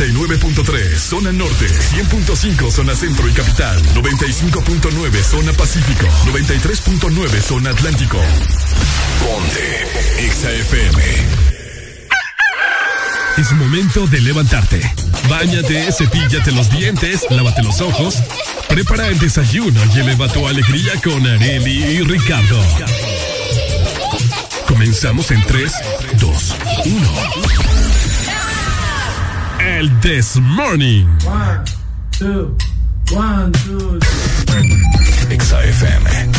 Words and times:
99.3 0.00 0.96
zona 0.96 1.30
norte, 1.30 1.66
100.5 1.66 2.70
zona 2.70 2.94
centro 2.94 3.28
y 3.28 3.32
capital, 3.32 3.82
95.9 3.94 5.22
zona 5.22 5.52
pacífico, 5.52 6.06
93.9 6.24 7.40
zona 7.42 7.68
atlántico. 7.68 8.16
Ponte 9.20 9.86
XAFM. 10.32 11.02
Es 13.36 13.52
momento 13.52 14.06
de 14.06 14.22
levantarte. 14.22 14.80
Báñate, 15.28 15.92
cepíllate 15.92 16.50
los 16.52 16.70
dientes, 16.70 17.26
lávate 17.28 17.62
los 17.62 17.82
ojos, 17.82 18.22
prepara 18.70 19.08
el 19.08 19.18
desayuno 19.18 19.82
y 19.94 20.00
eleva 20.00 20.28
tu 20.28 20.48
alegría 20.48 20.94
con 21.04 21.26
Areli 21.26 21.84
y 21.84 22.00
Ricardo. 22.04 22.58
Comenzamos 24.66 25.30
en 25.30 25.44
3, 25.44 25.72
2, 26.18 26.56
1. 26.86 27.69
This 29.70 30.36
Morning. 30.36 31.06
One, 31.24 31.64
two, 32.10 32.56
one, 33.12 33.52
two, 33.52 34.00
three. 34.00 34.82
XFM. 35.30 36.29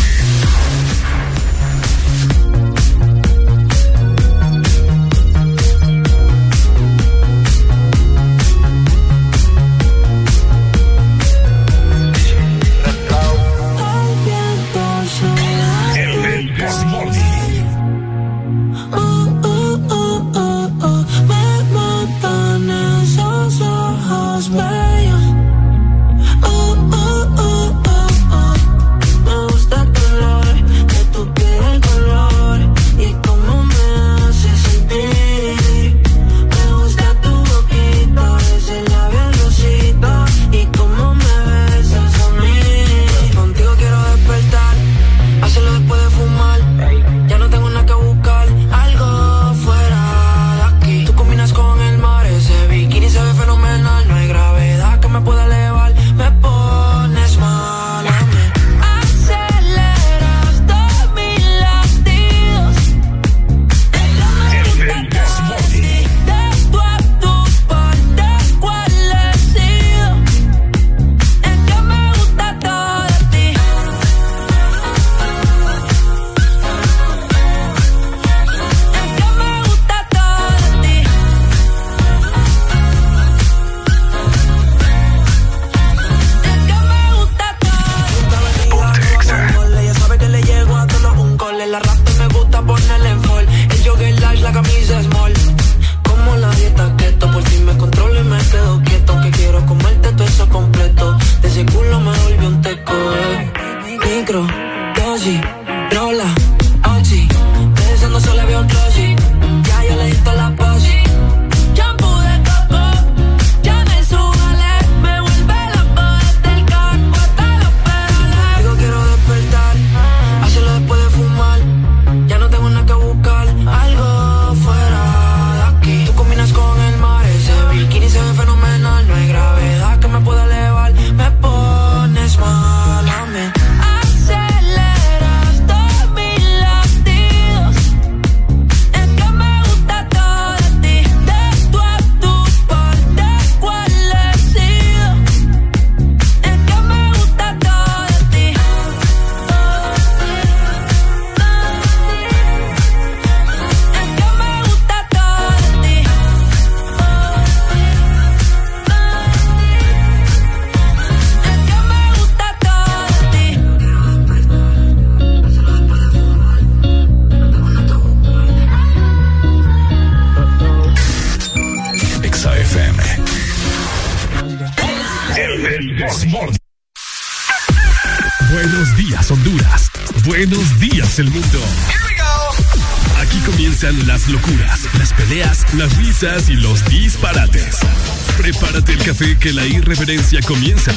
que 189.42 189.54
la 189.54 189.66
irreverencia 189.66 190.40
comienza. 190.44 190.92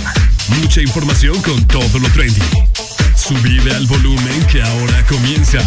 Mucha 0.61 0.83
información 0.83 1.41
con 1.41 1.67
todo 1.67 1.99
lo 1.99 2.09
trendy. 2.11 2.43
Subida 3.17 3.75
al 3.75 3.87
volumen 3.87 4.47
que 4.53 4.61
ahora 4.61 5.03
comienza. 5.07 5.61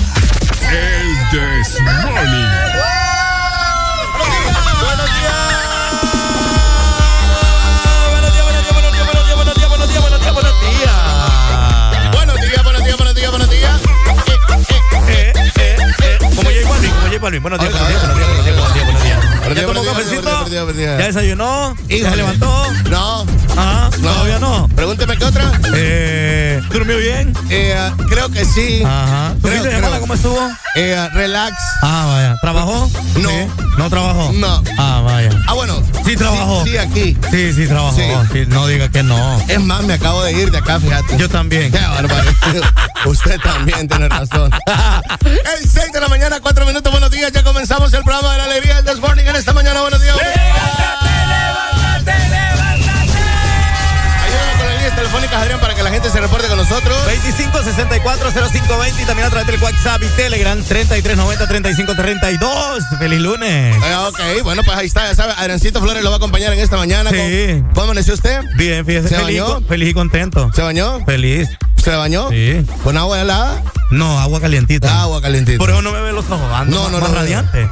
¿Ya 20.78 20.98
desayunó? 20.98 21.76
Híjole. 21.90 22.10
Se 22.10 22.16
levantó? 22.18 22.74
No. 22.90 23.26
Ajá. 23.56 23.90
No. 24.00 24.14
Todavía 24.14 24.40
no. 24.40 24.70
Pregúnteme 24.76 25.18
qué 25.18 25.26
otra. 25.26 25.60
Eh, 25.74 26.62
¿Durmió 26.70 26.98
bien? 26.98 27.34
Eh, 27.50 27.76
creo 28.10 28.30
que 28.30 28.46
sí. 28.46 28.84
Ajá. 28.86 29.36
Cómo 30.00 30.14
estuvo? 30.14 30.40
Eh, 30.76 31.10
relax. 31.14 31.56
Ah, 31.82 32.06
vaya. 32.08 32.36
¿Trabajó? 32.42 32.90
No. 33.16 33.30
¿No 33.78 33.90
trabajó? 33.90 34.32
No. 34.34 34.64
Ah, 34.78 35.02
vaya. 35.04 35.30
Ah, 35.48 35.54
bueno. 35.54 35.82
Sí 36.06 36.16
trabajó. 36.16 36.64
Sí, 36.64 36.78
aquí. 36.78 37.18
Sí, 37.32 37.54
sí 37.54 37.68
trabajó. 37.68 37.98
Sí. 38.32 38.46
no 38.48 38.68
diga 38.68 38.90
que 38.90 39.04
no. 39.04 39.42
Es 39.48 39.60
más, 39.60 39.84
me 39.84 39.94
acabo 39.94 40.24
de 40.24 40.34
ir 40.34 40.52
de 40.52 40.60
acá, 40.60 40.80
fíjate. 40.80 41.18
Yo 41.18 41.28
también. 41.28 41.72
Qué 41.72 41.80
bárbaro. 41.80 42.32
Usted 43.06 43.40
también 43.40 43.88
tiene 43.88 44.08
razón. 44.08 44.52
El 45.26 45.70
6 45.70 45.92
de 45.92 46.00
la 46.00 46.08
mañana, 46.08 46.40
4 46.40 46.66
minutos, 46.66 46.92
buenos 46.92 47.12
días. 47.12 47.32
Ya 47.32 47.44
comenzamos 47.44 47.92
el 47.94 48.04
programa 48.04 48.32
de 48.34 48.38
la 48.38 48.44
alegría 48.46 48.82
del 48.82 49.00
This 49.00 49.28
en 49.28 49.36
esta 49.36 49.54
mañana. 49.54 49.82
Buenos 49.82 50.02
días. 50.02 50.16
Telefónicas, 55.18 55.42
Adrián, 55.42 55.60
para 55.60 55.74
que 55.76 55.84
la 55.84 55.90
gente 55.90 56.10
se 56.10 56.20
reporte 56.22 56.48
con 56.48 56.58
nosotros. 56.58 56.96
25640520 57.08 59.02
y 59.02 59.06
también 59.06 59.28
a 59.28 59.30
través 59.30 59.48
del 59.48 59.62
WhatsApp 59.62 60.02
y 60.04 60.08
Telegram 60.16 60.58
3390-3532. 60.64 62.98
¡Feliz 63.00 63.20
lunes! 63.20 63.76
Eh, 63.76 63.96
ok, 64.08 64.20
bueno, 64.44 64.64
pues 64.64 64.78
ahí 64.78 64.86
está, 64.88 65.08
ya 65.08 65.16
sabe, 65.16 65.34
Adriancito 65.38 65.82
Flores 65.82 66.04
lo 66.04 66.10
va 66.10 66.16
a 66.16 66.18
acompañar 66.18 66.54
en 66.54 66.60
esta 66.60 66.78
mañana. 66.78 67.10
Sí. 67.10 67.64
¿Cómo 67.74 67.84
amaneció 67.86 68.14
usted? 68.14 68.42
Bien, 68.58 68.86
fíjese, 68.86 69.10
¿Se 69.10 69.16
feliz, 69.18 69.42
bañó? 69.42 69.62
feliz 69.68 69.90
y 69.90 69.94
contento. 69.94 70.52
¿Se 70.54 70.62
bañó? 70.62 71.04
Feliz. 71.06 71.50
¿Se 71.78 71.92
bañó? 71.96 72.30
Sí. 72.30 72.66
¿Con 72.84 72.98
agua 72.98 73.22
helada? 73.22 73.62
No, 73.92 74.20
agua 74.20 74.42
calientita. 74.42 75.02
Agua 75.02 75.22
calientita. 75.22 75.58
Por 75.58 75.70
eso 75.70 75.82
no 75.82 75.92
me 75.92 76.02
ve 76.02 76.12
los 76.12 76.26
ojos, 76.30 76.52
ando 76.54 76.76
No, 76.76 76.84
más- 76.84 76.92
no, 76.92 77.00
más 77.00 77.10
no, 77.10 77.16
no. 77.16 77.22
radiante. 77.22 77.70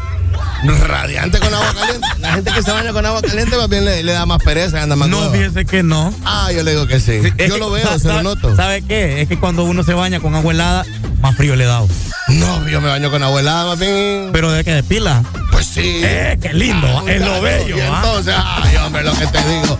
Radiante 0.74 1.40
con 1.40 1.54
agua 1.54 1.74
caliente. 1.74 2.08
La 2.20 2.34
gente 2.34 2.52
que 2.52 2.64
se 2.64 2.72
baña 2.72 2.92
con 2.94 3.06
agua 3.06 3.22
caliente 3.22 3.56
más 3.58 3.70
bien 3.70 3.86
le, 3.86 4.04
le 4.04 4.12
da 4.14 4.26
más 4.26 4.42
pereza, 4.44 4.82
anda 4.82 4.96
más 4.96 5.08
No, 5.10 5.30
fíjese 5.32 5.66
que 5.66 5.84
no. 5.84 6.14
Ah, 6.26 6.52
yo 6.54 6.64
le 6.64 6.72
digo 6.72 6.88
que 6.88 7.00
sí. 7.00 7.22
Yo 7.48 7.58
lo 7.58 7.70
veo, 7.72 8.00
se 8.00 8.08
lo 8.08 8.24
noto. 8.24 8.56
¿Sabe 8.56 8.82
qué? 8.82 9.22
Es 9.22 9.28
que 9.30 9.38
cuando 9.40 9.64
uno 9.64 9.84
se 9.84 9.94
baña 9.94 10.20
con 10.20 10.34
agua 10.36 10.54
helada, 10.54 10.86
más 11.22 11.36
frío 11.36 11.56
le 11.56 11.66
da. 11.66 11.82
No, 12.30 12.68
yo 12.68 12.82
me 12.82 12.90
baño 12.90 13.12
con 13.12 13.22
agua 13.24 13.40
helada 13.42 13.66
más 13.66 13.80
bien. 13.80 14.30
Pero 14.34 14.52
de 14.52 14.64
que 14.64 14.72
de 14.74 14.84
pila. 14.84 15.24
Pues 15.52 15.68
sí. 15.68 16.02
Eh, 16.04 16.38
qué 16.42 16.54
lindo, 16.54 16.88
Ah, 16.88 17.12
es 17.12 17.22
lo 17.22 17.42
bello, 17.42 17.78
Y 17.78 17.82
¿ah? 17.82 18.02
entonces, 18.04 18.36
ay, 18.38 18.76
hombre, 18.78 19.04
lo 19.04 19.14
que 19.14 19.28
te 19.28 19.38
digo. 19.48 19.80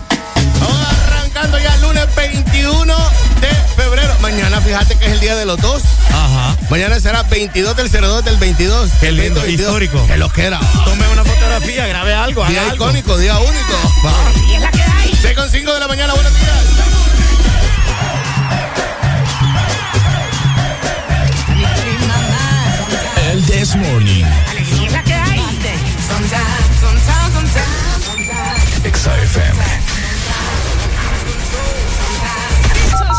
Vamos 0.60 0.86
arrancando 1.08 1.58
ya 1.58 1.74
el 1.74 1.80
lunes 1.82 2.06
21 2.16 2.94
de 3.40 3.48
febrero. 3.82 4.05
Mañana, 4.26 4.60
fíjate 4.60 4.96
que 4.96 5.06
es 5.06 5.12
el 5.12 5.20
día 5.20 5.36
de 5.36 5.44
los 5.46 5.56
dos. 5.58 5.82
Ajá. 6.10 6.56
Mañana 6.68 6.98
será 6.98 7.22
22 7.22 7.76
del 7.76 7.88
02 7.92 8.24
del 8.24 8.36
22. 8.38 8.90
Qué 8.98 9.08
El 9.08 9.16
lindo, 9.18 9.40
22. 9.40 9.66
histórico. 9.68 10.04
Que 10.08 10.16
lo 10.16 10.28
que 10.32 10.42
era. 10.46 10.58
Tome 10.84 11.06
una 11.12 11.24
fotografía, 11.24 11.86
grabe 11.86 12.12
algo, 12.12 12.42
haga 12.42 12.50
Día 12.50 12.62
algo. 12.62 12.86
icónico, 12.86 13.16
día 13.18 13.38
único. 13.38 13.74
Va. 14.04 14.12
6 15.22 15.36
con 15.36 15.48
5 15.48 15.72
de 15.74 15.78
la 15.80 15.86
mañana, 15.86 16.12
buenos 16.14 16.34
días. 16.34 16.64
El 23.30 23.44
This 23.46 23.76
Morning. 23.76 24.24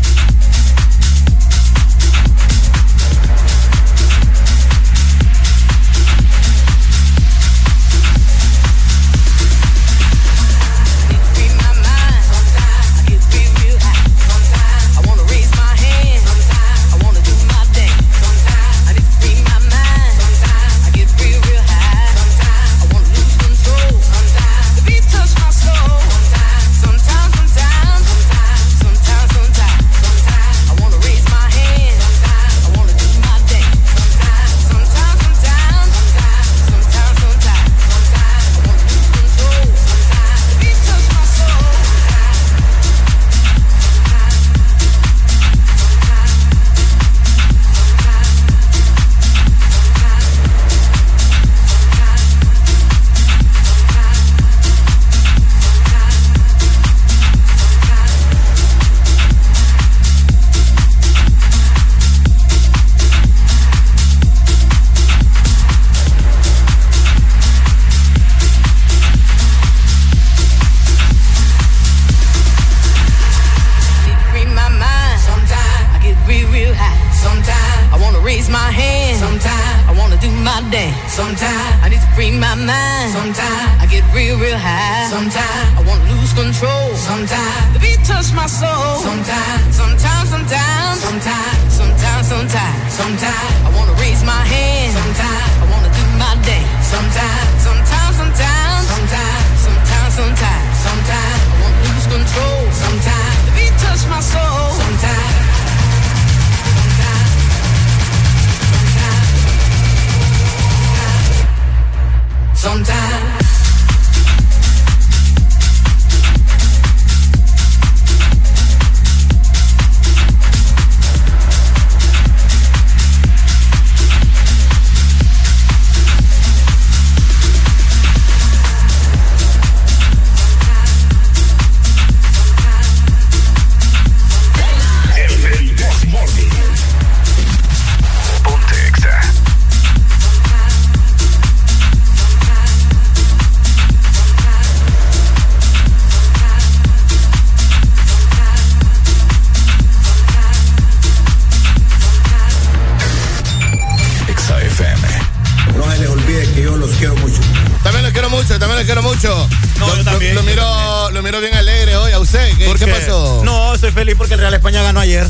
ayer. 165.04 165.28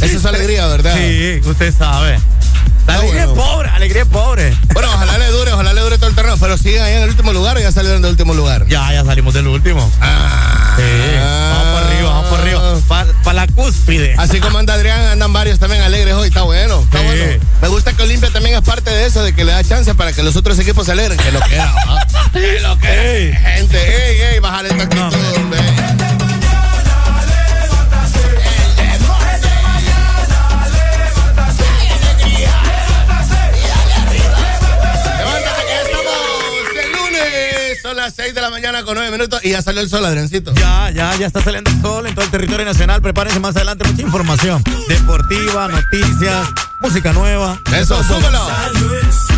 Eso 0.00 0.16
es 0.16 0.24
alegría, 0.24 0.66
¿verdad? 0.66 0.94
Sí, 0.96 1.40
usted 1.44 1.74
sabe. 1.76 2.18
La 2.86 2.94
alegría 2.94 3.26
bueno. 3.26 3.42
es 3.42 3.48
pobre, 3.48 3.68
alegría 3.70 4.02
es 4.02 4.08
pobre. 4.08 4.56
Bueno, 4.72 4.88
ojalá 4.92 5.18
le 5.18 5.26
dure, 5.28 5.52
ojalá 5.52 5.72
le 5.74 5.80
dure 5.82 5.96
todo 5.98 6.08
el 6.08 6.14
terreno. 6.16 6.36
Pero 6.38 6.56
siguen 6.58 6.82
ahí 6.82 6.94
en 6.94 7.02
el 7.02 7.08
último 7.10 7.32
lugar 7.32 7.56
o 7.56 7.60
ya 7.60 7.70
salieron 7.70 8.00
del 8.02 8.10
último 8.12 8.34
lugar. 8.34 8.66
Ya, 8.66 8.92
ya 8.92 9.04
salimos 9.04 9.34
del 9.34 9.46
último. 9.46 9.90
Ah. 10.00 10.74
Sí, 10.76 10.82
vamos 11.20 11.74
para 11.74 11.86
arriba, 11.88 12.08
vamos 12.10 12.28
para 12.30 12.42
arriba. 12.42 13.14
Para 13.24 13.34
la 13.34 13.46
cúspide. 13.48 14.14
Así 14.18 14.40
como 14.40 14.58
anda 14.58 14.74
Adrián, 14.74 15.00
andan 15.12 15.32
varios 15.32 15.58
también 15.58 15.82
alegres 15.82 16.14
hoy. 16.14 16.28
Está 16.28 16.42
bueno, 16.42 16.80
está 16.80 16.98
Sí. 17.00 17.04
bueno. 17.04 17.44
Me 17.62 17.68
gusta 17.68 17.92
que 17.92 18.02
Olimpia 18.02 18.30
también 18.30 18.56
es 18.56 18.62
parte 18.62 18.90
de 18.90 19.06
eso, 19.06 19.22
de 19.22 19.34
que 19.34 19.44
le 19.44 19.52
da 19.52 19.62
chance 19.62 19.94
para 19.94 20.12
que 20.12 20.22
los 20.22 20.34
otros 20.36 20.58
equipos 20.58 20.86
se 20.86 20.92
alegren. 20.92 21.18
Que 21.18 21.30
lo 21.32 21.40
que 21.40 21.54
era, 21.54 21.72
¿ah? 21.86 22.06
Que 22.32 22.60
lo 22.60 22.78
que 22.78 22.88
Ey. 23.28 23.32
Gente, 23.34 23.76
ey, 24.12 24.20
ey, 24.34 24.38
bájale 24.40 24.70
esta 24.70 24.82
actitud, 24.84 25.02
No. 25.16 25.34
hombre. 25.42 25.58
Las 38.10 38.16
6 38.16 38.34
de 38.34 38.40
la 38.40 38.50
mañana 38.50 38.82
con 38.82 38.94
9 38.94 39.10
minutos 39.12 39.40
y 39.44 39.50
ya 39.50 39.62
salió 39.62 39.80
el 39.80 39.88
sol, 39.88 40.04
Adriancito. 40.04 40.52
Ya, 40.54 40.90
ya, 40.90 41.14
ya 41.16 41.26
está 41.26 41.40
saliendo 41.42 41.70
el 41.70 41.80
sol 41.80 42.06
en 42.06 42.14
todo 42.14 42.24
el 42.24 42.30
territorio 42.30 42.64
nacional. 42.64 43.00
Prepárense 43.00 43.38
más 43.38 43.54
adelante 43.54 43.86
mucha 43.86 44.02
información 44.02 44.62
deportiva, 44.88 45.68
noticias, 45.68 46.48
música 46.80 47.12
nueva. 47.12 47.60
Eso, 47.72 48.02
súbelo. 48.02 49.29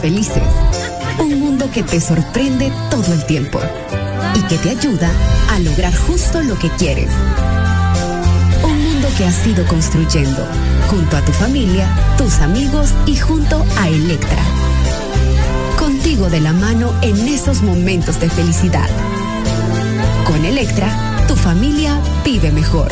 Felices. 0.00 0.42
Un 1.18 1.40
mundo 1.40 1.68
que 1.72 1.82
te 1.82 2.00
sorprende 2.00 2.72
todo 2.90 3.12
el 3.12 3.24
tiempo 3.26 3.60
y 4.34 4.42
que 4.42 4.56
te 4.58 4.70
ayuda 4.70 5.10
a 5.50 5.58
lograr 5.58 5.94
justo 5.94 6.42
lo 6.42 6.58
que 6.58 6.70
quieres. 6.70 7.10
Un 8.62 8.82
mundo 8.82 9.08
que 9.16 9.24
has 9.24 9.46
ido 9.46 9.66
construyendo 9.66 10.46
junto 10.88 11.16
a 11.16 11.22
tu 11.22 11.32
familia, 11.32 11.88
tus 12.16 12.40
amigos 12.40 12.90
y 13.06 13.16
junto 13.16 13.64
a 13.78 13.88
Electra. 13.88 14.42
Contigo 15.78 16.30
de 16.30 16.40
la 16.40 16.52
mano 16.52 16.92
en 17.02 17.28
esos 17.28 17.62
momentos 17.62 18.20
de 18.20 18.30
felicidad. 18.30 18.88
Con 20.26 20.44
Electra, 20.44 21.24
tu 21.26 21.36
familia 21.36 22.00
vive 22.24 22.50
mejor. 22.50 22.88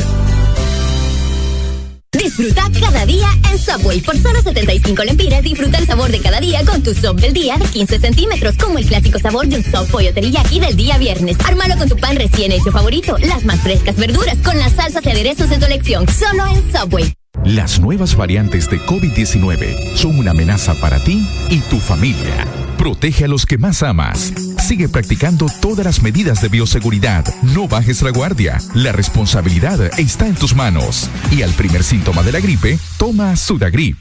Disfruta 2.40 2.70
cada 2.80 3.04
día 3.04 3.28
en 3.52 3.58
Subway. 3.58 4.00
Por 4.00 4.16
solo 4.16 4.40
75 4.40 5.04
lempiras, 5.04 5.42
disfruta 5.42 5.76
el 5.76 5.86
sabor 5.86 6.10
de 6.10 6.20
cada 6.20 6.40
día 6.40 6.64
con 6.64 6.82
tu 6.82 6.94
sub 6.94 7.20
del 7.20 7.34
día 7.34 7.58
de 7.58 7.66
15 7.66 7.98
centímetros, 7.98 8.56
como 8.56 8.78
el 8.78 8.86
clásico 8.86 9.18
sabor 9.18 9.46
de 9.46 9.56
un 9.56 9.62
sub 9.62 9.86
pollo 9.90 10.14
teriyaki 10.14 10.58
del 10.58 10.74
día 10.74 10.96
viernes. 10.96 11.36
Ármalo 11.46 11.76
con 11.76 11.90
tu 11.90 11.96
pan 11.96 12.16
recién 12.16 12.50
hecho 12.50 12.72
favorito, 12.72 13.18
las 13.18 13.44
más 13.44 13.60
frescas 13.60 13.96
verduras 13.96 14.38
con 14.42 14.58
las 14.58 14.72
salsas 14.72 15.04
y 15.04 15.10
aderezos 15.10 15.50
de 15.50 15.58
tu 15.58 15.66
elección, 15.66 16.06
solo 16.08 16.46
en 16.46 16.72
Subway. 16.72 17.12
Las 17.44 17.78
nuevas 17.78 18.16
variantes 18.16 18.70
de 18.70 18.78
COVID-19 18.86 19.94
son 19.94 20.18
una 20.18 20.30
amenaza 20.30 20.74
para 20.80 20.98
ti 21.04 21.22
y 21.50 21.58
tu 21.68 21.78
familia. 21.78 22.46
Protege 22.78 23.26
a 23.26 23.28
los 23.28 23.44
que 23.44 23.58
más 23.58 23.82
amas. 23.82 24.32
Sigue 24.70 24.88
practicando 24.88 25.46
todas 25.60 25.84
las 25.84 26.00
medidas 26.00 26.40
de 26.42 26.48
bioseguridad. 26.48 27.24
No 27.42 27.66
bajes 27.66 28.02
la 28.02 28.10
guardia. 28.10 28.60
La 28.72 28.92
responsabilidad 28.92 29.98
está 29.98 30.28
en 30.28 30.36
tus 30.36 30.54
manos. 30.54 31.10
Y 31.32 31.42
al 31.42 31.50
primer 31.54 31.82
síntoma 31.82 32.22
de 32.22 32.30
la 32.30 32.38
gripe, 32.38 32.78
toma 32.96 33.34
Sudagrip. 33.34 33.98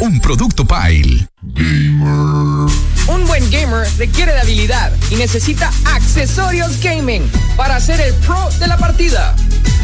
Un 0.00 0.20
producto 0.20 0.66
Pile. 0.66 1.28
Gamer. 1.40 2.68
Un 3.06 3.26
buen 3.28 3.48
gamer 3.52 3.86
requiere 3.96 4.32
de 4.32 4.40
habilidad 4.40 4.92
y 5.08 5.14
necesita 5.14 5.70
accesorios 5.94 6.82
gaming 6.82 7.22
para 7.56 7.78
ser 7.78 8.00
el 8.00 8.12
pro 8.14 8.48
de 8.58 8.66
la 8.66 8.76
partida. 8.76 9.36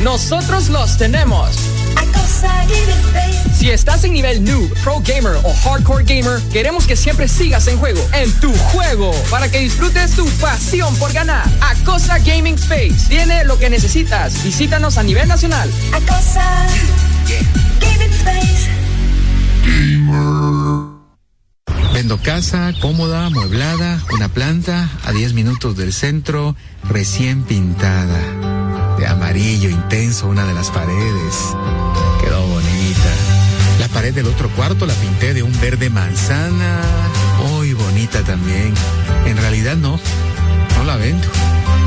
Nosotros 0.02 0.68
los 0.68 0.96
tenemos. 0.96 1.54
Si 3.60 3.68
estás 3.70 4.04
en 4.04 4.14
nivel 4.14 4.42
noob, 4.42 4.72
pro 4.82 5.02
gamer 5.06 5.36
o 5.44 5.52
hardcore 5.52 6.02
gamer, 6.04 6.40
queremos 6.50 6.86
que 6.86 6.96
siempre 6.96 7.28
sigas 7.28 7.68
en 7.68 7.76
juego, 7.76 8.00
en 8.14 8.32
tu 8.40 8.50
juego, 8.54 9.12
para 9.30 9.50
que 9.50 9.58
disfrutes 9.58 10.12
tu 10.16 10.26
pasión 10.40 10.96
por 10.96 11.12
ganar. 11.12 11.44
Acosa 11.60 12.18
Gaming 12.20 12.54
Space 12.54 13.08
tiene 13.10 13.44
lo 13.44 13.58
que 13.58 13.68
necesitas. 13.68 14.42
Visítanos 14.42 14.96
a 14.96 15.02
nivel 15.02 15.28
nacional. 15.28 15.70
Acosa 15.92 16.66
Gaming 17.80 18.12
Space. 18.14 18.70
Gamer. 19.66 21.00
Vendo 21.92 22.16
casa, 22.22 22.72
cómoda, 22.80 23.26
amueblada, 23.26 24.00
una 24.14 24.30
planta 24.30 24.88
a 25.04 25.12
10 25.12 25.34
minutos 25.34 25.76
del 25.76 25.92
centro, 25.92 26.56
recién 26.84 27.42
pintada. 27.42 28.96
De 28.96 29.06
amarillo 29.06 29.68
intenso 29.68 30.28
una 30.28 30.46
de 30.46 30.54
las 30.54 30.70
paredes 30.70 31.54
pared 34.00 34.14
del 34.14 34.28
otro 34.28 34.48
cuarto 34.52 34.86
la 34.86 34.94
pinté 34.94 35.34
de 35.34 35.42
un 35.42 35.52
verde 35.60 35.90
manzana. 35.90 36.80
Hoy 37.52 37.74
oh, 37.74 37.76
bonita 37.76 38.22
también. 38.22 38.72
En 39.26 39.36
realidad 39.36 39.76
no, 39.76 40.00
no 40.78 40.84
la 40.84 40.96
vendo. 40.96 41.28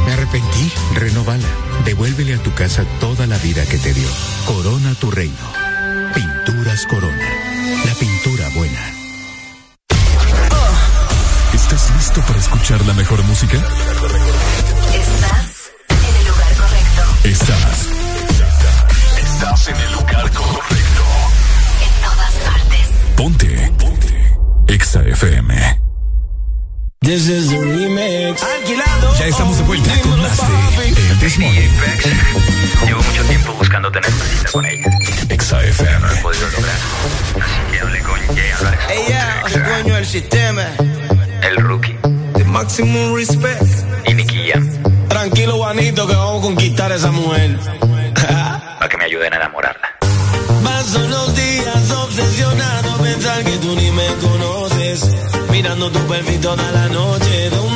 Me 0.06 0.14
arrepentí. 0.14 0.72
Renovala. 0.94 1.48
Devuélvele 1.86 2.36
a 2.36 2.38
tu 2.38 2.54
casa 2.54 2.86
toda 3.00 3.26
la 3.26 3.40
vida 3.40 3.66
que 3.66 3.80
te 3.80 3.96
dio. 3.96 4.08
Corona 4.46 4.94
tu 4.94 5.10
reino. 5.10 5.34
Pinturas 6.14 6.86
Corona. 6.86 7.30
La 7.84 7.94
pintura 7.96 8.48
buena. 8.50 8.94
¿Estás 11.52 11.92
listo 11.98 12.22
para 12.28 12.38
escuchar 12.38 12.86
la 12.86 12.94
mejor 12.94 13.24
música? 13.24 13.58
Estás 14.94 15.72
en 15.90 16.16
el 16.16 16.28
lugar 16.28 16.54
correcto. 16.58 17.02
Estás. 17.24 17.88
Estás 19.18 19.68
en 19.70 19.78
el 19.78 19.94
lugar 19.94 20.13
This 27.04 27.28
is 27.28 27.50
the 27.50 27.58
remix. 27.58 28.42
Alquilado. 28.42 29.14
Ya 29.20 29.26
estamos 29.26 29.58
de 29.58 29.64
vuelta 29.64 29.92
con 30.04 30.22
más 30.22 30.38
de 30.38 30.88
El 30.88 31.20
Desmorning. 31.20 31.70
Llevo 32.86 33.04
mucho 33.04 33.24
tiempo 33.26 33.52
buscando 33.60 33.92
tener 33.92 34.10
una 34.10 34.24
cita 34.24 34.52
con 34.54 34.66
ella. 34.66 34.90
ExaFM. 35.28 36.00
No 36.00 36.08
lo 36.08 36.14
he 36.14 36.22
podido 36.22 36.50
lograr. 36.52 36.76
Así 37.42 37.72
que 37.74 37.80
hablé 37.82 38.00
con 38.04 38.20
Jay 38.34 38.52
Alex. 38.58 38.84
Ella, 38.90 39.44
el 39.54 39.64
dueño 39.66 39.96
del 39.96 40.06
sistema. 40.06 40.64
El 41.42 41.58
rookie. 41.58 41.98
The 42.36 42.46
maximum 42.46 43.14
respect. 43.14 43.62
Y 44.08 44.14
Nicky 44.14 44.54
Tranquilo, 45.10 45.58
Juanito, 45.58 46.08
que 46.08 46.16
vamos 46.16 46.40
a 46.40 46.42
conquistar 46.42 46.90
a 46.90 46.96
esa 46.96 47.12
mujer. 47.12 47.60
Para 48.16 48.88
que 48.88 48.96
me 48.96 49.04
ayuden 49.04 49.34
a 49.34 49.36
enamorar. 49.36 49.83
tu 55.92 56.00
perfil 56.08 56.40
toda 56.40 56.72
la 56.72 56.88
noche. 56.90 57.73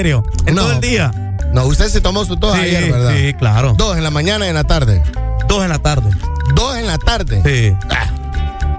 Serio? 0.00 0.24
¿En 0.46 0.54
No. 0.54 0.62
todo 0.62 0.72
el 0.72 0.80
día? 0.80 1.12
No, 1.52 1.64
usted 1.66 1.88
se 1.88 2.00
tomó 2.00 2.24
su 2.24 2.36
tos 2.36 2.54
Sí, 2.54 2.60
ayer, 2.62 2.92
¿verdad? 2.92 3.12
sí, 3.16 3.34
claro. 3.34 3.74
Dos 3.76 3.96
en 3.96 4.02
la 4.04 4.10
mañana 4.10 4.46
y 4.46 4.48
en 4.48 4.54
la 4.54 4.64
tarde. 4.64 5.02
Dos 5.48 5.62
en 5.62 5.68
la 5.68 5.78
tarde. 5.78 6.10
Dos 6.54 6.76
en 6.76 6.86
la 6.86 6.96
tarde. 6.98 7.42
Sí. 7.44 7.76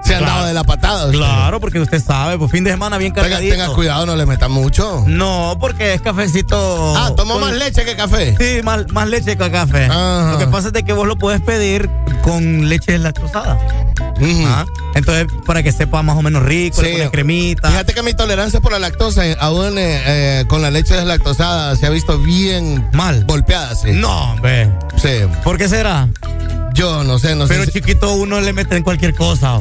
Se 0.04 0.14
han 0.16 0.20
Claro. 0.24 0.34
dado 0.34 0.46
de 0.48 0.54
la 0.54 0.64
patada. 0.64 1.04
usted. 1.06 1.18
Claro, 1.18 1.60
porque 1.60 1.78
usted 1.78 2.02
sabe, 2.02 2.36
pues 2.36 2.50
fin 2.50 2.64
de 2.64 2.72
semana 2.72 2.98
bien 2.98 3.12
cargadito. 3.12 3.54
tenga 3.54 3.68
cuidado, 3.72 4.04
no 4.04 4.16
le 4.16 4.26
meta 4.26 4.48
mucho. 4.48 5.04
No, 5.06 5.56
porque 5.60 5.94
es 5.94 6.00
cafecito. 6.02 6.94
Ah, 6.96 7.12
tomó 7.16 7.34
con- 7.34 7.42
más 7.42 7.52
leche 7.52 7.84
que 7.84 7.94
café. 7.94 8.34
Sí, 8.38 8.62
más, 8.64 8.88
más 8.90 9.08
leche 9.08 9.36
que 9.36 9.50
café. 9.50 9.84
Ajá. 9.86 10.32
Lo 10.32 10.38
que 10.38 10.46
pasa 10.48 10.68
es 10.68 10.72
de 10.72 10.82
que 10.82 10.92
vos 10.92 11.06
lo 11.06 11.16
puedes 11.16 11.40
pedir 11.40 11.88
con 12.22 12.68
leche 12.68 12.98
lactosada. 12.98 13.58
Ujú. 14.20 14.44
Ah, 14.46 14.64
Entonces, 14.94 15.26
para 15.46 15.62
que 15.62 15.72
sepa 15.72 16.02
más 16.02 16.16
o 16.16 16.22
menos 16.22 16.42
rico, 16.42 16.82
le 16.82 16.88
Sí. 16.88 16.94
pones 16.94 17.10
cremita. 17.10 17.68
Fíjate 17.70 17.94
que 17.94 18.02
mi 18.02 18.14
tolerancia 18.14 18.60
por 18.60 18.72
la 18.72 18.78
lactosa, 18.78 19.22
aún 19.40 19.78
eh, 19.78 20.02
eh, 20.06 20.44
con 20.48 20.60
la 20.62 20.70
leche 20.70 20.94
deslactosada, 20.94 21.76
se 21.76 21.86
ha 21.86 21.90
visto 21.90 22.18
bien 22.18 22.88
Mal. 22.92 23.24
golpeada, 23.26 23.74
sí. 23.74 23.92
No, 23.92 24.32
hombre. 24.32 24.70
Sí. 25.00 25.08
¿Por 25.42 25.56
qué 25.58 25.68
será? 25.68 26.08
Yo 26.74 27.04
no 27.04 27.18
sé, 27.18 27.34
no 27.36 27.46
Pero 27.46 27.64
sé. 27.64 27.72
si- 27.72 27.80
chiquito 27.80 28.12
uno 28.14 28.40
le 28.40 28.52
mete 28.52 28.76
en 28.76 28.82
cualquier 28.82 29.14
cosa. 29.14 29.58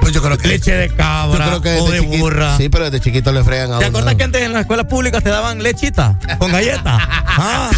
pues 0.00 0.12
yo 0.12 0.20
creo 0.20 0.36
que. 0.36 0.48
Leche 0.48 0.72
de 0.74 0.88
yo 0.88 0.96
cabra 0.96 1.46
creo 1.46 1.62
que 1.62 1.76
o 1.80 1.88
de 1.90 2.00
chiquito- 2.00 2.18
burra. 2.18 2.56
Sí, 2.56 2.68
pero 2.68 2.86
desde 2.90 2.98
chiquito 3.04 3.30
le 3.32 3.44
fregan 3.44 3.72
a 3.72 3.78
¿Te 3.78 3.86
uno. 3.88 3.98
acordás 3.98 4.16
que 4.16 4.24
antes 4.24 4.42
en 4.42 4.52
las 4.52 4.62
escuelas 4.62 4.86
públicas 4.86 5.22
te 5.22 5.30
daban 5.30 5.62
lechita 5.62 6.18
con 6.38 6.50
galleta? 6.50 6.98
Ah, 7.38 7.70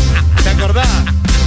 ¿te 0.42 0.48
acordás? 0.48 0.88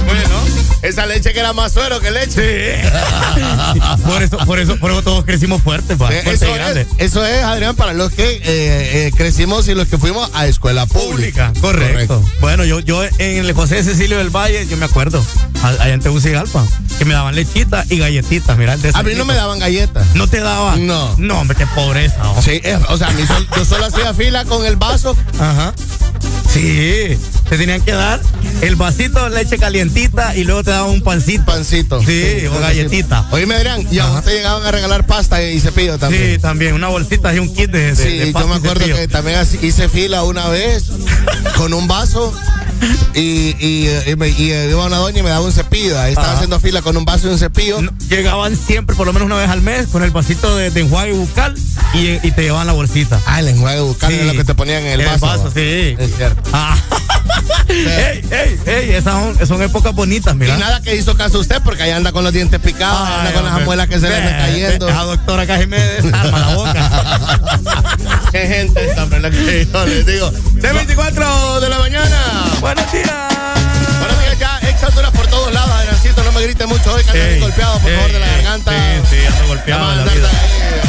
Bueno, 0.06 0.67
Esa 0.82 1.06
leche 1.06 1.32
que 1.32 1.40
era 1.40 1.52
más 1.52 1.72
suero 1.72 2.00
que 2.00 2.10
leche. 2.10 2.80
sí. 2.82 3.80
por 4.04 4.22
eso, 4.22 4.38
por 4.38 4.58
eso, 4.58 4.76
por 4.78 4.90
eso 4.92 5.02
todos 5.02 5.24
crecimos 5.24 5.62
fuertes, 5.62 5.96
pa, 5.96 6.06
fuertes 6.08 6.42
Eso 6.42 6.54
es, 6.54 6.86
eso 6.98 7.26
es, 7.26 7.42
Adrián, 7.42 7.74
para 7.76 7.92
los 7.94 8.12
que 8.12 8.24
eh, 8.24 8.40
eh, 8.44 9.10
crecimos 9.16 9.66
y 9.68 9.74
los 9.74 9.88
que 9.88 9.98
fuimos 9.98 10.30
a 10.34 10.46
escuela 10.46 10.86
pública. 10.86 11.52
Pública, 11.52 11.60
correcto. 11.60 12.24
Bueno, 12.40 12.64
yo, 12.64 12.80
yo 12.80 13.02
en 13.04 13.44
el 13.44 13.52
José 13.52 13.82
Cecilio 13.82 14.18
del 14.18 14.30
Valle, 14.30 14.66
yo 14.68 14.76
me 14.76 14.84
acuerdo, 14.84 15.24
allá 15.62 15.92
en 15.92 16.00
Tegucigalpa, 16.00 16.64
que 16.98 17.04
me 17.04 17.14
daban 17.14 17.34
lechita 17.34 17.84
y 17.90 17.98
galletitas, 17.98 18.56
mira. 18.56 18.74
el 18.74 18.80
A 18.94 19.02
mí 19.02 19.14
no 19.14 19.24
me 19.24 19.34
daban 19.34 19.58
galletas. 19.58 20.06
¿No 20.14 20.26
te 20.28 20.40
daban? 20.40 20.86
No. 20.86 21.14
No, 21.18 21.40
hombre, 21.40 21.56
qué 21.56 21.66
pobreza. 21.66 22.16
oh. 22.30 22.40
Sí, 22.42 22.60
eh, 22.62 22.78
o 22.88 22.96
sea, 22.96 23.08
a 23.08 23.12
mí 23.12 23.26
sol- 23.26 23.48
yo 23.56 23.64
solo 23.64 23.86
hacía 23.86 24.14
fila 24.14 24.44
con 24.44 24.64
el 24.64 24.76
vaso. 24.76 25.16
Ajá. 25.40 25.74
Sí, 26.52 27.18
te 27.48 27.58
tenían 27.58 27.80
que 27.82 27.92
dar 27.92 28.20
el 28.60 28.76
vasito 28.76 29.22
de 29.28 29.30
leche 29.30 29.58
calientita 29.58 30.34
y 30.36 30.44
luego 30.44 30.64
te 30.64 30.70
daban 30.70 30.90
un 30.90 31.02
pancito. 31.02 31.44
Pancito. 31.44 32.02
Sí, 32.02 32.46
o 32.46 32.58
galletita. 32.58 33.26
Oíme, 33.30 33.54
Adrián, 33.54 33.86
y 33.90 33.98
a 33.98 34.10
usted 34.10 34.32
llegaban 34.32 34.64
a 34.66 34.70
regalar 34.70 35.06
pasta 35.06 35.42
y 35.42 35.60
cepillo 35.60 35.98
también. 35.98 36.34
Sí, 36.34 36.38
también, 36.38 36.74
una 36.74 36.88
bolsita 36.88 37.34
y 37.34 37.38
un 37.38 37.54
kit 37.54 37.70
de, 37.70 37.94
de, 37.94 37.96
Sí, 37.96 38.18
de 38.18 38.32
yo 38.32 38.48
me 38.48 38.56
acuerdo 38.56 38.84
que 38.84 39.08
también 39.08 39.40
hice 39.62 39.88
fila 39.88 40.24
una 40.24 40.48
vez 40.48 40.84
con 41.56 41.72
un 41.72 41.86
vaso 41.86 42.32
y, 43.14 43.54
y, 43.58 43.88
y 44.06 44.16
me- 44.16 44.28
y, 44.28 44.50
eh, 44.52 44.68
iba 44.70 44.86
una 44.86 44.96
doña 44.98 45.20
y 45.20 45.22
me 45.22 45.30
daba 45.30 45.44
un 45.44 45.52
cepillo. 45.52 45.98
Ahí 46.00 46.10
estaba 46.10 46.28
Ajá. 46.28 46.36
haciendo 46.36 46.60
fila 46.60 46.82
con 46.82 46.96
un 46.96 47.04
vaso 47.04 47.28
y 47.28 47.32
un 47.32 47.38
cepillo. 47.38 47.80
No, 47.82 47.92
Llegaban 48.08 48.56
siempre, 48.56 48.94
por 48.96 49.06
lo 49.06 49.12
menos 49.12 49.26
una 49.26 49.36
vez 49.36 49.50
al 49.50 49.62
mes, 49.62 49.88
con 49.88 50.02
el 50.02 50.10
vasito 50.10 50.56
de, 50.56 50.70
de 50.70 50.80
enjuague 50.80 51.12
bucal 51.12 51.54
y, 51.94 52.26
y 52.26 52.30
te 52.32 52.42
llevaban 52.42 52.66
la 52.66 52.72
bolsita. 52.72 53.20
Ah, 53.26 53.40
el 53.40 53.48
enjuague 53.48 53.80
bucal 53.80 54.12
Sí. 54.12 54.18
es 54.20 54.26
lo 54.26 54.32
que 54.32 54.44
te 54.44 54.54
ponían 54.54 54.84
en 54.84 55.00
el, 55.00 55.06
vaso. 55.06 55.26
va. 55.26 55.36
sí. 55.54 55.96
Es 55.98 56.16
cierto. 56.16 56.42
Ah. 56.52 56.76
ey, 57.68 58.22
ey, 58.30 58.60
ey, 58.66 58.90
esas 58.94 59.12
son, 59.12 59.46
son 59.46 59.62
épocas 59.62 59.94
bonitas, 59.94 60.34
mira. 60.34 60.54
Y 60.54 60.58
nada 60.58 60.80
que 60.82 60.94
hizo 60.96 61.16
caso 61.16 61.38
usted 61.38 61.60
porque 61.62 61.82
ahí 61.82 61.90
anda 61.90 62.12
con 62.12 62.24
los 62.24 62.32
dientes 62.32 62.60
picados, 62.60 63.00
Ay, 63.08 63.14
anda 63.18 63.32
con 63.32 63.42
las 63.44 63.50
hombre. 63.52 63.62
amuelas 63.64 63.88
que 63.88 64.00
se 64.00 64.08
le 64.08 64.16
andan 64.16 64.38
cayendo. 64.38 64.88
Esa 64.88 65.02
doctora 65.02 65.46
casi 65.46 65.66
me 65.66 65.78
desarma 65.78 66.38
la 66.38 66.54
boca. 66.54 68.28
Qué 68.32 68.46
gente 68.46 68.88
esta, 68.88 69.04
¿verdad? 69.06 69.30
Que 69.30 69.66
yo 69.70 69.86
les 69.86 70.06
digo. 70.06 70.30
6.24 70.32 71.60
de 71.60 71.68
la 71.68 71.78
mañana. 71.78 72.18
Buenos 72.60 72.92
días. 72.92 73.10
Buenos 73.98 74.20
días, 74.20 74.38
ya. 74.38 74.58
Ex 74.68 74.82
alturas 74.82 75.10
por 75.12 75.26
todos 75.28 75.52
lados, 75.52 75.70
Adriancito. 75.70 76.22
No 76.24 76.32
me 76.32 76.42
grite 76.42 76.66
mucho 76.66 76.92
hoy, 76.94 77.04
que 77.04 77.12
bien 77.12 77.40
golpeado, 77.40 77.78
por 77.78 77.90
ey, 77.90 77.96
favor, 77.96 78.12
de 78.12 78.18
la 78.20 78.26
garganta. 78.26 78.72
Sí, 78.72 79.16
sí, 79.16 79.26
ando 79.26 79.46
golpeado 79.48 79.84
a 79.84 79.96
de. 79.96 80.04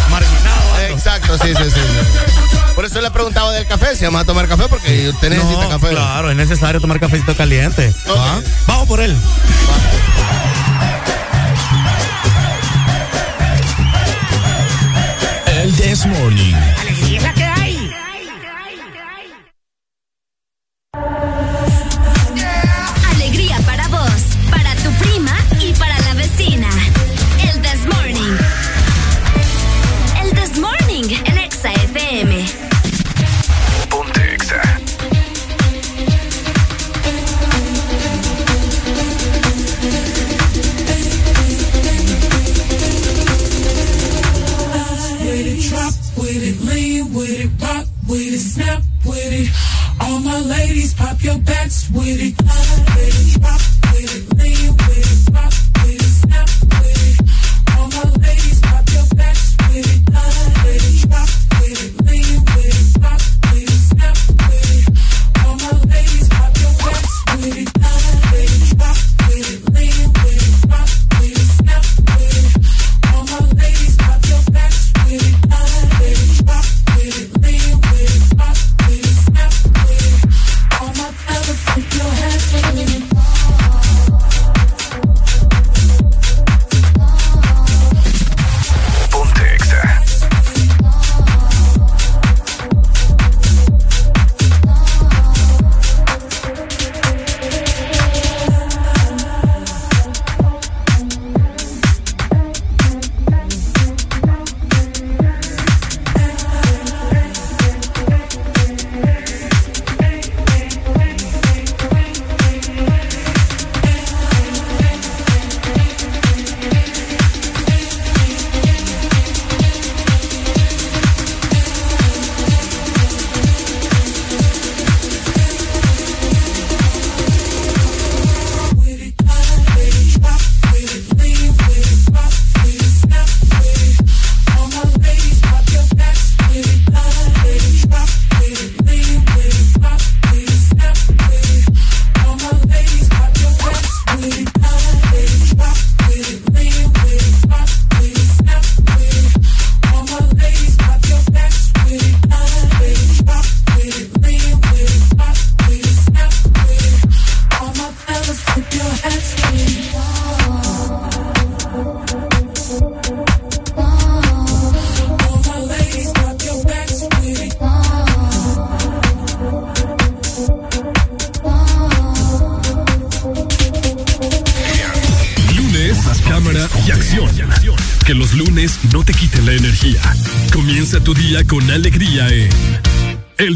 Marginado. 0.10 0.76
ando. 0.76 0.96
Exacto, 0.96 1.38
sí, 1.38 1.54
sí, 1.56 1.64
sí. 1.72 2.49
Por 2.80 2.86
eso 2.86 3.02
le 3.02 3.12
preguntaba 3.12 3.52
del 3.52 3.66
café, 3.68 3.94
si 3.94 4.06
vamos 4.06 4.22
a 4.22 4.24
tomar 4.24 4.48
café, 4.48 4.70
porque 4.70 5.10
usted 5.10 5.32
necesita 5.32 5.64
No, 5.64 5.70
café. 5.70 5.90
Claro, 5.90 6.32
es 6.32 6.38
necesario 6.38 6.80
tomar 6.80 6.98
cafecito 6.98 7.36
caliente. 7.36 7.94
¿Ah? 8.08 8.40
Vamos 8.68 8.88
por 8.88 9.02
él. 9.02 9.14
El 15.46 15.74
This 15.74 16.06
Morning. 16.06 16.56
Alegría 16.80 17.34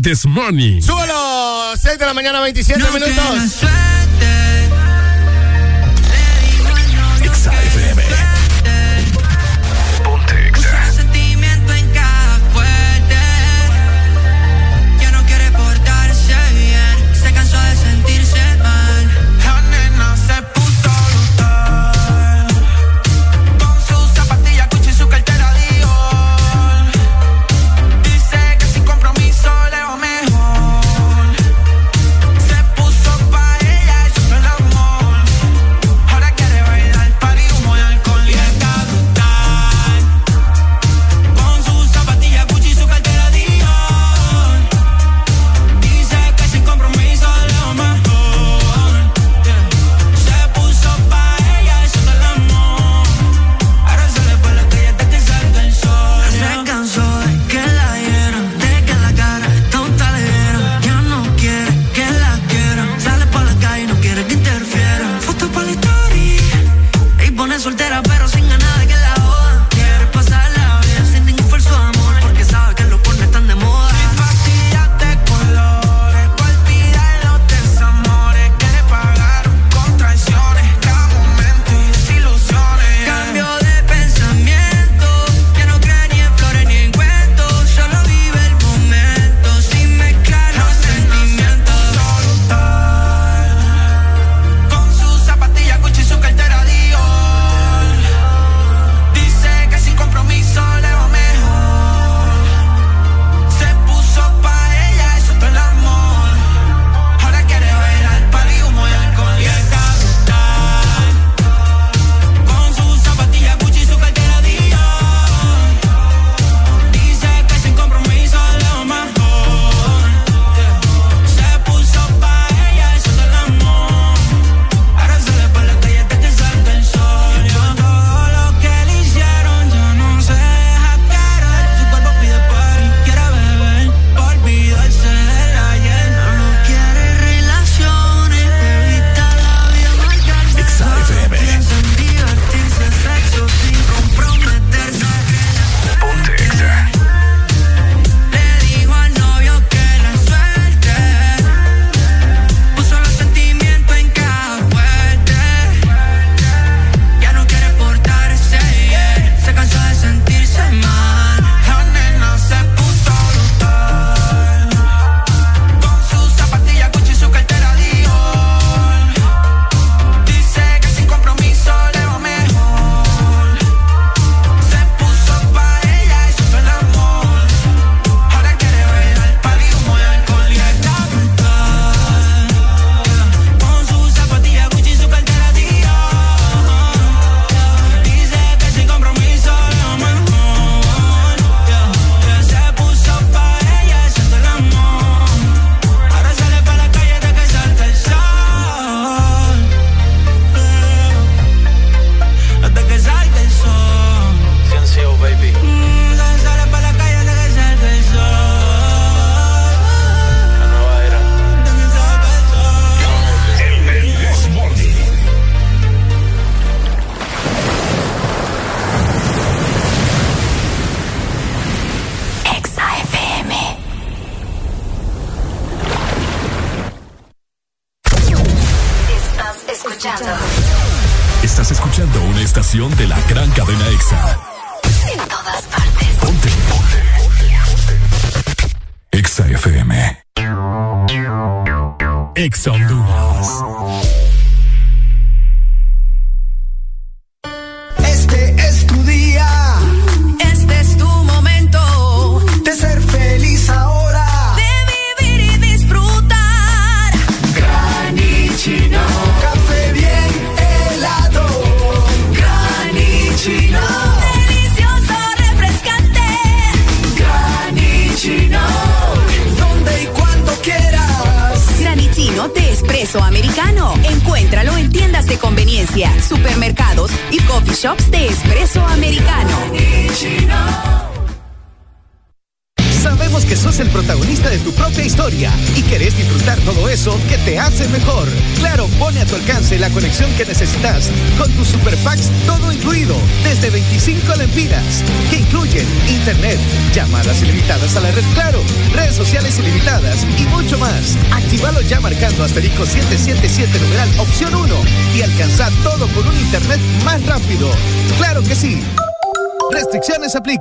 This 0.03 0.25
Morning. 0.25 0.81
¡Súbalo! 0.81 1.77
6 1.77 1.97
de 1.97 2.05
la 2.05 2.13
mañana, 2.13 2.41
27 2.41 2.77
minutos. 2.91 3.63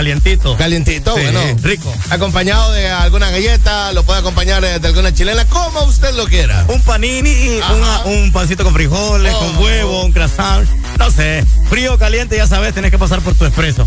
calientito. 0.00 0.56
Calientito, 0.56 1.14
sí, 1.14 1.20
bueno. 1.20 1.40
Rico. 1.62 1.94
Acompañado 2.08 2.72
de 2.72 2.88
alguna 2.88 3.30
galleta, 3.30 3.92
lo 3.92 4.02
puede 4.02 4.20
acompañar 4.20 4.64
eh, 4.64 4.78
de 4.78 4.88
alguna 4.88 5.12
chilena, 5.12 5.44
como 5.44 5.82
usted 5.82 6.14
lo 6.14 6.26
quiera. 6.26 6.64
Un 6.68 6.80
panini, 6.82 7.60
un 8.06 8.32
pancito 8.32 8.64
con 8.64 8.72
frijoles, 8.72 9.34
con 9.34 9.56
oh. 9.56 9.60
huevo, 9.60 10.04
un 10.06 10.12
croissant. 10.12 10.66
No 10.98 11.10
sé. 11.10 11.44
Frío, 11.68 11.98
caliente, 11.98 12.34
ya 12.34 12.46
sabes, 12.46 12.72
tenés 12.72 12.90
que 12.90 12.98
pasar 12.98 13.20
por 13.20 13.34
tu 13.34 13.44
expreso. 13.44 13.86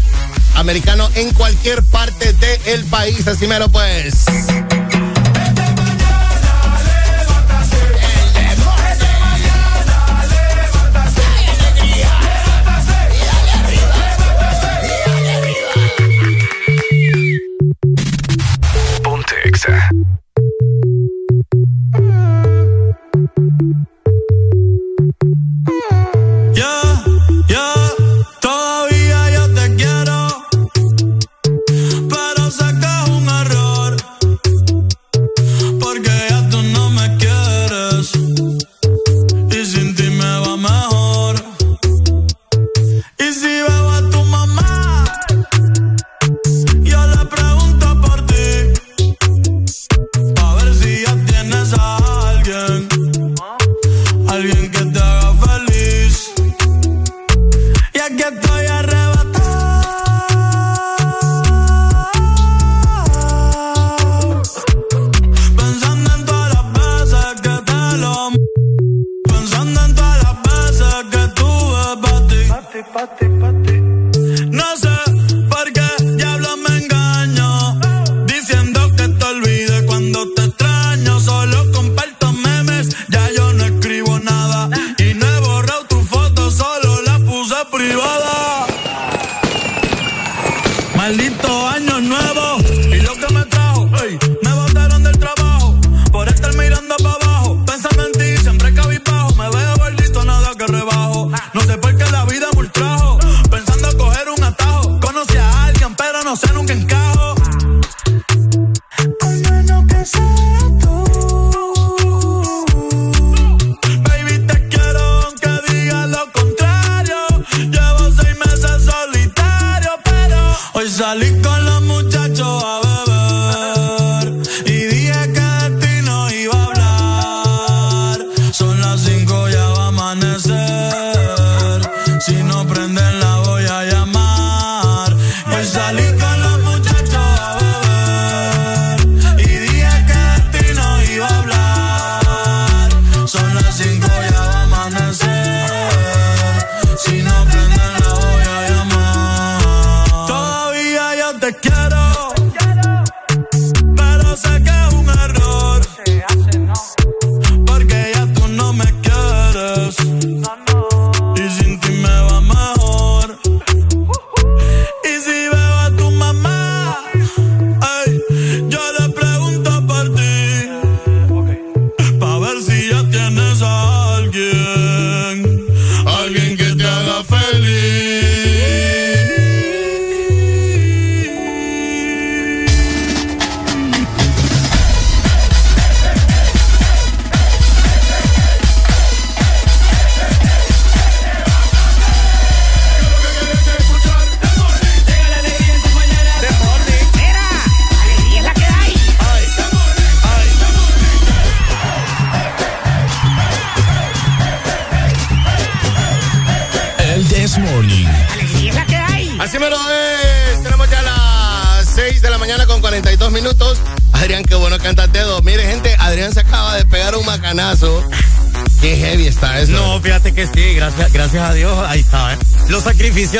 Americano 0.53 1.09
en 1.15 1.33
cualquier 1.33 1.81
parte 1.81 2.31
del 2.33 2.85
país, 2.85 3.27
así 3.27 3.47
mero 3.47 3.69
pues. 3.69 4.25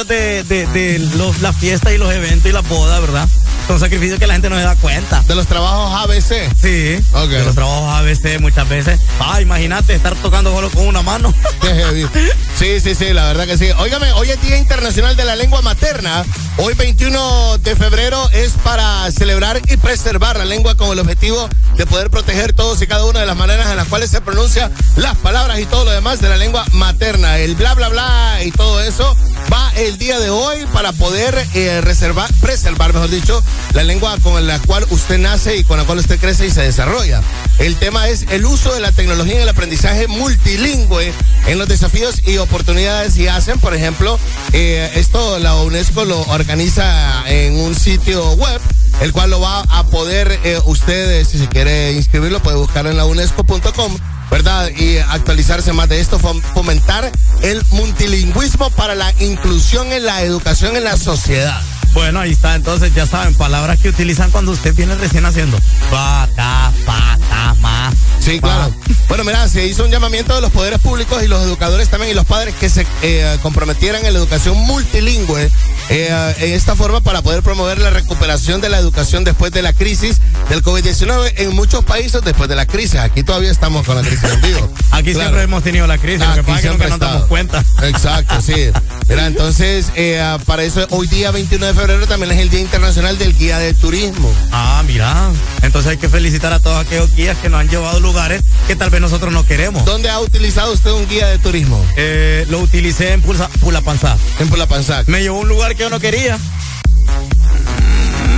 de, 0.02 0.44
de, 0.44 0.66
de 0.66 0.98
los, 1.18 1.42
las 1.42 1.56
fiestas 1.56 1.94
y 1.94 2.00
los 2.00 2.12
eventos 2.12 2.50
y 2.50 2.52
las 2.52 2.68
bodas, 2.68 3.00
¿verdad? 3.00 3.30
Son 3.68 3.80
sacrificios 3.80 4.20
que 4.20 4.26
la 4.26 4.34
gente 4.34 4.50
no 4.50 4.58
se 4.58 4.64
da 4.64 4.76
cuenta. 4.76 5.22
¿De 5.22 5.36
los 5.36 5.46
trabajos 5.46 5.94
ABC? 6.04 6.52
Sí. 6.60 7.00
Okay. 7.14 7.38
De 7.38 7.46
los 7.46 7.54
trabajos 7.54 7.94
ABC 7.94 8.40
muchas 8.42 8.68
veces. 8.68 9.00
Ah, 9.20 9.40
imagínate 9.40 9.94
estar 9.94 10.16
tocando 10.16 10.52
solo 10.52 10.72
con 10.72 10.88
una 10.88 11.04
mano. 11.04 11.32
sí, 12.60 12.80
sí, 12.82 12.96
sí, 12.96 13.14
la 13.14 13.28
verdad 13.28 13.46
que 13.46 13.58
sí. 13.58 13.70
Óigame, 13.78 14.12
hoy 14.14 14.32
es 14.32 14.42
Día 14.42 14.58
Internacional 14.58 15.16
de 15.16 15.26
la 15.26 15.36
Lengua 15.36 15.62
Materna. 15.62 16.26
Hoy 16.58 16.74
21 16.74 17.60
de 17.60 17.76
febrero 17.76 18.30
es 18.32 18.54
para 18.64 19.10
celebrar 19.12 19.62
y 19.68 19.78
preservar 19.78 20.38
la 20.38 20.46
lengua 20.46 20.76
con 20.76 20.90
el 20.90 21.00
objetivo 21.00 21.48
de 21.78 21.86
poder 21.86 22.10
proteger 22.10 22.54
todos 22.54 22.82
y 22.82 22.88
cada 22.88 23.06
una 23.06 23.20
de 23.20 23.26
las 23.28 23.38
maneras 23.38 23.70
en 23.70 23.78
las 23.78 23.88
cuales 23.88 24.10
se 24.10 24.22
pronuncia 24.22 24.72
las 24.96 25.16
palabras 25.18 25.60
y 25.60 25.66
todo 25.66 25.86
lo 25.86 25.92
demás 25.92 26.20
de 26.20 26.30
la 26.30 26.38
lengua 26.38 26.66
materna. 26.74 27.38
El 27.38 27.56
bla, 27.56 27.76
bla, 27.76 27.90
bla 27.90 28.40
y 28.44 28.52
todo 28.52 28.82
eso 28.82 29.16
va 29.54 29.72
el 29.76 29.98
día 30.00 30.20
de 30.20 30.32
hoy 30.32 30.66
para 30.74 30.92
poder 30.94 31.36
eh, 31.54 31.80
reservar, 31.82 32.30
preservar, 32.42 32.92
mejor 32.94 33.10
dicho, 33.10 33.44
la 33.74 33.84
lengua 33.84 34.18
con 34.24 34.46
la 34.48 34.58
cual 34.60 34.86
usted 34.90 35.20
nace 35.20 35.58
y 35.58 35.64
con 35.64 35.78
la 35.78 35.84
cual 35.84 36.00
usted 36.00 36.20
crece 36.20 36.48
y 36.48 36.52
se 36.52 36.64
desarrolla. 36.64 37.22
El 37.60 37.76
tema 37.76 38.08
es 38.08 38.26
el 38.32 38.46
uso 38.46 38.74
de 38.74 38.80
la 38.80 38.92
tecnología 38.92 39.36
en 39.36 39.42
el 39.42 39.50
aprendizaje 39.50 40.08
multilingüe 40.08 41.14
en 41.46 41.60
los 41.60 41.68
desafíos 41.68 42.28
y 42.28 42.38
oportunidades 42.38 43.16
y 43.18 43.28
hacen, 43.28 43.60
por 43.60 43.76
ejemplo, 43.76 44.18
eh, 44.54 44.92
esto 44.96 45.38
la 45.38 45.56
UNESCO 45.58 46.06
lo 46.06 46.20
organiza 46.22 47.24
en 47.28 47.60
un 47.60 47.76
sitio 47.76 48.32
web 48.34 48.60
el 49.02 49.12
cual 49.12 49.30
lo 49.30 49.40
va 49.40 49.62
a 49.70 49.86
poder 49.86 50.40
eh, 50.44 50.60
eh 50.88 51.26
si 51.26 51.38
se 51.38 51.48
quiere 51.48 51.94
inscribirlo, 51.94 52.42
puede 52.42 52.58
buscar 52.58 52.88
en 52.88 52.98
la 52.98 53.06
unesco.com, 53.06 53.98
¿verdad? 54.32 54.70
Y 54.78 54.98
actualizarse 54.98 55.74
más 55.74 55.90
de 55.90 56.00
esto, 56.00 56.20
fomentar 56.20 57.12
el 57.44 57.62
multilingüismo 57.72 58.70
para 58.72 58.96
la 58.96 59.14
inclusión 59.20 59.92
en 59.92 60.06
la 60.06 60.24
educación 60.24 60.76
en 60.76 60.86
la 60.86 60.98
sociedad. 60.98 61.62
Bueno, 61.94 62.20
ahí 62.20 62.32
está. 62.32 62.56
Entonces, 62.56 62.94
ya 62.96 63.06
saben, 63.06 63.36
palabras 63.36 63.80
que 63.80 63.90
utilizan 63.90 64.32
cuando 64.32 64.52
usted 64.52 64.74
viene 64.74 64.96
recién 64.96 65.26
haciendo. 65.26 65.58
Bata, 65.92 66.72
pata, 66.86 67.56
ma. 67.60 67.94
Sí, 68.20 68.40
claro. 68.40 68.74
Bueno, 69.08 69.24
mira, 69.24 69.48
se 69.48 69.68
hizo 69.68 69.84
un 69.84 69.92
llamamiento 69.92 70.34
de 70.34 70.42
los 70.42 70.52
poderes 70.52 70.80
públicos 70.80 71.22
y 71.22 71.28
los 71.28 71.44
educadores 71.44 71.90
también 71.90 72.12
y 72.12 72.16
los 72.16 72.26
padres 72.26 72.56
que 72.56 72.70
se 72.70 72.88
eh, 73.04 73.38
comprometieran 73.44 74.06
en 74.06 74.14
la 74.14 74.20
educación 74.20 74.58
multilingüe 74.58 75.52
eh, 75.90 76.36
en 76.40 76.54
esta 76.54 76.76
forma 76.76 77.02
para 77.02 77.22
poder 77.22 77.44
promover 77.44 77.78
la 77.80 77.90
recuperación 77.90 78.62
de 78.62 78.70
la 78.70 78.78
educación 78.80 79.24
después 79.24 79.52
de 79.52 79.62
la 79.62 79.74
crisis 79.74 80.18
del 80.50 80.64
COVID-19 80.64 81.34
en 81.38 81.56
muchos 81.56 81.84
países 81.86 82.22
después 82.24 82.50
de 82.50 82.56
la 82.56 82.66
crisis. 82.66 82.96
Aquí 83.00 83.24
todavía 83.24 83.52
estamos 83.52 83.86
con 83.86 83.96
la 83.96 84.02
crisis 84.02 84.24
en 84.24 84.42
vivo. 84.42 84.74
Aquí 84.92 85.12
Claro. 85.12 85.20
siempre 85.30 85.44
hemos 85.44 85.64
tenido 85.64 85.86
la 85.88 85.98
crisis, 85.98 86.26
lo 86.28 86.34
que 86.36 86.44
pasa 86.44 86.56
es 86.58 86.62
que 86.64 86.70
nunca 86.70 86.88
nos 86.90 87.00
damos 87.00 87.26
cuenta. 87.26 87.64
Exacto, 87.84 88.42
sí. 88.42 88.72
Mira, 89.08 89.28
entonces, 89.28 89.92
eh, 89.96 90.20
ah, 90.20 90.40
para 90.46 90.64
eso, 90.64 90.86
hoy 90.92 91.08
día 91.08 91.32
21 91.32 91.66
de 91.68 91.74
febrero 91.74 92.08
también 92.08 92.32
es 92.32 92.40
el 92.40 92.50
Día 92.50 92.62
Internacional 92.62 93.18
del 93.18 93.38
Guía 93.38 93.60
de 93.60 93.74
Turismo. 93.74 94.32
Ah, 94.52 94.82
mira. 94.88 95.30
Entonces 95.62 95.92
hay 95.92 95.98
que 95.98 96.10
felicitar 96.10 96.52
a 96.54 96.60
todos 96.60 96.78
aquellos 96.84 97.14
guías 97.16 97.38
que 97.38 97.50
nos 97.50 97.60
han 97.60 97.70
llevado 97.70 97.98
a 97.98 98.00
lugares 98.00 98.42
que 98.68 98.76
tal 98.76 98.90
vez 98.90 99.02
nosotros 99.02 99.32
no 99.34 99.46
queremos. 99.46 99.86
¿Dónde 99.86 100.10
ha 100.10 100.20
utilizado 100.20 100.72
usted 100.74 100.92
un 100.92 101.08
guía 101.08 101.28
de 101.28 101.38
turismo? 101.38 101.84
Eh, 101.98 102.46
lo 102.50 102.60
utilicé 102.60 103.14
en 103.14 103.22
Pulsa, 103.22 103.50
Pulapanzá. 103.60 104.18
En 104.40 104.50
Pulapanzac. 104.50 105.08
Me 105.08 105.22
llevó 105.22 105.38
a 105.38 105.42
un 105.42 105.50
lugar 105.50 105.76
que 105.76 105.84
yo 105.84 105.90
no 105.90 106.00
quería. 106.00 106.38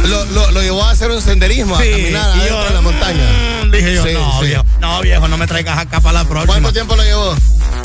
Lo, 0.07 0.25
lo, 0.25 0.51
lo 0.51 0.61
llevó 0.61 0.83
a 0.83 0.91
hacer 0.91 1.09
un 1.09 1.21
senderismo, 1.21 1.79
Sí, 1.79 1.87
a 1.87 1.91
caminar 1.91 2.29
adentro 2.29 2.49
yo, 2.59 2.63
de 2.65 2.73
la 2.75 2.81
montaña. 2.81 3.23
Mm, 3.65 3.71
Dije 3.71 3.95
yo, 3.95 4.03
Sí, 4.03 4.13
no, 4.13 4.39
sí. 4.39 4.45
viejo, 4.47 4.65
no, 4.79 5.01
viejo, 5.01 5.27
no 5.27 5.37
me 5.37 5.47
traigas 5.47 5.79
acá 5.79 5.99
para 5.99 6.19
la 6.19 6.25
próxima. 6.29 6.53
¿Cuánto 6.53 6.73
tiempo 6.73 6.95
lo 6.95 7.03
llevó? 7.03 7.35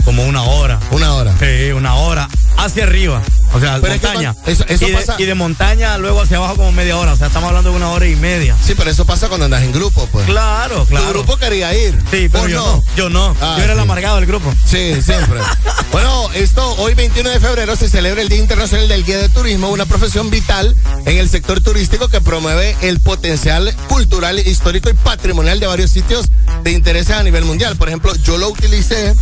Como 0.05 0.25
una 0.25 0.43
hora. 0.43 0.79
Una 0.91 1.15
hora. 1.15 1.35
Sí, 1.41 1.73
una 1.73 1.95
hora. 1.95 2.29
Hacia 2.65 2.85
arriba. 2.85 3.23
O 3.53 3.59
sea, 3.59 3.79
Pero 3.81 3.95
es 3.95 4.01
que 4.01 4.07
montaña. 4.07 4.35
eso- 4.47 4.65
eso 4.69 4.85
y, 4.87 4.91
de, 4.91 4.97
pasa- 4.97 5.17
y 5.19 5.25
de 5.25 5.35
montaña 5.35 5.99
luego 5.99 6.21
hacia 6.23 6.37
abajo 6.37 6.55
como 6.57 6.71
media 6.73 6.97
hora. 6.97 7.13
O 7.15 7.17
sea, 7.17 7.27
estamos 7.29 7.49
hablando 7.49 7.71
de 7.71 7.77
una 7.77 7.89
hora 7.91 8.07
y 8.07 8.15
media. 8.17 8.57
Sí, 8.65 8.75
pero 8.77 8.91
eso 8.91 9.05
pasa 9.05 9.29
cuando 9.29 9.47
andas 9.47 9.63
en 9.63 9.73
grupo, 9.73 10.07
pues. 10.13 10.27
Claro, 10.27 10.85
claro. 10.87 11.07
Tu 11.07 11.13
grupo 11.13 11.37
quería 11.37 11.75
ir. 11.75 11.99
Sí, 12.11 12.29
pero 12.31 12.43
¿Vos 12.45 12.51
yo 12.51 12.59
no. 12.61 12.85
Yo 12.97 13.09
no. 13.11 13.37
Ah, 13.41 13.55
yo 13.59 13.65
era 13.65 13.73
el 13.73 13.81
amargado 13.81 14.17
del 14.17 14.27
grupo. 14.27 14.55
Sí, 14.67 15.03
siempre. 15.03 15.41
bueno, 15.93 16.29
esto 16.35 16.75
hoy 16.77 16.95
21 16.95 17.29
de 17.31 17.41
febrero 17.41 17.75
se 17.77 17.89
celebra 17.89 18.23
el 18.23 18.29
Día 18.29 18.39
Internacional 18.39 18.87
del 18.89 19.05
Guía 19.05 19.19
de 19.19 19.29
Turismo, 19.31 19.69
una 19.71 19.87
profesión 19.87 20.31
vital 20.31 20.77
en 21.07 21.17
el 21.19 21.29
sector 21.29 21.61
turístico 21.61 22.09
que 22.09 22.21
promueve 22.21 22.77
el 22.83 23.01
potencial 23.01 23.75
cultural, 23.89 24.39
histórico 24.39 24.91
y 24.91 24.95
patrimonial 24.95 25.59
de 25.59 25.67
varios 25.67 25.91
sitios 25.91 26.27
de 26.63 26.71
interés 26.71 27.11
a 27.11 27.23
nivel 27.25 27.45
mundial. 27.45 27.75
Por 27.77 27.89
ejemplo, 27.89 28.15
yo 28.17 28.39
lo 28.39 28.49
utilicé. 28.51 29.15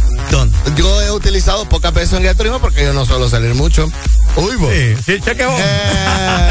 Yo 0.77 1.03
he 1.03 1.11
utilizado 1.11 1.69
pocas 1.69 1.93
veces 1.93 2.13
un 2.13 2.21
guía 2.21 2.31
de 2.31 2.35
turismo 2.37 2.61
porque 2.61 2.85
yo 2.85 2.93
no 2.93 3.05
suelo 3.07 3.29
salir 3.29 3.55
mucho. 3.55 3.91
Uy, 4.37 4.57
vos. 4.57 4.71
Sí, 4.73 4.95
sí, 5.05 5.21
cheque 5.21 5.45
vos. 5.45 5.59
Eh, 5.61 6.51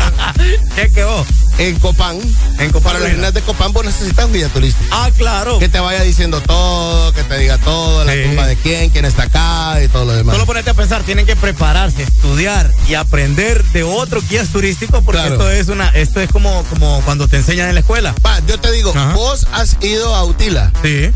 cheque 0.75 1.03
vos. 1.03 1.25
En 1.59 1.80
Copán, 1.80 2.19
En 2.59 2.71
Copán, 2.71 2.84
para 2.84 2.99
los 2.99 3.03
mira. 3.07 3.13
gimnasios 3.15 3.34
de 3.34 3.41
Copán, 3.41 3.73
vos 3.73 3.84
necesitas 3.86 4.25
un 4.25 4.34
guía 4.34 4.47
turístico. 4.49 4.89
Ah, 4.91 5.09
claro. 5.17 5.57
Que 5.57 5.67
te 5.69 5.80
vaya 5.80 6.03
diciendo 6.03 6.39
todo, 6.41 7.11
que 7.13 7.23
te 7.23 7.38
diga 7.39 7.57
todo, 7.57 8.03
la 8.03 8.13
tumba 8.23 8.45
de 8.45 8.55
quién, 8.57 8.89
quién 8.91 9.05
está 9.05 9.23
acá 9.23 9.82
y 9.84 9.88
todo 9.88 10.05
lo 10.05 10.13
demás. 10.13 10.36
Solo 10.36 10.45
ponerte 10.45 10.69
a 10.69 10.73
pensar, 10.75 11.01
tienen 11.03 11.25
que 11.25 11.36
prepararse, 11.36 12.03
estudiar 12.03 12.69
y 12.88 12.93
aprender 12.93 13.63
de 13.71 13.84
otros 13.84 14.28
guías 14.30 14.49
turísticos 14.49 15.03
porque 15.03 15.19
Claro. 15.19 15.34
esto 15.36 15.49
es 15.51 15.67
una, 15.69 15.89
esto 15.89 16.19
es 16.21 16.30
como, 16.32 16.63
como 16.65 17.01
cuando 17.05 17.28
te 17.28 17.38
enseñan 17.38 17.69
en 17.69 17.73
la 17.75 17.80
escuela. 17.82 18.13
Va, 18.23 18.39
yo 18.47 18.59
te 18.59 18.71
digo, 18.71 18.91
Ajá. 18.91 19.13
vos 19.13 19.47
has 19.51 19.78
ido 19.82 20.13
a 20.13 20.23
Utila. 20.25 20.71
Sí. 20.84 21.11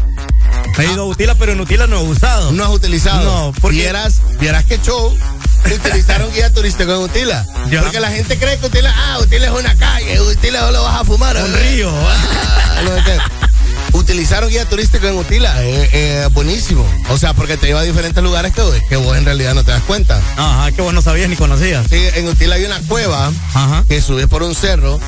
He 0.78 0.86
ido 0.86 1.04
a 1.04 1.06
Utila, 1.06 1.36
pero 1.36 1.52
en 1.52 1.60
Utila 1.62 1.88
no 1.88 2.00
he 2.00 2.04
usado. 2.04 2.52
No 2.52 2.64
has 2.64 2.70
utilizado. 2.72 3.24
No, 3.24 3.54
porque- 3.62 3.78
Vieras, 3.78 4.22
vieras 4.40 4.66
que 4.66 4.80
show 4.82 5.16
utilizar 5.66 6.24
un 6.24 6.34
guía 6.34 6.52
turístico 6.54 6.92
en 6.92 6.98
Utila. 7.00 7.46
Porque 7.82 8.00
la 8.00 8.10
gente 8.12 8.38
cree 8.38 8.58
que 8.58 8.66
Utila, 8.68 8.94
ah, 8.96 9.20
Utila 9.20 9.48
es 9.48 9.52
una 9.54 9.76
calle, 9.76 10.20
Utila 10.22 10.62
solo 10.62 10.84
vas 10.84 11.02
a 11.02 11.06
fumar. 11.06 11.36
Un 11.38 11.44
¿verdad? 11.52 11.60
río. 11.70 11.92
Ah, 11.92 12.82
no 12.84 12.96
sé 12.96 13.04
qué. 13.06 13.18
Utilizar 13.94 14.44
un 14.44 14.50
guía 14.50 14.68
turístico 14.68 15.06
en 15.08 15.18
Utila 15.18 15.62
es 15.64 15.90
eh, 15.94 16.28
buenísimo. 16.32 16.86
O 17.10 17.18
sea, 17.18 17.34
porque 17.34 17.58
te 17.58 17.68
lleva 17.68 17.82
a 17.82 17.84
diferentes 17.84 18.24
lugares 18.24 18.54
que, 18.54 18.62
que 18.88 18.96
vos 18.96 19.18
en 19.18 19.26
realidad 19.26 19.54
no 19.54 19.64
te 19.66 19.72
das 19.72 19.84
cuenta. 19.84 20.20
Ajá, 20.38 20.72
que 20.72 20.82
vos 20.82 20.94
no 20.94 21.02
sabías 21.02 21.30
ni 21.30 21.36
conocías. 21.36 21.86
Sí, 21.90 22.02
en 22.16 22.28
Utila 22.28 22.56
hay 22.56 22.64
una 22.64 22.80
cueva 22.88 23.32
Ajá. 23.54 23.84
que 23.88 24.02
subes 24.02 24.28
por 24.28 24.44
un 24.44 24.56
cerro 24.56 25.00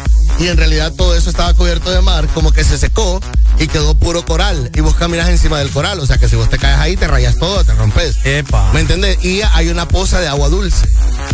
y 0.44 0.48
en 0.50 0.58
realidad 0.58 0.92
todo 0.94 1.16
eso 1.16 1.30
estaba 1.30 1.54
cubierto 1.54 1.90
de 1.92 2.02
mar, 2.02 2.28
como 2.34 2.52
que 2.52 2.64
se 2.64 2.78
secó 2.78 3.22
y 3.60 3.68
quedó 3.68 3.96
puro 3.96 4.26
coral. 4.26 4.70
Y 4.76 4.82
vos 4.82 4.96
caminas 4.96 5.30
encima 5.30 5.60
del 5.60 5.70
coral, 5.70 6.00
o 6.00 6.06
sea 6.06 6.18
que 6.18 6.28
si 6.28 6.36
vos 6.36 6.50
te 6.50 6.58
caes 6.58 6.78
ahí, 6.80 6.98
te 6.98 7.08
rayas 7.08 7.38
todo, 7.38 7.64
te 7.64 7.74
rompes. 7.74 8.18
Epa. 8.26 8.72
¿Me 8.74 8.82
entendés? 8.82 9.24
Y 9.24 9.42
hay 9.54 9.70
una 9.70 9.88
poza 9.88 10.20
de 10.20 10.28
agua 10.28 10.50
dulce. 10.50 10.86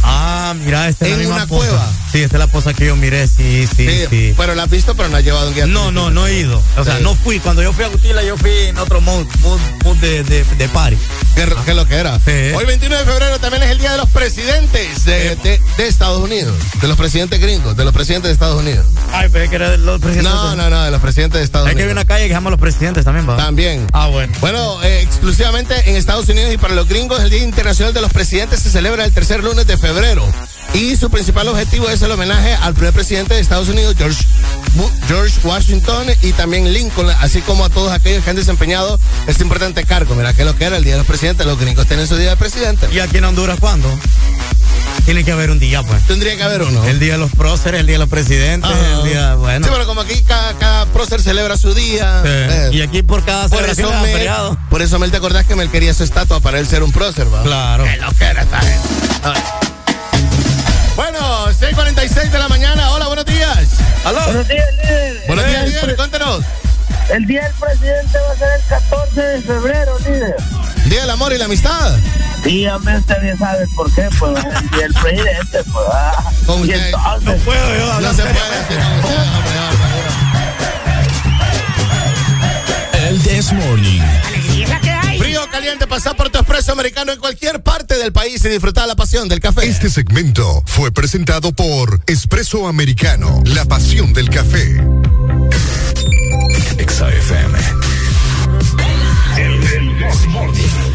Ah, 0.03 0.53
mira, 0.63 0.87
esta 0.87 1.05
es 1.05 1.11
En 1.13 1.17
la 1.17 1.19
misma 1.23 1.35
una 1.37 1.47
poza. 1.47 1.67
cueva. 1.69 1.91
Sí, 2.11 2.21
esta 2.21 2.37
es 2.37 2.39
la 2.39 2.47
poza 2.47 2.73
que 2.73 2.85
yo 2.85 2.95
miré, 2.95 3.27
sí, 3.27 3.67
sí, 3.75 3.87
sí. 3.87 4.05
Sí, 4.09 4.33
Pero 4.37 4.53
la 4.55 4.63
has 4.63 4.69
visto, 4.69 4.95
pero 4.95 5.09
no 5.09 5.17
has 5.17 5.23
llevado 5.23 5.47
un 5.49 5.53
guía 5.53 5.65
No, 5.67 5.91
no, 5.91 6.09
no 6.11 6.27
he 6.27 6.39
ido. 6.39 6.61
O 6.77 6.83
sea, 6.83 6.97
Sí. 6.97 7.03
no 7.03 7.15
fui. 7.15 7.39
Cuando 7.39 7.61
yo 7.63 7.73
fui 7.73 7.83
a 7.85 7.89
Utila, 7.89 8.23
yo 8.23 8.37
fui 8.37 8.51
en 8.51 8.77
otro 8.77 9.01
mood, 9.01 9.25
mood, 9.41 9.59
mood 9.83 9.97
de, 9.97 10.23
de, 10.23 10.43
de 10.43 10.69
party. 10.69 10.97
¿Qué, 11.35 11.45
qué 11.65 11.71
es 11.71 11.75
lo 11.77 11.87
que 11.87 11.95
era? 11.95 12.17
Sí. 12.19 12.31
Hoy 12.55 12.65
21 12.65 12.97
de 12.97 13.05
febrero 13.05 13.39
también 13.39 13.63
es 13.63 13.69
el 13.71 13.77
día 13.79 13.91
de 13.91 13.97
los 13.97 14.09
presidentes 14.09 15.05
de, 15.05 15.35
de- 15.37 15.61
de 15.77 15.87
Estados 15.87 16.19
Unidos. 16.21 16.55
De 16.81 16.87
los 16.87 16.97
presidentes 16.97 17.39
gringos, 17.39 17.75
de 17.77 17.85
los 17.85 17.93
presidentes 17.93 18.29
de 18.29 18.33
Estados 18.33 18.59
Unidos. 18.59 18.85
Ay, 19.11 19.29
pero 19.31 19.43
es 19.45 19.49
que 19.49 19.55
era 19.55 19.69
de 19.71 19.77
los 19.77 19.99
presidentes. 19.99 20.31
No, 20.33 20.55
no, 20.55 20.69
no, 20.69 20.83
de 20.83 20.91
los 20.91 21.01
presidentes 21.01 21.39
de 21.39 21.45
Estados 21.45 21.67
Es 21.67 21.75
que 21.75 21.81
hay 21.81 21.87
Unidos. 21.87 22.03
una 22.03 22.05
calle 22.13 22.27
que 22.27 22.33
llama 22.33 22.49
Los 22.51 22.59
Presidentes 22.59 23.03
también, 23.05 23.27
va. 23.29 23.37
También. 23.37 23.87
Ah, 23.91 24.07
bueno. 24.07 24.31
Bueno, 24.39 24.83
eh, 24.83 25.01
exclusivamente 25.01 25.89
en 25.89 25.95
Estados 25.95 26.29
Unidos 26.29 26.53
y 26.53 26.57
para 26.57 26.73
los 26.75 26.87
gringos, 26.87 27.21
el 27.21 27.29
Día 27.29 27.43
Internacional 27.43 27.93
de 27.93 28.01
los 28.01 28.11
Presidentes 28.13 28.59
se 28.59 28.69
celebra 28.69 29.05
el 29.05 29.11
tercer 29.13 29.43
lunes 29.43 29.65
de 29.67 29.77
febrero. 29.77 30.25
Y 30.73 30.95
su 30.95 31.09
principal 31.09 31.47
objetivo 31.47 31.89
es 31.89 32.01
el 32.03 32.11
homenaje 32.11 32.53
al 32.53 32.73
primer 32.73 32.93
presidente 32.93 33.33
de 33.33 33.39
Estados 33.41 33.67
Unidos, 33.69 33.95
George, 35.07 35.39
Washington, 35.43 36.07
y 36.21 36.31
también 36.33 36.71
Lincoln, 36.71 37.09
así 37.19 37.41
como 37.41 37.65
a 37.65 37.69
todos 37.69 37.91
aquellos 37.91 38.23
que 38.23 38.29
han 38.29 38.35
desempeñado 38.35 38.99
este 39.27 39.43
importante 39.43 39.83
cargo. 39.83 40.15
Mira, 40.15 40.33
que 40.33 40.43
es 40.43 40.47
lo 40.47 40.55
que 40.55 40.65
era 40.65 40.77
el 40.77 40.83
Día 40.83 40.93
de 40.93 40.99
los 40.99 41.07
Presidentes. 41.07 41.45
Los 41.45 41.59
gringos 41.59 41.87
tienen 41.87 42.07
su 42.07 42.15
Día 42.17 42.29
de 42.31 42.37
Presidente. 42.37 42.87
¿Y 42.91 42.99
aquí 42.99 43.17
en 43.17 43.25
Honduras 43.25 43.57
cuándo? 43.59 43.89
Tiene 45.05 45.23
que 45.23 45.31
haber 45.31 45.49
un 45.49 45.57
día, 45.59 45.81
pues. 45.81 46.03
Tendría 46.05 46.37
que 46.37 46.43
haber 46.43 46.61
uno. 46.61 46.83
El 46.85 46.99
día 46.99 47.13
de 47.13 47.17
los 47.17 47.31
próceres, 47.31 47.79
el 47.79 47.87
día 47.87 47.95
de 47.95 47.99
los 47.99 48.09
presidentes, 48.09 48.69
Ajá. 48.69 48.99
el 49.01 49.09
día, 49.09 49.35
bueno. 49.35 49.65
Sí, 49.65 49.71
pero 49.73 49.87
como 49.87 50.01
aquí 50.01 50.21
cada, 50.21 50.53
cada 50.59 50.85
prócer 50.87 51.19
celebra 51.21 51.57
su 51.57 51.73
día. 51.73 52.21
Sí. 52.23 52.29
eh, 52.31 52.69
Y 52.73 52.81
aquí 52.81 53.01
por 53.01 53.25
cada 53.25 53.47
por 53.49 53.57
celebración 53.57 53.87
eso, 53.87 53.91
cada 53.91 54.03
Mel, 54.03 54.13
feriado. 54.15 54.57
por 54.69 54.81
eso 54.83 54.99
Mel, 54.99 55.09
te 55.09 55.17
acordás 55.17 55.45
que 55.47 55.55
Mel 55.55 55.71
quería 55.71 55.93
su 55.95 56.03
estatua 56.03 56.39
para 56.41 56.59
él 56.59 56.67
ser 56.67 56.83
un 56.83 56.91
prócer, 56.91 57.33
¿va? 57.33 57.41
Claro. 57.41 57.85
Qué 57.85 57.97
lo 57.97 58.11
que 58.11 58.23
era 58.23 58.43
esta 58.43 58.59
gente. 58.59 58.87
Ay. 59.23 59.41
Bueno, 60.99 61.47
6:46 61.53 62.29
de 62.29 62.37
la 62.39 62.49
mañana. 62.49 62.91
Hola, 62.91 63.07
buenos 63.07 63.23
días. 63.25 63.57
¿Aló? 64.03 64.19
Buenos 64.25 64.47
días, 64.49 64.67
líder. 64.83 65.23
Buenos 65.27 65.45
días, 65.47 65.63
El 65.63 65.69
líder. 65.69 65.85
pre- 65.85 65.95
Cuéntanos. 65.95 66.43
El 67.09 67.25
día 67.25 67.41
del 67.43 67.53
presidente 67.53 68.17
va 68.19 68.31
a 68.33 68.35
ser 68.35 68.49
el 68.51 68.61
14 68.67 69.21
de 69.21 69.41
febrero, 69.41 69.97
líder. 69.99 70.35
Día 70.87 70.99
del 71.01 71.09
amor 71.11 71.31
y 71.31 71.37
la 71.37 71.45
amistad. 71.45 71.95
Sí, 72.43 72.67
hombre, 72.67 72.97
usted 72.97 73.21
bien 73.21 73.37
sabe 73.39 73.65
por 73.77 73.89
qué, 73.95 74.09
pues, 74.19 74.43
el 74.43 74.69
día 74.71 74.79
del 74.81 74.93
presidente, 74.93 75.63
pues, 75.71 75.85
ah. 75.89 76.21
Con 76.45 76.67
Y 76.67 76.71
entonces, 76.73 77.23
No 77.23 77.35
puedo 77.45 77.75
yo 77.77 77.85
No 77.85 77.91
hablar 77.93 78.13
se 78.13 78.23
serio. 78.23 78.41
puede. 82.91 83.07
El 83.07 83.23
This 83.23 83.53
Morning. 83.53 84.01
Frío 84.49 84.67
caliente, 85.51 85.85
pasar 85.85 86.15
por 86.15 86.29
tu 86.29 86.39
expreso 86.39 86.71
americano 86.71 87.11
en 87.11 87.19
cualquier 87.19 87.61
parte 87.61 87.97
del 87.97 88.11
país 88.11 88.43
y 88.45 88.49
disfrutar 88.49 88.87
la 88.87 88.95
pasión 88.95 89.29
del 89.29 89.39
café. 89.39 89.65
Este 89.65 89.89
segmento 89.89 90.63
fue 90.65 90.91
presentado 90.91 91.51
por 91.51 92.01
Espresso 92.07 92.67
Americano, 92.67 93.41
la 93.45 93.65
pasión 93.65 94.11
del 94.13 94.29
café. 94.29 94.83
XAFM. 96.77 97.59
El, 99.37 100.88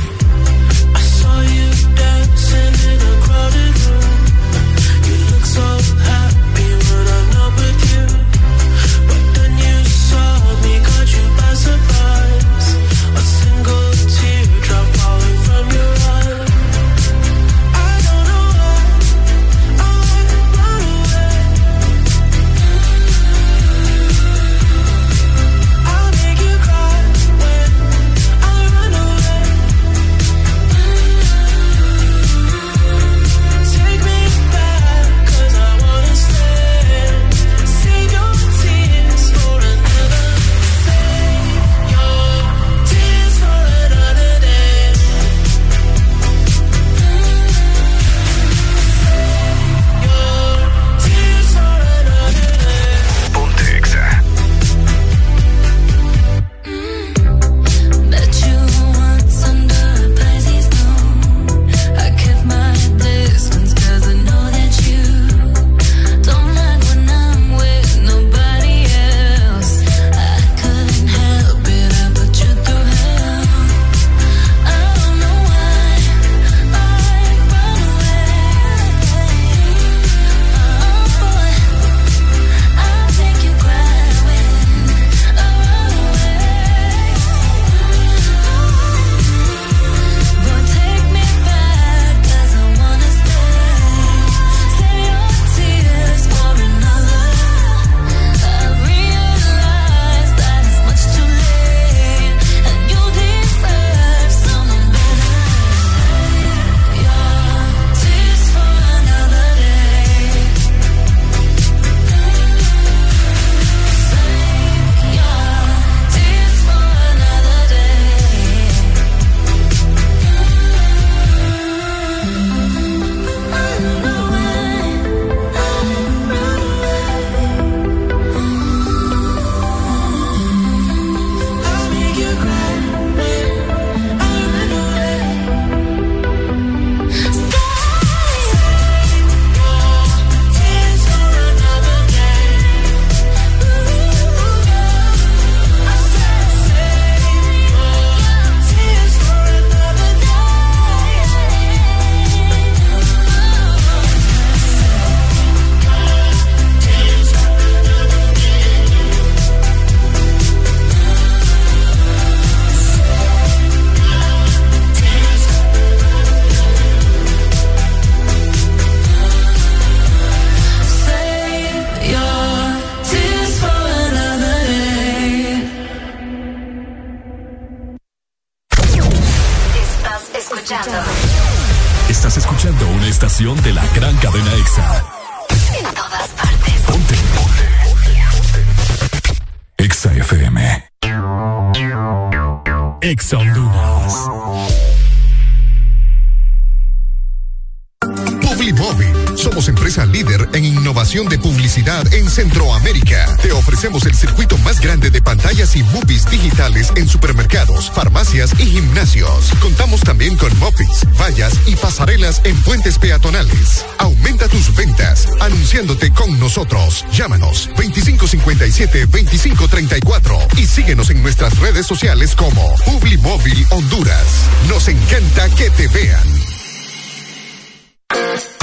y 208.59 208.67
gimnasios. 208.67 209.53
Contamos 209.61 210.01
también 210.03 210.37
con 210.37 210.55
mopeds, 210.59 211.07
vallas 211.19 211.55
y 211.67 211.77
pasarelas 211.77 212.43
en 212.45 212.55
puentes 212.63 212.99
peatonales. 212.99 213.87
Aumenta 213.99 214.49
tus 214.49 214.75
ventas 214.75 215.29
anunciándote 215.41 216.13
con 216.13 216.39
nosotros. 216.39 217.07
Llámanos 217.13 217.71
2557-2534 217.77 220.59
y 220.59 220.67
síguenos 220.67 221.09
en 221.11 221.23
nuestras 221.23 221.59
redes 221.59 221.87
sociales 221.87 222.35
como 222.35 222.75
Publimóvil 222.85 223.67
Honduras. 223.71 224.49
Nos 224.69 224.89
encanta 224.89 225.49
que 225.51 225.71
te 225.71 225.87
vean. 225.89 226.27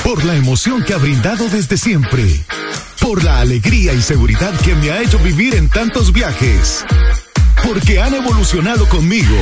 Por 0.04 0.26
la 0.26 0.36
emoción 0.36 0.84
que 0.84 0.94
ha 0.94 0.98
brindado 0.98 1.48
desde 1.50 1.78
siempre. 1.78 2.44
Por 3.00 3.24
la 3.24 3.40
alegría 3.40 3.94
y 3.94 4.02
seguridad 4.02 4.54
que 4.62 4.76
me 4.76 4.92
ha 4.92 5.02
hecho 5.02 5.18
vivir 5.20 5.56
en 5.56 5.70
tantos 5.70 6.12
viajes. 6.12 6.84
Porque 7.64 8.02
han 8.02 8.16
evolucionado 8.16 8.90
conmigo 8.90 9.38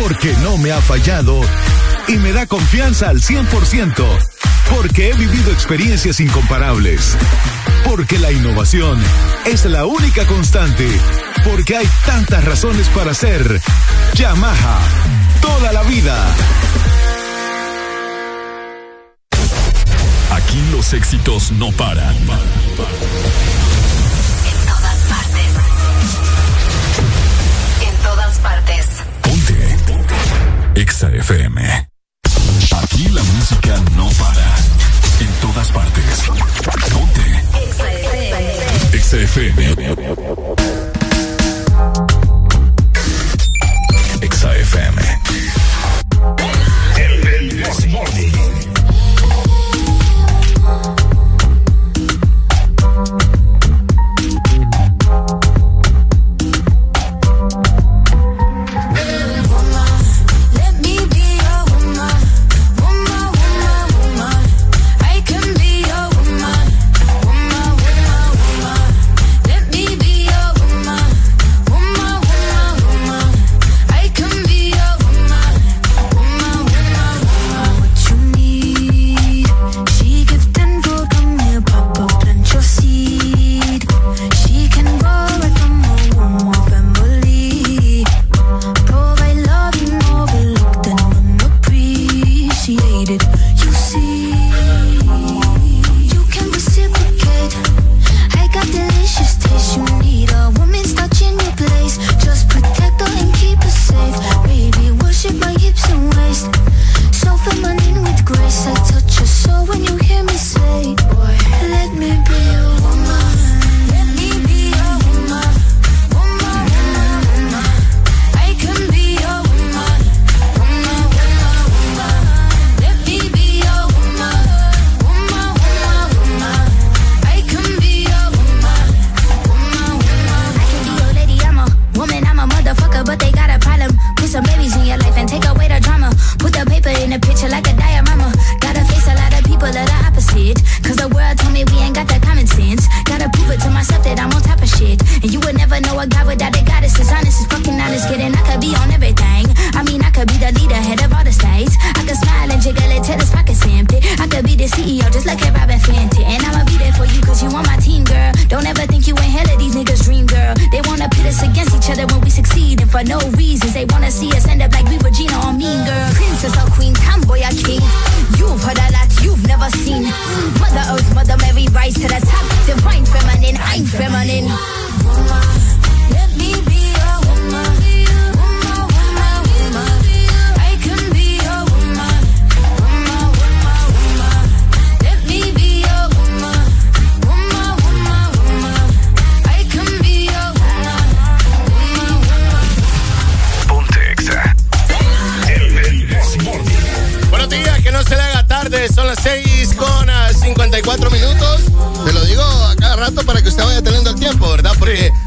porque 0.00 0.34
no 0.42 0.56
me 0.56 0.72
ha 0.72 0.80
fallado 0.80 1.40
y 2.08 2.16
me 2.16 2.32
da 2.32 2.46
confianza 2.46 3.08
al 3.10 3.20
100%, 3.20 4.04
porque 4.70 5.10
he 5.10 5.14
vivido 5.14 5.52
experiencias 5.52 6.20
incomparables, 6.20 7.16
porque 7.84 8.18
la 8.18 8.32
innovación 8.32 9.00
es 9.44 9.64
la 9.66 9.86
única 9.86 10.26
constante, 10.26 10.88
porque 11.44 11.76
hay 11.76 11.88
tantas 12.06 12.44
razones 12.44 12.88
para 12.88 13.14
ser 13.14 13.60
Yamaha 14.14 14.78
toda 15.40 15.72
la 15.72 15.82
vida. 15.82 16.16
Aquí 20.30 20.62
los 20.72 20.92
éxitos 20.94 21.52
no 21.52 21.70
paran. 21.72 22.16
Exa 31.00 31.08
Aquí 32.82 33.08
la 33.08 33.22
música 33.22 33.74
no 33.96 34.06
para. 34.18 34.54
En 35.18 35.32
todas 35.40 35.72
partes. 35.72 36.24
Ponte. 36.92 37.22
Exa 37.64 37.90
FM. 37.90 38.98
Exa 38.98 39.16
FM. 39.16 40.79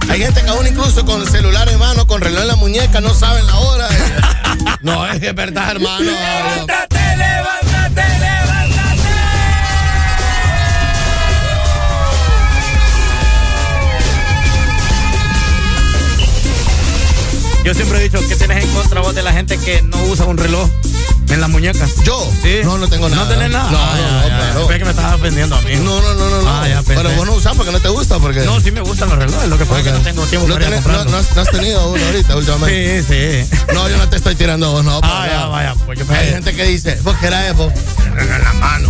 hay 0.10 0.20
gente 0.20 0.42
que 0.42 0.50
aún 0.50 0.68
incluso 0.68 1.06
con 1.06 1.26
celular 1.28 1.68
en 1.70 1.80
mano, 1.80 2.06
con 2.06 2.22
reloj 2.22 2.42
en 2.42 2.48
la 2.48 2.56
muñeca, 2.56 3.02
no 3.02 3.14
saben 3.14 3.46
la 3.48 3.58
hora. 3.58 3.88
no, 4.82 5.08
es 5.08 5.20
que 5.20 5.28
es 5.30 5.36
verdad, 5.36 5.72
hermano. 5.72 6.04
¡Levántate, 6.04 7.00
levántate, 7.18 8.02
levántate! 8.20 9.10
Yo 17.66 17.74
siempre 17.74 18.00
he 18.00 18.04
dicho, 18.04 18.20
¿qué 18.28 18.36
tienes 18.36 18.64
en 18.64 18.70
contra 18.72 19.02
vos 19.02 19.16
de 19.16 19.24
la 19.24 19.32
gente 19.32 19.58
que 19.58 19.82
no 19.82 19.98
usa 20.04 20.26
un 20.26 20.38
reloj? 20.38 20.70
En 21.30 21.42
la 21.42 21.48
muñeca. 21.48 21.86
¿Yo? 22.06 22.32
Sí. 22.42 22.60
No, 22.64 22.78
no 22.78 22.88
tengo 22.88 23.10
nada. 23.10 23.24
No 23.24 23.30
tenés 23.30 23.50
nada. 23.52 23.72
No, 23.72 23.78
Ah, 23.80 23.96
no, 23.96 24.02
ya, 24.02 24.12
no, 24.12 24.28
ya. 24.28 24.40
pero- 24.54 24.68
Pensé 24.68 24.80
que 24.80 24.86
me 24.86 24.92
estabas 24.92 25.14
ofendiendo 25.16 25.56
a 25.56 25.62
mí. 25.62 25.76
No, 25.78 26.02
no, 26.02 26.14
no, 26.14 26.30
no. 26.30 26.42
no. 26.42 26.50
Ah, 26.50 26.68
ya. 26.68 26.84
Pero 26.84 27.10
vos 27.12 27.26
no 27.26 27.34
usás 27.34 27.56
porque 27.56 27.72
no 27.72 27.80
te 27.80 27.90
gusta, 27.90 28.20
porque. 28.20 28.42
No, 28.42 28.60
sí 28.60 28.72
me 28.72 28.82
gustan 28.82 29.10
los 29.10 29.18
relojes. 29.18 29.50
Lo 29.50 29.58
que 29.58 29.66
pasa 29.66 29.80
es 29.80 29.86
que 29.86 29.92
no 29.94 30.00
tengo 30.00 30.26
tiempo 30.28 30.48
no, 30.48 30.54
para 30.56 30.68
tenés- 30.70 30.86
no, 30.86 31.18
has, 31.18 31.36
no 31.36 31.42
has 31.42 31.50
tenido 31.50 31.90
uno 31.92 32.06
ahorita 32.06 32.36
últimamente. 32.38 33.04
Sí, 33.04 33.08
sí. 33.48 33.58
No, 33.74 33.90
yo 33.90 33.98
no 33.98 34.10
te 34.10 34.18
estoy 34.18 34.36
tirando 34.36 34.72
vos, 34.72 34.84
no. 34.84 34.98
Ah, 34.98 35.02
para 35.02 35.32
ya, 35.32 35.46
vaya. 35.48 35.76
Pues 35.86 36.00
yo 36.00 36.06
Hay 36.10 36.28
gente 36.30 36.56
que 36.56 36.66
dice, 36.66 36.98
vos 37.04 37.16
que 37.18 37.28
era 37.28 37.48
Evo, 37.48 37.72
reloj 38.14 38.36
en 38.36 38.44
la 38.44 38.54
mano. 38.54 38.90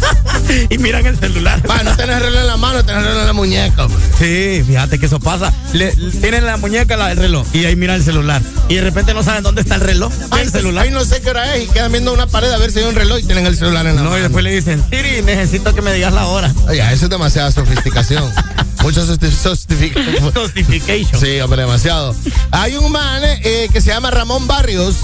y 0.70 0.78
miran 0.78 1.06
el 1.06 1.18
celular. 1.18 1.62
Va, 1.68 1.82
no 1.82 1.94
tenés 1.96 2.20
reloj 2.20 2.40
en 2.40 2.46
la 2.46 2.56
mano, 2.56 2.84
tenés 2.84 3.02
reloj 3.04 3.20
en 3.20 3.26
la 3.26 3.32
muñeca. 3.32 3.86
pues. 3.86 4.00
Sí, 4.18 4.62
fíjate 4.66 4.98
que 4.98 5.06
eso 5.06 5.20
pasa. 5.20 5.52
Le, 5.72 5.94
le- 5.94 6.10
tienen 6.12 6.40
en 6.40 6.46
la 6.46 6.56
muñeca 6.56 6.96
la- 6.96 7.12
el 7.12 7.18
reloj 7.18 7.46
y 7.52 7.64
ahí 7.66 7.76
miran 7.76 7.96
el 7.96 8.04
celular. 8.04 8.42
Y 8.68 8.74
de 8.76 8.80
repente 8.82 9.14
no 9.14 9.22
saben 9.22 9.42
dónde 9.42 9.60
está 9.62 9.76
el 9.76 9.80
reloj. 9.82 10.12
Ay, 10.30 10.42
el 10.42 10.50
celular. 10.50 10.84
Ay, 10.84 10.90
no 10.90 11.04
sé 11.04 11.20
qué 11.20 11.30
hora 11.30 11.49
es 11.49 11.49
y 11.58 11.66
quedan 11.68 11.92
viendo 11.92 12.12
una 12.12 12.26
pared 12.26 12.50
a 12.52 12.58
ver 12.58 12.70
si 12.72 12.78
hay 12.80 12.84
un 12.86 12.94
reloj 12.94 13.18
y 13.18 13.22
tienen 13.24 13.46
el 13.46 13.56
celular 13.56 13.86
en 13.86 13.96
la 13.96 14.02
No, 14.02 14.10
mano. 14.10 14.18
y 14.18 14.22
después 14.22 14.44
le 14.44 14.52
dicen, 14.52 14.84
Siri, 14.90 15.22
necesito 15.22 15.74
que 15.74 15.82
me 15.82 15.92
digas 15.92 16.12
la 16.12 16.26
hora. 16.26 16.52
Oye, 16.68 16.80
eso 16.92 17.04
es 17.04 17.10
demasiada 17.10 17.50
sofisticación. 17.52 18.24
Sostific- 18.80 20.32
Justification. 20.34 21.20
Sí, 21.20 21.40
hombre, 21.40 21.62
demasiado. 21.62 22.14
Hay 22.50 22.76
un 22.76 22.90
man 22.90 23.22
eh, 23.24 23.68
que 23.72 23.80
se 23.80 23.88
llama 23.88 24.10
Ramón 24.10 24.46
Barrios. 24.46 24.96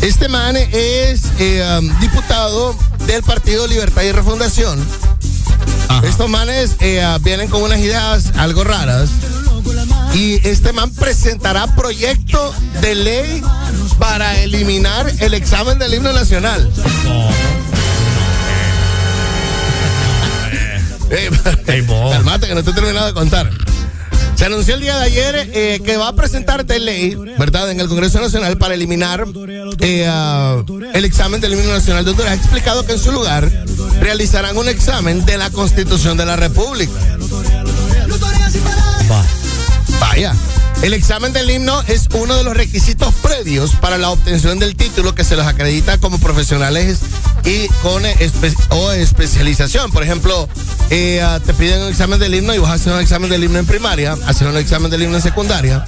Este 0.00 0.28
man 0.28 0.56
es 0.56 1.22
eh, 1.38 1.78
um, 1.78 2.00
diputado 2.00 2.76
del 3.06 3.22
Partido 3.22 3.66
Libertad 3.66 4.02
y 4.02 4.12
Refundación. 4.12 4.84
Estos 6.04 6.28
manes 6.28 6.72
eh, 6.80 7.04
vienen 7.22 7.48
con 7.48 7.62
unas 7.62 7.78
ideas 7.78 8.32
algo 8.36 8.64
raras. 8.64 9.10
Y 10.14 10.46
este 10.46 10.72
man 10.72 10.92
presentará 10.94 11.74
proyecto 11.74 12.54
de 12.80 12.94
ley 12.94 13.42
para 13.98 14.40
eliminar 14.40 15.10
el 15.20 15.34
examen 15.34 15.78
del 15.78 15.94
himno 15.94 16.12
nacional. 16.12 16.70
Eh, 21.10 21.30
calmate 22.12 22.46
que 22.46 22.54
no 22.54 22.62
te 22.62 22.70
he 22.70 22.74
terminado 22.74 23.06
de 23.06 23.12
contar. 23.12 23.50
Se 24.34 24.46
anunció 24.46 24.74
el 24.74 24.80
día 24.80 24.96
de 24.98 25.04
ayer 25.04 25.50
eh, 25.54 25.80
que 25.84 25.96
va 25.96 26.08
a 26.08 26.16
presentar 26.16 26.66
de 26.66 26.80
ley, 26.80 27.14
¿verdad?, 27.38 27.70
en 27.70 27.80
el 27.80 27.88
Congreso 27.88 28.20
Nacional 28.20 28.56
para 28.58 28.74
eliminar 28.74 29.24
eh, 29.78 30.06
ah, 30.08 30.62
el 30.94 31.04
examen 31.04 31.40
del 31.40 31.52
himno 31.52 31.72
nacional 31.72 32.04
de 32.04 32.10
Honduras. 32.10 32.32
Ha 32.32 32.34
explicado 32.34 32.84
que 32.84 32.92
en 32.92 32.98
su 32.98 33.12
lugar 33.12 33.48
realizarán 34.00 34.56
un 34.56 34.68
examen 34.68 35.24
de 35.26 35.38
la 35.38 35.50
Constitución 35.50 36.16
de 36.16 36.26
la 36.26 36.36
República. 36.36 36.92
Vaya. 39.88 40.34
El 40.82 40.94
examen 40.94 41.32
del 41.32 41.48
himno 41.48 41.80
es 41.86 42.08
uno 42.12 42.34
de 42.34 42.42
los 42.42 42.56
requisitos 42.56 43.14
previos 43.22 43.70
para 43.76 43.98
la 43.98 44.10
obtención 44.10 44.58
del 44.58 44.74
título 44.74 45.14
que 45.14 45.22
se 45.22 45.36
los 45.36 45.46
acredita 45.46 45.98
como 45.98 46.18
profesionales 46.18 46.98
y 47.44 47.68
con 47.82 48.02
espe- 48.02 48.56
o 48.70 48.90
especialización. 48.90 49.92
Por 49.92 50.02
ejemplo, 50.02 50.48
eh, 50.90 51.22
ah, 51.22 51.38
te 51.44 51.54
piden 51.54 51.82
un 51.82 51.88
examen 51.88 52.18
del 52.18 52.34
himno 52.34 52.52
y 52.52 52.58
vas 52.58 52.70
a 52.70 52.74
hacer 52.74 52.92
un 52.92 52.98
examen 53.00 53.30
del 53.30 53.44
himno 53.44 53.60
en 53.60 53.66
primaria, 53.66 54.16
hacer 54.26 54.48
un 54.48 54.56
examen 54.56 54.90
del 54.90 55.04
himno 55.04 55.16
en 55.16 55.22
secundaria. 55.22 55.84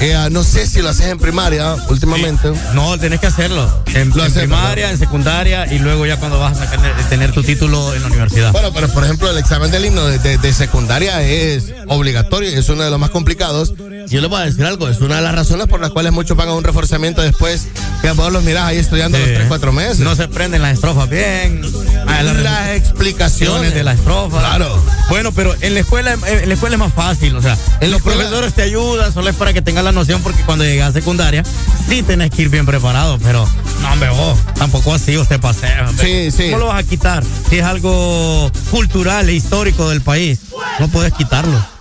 Eh, 0.00 0.14
ah, 0.14 0.28
no 0.30 0.44
sé 0.44 0.66
si 0.66 0.82
lo 0.82 0.90
haces 0.90 1.06
en 1.06 1.18
primaria 1.18 1.74
últimamente. 1.88 2.52
No, 2.74 2.98
tenés 2.98 3.20
que 3.20 3.28
hacerlo. 3.28 3.66
En, 3.94 4.12
en 4.12 4.20
haces, 4.20 4.32
primaria, 4.34 4.90
en 4.90 4.98
secundaria 4.98 5.72
y 5.72 5.78
luego 5.78 6.04
ya 6.04 6.18
cuando 6.18 6.38
vas 6.38 6.60
a 6.60 6.66
sacar, 6.66 6.94
tener 7.08 7.32
tu 7.32 7.42
título 7.42 7.94
en 7.94 8.02
la 8.02 8.08
universidad. 8.08 8.52
Bueno, 8.52 8.70
pero 8.74 8.88
por 8.90 9.02
ejemplo, 9.04 9.30
el 9.30 9.38
examen 9.38 9.70
del 9.70 9.86
himno 9.86 10.04
de, 10.04 10.18
de- 10.18 10.36
de 10.36 10.52
secundaria 10.52 11.22
es 11.22 11.72
obligatorio 11.88 12.50
y 12.50 12.54
es 12.54 12.68
uno 12.68 12.82
de 12.84 12.90
los 12.90 13.00
más 13.00 13.08
complicados. 13.08 13.72
Yo 14.08 14.20
les 14.26 14.30
voy 14.30 14.40
a 14.42 14.44
decir 14.46 14.64
algo, 14.64 14.88
es 14.88 15.00
una 15.00 15.16
de 15.16 15.22
las 15.22 15.34
razones 15.36 15.68
por 15.68 15.80
las 15.80 15.90
cuales 15.90 16.10
muchos 16.12 16.36
van 16.36 16.48
a 16.48 16.54
un 16.54 16.64
reforzamiento 16.64 17.22
después 17.22 17.68
que 18.02 18.10
vos 18.10 18.32
los 18.32 18.42
mirás 18.42 18.64
ahí 18.64 18.78
estudiando 18.78 19.18
los 19.18 19.28
3, 19.28 19.44
4 19.46 19.72
meses. 19.72 20.00
No 20.00 20.16
se 20.16 20.26
prenden 20.26 20.62
las 20.62 20.74
estrofas 20.74 21.08
bien. 21.08 21.62
Ah, 22.08 22.22
las, 22.24 22.70
explicaciones 22.70 23.72
de 23.72 23.84
la 23.84 23.92
estrofa. 23.92 24.38
Claro. 24.40 24.82
Bueno, 25.08 25.30
pero 25.32 25.54
en 25.60 25.74
la 25.74 25.80
escuela 25.80 26.14
en 26.14 26.48
la 26.48 26.54
escuela 26.54 26.74
es 26.74 26.80
más 26.80 26.92
fácil, 26.92 27.36
o 27.36 27.42
sea, 27.42 27.56
En 27.80 27.90
los 27.92 27.98
escuela- 28.00 28.18
profesores 28.24 28.52
te 28.54 28.62
ayudan, 28.62 29.12
solo 29.12 29.30
es 29.30 29.36
para 29.36 29.52
que 29.52 29.62
tengas 29.62 29.84
la 29.84 29.92
noción 29.92 30.20
porque 30.22 30.42
cuando 30.42 30.64
llegas 30.64 30.90
a 30.90 30.92
secundaria 30.92 31.44
sí 31.88 32.02
tenés 32.02 32.30
que 32.32 32.42
ir 32.42 32.48
bien 32.48 32.66
preparado, 32.66 33.18
pero 33.22 33.48
no, 33.82 33.92
hombre, 33.92 34.08
vos, 34.10 34.38
tampoco 34.56 34.92
así 34.92 35.16
usted 35.16 35.38
pasea. 35.40 35.88
hombre. 35.88 36.30
Sí, 36.30 36.36
sí. 36.36 36.44
¿Cómo 36.50 36.58
lo 36.58 36.66
vas 36.66 36.84
a 36.84 36.88
quitar? 36.88 37.22
Si 37.48 37.58
es 37.58 37.64
algo 37.64 38.50
cultural 38.72 39.28
e 39.28 39.34
histórico 39.34 39.88
del 39.88 40.00
país, 40.00 40.40
no 40.80 40.88
puedes 40.88 41.12
quitarlo. 41.14 41.75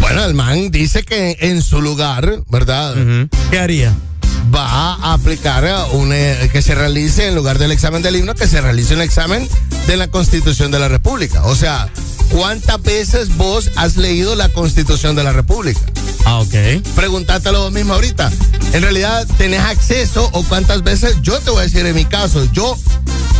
Bueno, 0.00 0.24
el 0.24 0.34
man 0.34 0.70
dice 0.70 1.02
que 1.02 1.36
en 1.40 1.62
su 1.62 1.80
lugar, 1.80 2.42
¿verdad? 2.48 2.94
¿Qué 3.50 3.58
haría? 3.58 3.94
Va 4.54 4.94
a 4.94 5.12
aplicar 5.14 5.64
un, 5.92 6.12
eh, 6.12 6.48
que 6.52 6.60
se 6.62 6.74
realice 6.74 7.26
en 7.28 7.34
lugar 7.34 7.58
del 7.58 7.70
examen 7.72 8.02
del 8.02 8.16
himno, 8.16 8.34
que 8.34 8.48
se 8.48 8.60
realice 8.60 8.94
un 8.94 9.00
examen 9.02 9.48
de 9.86 9.96
la 9.96 10.08
Constitución 10.08 10.70
de 10.70 10.78
la 10.78 10.88
República. 10.88 11.44
O 11.44 11.54
sea, 11.54 11.88
¿cuántas 12.30 12.82
veces 12.82 13.36
vos 13.36 13.70
has 13.76 13.96
leído 13.96 14.34
la 14.34 14.48
Constitución 14.48 15.14
de 15.14 15.22
la 15.24 15.32
República? 15.32 15.80
Ah, 16.24 16.40
ok. 16.40 16.54
Pregúntatelo 16.96 17.60
vos 17.62 17.72
mismo 17.72 17.94
ahorita. 17.94 18.30
En 18.72 18.82
realidad, 18.82 19.26
¿tenés 19.38 19.60
acceso 19.60 20.28
o 20.32 20.42
cuántas 20.44 20.82
veces? 20.82 21.16
Yo 21.22 21.38
te 21.40 21.50
voy 21.50 21.60
a 21.60 21.62
decir 21.64 21.86
en 21.86 21.94
mi 21.94 22.04
caso, 22.04 22.44
yo 22.52 22.76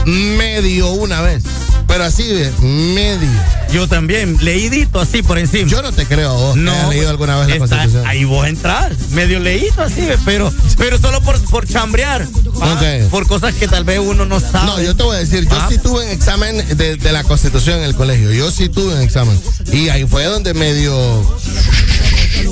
medio 0.07 0.91
una 0.93 1.21
vez. 1.23 1.43
Pero 1.87 2.05
así 2.05 2.23
de 2.23 2.49
medio. 2.63 3.29
Yo 3.73 3.89
también, 3.89 4.37
leídito 4.41 5.01
así 5.01 5.23
por 5.25 5.39
encima. 5.39 5.69
Yo 5.69 5.83
no 5.83 5.91
te 5.91 6.07
creo 6.07 6.33
vos 6.35 6.57
No, 6.57 6.71
que 6.73 6.79
hayas 6.79 6.89
leído 6.91 7.11
alguna 7.11 7.37
vez 7.41 7.49
la 7.49 7.55
está- 7.55 7.67
Constitución. 7.69 8.07
Ahí 8.07 8.25
vos 8.25 8.47
entras, 8.47 8.93
medio 9.11 9.41
leído 9.41 9.83
así, 9.83 10.07
pero, 10.25 10.53
pero 10.91 11.01
solo 11.01 11.21
por, 11.21 11.41
por 11.51 11.69
chambrear. 11.69 12.27
Ok. 12.47 13.11
Por 13.13 13.25
cosas 13.29 13.55
que 13.55 13.69
tal 13.69 13.85
vez 13.85 14.01
uno 14.01 14.25
no 14.27 14.41
sabe. 14.41 14.67
No, 14.67 14.83
yo 14.83 14.97
te 14.97 15.05
voy 15.05 15.15
a 15.15 15.21
decir, 15.21 15.45
yo 15.49 15.55
Ah. 15.57 15.69
sí 15.71 15.79
tuve 15.79 16.05
un 16.05 16.11
examen 16.11 16.57
de, 16.77 16.97
de 16.97 17.13
la 17.13 17.23
Constitución 17.23 17.79
en 17.79 17.85
el 17.85 17.95
colegio. 17.95 18.33
Yo 18.33 18.51
sí 18.51 18.69
tuve 18.69 18.95
un 18.95 19.01
examen. 19.01 19.41
Y 19.73 19.89
ahí 19.91 20.05
fue 20.05 20.25
donde 20.25 20.53
medio 20.53 20.93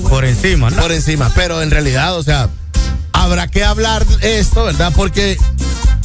Por 0.08 0.24
encima, 0.24 0.70
¿no? 0.70 0.80
por 0.80 0.92
encima. 0.92 1.32
Pero 1.34 1.62
en 1.62 1.72
realidad, 1.72 2.16
o 2.16 2.22
sea, 2.22 2.48
habrá 3.12 3.48
que 3.48 3.64
hablar 3.64 4.06
esto, 4.20 4.62
¿verdad? 4.62 4.92
Porque 4.94 5.36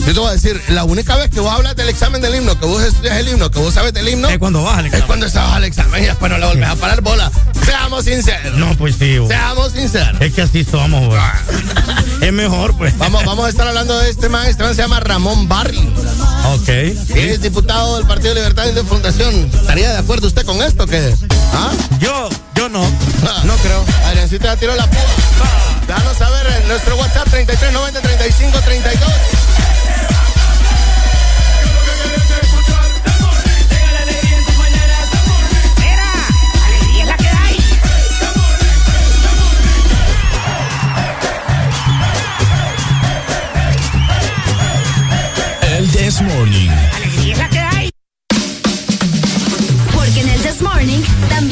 yo 0.06 0.14
te 0.14 0.20
voy 0.20 0.30
a 0.30 0.34
decir, 0.34 0.62
la 0.70 0.84
única 0.84 1.16
vez 1.16 1.30
que 1.30 1.40
vos 1.40 1.52
hablas 1.52 1.76
del 1.76 1.90
examen 1.90 2.22
del 2.22 2.36
himno, 2.36 2.60
que 2.60 2.66
vos 2.66 2.82
estudias 2.84 3.18
el 3.18 3.30
himno, 3.30 3.50
que 3.50 3.60
vos 3.60 3.74
sabes 3.74 3.94
del 3.94 4.08
himno, 4.10 4.30
Es 4.30 4.38
cuando 4.38 4.64
vas 4.64 4.78
al 4.80 4.86
es 4.86 4.88
examen. 4.88 5.08
cuando 5.08 5.26
estás 5.26 5.52
al 5.54 5.64
examen 5.64 6.04
y 6.04 6.08
después 6.08 6.32
no 6.32 6.38
le 6.38 6.46
volvés 6.46 6.70
a 6.70 6.76
parar 6.76 7.02
bola. 7.02 7.32
Seamos 7.66 8.06
sinceros. 8.06 8.58
No, 8.58 8.76
pues 8.76 8.96
sí. 8.98 9.18
Seamos 9.28 9.72
sinceros. 9.72 10.22
Es 10.22 10.34
que 10.34 10.42
así 10.42 10.64
somos, 10.64 11.06
güey. 11.08 11.22
Es 12.22 12.32
mejor, 12.32 12.78
pues. 12.78 12.98
Vamos, 12.98 13.26
vamos 13.26 13.46
a 13.46 13.50
estar 13.50 13.68
hablando 13.68 13.98
de 14.00 14.10
este 14.10 14.30
man. 14.30 14.46
Man 14.58 14.76
se 14.76 14.82
llama 14.82 15.02
Ramón 15.02 15.50
Barrios. 15.50 15.84
Ok. 16.54 16.70
Es 16.70 17.42
diputado 17.42 17.98
del 17.98 18.08
Partido 18.08 18.34
Libertad 18.34 18.66
y 18.68 18.72
de 18.72 18.84
Fundación. 18.84 19.50
¿Estaría 19.54 19.92
de 19.92 19.98
acuerdo 19.98 20.28
usted 20.28 20.46
con 20.46 20.62
esto? 20.62 20.88
que 20.88 21.14
¿Ah? 21.54 21.72
Yo, 22.00 22.30
yo 22.56 22.70
no. 22.70 22.82
No 23.44 23.56
creo. 23.58 23.84
Adriancito 24.06 24.46
ya 24.46 24.56
tiró 24.56 24.74
la 24.76 24.90
púa. 24.90 25.02
Déjanos 25.86 26.18
saber 26.18 26.48
en 26.62 26.68
nuestro 26.70 26.96
WhatsApp 26.96 27.28
3390 27.30 28.00
3532. 28.02 29.12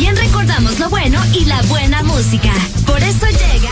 También 0.01 0.17
recordamos 0.17 0.79
lo 0.79 0.89
bueno 0.89 1.21
y 1.31 1.45
la 1.45 1.61
buena 1.63 2.01
música. 2.01 2.51
Por 2.87 2.97
eso 3.03 3.27
llega. 3.27 3.69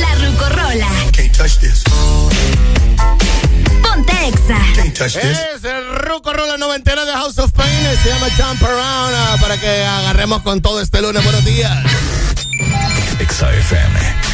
La 0.00 0.14
Rucorola. 0.16 0.88
Can't 1.12 1.36
touch 1.36 1.58
this. 1.60 1.84
Ponte 3.82 4.12
Exa. 4.26 4.58
Can't 4.74 4.98
touch 4.98 5.12
this. 5.12 5.38
Es 5.54 5.62
el 5.62 5.94
Ruco 5.94 6.32
Rola 6.32 6.56
noventero 6.56 7.06
de 7.06 7.12
House 7.12 7.38
of 7.38 7.52
Pain. 7.52 7.70
Se 8.02 8.08
llama 8.08 8.26
Jump 8.36 8.60
Around 8.60 9.14
ah, 9.14 9.36
para 9.40 9.60
que 9.60 9.84
agarremos 9.84 10.42
con 10.42 10.60
todo 10.60 10.80
este 10.80 11.00
lunes. 11.00 11.22
Buenos 11.22 11.44
días. 11.44 11.84
Exa 13.20 13.54
FM. 13.54 14.29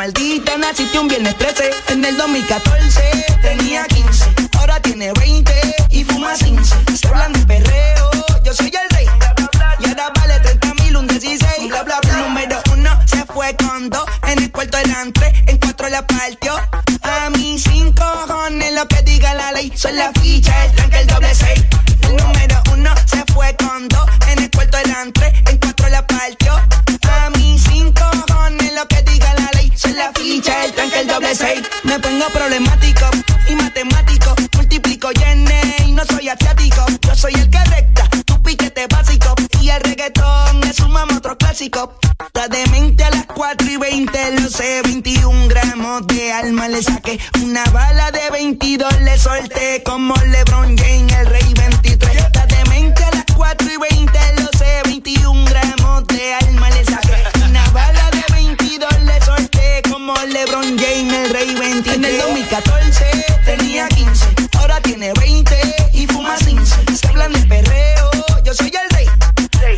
Maldita, 0.00 0.56
naciste 0.56 0.98
un 0.98 1.08
viernes 1.08 1.36
13. 1.36 1.70
En 1.88 2.02
el 2.02 2.16
2014 2.16 3.02
tenía 3.42 3.84
15, 3.84 4.32
ahora 4.58 4.80
tiene 4.80 5.12
20 5.12 5.52
y 5.90 6.04
fuma 6.04 6.32
15. 6.32 6.74
Se 6.96 7.06
hablan 7.06 7.34
de 7.34 7.40
perreo, 7.40 8.10
yo 8.42 8.54
soy 8.54 8.72
el 8.82 8.96
rey. 8.96 9.06
Y 9.80 9.88
ahora 9.88 10.10
vale 10.14 10.40
30 10.40 10.74
mil, 10.82 10.96
un 10.96 11.06
16. 11.06 11.68
Bla, 11.68 11.82
bla, 11.82 12.00
bla. 12.00 12.16
Número 12.16 12.62
uno 12.72 12.98
se 13.04 13.26
fue 13.26 13.54
con 13.56 13.90
dos. 13.90 14.06
En 14.26 14.38
el 14.38 14.50
cuarto 14.50 14.78
eran 14.78 15.12
en 15.46 15.58
cuatro 15.58 15.90
la 15.90 16.06
partió. 16.06 16.54
A 17.02 17.28
mis 17.36 17.62
cinco 17.62 18.02
cojones 18.26 18.72
lo 18.72 18.88
que 18.88 19.02
diga 19.02 19.34
la 19.34 19.52
ley. 19.52 19.70
Son 19.76 19.94
la 19.94 20.10
ficha, 20.12 20.64
el 20.64 20.72
tranque, 20.76 20.98
el 21.00 21.06
doble 21.08 21.34
seis. 21.34 21.79
Me 31.90 31.98
pongo 31.98 32.24
problemático 32.28 33.10
y 33.48 33.56
matemático. 33.56 34.36
Multiplico 34.54 35.08
y 35.10 35.88
y 35.88 35.92
no 35.92 36.04
soy 36.04 36.28
asiático. 36.28 36.86
Yo 37.00 37.16
soy 37.16 37.34
el 37.34 37.50
que 37.50 37.58
recta, 37.64 38.08
tu 38.24 38.40
piquete 38.44 38.86
básico. 38.86 39.34
Y 39.60 39.70
el 39.70 39.80
reggaetón 39.80 40.62
es 40.68 40.78
un 40.78 40.96
otro 40.96 41.36
clásico. 41.36 41.98
Está 42.24 42.46
demente 42.46 43.02
a 43.02 43.10
las 43.10 43.26
4 43.26 43.68
y 43.68 43.76
20, 43.76 44.40
lo 44.40 44.48
sé. 44.48 44.82
21 44.84 45.48
gramos 45.48 46.06
de 46.06 46.32
alma 46.32 46.68
le 46.68 46.80
saqué. 46.80 47.18
Una 47.42 47.64
bala 47.72 48.12
de 48.12 48.30
22 48.30 49.00
le 49.00 49.18
solté. 49.18 49.82
Como 49.82 50.14
LeBron 50.14 50.78
James, 50.78 51.12
el 51.12 51.26
rey 51.26 51.54
23. 51.54 52.16
Está 52.18 52.46
demente 52.46 53.02
a 53.02 53.10
las 53.10 53.24
4 53.34 53.66
y 53.68 53.76
20, 53.94 54.18
lo 54.42 54.48
sé. 54.56 54.80
21 54.84 55.44
gramos 55.50 56.06
de 56.06 56.34
alma 56.34 56.70
le 56.70 56.84
saqué. 56.84 57.09
Como 60.10 60.26
LeBron 60.26 60.76
James, 60.76 61.12
el 61.12 61.30
rey 61.30 61.54
23. 61.54 61.94
En 61.94 62.04
el 62.04 62.18
2014 62.18 63.04
tenía 63.44 63.86
15, 63.86 64.26
ahora 64.58 64.80
tiene 64.80 65.12
20 65.12 65.56
y 65.92 66.06
fuma 66.08 66.34
15. 66.34 66.96
Se 66.96 67.06
hablan 67.06 67.32
de 67.32 67.38
perreo, 67.42 68.10
yo 68.42 68.52
soy 68.52 68.72
el 68.74 68.90
rey. 68.90 69.06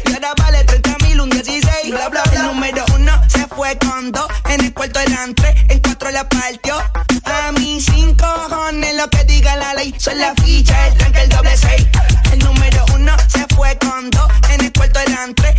Y 0.06 0.12
ahora 0.14 0.32
vale 0.38 0.64
30 0.64 0.96
mil, 1.06 1.20
un 1.20 1.28
16. 1.28 1.90
Bla, 1.90 2.08
bla, 2.08 2.22
bla. 2.22 2.40
El 2.40 2.46
número 2.46 2.82
uno 2.94 3.12
se 3.28 3.46
fue 3.48 3.76
con 3.76 4.10
dos. 4.10 4.26
En 4.48 4.64
el 4.64 4.72
cuarto 4.72 5.00
eran 5.00 5.34
tres, 5.34 5.54
en 5.68 5.80
cuatro 5.80 6.10
la 6.10 6.26
partió. 6.26 6.78
A 7.24 7.52
mis 7.52 7.84
cinco 7.84 8.24
cojones 8.48 8.94
lo 8.94 9.10
que 9.10 9.24
diga 9.24 9.54
la 9.56 9.74
ley. 9.74 9.94
Son 9.98 10.18
la 10.18 10.32
ficha, 10.42 10.88
el 10.88 10.94
tranque, 10.96 11.20
el 11.20 11.28
doble 11.28 11.56
seis. 11.58 11.86
El 12.32 12.38
número 12.38 12.86
uno 12.94 13.14
se 13.28 13.44
fue 13.54 13.76
con 13.76 14.08
dos. 14.08 14.30
En 14.50 14.64
el 14.64 14.72
cuarto 14.72 14.98
eran 14.98 15.34
tres, 15.34 15.54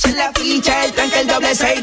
Son 0.00 0.16
la 0.16 0.32
ficha, 0.32 0.86
el 0.86 0.92
tranque, 0.92 1.20
el 1.20 1.26
doble 1.26 1.54
seis. 1.54 1.82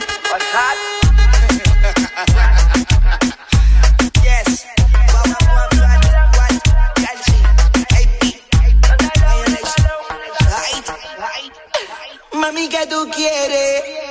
Mami, 12.34 12.68
¿qué 12.70 12.88
tú 12.88 13.08
quieres? 13.14 14.07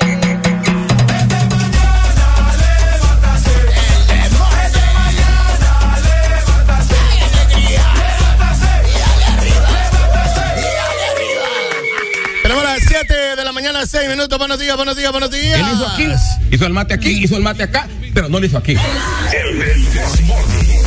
7 12.98 13.36
de 13.36 13.44
la 13.44 13.52
mañana, 13.52 13.84
6 13.84 14.08
minutos. 14.08 14.38
Buenos 14.38 14.58
días, 14.58 14.74
buenos 14.74 14.96
días, 14.96 15.12
buenos 15.12 15.30
días. 15.30 15.60
Él 15.60 15.66
hizo 15.70 15.86
aquí, 15.86 16.08
hizo 16.50 16.66
el 16.66 16.72
mate 16.72 16.94
aquí, 16.94 17.10
hizo 17.10 17.36
el 17.36 17.42
mate 17.42 17.64
acá, 17.64 17.86
pero 18.14 18.30
no 18.30 18.40
lo 18.40 18.46
hizo 18.46 18.56
aquí. 18.56 18.74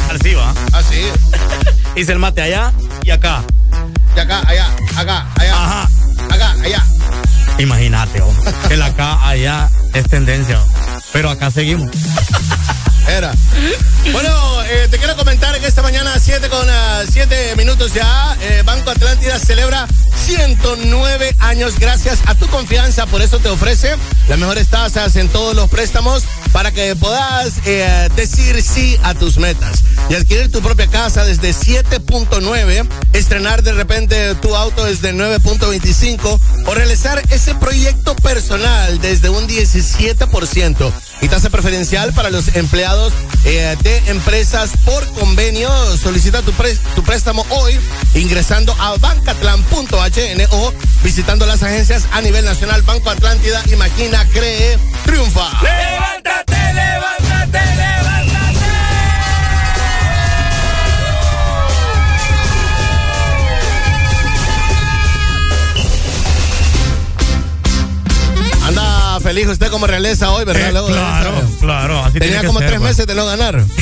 Así 0.09 0.33
va. 0.33 0.51
Así. 0.73 1.01
Hice 1.95 2.13
el 2.13 2.17
mate 2.17 2.41
allá 2.41 2.73
y 3.03 3.11
acá. 3.11 3.43
Y 4.15 4.19
acá, 4.19 4.41
allá, 4.47 4.75
acá, 4.97 5.27
allá. 5.35 5.53
Ajá. 5.53 5.89
Acá, 6.31 6.55
allá. 6.63 6.83
Imagínate, 7.59 8.21
oh, 8.21 8.33
el 8.71 8.81
acá, 8.81 9.27
allá 9.27 9.69
es 9.93 10.09
tendencia. 10.09 10.59
Pero 11.13 11.29
acá 11.29 11.51
seguimos. 11.51 11.91
Era. 13.09 13.33
Bueno, 14.11 14.63
eh, 14.63 14.87
te 14.89 14.97
quiero 14.99 15.15
comentar 15.15 15.59
que 15.59 15.65
esta 15.65 15.81
mañana, 15.81 16.13
7 16.19 16.47
con 16.49 16.67
7 17.11 17.55
minutos 17.57 17.93
ya, 17.93 18.37
eh, 18.41 18.61
Banco 18.63 18.91
Atlántida 18.91 19.39
celebra 19.39 19.87
109 20.15 21.35
años 21.39 21.79
gracias 21.79 22.19
a 22.27 22.35
tu 22.35 22.47
confianza. 22.47 23.07
Por 23.07 23.21
eso 23.21 23.39
te 23.39 23.49
ofrece 23.49 23.95
las 24.27 24.37
mejores 24.37 24.67
tasas 24.67 25.15
en 25.15 25.27
todos 25.29 25.55
los 25.55 25.69
préstamos 25.69 26.23
para 26.51 26.71
que 26.71 26.95
puedas 26.95 27.53
eh, 27.65 28.09
decir 28.15 28.61
sí 28.61 28.97
a 29.03 29.13
tus 29.13 29.37
metas 29.37 29.83
y 30.09 30.15
adquirir 30.15 30.51
tu 30.51 30.61
propia 30.61 30.87
casa 30.87 31.23
desde 31.23 31.51
7.9, 31.51 32.87
estrenar 33.13 33.61
de 33.63 33.73
repente 33.73 34.35
tu 34.35 34.55
auto 34.55 34.85
desde 34.85 35.13
9.25 35.13 36.39
o 36.65 36.73
realizar 36.73 37.21
ese 37.29 37.53
proyecto 37.55 38.15
personal 38.15 38.99
desde 39.01 39.29
un 39.29 39.47
17% 39.47 40.91
y 41.21 41.27
tasa 41.27 41.49
preferencial 41.49 42.13
para 42.13 42.29
los 42.29 42.55
empleados 42.55 43.13
eh, 43.45 43.75
de 43.81 43.97
empresas 44.07 44.71
por 44.85 45.05
convenio. 45.13 45.69
Solicita 45.97 46.41
tu, 46.41 46.53
tu 46.95 47.03
préstamo 47.03 47.45
hoy 47.49 47.79
ingresando 48.15 48.75
a 48.79 48.97
bancatlan.hn 48.97 50.47
o 50.51 50.73
visitando 51.03 51.45
las 51.45 51.63
agencias 51.63 52.07
a 52.11 52.21
nivel 52.21 52.45
nacional. 52.45 52.81
Banco 52.81 53.09
Atlántida, 53.09 53.61
imagina, 53.71 54.25
cree, 54.33 54.77
triunfa. 55.05 55.49
Levántate, 56.47 57.59
levántate. 57.75 58.48
Feliz 69.29 69.47
usted 69.47 69.67
como 69.69 69.85
realeza 69.85 70.31
hoy, 70.31 70.43
¿verdad? 70.43 70.69
Eh, 70.69 70.71
Luego 70.71 70.87
de 70.87 70.93
claro, 70.95 71.29
esa- 71.37 71.59
claro. 71.59 72.03
Así 72.03 72.17
Tenía 72.17 72.43
como 72.43 72.57
ser, 72.57 72.67
tres 72.69 72.79
pues. 72.79 72.89
meses 72.91 73.05
de 73.05 73.13
no 73.13 73.25
ganar. 73.27 73.63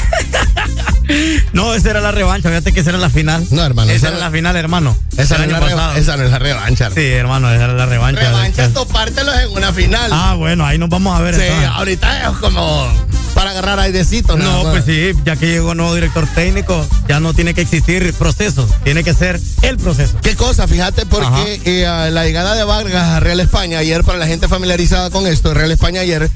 No, 1.53 1.73
esa 1.73 1.91
era 1.91 2.01
la 2.01 2.11
revancha. 2.11 2.49
Fíjate 2.49 2.73
que 2.73 2.81
esa 2.81 2.89
era 2.89 2.99
la 2.99 3.09
final. 3.09 3.45
No, 3.51 3.63
hermano, 3.63 3.89
Esa 3.91 4.07
esa 4.07 4.07
era 4.09 4.25
la 4.25 4.29
final, 4.31 4.57
hermano. 4.57 4.97
Esa 5.15 5.37
no, 5.37 5.43
es 5.45 5.53
año 5.53 5.75
la 5.75 5.97
esa 5.97 6.17
no 6.17 6.23
es 6.23 6.31
la 6.31 6.39
revancha. 6.39 6.91
Sí, 6.93 7.01
hermano, 7.05 7.49
esa 7.49 7.63
era 7.63 7.73
la 7.73 7.85
revancha. 7.85 8.21
Revancha, 8.23 8.69
topártelos 8.73 9.33
en 9.37 9.49
una 9.51 9.71
final. 9.71 10.11
Ah, 10.11 10.33
bueno, 10.37 10.65
ahí 10.65 10.77
nos 10.77 10.89
vamos 10.89 11.17
a 11.17 11.21
ver. 11.21 11.35
Sí, 11.35 11.41
entonces. 11.43 11.69
ahorita 11.69 12.23
es 12.29 12.37
como 12.39 12.91
para 13.33 13.51
agarrar 13.51 13.79
aidecitos. 13.79 14.37
nada 14.37 14.51
No, 14.51 14.63
más. 14.65 14.71
pues 14.73 14.85
sí, 14.85 15.11
ya 15.23 15.35
que 15.37 15.45
llegó 15.47 15.75
nuevo 15.75 15.95
director 15.95 16.27
técnico, 16.35 16.85
ya 17.07 17.19
no 17.21 17.33
tiene 17.33 17.53
que 17.53 17.61
existir 17.61 18.13
procesos, 18.15 18.69
tiene 18.83 19.03
que 19.05 19.13
ser 19.13 19.39
el 19.61 19.77
proceso. 19.77 20.17
¿Qué 20.21 20.35
cosa? 20.35 20.67
Fíjate, 20.67 21.05
porque 21.05 21.61
eh, 21.63 22.09
la 22.11 22.25
llegada 22.25 22.53
de 22.55 22.63
Vargas 22.65 23.03
a 23.09 23.19
Real 23.21 23.39
España 23.39 23.79
ayer, 23.79 24.03
para 24.03 24.17
la 24.17 24.27
gente 24.27 24.47
familiarizada 24.49 25.09
con 25.09 25.25
Real 25.43 25.71
España 25.71 26.01
ayer. 26.01 26.29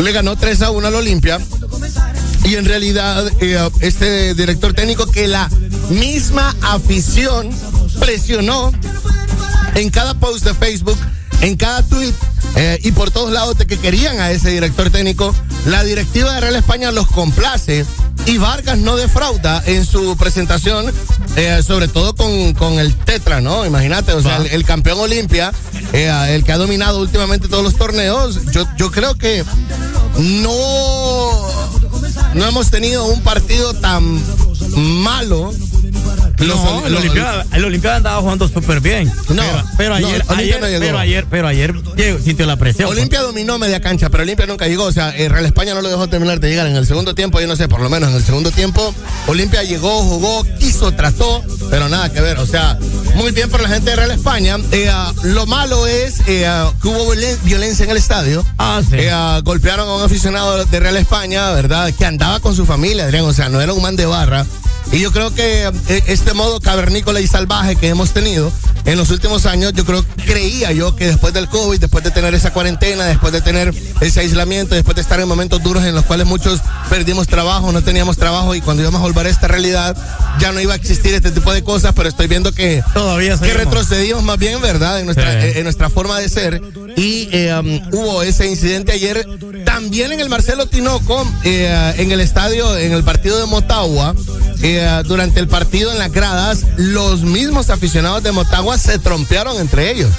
Le 0.00 0.12
ganó 0.12 0.36
3 0.36 0.62
a 0.62 0.70
1 0.70 0.86
al 0.86 0.94
Olimpia. 0.94 1.38
Y 2.44 2.54
en 2.54 2.64
realidad 2.64 3.30
eh, 3.40 3.58
este 3.80 4.34
director 4.34 4.72
técnico 4.72 5.06
que 5.10 5.28
la 5.28 5.50
misma 5.90 6.54
afición 6.62 7.50
presionó 8.00 8.72
en 9.80 9.90
cada 9.90 10.14
post 10.14 10.44
de 10.44 10.54
Facebook, 10.54 10.98
en 11.40 11.56
cada 11.56 11.82
tweet 11.84 12.12
eh, 12.56 12.78
y 12.82 12.92
por 12.92 13.10
todos 13.10 13.32
lados 13.32 13.58
de 13.58 13.66
que 13.66 13.78
querían 13.78 14.18
a 14.20 14.30
ese 14.30 14.50
director 14.50 14.90
técnico, 14.90 15.34
la 15.66 15.84
directiva 15.84 16.34
de 16.34 16.40
Real 16.40 16.56
España 16.56 16.90
los 16.90 17.06
complace 17.06 17.84
y 18.26 18.38
Vargas 18.38 18.78
no 18.78 18.96
defrauda 18.96 19.62
en 19.66 19.86
su 19.86 20.16
presentación, 20.16 20.92
eh, 21.36 21.62
sobre 21.64 21.88
todo 21.88 22.14
con, 22.14 22.52
con 22.54 22.78
el 22.78 22.94
Tetra, 22.94 23.40
¿no? 23.40 23.64
Imagínate, 23.64 24.12
o 24.12 24.22
sea, 24.22 24.38
el, 24.38 24.46
el 24.46 24.64
campeón 24.64 24.98
Olimpia, 24.98 25.52
eh, 25.92 26.10
el 26.30 26.44
que 26.44 26.52
ha 26.52 26.58
dominado 26.58 27.00
últimamente 27.00 27.48
todos 27.48 27.62
los 27.62 27.76
torneos, 27.76 28.46
yo, 28.52 28.64
yo 28.76 28.90
creo 28.90 29.14
que 29.14 29.44
no, 30.18 31.48
no 32.34 32.46
hemos 32.46 32.70
tenido 32.70 33.04
un 33.06 33.22
partido 33.22 33.74
tan 33.74 34.20
malo. 34.76 35.52
No, 36.40 36.86
el 36.86 36.94
Olimpia, 36.96 37.44
el 37.52 37.64
Olimpia 37.64 37.96
andaba 37.96 38.20
jugando 38.20 38.46
súper 38.48 38.80
bien. 38.80 39.12
No, 39.30 39.42
pero, 39.76 39.94
ayer, 39.96 40.24
ayer, 40.28 40.60
no 40.60 40.68
llegó. 40.68 40.80
pero 40.80 40.98
ayer, 40.98 41.26
pero 41.28 41.48
ayer 41.48 41.74
llegó, 41.96 42.18
sintió 42.20 42.46
la 42.46 42.54
presión. 42.56 42.88
Olimpia 42.88 43.22
dominó 43.22 43.58
media 43.58 43.80
cancha, 43.80 44.08
pero 44.08 44.22
Olimpia 44.22 44.46
nunca 44.46 44.68
llegó. 44.68 44.84
O 44.84 44.92
sea, 44.92 45.10
el 45.10 45.30
Real 45.32 45.44
España 45.46 45.74
no 45.74 45.82
lo 45.82 45.88
dejó 45.88 46.06
terminar 46.08 46.38
de 46.38 46.48
llegar. 46.48 46.68
En 46.68 46.76
el 46.76 46.86
segundo 46.86 47.14
tiempo, 47.16 47.40
yo 47.40 47.48
no 47.48 47.56
sé, 47.56 47.66
por 47.66 47.80
lo 47.80 47.90
menos 47.90 48.10
en 48.10 48.16
el 48.16 48.22
segundo 48.22 48.52
tiempo, 48.52 48.94
Olimpia 49.26 49.64
llegó, 49.64 50.02
jugó, 50.04 50.44
quiso, 50.60 50.92
trató, 50.92 51.42
pero 51.70 51.88
nada 51.88 52.12
que 52.12 52.20
ver. 52.20 52.38
O 52.38 52.46
sea, 52.46 52.78
muy 53.16 53.32
bien 53.32 53.50
por 53.50 53.60
la 53.60 53.68
gente 53.68 53.90
de 53.90 53.96
Real 53.96 54.12
España. 54.12 54.58
Eh, 54.70 54.88
ah, 54.92 55.12
lo 55.24 55.44
malo 55.46 55.88
es 55.88 56.20
eh, 56.28 56.46
ah, 56.46 56.72
que 56.80 56.86
hubo 56.86 57.12
violen- 57.14 57.38
violencia 57.42 57.84
en 57.84 57.90
el 57.90 57.96
estadio. 57.96 58.46
Ah, 58.58 58.80
sí. 58.88 58.94
Eh, 58.96 59.10
ah, 59.10 59.40
golpearon 59.42 59.88
a 59.88 59.94
un 59.96 60.02
aficionado 60.02 60.64
de 60.64 60.80
Real 60.80 60.96
España, 60.96 61.50
¿verdad? 61.50 61.87
Que 61.96 62.04
andaba 62.04 62.40
con 62.40 62.54
su 62.54 62.66
familia, 62.66 63.04
Adrián. 63.04 63.24
O 63.24 63.32
sea, 63.32 63.48
no 63.48 63.60
era 63.60 63.72
un 63.72 63.82
man 63.82 63.96
de 63.96 64.06
barra. 64.06 64.44
Y 64.90 65.00
yo 65.00 65.12
creo 65.12 65.34
que 65.34 65.66
eh, 65.88 66.02
este 66.06 66.32
modo 66.32 66.60
cavernícola 66.60 67.20
y 67.20 67.26
salvaje 67.26 67.76
que 67.76 67.88
hemos 67.88 68.12
tenido 68.12 68.50
en 68.86 68.96
los 68.96 69.10
últimos 69.10 69.44
años, 69.44 69.74
yo 69.74 69.84
creo, 69.84 70.02
creía 70.24 70.72
yo 70.72 70.96
que 70.96 71.06
después 71.08 71.34
del 71.34 71.46
COVID, 71.48 71.78
después 71.78 72.02
de 72.04 72.10
tener 72.10 72.32
esa 72.34 72.54
cuarentena, 72.54 73.04
después 73.04 73.32
de 73.34 73.42
tener 73.42 73.74
ese 74.00 74.20
aislamiento, 74.20 74.74
después 74.74 74.94
de 74.96 75.02
estar 75.02 75.20
en 75.20 75.28
momentos 75.28 75.62
duros 75.62 75.84
en 75.84 75.94
los 75.94 76.06
cuales 76.06 76.26
muchos 76.26 76.60
perdimos 76.88 77.26
trabajo, 77.26 77.70
no 77.70 77.82
teníamos 77.82 78.16
trabajo 78.16 78.54
y 78.54 78.62
cuando 78.62 78.82
íbamos 78.82 79.00
a 79.00 79.04
volver 79.04 79.26
a 79.26 79.30
esta 79.30 79.46
realidad, 79.46 79.94
ya 80.40 80.52
no 80.52 80.60
iba 80.60 80.72
a 80.72 80.76
existir 80.76 81.12
este 81.12 81.32
tipo 81.32 81.52
de 81.52 81.62
cosas, 81.62 81.92
pero 81.94 82.08
estoy 82.08 82.28
viendo 82.28 82.52
que, 82.52 82.82
Todavía 82.94 83.36
que 83.36 83.52
retrocedimos 83.52 84.22
más 84.22 84.38
bien, 84.38 84.58
¿verdad? 84.62 85.00
En 85.00 85.04
nuestra, 85.04 85.32
Sí. 85.32 85.48
eh, 85.48 85.52
en 85.58 85.64
nuestra 85.64 85.90
forma 85.90 86.18
de 86.18 86.30
ser. 86.30 86.62
Y 86.96 87.28
eh, 87.30 87.54
um, 87.54 87.80
hubo 87.92 88.22
ese 88.22 88.46
incidente 88.46 88.92
ayer 88.92 89.26
también 89.66 90.12
en 90.12 90.20
el 90.20 90.30
Marcelo 90.30 90.66
Tinoco, 90.66 91.30
eh, 91.44 91.94
en 91.98 92.10
el 92.10 92.20
estadio, 92.20 92.74
en 92.78 92.92
el 92.92 93.04
partido 93.04 93.38
de 93.38 93.44
Motagua. 93.46 94.14
eh, 94.62 94.77
durante 95.04 95.40
el 95.40 95.48
partido 95.48 95.92
en 95.92 95.98
las 95.98 96.12
gradas, 96.12 96.64
los 96.76 97.22
mismos 97.22 97.70
aficionados 97.70 98.22
de 98.22 98.32
Motagua 98.32 98.78
se 98.78 98.98
trompearon 98.98 99.58
entre 99.60 99.90
ellos. 99.90 100.10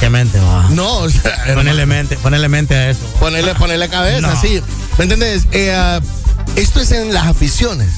Qué 0.00 0.10
mente, 0.10 0.38
va. 0.38 0.68
No, 0.70 0.98
o 0.98 1.10
sea, 1.10 1.54
Ponele 1.54 1.84
mente, 1.86 2.16
ponele 2.18 2.48
mente 2.48 2.74
a 2.74 2.90
eso. 2.90 3.00
ponerle, 3.18 3.54
ponerle 3.56 3.88
cabeza, 3.88 4.20
No. 4.28 4.40
sí. 4.40 4.62
¿Me 4.96 5.04
entiendes? 5.04 5.46
Eh, 5.52 5.72
ah, 5.74 6.00
esto 6.56 6.80
es 6.80 6.92
en 6.92 7.12
las 7.12 7.26
aficiones. 7.26 7.88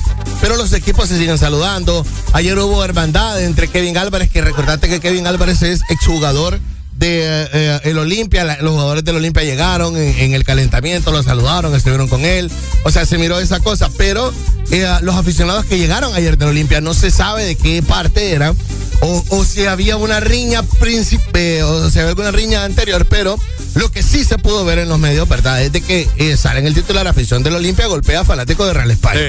Pero 0.40 0.56
los 0.56 0.72
equipos 0.72 1.08
se 1.08 1.18
siguen 1.18 1.36
saludando. 1.36 2.04
Ayer 2.32 2.58
hubo 2.58 2.82
hermandad 2.84 3.42
entre 3.42 3.68
Kevin 3.68 3.98
Álvarez, 3.98 4.30
que 4.30 4.40
recordate 4.40 4.88
que 4.88 5.00
Kevin 5.00 5.26
Álvarez 5.26 5.60
es 5.62 5.82
exjugador 5.90 6.58
de 7.00 7.22
eh, 7.22 7.48
eh, 7.52 7.80
el 7.84 7.98
Olimpia. 7.98 8.58
Los 8.60 8.72
jugadores 8.72 9.02
del 9.04 9.16
Olimpia 9.16 9.42
llegaron 9.42 9.96
en, 9.96 10.34
el 10.34 10.44
calentamiento, 10.44 11.10
lo 11.10 11.22
saludaron, 11.22 11.74
estuvieron 11.74 12.06
con 12.08 12.24
él. 12.24 12.50
O 12.84 12.90
sea, 12.92 13.04
se 13.04 13.18
miró 13.18 13.40
esa 13.40 13.58
cosa. 13.58 13.90
Pero 13.96 14.32
eh, 14.70 14.86
los 15.02 15.16
aficionados 15.16 15.64
que 15.64 15.78
llegaron 15.78 16.14
ayer 16.14 16.38
del 16.38 16.50
Olimpia 16.50 16.80
no 16.80 16.94
se 16.94 17.10
sabe 17.10 17.44
de 17.44 17.56
qué 17.56 17.82
parte 17.82 18.32
eran. 18.32 18.56
O, 19.02 19.24
o 19.30 19.44
si 19.46 19.64
había 19.64 19.96
una 19.96 20.20
riña 20.20 20.62
príncipe, 20.62 21.62
o 21.62 21.90
si 21.90 21.98
había 21.98 22.10
alguna 22.10 22.30
riña 22.30 22.64
anterior, 22.64 23.06
pero 23.08 23.38
lo 23.74 23.90
que 23.90 24.02
sí 24.02 24.24
se 24.24 24.38
pudo 24.38 24.64
ver 24.64 24.78
en 24.78 24.88
los 24.88 24.98
medios, 24.98 25.28
¿verdad? 25.28 25.62
Es 25.62 25.72
de 25.72 25.80
que 25.80 26.08
eh, 26.16 26.36
sale 26.36 26.60
en 26.60 26.66
el 26.66 26.74
titular 26.74 27.06
afición 27.06 27.42
del 27.42 27.54
Olimpia 27.54 27.86
golpea 27.86 28.20
a 28.20 28.24
fanático 28.24 28.66
de 28.66 28.74
Real 28.74 28.90
España. 28.90 29.20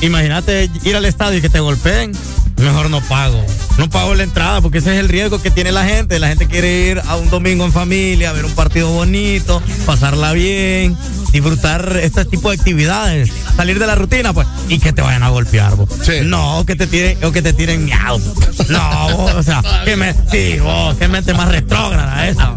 Imagínate 0.00 0.70
ir 0.84 0.96
al 0.96 1.04
estadio 1.04 1.38
y 1.38 1.42
que 1.42 1.48
te 1.48 1.60
golpeen. 1.60 2.12
Mejor 2.58 2.90
no 2.90 3.00
pago. 3.02 3.42
No 3.78 3.88
pago 3.88 4.14
la 4.14 4.22
entrada 4.22 4.60
porque 4.60 4.78
ese 4.78 4.92
es 4.92 5.00
el 5.00 5.08
riesgo 5.08 5.40
que 5.40 5.50
tiene 5.50 5.72
la 5.72 5.84
gente. 5.84 6.18
La 6.18 6.28
gente 6.28 6.46
quiere 6.46 6.90
ir 6.90 6.99
a 7.06 7.16
un 7.16 7.30
domingo 7.30 7.64
en 7.64 7.72
familia, 7.72 8.30
a 8.30 8.32
ver 8.32 8.44
un 8.44 8.54
partido 8.54 8.88
bonito, 8.90 9.62
pasarla 9.86 10.32
bien, 10.32 10.96
disfrutar 11.32 11.96
este 12.02 12.24
tipo 12.24 12.50
de 12.50 12.56
actividades, 12.56 13.30
salir 13.56 13.78
de 13.78 13.86
la 13.86 13.94
rutina, 13.94 14.32
pues, 14.32 14.46
y 14.68 14.78
que 14.78 14.92
te 14.92 15.02
vayan 15.02 15.22
a 15.22 15.28
golpear, 15.28 15.76
vos. 15.76 15.88
No, 16.24 16.64
que 16.66 16.76
te 16.76 16.86
tiren, 16.86 17.22
o 17.24 17.32
que 17.32 17.42
te 17.42 17.52
tiren 17.52 17.84
miau. 17.84 18.20
No, 18.68 19.16
vos, 19.16 19.34
o 19.34 19.42
sea, 19.42 19.62
que 19.84 19.96
me, 19.96 20.14
sí, 20.30 20.58
vos, 20.60 20.96
qué 20.96 21.08
mente 21.08 21.34
más 21.34 21.48
retrógrada 21.48 22.28
esa. 22.28 22.54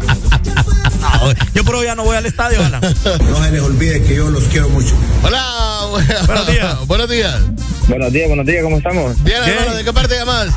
No, 1.00 1.32
yo 1.54 1.64
por 1.64 1.76
hoy 1.76 1.86
ya 1.86 1.94
no 1.94 2.04
voy 2.04 2.16
al 2.16 2.26
estadio, 2.26 2.64
Alan. 2.64 2.80
No 2.80 3.44
se 3.44 3.50
les 3.50 3.60
olvide 3.60 4.02
que 4.02 4.16
yo 4.16 4.30
los 4.30 4.44
quiero 4.44 4.68
mucho. 4.68 4.94
Hola, 5.22 5.86
buenos 6.26 6.46
días. 6.46 6.76
buenos 6.86 7.08
días. 7.08 7.40
Buenos 7.88 8.12
días, 8.12 8.28
buenos 8.28 8.46
días, 8.46 8.62
¿cómo 8.62 8.78
estamos? 8.78 9.22
Bien, 9.22 9.42
hermano, 9.44 9.74
¿de 9.74 9.84
qué 9.84 9.92
parte 9.92 10.14
llamas? 10.16 10.48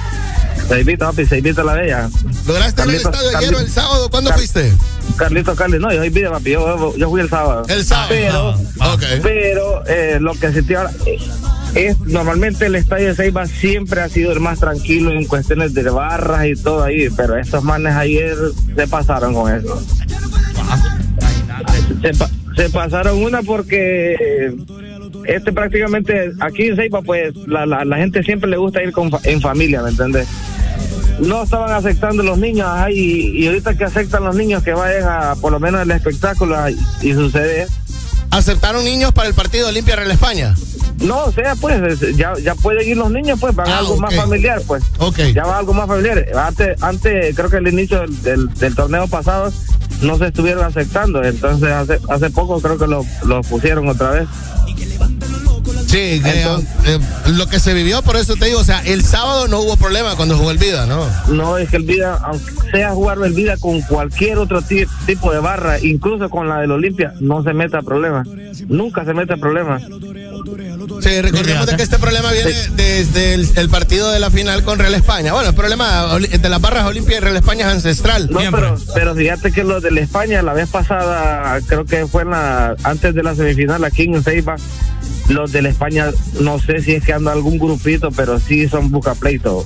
Seivita, 0.68 1.08
papi, 1.08 1.26
Seivita 1.26 1.64
la 1.64 1.74
Bella. 1.74 2.10
¿Lograste 2.46 2.52
ir 2.54 2.58
al 2.58 2.74
Carlitos, 2.74 3.06
estadio 3.14 3.30
ayer 3.30 3.34
o 3.38 3.42
el 3.42 3.54
Carlitos. 3.56 3.74
sábado? 3.74 4.10
¿Cuándo 4.10 4.30
Car- 4.30 4.40
fuiste? 4.40 4.74
Carlito, 5.16 5.56
Carlito, 5.56 5.80
no, 5.88 5.92
yo 5.94 6.00
soy 6.00 6.10
vida, 6.10 6.32
papi, 6.32 6.52
yo, 6.52 6.96
yo 6.98 7.10
fui 7.10 7.22
el 7.22 7.30
sábado. 7.30 7.64
El 7.70 7.84
sábado. 7.86 8.10
Pero, 8.10 8.50
Ok. 8.94 9.04
pero 9.24 9.84
eh, 9.88 10.18
lo 10.20 10.34
que 10.34 10.52
sentí 10.52 10.74
ahora 10.76 10.92
eh, 11.06 11.18
es, 11.74 12.00
normalmente 12.02 12.66
el 12.66 12.76
estadio 12.76 13.08
de 13.08 13.16
Ceiba 13.16 13.46
siempre 13.48 14.02
ha 14.02 14.10
sido 14.10 14.32
el 14.32 14.40
más 14.40 14.60
tranquilo 14.60 15.12
en 15.12 15.26
cuestiones 15.26 15.74
de 15.74 15.84
barras 15.90 16.46
y 16.46 16.56
todo 16.56 16.84
ahí, 16.84 17.08
pero 17.16 17.38
estos 17.38 17.64
manes 17.64 17.96
ayer 17.96 18.36
se 18.76 18.88
pasaron 18.88 19.34
con 19.34 19.54
eso. 19.54 19.82
Se, 22.02 22.14
pa- 22.14 22.30
se 22.56 22.70
pasaron 22.70 23.24
una 23.24 23.42
porque 23.42 24.14
eh, 24.20 24.56
este 25.28 25.52
prácticamente 25.54 26.32
aquí 26.40 26.68
en 26.68 26.76
Ceiba 26.76 27.02
pues 27.02 27.36
la, 27.48 27.66
la, 27.66 27.84
la 27.86 27.98
gente 27.98 28.24
siempre 28.24 28.50
le 28.50 28.58
gusta 28.58 28.82
ir 28.84 28.92
con 28.92 29.10
en 29.24 29.42
familia, 29.42 29.82
¿me 29.82 29.90
entiendes? 29.90 30.28
No 31.20 31.44
estaban 31.44 31.72
aceptando 31.72 32.22
los 32.24 32.38
niños 32.38 32.68
ahí 32.70 33.32
y 33.36 33.48
ahorita 33.48 33.76
que 33.76 33.86
aceptan 33.86 34.24
los 34.24 34.36
niños 34.36 34.62
que 34.64 34.74
vayan 34.74 35.04
a 35.08 35.36
por 35.36 35.52
lo 35.52 35.60
menos 35.60 35.82
el 35.82 35.92
espectáculo 35.92 36.56
y, 36.70 36.78
y 37.02 37.14
sucede 37.14 37.68
¿Aceptaron 38.30 38.84
niños 38.84 39.14
para 39.14 39.28
el 39.28 39.34
partido 39.34 39.70
Olimpia 39.70 39.96
Real 39.96 40.12
España? 40.12 40.54
no, 41.00 41.26
o 41.26 41.32
sea, 41.32 41.56
pues 41.56 41.80
es- 42.02 42.18
ya, 42.18 42.34
ya 42.44 42.56
pueden 42.56 42.88
ir 42.88 42.98
los 42.98 43.12
niños, 43.12 43.40
pues 43.40 43.56
van 43.56 43.68
Ah, 43.70 43.78
algo 43.80 43.98
más 43.98 44.14
familiar, 44.16 44.62
pues. 44.66 44.84
Ok. 44.98 45.20
Ya 45.34 45.44
va 45.46 45.60
algo 45.60 45.72
más 45.74 45.88
familiar. 45.88 46.26
Antes, 46.36 46.82
antes 46.82 47.36
creo 47.36 47.50
que 47.52 47.58
el 47.58 47.68
inicio 47.68 48.00
del, 48.02 48.22
del, 48.24 48.54
del 48.56 48.76
torneo 48.76 49.08
pasado 49.08 49.54
no 50.02 50.18
se 50.18 50.26
estuvieron 50.28 50.66
aceptando, 50.66 51.24
entonces 51.24 51.70
hace, 51.70 52.00
hace 52.10 52.30
poco 52.32 52.60
creo 52.62 52.78
que 52.80 52.88
lo, 52.88 53.06
lo 53.26 53.42
pusieron 53.44 53.88
otra 53.88 54.10
vez. 54.12 54.28
Sí, 55.88 56.22
que, 56.22 56.44
eh, 56.86 57.00
lo 57.28 57.48
que 57.48 57.60
se 57.60 57.74
vivió, 57.74 58.02
por 58.02 58.18
eso 58.18 58.36
te 58.36 58.46
digo, 58.48 58.60
o 58.60 58.64
sea, 58.64 58.82
el 58.86 59.04
sábado 59.06 59.48
no 59.48 59.62
hubo 59.62 59.78
problema 59.78 60.16
cuando 60.18 60.38
jugó 60.38 60.52
el 60.52 60.58
Vida, 60.58 60.86
¿no? 60.86 61.06
No, 61.30 61.58
es 61.58 61.70
que 61.70 61.78
el 61.78 61.84
Vida, 61.84 62.20
aunque 62.24 62.52
sea 62.72 62.92
jugar 62.92 63.18
el 63.24 63.32
Vida 63.34 63.56
con 63.58 63.82
cualquier 63.82 64.38
otro 64.38 64.62
ti- 64.62 64.86
tipo 65.06 65.32
de 65.32 65.40
barra, 65.40 65.80
incluso 65.80 66.30
con 66.30 66.50
la 66.50 66.60
del 66.60 66.72
Olimpia, 66.72 67.14
no 67.22 67.42
se 67.42 67.54
mete 67.54 67.78
a 67.78 67.82
problemas. 67.82 68.28
Nunca 68.68 69.06
se 69.06 69.14
mete 69.14 69.34
a 69.34 69.38
problemas. 69.38 69.82
Sí, 71.02 71.22
recordemos 71.22 71.66
de 71.68 71.76
que 71.78 71.84
este 71.84 72.00
problema 72.00 72.32
viene 72.32 72.52
desde 72.76 73.34
el, 73.36 73.48
el 73.56 73.70
partido 73.70 74.12
de 74.12 74.20
la 74.20 74.30
final 74.30 74.64
con 74.64 74.80
Real 74.80 74.94
España. 74.94 75.32
Bueno, 75.34 75.50
el 75.50 75.56
problema 75.56 76.18
de 76.20 76.50
las 76.50 76.60
barras 76.62 76.86
Olimpia 76.86 77.18
y 77.18 77.20
Real 77.22 77.36
España 77.38 77.66
es 77.68 77.74
ancestral. 77.74 78.28
No, 78.30 78.40
pero, 78.52 78.78
pero 78.94 79.16
fíjate 79.16 79.52
que 79.54 79.64
los 79.64 79.82
de 79.82 79.92
la 79.92 80.02
España, 80.02 80.42
la 80.42 80.54
vez 80.54 80.68
pasada, 80.70 81.60
creo 81.66 81.86
que 81.86 82.08
fue 82.08 82.24
en 82.24 82.32
la, 82.32 82.76
antes 82.84 83.16
de 83.16 83.24
la 83.24 83.36
semifinal 83.36 83.84
aquí 83.86 84.04
en 84.04 84.22
Ceiba, 84.24 84.56
los 85.30 85.52
de 85.52 85.62
la 85.62 85.70
España, 85.70 86.12
no 86.42 86.60
sé 86.60 86.82
si 86.82 86.94
es 86.94 87.04
que 87.04 87.14
anda 87.14 87.32
algún 87.32 87.58
grupito, 87.58 88.12
pero 88.12 88.40
sí 88.40 88.68
son 88.68 88.90
buscapleitos. 88.92 89.66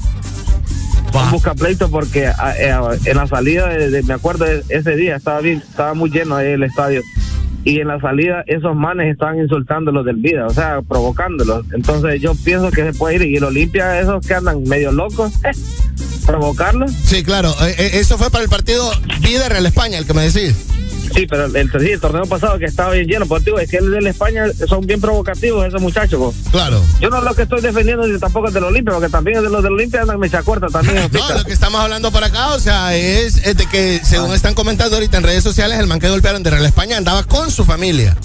Son 1.12 1.32
buscapleitos 1.32 1.90
porque 1.92 2.28
a- 2.28 2.54
eh, 2.58 2.98
en 3.06 3.18
la 3.18 3.28
salida, 3.28 3.68
de, 3.70 3.90
de- 3.90 4.04
me 4.04 4.14
acuerdo 4.14 4.46
de 4.46 4.64
ese 4.70 4.96
día, 4.96 5.18
estaba 5.18 5.42
bien, 5.42 5.62
estaba 5.68 5.94
muy 5.94 6.10
lleno 6.10 6.36
ahí 6.38 6.48
el 6.54 6.64
estadio. 6.64 7.02
Y 7.64 7.80
en 7.80 7.90
la 7.90 8.00
salida, 8.00 8.44
esos 8.48 8.76
manes 8.76 9.12
estaban 9.12 9.38
insultando 9.38 9.92
los 9.92 10.04
del 10.04 10.16
vida, 10.16 10.48
o 10.48 10.54
sea, 10.54 10.82
provocándolos. 10.82 11.64
Entonces, 11.74 12.20
yo 12.20 12.34
pienso 12.44 12.72
que 12.72 12.84
se 12.84 12.94
puede 12.94 13.18
ir. 13.18 13.22
Y 13.24 13.36
el 13.36 13.44
Olimpia, 13.44 14.00
esos 14.00 14.26
que 14.26 14.34
andan 14.34 14.64
medio 14.64 14.92
locos, 14.92 15.34
eh, 15.44 15.52
provocarlos. 16.26 16.92
Sí, 16.92 17.24
claro, 17.24 17.54
eh, 17.62 17.92
eso 17.94 18.18
fue 18.18 18.32
para 18.32 18.44
el 18.44 18.50
partido 18.50 18.90
Vida 19.22 19.48
Real 19.48 19.66
España, 19.68 20.00
el 20.00 20.08
que 20.08 20.14
me 20.16 20.24
decís. 20.28 20.56
Sí, 21.14 21.28
pero 21.28 21.46
el, 21.46 21.56
el, 21.56 21.70
sí, 21.72 21.92
el 21.92 22.00
torneo 22.00 22.26
pasado 22.26 22.58
que 22.58 22.66
estaba 22.66 22.92
bien 22.94 23.06
lleno, 23.08 23.26
pues 23.26 23.44
digo, 23.44 23.60
es 23.60 23.70
que 23.70 23.78
el 23.78 23.92
de 23.92 24.02
la 24.02 24.10
España 24.10 24.46
son 24.68 24.86
bien 24.86 25.02
provocativos 25.02 25.66
esos 25.68 25.82
muchachos. 25.82 26.20
pues. 26.20 26.52
Claro. 26.52 26.82
Yo 27.00 27.10
no 27.10 27.18
es 27.20 27.24
lo 27.24 27.36
que 27.36 27.44
estoy 27.44 27.62
defendiendo 27.62 28.08
ni 28.08 28.18
tampoco 28.20 28.48
es 28.48 28.54
del 28.54 28.64
Olimpia, 28.64 28.94
porque 28.94 29.10
también 29.10 29.38
es 29.38 29.44
de 29.44 29.50
los 29.50 29.62
del 29.64 29.74
Olimpia 29.74 30.02
andan 30.02 30.20
mecha 30.20 30.42
corta 30.44 30.68
también. 30.68 30.98
No, 31.12 31.38
lo 31.38 31.44
que 31.44 31.54
estamos 31.54 31.80
hablando 31.82 32.12
por 32.12 32.24
acá, 32.24 32.54
o 32.54 32.60
sea, 32.60 32.96
es, 32.96 33.38
es 33.46 33.58
de 33.58 33.66
que, 33.68 34.00
según 34.04 34.34
están 34.34 34.54
comentando 34.54 34.96
ahorita 34.96 35.18
en 35.18 35.24
redes 35.24 35.44
sociales, 35.44 35.78
el 35.80 35.88
man 35.88 36.00
que 36.00 36.10
golpearon 36.10 36.44
de 36.44 36.50
Real 36.50 36.66
España 36.66 36.98
andaba 36.98 37.24
con 37.24 37.52
su 37.52 37.66
familia. 37.66 38.16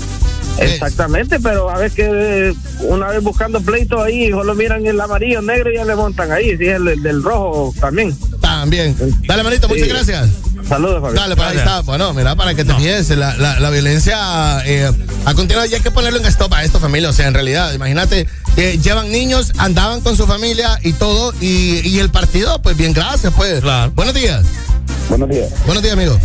Exactamente, 0.58 1.38
pero 1.40 1.68
a 1.70 1.76
ver 1.78 1.90
que 1.92 2.06
eh, 2.50 2.54
una 2.80 3.08
vez 3.08 3.22
buscando 3.22 3.60
pleito 3.60 4.00
ahí, 4.02 4.30
solo 4.30 4.54
miran 4.54 4.86
el 4.86 4.98
amarillo, 5.00 5.42
negro 5.42 5.70
y 5.70 5.76
ya 5.76 5.84
le 5.84 5.94
montan 5.94 6.32
ahí, 6.32 6.56
sí, 6.56 6.66
el, 6.66 6.84
del- 6.84 7.02
del 7.02 7.22
rojo 7.22 7.74
también. 7.80 8.16
También. 8.40 8.96
Dale, 9.26 9.42
manito, 9.42 9.68
muchas 9.68 9.88
gracias. 9.88 10.28
Saludos, 10.68 11.00
Fabián. 11.00 11.14
Dale, 11.16 11.36
pues 11.36 11.48
ahí 11.48 11.56
está. 11.58 11.80
Bueno, 11.82 12.12
mira, 12.12 12.34
para 12.34 12.54
que 12.54 12.64
te 12.64 12.74
fijes, 12.74 13.08
la, 13.10 13.36
la, 13.36 13.60
la 13.60 13.70
violencia 13.70 14.16
eh, 14.66 14.90
ha 15.24 15.34
continuado 15.34 15.68
y 15.68 15.74
hay 15.74 15.80
que 15.80 15.90
ponerle 15.92 16.18
un 16.18 16.26
stop 16.26 16.52
a 16.54 16.64
esto, 16.64 16.80
familia. 16.80 17.08
O 17.10 17.12
sea, 17.12 17.28
en 17.28 17.34
realidad, 17.34 17.72
imagínate, 17.72 18.26
eh, 18.56 18.78
llevan 18.82 19.10
niños, 19.12 19.52
andaban 19.58 20.00
con 20.00 20.16
su 20.16 20.26
familia 20.26 20.78
y 20.82 20.92
todo, 20.94 21.32
y, 21.40 21.86
y 21.88 22.00
el 22.00 22.10
partido, 22.10 22.60
pues 22.62 22.76
bien, 22.76 22.92
gracias, 22.92 23.32
pues. 23.36 23.62
Buenos 23.94 24.14
días. 24.14 24.44
Buenos 25.08 25.28
días. 25.28 25.50
Buenos 25.66 25.82
días, 25.84 25.94
amigo. 25.94 26.18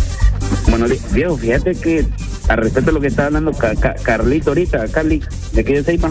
Bueno, 0.68 0.86
Diego, 1.12 1.36
fíjate 1.38 1.74
que 1.76 2.04
al 2.48 2.56
respecto 2.58 2.86
de 2.90 2.92
lo 2.94 3.00
que 3.00 3.06
estaba 3.06 3.26
hablando 3.28 3.52
Ca- 3.52 3.76
Ca- 3.76 3.94
Carlito 4.02 4.50
ahorita, 4.50 4.88
Carly, 4.88 5.22
de 5.52 5.60
aquí 5.60 5.72
de 5.72 5.84
Seipa, 5.84 6.10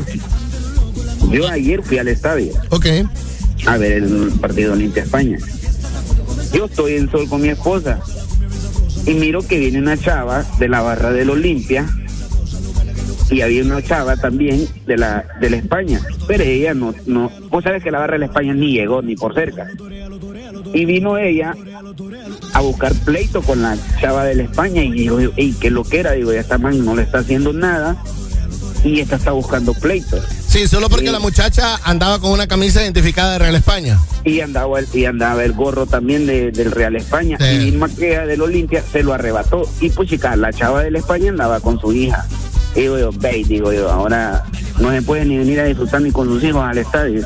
yo 1.30 1.48
ayer 1.49 1.84
fui 1.84 1.98
al 1.98 2.08
estadio. 2.08 2.53
Ok. 2.70 2.86
A 3.68 3.78
ver 3.78 3.91
el 3.91 4.32
partido 4.40 4.74
Olimpia 4.74 5.03
España. 5.03 5.38
Yo 6.53 6.65
estoy 6.65 6.95
en 6.95 7.10
sol 7.10 7.28
con 7.30 7.41
mi 7.41 7.49
esposa. 7.49 7.99
Y 9.06 9.14
miro 9.14 9.41
que 9.41 9.60
viene 9.60 9.80
una 9.80 9.98
chava 9.98 10.44
de 10.60 10.68
la 10.68 10.82
barra 10.82 11.11
del 11.11 11.30
Olimpia. 11.30 11.88
Y 13.30 13.41
había 13.41 13.64
una 13.64 13.82
chava 13.82 14.18
también 14.18 14.68
de 14.86 14.98
la 14.98 15.26
de 15.40 15.49
la 15.49 15.56
España, 15.56 16.02
pero 16.28 16.44
ella 16.44 16.73
no 16.73 16.94
no, 17.06 17.32
vos 17.49 17.64
sabes 17.64 17.82
que 17.82 17.90
la 17.90 17.99
barra 17.99 18.14
de 18.14 18.19
la 18.19 18.26
España 18.26 18.53
ni 18.53 18.73
llegó 18.73 19.02
ni 19.02 19.15
por 19.15 19.34
cerca. 19.34 19.68
Y 20.73 20.84
vino 20.84 21.18
ella 21.18 21.56
a 22.53 22.60
buscar 22.60 22.94
pleito 23.06 23.41
con 23.41 23.61
la 23.61 23.78
chava 24.02 24.26
de 24.26 24.36
la 24.36 24.44
España. 24.44 24.84
Y 24.84 24.91
digo, 24.91 25.18
ey, 25.38 25.56
qué 25.61 25.72
lo 25.72 25.86
que 25.86 26.02
era, 26.02 26.11
digo, 26.11 26.34
ya 26.34 26.41
esta 26.41 26.57
man 26.57 26.84
no 26.84 26.94
le 26.94 27.03
está 27.03 27.19
haciendo 27.19 27.53
nada 27.53 28.03
y 28.84 28.99
esta 28.99 29.16
está 29.16 29.32
buscando 29.32 29.74
pleitos. 29.74 30.24
Sí, 30.48 30.68
solo 30.68 30.90
porque 30.90 31.12
la 31.12 31.20
muchacha 31.20 31.80
andaba 31.84 32.20
con 32.20 32.32
una 32.32 32.48
camisa 32.48 32.82
identificada 32.82 33.34
de 33.34 33.40
Real 33.40 33.56
España. 33.56 33.99
Y 34.24 34.41
andaba 34.41 34.80
el, 34.80 34.88
y 34.94 35.06
andaba 35.06 35.44
el 35.44 35.53
gorro 35.53 35.86
también 35.86 36.26
de- 36.28 36.52
del 36.52 36.72
Real 36.72 36.95
España. 36.95 37.38
Sí. 37.40 37.70
Y 37.70 37.72
Maquea 37.74 38.26
del 38.26 38.41
Olimpia 38.41 38.84
se 38.91 39.03
lo 39.03 39.14
arrebató. 39.14 39.64
Y 39.80 39.90
pues 39.90 40.10
chica, 40.10 40.36
la 40.36 40.52
chava 40.52 40.84
del 40.84 40.95
España 40.95 41.30
andaba 41.30 41.60
con 41.60 41.80
su 41.80 41.94
hija. 41.94 42.26
Y 42.76 42.82
digo 42.82 42.98
yo, 42.99 43.12
ve, 43.14 43.44
digo 43.48 43.72
yo, 43.74 43.90
ahora 43.91 44.44
no 44.80 44.91
se 44.91 45.02
puede 45.02 45.26
ni 45.26 45.38
venir 45.38 45.60
a 45.60 45.66
disfrutar 45.66 46.02
ni 46.02 46.12
con 46.12 46.28
sus 46.28 46.44
hijos 46.44 46.64
al 46.64 46.78
estadio. 46.78 47.26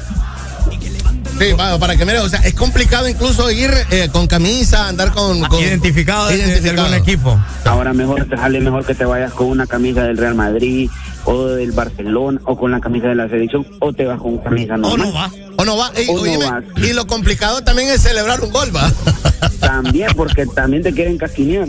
Sí, 1.38 1.52
va, 1.52 1.78
para 1.78 1.98
que 1.98 2.06
mire, 2.06 2.20
o 2.20 2.30
sea, 2.30 2.40
es 2.40 2.54
complicado 2.54 3.10
incluso 3.10 3.52
ir 3.52 3.70
eh, 3.92 4.08
con 4.12 4.26
camisa, 4.26 4.88
andar 4.88 5.12
con. 5.12 5.42
con 5.42 5.60
Identificado 5.60 6.28
de- 6.28 6.38
de 6.38 6.44
identificado. 6.44 6.86
algún 6.88 6.98
equipo. 7.02 7.38
Ahora 7.66 7.92
mejor 7.94 8.26
te 8.26 8.38
sale 8.38 8.62
mejor 8.62 8.86
que 8.86 8.96
te 8.96 9.04
vayas 9.04 9.34
con 9.34 9.48
una 9.48 9.68
camisa 9.68 10.04
del 10.04 10.18
Real 10.18 10.36
Madrid 10.36 10.90
o 11.26 11.48
del 11.48 11.72
Barcelona 11.72 12.40
o 12.46 12.56
con 12.58 12.72
la 12.72 12.80
camisa 12.80 13.08
de 13.08 13.16
la 13.16 13.28
selección 13.28 13.66
o 13.80 13.92
te 13.94 14.06
vas 14.06 14.20
con 14.22 14.38
camisa 14.38 14.78
normal. 14.78 15.32
O 15.58 15.66
no 15.66 15.78
va. 15.78 15.92
Ey, 15.96 16.08
O 16.10 16.16
no 16.16 16.22
oíme, 16.22 16.46
vas. 16.50 16.64
y 16.78 16.94
lo 16.94 17.06
complicado 17.08 17.64
también 17.64 17.90
es 17.90 18.02
celebrar 18.02 18.42
un 18.42 18.52
gol, 18.52 18.76
va. 18.76 18.92
También, 19.60 20.10
porque 20.16 20.46
también 20.46 20.84
te 20.84 20.94
quieren 20.94 21.18
casquinear. 21.18 21.68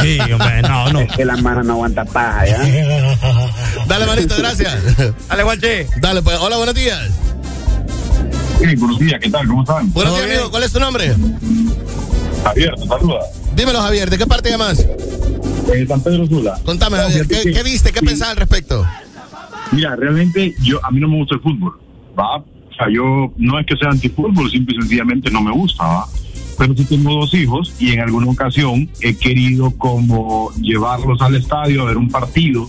Sí, 0.00 0.18
hombre, 0.32 0.62
no, 0.62 0.90
no. 0.92 1.00
Es 1.00 1.12
que 1.12 1.24
la 1.24 1.36
mano 1.36 1.62
no 1.62 1.74
aguanta 1.74 2.04
paja, 2.04 2.46
¿ya? 2.46 2.58
Dale, 3.86 4.06
manito, 4.06 4.34
gracias. 4.38 4.74
Dale, 5.28 5.42
Guache. 5.42 5.86
Dale, 6.00 6.22
pues, 6.22 6.36
hola, 6.38 6.56
buenos 6.56 6.74
días. 6.74 6.98
Sí, 8.58 8.74
buenos 8.76 8.98
días, 8.98 9.20
¿qué 9.20 9.30
tal? 9.30 9.46
¿Cómo 9.46 9.62
están? 9.62 9.92
Buenos 9.92 10.14
días, 10.16 10.30
amigo. 10.30 10.50
¿Cuál 10.50 10.62
es 10.62 10.72
tu 10.72 10.80
nombre? 10.80 11.14
Javier, 12.44 12.74
te 12.74 12.86
saluda. 12.86 13.18
Dímelo, 13.54 13.80
Javier, 13.82 14.08
¿de 14.10 14.18
qué 14.18 14.26
parte 14.26 14.50
llamas? 14.50 14.78
Eh, 15.72 15.86
San 15.86 16.02
Pedro 16.02 16.26
Sula. 16.26 16.60
Contame, 16.64 16.96
Javier, 16.96 17.26
¿qué, 17.26 17.52
qué 17.52 17.62
viste? 17.62 17.92
¿Qué 17.92 18.00
sí. 18.00 18.06
pensás 18.06 18.28
al 18.30 18.36
respecto? 18.36 18.86
Mira, 19.72 19.96
realmente 19.96 20.54
yo 20.62 20.84
a 20.84 20.90
mí 20.90 21.00
no 21.00 21.08
me 21.08 21.16
gusta 21.16 21.34
el 21.34 21.40
fútbol, 21.40 21.78
¿va? 22.18 22.36
O 22.36 22.74
sea, 22.76 22.88
yo 22.90 23.32
no 23.36 23.58
es 23.58 23.66
que 23.66 23.76
sea 23.76 23.90
antifútbol, 23.90 24.50
simple 24.50 24.76
y 24.76 24.80
sencillamente 24.80 25.30
no 25.30 25.42
me 25.42 25.50
gusta, 25.50 25.84
¿va? 25.84 26.06
Pero 26.58 26.74
sí 26.74 26.84
tengo 26.84 27.14
dos 27.14 27.34
hijos 27.34 27.74
y 27.78 27.92
en 27.92 28.00
alguna 28.00 28.30
ocasión 28.30 28.88
he 29.00 29.14
querido 29.14 29.72
como 29.72 30.52
llevarlos 30.54 31.20
al 31.20 31.34
estadio 31.34 31.82
a 31.82 31.86
ver 31.86 31.96
un 31.96 32.08
partido 32.08 32.68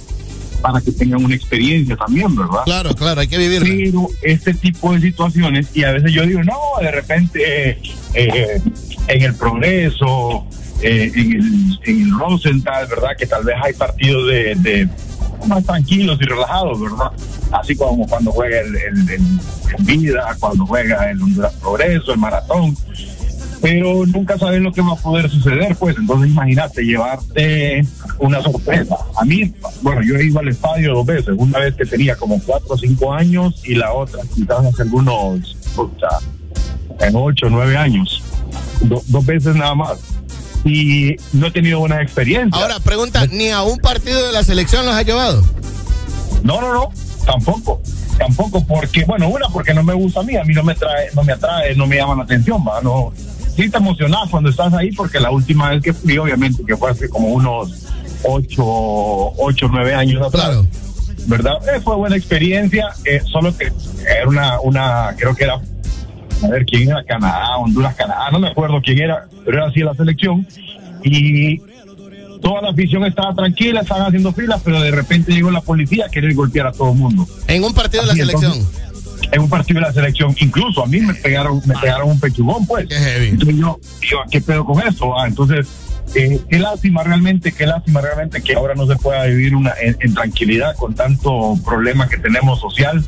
para 0.61 0.81
que 0.81 0.91
tengan 0.91 1.23
una 1.23 1.35
experiencia 1.35 1.95
también, 1.95 2.35
¿verdad? 2.35 2.63
Claro, 2.65 2.95
claro, 2.95 3.21
hay 3.21 3.27
que 3.27 3.37
vivirla. 3.37 3.67
Pero 3.67 4.07
este 4.23 4.53
tipo 4.53 4.93
de 4.93 5.01
situaciones, 5.01 5.69
y 5.75 5.83
a 5.83 5.91
veces 5.91 6.11
yo 6.11 6.25
digo, 6.25 6.43
no, 6.43 6.57
de 6.81 6.91
repente 6.91 7.69
eh, 7.69 7.79
eh, 8.13 8.61
en 9.07 9.21
el 9.21 9.35
progreso, 9.35 10.45
eh, 10.81 11.11
en, 11.15 11.31
el, 11.33 11.79
en 11.85 12.01
el 12.01 12.19
Rosenthal, 12.19 12.87
¿verdad? 12.87 13.09
Que 13.17 13.25
tal 13.25 13.43
vez 13.43 13.55
hay 13.63 13.73
partidos 13.73 14.27
de, 14.27 14.89
más 15.47 15.63
tranquilos 15.63 16.17
y 16.21 16.25
relajados, 16.25 16.79
¿verdad? 16.81 17.11
Así 17.51 17.75
como 17.75 18.07
cuando 18.07 18.31
juega 18.31 18.59
el, 18.59 18.77
Vida, 19.79 20.35
cuando 20.39 20.65
juega 20.65 21.11
el 21.11 21.21
Honduras 21.21 21.53
Progreso, 21.55 22.13
el 22.13 22.19
Maratón. 22.19 22.75
Pero 23.61 24.05
nunca 24.05 24.37
sabes 24.37 24.61
lo 24.61 24.71
que 24.71 24.81
va 24.81 24.93
a 24.93 24.95
poder 24.95 25.29
suceder, 25.29 25.75
pues. 25.77 25.97
Entonces, 25.97 26.29
imagínate, 26.29 26.83
llevarte 26.83 27.85
una 28.19 28.41
sorpresa. 28.41 28.95
A 29.19 29.25
mí, 29.25 29.51
bueno, 29.81 30.01
yo 30.03 30.15
he 30.15 30.25
ido 30.25 30.39
al 30.39 30.47
estadio 30.47 30.93
dos 30.93 31.05
veces. 31.05 31.33
Una 31.37 31.59
vez 31.59 31.75
que 31.75 31.85
tenía 31.85 32.15
como 32.15 32.39
cuatro 32.43 32.67
o 32.69 32.77
cinco 32.77 33.11
años 33.13 33.61
y 33.65 33.73
la 33.75 33.93
otra 33.93 34.21
quizás 34.35 34.63
hace 34.63 34.83
algunos, 34.83 35.57
o 35.75 35.91
sea, 35.99 37.07
en 37.07 37.15
ocho 37.15 37.47
o 37.47 37.49
nueve 37.49 37.75
años. 37.75 38.21
Do- 38.81 39.01
dos 39.07 39.25
veces 39.25 39.55
nada 39.55 39.73
más. 39.73 40.16
Y 40.65 41.15
no 41.33 41.47
he 41.47 41.51
tenido 41.51 41.79
buenas 41.79 42.01
experiencias. 42.01 42.61
Ahora, 42.61 42.79
pregunta, 42.79 43.25
¿ni 43.27 43.49
a 43.49 43.61
un 43.63 43.77
partido 43.77 44.25
de 44.25 44.33
la 44.33 44.43
selección 44.43 44.85
los 44.85 44.95
ha 44.95 45.03
llevado? 45.03 45.43
No, 46.43 46.61
no, 46.61 46.73
no, 46.73 46.89
tampoco. 47.25 47.81
Tampoco 48.17 48.65
porque, 48.65 49.05
bueno, 49.05 49.29
una, 49.29 49.47
porque 49.49 49.73
no 49.73 49.83
me 49.83 49.93
gusta 49.93 50.21
a 50.21 50.23
mí, 50.23 50.35
a 50.35 50.43
mí 50.43 50.53
no 50.53 50.63
me 50.63 50.73
trae, 50.73 51.09
no 51.13 51.23
me 51.23 51.33
atrae, 51.33 51.75
no 51.75 51.85
me 51.85 51.97
llama 51.97 52.15
la 52.15 52.23
atención, 52.23 52.63
va, 52.67 52.81
no. 52.81 53.13
Sí 53.55 53.69
te 53.69 53.77
emocionás 53.77 54.29
cuando 54.29 54.49
estás 54.49 54.73
ahí 54.73 54.91
porque 54.91 55.19
la 55.19 55.31
última 55.31 55.69
vez 55.69 55.81
que 55.81 55.93
fui, 55.93 56.17
obviamente, 56.17 56.63
que 56.65 56.75
fue 56.75 56.91
hace 56.91 57.09
como 57.09 57.29
unos 57.29 57.85
ocho, 58.23 58.63
ocho, 58.63 59.67
nueve 59.71 59.93
años 59.93 60.25
atrás. 60.25 60.57
¿Verdad? 61.25 61.57
Eh, 61.67 61.81
fue 61.81 61.95
buena 61.95 62.15
experiencia, 62.15 62.89
eh, 63.03 63.21
solo 63.25 63.55
que 63.55 63.71
era 64.07 64.27
una, 64.27 64.59
una, 64.61 65.15
creo 65.17 65.35
que 65.35 65.43
era, 65.43 65.59
a 66.43 66.47
ver, 66.49 66.65
¿quién 66.65 66.89
era? 66.89 67.03
Canadá, 67.03 67.57
Honduras, 67.57 67.95
Canadá, 67.95 68.29
no 68.31 68.39
me 68.39 68.49
acuerdo 68.49 68.81
quién 68.81 68.99
era, 68.99 69.25
pero 69.45 69.57
era 69.57 69.67
así 69.67 69.79
la 69.79 69.93
selección. 69.93 70.47
Y 71.03 71.59
toda 72.41 72.61
la 72.61 72.69
afición 72.69 73.05
estaba 73.05 73.33
tranquila, 73.33 73.81
estaban 73.81 74.07
haciendo 74.07 74.31
filas, 74.33 74.61
pero 74.63 74.81
de 74.81 74.91
repente 74.91 75.31
llegó 75.31 75.51
la 75.51 75.61
policía 75.61 76.05
a 76.05 76.09
querer 76.09 76.33
golpear 76.33 76.67
a 76.67 76.71
todo 76.71 76.91
el 76.91 76.97
mundo. 76.97 77.27
En 77.47 77.63
un 77.63 77.73
partido 77.73 78.03
de 78.03 78.07
la 78.07 78.13
selección. 78.13 78.53
en 79.31 79.41
un 79.41 79.49
partido 79.49 79.79
de 79.79 79.87
la 79.87 79.93
selección, 79.93 80.35
incluso 80.39 80.83
a 80.83 80.87
mí 80.87 80.99
me 80.99 81.13
pegaron, 81.13 81.61
me 81.65 81.75
pegaron 81.75 82.09
un 82.11 82.19
pechugón, 82.19 82.65
pues. 82.65 82.87
Entonces 82.91 83.57
yo, 83.57 83.79
yo, 84.01 84.17
¿qué 84.29 84.41
pedo 84.41 84.65
con 84.65 84.81
eso? 84.87 85.17
Ah, 85.19 85.27
entonces, 85.27 85.67
eh, 86.15 86.39
qué 86.49 86.59
lástima 86.59 87.03
realmente, 87.03 87.51
qué 87.51 87.65
lástima 87.67 88.01
realmente 88.01 88.41
que 88.41 88.53
ahora 88.55 88.73
no 88.75 88.87
se 88.87 88.95
pueda 88.95 89.23
vivir 89.25 89.55
una 89.55 89.73
en, 89.81 89.97
en 89.99 90.13
tranquilidad 90.13 90.75
con 90.75 90.95
tanto 90.95 91.57
problema 91.65 92.07
que 92.07 92.17
tenemos 92.17 92.59
social, 92.59 93.03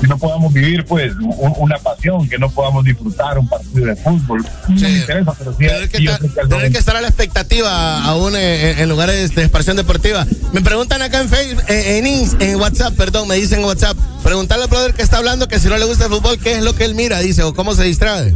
que 0.00 0.06
no 0.06 0.16
podamos 0.18 0.52
vivir 0.52 0.84
pues 0.86 1.12
un- 1.16 1.54
una 1.58 1.76
pasión, 1.78 2.28
que 2.28 2.38
no 2.38 2.50
podamos 2.50 2.84
disfrutar 2.84 3.38
un 3.38 3.46
partido 3.48 3.86
de 3.86 3.96
fútbol. 3.96 4.44
No 4.68 4.74
me 4.80 4.90
interesa, 4.90 5.32
pero 5.38 5.52
sí, 5.52 5.58
Tener 5.58 5.88
que, 5.90 5.98
sí, 5.98 6.06
estar, 6.06 6.48
tener 6.48 6.72
que 6.72 6.78
a 6.90 7.00
la 7.00 7.08
expectativa 7.08 8.02
aún 8.04 8.34
en, 8.34 8.78
en 8.78 8.88
lugares 8.88 9.34
de 9.34 9.42
expresión 9.42 9.76
deportiva. 9.76 10.26
Me 10.52 10.62
preguntan 10.62 11.02
acá 11.02 11.20
en 11.20 11.28
Facebook, 11.28 11.62
en, 11.68 12.06
Ins- 12.06 12.36
en 12.40 12.56
WhatsApp, 12.56 12.94
perdón, 12.96 13.28
me 13.28 13.34
dicen 13.36 13.60
en 13.60 13.66
WhatsApp, 13.66 13.96
preguntarle 14.22 14.64
al 14.64 14.70
brother 14.70 14.94
que 14.94 15.02
está 15.02 15.18
hablando 15.18 15.46
que 15.48 15.58
si 15.58 15.68
no 15.68 15.76
le 15.76 15.84
gusta 15.84 16.06
el 16.06 16.10
fútbol, 16.10 16.38
¿qué 16.38 16.52
es 16.52 16.62
lo 16.62 16.74
que 16.74 16.84
él 16.86 16.94
mira? 16.94 17.18
Dice, 17.20 17.42
o 17.42 17.52
cómo 17.54 17.74
se 17.74 17.84
distrae. 17.84 18.34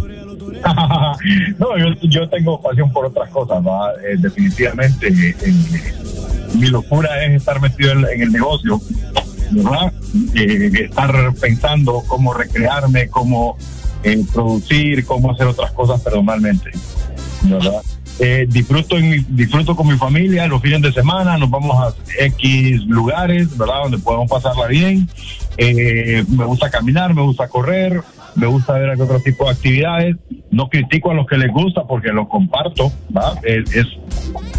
no, 1.59 1.79
yo, 1.79 1.95
yo 2.03 2.29
tengo 2.29 2.61
pasión 2.61 2.93
por 2.93 3.07
otras 3.07 3.31
cosas. 3.31 3.65
Eh, 4.05 4.17
definitivamente. 4.19 5.09
eh, 5.09 5.37
eh, 5.41 5.55
mi 6.55 6.69
locura 6.69 7.25
es 7.25 7.35
estar 7.35 7.61
metido 7.61 7.93
en, 7.93 8.23
el 8.23 8.31
negocio, 8.31 8.81
¿verdad? 9.51 9.93
Estar 10.35 11.35
pensando 11.41 12.05
cómo 12.07 12.33
recrearme, 12.33 13.09
cómo 13.09 13.57
producir, 14.33 15.05
cómo 15.05 15.33
hacer 15.33 15.49
otras 15.49 15.73
cosas 15.73 16.01
personalmente, 16.01 16.71
¿verdad? 17.43 17.83
Eh, 18.21 18.47
disfruto, 18.49 18.97
en 18.97 19.27
disfruto 19.31 19.75
con 19.75 19.89
mi 19.89 19.97
familia 19.97 20.47
los 20.47 20.63
fines 20.63 20.83
de 20.83 20.93
semana, 20.93 21.37
nos 21.37 21.51
vamos 21.51 21.77
a 21.77 21.93
X 22.25 22.85
lugares, 22.87 23.57
¿verdad? 23.59 23.83
Donde 23.83 23.99
podemos 23.99 24.31
pasarla 24.31 24.69
bien. 24.69 25.09
Eh, 25.57 26.25
me 26.29 26.45
gusta 26.45 26.71
caminar, 26.71 27.13
me 27.13 27.23
gusta 27.23 27.49
correr, 27.49 28.03
me 28.37 28.47
gusta 28.47 28.75
ver 28.75 29.01
otro 29.01 29.21
tipo 29.21 29.45
de 29.45 29.51
actividades. 29.53 30.17
No 30.51 30.69
critico 30.69 31.11
a 31.11 31.15
los 31.15 31.27
que 31.27 31.37
les 31.37 31.53
gusta 31.53 31.83
porque 31.87 32.09
lo 32.09 32.29
comparto, 32.29 32.93
¿va? 33.17 33.35
Es, 33.43 33.75
es 33.75 33.87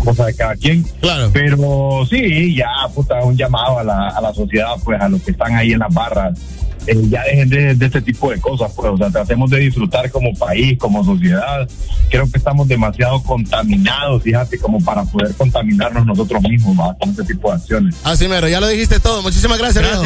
cosa 0.04 0.26
de 0.26 0.36
cada 0.36 0.56
quien. 0.56 0.84
Claro. 1.02 1.30
Pero 1.34 2.06
sí, 2.10 2.56
ya, 2.56 2.70
puta, 2.94 3.24
un 3.24 3.36
llamado 3.38 3.80
a 3.80 3.84
la, 3.84 4.10
a 4.10 4.22
la 4.22 4.34
sociedad, 4.34 4.76
pues 4.84 5.00
a 5.02 5.08
los 5.10 5.22
que 5.22 5.32
están 5.32 5.54
ahí 5.56 5.72
en 5.74 5.80
las 5.80 5.94
barras. 5.94 6.40
eh, 6.88 6.96
ya 7.10 7.24
dejen 7.24 7.50
de, 7.50 7.76
de 7.76 7.86
este 7.86 8.02
tipo 8.02 8.30
de 8.30 8.40
cosas, 8.40 8.72
pues, 8.76 8.92
o 8.92 8.98
sea, 8.98 9.10
tratemos 9.10 9.50
de 9.50 9.60
disfrutar 9.60 10.12
como 10.12 10.34
país, 10.34 10.78
como 10.78 11.04
sociedad. 11.04 11.68
Creo 12.10 12.30
que 12.30 12.38
estamos 12.38 12.68
demasiado 12.68 13.24
contaminados, 13.24 14.22
fíjate, 14.22 14.60
como 14.60 14.80
para 14.84 15.04
poder 15.06 15.34
contaminarnos 15.36 16.06
nosotros 16.06 16.42
mismos, 16.44 16.78
¿va? 16.78 16.94
con 16.96 17.10
este 17.10 17.24
tipo 17.24 17.50
de 17.50 17.56
acciones. 17.56 17.96
Así 18.04 18.28
mero, 18.28 18.48
ya 18.48 18.60
lo 18.60 18.68
dijiste 18.68 19.00
todo. 19.00 19.22
Muchísimas 19.22 19.58
gracias, 19.58 19.84
viejo. 19.84 20.04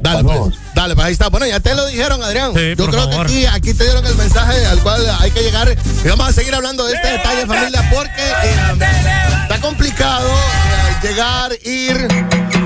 Dale, 0.00 0.24
pues, 0.24 0.54
dale, 0.74 0.94
pues 0.94 1.06
ahí 1.06 1.12
está. 1.12 1.28
Bueno, 1.28 1.46
ya 1.46 1.60
te 1.60 1.74
lo 1.74 1.86
dijeron, 1.86 2.22
Adrián. 2.22 2.52
Sí, 2.54 2.74
Yo 2.76 2.86
creo 2.86 3.08
favor. 3.08 3.26
que 3.26 3.32
aquí, 3.32 3.46
aquí 3.46 3.74
te 3.74 3.84
dieron 3.84 4.04
el 4.06 4.14
mensaje 4.16 4.64
al 4.66 4.78
cual 4.80 5.02
hay 5.20 5.30
que 5.30 5.40
llegar. 5.42 5.68
Y 6.04 6.08
vamos 6.08 6.28
a 6.28 6.32
seguir 6.32 6.54
hablando 6.54 6.86
de 6.86 6.94
este 6.94 7.08
detalle, 7.08 7.46
familia, 7.46 7.88
porque 7.92 8.22
eh, 8.22 9.42
está 9.42 9.60
complicado 9.60 10.28
eh, 10.28 11.06
llegar, 11.06 11.52
ir. 11.64 12.59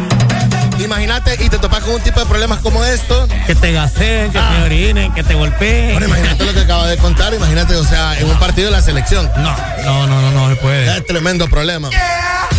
Imagínate 0.79 1.37
y 1.45 1.49
te 1.49 1.59
topas 1.59 1.83
con 1.85 1.95
un 1.95 2.01
tipo 2.01 2.21
de 2.21 2.27
problemas 2.27 2.59
como 2.61 2.85
esto. 2.85 3.29
Que 3.47 3.55
te 3.55 3.73
gaseen, 3.73 4.33
que 4.33 4.39
te 4.39 4.63
orinen, 4.63 5.13
que 5.15 5.23
te 5.23 5.35
golpeen. 5.35 5.93
Bueno, 5.93 6.07
imagínate 6.07 6.45
lo 6.45 6.53
que 6.53 6.61
acaba 6.61 6.89
de 6.89 6.97
contar. 6.97 7.33
Imagínate, 7.35 7.77
o 7.77 7.85
sea, 7.85 8.19
en 8.19 8.29
un 8.29 8.39
partido 8.39 8.67
de 8.67 8.73
la 8.73 8.83
selección. 8.83 9.31
No, 9.37 9.57
no, 9.85 10.07
no, 10.07 10.21
no, 10.23 10.31
no 10.31 10.49
se 10.51 10.57
puede. 10.57 10.97
Es 10.97 11.07
tremendo 11.07 11.49
problema. 11.49 11.91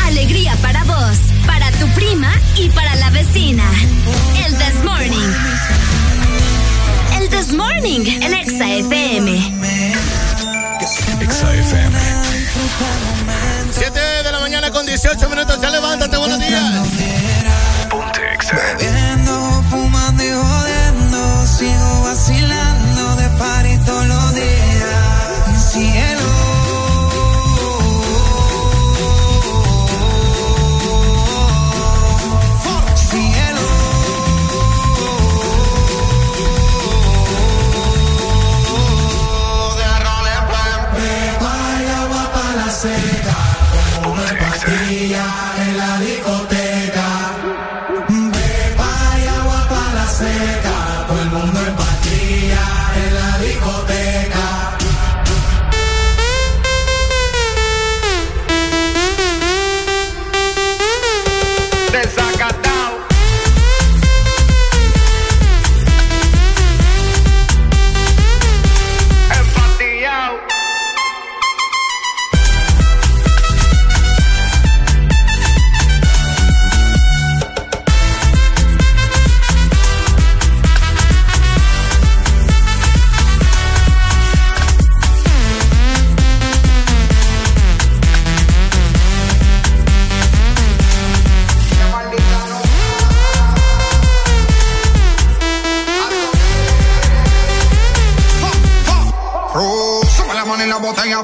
Alegría 0.05 0.55
para 0.61 0.83
vos, 0.83 1.17
para 1.45 1.71
tu 1.71 1.87
prima 1.89 2.31
y 2.55 2.69
para 2.69 2.95
la 2.95 3.09
vecina. 3.09 3.63
El 4.45 4.55
This 4.55 4.83
Morning. 4.83 5.33
El 7.19 7.29
This 7.29 7.53
Morning 7.53 8.05
en 8.21 8.33
Exa 8.33 8.69
FM. 8.69 9.53
Exa 11.21 11.53
FM. 11.53 11.97
7 13.71 13.99
de 13.99 14.31
la 14.31 14.39
mañana 14.39 14.71
con 14.71 14.85
18 14.85 15.29
minutos. 15.29 15.59
Ya 15.61 15.69
levántate, 15.69 16.17
buenos 16.17 16.39
días. 16.39 17.14
Ponte 18.47 19.04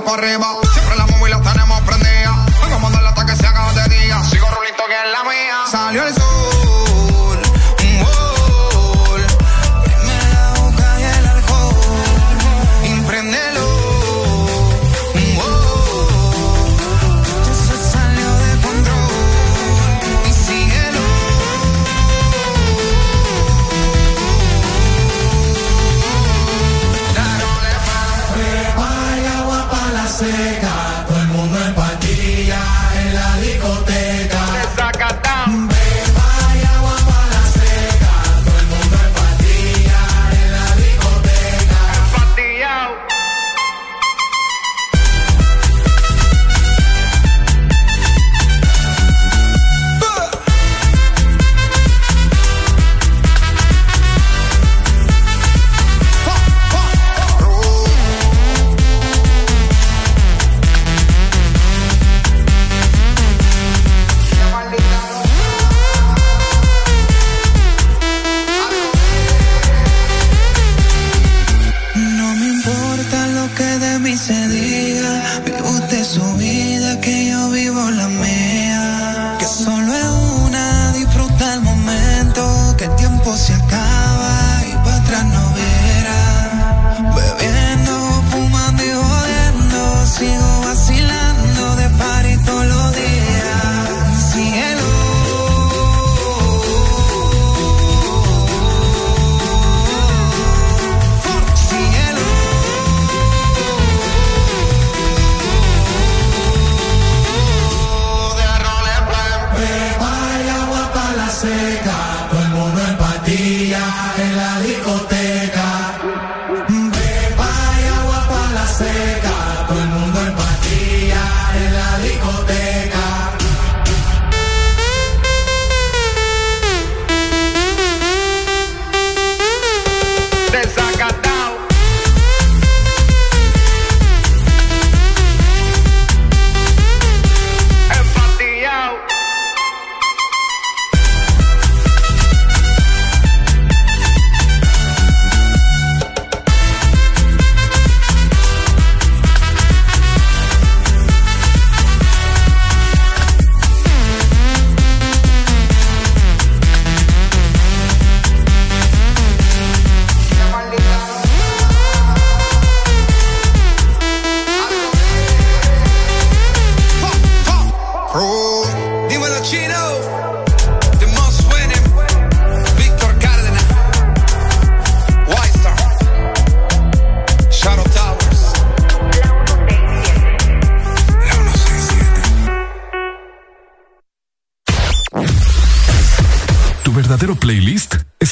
para 0.02 0.23
arriba. 0.23 0.60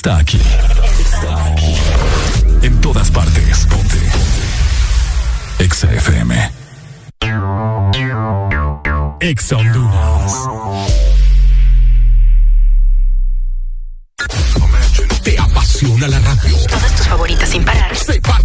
Está 0.09 0.17
aquí. 0.17 0.37
Está 0.37 1.45
aquí. 1.51 1.75
En 2.63 2.81
todas 2.81 3.11
partes. 3.11 3.65
Ponte. 3.67 3.97
Ponte. 3.97 5.63
Exa 5.63 5.93
FM. 5.93 6.51
Exa 9.19 9.57
Honduras. 9.57 10.33
¿Te 15.23 15.37
apasiona 15.37 16.07
la 16.07 16.19
radio? 16.19 16.57
Todas 16.67 16.95
tus 16.95 17.07
favoritas 17.07 17.49
sin 17.49 17.63
parar. 17.63 17.95
Sé 17.95 18.19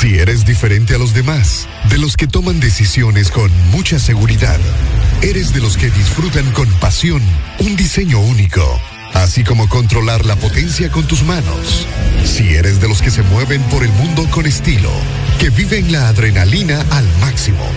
Si 0.00 0.18
eres 0.18 0.46
diferente 0.46 0.94
a 0.94 0.98
los 0.98 1.12
demás, 1.12 1.68
de 1.90 1.98
los 1.98 2.16
que 2.16 2.26
toman 2.26 2.58
decisiones 2.58 3.30
con 3.30 3.50
mucha 3.70 3.98
seguridad, 3.98 4.58
eres 5.20 5.52
de 5.52 5.60
los 5.60 5.76
que 5.76 5.90
disfrutan 5.90 6.50
con 6.52 6.66
pasión 6.80 7.20
un 7.58 7.76
diseño 7.76 8.18
único, 8.18 8.62
así 9.12 9.44
como 9.44 9.68
controlar 9.68 10.24
la 10.24 10.36
potencia 10.36 10.90
con 10.90 11.06
tus 11.06 11.22
manos. 11.22 11.86
Si 12.24 12.54
eres 12.54 12.80
de 12.80 12.88
los 12.88 13.02
que 13.02 13.10
se 13.10 13.22
mueven 13.24 13.60
por 13.64 13.84
el 13.84 13.92
mundo 13.92 14.26
con 14.30 14.46
estilo, 14.46 14.90
que 15.38 15.50
viven 15.50 15.92
la 15.92 16.08
adrenalina 16.08 16.82
al 16.92 17.06
máximo, 17.20 17.70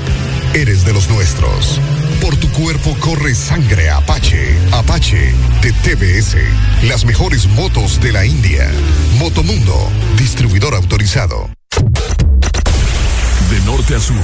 eres 0.53 0.85
de 0.85 0.93
los 0.93 1.09
nuestros. 1.09 1.81
Por 2.23 2.37
tu 2.37 2.49
cuerpo 2.53 2.95
corre 3.01 3.35
sangre 3.35 3.89
Apache. 3.89 4.57
Apache 4.71 5.33
de 5.61 5.73
TBS. 5.73 6.37
Las 6.83 7.03
mejores 7.03 7.47
motos 7.47 7.99
de 7.99 8.13
la 8.13 8.25
India. 8.25 8.71
Motomundo, 9.17 9.91
distribuidor 10.15 10.73
autorizado. 10.73 11.49
De 13.49 13.59
norte 13.65 13.95
a 13.95 13.99
sur. 13.99 14.15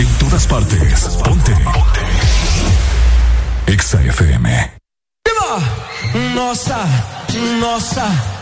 En 0.00 0.08
todas 0.18 0.46
partes. 0.48 1.08
Ponte. 1.22 1.54
Exa 3.68 4.02
FM. 4.02 4.72
Nossa, 6.34 6.84
nossa, 7.60 8.41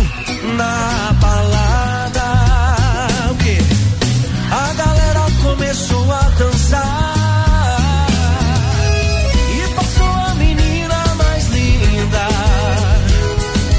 na 0.61 1.13
balada, 1.21 2.29
o 3.31 3.35
quê? 3.43 3.57
A 4.51 4.73
galera 4.81 5.23
começou 5.41 6.05
a 6.11 6.23
dançar 6.41 8.07
e 9.57 9.59
passou 9.77 10.13
a 10.29 10.35
menina 10.35 10.99
mais 11.21 11.47
linda. 11.47 12.23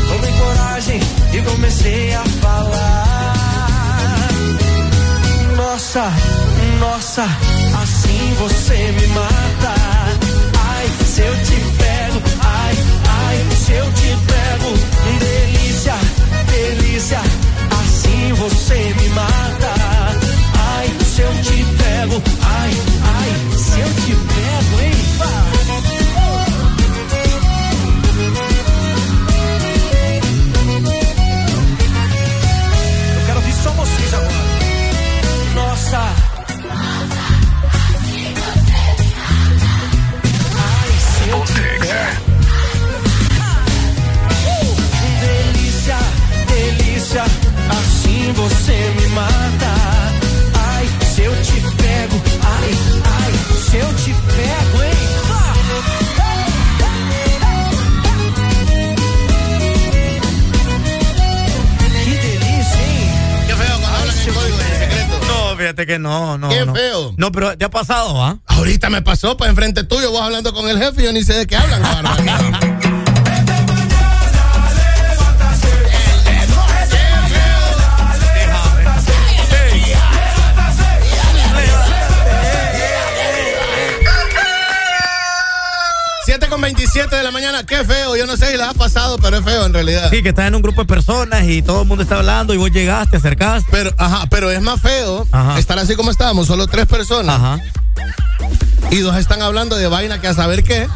Tomei 0.09 0.33
coragem 0.43 1.01
e 1.33 1.43
comecei 1.51 2.15
a 2.15 2.25
falar. 2.43 4.29
Nossa, 5.57 6.05
nossa, 6.81 7.25
assim 7.83 8.35
você 8.41 8.77
me 8.99 9.07
mata. 9.19 9.52
Você 18.43 18.75
me 18.95 19.09
mata. 19.11 19.52
Assim 48.33 48.41
você 48.41 48.73
me 49.01 49.07
mata. 49.09 49.73
Ai, 50.55 50.89
se 51.15 51.23
eu 51.23 51.33
te 51.43 51.61
pego, 51.77 52.23
ai, 52.43 52.71
ai, 53.05 53.33
se 53.59 53.77
eu 53.77 53.95
te 53.95 54.13
pego, 54.13 54.83
hein? 54.83 54.93
Que 62.05 62.17
delícia, 62.17 62.81
hein? 62.81 63.47
Qué 63.47 63.55
feo 63.55 63.75
hablan 63.75 64.19
en 64.19 64.35
código 64.35 64.57
en 64.57 64.79
secreto. 64.79 65.27
No, 65.27 65.57
fíjate 65.57 65.87
que 65.87 65.99
no, 65.99 66.39
no. 66.39 66.49
Qué 66.49 66.67
no. 66.67 66.75
feo. 66.75 67.15
No, 67.17 67.33
pero 67.33 67.55
ya 67.55 67.67
ha 67.67 67.71
pasado, 67.71 68.23
¿ah? 68.23 68.39
Ahorita 68.47 68.91
me 68.91 69.03
pasó, 69.03 69.37
pues 69.37 69.51
enfrente 69.51 69.85
tuyo, 69.85 70.11
vos 70.11 70.23
hablando 70.23 70.53
con 70.53 70.69
el 70.69 70.79
jefe 70.79 71.03
y 71.03 71.05
yo 71.05 71.13
ni 71.13 71.23
sé 71.23 71.35
de 71.35 71.47
qué 71.47 71.57
hablan. 71.57 71.83
barbaridad. 86.57 86.63
27 86.63 87.17
de 87.17 87.23
la 87.23 87.31
mañana, 87.31 87.65
qué 87.65 87.85
feo. 87.85 88.17
Yo 88.17 88.27
no 88.27 88.37
sé 88.37 88.47
si 88.51 88.57
les 88.57 88.67
ha 88.67 88.75
pasado, 88.75 89.19
pero 89.19 89.39
es 89.39 89.45
feo 89.45 89.67
en 89.67 89.73
realidad. 89.73 90.11
Sí, 90.11 90.23
que 90.23 90.31
estás 90.31 90.47
en 90.47 90.55
un 90.55 90.63
grupo 90.63 90.83
de 90.83 90.87
personas 90.87 91.45
y 91.45 91.63
todo 91.63 91.83
el 91.83 91.89
mundo 91.89 92.03
está 92.03 92.17
hablando 92.19 92.55
y 92.55 92.57
vos 92.57 92.71
llegaste, 92.71 93.17
acercaste. 93.17 93.69
Pero, 93.71 93.91
ajá, 93.99 94.27
pero 94.31 94.51
es 94.51 94.61
más 94.61 94.81
feo 94.81 95.27
Ajá. 95.33 95.59
estar 95.59 95.79
así 95.79 95.95
como 95.97 96.11
estábamos, 96.11 96.47
solo 96.47 96.67
tres 96.67 96.87
personas. 96.87 97.37
Ajá. 97.37 97.59
Y 98.91 98.99
dos 98.99 99.17
están 99.17 99.41
hablando 99.41 99.77
de 99.77 99.87
vaina 99.89 100.21
que 100.21 100.29
a 100.29 100.35
saber 100.35 100.63
qué. 100.65 100.87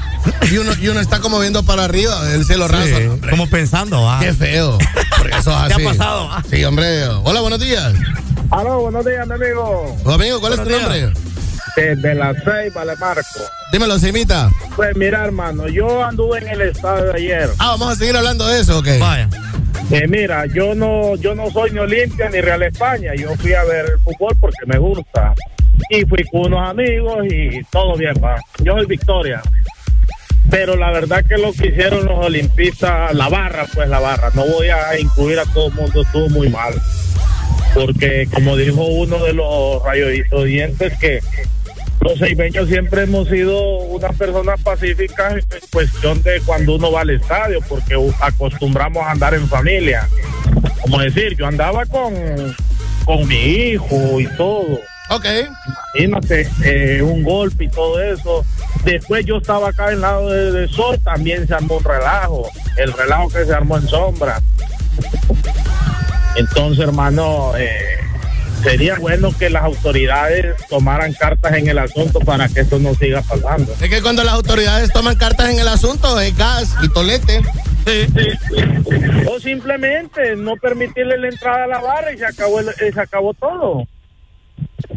Y 0.50 0.58
uno, 0.58 0.72
y 0.80 0.88
uno 0.88 1.00
está 1.00 1.20
como 1.20 1.38
viendo 1.40 1.62
para 1.62 1.84
arriba, 1.84 2.30
el 2.32 2.44
cielo 2.44 2.68
raso. 2.68 2.84
Sí, 2.86 3.04
No, 3.04 3.14
hombre, 3.14 3.30
como 3.30 3.48
pensando, 3.48 4.10
ah. 4.10 4.18
Qué 4.20 4.34
feo. 4.34 4.76
Porque 5.16 5.36
eso 5.38 5.50
es 5.52 5.68
¿Te 5.68 5.72
ha 5.72 5.76
así. 5.76 5.84
pasado? 5.84 6.28
ah? 6.30 6.42
Sí, 6.50 6.62
hombre. 6.64 7.06
Hola, 7.24 7.40
buenos 7.40 7.60
días. 7.60 7.94
Aló, 8.50 8.80
buenos 8.80 9.04
días, 9.04 9.26
mi 9.26 9.34
amigo. 9.34 9.96
Amigo, 10.06 10.40
¿cuál 10.40 10.52
es 10.52 10.58
tu 10.58 10.64
Buenos 10.64 10.82
nombre? 10.82 11.12
Desde 11.76 12.14
la 12.14 12.32
seis, 12.32 12.72
vale, 12.72 12.96
Marco. 12.96 13.40
Dímelo, 13.70 13.98
Simita. 13.98 14.50
Pues 14.74 14.96
mira, 14.96 15.24
hermano, 15.24 15.68
yo 15.68 16.02
anduve 16.02 16.38
en 16.38 16.48
el 16.48 16.62
estadio 16.62 17.12
ayer. 17.14 17.50
Ah, 17.58 17.76
vamos 17.78 17.90
a 17.90 17.96
seguir 17.96 18.16
hablando 18.16 18.46
de 18.48 18.60
eso, 18.60 18.78
ok. 18.78 18.88
Vaya. 18.98 19.28
Eh, 19.90 20.08
mira, 20.08 20.46
yo 20.46 20.74
no, 20.74 21.16
yo 21.16 21.34
no 21.34 21.50
soy 21.50 21.70
ni 21.72 21.78
Olimpia 21.78 22.30
ni 22.30 22.40
Real 22.40 22.62
España. 22.62 23.14
Yo 23.14 23.36
fui 23.36 23.52
a 23.52 23.62
ver 23.64 23.84
el 23.90 23.98
fútbol 24.00 24.34
porque 24.40 24.64
me 24.66 24.78
gusta. 24.78 25.34
Y 25.90 26.04
fui 26.06 26.24
con 26.32 26.46
unos 26.46 26.68
amigos 26.68 27.18
y 27.30 27.62
todo 27.70 27.94
bien, 27.96 28.14
va. 28.24 28.40
Yo 28.62 28.72
soy 28.72 28.86
Victoria. 28.86 29.42
Pero 30.50 30.76
la 30.76 30.90
verdad 30.92 31.24
que 31.28 31.36
lo 31.36 31.52
que 31.52 31.68
hicieron 31.68 32.06
los 32.06 32.24
olimpistas, 32.24 33.14
la 33.14 33.28
barra, 33.28 33.66
pues 33.74 33.88
la 33.88 34.00
barra, 34.00 34.30
no 34.34 34.46
voy 34.46 34.68
a 34.68 34.98
incluir 34.98 35.38
a 35.38 35.44
todo 35.44 35.68
el 35.68 35.74
mundo, 35.74 36.02
estuvo 36.02 36.28
muy 36.30 36.48
mal. 36.48 36.74
Porque 37.74 38.26
como 38.32 38.56
dijo 38.56 38.82
uno 38.82 39.18
de 39.18 39.34
los 39.34 39.82
oyentes 40.32 40.98
que 40.98 41.20
los 42.00 42.18
seibeños 42.18 42.68
siempre 42.68 43.02
hemos 43.02 43.28
sido 43.28 43.78
unas 43.78 44.14
personas 44.16 44.60
pacíficas 44.62 45.34
en 45.34 45.60
cuestión 45.72 46.22
de 46.22 46.40
cuando 46.42 46.76
uno 46.76 46.92
va 46.92 47.00
al 47.02 47.10
estadio, 47.10 47.60
porque 47.68 47.96
acostumbramos 48.20 49.02
a 49.04 49.12
andar 49.12 49.34
en 49.34 49.48
familia. 49.48 50.08
Como 50.82 50.98
decir, 50.98 51.36
yo 51.36 51.46
andaba 51.46 51.84
con, 51.86 52.14
con 53.04 53.26
mi 53.26 53.36
hijo 53.36 54.20
y 54.20 54.26
todo. 54.36 54.78
Ok. 55.10 55.24
Imagínate, 55.94 56.48
eh, 56.64 57.02
un 57.02 57.22
golpe 57.22 57.64
y 57.64 57.68
todo 57.68 58.00
eso. 58.00 58.44
Después 58.84 59.24
yo 59.24 59.38
estaba 59.38 59.68
acá 59.70 59.92
en 59.92 60.00
lado 60.00 60.30
de, 60.30 60.52
de 60.52 60.68
sol, 60.68 60.98
también 61.02 61.46
se 61.46 61.54
armó 61.54 61.78
un 61.78 61.84
relajo. 61.84 62.48
El 62.76 62.92
relajo 62.92 63.28
que 63.28 63.44
se 63.44 63.54
armó 63.54 63.78
en 63.78 63.88
sombra. 63.88 64.40
Entonces, 66.36 66.84
hermano, 66.84 67.52
eh, 67.56 67.95
sería 68.62 68.96
bueno 68.98 69.30
que 69.38 69.50
las 69.50 69.62
autoridades 69.64 70.56
tomaran 70.68 71.12
cartas 71.14 71.54
en 71.54 71.68
el 71.68 71.78
asunto 71.78 72.20
para 72.20 72.48
que 72.48 72.60
esto 72.60 72.78
no 72.78 72.94
siga 72.94 73.22
pasando. 73.22 73.72
Es 73.80 73.88
que 73.90 74.02
cuando 74.02 74.24
las 74.24 74.34
autoridades 74.34 74.92
toman 74.92 75.16
cartas 75.16 75.50
en 75.50 75.58
el 75.60 75.68
asunto, 75.68 76.20
es 76.20 76.36
gas 76.36 76.74
y 76.82 76.88
tolete. 76.88 77.42
O 79.28 79.38
simplemente 79.40 80.36
no 80.36 80.56
permitirle 80.56 81.18
la 81.18 81.28
entrada 81.28 81.64
a 81.64 81.66
la 81.68 81.78
barra 81.80 82.12
y 82.12 82.18
se 82.18 82.26
acabó, 82.26 82.60
el- 82.60 82.68
eh, 82.68 82.92
se 82.92 83.00
acabó 83.00 83.34
todo. 83.34 83.86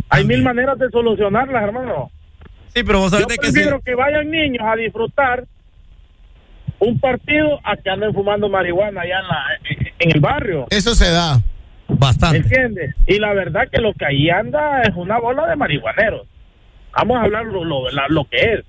Hay 0.10 0.26
mil 0.26 0.41
maneras 0.44 0.77
de 0.80 0.90
solucionarlas, 0.90 1.64
hermano. 1.64 2.10
Sí, 2.73 2.84
pero 2.84 2.99
vos 2.99 3.11
sabés 3.11 3.26
Yo 3.26 3.30
de 3.30 3.38
que 3.38 3.48
sí. 3.48 3.53
prefiero 3.53 3.81
que 3.81 3.95
vayan 3.95 4.30
niños 4.30 4.64
a 4.65 4.76
disfrutar 4.76 5.45
un 6.80 6.99
partido 6.99 7.60
a 7.64 7.76
que 7.76 7.90
anden 7.90 8.14
fumando 8.14 8.48
marihuana 8.48 9.02
allá 9.02 9.19
en, 9.19 9.27
la- 9.27 9.90
en 9.99 10.11
el 10.11 10.19
barrio. 10.22 10.65
Eso 10.69 10.95
se 10.95 11.10
da. 11.11 11.41
¿Me 11.89 11.95
Bastante. 11.97 12.37
entiendes? 12.37 12.95
Y 13.07 13.19
la 13.19 13.33
verdad 13.33 13.67
que 13.71 13.81
lo 13.81 13.93
que 13.93 14.05
ahí 14.05 14.29
anda 14.29 14.81
es 14.83 14.91
una 14.95 15.19
bola 15.19 15.47
de 15.47 15.55
marihuaneros. 15.55 16.27
Vamos 16.95 17.17
a 17.17 17.23
hablar 17.23 17.45
lo, 17.45 17.63
lo, 17.65 17.89
la- 17.91 18.07
lo 18.09 18.25
que 18.25 18.37
es. 18.37 18.59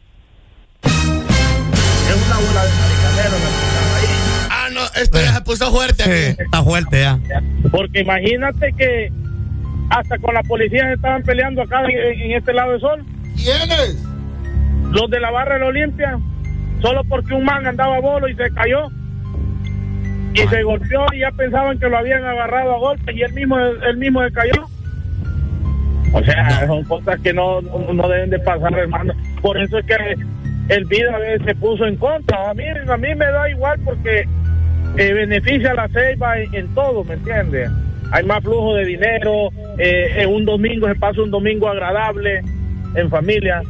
Es 0.84 2.26
una 2.26 2.36
bola 2.36 2.64
de 2.64 2.70
marihuaneros 2.70 3.40
ahí. 3.96 4.48
Ah, 4.50 4.68
no, 4.72 4.80
esto 5.00 5.20
ya 5.20 5.32
se 5.34 5.40
puso 5.42 5.70
fuerte 5.70 6.02
Sí, 6.04 6.36
está 6.42 6.62
fuerte 6.62 7.00
ya. 7.00 7.18
Porque 7.70 8.00
imagínate 8.00 8.72
que 8.76 9.12
hasta 9.90 10.18
con 10.18 10.34
la 10.34 10.42
policía 10.42 10.84
se 10.86 10.92
estaban 10.94 11.22
peleando 11.22 11.62
acá 11.62 11.82
en, 11.84 12.20
en 12.22 12.32
este 12.36 12.52
lado 12.52 12.72
del 12.72 12.80
sol. 12.80 13.04
¿Quiénes? 13.36 14.02
Los 14.90 15.10
de 15.10 15.20
la 15.20 15.30
barra 15.30 15.54
de 15.54 15.60
la 15.60 15.66
Olimpia. 15.66 16.18
Solo 16.80 17.02
porque 17.04 17.34
un 17.34 17.44
man 17.44 17.66
andaba 17.66 17.96
a 17.96 18.00
bolo 18.00 18.28
y 18.28 18.34
se 18.34 18.50
cayó. 18.54 18.88
Y 20.34 20.38
se 20.46 20.62
golpeó 20.62 21.06
y 21.12 21.20
ya 21.20 21.30
pensaban 21.32 21.78
que 21.78 21.88
lo 21.88 21.98
habían 21.98 22.24
agarrado 22.24 22.74
a 22.74 22.78
golpes 22.78 23.16
y 23.16 23.22
él 23.22 23.32
mismo, 23.32 23.58
él 23.58 23.96
mismo 23.96 24.22
se 24.22 24.32
cayó. 24.32 24.66
O 26.12 26.22
sea, 26.22 26.66
son 26.66 26.84
cosas 26.84 27.20
que 27.20 27.32
no, 27.32 27.60
no, 27.60 28.08
deben 28.08 28.30
de 28.30 28.38
pasar, 28.40 28.72
hermano. 28.78 29.14
Por 29.42 29.60
eso 29.60 29.78
es 29.78 29.86
que 29.86 29.94
el 30.68 30.84
vida 30.86 31.18
se 31.44 31.54
puso 31.54 31.86
en 31.86 31.96
contra. 31.96 32.50
A 32.50 32.54
mí, 32.54 32.64
a 32.64 32.96
mí 32.96 33.14
me 33.14 33.26
da 33.26 33.48
igual 33.50 33.78
porque 33.84 34.26
eh, 34.96 35.12
beneficia 35.12 35.72
a 35.72 35.74
la 35.74 35.88
ceiba 35.88 36.38
en, 36.38 36.74
todo, 36.74 37.04
¿me 37.04 37.14
entiendes? 37.14 37.70
Hay 38.12 38.24
más 38.24 38.42
flujo 38.42 38.74
de 38.74 38.84
dinero, 38.84 39.50
eh, 39.78 40.14
en 40.16 40.30
un 40.30 40.44
domingo 40.44 40.88
se 40.88 40.96
pasa 40.96 41.22
un 41.22 41.30
domingo 41.30 41.68
agradable 41.68 42.42
en 42.96 43.08
familia, 43.08 43.62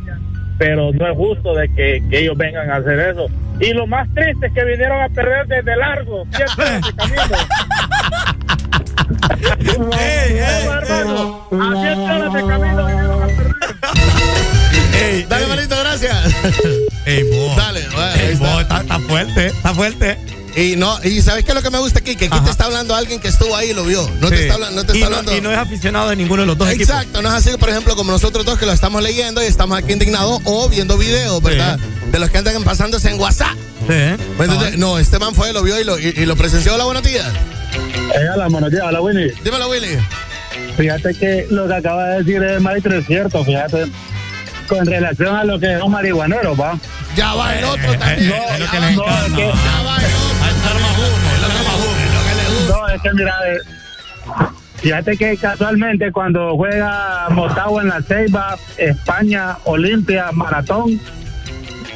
pero 0.59 0.93
no 0.93 1.07
es 1.07 1.17
justo 1.17 1.55
de 1.55 1.69
que, 1.69 2.03
que 2.11 2.21
ellos 2.21 2.39
vengan 2.39 2.71
a 2.71 2.77
hacer 2.77 2.99
eso. 2.99 3.27
Y 3.61 3.73
lo 3.75 3.87
más 3.87 4.09
triste 4.15 4.47
es 4.47 4.53
que 4.55 4.65
vinieron 4.65 5.03
a 5.03 5.09
perder 5.09 5.47
desde 5.47 5.77
largo, 5.77 6.25
de 6.31 6.45
camino. 6.97 7.23
No, 9.79 9.93
hermano, 9.93 11.49
a 11.51 11.83
siete 11.83 12.01
horas 12.01 12.33
de 12.33 12.41
camino 12.47 12.87
vinieron 12.87 13.23
a 13.23 13.27
perder. 13.27 13.55
Ey, 15.03 15.27
Dale, 15.29 15.45
ey, 15.45 15.49
manito, 15.49 15.77
gracias. 15.81 16.35
ey, 17.07 17.23
vos. 17.31 17.57
Dale, 17.57 17.81
Ey, 18.17 18.33
está 18.33 18.99
fuerte, 19.01 19.47
está 19.47 19.75
fuerte. 19.75 20.19
Y 20.57 20.77
no, 20.77 20.99
y 21.05 21.23
¿sabes 21.23 21.45
qué 21.45 21.53
es 21.53 21.55
lo 21.55 21.63
que 21.63 21.71
me 21.71 21.79
gusta 21.79 22.01
aquí? 22.01 22.17
Que 22.17 22.27
aquí 22.27 22.35
Ajá. 22.37 22.45
te 22.45 22.51
está 22.51 22.65
hablando 22.65 22.95
alguien 22.95 23.21
que 23.21 23.29
estuvo 23.29 23.55
ahí 23.57 23.71
y 23.71 23.73
lo 23.75 23.85
vio. 23.85 24.09
No 24.21 24.29
te 24.29 24.49
está, 24.49 24.71
no 24.71 24.85
te 24.85 24.93
y, 24.93 25.03
está 25.03 25.11
no, 25.11 25.17
hablando. 25.19 25.37
y 25.37 25.41
no 25.41 25.53
es 25.53 25.59
aficionado 25.59 26.11
de 26.11 26.17
ninguno 26.17 26.43
de 26.43 26.47
los 26.47 26.59
dos 26.59 26.69
equipos. 26.69 26.89
Exacto, 26.91 27.23
no 27.23 27.29
es 27.29 27.35
así, 27.47 27.57
por 27.57 27.69
ejemplo, 27.71 27.95
como 27.97 28.11
nosotros 28.13 28.45
dos 28.45 28.59
que 28.59 28.67
lo 28.67 28.73
estamos 28.73 29.03
leyendo 29.03 29.43
y 29.43 29.47
estamos 29.47 29.79
aquí 29.79 29.93
indignados 29.93 30.41
o 30.45 30.69
viendo 30.69 30.99
videos, 30.99 31.41
¿verdad? 31.43 31.79
De 32.11 32.19
los 32.19 32.31
que 32.31 32.39
andan 32.39 32.63
pasándose 32.65 33.11
en 33.11 33.21
WhatsApp. 33.21 33.55
Sí, 33.87 33.87
¿eh? 33.95 34.17
¿Me 34.39 34.45
entiendes? 34.47 34.79
No, 34.79 34.99
este 34.99 35.19
man 35.19 35.35
fue, 35.35 35.53
lo 35.53 35.63
vio 35.63 35.81
y 35.81 35.85
lo, 35.85 35.99
y, 35.99 36.07
y 36.17 36.27
lo 36.27 36.37
presenció. 36.37 36.75
Hola, 36.75 36.85
buenos 36.85 37.03
días. 37.03 37.27
Eh, 38.15 38.29
hola, 38.35 38.49
buenos 38.49 38.71
días, 38.71 38.83
hola, 38.87 39.01
Winnie. 39.01 39.33
Dímelo, 39.45 39.69
Willy. 39.69 39.99
Fíjate 40.77 41.15
que 41.15 41.47
lo 41.51 41.69
que 41.69 41.75
acaba 41.75 42.07
de 42.09 42.19
decir 42.25 42.43
el 42.43 42.61
maestro 42.61 42.99
es 42.99 43.07
cierto, 43.07 43.45
fíjate. 43.45 43.87
Con 44.69 44.87
relación 44.87 45.35
a 45.37 45.45
lo 45.45 45.59
que 45.59 45.75
es 45.77 45.83
un 45.83 45.91
marihuanero, 45.93 46.57
va. 46.57 46.79
Ya 47.17 47.35
va 47.35 47.57
el 47.59 47.65
otro 47.65 47.93
Eh, 47.93 47.97
también. 47.99 48.31
eh, 48.33 48.43
es 48.55 48.61
lo 48.61 48.67
Ya 48.67 48.81
no, 48.81 48.87
es 48.89 49.33
que- 49.35 49.41
ya 49.41 49.83
va 49.83 49.97
el 49.97 50.05
otro. 50.05 50.40
No, 52.71 52.89
es 52.89 53.03
que 53.03 53.13
mira, 53.15 53.35
eh, 53.49 53.59
fíjate 54.77 55.17
que 55.17 55.37
casualmente 55.37 56.13
cuando 56.13 56.57
juega 56.57 57.29
Motagua 57.31 57.83
en 57.83 57.89
la 57.89 58.01
Ceiba, 58.03 58.57
España, 58.79 59.57
Olimpia, 59.65 60.31
Maratón, 60.33 61.01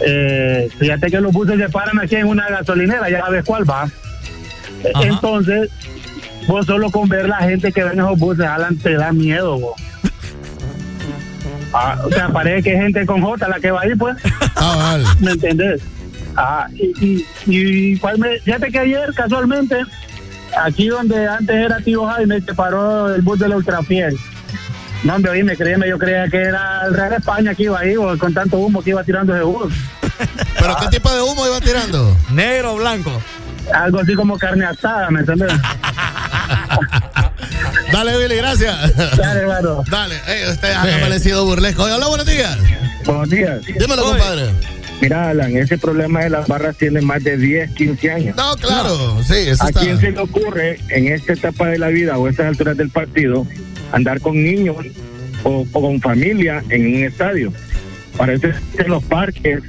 eh, 0.04 0.68
fíjate 0.78 1.10
que 1.10 1.20
los 1.20 1.32
buses 1.32 1.58
se 1.58 1.68
paran 1.68 1.98
aquí 2.00 2.16
en 2.16 2.26
una 2.26 2.48
gasolinera, 2.48 3.08
ya 3.08 3.20
sabes 3.20 3.44
cuál 3.44 3.68
va. 3.68 3.82
Ajá. 3.82 5.06
Entonces, 5.06 5.70
vos 6.48 6.66
solo 6.66 6.90
con 6.90 7.08
ver 7.08 7.28
la 7.28 7.38
gente 7.38 7.70
que 7.72 7.84
ven 7.84 8.00
esos 8.00 8.18
buses, 8.18 8.44
Alan, 8.46 8.76
te 8.76 8.94
da 8.94 9.12
miedo, 9.12 9.58
vos. 9.60 9.80
Ah, 11.72 11.98
o 12.04 12.10
sea, 12.10 12.28
parece 12.28 12.62
que 12.62 12.74
es 12.74 12.80
gente 12.82 13.06
con 13.06 13.20
J 13.22 13.48
la 13.48 13.58
que 13.60 13.70
va 13.70 13.80
ahí, 13.82 13.94
pues. 13.96 14.16
Ah, 14.56 14.74
vale. 14.76 15.04
¿Me 15.20 15.32
entendés? 15.32 15.82
Ah, 16.36 16.66
y, 16.74 16.92
y, 17.04 17.26
y 17.46 17.96
cuál 17.98 18.18
me- 18.18 18.38
fíjate 18.40 18.70
que 18.70 18.78
ayer, 18.78 19.12
casualmente, 19.14 19.76
aquí 20.62 20.88
donde 20.88 21.26
antes 21.28 21.54
era 21.54 21.78
Tío 21.80 22.06
Jaime, 22.06 22.40
se 22.40 22.54
paró 22.54 23.14
el 23.14 23.22
bus 23.22 23.38
de 23.38 23.48
la 23.48 23.56
Ultrafiel. 23.56 24.16
No, 25.02 25.16
hombre, 25.16 25.32
oíme, 25.32 25.56
créeme, 25.56 25.88
yo 25.88 25.98
creía 25.98 26.28
que 26.28 26.38
era 26.38 26.82
el 26.86 26.94
Real 26.94 27.12
España 27.12 27.54
que 27.54 27.64
iba 27.64 27.78
ahí, 27.78 27.94
o 27.96 28.16
con 28.18 28.32
tanto 28.32 28.56
humo 28.56 28.82
que 28.82 28.90
iba 28.90 29.04
tirando 29.04 29.34
ese 29.34 29.44
bus. 29.44 29.72
¿Pero 30.58 30.76
qué 30.80 30.88
tipo 30.88 31.12
de 31.12 31.20
humo 31.20 31.46
iba 31.46 31.60
tirando? 31.60 32.16
Negro 32.32 32.72
o 32.72 32.76
blanco. 32.76 33.12
Algo 33.72 34.00
así 34.00 34.14
como 34.14 34.38
carne 34.38 34.64
asada, 34.64 35.10
¿me 35.10 35.20
entiendes? 35.20 35.52
Dale, 37.92 38.16
Willy, 38.18 38.36
gracias. 38.36 38.96
Dale, 39.16 39.40
hermano. 39.40 39.84
Dale, 39.88 40.20
Ey, 40.26 40.50
usted 40.50 40.72
ha 40.72 40.82
amanecido 40.82 41.44
burlesco. 41.44 41.84
Hola, 41.84 42.06
buenos 42.06 42.26
días. 42.26 42.56
Buenos 43.04 43.28
días. 43.30 43.60
Dímelo, 43.78 44.02
Oye. 44.04 44.10
compadre. 44.10 44.50
Mira, 45.00 45.28
Alan, 45.30 45.56
ese 45.56 45.76
problema 45.76 46.22
de 46.22 46.30
las 46.30 46.46
barras 46.48 46.76
tiene 46.78 47.00
más 47.00 47.22
de 47.24 47.36
10, 47.36 47.72
15 47.72 48.10
años. 48.10 48.36
No, 48.36 48.56
claro, 48.56 49.22
sí, 49.22 49.34
eso 49.48 49.64
¿A 49.64 49.68
está. 49.68 49.80
quién 49.80 49.98
se 50.00 50.12
le 50.12 50.18
ocurre 50.20 50.78
en 50.88 51.08
esta 51.08 51.32
etapa 51.34 51.68
de 51.68 51.78
la 51.78 51.88
vida 51.88 52.16
o 52.16 52.26
a 52.26 52.30
estas 52.30 52.46
alturas 52.46 52.76
del 52.76 52.90
partido 52.90 53.46
andar 53.92 54.20
con 54.20 54.42
niños 54.42 54.76
o, 55.42 55.66
o 55.72 55.80
con 55.80 56.00
familia 56.00 56.62
en 56.70 56.96
un 56.96 57.02
estadio? 57.04 57.52
Para 58.16 58.34
eso 58.34 58.46
existen 58.46 58.88
los 58.88 59.02
parques, 59.04 59.60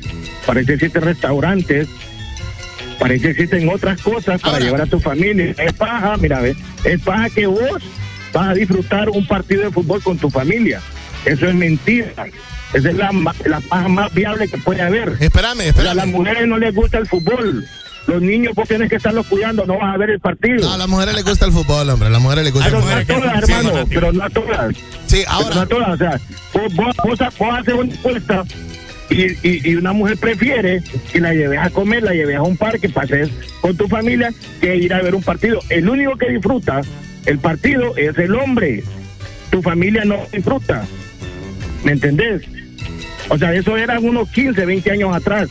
para 0.45 0.61
eso 0.61 0.71
existen 0.73 1.01
restaurantes, 1.01 1.87
para 2.99 3.13
eso 3.15 3.27
existen 3.27 3.67
otras 3.67 3.99
cosas 4.01 4.39
para 4.39 4.53
Ahora. 4.53 4.65
llevar 4.65 4.81
a 4.81 4.85
tu 4.85 4.99
familia. 4.99 5.53
Es 5.57 5.73
paja, 5.73 6.15
mira, 6.17 6.39
ve, 6.39 6.55
es 6.83 7.01
paja 7.01 7.29
que 7.31 7.47
vos 7.47 7.83
vas 8.31 8.49
a 8.49 8.53
disfrutar 8.53 9.09
un 9.09 9.25
partido 9.27 9.63
de 9.63 9.71
fútbol 9.71 10.01
con 10.01 10.17
tu 10.17 10.29
familia. 10.29 10.79
Eso 11.25 11.47
es 11.47 11.55
mentira. 11.55 12.07
Esa 12.75 12.89
es 12.89 12.95
la, 12.95 13.09
la 13.45 13.59
paja 13.61 13.87
más 13.87 14.13
viable 14.13 14.47
que 14.47 14.57
puede 14.57 14.81
haber. 14.81 15.15
Espérame, 15.19 15.61
espérame. 15.61 15.91
a 15.91 15.95
las 15.95 16.07
mujeres 16.07 16.47
no 16.47 16.57
les 16.57 16.73
gusta 16.75 16.97
el 16.97 17.07
fútbol. 17.07 17.65
Los 18.07 18.21
niños 18.21 18.53
vos 18.53 18.67
tienes 18.67 18.87
que 18.89 18.97
estarlos 18.97 19.25
cuidando, 19.25 19.65
no 19.65 19.79
vas 19.79 19.95
a 19.95 19.97
ver 19.97 20.11
el 20.11 20.19
partido. 20.19 20.59
No, 20.67 20.73
a 20.73 20.77
las 20.77 20.87
mujeres 20.87 21.15
les 21.15 21.23
gusta 21.25 21.45
el 21.45 21.51
fútbol, 21.51 21.89
hombre. 21.89 22.07
A 22.07 22.11
las 22.11 22.21
mujeres 22.21 22.43
les 22.43 22.53
gusta 22.53 22.69
Pero 22.69 22.79
el 22.79 22.85
no 22.85 22.91
a 22.91 23.01
fútbol. 23.01 23.21
todas, 23.21 23.45
Sí, 23.45 23.51
hermano, 23.53 23.85
pero 23.89 24.11
no 24.13 24.23
a 24.23 24.29
todas. 24.29 24.75
Sí, 25.07 25.23
Pero 25.25 25.31
ahora. 25.31 25.55
no 25.55 25.61
a 25.61 25.65
todas, 25.65 25.89
o 25.89 25.97
sea, 25.97 26.19
vos, 26.53 26.73
vos, 26.75 26.95
vos, 27.03 27.19
vos 27.39 27.53
haces 27.59 27.73
una 27.73 27.91
encuesta 27.93 28.43
y, 29.09 29.23
y, 29.47 29.69
y 29.71 29.75
una 29.75 29.93
mujer 29.93 30.17
prefiere 30.17 30.83
que 31.11 31.19
la 31.21 31.33
lleves 31.33 31.59
a 31.59 31.69
comer, 31.71 32.03
la 32.03 32.11
lleves 32.13 32.35
a 32.35 32.41
un 32.43 32.57
parque, 32.57 32.89
pases 32.89 33.29
con 33.61 33.75
tu 33.75 33.87
familia, 33.87 34.31
que 34.61 34.75
ir 34.75 34.93
a 34.93 35.01
ver 35.01 35.15
un 35.15 35.23
partido. 35.23 35.59
El 35.69 35.89
único 35.89 36.15
que 36.17 36.29
disfruta 36.29 36.81
el 37.25 37.39
partido 37.39 37.95
es 37.97 38.15
el 38.19 38.35
hombre. 38.35 38.83
Tu 39.49 39.61
familia 39.63 40.03
no 40.05 40.17
disfruta. 40.31 40.85
¿Me 41.83 41.93
entendés? 41.93 42.41
O 43.29 43.37
sea, 43.37 43.53
eso 43.53 43.75
era 43.77 43.99
unos 43.99 44.29
15, 44.29 44.65
20 44.65 44.91
años 44.91 45.15
atrás. 45.15 45.49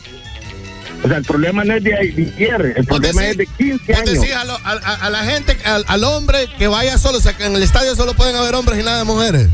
O 1.03 1.07
sea, 1.07 1.17
el 1.17 1.23
problema 1.25 1.63
no 1.63 1.75
es 1.75 1.83
de 1.83 1.93
ayer, 1.93 2.73
el 2.77 2.85
problema 2.85 3.25
es 3.27 3.37
de 3.37 3.45
15 3.45 3.91
Vos 3.91 4.01
años. 4.01 4.13
decís 4.21 4.33
a, 4.35 4.43
lo- 4.45 4.53
a- 4.63 4.79
a- 4.83 5.05
a 5.05 5.09
la 5.09 5.23
gente, 5.25 5.55
al, 5.65 5.83
al 5.87 6.03
hombre 6.03 6.47
que 6.57 6.67
vaya 6.67 6.97
solo, 6.97 7.17
o 7.19 7.21
sea, 7.21 7.33
que 7.33 7.45
en 7.45 7.55
el 7.55 7.61
estadio 7.61 7.95
solo 7.95 8.13
pueden 8.15 8.35
haber 8.35 8.55
hombres 8.55 8.79
y 8.79 8.83
nada 8.83 8.99
de 8.99 9.03
mujeres. 9.03 9.49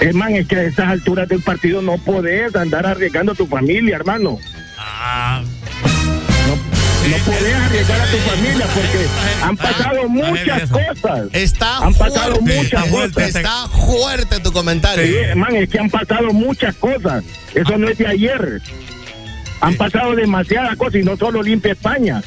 Es 0.00 0.14
man, 0.14 0.34
es 0.34 0.46
que 0.48 0.56
a 0.56 0.62
estas 0.62 0.88
alturas 0.88 1.28
del 1.28 1.42
partido 1.42 1.82
no 1.82 1.98
podés 1.98 2.54
andar 2.56 2.86
arriesgando 2.86 3.32
a 3.32 3.34
tu 3.34 3.46
familia, 3.46 3.96
hermano. 3.96 4.38
No, 4.78 5.99
no 7.08 7.16
podés 7.24 7.54
arriesgar 7.54 8.00
a 8.00 8.06
tu 8.06 8.16
familia 8.18 8.66
porque 8.74 9.06
han 9.42 9.56
pasado 9.56 10.08
muchas 10.08 10.70
cosas. 10.70 11.28
Está 11.32 11.78
han 11.78 11.94
pasado 11.94 12.36
fuerte, 12.36 12.56
muchas 12.56 12.86
cosas. 12.88 13.34
está 13.34 13.68
fuerte 13.68 14.40
tu 14.40 14.52
comentario. 14.52 15.04
Sí, 15.06 15.38
man, 15.38 15.56
es 15.56 15.68
que 15.68 15.78
han 15.78 15.90
pasado 15.90 16.32
muchas 16.32 16.74
cosas. 16.76 17.24
Eso 17.54 17.78
no 17.78 17.88
es 17.88 17.98
de 17.98 18.06
ayer. 18.06 18.60
Han 19.60 19.74
pasado 19.76 20.14
demasiadas 20.14 20.76
cosas 20.76 20.96
y 20.96 21.02
no 21.04 21.16
solo 21.16 21.40
Olimpia 21.40 21.72
España. 21.72 22.22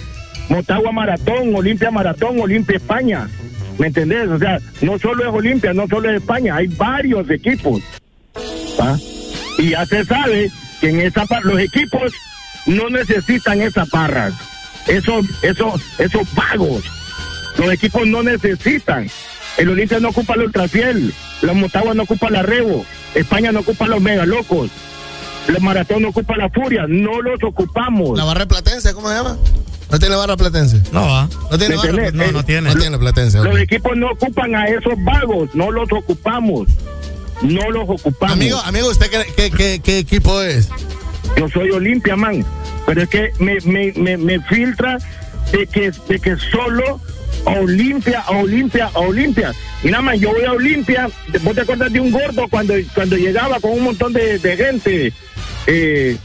Motagua 0.49 0.91
Maratón, 0.91 1.55
Olimpia 1.55 1.89
Maratón, 1.91 2.39
Olimpia 2.39 2.77
España. 2.77 3.27
¿Me 3.77 3.87
entendés? 3.87 4.27
O 4.29 4.37
sea, 4.37 4.59
no 4.81 4.99
solo 4.99 5.23
es 5.23 5.33
Olimpia, 5.33 5.73
no 5.73 5.87
solo 5.87 6.09
es 6.09 6.17
España, 6.21 6.55
hay 6.57 6.67
varios 6.67 7.29
equipos. 7.29 7.81
¿va? 8.79 8.97
Y 9.57 9.69
ya 9.69 9.85
se 9.85 10.03
sabe 10.05 10.51
que 10.81 10.89
en 10.89 10.99
esa 10.99 11.25
par- 11.25 11.43
los 11.45 11.59
equipos 11.59 12.11
no 12.65 12.89
necesitan 12.89 13.61
esas 13.61 13.89
barras. 13.89 14.33
Esos, 14.87 15.25
esos, 15.41 15.81
esos 15.97 16.21
vagos. 16.35 16.83
Los 17.57 17.71
equipos 17.71 18.05
no 18.07 18.23
necesitan. 18.23 19.09
El 19.57 19.69
Olimpia 19.69 19.99
no 19.99 20.09
ocupa 20.09 20.33
el 20.35 20.41
Ultrafiel. 20.43 21.13
La 21.41 21.53
Motagua 21.53 21.93
no 21.93 22.03
ocupa 22.03 22.29
la 22.29 22.41
Rebo. 22.41 22.85
España 23.15 23.51
no 23.51 23.59
ocupa 23.59 23.87
los 23.87 24.01
Mega 24.01 24.25
Locos. 24.25 24.69
El 25.47 25.59
Maratón 25.61 26.01
no 26.01 26.09
ocupa 26.09 26.35
la 26.37 26.49
Furia. 26.49 26.85
No 26.87 27.21
los 27.21 27.41
ocupamos. 27.43 28.17
¿La 28.17 28.23
barra 28.25 28.45
platense, 28.47 28.93
cómo 28.93 29.09
se 29.09 29.15
llama? 29.15 29.37
¿No 29.91 29.99
tiene 29.99 30.15
barra 30.15 30.35
platense? 30.37 30.81
No 30.91 31.01
va. 31.05 31.29
¿No 31.51 31.57
tiene 31.57 31.75
¿Me 31.75 31.75
barra? 31.77 31.89
entendés? 31.89 32.13
No, 32.13 32.23
Eh, 32.23 32.31
no 32.31 32.43
tiene. 32.45 32.73
No 32.73 32.79
tiene 32.79 32.97
platense. 32.97 33.37
Los 33.43 33.59
equipos 33.59 33.95
no 33.95 34.07
ocupan 34.11 34.55
a 34.55 34.65
esos 34.65 34.93
vagos. 35.03 35.49
No 35.53 35.69
los 35.69 35.91
ocupamos. 35.91 36.67
No 37.41 37.69
los 37.69 37.83
ocupamos. 37.89 38.33
Amigo, 38.35 38.57
amigo, 38.65 38.87
¿usted 38.89 39.09
qué, 39.11 39.25
qué, 39.35 39.51
qué- 39.51 39.81
qué 39.83 39.99
equipo 39.99 40.41
es? 40.41 40.69
Yo 41.37 41.47
soy 41.49 41.69
Olimpia, 41.71 42.15
man. 42.15 42.43
Pero 42.85 43.01
es 43.03 43.09
que 43.09 43.31
me, 43.39 43.57
me, 43.65 43.93
me, 43.93 44.17
me 44.17 44.39
filtra 44.41 44.97
de 45.51 45.67
que, 45.67 45.91
de 46.09 46.19
que 46.19 46.35
solo 46.37 46.99
Olimpia, 47.45 48.23
Olimpia, 48.29 48.89
Olimpia. 48.93 49.51
Mira, 49.83 50.01
man, 50.01 50.19
yo 50.19 50.31
voy 50.31 50.43
a 50.45 50.51
Olimpia. 50.53 51.09
¿Vos 51.41 51.55
te 51.55 51.61
acuerdas 51.61 51.91
de 51.91 51.99
un 51.99 52.11
gordo 52.11 52.47
cuando, 52.49 52.73
cuando 52.93 53.15
llegaba 53.17 53.59
con 53.59 53.71
un 53.71 53.83
montón 53.83 54.13
de, 54.13 54.39
gente? 54.57 55.13
Eh, 55.67 56.17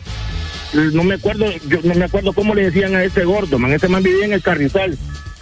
no 0.93 1.03
me 1.05 1.15
acuerdo, 1.15 1.47
yo 1.69 1.79
no 1.85 1.95
me 1.95 2.05
acuerdo 2.05 2.33
cómo 2.33 2.55
le 2.55 2.65
decían 2.71 2.95
a 2.95 3.03
ese 3.05 3.25
gordo, 3.25 3.59
man. 3.59 3.73
Ese 3.73 3.89
man 3.89 4.03
vivía 4.03 4.25
en 4.27 4.33
el 4.33 4.43
Carrizal. 4.43 4.97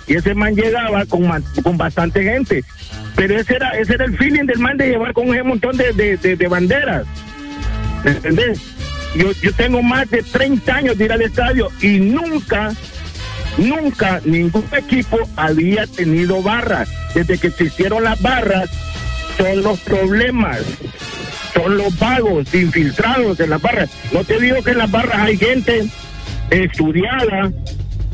Y 0.06 0.14
ese 0.14 0.34
man 0.34 0.54
llegaba 0.54 1.04
con, 1.06 1.28
con 1.62 1.76
bastante 1.76 2.22
gente. 2.22 2.62
Pero 3.16 3.36
ese 3.38 3.56
era, 3.56 3.70
ese 3.70 3.94
era 3.94 4.04
el 4.04 4.16
feeling 4.16 4.44
del 4.44 4.58
man 4.60 4.76
de 4.76 4.88
llevar 4.90 5.12
con 5.14 5.28
ese 5.34 5.42
montón 5.42 5.76
de, 5.76 5.92
de, 5.92 6.16
de- 6.16 6.36
de 6.36 6.48
banderas. 6.48 7.06
¿Me 8.04 8.12
entendés? 8.12 8.60
Yo, 9.16 9.32
yo 9.32 9.52
tengo 9.54 9.82
más 9.82 10.10
de 10.10 10.22
30 10.22 10.74
años 10.74 10.98
de 10.98 11.06
ir 11.06 11.12
al 11.12 11.22
estadio 11.22 11.70
y 11.80 11.98
nunca, 11.98 12.72
nunca 13.56 14.20
ningún 14.24 14.64
equipo 14.72 15.18
había 15.36 15.86
tenido 15.86 16.42
barras. 16.42 16.88
Desde 17.14 17.38
que 17.38 17.46
existieron 17.48 18.04
las 18.04 18.20
barras, 18.20 18.68
son 19.38 19.62
los 19.62 19.80
problemas, 19.80 20.60
son 21.54 21.78
los 21.78 21.98
vagos, 21.98 22.52
infiltrados 22.54 23.40
en 23.40 23.50
las 23.50 23.62
barras. 23.62 23.90
No 24.12 24.24
te 24.24 24.38
digo 24.38 24.62
que 24.62 24.72
en 24.72 24.78
las 24.78 24.90
barras 24.90 25.18
hay 25.18 25.36
gente 25.38 25.86
estudiada, 26.50 27.50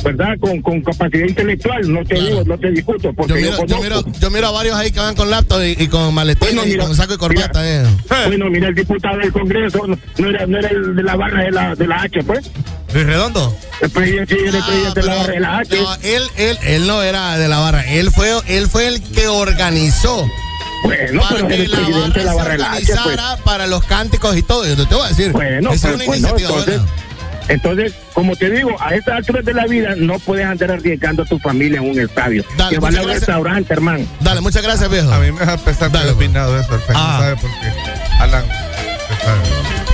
¿verdad? 0.03 0.37
Con, 0.41 0.61
con 0.63 0.81
capacidad 0.83 1.27
intelectual, 1.27 1.93
no 1.93 2.05
te 2.05 2.15
digo, 2.17 2.43
no 2.45 2.59
te 2.59 2.71
discuto, 2.71 3.13
porque 3.13 3.35
Yo 3.35 3.39
yo, 3.39 3.43
miro, 3.45 3.51
yo, 3.53 3.77
conozco. 3.77 3.83
miro, 3.83 4.19
yo 4.21 4.31
miro 4.31 4.47
a 4.49 4.51
varios 4.51 4.77
ahí 4.77 4.91
que 4.91 5.01
van 5.01 5.15
con 5.15 5.31
laptop 5.31 5.61
y, 5.63 5.83
y 5.83 5.89
con 5.89 6.13
maletines 6.15 6.55
Bueno, 6.55 6.69
y 6.69 6.73
mira, 6.73 6.85
con 6.87 6.97
saco 6.97 7.15
y 7.15 7.19
corbata. 7.19 7.61
eh. 7.65 7.85
Bueno, 8.27 8.51
mira, 8.51 8.69
el 8.69 8.75
diputado 8.75 9.19
del 9.19 9.33
Congreso 9.33 9.87
no, 9.87 9.99
no 10.19 10.29
era, 10.29 10.47
no 10.47 10.59
era 10.59 10.69
el 10.69 10.97
de 10.97 11.03
la 11.03 11.17
barra 11.17 11.43
de 11.45 11.51
la, 11.51 11.75
de 11.75 11.87
la 11.87 12.03
H, 12.03 12.23
pues. 12.25 12.51
Luis 12.93 13.07
Redondo. 13.07 13.57
El 13.81 13.91
presidente, 13.91 14.35
el 14.35 14.51
presidente 14.51 15.01
de 15.01 15.07
la 15.07 15.15
barra 15.15 15.33
de 15.33 15.41
la 15.41 15.59
H. 15.59 15.77
No, 15.81 15.95
él, 16.03 16.23
él, 16.37 16.59
él 16.65 16.87
no 16.87 17.03
era 17.03 17.39
de 17.39 17.49
la 17.49 17.59
barra, 17.59 17.83
él 17.91 18.11
fue, 18.11 18.31
él 18.49 18.69
fue 18.69 18.87
el 18.89 19.03
que 19.03 19.29
organizó. 19.29 20.27
Bueno, 20.85 21.23
para 21.23 21.35
pero 21.37 21.49
que 21.49 21.55
el 21.55 21.71
la 21.71 21.77
presidente 21.79 22.19
de 22.19 22.25
la 22.25 22.35
barra 22.35 22.57
barra 22.57 22.57
se 22.57 22.57
de 22.57 22.59
la 22.59 22.73
H, 22.73 22.85
pues. 22.87 22.99
organizara 22.99 23.37
para 23.45 23.67
los 23.69 23.85
cánticos 23.85 24.37
y 24.37 24.43
todo. 24.43 24.67
Yo 24.67 24.87
te 24.87 24.95
voy 24.95 25.05
a 25.07 25.09
decir. 25.09 25.31
Bueno, 25.33 25.73
esa 25.73 25.91
pues, 25.91 25.95
es 25.95 25.95
una 25.95 26.05
pues, 26.07 26.19
iniciativa 26.19 26.49
entonces, 26.51 26.79
buena. 26.81 26.93
Entonces, 27.53 27.95
como 28.15 28.35
te 28.37 28.51
digo, 28.51 28.71
a 28.81 28.95
estas 28.95 29.17
alturas 29.17 29.45
de 29.45 29.55
la 29.55 29.67
vida 29.67 29.95
no 29.97 30.19
puedes 30.19 30.47
andar 30.47 30.71
arriesgando 30.73 31.23
a 31.23 31.27
tu 31.27 31.39
familia 31.39 31.79
en 31.81 31.91
un 31.91 31.99
estadio. 32.01 32.45
Dale, 32.57 32.75
que 32.75 32.81
van 32.81 32.97
a 32.97 33.03
un 33.03 33.09
restaurante, 33.09 33.73
hermano. 33.73 34.05
Dale, 34.21 34.41
muchas 34.41 34.63
gracias, 34.63 34.91
viejo. 34.91 35.13
A 35.13 35.19
mí 35.21 35.31
me 35.33 35.41
deja 35.41 35.57
pensar 35.59 35.91
que 35.91 35.99
Dale, 35.99 36.11
he 36.11 36.15
pues. 36.15 36.27
opinado 36.29 36.59
eso, 36.59 36.75
el 36.75 36.81
Ah. 36.95 37.19
¿sabe 37.21 37.37
por 37.37 37.51
qué? 37.51 37.67
Alan. 38.21 38.45
sabe. 39.25 39.41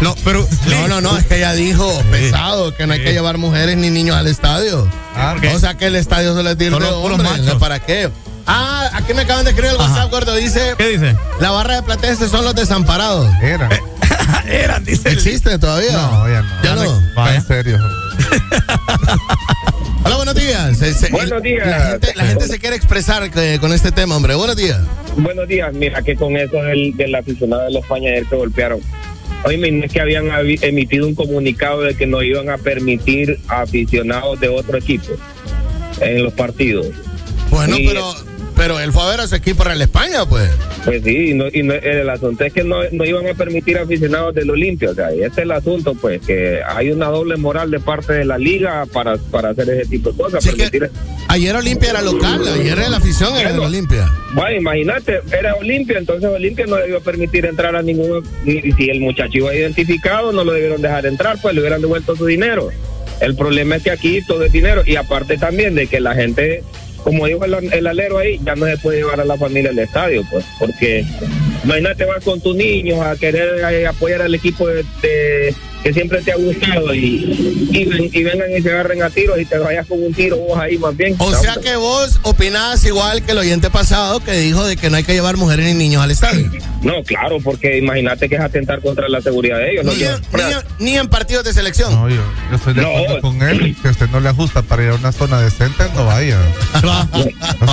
No, 0.00 0.14
pero. 0.24 0.46
No, 0.68 0.86
no, 0.88 1.00
no, 1.00 1.16
es 1.18 1.24
que 1.26 1.36
ella 1.38 1.52
dijo 1.54 2.02
pesado 2.10 2.74
que 2.76 2.86
no 2.86 2.92
hay 2.92 3.02
que 3.02 3.12
llevar 3.12 3.36
mujeres 3.38 3.76
ni 3.76 3.90
niños 3.90 4.16
al 4.16 4.28
estadio. 4.28 4.88
Ah, 5.16 5.34
O 5.54 5.58
sea 5.58 5.74
que 5.74 5.86
el 5.86 5.96
estadio 5.96 6.34
solo 6.34 6.50
es 6.50 6.58
de 6.58 6.70
Solo 6.70 6.86
de 6.86 7.02
puros 7.02 7.18
hombres. 7.18 7.54
¿Para 7.56 7.80
qué? 7.80 8.08
Ah, 8.50 8.88
aquí 8.94 9.12
me 9.12 9.20
acaban 9.22 9.44
de 9.44 9.50
escribir 9.50 9.74
el 9.74 9.80
Ajá. 9.80 9.92
WhatsApp, 9.92 10.10
gordo. 10.10 10.34
Dice, 10.34 10.74
¿Qué 10.78 10.88
dice? 10.88 11.14
la 11.40 11.50
barra 11.50 11.76
de 11.76 11.82
platense 11.82 12.28
son 12.28 12.44
los 12.44 12.54
desamparados. 12.54 13.30
Era. 13.42 13.68
Eran, 14.48 14.84
dice. 14.84 15.08
el- 15.10 15.14
¿Existe 15.14 15.58
todavía? 15.58 15.92
No, 15.92 16.26
ya 16.28 16.42
no. 16.42 16.62
¿Ya 16.62 16.74
no? 16.74 17.28
En 17.30 17.42
serio. 17.42 17.78
Hola, 20.04 20.16
buenos 20.16 20.34
días. 20.34 20.78
Se- 20.78 20.94
se- 20.94 21.10
Buenos 21.10 21.42
días. 21.42 21.66
La 21.66 21.90
gente, 21.90 22.12
la 22.14 22.24
gente 22.24 22.46
se 22.46 22.58
quiere 22.58 22.76
expresar 22.76 23.30
eh, 23.36 23.58
con 23.60 23.72
este 23.72 23.92
tema, 23.92 24.16
hombre. 24.16 24.34
Buenos 24.34 24.56
días. 24.56 24.80
Buenos 25.16 25.46
días, 25.48 25.72
mira 25.74 26.00
que 26.02 26.14
con 26.16 26.36
eso 26.36 26.56
del, 26.62 26.96
del 26.96 27.14
aficionado 27.14 27.64
de 27.64 27.72
los 27.72 27.82
España 27.82 28.10
ayer 28.10 28.24
que 28.26 28.36
golpearon. 28.36 28.80
Oye, 29.44 29.84
es 29.84 29.92
que 29.92 30.00
habían 30.00 30.26
emitido 30.62 31.06
un 31.06 31.14
comunicado 31.14 31.82
de 31.82 31.94
que 31.94 32.06
no 32.06 32.22
iban 32.22 32.48
a 32.50 32.56
permitir 32.58 33.38
a 33.48 33.62
aficionados 33.62 34.40
de 34.40 34.48
otro 34.48 34.78
equipo 34.78 35.12
en 36.00 36.22
los 36.24 36.32
partidos. 36.32 36.86
Bueno, 37.50 37.76
Y- 37.76 37.86
pero, 37.88 38.14
pero 38.58 38.78
él 38.80 38.92
fue 38.92 39.02
a 39.04 39.06
ver 39.10 39.20
a 39.20 39.26
su 39.28 39.36
equipo 39.36 39.62
Real 39.64 39.80
España, 39.80 40.26
pues. 40.28 40.50
Pues 40.84 41.02
sí, 41.04 41.30
y, 41.30 41.34
no, 41.34 41.44
y 41.52 41.62
no- 41.62 41.74
el 41.74 42.10
asunto 42.10 42.44
es 42.44 42.52
que 42.52 42.64
no, 42.64 42.78
no 42.92 43.04
iban 43.04 43.26
a 43.28 43.32
permitir 43.34 43.78
aficionados 43.78 44.34
del 44.34 44.50
Olimpia. 44.50 44.90
O 44.90 44.94
sea, 44.94 45.14
y 45.14 45.18
ese 45.20 45.26
es 45.28 45.38
el 45.38 45.52
asunto, 45.52 45.94
pues, 45.94 46.20
que 46.26 46.60
hay 46.66 46.90
una 46.90 47.06
doble 47.06 47.36
moral 47.36 47.70
de 47.70 47.78
parte 47.80 48.12
de 48.14 48.24
la 48.24 48.36
liga 48.36 48.84
para, 48.92 49.16
para 49.16 49.50
hacer 49.50 49.70
ese 49.70 49.88
tipo 49.88 50.10
de 50.10 50.16
cosas. 50.22 50.42
Sí, 50.44 50.50
permitir- 50.50 50.90
Ayer 51.28 51.54
Olimpia 51.56 51.90
era 51.90 52.02
local, 52.02 52.42
ayer 52.48 52.78
la 52.90 52.96
afición 52.96 53.36
era 53.36 53.52
de. 53.52 53.58
Olimpia. 53.60 54.10
Bueno, 54.34 54.56
imagínate, 54.58 55.20
era 55.32 55.54
Olimpia, 55.54 55.98
entonces 55.98 56.28
Olimpia 56.28 56.66
no 56.66 56.76
debió 56.76 57.00
permitir 57.00 57.46
entrar 57.46 57.76
a 57.76 57.82
ningún. 57.82 58.22
ni- 58.44 58.60
Si 58.72 58.90
el 58.90 59.00
muchacho 59.00 59.38
iba 59.38 59.54
identificado, 59.54 60.32
no 60.32 60.42
lo 60.44 60.52
debieron 60.52 60.82
dejar 60.82 61.06
entrar, 61.06 61.38
pues 61.40 61.54
le 61.54 61.60
hubieran 61.60 61.80
devuelto 61.80 62.16
su 62.16 62.26
dinero. 62.26 62.70
El 63.20 63.34
problema 63.36 63.76
es 63.76 63.82
que 63.82 63.90
aquí 63.90 64.20
todo 64.26 64.42
es 64.44 64.52
dinero 64.52 64.82
y 64.86 64.96
aparte 64.96 65.36
también 65.38 65.74
de 65.74 65.86
que 65.86 66.00
la 66.00 66.14
gente, 66.14 66.62
como 67.04 67.26
dijo 67.26 67.44
el, 67.44 67.86
alero 67.86 68.18
ahí, 68.18 68.38
ya 68.44 68.54
no 68.54 68.66
se 68.66 68.76
puede 68.78 68.98
llevar 68.98 69.20
a 69.20 69.24
la 69.24 69.36
familia 69.36 69.70
al 69.70 69.78
estadio, 69.78 70.22
pues, 70.30 70.44
porque 70.58 71.04
imagínate 71.64 72.04
vas 72.04 72.24
con 72.24 72.40
tus 72.40 72.54
niños 72.56 73.00
a 73.00 73.16
querer 73.16 73.86
apoyar 73.86 74.22
al 74.22 74.34
equipo 74.34 74.66
de- 74.68 75.54
que 75.82 75.92
siempre 75.92 76.20
te 76.22 76.32
ha 76.32 76.36
gustado 76.36 76.94
y, 76.94 77.68
y, 77.72 77.84
ven- 77.84 78.10
y 78.12 78.22
vengan 78.24 78.50
y 78.56 78.62
se 78.62 78.70
agarren 78.70 79.02
a 79.02 79.10
tiros 79.10 79.38
y 79.38 79.44
te 79.44 79.58
vayas 79.58 79.86
con 79.86 80.02
un 80.02 80.12
tiro 80.12 80.36
vos 80.36 80.58
ahí 80.58 80.76
más 80.78 80.96
bien. 80.96 81.14
O 81.18 81.32
sea 81.34 81.56
que 81.62 81.76
vos 81.76 82.18
opinabas 82.22 82.84
igual 82.84 83.22
que 83.22 83.32
el 83.32 83.38
oyente 83.38 83.70
pasado 83.70 84.20
que 84.20 84.32
dijo 84.32 84.64
de 84.64 84.76
que 84.76 84.90
no 84.90 84.96
hay 84.96 85.04
que 85.04 85.12
llevar 85.14 85.36
mujeres 85.36 85.66
ni 85.66 85.74
niños 85.74 86.02
al 86.02 86.10
estadio. 86.10 86.50
No, 86.82 87.02
claro, 87.04 87.38
porque 87.42 87.78
imagínate 87.78 88.28
que 88.28 88.36
es 88.36 88.40
atentar 88.40 88.80
contra 88.80 89.08
la 89.08 89.20
seguridad 89.20 89.58
de 89.58 89.72
ellos. 89.72 89.84
¿no? 89.84 89.92
Ni, 89.92 90.02
en- 90.04 90.20
ni 90.32 90.42
en- 90.52 90.58
ni 90.78 90.96
en 90.98 91.08
partidos 91.08 91.44
de 91.44 91.52
selección. 91.52 91.92
No, 91.94 92.08
yo, 92.08 92.16
yo 92.50 92.56
estoy 92.56 92.74
de 92.74 92.82
No. 92.82 92.88
acuerdo 92.88 93.20
con 93.20 93.42
él. 93.42 93.76
Si 93.80 93.88
a 93.88 93.90
usted 93.90 94.08
no 94.10 94.20
le 94.20 94.28
ajusta 94.28 94.62
para 94.62 94.84
ir 94.84 94.90
a 94.90 94.94
una 94.94 95.12
zona 95.12 95.40
decente, 95.40 95.84
no 95.94 96.04
vaya. 96.06 96.38
No, 96.82 97.08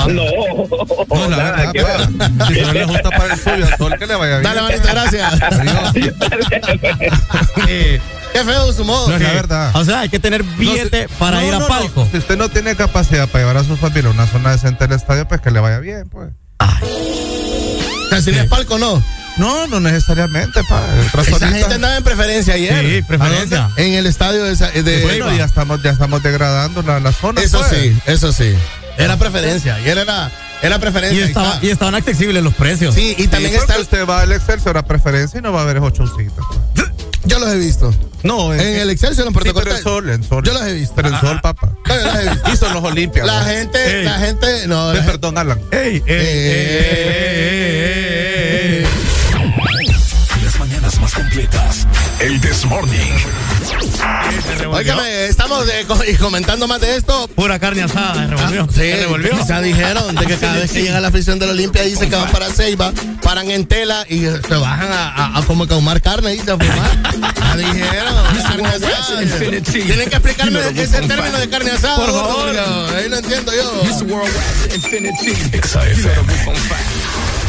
No, 0.07 1.29
la 1.29 1.37
nada 1.37 1.51
verdad, 1.51 1.71
que 1.71 1.83
ver. 1.83 1.97
pa. 2.37 2.47
Si 2.47 2.61
no 2.61 2.73
le 2.73 2.81
ajusta 2.83 3.09
para 3.09 3.33
el 3.33 3.39
suyo, 3.39 3.65
a 3.71 3.77
todo 3.77 3.87
el 3.93 3.99
que 3.99 4.07
le 4.07 4.15
vaya 4.15 4.39
bien. 4.39 4.43
Dale, 4.43 4.61
manito, 4.61 4.87
gracias. 4.91 5.33
Qué 8.35 8.43
feo 8.45 8.73
su 8.73 8.83
modo. 8.83 9.07
No, 9.09 9.15
es 9.15 9.21
la 9.21 9.31
verdad. 9.33 9.71
O 9.75 9.85
sea, 9.85 10.01
hay 10.01 10.09
que 10.09 10.19
tener 10.19 10.43
billete 10.43 11.07
para 11.19 11.41
No, 11.41 11.47
ir 11.47 11.53
a 11.53 11.67
palco. 11.67 12.07
Si 12.11 12.17
usted 12.17 12.37
no 12.37 12.49
tiene 12.49 12.75
capacidad 12.75 13.27
para 13.29 13.43
llevar 13.45 13.57
a 13.57 13.63
su 13.63 13.77
familia 13.77 14.09
a 14.09 14.13
una 14.13 14.27
zona 14.27 14.51
decente 14.51 14.87
del 14.87 14.97
estadio, 14.97 15.27
pues 15.27 15.39
que 15.41 15.51
le 15.51 15.59
vaya 15.59 15.79
bien, 15.79 16.09
pues. 16.09 16.29
Sea, 18.09 18.21
si 18.21 18.31
es 18.31 18.45
palco, 18.47 18.77
no. 18.77 19.01
No, 19.37 19.67
no 19.67 19.79
necesariamente, 19.81 20.61
pa. 20.69 20.81
Esa 21.21 21.49
gente 21.49 21.73
andaba 21.75 21.97
en 21.97 22.03
preferencia 22.03 22.53
ayer. 22.53 22.85
Sí, 22.85 23.01
preferencia. 23.01 23.69
En 23.75 23.93
el 23.93 24.05
estadio 24.05 24.43
de, 24.43 24.83
de 24.83 25.03
Bueno, 25.03 25.35
ya 25.35 25.43
estamos, 25.45 25.81
ya 25.83 25.91
estamos 25.91 26.23
degradando 26.23 26.81
la, 26.83 26.99
la 27.01 27.11
zona. 27.11 27.41
Eso 27.41 27.59
pues. 27.59 27.71
sí, 27.71 27.97
eso 28.05 28.31
sí. 28.31 28.53
Era 28.97 29.17
preferencia. 29.17 29.75
Ayer 29.75 29.97
era, 29.97 30.31
era 30.61 30.75
Y, 30.77 30.79
preferencia. 30.79 31.25
estaba- 31.25 31.53
está. 31.55 31.65
y 31.65 31.69
estaban 31.69 31.95
accesibles 31.95 32.41
los 32.43 32.53
precios. 32.53 32.95
Sí, 32.95 33.13
y 33.17 33.27
también 33.27 33.51
Sí, 33.53 33.57
está. 33.59 33.77
usted 33.79 34.05
va 34.07 34.21
al 34.21 34.31
Excelsior 34.31 34.77
a 34.77 34.83
preferencia 34.83 35.37
y 35.39 35.41
no 35.41 35.51
va 35.51 35.63
a 35.63 35.65
ver 35.65 35.77
esos 35.77 35.91
showcitos. 35.93 36.45
Yo 37.25 37.39
los 37.39 37.49
he 37.49 37.57
visto. 37.57 37.93
No, 38.25 38.53
En 38.53 38.59
el 38.61 38.89
Excelsior, 38.89 39.27
en 39.27 39.33
Sí, 39.33 39.39
Puerto 39.39 39.53
pero 39.53 39.65
Cortés. 39.65 39.77
en 39.77 39.83
sol, 39.83 40.09
en 40.09 40.23
sol. 40.23 40.43
Yo 40.43 40.53
los 40.53 40.63
he 40.63 40.73
visto. 40.73 40.95
Pero 40.95 41.09
en 41.09 41.19
sol, 41.21 41.39
papá. 41.41 41.69
No, 41.87 41.95
yo 41.95 42.01
los 42.05 42.15
he 42.15 42.29
visto. 42.31 42.51
Y 42.53 42.57
son 42.57 42.73
los 42.73 42.83
Olimpias. 42.83 43.27
La 43.27 43.43
gente, 43.43 43.99
Ey. 43.99 44.05
la 44.05 44.13
gente, 44.19 44.67
no. 44.67 44.87
La 44.93 44.95
gente- 44.95 45.11
Perdón, 45.11 45.37
Alan. 45.37 45.61
Ey, 45.71 46.01
ey, 46.07 47.55
Las 50.43 50.59
mañanas 50.59 50.99
más 50.99 51.13
completas 51.13 51.84
el 52.19 52.39
This 52.41 52.65
Morning. 52.65 53.11
Estamos 55.27 55.67
eh, 55.69 55.85
de, 56.05 56.17
comentando 56.17 56.67
más 56.67 56.79
de 56.81 56.95
esto. 56.95 57.27
Pura 57.35 57.59
carne 57.59 57.83
asada, 57.83 58.27
revolvió. 58.27 58.63
Ah, 58.63 58.67
sí, 58.69 58.79
se 58.79 58.95
revolvió. 58.97 59.47
Ya 59.47 59.61
dijeron 59.61 60.15
de 60.15 60.25
que 60.25 60.37
cada 60.37 60.55
vez 60.55 60.71
que 60.71 60.83
llega 60.83 60.99
la 60.99 61.09
afición 61.09 61.39
de 61.39 61.45
la 61.47 61.51
Olimpia 61.51 61.83
dice 61.83 62.09
que 62.09 62.15
van 62.15 62.31
para 62.31 62.49
Ceiba, 62.49 62.91
paran 63.21 63.49
en 63.51 63.65
tela 63.65 64.05
y 64.09 64.21
se 64.21 64.55
bajan 64.55 64.91
a, 64.91 65.09
a, 65.09 65.39
a 65.39 65.41
como 65.43 65.67
caumar 65.67 66.01
carne 66.01 66.35
y 66.35 66.39
se 66.39 66.45
fumar. 66.45 67.35
Ya 67.35 67.55
dijeron. 67.57 68.15
Tienen 69.63 70.09
que 70.09 70.15
explicarme 70.15 70.59
ese 70.75 71.01
término 71.01 71.37
de 71.37 71.49
carne 71.49 71.71
asada. 71.71 71.97
Por 71.97 72.11
favor. 72.11 72.49
Ahí 72.95 73.09
lo 73.09 73.17
entiendo 73.17 73.51
yo. 73.53 73.71
This 73.81 74.01
world 74.01 74.31
Infinity. 74.73 75.33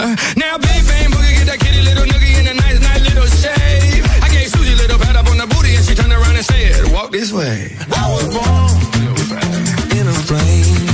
The. 0.00 0.34
Now, 0.36 0.58
big 0.58 0.82
bang 0.86 1.10
boogie, 1.10 1.36
get 1.38 1.46
that 1.46 1.60
kitty 1.60 1.82
little 1.82 2.04
noogie 2.04 2.38
in 2.40 2.46
a 2.46 2.54
nice, 2.54 2.80
nice 2.80 3.02
little 3.08 3.26
shave. 3.26 4.04
I 4.22 4.28
gave 4.28 4.48
Susie 4.48 4.74
little 4.74 4.98
pat 4.98 5.16
up 5.16 5.28
on 5.28 5.38
the 5.38 5.46
booty, 5.46 5.74
and 5.76 5.84
she 5.84 5.94
turned 5.94 6.12
around 6.12 6.36
and 6.36 6.44
said, 6.44 6.92
"Walk 6.92 7.10
this 7.12 7.32
way." 7.32 7.76
I 7.92 8.06
was 8.12 8.26
born 8.34 8.72
in 9.98 10.06
a 10.08 10.14
flame. 10.28 10.89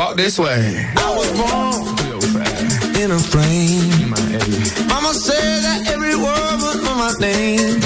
Walk 0.00 0.16
this 0.16 0.38
way. 0.38 0.62
I 0.96 1.08
was 1.14 1.30
born 1.40 1.76
in 3.02 3.10
a 3.10 3.18
flame. 3.18 4.10
Mama 4.88 5.12
said 5.12 5.58
that 5.66 5.80
every 5.92 6.16
word 6.16 6.56
was 6.66 6.80
my 6.88 7.12
name. 7.20 7.76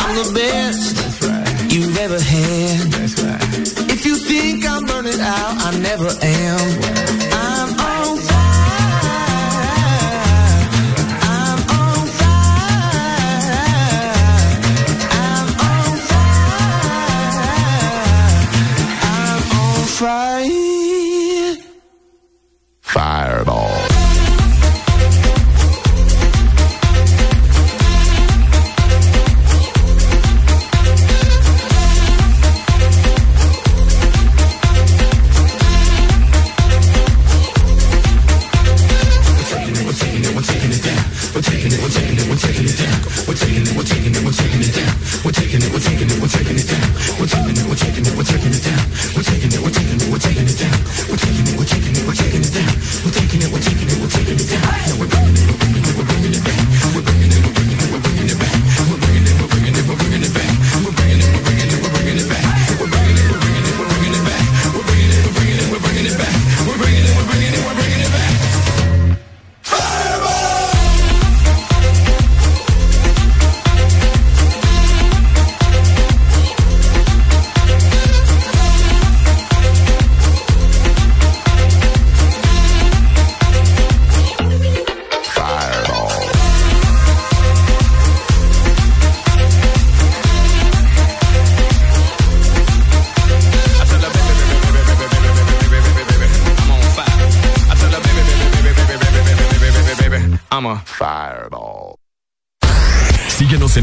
I'm 0.00 0.12
the 0.20 0.28
best 0.32 0.96
that's 0.96 1.20
right 1.28 1.72
you've 1.72 1.98
ever 1.98 2.18
had. 2.18 2.80
That's 2.96 3.16
right. 3.20 3.92
If 3.94 4.06
you 4.06 4.16
think 4.16 4.64
I'm 4.64 4.86
burning 4.86 5.20
out, 5.20 5.54
I 5.66 5.78
never 5.78 6.08
am. 6.22 7.29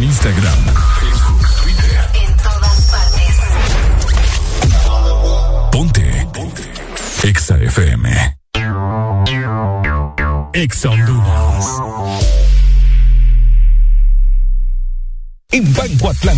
Instagram, 0.03 0.46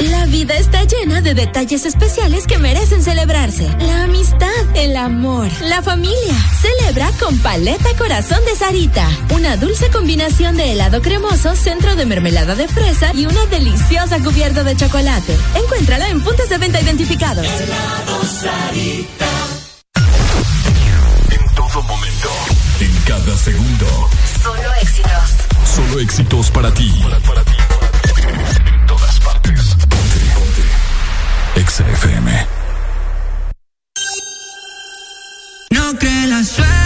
La 0.00 0.24
vida 0.24 0.56
está 0.56 0.82
llena 0.84 1.20
de 1.20 1.34
detalles 1.34 1.84
especiales 1.84 2.46
que 2.46 2.56
merecen 2.56 3.02
celebrarse. 3.02 3.68
La 3.80 4.04
amistad, 4.04 4.48
el 4.74 4.96
amor, 4.96 5.46
la 5.62 5.82
familia. 5.82 6.34
Celebra 6.58 7.10
con 7.20 7.36
Paleta 7.40 7.90
Corazón 7.98 8.38
de 8.46 8.56
Sarita. 8.56 9.06
Una 9.34 9.58
dulce 9.58 9.90
combinación 9.90 10.56
de 10.56 10.72
helado 10.72 11.02
cremoso, 11.02 11.54
centro 11.54 11.96
de 11.96 12.06
mermelada 12.06 12.54
de 12.54 12.66
fresa 12.66 13.12
y 13.14 13.26
una 13.26 13.44
deliciosa 13.46 14.18
cubierta 14.20 14.64
de 14.64 14.74
chocolate. 14.74 15.36
Encuéntrala 15.54 16.08
en 16.08 16.22
puntos 16.22 16.48
de 16.48 16.56
venta 16.56 16.80
identificados. 16.80 17.46
En 21.30 21.54
todo 21.54 21.82
momento. 21.82 22.30
En 22.80 22.92
cada 23.06 23.36
segundo. 23.36 23.86
Solo 24.42 24.74
éxitos. 24.80 25.30
Solo 25.76 26.00
éxitos 26.00 26.50
para 26.50 26.72
ti. 26.72 26.90
Para, 27.02 27.44
ti. 27.44 27.52
Partes. 27.68 28.12
Ponte. 28.24 28.79
Ponte. 31.70 31.82
Exa 31.82 31.88
FM. 31.88 32.46
No 35.70 35.98
cree 35.98 36.26
la 36.26 36.42
suerte. 36.42 36.79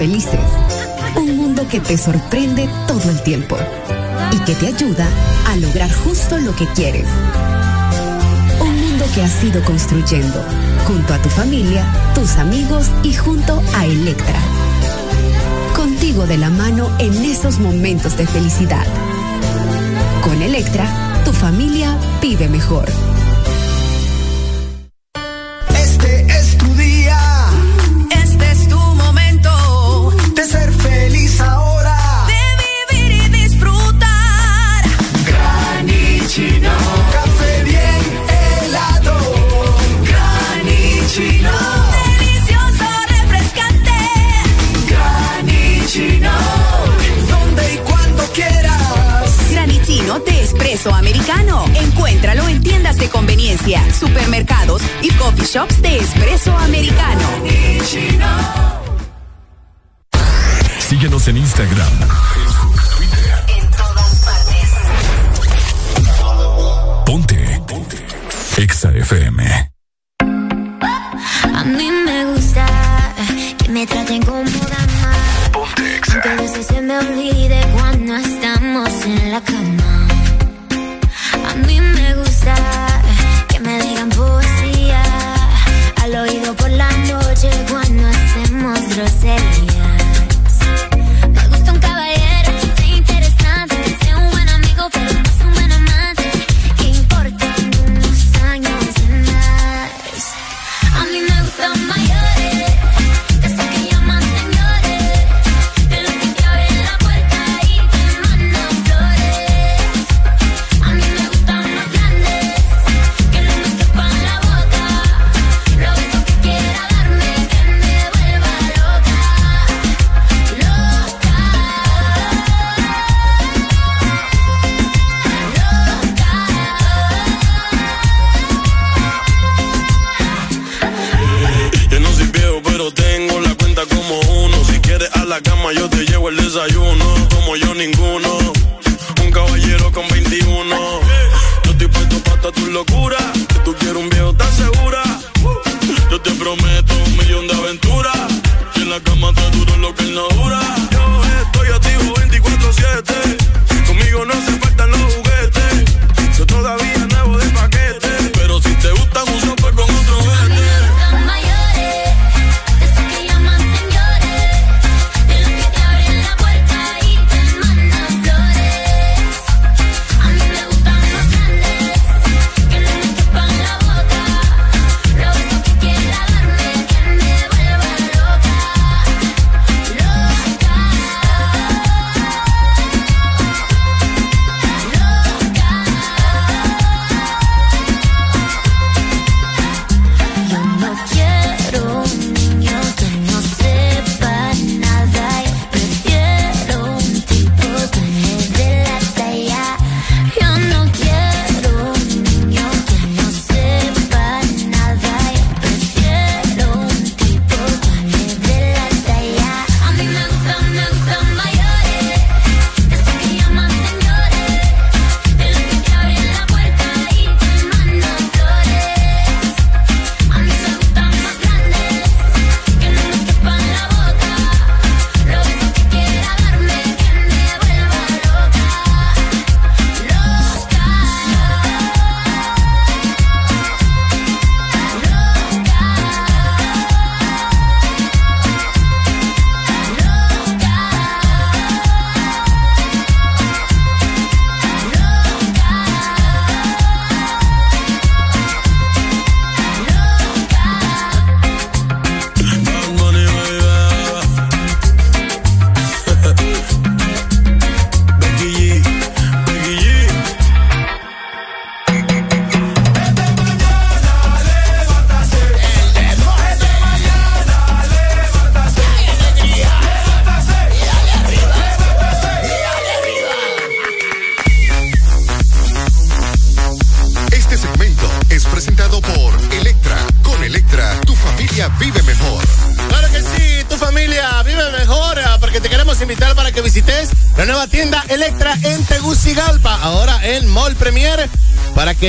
felices. 0.00 0.40
Un 1.14 1.36
mundo 1.36 1.68
que 1.68 1.78
te 1.78 1.98
sorprende 1.98 2.66
todo 2.88 3.10
el 3.10 3.22
tiempo 3.22 3.58
y 4.32 4.38
que 4.46 4.54
te 4.54 4.68
ayuda 4.68 5.06
a 5.46 5.56
lograr 5.56 5.92
justo 5.92 6.38
lo 6.38 6.56
que 6.56 6.66
quieres. 6.68 7.04
Un 8.62 8.80
mundo 8.80 9.04
que 9.14 9.20
has 9.20 9.44
ido 9.44 9.62
construyendo 9.62 10.42
junto 10.86 11.12
a 11.12 11.18
tu 11.18 11.28
familia, 11.28 11.84
tus 12.14 12.38
amigos 12.38 12.86
y 13.02 13.12
junto 13.12 13.62
a 13.74 13.84
Electra. 13.84 14.40
Contigo 15.76 16.26
de 16.26 16.38
la 16.38 16.48
mano 16.48 16.88
en 16.98 17.12
esos 17.22 17.58
momentos 17.58 18.16
de 18.16 18.26
felicidad. 18.26 18.86
Con 20.22 20.40
Electra, 20.40 20.86
tu 21.26 21.32
familia 21.34 21.94
vive 22.22 22.48
mejor. 22.48 22.88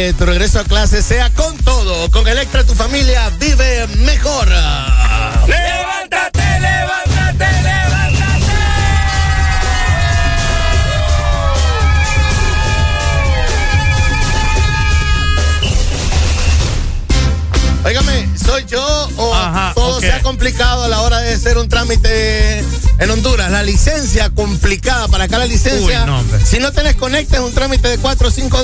Para 0.01 0.33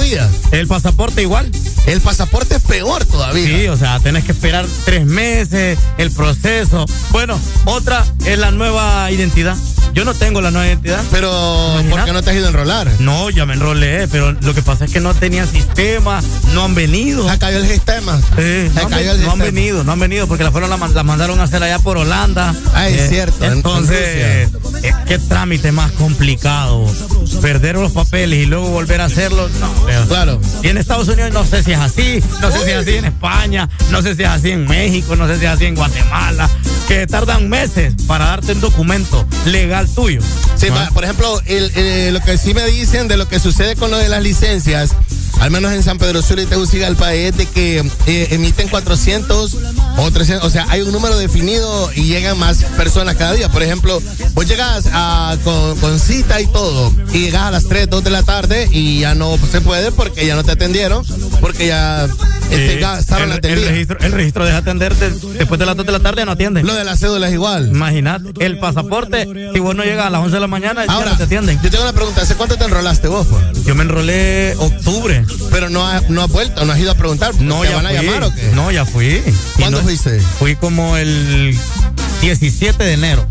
días. 0.10 0.30
El 0.52 0.68
pasaporte 0.68 1.22
igual. 1.22 1.52
El 1.86 2.02
pasaporte 2.02 2.56
es 2.56 2.62
peor 2.64 3.06
todavía. 3.06 3.46
Sí, 3.46 3.68
o 3.68 3.78
sea, 3.78 4.00
tenés 4.00 4.24
que 4.26 4.32
esperar 4.34 4.66
tres 4.86 5.06
meses, 5.06 5.78
el 5.98 6.12
proceso. 6.12 6.86
Bueno, 7.12 7.40
otra 7.66 8.06
es 8.26 8.38
la 8.38 8.52
nueva 8.52 9.10
identidad. 9.12 9.56
Yo 9.94 10.06
no 10.06 10.14
tengo 10.14 10.42
la 10.42 10.52
nueva 10.52 10.68
identidad. 10.68 11.02
Pero, 11.12 11.32
¿por 11.90 12.04
qué 12.06 12.12
no 12.14 12.22
te 12.22 12.30
has 12.30 12.36
ido 12.36 12.46
a 12.46 12.50
enrolar? 12.50 12.88
No, 13.00 13.30
ya 13.30 13.46
me 13.46 13.54
enrolé, 13.54 14.08
pero 14.10 14.32
lo 14.34 14.54
que 14.54 14.62
pasa 14.62 14.86
es 14.86 14.92
que 14.92 15.00
no 15.00 15.14
tenían 15.16 15.50
sistema, 15.50 16.22
no 16.54 16.66
han 16.66 16.76
venido. 16.76 17.28
Se 17.30 17.40
cayó 17.40 17.58
el 17.58 17.68
sistema. 17.68 18.20
Sí, 18.38 18.70
no, 18.76 18.86
han, 18.86 18.94
el 18.94 19.22
no 19.24 19.38
venido, 19.38 19.84
no 19.84 19.94
han 19.94 20.00
venido 20.00 20.28
porque 20.28 20.44
la 20.44 20.52
fueron 20.52 20.70
la, 20.70 20.78
la 20.90 21.04
mandaron 21.04 21.40
a 21.40 21.44
hacer 21.44 21.64
allá 21.64 21.80
por 21.80 21.98
Holanda. 21.98 22.54
Ah, 22.74 22.88
es 22.90 23.10
cierto, 23.10 23.44
en- 23.44 23.52
en 23.52 23.58
Entonces, 23.58 23.98
eh, 24.00 24.50
qué 25.08 25.18
trámite 25.20 25.72
más 25.72 25.92
complicado. 25.94 26.86
Perder 27.42 27.76
los 27.76 27.92
papeles 27.92 28.40
y 28.44 28.46
luego 28.46 28.70
volver 28.70 29.02
a 29.02 29.06
hacerlo. 29.06 29.50
No, 29.60 29.90
eh. 29.90 30.04
Claro. 30.08 30.40
Y 30.64 30.68
en 30.70 30.78
Estados 30.78 31.08
Unidos 31.08 31.32
no 31.34 31.46
sé 31.46 31.64
si 31.64 31.72
es 31.74 31.80
así, 31.80 32.24
no 32.42 32.52
sé 32.52 32.64
si 32.66 32.72
es 32.72 32.78
así 32.78 32.96
en 32.96 33.06
España, 33.06 33.70
no 33.92 34.02
sé 34.02 34.16
si 34.16 34.24
es 34.24 34.30
así 34.30 34.52
en 34.52 34.66
México, 34.68 35.16
no 35.16 35.28
sé 35.28 35.38
si 35.40 35.46
es 35.46 35.52
así 35.52 35.66
en 35.66 35.76
Guatemala, 35.76 36.50
que 36.88 37.06
tardan 37.08 37.50
meses 37.50 37.94
para 38.08 38.26
darte 38.26 38.54
un 38.54 38.62
documento 38.62 39.26
legal 39.46 39.88
tuyo. 39.94 40.22
Sí, 40.56 40.68
por 40.94 41.04
ejemplo, 41.04 41.42
el- 41.46 41.72
el- 41.78 42.14
lo 42.14 42.22
que 42.22 42.38
sí 42.38 42.54
me 42.54 42.66
dicen 42.66 43.08
de 43.08 43.18
lo 43.18 43.28
que 43.28 43.40
sucede 43.40 43.76
con 43.76 43.92
lo 43.92 43.98
de 43.98 44.10
las 44.10 44.24
licencias, 44.24 44.92
al 45.40 45.52
menos 45.52 45.72
en 45.74 45.84
San 45.84 45.98
Pedro 45.98 46.22
Sula 46.22 46.42
y 46.42 46.46
Tegucigalpa, 46.46 47.14
es 47.14 47.36
de 47.38 47.46
que 47.46 47.80
eh, 48.08 48.28
emiten 48.32 48.68
400 48.70 49.58
o 49.98 50.12
300, 50.12 50.46
o 50.46 50.50
sea, 50.50 50.66
hay 50.70 50.82
un 50.82 50.92
número 50.92 51.18
definido 51.18 51.92
y 51.96 52.04
llegan 52.06 52.38
más 52.38 52.64
personas 52.76 53.16
cada 53.16 53.34
día. 53.34 53.50
Por 53.50 53.64
ejemplo, 53.64 54.02
vos 54.34 54.48
llegas 54.48 54.86
a- 54.92 55.38
con, 55.44 55.78
con 55.80 56.00
cita 56.00 56.42
y 56.42 56.48
todo, 56.48 56.92
y 57.14 57.20
llegas 57.20 57.44
a 57.44 57.52
las 57.52 57.66
3, 57.68 57.90
2 57.90 58.04
de 58.04 58.10
la 58.10 58.24
tarde 58.24 58.68
y 58.72 59.02
ya 59.02 59.16
no 59.16 59.38
se 59.52 59.62
puede 59.62 59.92
porque 59.92 60.26
ya 60.26 60.36
no 60.36 60.44
te 60.44 60.52
atendieron, 60.52 61.06
porque 61.42 61.68
ya 61.68 62.08
este, 62.50 62.74
el, 62.76 62.82
la 62.82 63.00
el 63.44 63.66
registro, 63.68 63.98
el 64.00 64.12
registro 64.12 64.46
deja 64.46 64.58
atender 64.58 64.96
de- 64.96 65.12
después 65.38 65.60
de 65.60 65.66
las 65.66 65.76
2 65.76 65.86
de 65.86 65.92
la 65.92 66.00
tarde 66.00 66.26
no 66.26 66.32
atienden. 66.32 66.66
Lo 66.66 66.74
de 66.74 66.84
la 66.84 66.96
cédula 66.96 67.28
es 67.28 67.34
igual. 67.34 67.68
Imagínate, 67.70 68.32
el 68.46 68.58
pasaporte, 68.60 69.28
si 69.54 69.60
vos 69.60 69.76
no 69.76 69.84
llegas 69.84 70.06
a 70.08 70.10
las 70.10 70.22
11 70.22 70.36
de 70.36 70.40
la 70.40 70.48
mañana, 70.48 70.86
ya 70.86 70.92
Ahora, 70.94 71.12
no 71.12 71.18
te 71.18 71.24
atienden. 71.24 71.60
yo 71.62 71.70
tengo 71.70 71.84
una 71.84 71.94
pregunta, 71.94 72.22
¿hace 72.22 72.36
cuánto 72.36 72.56
te 72.58 72.64
enrolaste 72.66 73.08
vos? 73.08 73.28
pues? 73.28 73.64
Yo 73.66 73.76
me 73.76 73.84
enrolé 73.84 74.56
octubre. 74.58 75.26
Pero 75.52 75.70
no, 75.70 75.86
ha- 75.88 76.02
no 76.10 76.24
has 76.24 76.32
vuelto, 76.32 76.66
no 76.66 76.74
has 76.74 76.80
ido 76.80 76.92
a 76.92 76.96
preguntar. 76.96 77.34
No, 77.40 77.62
¿Te 77.62 77.70
ya 77.70 77.76
van 77.76 77.86
a 77.88 77.90
fui. 77.90 77.98
llamar 78.06 78.24
o 78.24 78.34
qué? 78.36 78.52
No, 78.56 78.72
ya 78.72 78.86
fui. 78.86 79.06
Y 79.08 79.34
¿Cuándo 79.60 79.80
no- 79.80 79.84
fuiste? 79.84 80.20
Fui 80.40 80.56
como 80.56 80.98
el 80.98 81.58
17 82.22 82.84
de 82.84 82.94
enero. 82.94 83.28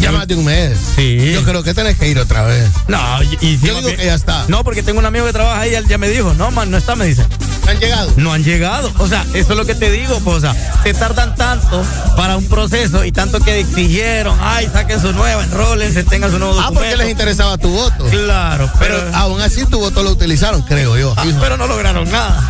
Ya 0.00 0.12
más 0.12 0.26
de 0.26 0.34
un 0.34 0.44
mes. 0.46 0.78
Sí. 0.96 1.32
Yo 1.34 1.42
creo 1.44 1.62
que 1.62 1.74
tenés 1.74 1.98
que 1.98 2.08
ir 2.08 2.18
otra 2.18 2.42
vez. 2.44 2.66
No, 2.88 2.98
y, 3.22 3.38
y- 3.46 3.58
Yo 3.62 3.74
digo 3.76 3.94
que 3.94 4.06
ya 4.06 4.14
está. 4.14 4.46
No, 4.48 4.64
porque 4.64 4.82
tengo 4.82 4.98
un 4.98 5.04
amigo 5.06 5.26
que 5.26 5.32
trabaja 5.32 5.60
ahí, 5.60 5.74
él 5.74 5.86
ya 5.88 5.98
me 5.98 6.08
dijo, 6.08 6.32
no, 6.34 6.50
man, 6.50 6.70
no 6.70 6.78
está, 6.78 6.96
me 6.96 7.04
dice. 7.04 7.24
¿Han 7.70 7.78
llegado? 7.78 8.12
No 8.16 8.32
han 8.32 8.42
llegado. 8.42 8.90
O 8.98 9.06
sea, 9.06 9.24
eso 9.32 9.52
es 9.52 9.56
lo 9.56 9.64
que 9.64 9.74
te 9.76 9.90
digo, 9.90 10.18
pues, 10.24 10.38
o 10.38 10.40
sea, 10.40 10.54
se 10.82 10.92
tardan 10.92 11.34
tanto 11.36 11.84
para 12.16 12.36
un 12.36 12.44
proceso 12.46 13.04
y 13.04 13.12
tanto 13.12 13.38
que 13.40 13.60
exigieron, 13.60 14.36
ay, 14.40 14.68
saquen 14.72 15.00
su 15.00 15.12
nueva, 15.12 15.44
enrólense, 15.44 16.02
tengan 16.04 16.30
su 16.32 16.38
nuevo 16.38 16.58
Ah, 16.60 16.70
porque 16.74 16.96
les 16.96 17.10
interesaba 17.10 17.56
tu 17.58 17.70
voto. 17.70 18.04
Claro, 18.10 18.68
Pero, 18.80 18.96
pero, 18.98 19.16
aún 19.16 19.40
así 19.40 19.64
tu 19.66 19.78
voto 19.78 20.02
lo 20.02 20.10
utilizaron, 20.10 20.62
creo 20.62 20.98
yo. 20.98 21.14
ah, 21.16 21.24
pero 21.40 21.56
no 21.56 21.66
lograron 21.68 22.10
nada. 22.10 22.42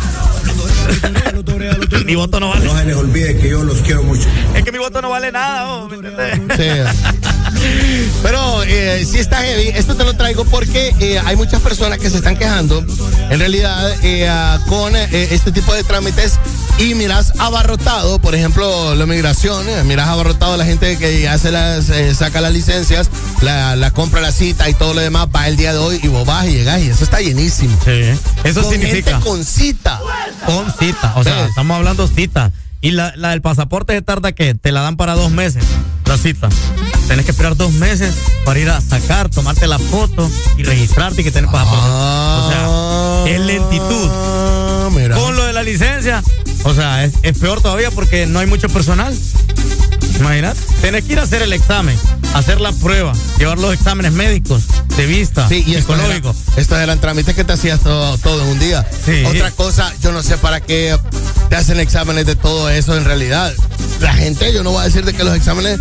mi 2.05 2.15
voto 2.15 2.39
no 2.39 2.49
vale. 2.49 2.65
No 2.65 2.77
se 2.77 2.85
les 2.85 2.95
olvide 2.95 3.37
que 3.37 3.49
yo 3.49 3.63
los 3.63 3.77
quiero 3.81 4.03
mucho. 4.03 4.27
Es 4.55 4.63
que 4.63 4.71
mi 4.71 4.79
voto 4.79 5.01
no 5.01 5.09
vale 5.09 5.31
nada, 5.31 5.73
oh. 5.73 5.89
Sí. 5.89 6.69
Pero 8.23 8.63
eh, 8.63 9.05
sí 9.05 9.19
está 9.19 9.37
heavy. 9.37 9.69
Esto 9.69 9.95
te 9.95 10.03
lo 10.03 10.13
traigo 10.15 10.45
porque 10.45 10.93
eh, 10.99 11.19
hay 11.23 11.35
muchas 11.35 11.61
personas 11.61 11.99
que 11.99 12.09
se 12.09 12.17
están 12.17 12.37
quejando, 12.37 12.83
en 13.29 13.39
realidad, 13.39 13.93
eh, 14.03 14.27
ah, 14.27 14.59
con 14.67 14.95
eh, 14.95 15.07
este 15.31 15.51
tipo 15.51 15.73
de 15.73 15.83
trámites. 15.83 16.39
Y 16.77 16.95
miras 16.95 17.33
abarrotado, 17.37 18.17
por 18.19 18.33
ejemplo, 18.33 18.95
la 18.95 19.05
migración, 19.05 19.67
eh, 19.69 19.83
miras 19.83 20.07
abarrotado 20.07 20.57
la 20.57 20.65
gente 20.65 20.97
que 20.97 21.29
hace 21.29 21.51
las, 21.51 21.89
eh, 21.89 22.15
saca 22.15 22.41
las 22.41 22.51
licencias, 22.51 23.09
la, 23.41 23.75
la 23.75 23.91
compra 23.91 24.19
la 24.19 24.31
cita 24.31 24.67
y 24.67 24.73
todo 24.73 24.95
lo 24.95 25.01
demás, 25.01 25.27
va 25.35 25.47
el 25.47 25.57
día 25.57 25.73
de 25.73 25.77
hoy 25.79 25.99
y 26.01 26.07
vos 26.07 26.25
vas 26.25 26.47
y 26.47 26.53
llegás 26.53 26.81
y 26.81 26.89
eso 26.89 27.03
está 27.03 27.19
llenísimo. 27.21 27.77
Sí, 27.85 28.01
eso 28.43 28.61
Con 28.63 28.71
significa 28.71 29.11
gente 29.11 29.29
con 29.29 29.45
cita. 29.45 29.99
con 30.47 30.73
cita, 30.73 31.13
o 31.17 31.23
sea, 31.23 31.45
estamos 31.45 31.77
hablando 31.77 32.07
cita. 32.07 32.51
Y 32.83 32.91
la, 32.91 33.13
la 33.15 33.29
del 33.29 33.43
pasaporte 33.43 33.93
se 33.93 34.01
tarda 34.01 34.31
que 34.31 34.55
te 34.55 34.71
la 34.71 34.81
dan 34.81 34.97
para 34.97 35.13
dos 35.13 35.29
meses, 35.29 35.63
la 36.05 36.17
cita. 36.17 36.49
Tenés 37.07 37.25
que 37.25 37.31
esperar 37.31 37.55
dos 37.55 37.73
meses 37.73 38.15
para 38.43 38.59
ir 38.59 38.69
a 38.71 38.81
sacar, 38.81 39.29
tomarte 39.29 39.67
la 39.67 39.77
foto 39.77 40.27
y 40.57 40.63
registrarte 40.63 41.21
y 41.21 41.23
que 41.23 41.31
tenés 41.31 41.51
pasaporte. 41.51 41.85
o 41.85 42.49
sea, 42.49 43.35
es 43.35 43.39
lentitud. 43.39 44.09
Con 45.15 45.35
lo 45.35 45.45
de 45.45 45.53
la 45.53 45.63
licencia, 45.63 46.21
o 46.63 46.73
sea, 46.73 47.03
es, 47.05 47.13
es 47.23 47.37
peor 47.37 47.61
todavía 47.61 47.91
porque 47.91 48.25
no 48.25 48.39
hay 48.39 48.47
mucho 48.47 48.69
personal. 48.69 49.17
Imagínate, 50.19 50.59
tenés 50.81 51.05
que 51.05 51.13
ir 51.13 51.19
a 51.19 51.23
hacer 51.23 51.41
el 51.41 51.53
examen, 51.53 51.97
hacer 52.33 52.61
la 52.61 52.71
prueba, 52.71 53.13
llevar 53.37 53.57
los 53.59 53.73
exámenes 53.73 54.11
médicos, 54.13 54.63
de 54.97 55.05
vista, 55.05 55.47
Sí, 55.47 55.63
y 55.67 55.75
esto 55.75 55.93
psicológico. 55.95 56.29
era- 56.53 56.61
estos 56.61 56.77
eran 56.79 56.99
trámites 56.99 57.35
que 57.35 57.43
te 57.43 57.53
hacías 57.53 57.79
todo, 57.81 58.17
todo 58.17 58.41
en 58.43 58.47
un 58.49 58.59
día. 58.59 58.85
Sí. 59.05 59.23
Otra 59.25 59.51
cosa, 59.51 59.91
yo 60.01 60.11
no 60.11 60.21
sé 60.23 60.37
para 60.37 60.59
qué 60.61 60.97
te 61.49 61.55
hacen 61.55 61.79
exámenes 61.79 62.25
de 62.25 62.35
todo 62.35 62.69
eso 62.69 62.95
en 62.97 63.05
realidad. 63.05 63.53
La 63.99 64.13
gente, 64.13 64.51
yo 64.53 64.63
no 64.63 64.71
voy 64.71 64.81
a 64.81 64.85
decir 64.85 65.05
de 65.05 65.13
que 65.13 65.23
los 65.23 65.35
exámenes 65.35 65.79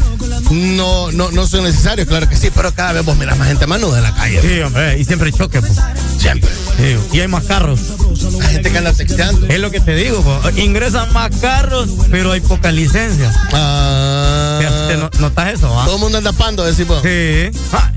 no, 0.51 1.10
no, 1.12 1.31
no 1.31 1.47
son 1.47 1.64
necesarios, 1.64 2.06
claro 2.06 2.28
que 2.28 2.36
sí, 2.36 2.51
pero 2.55 2.72
cada 2.74 2.93
vez 2.93 3.05
vos 3.05 3.16
miras 3.16 3.39
más 3.39 3.48
gente 3.48 3.66
manuda 3.66 3.98
en 3.98 4.05
la 4.05 4.14
calle. 4.14 4.40
Sí, 4.43 4.60
hombre, 4.60 4.98
y 4.98 5.05
siempre 5.05 5.32
choque, 5.32 5.60
pues. 5.60 5.78
Siempre. 6.18 6.51
Sí, 6.77 6.97
y 7.16 7.20
hay 7.20 7.28
más 7.28 7.44
carros. 7.44 7.81
La 8.39 8.48
gente 8.48 8.70
que 8.70 8.78
anda 8.78 8.93
texteando. 8.93 9.47
Es 9.47 9.59
lo 9.60 9.70
que 9.70 9.81
te 9.81 9.94
digo, 9.94 10.22
pues. 10.22 10.59
ingresan 10.59 11.10
más 11.12 11.31
carros, 11.40 11.89
pero 12.10 12.32
hay 12.32 12.40
pocas 12.40 12.74
licencias. 12.74 13.35
Ah, 13.52 14.59
¿Te, 14.60 14.94
te 14.94 15.01
no- 15.01 15.10
notas 15.18 15.55
eso? 15.55 15.81
ah? 15.81 15.85
todo 15.86 15.94
el 15.97 16.01
mundo 16.02 16.18
anda 16.18 16.32
decimos. 16.65 17.03
Sí. 17.03 17.51
Ah, 17.73 17.93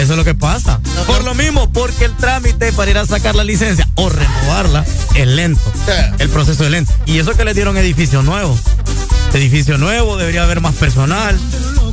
eso 0.00 0.12
es 0.12 0.16
lo 0.16 0.24
que 0.24 0.34
pasa. 0.34 0.80
Por 1.06 1.22
lo 1.24 1.34
mismo, 1.34 1.70
porque 1.72 2.06
el 2.06 2.16
trámite 2.16 2.72
para 2.72 2.90
ir 2.90 2.98
a 2.98 3.06
sacar 3.06 3.34
la 3.34 3.44
licencia 3.44 3.88
o 3.94 4.08
renovarla 4.08 4.84
es 5.14 5.26
lento. 5.26 5.62
El 6.18 6.28
proceso 6.28 6.64
es 6.64 6.70
lento. 6.70 6.92
Y 7.06 7.18
eso 7.18 7.32
que 7.34 7.44
le 7.44 7.54
dieron 7.54 7.76
edificio 7.76 8.22
nuevo. 8.22 8.58
Edificio 9.32 9.78
nuevo, 9.78 10.16
debería 10.16 10.42
haber 10.42 10.60
más 10.60 10.74
personal, 10.74 11.36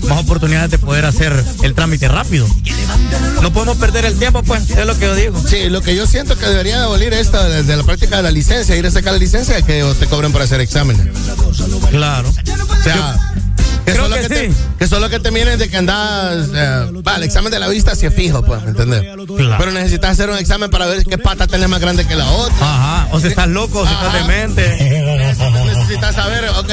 más 0.07 0.19
oportunidades 0.19 0.71
de 0.71 0.77
poder 0.79 1.05
hacer 1.05 1.43
el 1.63 1.73
trámite 1.73 2.07
rápido. 2.07 2.47
No 3.41 3.53
podemos 3.53 3.77
perder 3.77 4.05
el 4.05 4.17
tiempo, 4.17 4.43
pues, 4.43 4.69
es 4.69 4.85
lo 4.85 4.97
que 4.97 5.05
yo 5.05 5.15
digo. 5.15 5.41
Sí, 5.47 5.69
lo 5.69 5.81
que 5.81 5.95
yo 5.95 6.05
siento 6.05 6.37
que 6.37 6.45
debería 6.45 6.77
de 6.77 6.83
abolir 6.83 7.13
esta 7.13 7.47
desde 7.47 7.77
la 7.77 7.83
práctica 7.83 8.17
de 8.17 8.23
la 8.23 8.31
licencia, 8.31 8.75
ir 8.75 8.85
a 8.85 8.91
sacar 8.91 9.13
la 9.13 9.19
licencia, 9.19 9.57
es 9.57 9.63
que 9.63 9.83
te 9.99 10.07
cobren 10.07 10.31
por 10.31 10.41
hacer 10.41 10.61
exámenes. 10.61 11.07
Claro. 11.89 12.29
O 12.29 12.83
sea, 12.83 13.33
que 13.85 13.91
creo 13.91 14.03
solo 14.03 14.15
que 14.15 14.21
que, 14.21 14.29
te, 14.29 14.51
que 14.79 14.87
solo 14.87 15.09
que 15.09 15.19
te 15.19 15.31
miren 15.31 15.59
de 15.59 15.69
que 15.69 15.77
andas, 15.77 16.49
eh, 16.53 16.91
va, 17.05 17.15
el 17.15 17.23
examen 17.23 17.51
de 17.51 17.59
la 17.59 17.67
vista 17.67 17.95
sí 17.95 18.05
es 18.05 18.13
fijo, 18.13 18.43
pues. 18.43 18.61
Claro. 18.63 19.55
Pero 19.57 19.71
necesitas 19.71 20.11
hacer 20.11 20.29
un 20.29 20.37
examen 20.37 20.69
para 20.69 20.85
ver 20.85 21.03
qué 21.03 21.17
pata 21.17 21.47
tenés 21.47 21.69
más 21.69 21.79
grande 21.79 22.05
que 22.05 22.15
la 22.15 22.29
otra. 22.29 22.55
Ajá. 22.59 23.07
O 23.11 23.19
si 23.19 23.27
estás 23.27 23.47
loco, 23.47 23.79
o 23.79 23.87
si 23.87 23.93
estás 23.93 24.13
demente. 24.13 24.61
Necesitas 25.65 26.15
saber, 26.15 26.49
ok, 26.49 26.71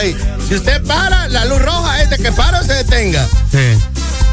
si 0.49 0.55
usted 0.55 0.83
para, 0.85 1.29
la 1.29 1.45
luz 1.47 1.61
roja 1.63 2.03
es 2.03 2.11
de 2.11 2.19
que 2.19 2.33
para 2.33 2.61
o 2.61 2.65
se 2.65 2.75
detenga. 2.75 3.27
Sí. 3.51 3.59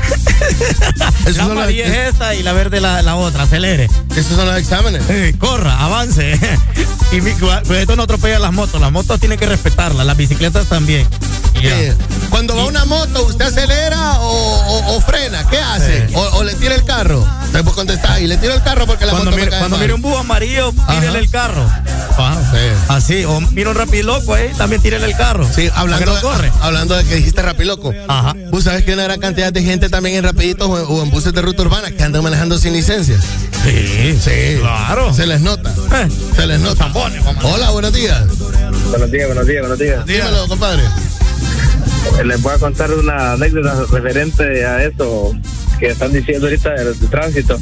Esos 1.26 1.38
La 1.38 1.44
amarilla 1.46 1.86
es 1.86 2.14
esta 2.14 2.36
y 2.36 2.44
la 2.44 2.54
verde 2.54 2.80
la, 2.80 3.02
la 3.02 3.16
otra, 3.16 3.44
acelere. 3.44 3.90
esos 4.16 4.36
son 4.36 4.46
los 4.46 4.58
exámenes. 4.58 5.04
Eh, 5.10 5.36
corra, 5.40 5.80
avance. 5.80 6.40
y 7.12 7.22
mi, 7.22 7.32
esto 7.32 7.96
no 7.96 8.04
atropella 8.04 8.40
las 8.40 8.54
motos. 8.54 8.80
Las 8.80 8.92
motos 8.92 9.20
tienen 9.20 9.40
que 9.40 9.46
respetarlas, 9.46 10.06
las 10.06 10.18
bicicletas 10.18 10.68
también. 10.68 11.08
Y 11.56 11.62
ya. 11.64 11.80
Eh, 11.82 11.96
Cuando 12.30 12.56
va 12.56 12.66
una 12.66 12.86
moto, 12.86 13.26
¿usted 13.26 13.46
acelera 13.46 14.20
o, 14.20 14.28
o- 14.28 14.96
o 14.98 15.02
frena, 15.02 15.48
¿qué 15.50 15.58
hace? 15.60 16.08
O, 16.14 16.22
o 16.38 16.44
le 16.44 16.54
tira 16.56 16.76
el 16.76 16.84
carro. 16.84 17.26
Entonces 17.38 17.64
vos 17.64 17.74
contestás 17.76 18.20
y 18.22 18.28
le 18.28 18.38
tiro 18.38 18.54
el 18.54 18.62
carro 18.64 18.86
porque 18.86 19.06
la 19.06 19.12
Cuando, 19.12 19.32
moto 19.32 19.38
me 19.38 19.42
mire, 19.44 19.52
cae 19.52 19.60
cuando 19.60 19.78
mire 19.78 19.94
un 19.94 20.02
búho 20.02 20.18
amarillo, 20.18 20.74
tírele 20.90 21.20
el 21.20 21.30
carro. 21.30 21.66
Ah, 22.18 22.38
Así, 22.88 23.26
o 23.26 23.40
mira 23.42 23.70
un 23.72 23.76
rapiloco 23.76 24.34
ahí, 24.34 24.50
también 24.58 24.82
tírele 24.82 25.06
el 25.06 25.16
carro. 25.18 25.48
Sí, 25.54 25.70
hablando, 25.74 26.14
no 26.14 26.22
corre. 26.22 26.48
de, 26.50 26.52
hablando 26.62 26.96
de 26.96 27.04
que 27.04 27.16
dijiste 27.16 27.42
rapiloco. 27.42 27.94
Ajá. 28.08 28.34
Tú 28.52 28.62
sabes 28.62 28.84
que 28.84 28.92
hay 28.92 28.96
una 28.96 29.04
gran 29.04 29.20
cantidad 29.20 29.52
de 29.52 29.62
gente 29.64 29.90
también 29.90 30.16
en 30.18 30.24
rapiditos 30.24 30.68
o 30.70 31.04
en, 31.04 31.10
buses 31.10 31.34
de 31.34 31.42
ruta 31.42 31.62
urbana 31.64 31.92
que 31.92 32.04
andan 32.04 32.24
manejando 32.24 32.58
sin 32.58 32.74
licencia. 32.74 33.18
Sí, 33.64 34.18
Sí, 34.24 34.58
claro. 34.62 35.14
Se 35.14 35.26
les 35.26 35.42
nota. 35.42 35.74
Eh. 35.94 36.08
Se 36.36 36.46
les 36.48 36.60
nota. 36.60 36.90
Hola, 37.44 37.72
buenos 37.72 37.92
días. 37.94 38.22
Buenos 38.90 39.12
días, 39.12 39.28
buenos 39.28 39.48
días, 39.48 39.62
buenos 39.62 39.80
días. 39.80 40.06
Dímelo, 40.06 40.48
compadre. 40.48 40.84
Les 42.24 42.42
voy 42.42 42.54
a 42.54 42.58
contar 42.58 42.92
una 42.94 43.34
anécdota 43.34 43.84
referente 43.92 44.66
a 44.66 44.84
eso 44.84 45.34
que 45.80 45.88
están 45.88 46.14
diciendo 46.14 46.48
ahorita 46.48 46.72
del, 46.72 47.00
del 47.00 47.10
tránsito. 47.10 47.58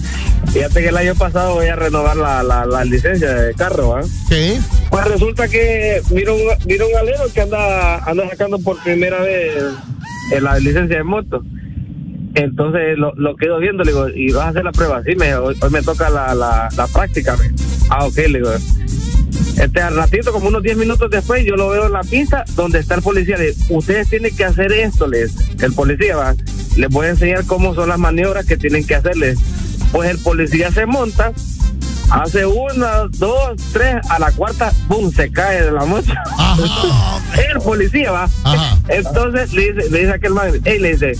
Fíjate 0.51 0.81
que 0.81 0.89
el 0.89 0.97
año 0.97 1.15
pasado 1.15 1.55
voy 1.55 1.67
a 1.67 1.75
renovar 1.75 2.15
la, 2.17 2.43
la, 2.43 2.65
la 2.65 2.85
licencia 2.85 3.33
de 3.33 3.53
carro, 3.55 3.95
¿ah? 3.95 4.03
Sí. 4.29 4.59
Pues 4.91 5.05
resulta 5.05 5.47
que 5.47 6.01
miro 6.11 6.35
un, 6.35 6.41
un 6.41 6.95
alero 6.99 7.23
que 7.33 7.41
anda, 7.41 7.97
anda 8.03 8.29
sacando 8.29 8.59
por 8.59 8.81
primera 8.83 9.19
vez 9.21 9.63
eh, 10.31 10.41
la 10.41 10.59
licencia 10.59 10.97
de 10.97 11.03
moto. 11.03 11.41
Entonces 12.35 12.97
lo, 12.97 13.13
lo 13.15 13.35
quedo 13.37 13.59
viendo, 13.59 13.83
le 13.83 13.91
digo, 13.91 14.09
¿y 14.09 14.31
vas 14.31 14.45
a 14.45 14.49
hacer 14.49 14.63
la 14.65 14.71
prueba? 14.71 15.01
Sí, 15.03 15.15
me, 15.15 15.33
hoy, 15.35 15.55
hoy 15.59 15.69
me 15.69 15.81
toca 15.81 16.09
la, 16.09 16.35
la, 16.35 16.69
la 16.75 16.87
práctica. 16.87 17.35
me. 17.37 17.51
Ah, 17.89 18.05
ok, 18.05 18.17
le 18.17 18.39
digo. 18.39 18.51
Este, 19.57 19.81
al 19.81 19.95
ratito, 19.95 20.31
como 20.31 20.47
unos 20.47 20.63
10 20.63 20.77
minutos 20.77 21.09
después, 21.09 21.45
yo 21.45 21.55
lo 21.55 21.69
veo 21.69 21.85
en 21.85 21.93
la 21.93 22.01
pista 22.01 22.43
donde 22.55 22.79
está 22.79 22.95
el 22.95 23.01
policía. 23.01 23.37
Le 23.37 23.53
ustedes 23.69 24.09
tienen 24.09 24.35
que 24.35 24.45
hacer 24.45 24.71
esto, 24.71 25.07
les. 25.07 25.33
El 25.61 25.73
policía 25.73 26.15
va. 26.15 26.35
Les 26.75 26.89
voy 26.89 27.07
a 27.07 27.09
enseñar 27.11 27.45
cómo 27.45 27.75
son 27.75 27.89
las 27.89 27.99
maniobras 27.99 28.45
que 28.45 28.57
tienen 28.57 28.85
que 28.85 28.95
hacerles. 28.95 29.39
Pues 29.91 30.09
el 30.09 30.17
policía 30.17 30.71
se 30.71 30.87
monta, 30.87 31.33
hace 32.09 32.45
una, 32.45 33.03
dos, 33.11 33.55
tres, 33.71 33.95
a 34.09 34.19
la 34.19 34.31
cuarta, 34.31 34.71
¡pum! 34.87 35.11
se 35.11 35.31
cae 35.31 35.63
de 35.63 35.71
la 35.71 35.85
moto. 35.85 36.11
el 37.51 37.59
policía 37.61 38.11
va. 38.11 38.29
Entonces 38.87 39.53
le 39.53 39.73
dice, 39.73 39.89
le 39.89 39.99
dice 39.99 40.11
a 40.11 40.15
aquel 40.15 40.33
man, 40.33 40.51
hey, 40.63 40.79
le 40.79 40.93
dice, 40.93 41.13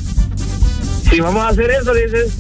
si 1.10 1.20
vamos 1.20 1.44
a 1.44 1.50
hacer 1.50 1.70
eso, 1.70 1.94
le 1.94 2.06
dice, 2.08 2.32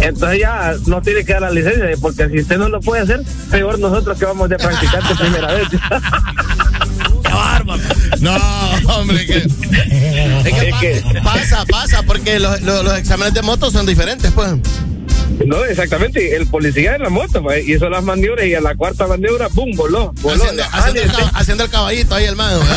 entonces 0.00 0.38
ya 0.40 0.74
no 0.86 1.00
tiene 1.02 1.24
que 1.24 1.32
dar 1.32 1.42
la 1.42 1.50
licencia, 1.50 1.86
porque 2.00 2.28
si 2.28 2.40
usted 2.40 2.58
no 2.58 2.68
lo 2.68 2.80
puede 2.80 3.02
hacer, 3.02 3.22
peor 3.50 3.78
nosotros 3.78 4.18
que 4.18 4.24
vamos 4.26 4.48
de 4.48 4.56
practicante 4.56 5.14
primera 5.14 5.52
vez. 5.54 5.68
No, 8.20 8.36
hombre, 8.94 9.24
que. 9.26 9.36
Es 9.38 10.78
que, 10.80 11.02
pa- 11.14 11.22
pasa, 11.22 11.64
pasa, 11.66 12.02
porque 12.02 12.38
los, 12.40 12.60
los- 12.62 12.84
los 12.84 12.98
exámenes 12.98 13.34
de 13.34 13.42
moto 13.42 13.70
son 13.70 13.86
diferentes, 13.86 14.30
pues. 14.32 14.50
No, 15.46 15.64
exactamente, 15.64 16.36
el 16.36 16.46
policía 16.46 16.96
en 16.96 17.02
la 17.02 17.08
moto, 17.08 17.42
pues, 17.42 17.66
hizo 17.66 17.88
las 17.88 18.02
maniobras 18.04 18.46
y 18.46 18.54
a 18.54 18.60
la 18.60 18.74
cuarta 18.74 19.06
maniobra, 19.06 19.48
¡pum! 19.48 19.70
voló. 19.74 20.12
voló. 20.20 20.42
Haciendo, 20.42 20.62
haciendo 20.72 21.00
el, 21.02 21.10
cab- 21.12 21.30
haciendo 21.34 21.64
el 21.64 21.70
caballito 21.70 22.14
ahí, 22.14 22.24
hermano. 22.26 22.58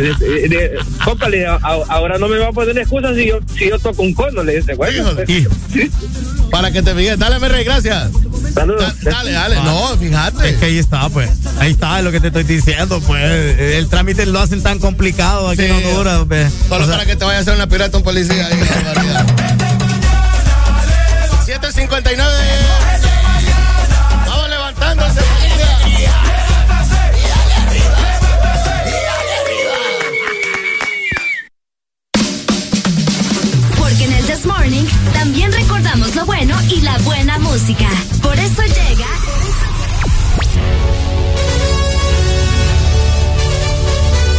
De- 0.00 0.14
de- 0.14 0.48
de- 0.48 0.78
compa, 1.04 1.28
le 1.28 1.38
dije, 1.38 1.48
"A- 1.48 1.58
ahora 1.88 2.16
no 2.18 2.28
me 2.28 2.38
va 2.38 2.48
a 2.48 2.52
poner 2.52 2.78
excusa 2.78 3.14
si 3.14 3.26
yo, 3.26 3.38
si 3.58 3.68
yo 3.68 3.78
toco 3.78 4.02
un 4.02 4.14
cono, 4.14 4.42
le 4.42 4.56
dice, 4.56 4.74
bueno. 4.74 5.10
pues, 5.14 5.28
Para 6.50 6.70
que 6.70 6.82
te 6.82 6.94
fijas. 6.94 7.18
Dale, 7.18 7.38
mi 7.38 7.48
rey, 7.48 7.64
gracias. 7.64 8.10
Saludos. 8.54 8.94
dale, 9.02 9.32
dale. 9.32 9.56
No, 9.56 9.96
fíjate. 9.98 10.48
Es 10.50 10.56
que 10.56 10.66
ahí 10.66 10.78
está, 10.78 11.08
pues. 11.10 11.30
Ahí 11.58 11.72
está 11.72 12.00
lo 12.02 12.10
que 12.12 12.20
te 12.20 12.28
estoy 12.28 12.44
diciendo, 12.44 13.00
pues. 13.06 13.22
El 13.22 13.88
trámite 13.88 14.24
lo 14.26 14.38
hacen 14.40 14.62
tan 14.62 14.78
complicado 14.78 15.48
aquí 15.48 15.62
en 15.64 15.72
Honduras, 15.72 16.22
pues. 16.26 16.52
Solo 16.68 16.84
O 16.84 16.86
sea, 16.86 16.96
para 16.96 17.06
que 17.06 17.16
te 17.16 17.24
vaya 17.24 17.38
a 17.38 17.40
hacer 17.42 17.54
una 17.54 17.66
pirata 17.68 17.96
un 17.98 18.02
policía 18.04 18.46
ahí. 18.46 18.58
Qué 21.74 21.86
barbaridad. 21.86 22.10
759. 22.10 22.32
Vamos 24.26 24.48
levantándose. 24.50 25.20
Porque 33.78 34.04
en 34.04 34.12
el 34.12 34.24
This 34.26 34.46
Morning 34.46 34.84
también 35.12 35.52
recordamos 35.52 36.14
lo 36.16 36.26
bueno 36.26 36.56
y 36.68 36.80
la 36.80 36.98
buena 36.98 37.38
música. 37.38 37.88
Por 38.22 38.38
eso 38.38 38.62
llega. 38.62 39.06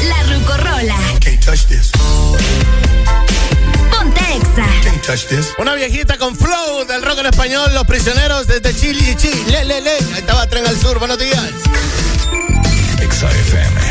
La 0.08 0.24
Rucorola. 0.34 0.98
Can't 1.20 1.44
touch 1.44 1.66
this. 1.68 1.91
Una 5.57 5.73
viejita 5.73 6.18
con 6.18 6.36
flow 6.36 6.86
del 6.86 7.02
rock 7.02 7.19
en 7.19 7.26
español, 7.26 7.73
Los 7.73 7.86
Prisioneros 7.86 8.45
desde 8.45 8.76
Chile 8.76 8.99
y 9.11 9.15
Chile. 9.15 9.44
Le, 9.48 9.65
le, 9.65 9.82
le. 9.82 9.91
Ahí 9.91 10.19
estaba 10.19 10.45
Tren 10.48 10.65
al 10.68 10.80
Sur. 10.80 10.99
Buenos 10.99 11.18
días. 11.18 11.40
XFM. 12.99 13.91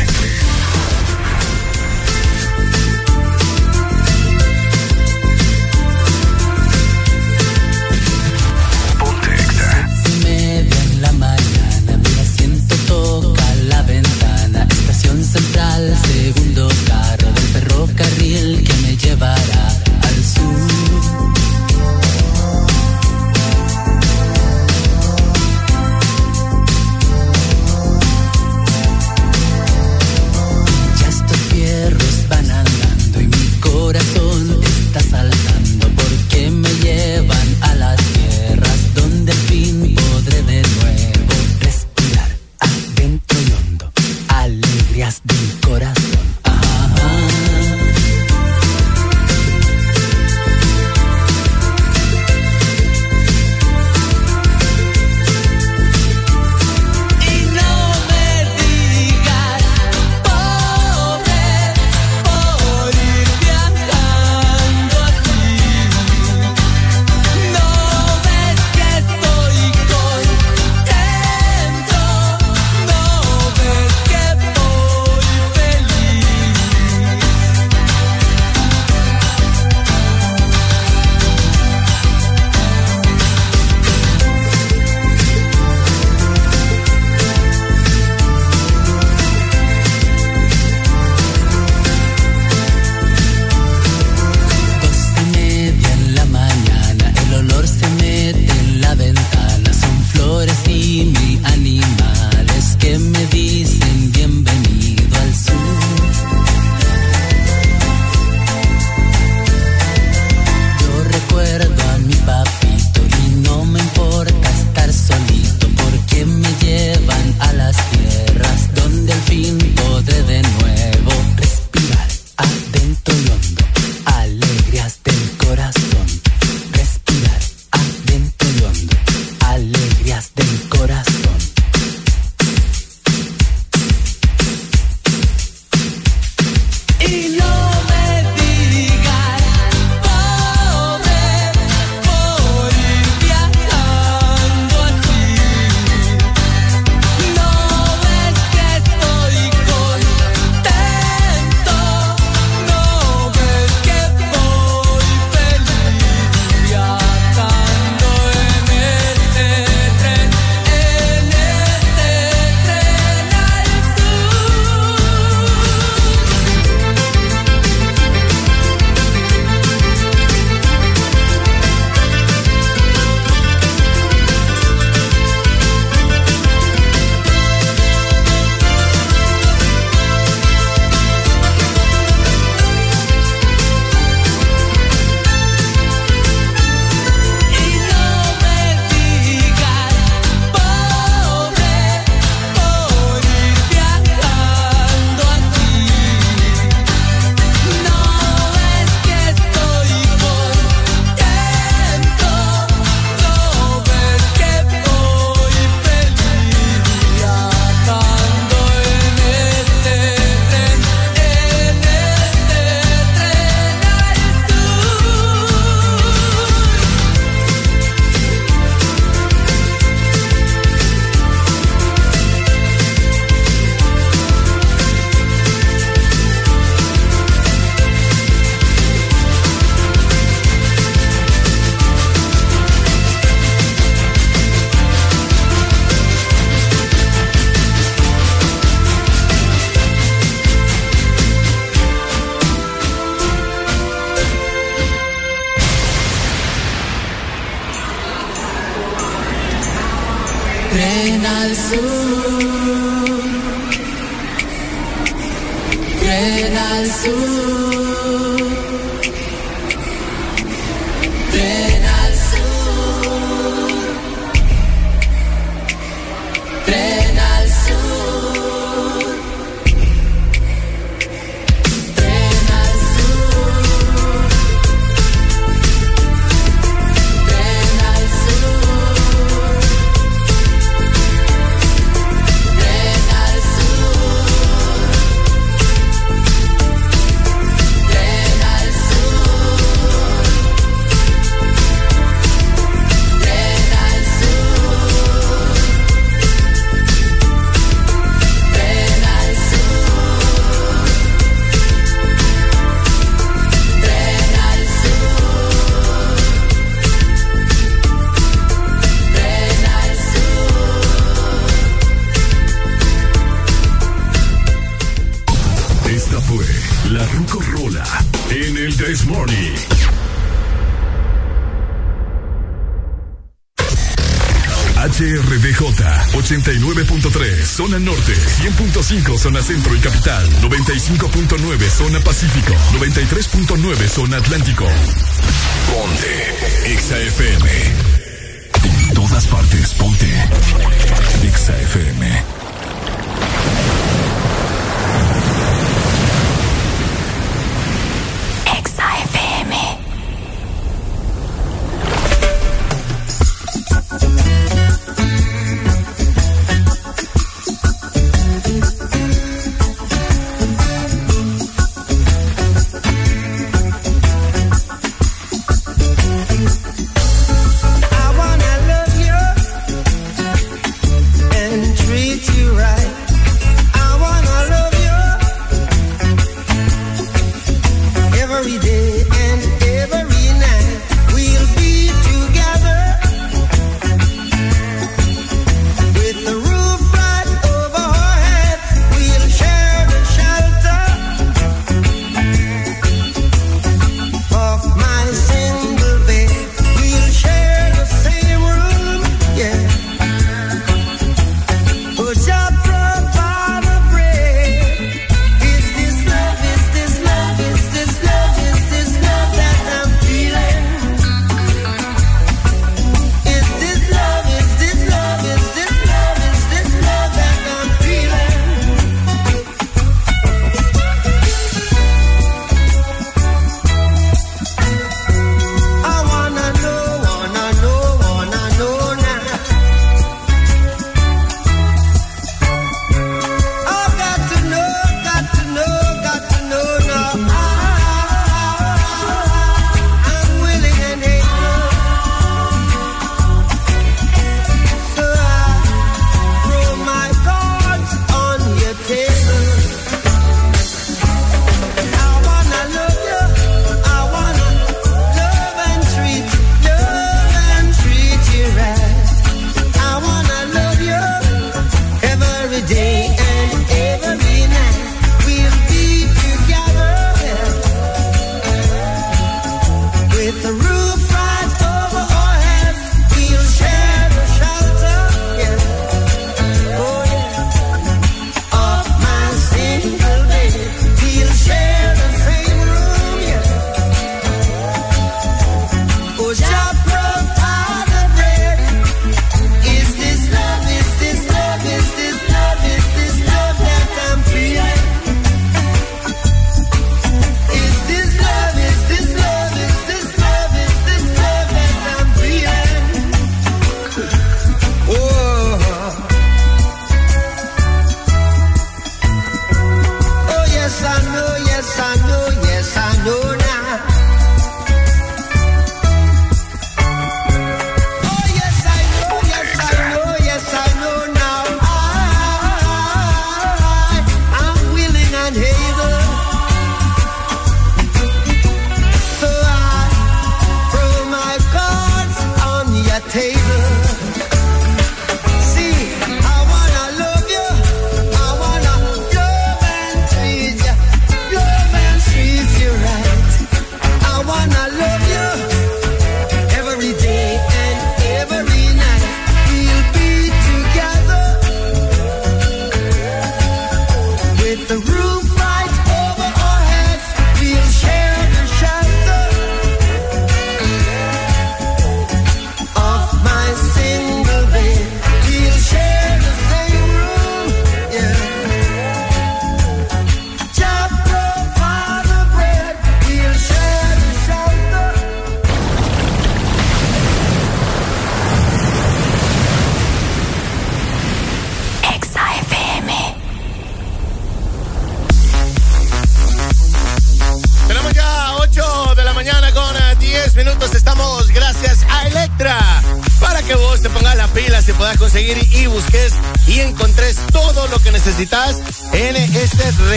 zona 329.21 329.43
centro 329.43 329.75
y 329.75 329.79
capital, 329.79 330.27
95.9 330.41 331.69
zona 331.69 331.99
pacífico, 331.99 332.55
93.9 332.73 333.87
zona 333.87 334.17
atlántico. 334.17 334.65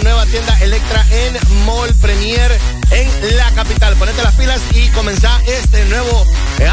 nueva 0.00 0.26
tienda 0.26 0.58
Electra 0.60 1.04
en 1.10 1.36
Mall 1.64 1.92
Premier 1.94 2.50
en 2.90 3.36
la 3.36 3.50
capital. 3.52 3.94
Ponete 3.96 4.22
las 4.22 4.34
pilas 4.34 4.60
y 4.72 4.88
comenzá 4.88 5.40
este 5.46 5.84
nuevo 5.86 6.24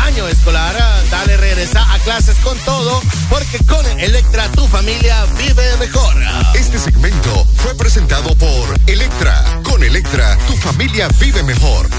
año 0.06 0.27
escolar. 0.27 0.76
Dale, 1.10 1.38
regresa 1.38 1.81
a 1.93 1.99
clases 1.99 2.35
con 2.38 2.57
todo, 2.60 3.02
porque 3.30 3.60
con 3.65 3.85
Electra 3.99 4.48
tu 4.49 4.68
familia 4.68 5.26
vive 5.38 5.77
mejor. 5.77 6.15
Este 6.56 6.80
segmento 6.80 7.45
fue 7.57 7.76
presentado 7.76 8.35
por 8.35 8.80
Electra. 8.88 9.61
Con 9.64 9.84
Electra 9.84 10.38
tu 10.48 10.56
familia 10.57 11.07
vive 11.19 11.43
mejor. 11.43 11.89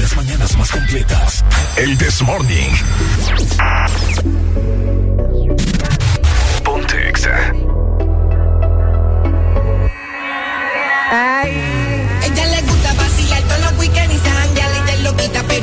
Las 0.00 0.16
mañanas 0.16 0.56
más 0.56 0.70
completas. 0.70 1.44
El 1.76 1.98
This 1.98 2.22
Morning. 2.22 2.70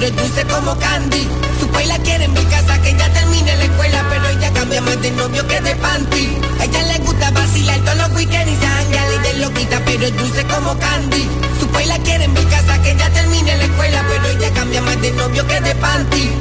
pero 0.02 0.16
es 0.16 0.16
dulce 0.16 0.46
como 0.48 0.76
candy. 0.80 1.28
Su 1.60 1.68
país 1.68 1.88
la 1.88 2.00
quiere 2.00 2.26
en 2.26 2.34
mi 2.34 2.44
casa, 2.46 2.82
que 2.82 2.92
ya 2.98 3.14
termine 3.14 3.56
la 3.56 3.64
escuela, 3.64 4.04
pero 4.10 4.28
ella 4.30 4.52
cambia 4.52 4.82
más 4.82 5.00
de 5.00 5.12
novio 5.12 5.48
que 5.48 5.62
de 5.62 5.76
panty. 5.76 6.38
A 6.60 6.66
ella 6.66 6.84
le 6.84 6.98
gusta 7.06 7.30
vacilar 7.30 7.80
todos 7.82 7.98
los 7.98 8.12
weekends 8.14 8.52
y 8.52 8.56
se 8.56 9.16
y 9.16 9.20
de 9.20 9.34
loquita, 9.46 9.80
pero 9.86 10.08
es 10.08 10.18
dulce 10.18 10.44
como 10.46 10.78
candy. 10.80 11.30
Su 11.60 11.68
país 11.68 11.88
la 11.88 12.00
quiere 12.00 12.24
en 12.24 12.34
mi 12.34 12.44
casa, 12.46 12.82
que 12.82 12.96
ya 12.96 13.10
termine 13.12 13.56
la 13.58 13.64
escuela, 13.64 14.04
pero 14.10 14.28
ella 14.28 14.52
cambia 14.56 14.82
más 14.82 15.02
de 15.02 15.12
novio 15.12 15.48
que 15.48 15.62
de 15.62 15.76
panty. 15.76 16.32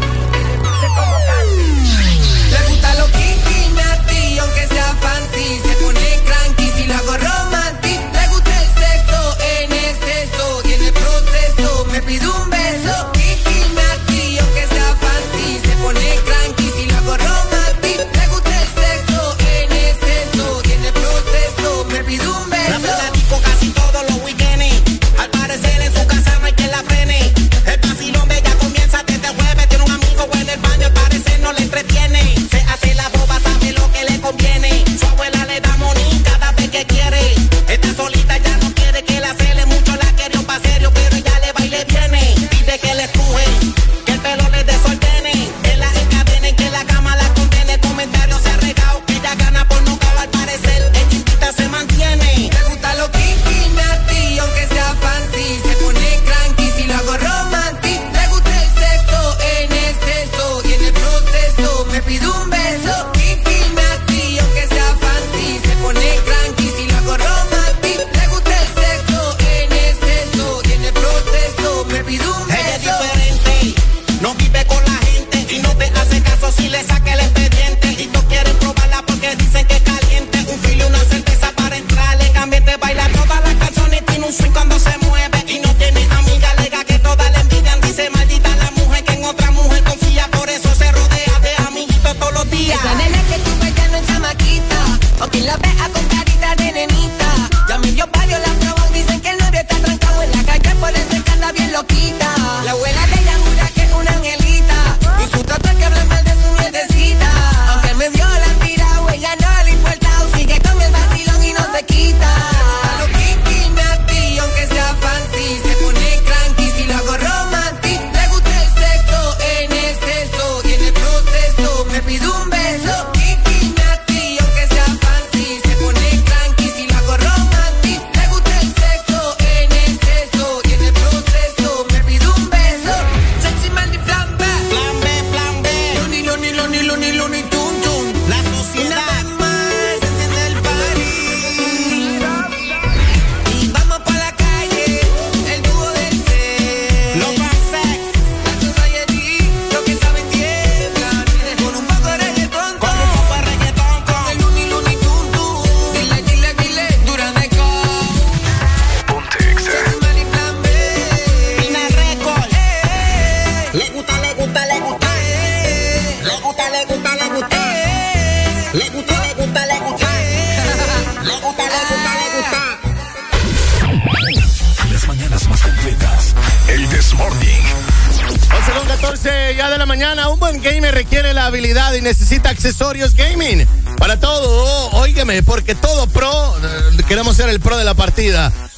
Le 2.51 2.69
gusta 2.71 2.95
lo 2.95 3.07
kinky, 3.13 3.75
natty, 3.77 4.39
aunque 4.39 4.67
sea 4.69 4.95
fancy, 5.03 5.61
se 5.67 5.75
pone 5.85 6.21
cranky 6.25 6.71
si 6.77 6.87
lo 6.87 6.95
hago 6.95 7.15
romantic. 7.15 8.01
Le 8.15 8.29
gusta 8.29 8.63
el 8.63 8.69
sexo 8.81 9.37
en 9.55 9.73
exceso 9.73 10.63
y 10.65 10.73
en 10.73 10.83
el 10.83 10.93
proceso 10.95 11.87
me 11.93 12.01
pide 12.01 12.27
un 12.27 12.49
beso 12.49 13.20
conecta. 15.83 16.30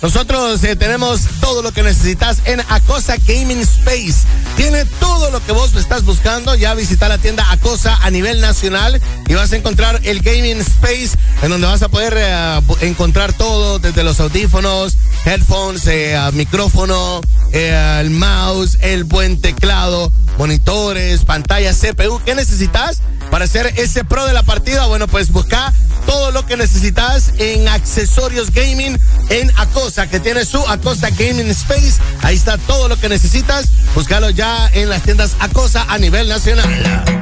Nosotros 0.03 0.65
eh, 0.65 0.75
tenemos 0.75 1.21
todo 1.41 1.63
lo 1.63 1.71
que 1.71 1.85
necesitas 1.85 2.43
en 2.45 2.61
Acosa 2.69 3.15
Gaming 3.25 3.61
Space. 3.61 4.27
Tiene 4.57 4.85
todo 4.99 5.31
lo 5.31 5.39
que 5.47 5.53
vos 5.53 5.77
estás 5.77 6.05
buscando. 6.05 6.57
Ya 6.57 6.75
visita 6.75 7.09
la 7.09 7.19
tienda 7.19 7.49
Acosa 7.53 7.97
a 8.03 8.11
nivel 8.11 8.41
nacional 8.41 9.01
y 9.29 9.35
vas 9.35 9.53
a 9.53 9.57
encontrar 9.57 10.01
el 10.03 10.21
Gaming 10.21 10.59
Space 10.59 11.11
en 11.43 11.51
donde 11.51 11.69
vas 11.69 11.83
a 11.83 11.89
poder 11.89 12.15
eh, 12.17 12.61
encontrar 12.81 13.33
todo, 13.33 13.79
desde 13.79 14.03
los 14.03 14.19
audífonos, 14.19 14.97
headphones, 15.25 15.87
eh, 15.87 16.19
micrófono, 16.33 17.21
el 17.53 18.11
mouse, 18.11 18.79
el 18.81 19.05
buen 19.05 19.41
teclado, 19.41 20.11
monitores, 20.37 21.25
pantalla, 21.25 21.73
CPU. 21.73 22.21
¿Qué 22.25 22.35
necesitas? 22.35 23.03
Para 23.43 23.51
ser 23.51 23.75
ese 23.77 24.05
pro 24.05 24.25
de 24.25 24.33
la 24.33 24.45
partida, 24.45 24.87
bueno, 24.87 25.09
pues 25.09 25.33
busca 25.33 25.73
todo 26.07 26.31
lo 26.31 26.47
que 26.47 26.57
necesitas 26.57 27.33
en 27.39 27.67
accesorios 27.67 28.53
gaming 28.53 28.97
en 29.31 29.51
Acosta, 29.57 30.09
que 30.09 30.21
tiene 30.21 30.45
su 30.45 30.65
Acosta 30.69 31.11
Gaming 31.11 31.51
Space. 31.51 31.95
Ahí 32.23 32.37
está 32.37 32.57
todo 32.57 32.87
lo 32.87 32.97
que 33.01 33.09
necesitas. 33.09 33.67
Búscalo 33.97 34.31
ya 34.31 34.71
en 34.75 34.89
las 34.89 35.03
tiendas 35.03 35.35
Acosta 35.41 35.85
a 35.89 35.99
nivel 35.99 36.29
nacional. 36.29 37.22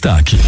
Dienstag. 0.00 0.39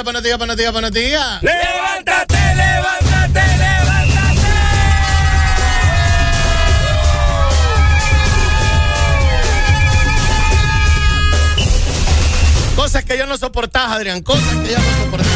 Días, 0.00 0.04
buenos 0.04 0.22
días, 0.22 0.38
buenos 0.38 0.56
días, 0.56 0.72
buenos 0.72 0.92
días. 0.92 1.42
Levántate, 1.42 2.54
levántate, 2.54 3.40
levántate. 3.58 4.46
Cosas 12.76 13.04
que 13.04 13.18
ya 13.18 13.26
no 13.26 13.36
soportás, 13.36 13.90
Adrián. 13.92 14.22
Cosas 14.22 14.54
que 14.62 14.70
ya 14.70 14.78
no 14.78 15.04
soportás. 15.04 15.32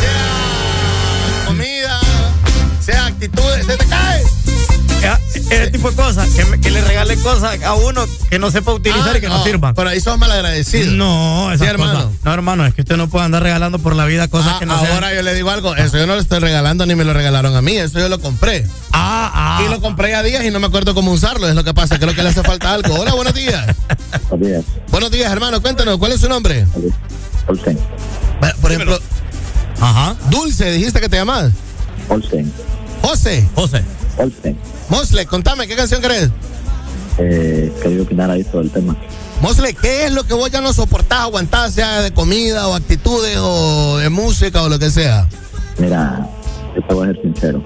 Sea 0.00 1.46
comida, 1.46 2.00
sea 2.80 3.06
actitudes. 3.06 3.66
¡Se 3.66 3.76
te 3.76 3.86
cae! 3.86 4.33
Ese 5.50 5.70
tipo 5.70 5.90
de 5.90 5.96
cosas, 5.96 6.28
que, 6.30 6.44
me- 6.46 6.60
que 6.60 6.70
le 6.70 6.80
regale 6.80 7.16
cosas 7.18 7.62
a 7.62 7.74
uno 7.74 8.04
que 8.30 8.38
no 8.38 8.50
sepa 8.50 8.72
utilizar 8.72 9.14
Ah, 9.14 9.18
y 9.18 9.20
que 9.20 9.28
no, 9.28 9.38
no, 9.38 9.44
sirvan. 9.44 9.74
Pero 9.74 9.88
ahí 9.90 10.00
sos 10.00 10.18
malagradecido. 10.18 10.90
No, 10.92 11.48
esas 11.52 11.60
Sí, 11.60 11.66
hermano. 11.70 11.92
cosas. 12.06 12.10
No, 12.24 12.32
hermano, 12.34 12.66
es 12.66 12.74
que 12.74 12.80
usted 12.82 12.96
no 12.96 13.08
puede 13.08 13.26
andar 13.26 13.42
regalando 13.42 13.78
por 13.78 13.94
la 13.94 14.04
vida 14.06 14.26
cosas 14.28 14.54
Ah, 14.54 14.58
que 14.58 14.66
no 14.66 14.74
ahora 14.74 15.08
sean- 15.08 15.14
yo 15.16 15.22
le 15.22 15.34
digo 15.34 15.50
algo, 15.50 15.76
eso 15.76 15.96
yo 15.98 16.06
no 16.06 16.14
lo 16.14 16.20
estoy 16.20 16.38
regalando 16.40 16.86
ni 16.86 16.94
me 16.94 17.04
lo 17.04 17.12
regalaron 17.12 17.54
a 17.54 17.62
mí, 17.62 17.76
eso 17.76 17.98
yo 18.00 18.08
lo 18.08 18.20
compré. 18.20 18.66
Ah, 18.92 19.30
ah. 19.34 19.62
Y 19.64 19.68
lo 19.70 19.80
compré 19.80 20.14
a 20.14 20.22
días 20.22 20.44
y 20.44 20.50
no 20.50 20.60
me 20.60 20.66
acuerdo 20.66 20.94
cómo 20.94 21.12
usarlo, 21.12 21.48
es 21.48 21.54
lo 21.54 21.62
que 21.62 21.74
pasa, 21.74 21.98
creo 21.98 22.14
que 22.14 22.22
le 22.22 22.30
hace 22.30 22.42
falta 22.42 22.72
algo. 22.72 22.94
Hola, 22.94 23.12
buenos 23.14 23.34
días. 23.34 23.66
Buenos 24.30 24.48
días. 24.48 24.64
Buenos 24.90 25.10
días, 25.10 25.30
hermano, 25.30 25.60
cuéntanos, 25.60 25.98
¿cuál 25.98 26.12
es 26.12 26.20
su 26.20 26.28
nombre? 26.28 26.66
Olsen. 27.46 27.78
Por 28.60 28.72
ejemplo, 28.72 28.98
Ajá. 29.80 30.16
Dulce, 30.30 30.70
dijiste 30.72 31.00
que 31.00 31.08
te 31.08 31.16
llamas. 31.16 31.52
Olsen. 32.08 32.50
José. 33.02 33.46
José. 33.54 33.84
Olsen. 34.16 34.56
Mosle, 34.94 35.26
contame, 35.26 35.66
¿qué 35.66 35.74
canción 35.74 36.00
querés? 36.00 36.30
Eh, 37.18 37.72
quería 37.82 38.02
opinar 38.02 38.30
ahí 38.30 38.44
sobre 38.44 38.66
el 38.66 38.70
tema. 38.70 38.96
Mosle, 39.40 39.74
¿qué 39.74 40.04
es 40.04 40.12
lo 40.12 40.22
que 40.22 40.34
vos 40.34 40.48
ya 40.52 40.60
no 40.60 40.72
soportás 40.72 41.22
aguantar, 41.22 41.68
sea 41.72 42.00
de 42.00 42.12
comida 42.12 42.68
o 42.68 42.74
actitudes 42.74 43.36
o 43.40 43.98
de 43.98 44.08
música 44.08 44.62
o 44.62 44.68
lo 44.68 44.78
que 44.78 44.90
sea? 44.90 45.28
Mira, 45.78 46.30
yo 46.76 46.86
te 46.86 46.94
voy 46.94 47.08
a 47.08 47.12
ser 47.12 47.22
sincero. 47.22 47.64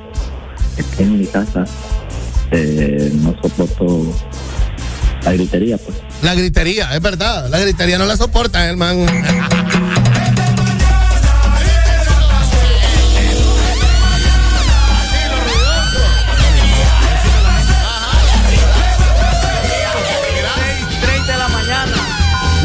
Es 0.78 0.86
que 0.86 1.02
en 1.02 1.18
mi 1.18 1.26
casa 1.26 1.66
eh, 2.50 3.12
no 3.16 3.36
soporto 3.42 4.07
la 5.23 5.32
gritería, 5.34 5.76
pues. 5.76 5.98
La 6.23 6.34
gritería, 6.34 6.97
es 6.97 7.02
verdad, 7.02 7.50
la 7.50 7.58
gritería 7.58 7.98
no 7.98 8.07
la 8.07 8.16
soporta, 8.16 8.65
hermano. 8.65 9.05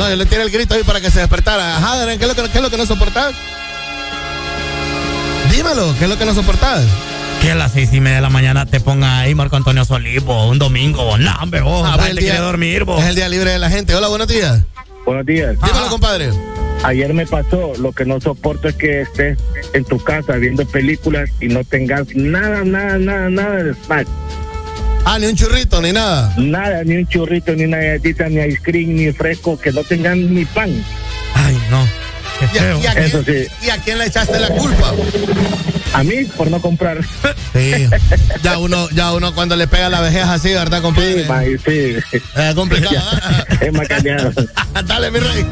No, 0.03 0.09
yo 0.09 0.17
le 0.17 0.25
tiré 0.25 0.41
el 0.41 0.49
grito 0.49 0.73
ahí 0.75 0.83
para 0.83 0.99
que 0.99 1.09
se 1.09 1.21
despertara. 1.21 1.77
Ajá, 1.77 2.05
¿qué 2.05 2.13
es 2.15 2.27
lo 2.27 2.35
que, 2.35 2.49
qué 2.49 2.57
es 2.57 2.61
lo 2.61 2.69
que 2.69 2.75
no 2.75 2.85
soportás? 2.85 3.33
Dímelo, 5.49 5.95
¿qué 5.97 6.03
es 6.03 6.09
lo 6.09 6.17
que 6.17 6.25
no 6.25 6.33
soportás? 6.33 6.83
Que 7.41 7.51
a 7.51 7.55
las 7.55 7.71
seis 7.71 7.93
y 7.93 8.01
media 8.01 8.17
de 8.17 8.21
la 8.21 8.29
mañana 8.29 8.65
te 8.65 8.81
ponga 8.81 9.19
ahí 9.19 9.33
Marco 9.33 9.55
Antonio 9.55 9.85
Solís, 9.85 10.21
un 10.27 10.59
domingo, 10.59 11.17
no, 11.17 11.31
hombre, 11.41 11.61
vos, 11.61 11.87
Ah, 11.89 11.97
gente 12.03 12.19
quiere 12.19 12.39
dormir, 12.39 12.83
vos. 12.83 13.01
Es 13.01 13.07
el 13.07 13.15
día 13.15 13.29
libre 13.29 13.51
de 13.51 13.59
la 13.59 13.69
gente. 13.69 13.95
Hola, 13.95 14.09
buenos 14.09 14.27
días. 14.27 14.63
Buenos 15.05 15.25
días. 15.25 15.55
Dímelo, 15.63 15.87
compadre. 15.87 16.31
Ayer 16.83 17.13
me 17.13 17.25
pasó, 17.25 17.71
lo 17.79 17.93
que 17.93 18.03
no 18.03 18.19
soporto 18.19 18.67
es 18.67 18.75
que 18.75 19.03
estés 19.03 19.37
en 19.71 19.85
tu 19.85 20.03
casa 20.03 20.33
viendo 20.33 20.65
películas 20.65 21.29
y 21.39 21.47
no 21.47 21.63
tengas 21.63 22.13
nada, 22.13 22.65
nada, 22.65 22.97
nada, 22.97 23.29
nada 23.29 23.63
de 23.63 23.73
snack. 23.85 24.07
Ah, 25.05 25.19
ni 25.19 25.27
un 25.27 25.35
churrito, 25.35 25.81
ni 25.81 25.91
nada. 25.91 26.33
Nada, 26.37 26.83
ni 26.83 26.95
un 26.97 27.07
churrito, 27.07 27.53
ni 27.55 27.65
una 27.65 27.77
galletita, 27.77 28.29
ni 28.29 28.39
ice 28.41 28.59
cream, 28.61 28.95
ni 28.95 29.11
fresco, 29.11 29.59
que 29.59 29.71
no 29.71 29.83
tengan 29.83 30.33
ni 30.33 30.45
pan. 30.45 30.69
Ay, 31.35 31.57
no. 31.69 31.85
Qué 32.39 32.45
¿Y 32.45 32.57
a, 32.57 32.61
feo. 32.61 32.79
y 32.81 32.85
a 32.87 32.91
Eso 32.93 33.23
quién, 33.23 33.45
sí. 33.45 33.51
y 33.65 33.69
a 33.69 33.77
quién 33.77 33.97
le 33.99 34.05
echaste 34.05 34.39
la 34.39 34.47
culpa? 34.49 34.91
A 35.93 36.03
mí, 36.03 36.23
por 36.35 36.49
no 36.49 36.59
comprar. 36.61 36.97
Sí. 37.53 37.87
Ya 38.41 38.57
uno, 38.57 38.89
ya 38.91 39.13
uno 39.13 39.35
cuando 39.35 39.55
le 39.55 39.67
pega 39.67 39.89
la 39.89 40.01
vejez 40.01 40.23
así, 40.23 40.51
¿verdad, 40.53 40.81
compadre? 40.81 41.23
Sí, 41.23 41.29
ma, 41.29 41.41
sí. 41.43 41.95
Es 42.35 42.55
complicado. 42.55 42.95
¿eh? 43.51 43.57
Es 43.67 43.73
macaneado. 43.73 44.31
Dale, 44.85 45.11
mi 45.11 45.19
rey. 45.19 45.45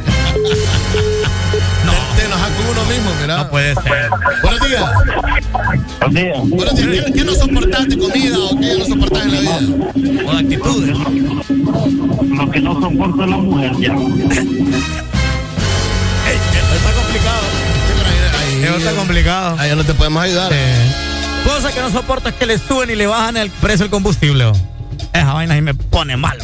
No. 1.85 1.91
Te, 2.15 2.21
te 2.21 2.25
enojas 2.25 2.49
con 2.51 2.67
uno 2.67 2.85
mismo, 2.85 3.11
mira. 3.21 3.37
No 3.37 3.49
puede 3.51 3.75
ser. 3.75 4.09
Buenos 4.41 4.67
días. 4.67 4.83
Buenos 6.01 6.15
días. 6.15 6.49
Buenos 6.49 6.75
días. 6.75 7.05
¿Qué, 7.05 7.13
qué 7.13 7.23
no 7.23 7.33
soportás 7.35 7.87
de 7.87 7.97
comida 7.97 8.37
o 8.39 8.59
qué 8.59 8.75
no 8.77 8.85
soportás 8.85 9.25
en 9.25 9.33
la 9.33 9.39
vida? 9.39 9.59
O 10.25 10.31
de 10.33 10.39
actitudes. 10.39 10.97
Lo 10.97 11.05
que 12.51 12.59
no 12.59 12.81
soporto 12.81 13.23
es 13.23 13.29
la 13.29 13.37
mujer, 13.37 13.71
ya. 13.79 13.93
Está 13.93 14.01
complicado. 16.93 17.41
Ahí, 18.39 18.53
ahí- 18.55 18.63
Eso 18.63 18.77
está 18.77 18.91
complicado. 18.93 19.55
ahí 19.59 19.75
no 19.75 19.83
te 19.83 19.93
podemos 19.93 20.23
ayudar. 20.23 20.51
Sí. 20.51 20.57
Cosa 21.47 21.71
que 21.73 21.81
no 21.81 21.89
soporto 21.91 22.29
es 22.29 22.35
que 22.35 22.45
le 22.45 22.57
suben 22.57 22.89
y 22.89 22.95
le 22.95 23.07
bajan 23.07 23.35
el 23.37 23.49
precio 23.49 23.83
del 23.85 23.91
combustible. 23.91 24.45
vos. 24.45 24.57
Esa 25.13 25.33
vaina 25.33 25.53
ahí 25.55 25.61
me 25.61 25.73
pone 25.75 26.15
mal. 26.17 26.37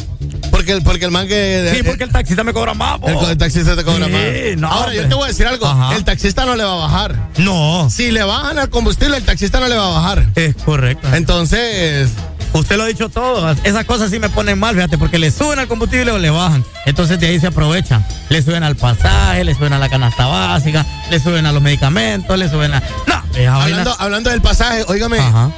Porque 0.68 0.72
el, 0.76 0.82
porque 0.82 1.04
el 1.06 1.10
man 1.10 1.26
que. 1.26 1.72
Sí, 1.74 1.82
porque 1.82 2.04
el 2.04 2.10
taxista 2.10 2.44
me 2.44 2.52
cobra 2.52 2.74
más. 2.74 3.00
El, 3.06 3.38
taxista 3.38 3.74
te 3.74 3.84
cobra 3.84 4.04
Sí, 4.04 4.12
más. 4.12 4.56
no, 4.58 4.68
Ahora, 4.68 4.92
yo 4.92 5.08
te 5.08 5.14
voy 5.14 5.24
a 5.24 5.28
decir 5.28 5.46
algo. 5.46 5.66
Ajá. 5.66 5.96
El 5.96 6.04
taxista 6.04 6.44
no 6.44 6.56
le 6.56 6.64
va 6.64 6.72
a 6.72 6.76
bajar. 6.76 7.30
No. 7.38 7.88
Si 7.88 8.10
le 8.10 8.22
bajan 8.22 8.58
al 8.58 8.68
combustible, 8.68 9.16
el 9.16 9.24
taxista 9.24 9.60
no 9.60 9.68
le 9.68 9.76
va 9.76 9.86
a 9.86 10.00
bajar. 10.00 10.26
Es 10.34 10.54
correcto. 10.56 11.08
Entonces, 11.14 12.10
Usted 12.52 12.76
lo 12.76 12.82
ha 12.84 12.86
dicho 12.86 13.08
todo. 13.08 13.50
Esas 13.64 13.84
cosas 13.86 14.10
sí 14.10 14.18
me 14.18 14.28
ponen 14.30 14.58
mal, 14.58 14.74
fíjate, 14.74 14.96
porque 14.98 15.18
le 15.18 15.30
suben 15.30 15.58
al 15.58 15.68
combustible 15.68 16.10
o 16.12 16.18
le 16.18 16.30
bajan. 16.30 16.64
Entonces 16.86 17.18
de 17.20 17.28
ahí 17.28 17.40
se 17.40 17.46
aprovechan. 17.46 18.04
Le 18.28 18.42
suben 18.42 18.62
al 18.62 18.74
pasaje, 18.76 19.44
le 19.44 19.54
suben 19.54 19.72
a 19.74 19.78
la 19.78 19.88
canasta 19.88 20.26
básica, 20.26 20.84
le 21.10 21.20
suben 21.20 21.44
a 21.46 21.52
los 21.52 21.62
medicamentos, 21.62 22.38
le 22.38 22.48
suben 22.48 22.72
a. 22.74 22.82
No, 23.06 23.54
hablando, 23.54 23.94
hablando 23.98 24.30
del 24.30 24.40
pasaje, 24.40 24.84
óigame, 24.88 25.18
Ajá. 25.18 25.50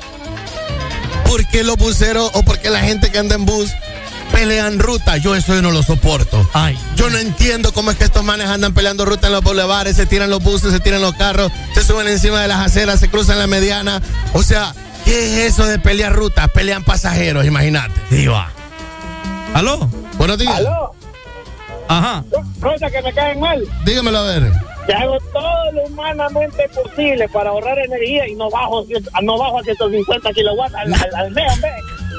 ¿por 1.27 1.47
qué 1.47 1.63
los 1.65 1.77
buceros 1.77 2.31
o 2.35 2.43
por 2.43 2.59
qué 2.59 2.71
la 2.71 2.81
gente 2.81 3.11
que 3.11 3.19
anda 3.19 3.37
en 3.37 3.45
bus 3.47 3.71
pelean 4.33 4.79
ruta? 4.79 5.17
Yo 5.17 5.35
eso 5.35 5.55
yo 5.55 5.63
no 5.63 5.71
lo 5.71 5.83
soporto. 5.83 6.49
Ay. 6.53 6.79
Yo 6.97 7.11
no 7.11 7.19
entiendo 7.19 7.73
cómo 7.73 7.91
es 7.91 7.97
que 7.97 8.05
estos 8.05 8.25
manes 8.25 8.49
andan 8.49 8.75
peleando 8.75 9.05
ruta 9.05 9.27
en 9.29 9.33
los 9.33 9.43
bulevares, 9.43 9.97
se 9.97 10.07
tiran 10.07 10.31
los 10.31 10.43
buses, 10.43 10.73
se 10.73 10.81
tiran 10.81 11.01
los 11.01 11.15
carros, 11.15 11.51
se 11.75 11.83
suben 11.83 12.07
encima 12.09 12.41
de 12.41 12.49
las 12.49 12.59
aceras, 12.59 13.01
se 13.01 13.09
cruzan 13.09 13.39
la 13.39 13.47
mediana. 13.47 14.01
O 14.33 14.43
sea, 14.43 14.75
¿qué 15.05 15.25
es 15.25 15.53
eso 15.53 15.67
de 15.67 15.79
pelear 15.79 16.13
ruta? 16.13 16.49
Pelean 16.49 16.85
pasajeros, 16.85 17.45
imagínate. 17.45 17.95
Sí, 18.11 18.27
va. 18.27 18.51
¿Aló? 19.55 19.91
Buenos 20.17 20.39
días. 20.39 20.55
¿Aló? 20.57 20.95
Ajá. 21.89 22.25
Cosas 22.61 22.93
que 22.93 23.03
me 23.03 23.13
caen 23.13 23.41
mal. 23.41 23.67
Dígamelo 23.85 24.19
a 24.19 24.23
ver. 24.23 24.53
Que 24.87 24.95
hago 24.95 25.19
todo 25.33 25.73
lo 25.73 25.83
humanamente 25.85 26.69
posible 26.69 27.29
para 27.29 27.51
ahorrar 27.51 27.79
energía 27.79 28.29
y 28.29 28.35
no 28.35 28.49
bajo, 28.49 28.87
no 29.23 29.39
bajo 29.39 29.59
a 29.59 29.63
150 29.63 30.33
kilowatts 30.33 30.75
al, 30.75 30.95
al, 30.95 31.15
al 31.15 31.31
mes, 31.33 31.53
hombre. 31.53 31.71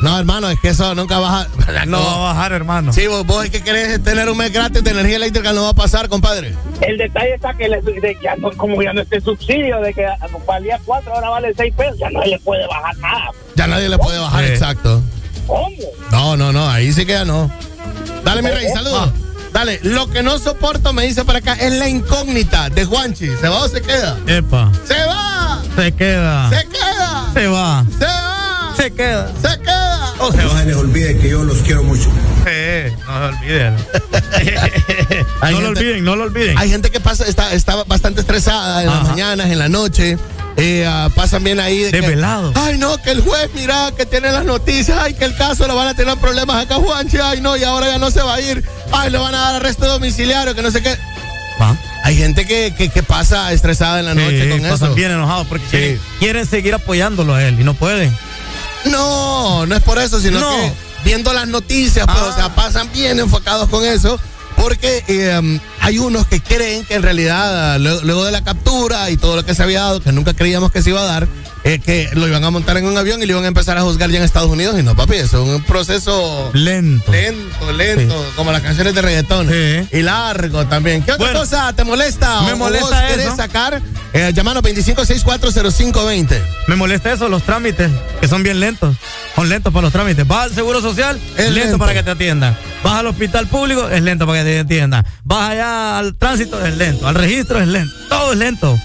No, 0.02 0.18
hermano, 0.18 0.50
es 0.50 0.60
que 0.60 0.70
eso 0.70 0.96
nunca 0.96 1.20
baja. 1.20 1.48
No 1.86 2.00
va 2.04 2.14
a 2.16 2.34
bajar, 2.34 2.54
hermano. 2.54 2.92
Sí, 2.94 3.06
vos, 3.08 3.26
vos 3.26 3.46
es 3.46 3.52
que 3.52 3.62
querés 3.64 4.02
tener 4.04 4.30
un 4.30 4.38
mes 4.38 4.52
gratis 4.52 4.84
de 4.84 4.92
energía 4.92 5.18
eléctrica, 5.18 5.54
no 5.54 5.64
va 5.64 5.70
a 5.70 5.74
pasar, 5.74 6.10
compadre. 6.10 6.54
El 6.82 6.98
detalle 6.98 7.36
está 7.36 7.54
que 7.54 7.70
le- 7.70 7.82
de- 7.82 8.18
ya 8.24 8.36
no- 8.38 8.52
como 8.52 8.82
ya 8.82 8.94
no 8.94 9.02
este 9.02 9.22
subsidio 9.22 9.80
de 9.82 9.94
que 9.94 10.06
valía 10.48 10.80
4, 10.86 11.14
ahora 11.14 11.30
vale 11.30 11.54
6 11.56 11.74
pesos, 11.78 11.98
ya 12.00 12.10
no 12.10 12.22
le 12.24 12.40
puede 12.40 12.66
bajar 12.68 12.98
nada. 12.98 13.30
Ya 13.56 13.68
nadie 13.68 13.90
le 13.90 13.98
puede 14.00 14.18
bajar, 14.20 14.44
Sí. 14.46 14.52
exacto. 14.52 15.02
¿Cómo? 15.48 15.68
No, 16.12 16.36
no, 16.38 16.52
no, 16.52 16.70
ahí 16.70 16.92
sí 16.94 17.06
que 17.06 17.14
ya 17.14 17.26
no. 17.26 17.52
Dale, 18.24 18.42
mi 18.42 18.50
rey, 18.50 18.68
saludos. 18.74 19.12
Dale, 19.54 19.80
lo 19.84 20.10
que 20.10 20.24
no 20.24 20.40
soporto, 20.40 20.94
me 20.94 21.04
dice 21.06 21.26
para 21.26 21.40
acá, 21.40 21.54
es 21.54 21.74
la 21.74 21.90
incógnita 21.90 22.70
de 22.70 22.86
Juanchi. 22.86 23.28
¿Se 23.40 23.50
va 23.50 23.60
o 23.64 23.68
se 23.68 23.82
queda? 23.82 24.18
Epa. 24.26 24.72
¡Se 24.86 24.96
va! 25.06 25.62
Se 25.76 25.92
queda. 25.92 26.50
¡Se 26.50 26.68
queda! 26.70 27.26
Se 27.34 27.48
va. 27.48 27.86
¡Se 28.00 28.06
va! 28.06 28.31
Se 28.82 28.92
queda. 28.92 29.32
¡Se 29.42 29.60
queda! 29.60 30.14
O 30.20 30.32
se 30.32 30.38
No 30.44 30.58
se 30.58 30.66
les 30.66 30.76
olvide 30.76 31.18
que 31.18 31.30
yo 31.30 31.44
los 31.44 31.58
quiero 31.60 31.84
mucho. 31.84 32.06
Sí, 32.46 32.96
no 33.08 33.20
lo 33.20 33.26
olviden. 33.28 33.76
No 35.42 35.62
lo 35.62 35.68
olviden, 35.70 36.04
no 36.04 36.16
lo 36.16 36.24
olviden. 36.24 36.58
Hay 36.58 36.70
gente 36.70 36.90
que 36.90 37.00
pasa, 37.00 37.26
está, 37.26 37.54
está 37.54 37.84
bastante 37.84 38.22
estresada 38.22 38.82
en 38.82 38.88
las 38.90 39.04
mañanas, 39.04 39.48
en 39.52 39.60
la 39.60 39.70
noche. 39.70 40.18
Eh, 40.58 40.86
ah, 40.88 41.10
pasan 41.16 41.44
bien 41.44 41.60
ahí 41.60 41.80
de 41.80 41.92
que, 41.92 42.02
Desvelado. 42.02 42.52
ay 42.56 42.78
no 42.78 42.98
que 42.98 43.12
el 43.12 43.22
juez 43.22 43.50
mira 43.56 43.92
que 43.96 44.06
tiene 44.06 44.34
las 44.34 44.44
noticias 44.44 44.98
ay 45.02 45.14
que 45.14 45.24
el 45.24 45.34
caso 45.38 45.66
lo 45.66 45.76
van 45.76 45.88
a 45.88 45.94
tener 45.96 46.18
problemas 46.18 46.58
acá 46.66 46.76
Juanchi 46.76 47.18
ay 47.24 47.40
no 47.40 47.56
y 47.56 47.64
ahora 47.64 47.88
ya 47.88 47.98
no 47.98 48.12
se 48.12 48.22
va 48.22 48.36
a 48.36 48.42
ir 48.42 48.62
ay 48.92 49.10
le 49.12 49.18
van 49.18 49.34
a 49.34 49.40
dar 49.40 49.56
arresto 49.56 49.88
domiciliario 49.88 50.54
que 50.54 50.62
no 50.62 50.70
sé 50.70 50.84
qué 50.84 50.98
Va. 51.60 51.78
hay 52.04 52.18
gente 52.18 52.46
que, 52.46 52.74
que, 52.78 52.90
que 52.90 53.02
pasa 53.02 53.54
estresada 53.54 54.02
en 54.02 54.06
la 54.08 54.14
noche 54.14 54.44
Sí, 54.44 54.50
con 54.50 54.62
pasan 54.70 54.88
eso 54.90 54.94
bien 54.94 55.12
enojados 55.12 55.48
porque 55.48 55.64
Sí. 55.66 55.70
quieren, 55.78 56.00
quieren 56.20 56.46
seguir 56.46 56.74
apoyándolo 56.74 57.34
a 57.34 57.44
él 57.48 57.58
y 57.60 57.64
no 57.64 57.74
pueden. 57.74 58.14
No 58.86 59.66
no 59.66 59.76
es 59.76 59.82
por 59.84 60.00
eso 60.00 60.20
sino 60.20 60.40
No. 60.40 60.50
que 60.52 60.72
viendo 61.04 61.34
las 61.34 61.48
noticias 61.48 62.06
pues 62.06 62.20
Ah. 62.20 62.30
o 62.32 62.36
sea 62.36 62.56
pasan 62.56 62.90
bien 62.94 63.20
enfocados 63.20 63.70
con 63.70 63.86
eso 63.86 64.20
porque 64.58 65.04
eh, 65.08 65.38
um, 65.40 65.60
hay 65.80 65.98
unos 65.98 66.28
que 66.28 66.40
creen 66.40 66.86
que 66.86 66.94
en 66.94 67.02
realidad, 67.02 67.74
ah, 67.74 67.78
luego, 67.80 68.02
luego 68.04 68.26
de 68.26 68.32
la 68.32 68.44
captura 68.44 69.10
y 69.10 69.18
todo 69.18 69.36
lo 69.36 69.44
que 69.44 69.56
se 69.56 69.64
había 69.64 69.82
dado, 69.82 70.02
que 70.02 70.12
nunca 70.12 70.36
creíamos 70.36 70.72
que 70.72 70.84
se 70.84 70.92
iba 70.92 71.02
a 71.02 71.06
dar, 71.06 71.28
eh, 71.64 71.80
que 71.80 72.10
lo 72.14 72.28
iban 72.28 72.44
a 72.44 72.50
montar 72.50 72.78
en 72.78 72.86
un 72.86 72.98
avión 72.98 73.22
y 73.22 73.26
lo 73.26 73.34
iban 73.34 73.46
a 73.46 73.48
empezar 73.48 73.78
a 73.78 73.82
juzgar 73.82 74.10
ya 74.10 74.18
en 74.18 74.24
Estados 74.24 74.50
Unidos. 74.50 74.80
Y 74.80 74.84
no, 74.84 74.96
papi, 74.96 75.16
eso 75.16 75.44
es 75.44 75.50
un 75.58 75.64
proceso 75.64 76.50
lento. 76.54 77.12
Lento, 77.12 77.72
lento, 77.74 78.26
como 78.36 78.52
las 78.52 78.62
canciones 78.62 78.96
de 78.96 79.02
reggaetón. 79.02 79.50
Y 79.92 80.02
largo 80.02 80.66
también. 80.68 81.04
¿Qué 81.04 81.12
otra 81.12 81.34
cosa 81.34 81.74
te 81.74 81.84
molesta? 81.84 82.42
me 82.42 82.54
o 82.54 82.58
molesta 82.58 82.88
vos 82.88 83.10
querés 83.10 83.28
eso. 83.28 83.36
sacar? 83.36 83.82
Eh, 84.14 84.32
llamanos 84.34 84.64
25640520. 84.64 86.42
Me 86.68 86.76
molesta 86.76 87.14
eso, 87.14 87.30
los 87.30 87.44
trámites, 87.44 87.90
que 88.20 88.28
son 88.28 88.44
bien 88.44 88.60
lentos. 88.60 88.96
Son 89.36 89.48
lentos 89.48 89.72
para 89.72 89.84
los 89.84 89.94
trámites. 89.94 90.28
Vas 90.28 90.46
al 90.46 90.56
Seguro 90.56 90.82
Social, 90.82 91.20
es 91.38 91.46
lento, 91.46 91.60
lento. 91.60 91.78
para 91.78 91.94
que 91.94 92.04
te 92.04 92.12
atiendan. 92.12 92.58
Vas 92.84 92.96
al 92.96 93.08
hospital 93.08 93.48
público, 93.48 93.88
es 93.90 94.02
lento 94.02 94.26
para 94.26 94.44
que 94.44 94.50
te 94.50 94.60
atiendan. 94.60 95.06
Vas 95.24 95.52
allá 95.52 95.98
al 96.00 96.16
tránsito, 96.16 96.64
es 96.66 96.76
lento. 96.76 97.08
Al 97.08 97.16
registro, 97.16 97.60
es 97.62 97.68
lento. 97.68 97.94
Todo 98.10 98.34
es 98.34 98.38
lento. 98.38 98.78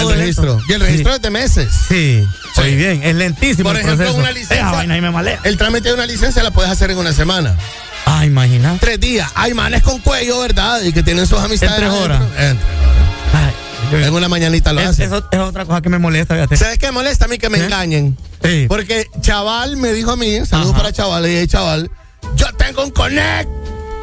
Todo 0.00 0.12
el 0.12 0.18
registro. 0.20 0.46
lento. 0.56 0.64
Y 0.68 0.72
el 0.72 0.80
registro 0.80 1.12
Sí. 1.12 1.16
es 1.16 1.22
de 1.22 1.30
meses. 1.30 1.68
Sí, 1.88 2.26
muy 2.56 2.74
bien. 2.76 3.02
Es 3.02 3.14
lentísimo 3.14 3.68
Por 3.70 3.76
el 3.76 3.82
ejemplo, 3.82 4.04
proceso. 4.06 4.20
una 4.20 4.30
licencia. 4.32 4.70
Vaina 4.70 4.94
ahí 4.94 5.00
me 5.00 5.10
malea. 5.10 5.40
El 5.44 5.56
trámite 5.56 5.88
de 5.88 5.94
una 5.94 6.06
licencia 6.06 6.42
la 6.42 6.50
puedes 6.50 6.70
hacer 6.70 6.90
en 6.90 6.98
una 6.98 7.12
semana. 7.12 7.56
Ah, 8.06 8.24
imagina. 8.24 8.76
Tres 8.80 9.00
días. 9.00 9.30
Hay 9.34 9.52
manes 9.54 9.82
con 9.82 9.98
cuello, 10.00 10.38
¿verdad? 10.40 10.80
Y 10.82 10.92
que 10.92 11.02
tienen 11.02 11.26
sus 11.26 11.38
amistades. 11.40 11.74
En 11.78 11.88
tres 11.88 11.92
horas. 11.92 12.22
En 13.92 14.12
una 14.12 14.28
mañanita 14.28 14.72
lo 14.72 14.80
Es- 14.80 14.88
hacen. 14.88 15.06
Eso 15.06 15.24
es 15.30 15.38
otra 15.38 15.64
cosa 15.64 15.80
que 15.80 15.88
me 15.88 15.98
molesta, 15.98 16.34
fíjate. 16.34 16.56
¿Sabes 16.56 16.78
qué 16.78 16.90
molesta 16.90 17.26
a 17.26 17.28
mí 17.28 17.38
que 17.38 17.48
me 17.48 17.58
¿Eh? 17.58 17.64
engañen? 17.66 18.16
Sí. 18.42 18.66
Porque 18.68 19.06
Chaval 19.20 19.76
me 19.76 19.92
dijo 19.92 20.10
a 20.12 20.16
mí, 20.16 20.44
saludos 20.44 20.74
para 20.76 20.92
Chaval, 20.92 21.22
le 21.22 21.28
dije, 21.28 21.46
Chaval, 21.46 21.88
yo 22.34 22.46
tengo 22.54 22.82
un 22.82 22.90
connect. 22.90 23.48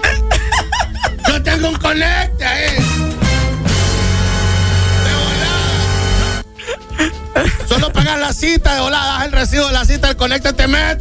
yo 1.27 1.41
tengo 1.43 1.67
un 1.69 1.75
connect 1.75 2.41
ahí. 2.41 3.12
Solo 7.67 7.91
pagas 7.91 8.19
la 8.19 8.33
cita, 8.33 8.75
de 8.75 8.81
volada, 8.81 9.13
das 9.19 9.25
el 9.25 9.31
recibo 9.31 9.67
de 9.67 9.73
la 9.73 9.85
cita, 9.85 10.09
el 10.09 10.15
connect 10.15 10.55
te 10.55 10.67
met. 10.67 10.99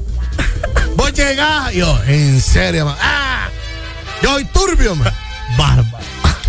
Vos 0.96 1.12
llegás, 1.12 1.72
yo, 1.72 1.98
en 2.06 2.40
serio, 2.40 2.86
man. 2.86 2.96
¡Ah! 3.00 3.48
Yo 4.22 4.30
soy 4.34 4.44
turbio, 4.46 4.94
man. 4.94 5.12
Bárbaro. 5.58 6.04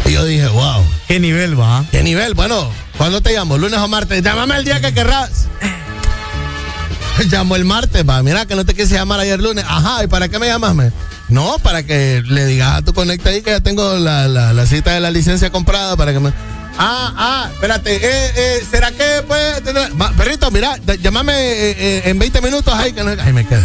Y 0.05 0.11
yo 0.13 0.25
dije, 0.25 0.47
wow. 0.47 0.85
¿Qué 1.07 1.19
nivel 1.19 1.59
va? 1.59 1.83
¿Qué 1.91 2.03
nivel? 2.03 2.33
Bueno, 2.33 2.69
¿cuándo 2.97 3.21
te 3.21 3.33
llamo? 3.33 3.57
¿Lunes 3.57 3.79
o 3.79 3.87
martes? 3.87 4.21
Llámame 4.21 4.55
el 4.57 4.65
día 4.65 4.79
que 4.81 4.93
querrás. 4.93 5.47
Llamo 7.31 7.55
el 7.55 7.63
martes, 7.65 8.07
va. 8.07 8.21
Mira 8.23 8.45
que 8.45 8.55
no 8.55 8.65
te 8.65 8.73
quise 8.73 8.95
llamar 8.95 9.19
ayer 9.19 9.39
lunes. 9.39 9.63
Ajá, 9.67 10.03
¿y 10.03 10.07
para 10.07 10.27
qué 10.29 10.39
me 10.39 10.47
llamas? 10.47 10.73
me? 10.75 10.91
No, 11.29 11.57
para 11.59 11.83
que 11.83 12.21
le 12.25 12.45
digas 12.45 12.77
a 12.77 12.81
tu 12.81 12.93
conecta 12.93 13.29
ahí 13.29 13.41
que 13.41 13.51
ya 13.51 13.59
tengo 13.61 13.97
la, 13.97 14.27
la- 14.27 14.51
la 14.53 14.65
cita 14.65 14.91
de 14.91 14.99
la 14.99 15.09
licencia 15.11 15.49
comprada 15.51 15.95
para 15.95 16.11
que 16.11 16.19
me. 16.19 16.33
Ah, 16.77 17.13
ah, 17.17 17.49
espérate, 17.53 17.95
eh, 17.95 18.31
eh, 18.35 18.63
¿será 18.69 18.91
que 18.91 19.23
puede 19.27 19.61
tener- 19.61 19.91
Perrito, 20.17 20.49
mira, 20.51 20.75
llámame 21.01 21.33
eh, 21.33 21.75
eh, 21.77 22.01
en 22.05 22.17
20 22.19 22.41
minutos 22.41 22.73
ahí 22.73 22.93
que 22.93 23.03
no. 23.03 23.11
Ay, 23.21 23.31
me 23.33 23.45
quedé. 23.45 23.61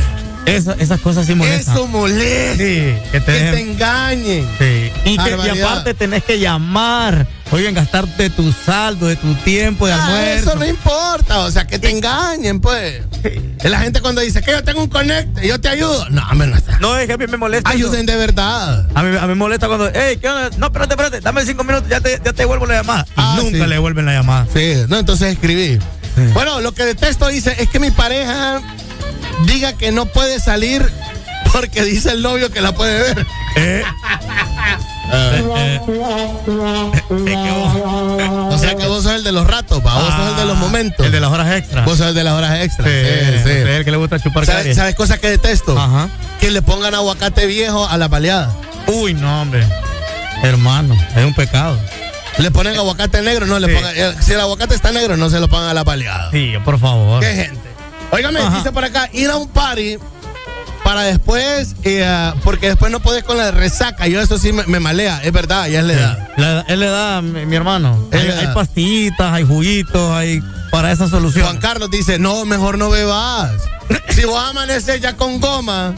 Esa- 0.56 0.74
esas 0.78 1.00
cosas 1.00 1.26
sí 1.26 1.34
molestan. 1.34 1.74
Eso 1.74 1.86
molesta. 1.86 2.56
Sí, 2.56 2.94
que 3.12 3.20
te, 3.20 3.24
Que 3.24 3.32
dejen- 3.32 3.52
te 3.52 3.60
engañen. 3.60 4.48
Sí. 4.58 4.92
Y, 5.04 5.16
que, 5.18 5.36
y 5.54 5.60
aparte 5.60 5.94
tenés 5.94 6.24
que 6.24 6.38
llamar. 6.38 7.26
Oigan, 7.50 7.72
gastarte 7.72 8.28
tu 8.28 8.52
saldo, 8.52 9.06
de 9.06 9.16
tu 9.16 9.34
tiempo 9.36 9.86
de 9.86 9.94
Ah, 9.94 10.04
almuerzo. 10.06 10.50
eso 10.50 10.58
no 10.58 10.66
importa, 10.66 11.38
o 11.38 11.50
sea, 11.50 11.66
que 11.66 11.78
te 11.78 11.88
engañen, 11.90 12.60
pues. 12.60 13.00
La 13.64 13.80
gente 13.80 14.02
cuando 14.02 14.20
dice 14.20 14.42
que 14.42 14.50
yo 14.50 14.62
tengo 14.62 14.82
un 14.82 14.88
connect, 14.88 15.40
yo 15.40 15.58
te 15.58 15.68
ayudo. 15.68 16.06
No, 16.10 16.22
hombre, 16.30 16.48
no 16.48 16.56
está. 16.56 16.78
No, 16.78 16.94
es 16.98 17.06
que 17.06 17.14
a 17.14 17.16
mí 17.16 17.24
me 17.26 17.38
molesta. 17.38 17.70
eso. 17.70 17.78
Ayuden 17.78 18.04
de 18.04 18.16
verdad. 18.16 18.86
A 18.94 19.02
mí, 19.02 19.16
a 19.16 19.22
mí 19.22 19.28
me 19.28 19.34
molesta 19.34 19.66
cuando, 19.66 19.90
hey, 19.94 20.18
¿qué 20.20 20.28
onda? 20.28 20.50
No, 20.58 20.66
espérate, 20.66 20.92
espérate, 20.92 21.20
dame 21.22 21.42
cinco 21.46 21.64
minutos, 21.64 21.88
ya 21.88 22.00
te, 22.00 22.10
ya 22.22 22.32
te 22.32 22.42
devuelvo 22.42 22.66
la 22.66 22.74
llamada. 22.74 23.06
Y 23.08 23.12
Ah, 23.16 23.34
nunca 23.38 23.50
sí. 23.56 23.66
le 23.66 23.74
devuelven 23.76 24.04
la 24.04 24.12
llamada. 24.12 24.46
Sí, 24.54 24.74
no, 24.88 24.98
entonces 24.98 25.32
escribí. 25.32 25.78
Bueno, 26.34 26.60
lo 26.60 26.72
que 26.72 26.84
detesto 26.84 27.28
dice 27.28 27.54
es 27.58 27.68
que 27.70 27.78
mi 27.78 27.90
pareja 27.92 28.60
diga 29.46 29.72
que 29.74 29.92
no 29.92 30.06
puede 30.06 30.40
salir 30.40 30.90
porque 31.52 31.82
dice 31.84 32.10
el 32.12 32.22
novio 32.22 32.50
que 32.50 32.60
la 32.60 32.72
puede 32.72 32.98
ver. 33.02 33.26
Eh, 33.56 33.82
O 38.50 38.58
sea 38.58 38.74
que 38.74 38.86
vos 38.86 39.02
sos 39.04 39.12
el 39.12 39.24
de 39.24 39.32
los 39.32 39.46
ratos, 39.46 39.80
pa, 39.82 39.94
vos 39.94 40.12
sos 40.14 40.30
el 40.30 40.36
de 40.36 40.44
los 40.44 40.56
momentos. 40.58 41.00
Ah, 41.00 41.06
El 41.06 41.12
de 41.12 41.20
las 41.20 41.30
horas 41.30 41.56
extras. 41.56 41.84
Vos 41.84 41.98
sos 41.98 42.08
el 42.08 42.14
de 42.14 42.24
las 42.24 42.34
horas 42.34 42.60
extras. 42.60 42.88
Sí, 42.88 42.94
Sí, 42.98 43.38
sí. 43.44 43.50
es 43.50 43.66
el 43.68 43.84
que 43.84 43.90
le 43.90 43.96
gusta 43.96 44.18
chupar 44.18 44.44
¿Sabes, 44.46 44.58
caries. 44.60 44.76
¿Sabes 44.76 44.94
cosas 44.94 45.18
que 45.18 45.30
detesto? 45.30 45.78
Ajá. 45.78 46.08
Que 46.40 46.50
le 46.50 46.62
pongan 46.62 46.94
aguacate 46.94 47.46
viejo 47.46 47.86
a 47.88 47.96
la 47.96 48.08
baleada. 48.08 48.54
Uy, 48.86 49.14
no, 49.14 49.42
hombre. 49.42 49.64
Hermano, 50.42 50.96
es 51.16 51.24
un 51.24 51.34
pecado. 51.34 51.78
Le 52.38 52.50
ponen 52.50 52.76
aguacate 52.76 53.20
negro, 53.22 53.46
no 53.46 53.58
le 53.58 53.68
pongan. 53.74 53.92
eh, 53.96 54.14
Si 54.20 54.32
el 54.32 54.40
aguacate 54.40 54.74
está 54.74 54.92
negro, 54.92 55.16
no 55.16 55.28
se 55.30 55.40
lo 55.40 55.48
pongan 55.48 55.68
a 55.70 55.74
la 55.74 55.84
baleada. 55.84 56.30
Sí, 56.30 56.52
por 56.64 56.78
favor. 56.78 57.20
¿Qué 57.20 57.34
gente? 57.34 57.67
Óigame, 58.10 58.40
dice 58.56 58.72
por 58.72 58.84
acá, 58.84 59.08
ir 59.12 59.28
a 59.30 59.36
un 59.36 59.48
party 59.48 59.98
para 60.84 61.02
después, 61.02 61.74
eh, 61.84 62.32
porque 62.42 62.68
después 62.68 62.90
no 62.90 63.00
puedes 63.00 63.22
con 63.24 63.36
la 63.36 63.50
resaca. 63.50 64.06
Yo 64.06 64.20
eso 64.20 64.38
sí 64.38 64.52
me, 64.52 64.64
me 64.64 64.80
malea, 64.80 65.20
es 65.22 65.32
verdad, 65.32 65.66
ya 65.68 65.80
es 65.80 65.84
la 65.84 65.92
edad. 65.92 66.28
La- 66.36 66.60
él 66.68 66.80
le 66.80 66.86
da, 66.86 67.20
mi, 67.20 67.44
mi 67.44 67.56
hermano. 67.56 68.08
Hay, 68.12 68.20
hay 68.20 68.46
pastillitas, 68.54 69.32
hay 69.32 69.44
juguitos, 69.44 70.10
hay 70.12 70.40
para 70.70 70.90
esa 70.92 71.08
solución. 71.08 71.44
Juan 71.44 71.58
Carlos 71.58 71.90
dice, 71.90 72.18
no, 72.18 72.44
mejor 72.46 72.78
no 72.78 72.88
bebas. 72.88 73.52
si 74.10 74.24
vos 74.24 74.42
amaneces 74.42 75.00
ya 75.02 75.16
con 75.16 75.40
goma, 75.40 75.94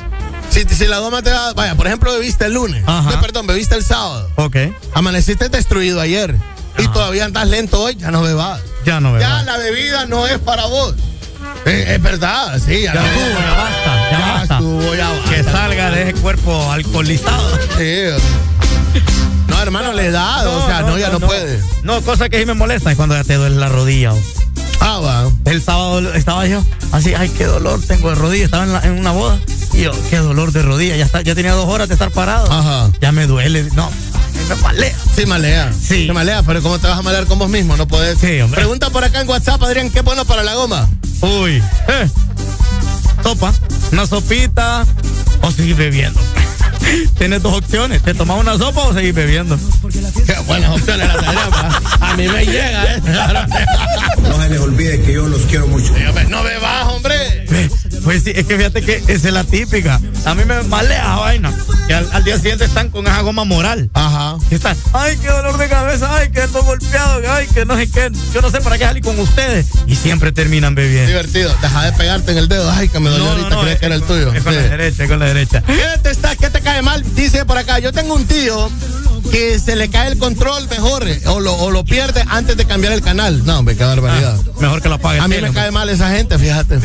si, 0.51 0.65
si 0.65 0.87
la 0.87 0.99
goma 0.99 1.23
te 1.23 1.31
da, 1.31 1.53
vaya, 1.53 1.77
por 1.77 1.87
ejemplo, 1.87 2.13
bebiste 2.13 2.47
el 2.47 2.55
lunes, 2.55 2.85
no, 2.85 3.21
perdón, 3.21 3.47
bebiste 3.47 3.77
el 3.77 3.85
sábado, 3.85 4.29
Ok. 4.37 4.57
amaneciste 4.95 5.49
destruido 5.49 6.01
ayer 6.01 6.35
y 6.79 6.83
Ajá. 6.83 6.93
todavía 6.93 7.25
andas 7.27 7.47
lento 7.49 7.81
hoy, 7.81 7.95
ya 7.97 8.11
no 8.11 8.23
bebas. 8.23 8.61
Ya 8.85 8.99
no 8.99 9.13
veo. 9.13 9.21
Ya 9.21 9.43
la 9.45 9.57
bebida 9.59 10.07
no 10.07 10.27
es 10.27 10.39
para 10.39 10.67
vos. 10.67 10.95
Eh, 11.67 11.85
es 11.95 12.03
verdad, 12.03 12.59
sí, 12.65 12.83
ya, 12.83 12.93
estuvo, 12.93 13.41
ya 13.41 13.53
basta, 13.55 14.11
ya, 14.11 14.19
ya 14.19 14.33
basta. 14.35 14.55
estuvo, 14.55 14.95
ya 14.95 15.09
basta. 15.09 15.31
Que 15.31 15.43
salga 15.45 15.91
de 15.91 16.03
ese 16.03 16.15
cuerpo 16.15 16.73
alcoholizado. 16.73 17.59
Sí. 17.77 18.05
No, 19.49 19.61
hermano, 19.63 19.93
le 19.93 20.11
da, 20.11 20.49
o 20.49 20.67
sea, 20.67 20.83
no, 20.83 20.97
ya 20.99 21.11
no, 21.11 21.21
puede. 21.21 21.61
No, 21.83 22.01
cosa 22.03 22.29
que 22.29 22.39
sí 22.39 22.47
me 22.47 22.55
molesta 22.55 22.91
es 22.91 22.97
cuando 22.97 23.15
ya 23.15 23.25
te 23.25 23.35
duele 23.35 23.57
la 23.57 23.69
rodilla. 23.69 24.13
Ah, 24.81 24.99
va. 25.01 25.31
El 25.45 25.61
sábado 25.63 26.15
estaba 26.15 26.47
yo 26.47 26.65
así, 26.93 27.13
ay, 27.15 27.29
qué 27.29 27.45
dolor 27.45 27.81
tengo 27.87 28.09
de 28.09 28.15
rodilla. 28.15 28.45
Estaba 28.47 28.65
en, 28.65 28.73
la- 28.73 28.81
en 28.81 28.93
una 28.99 29.13
boda 29.13 29.39
y 29.75 29.83
yo, 29.83 29.93
qué 30.09 30.17
dolor 30.17 30.53
de 30.53 30.63
rodilla. 30.63 30.97
Ya, 30.97 31.05
está, 31.05 31.21
ya 31.21 31.35
tenía 31.35 31.53
dos 31.53 31.69
horas 31.69 31.89
de 31.89 31.95
estar 31.95 32.11
parado. 32.11 32.51
Ajá. 32.51 32.91
Ya 33.01 33.13
me 33.13 33.27
duele. 33.27 33.65
No, 33.75 33.91
me 34.49 34.55
malea. 34.57 34.97
Sí, 35.15 35.27
malea. 35.27 35.73
Sí. 35.73 36.09
Malea, 36.13 36.43
pero 36.43 36.63
¿cómo 36.63 36.79
te 36.79 36.87
vas 36.87 36.99
a 36.99 37.03
malear 37.03 37.27
con 37.27 37.39
vos 37.39 37.49
mismo? 37.49 37.77
No 37.77 37.87
podés. 37.87 38.19
Sí, 38.19 38.41
hombre. 38.41 38.61
Pregunta 38.61 38.91
por 38.91 39.05
acá 39.05 39.21
en 39.21 39.29
WhatsApp, 39.29 39.63
Adrián, 39.63 39.91
¿qué 39.91 40.01
bueno 40.03 40.25
para 40.25 40.43
la 40.43 40.55
goma? 40.55 40.89
Uy, 41.21 41.63
eh. 41.89 42.11
Sopa, 43.23 43.53
una 43.93 44.07
sopita 44.07 44.87
o 45.43 45.51
seguir 45.51 45.77
bebiendo. 45.77 46.21
Tienes 47.19 47.43
dos 47.43 47.55
opciones, 47.59 48.03
te 48.03 48.15
tomas 48.15 48.41
una 48.41 48.57
sopa 48.57 48.83
o 48.83 48.95
seguir 48.95 49.13
bebiendo. 49.13 49.59
Qué 50.27 50.35
buenas 50.47 50.71
opciones 50.71 51.09
las 51.09 51.17
pa. 51.49 51.81
A 52.01 52.17
mí 52.17 52.27
me 52.27 52.45
llega, 52.45 52.95
¿eh? 52.95 53.03
No 54.23 54.43
se 54.43 54.49
les 54.49 54.61
olvide 54.61 55.03
que 55.03 55.13
yo 55.13 55.27
los 55.27 55.43
quiero 55.43 55.67
mucho. 55.67 55.93
Dígame, 55.95 56.25
no 56.25 56.43
bebas, 56.43 56.87
hombre. 56.87 57.47
Pues 58.05 58.25
sí, 58.25 58.33
es 58.35 58.47
que 58.47 58.57
fíjate 58.57 58.83
que 58.83 58.97
esa 59.09 59.29
es 59.29 59.35
la 59.35 59.45
típica. 59.45 60.01
A 60.25 60.35
mí 60.35 60.45
me 60.45 60.63
malea 60.63 61.03
esa 61.03 61.17
vaina. 61.17 61.53
Que 61.87 61.95
al, 61.95 62.09
al 62.13 62.25
día 62.25 62.37
siguiente 62.37 62.65
están 62.65 62.91
con 62.91 63.07
esa 63.07 63.21
goma 63.21 63.45
moral. 63.45 63.91
Ajá. 63.93 64.30
Y 64.51 64.55
están, 64.55 64.77
ay, 64.93 65.17
qué 65.21 65.29
dolor 65.29 65.57
de 65.59 65.69
cabeza, 65.69 66.09
ay, 66.15 66.31
que 66.31 66.43
ando 66.43 66.63
golpeado, 66.63 67.21
ay, 67.33 67.47
que 67.49 67.65
no 67.65 67.77
sé 67.77 67.91
qué. 67.91 68.11
Yo 68.35 68.41
no 68.41 68.51
sé 68.51 68.61
para 68.61 68.79
qué 68.79 68.85
salir 68.85 69.03
con 69.03 69.19
ustedes. 69.19 69.67
Y 69.87 69.97
siempre 69.97 70.33
terminan 70.33 70.75
bebiendo. 70.75 71.09
Divertido. 71.09 71.55
Deja 71.61 71.83
de 71.85 71.93
pegarte 71.93 72.33
en 72.33 72.39
el 72.39 72.49
dedo. 72.49 72.71
Ay, 72.71 72.89
que 72.89 73.01
me 73.01 73.11
dolió 73.11 73.31
ahorita, 73.31 73.61
creía 73.61 73.79
que 73.79 73.87
era 73.87 73.95
el 73.95 74.03
tuyo. 74.03 74.33
Es 74.33 74.43
con 74.43 74.55
la 74.55 74.63
derecha, 74.63 75.03
es 75.05 75.09
con 75.11 75.19
la 75.19 75.27
derecha. 75.27 75.63
¿Qué 75.63 75.99
te, 76.03 76.11
está, 76.11 76.37
¿Qué 76.37 76.51
te 76.51 76.61
cae 76.61 76.83
mal? 76.83 77.03
Dice 77.15 77.45
por 77.45 77.59
acá, 77.59 77.79
yo 77.79 77.93
tengo 77.93 78.15
un 78.15 78.27
tío 78.27 78.71
que 79.31 79.59
se 79.59 79.77
le 79.77 79.89
cae 79.91 80.09
el 80.11 80.19
control 80.19 80.67
mejor 80.69 81.07
eh, 81.07 81.21
o 81.27 81.39
lo, 81.41 81.55
o 81.55 81.71
lo 81.71 81.85
pierde 81.85 82.25
antes 82.29 82.57
de 82.57 82.65
cambiar 82.65 82.93
el 82.93 83.03
canal. 83.03 83.45
No, 83.45 83.59
hombre, 83.59 83.77
qué 83.77 83.85
barbaridad. 83.85 84.37
Mejor 84.59 84.83
que 84.83 84.89
lo 84.89 84.97
apague. 84.97 85.21
A 85.21 85.29
mí 85.29 85.37
me 85.41 85.53
cae 85.53 85.71
mal 85.71 85.89
esa 85.89 86.11
gente, 86.11 86.39
fíjate. 86.39 86.79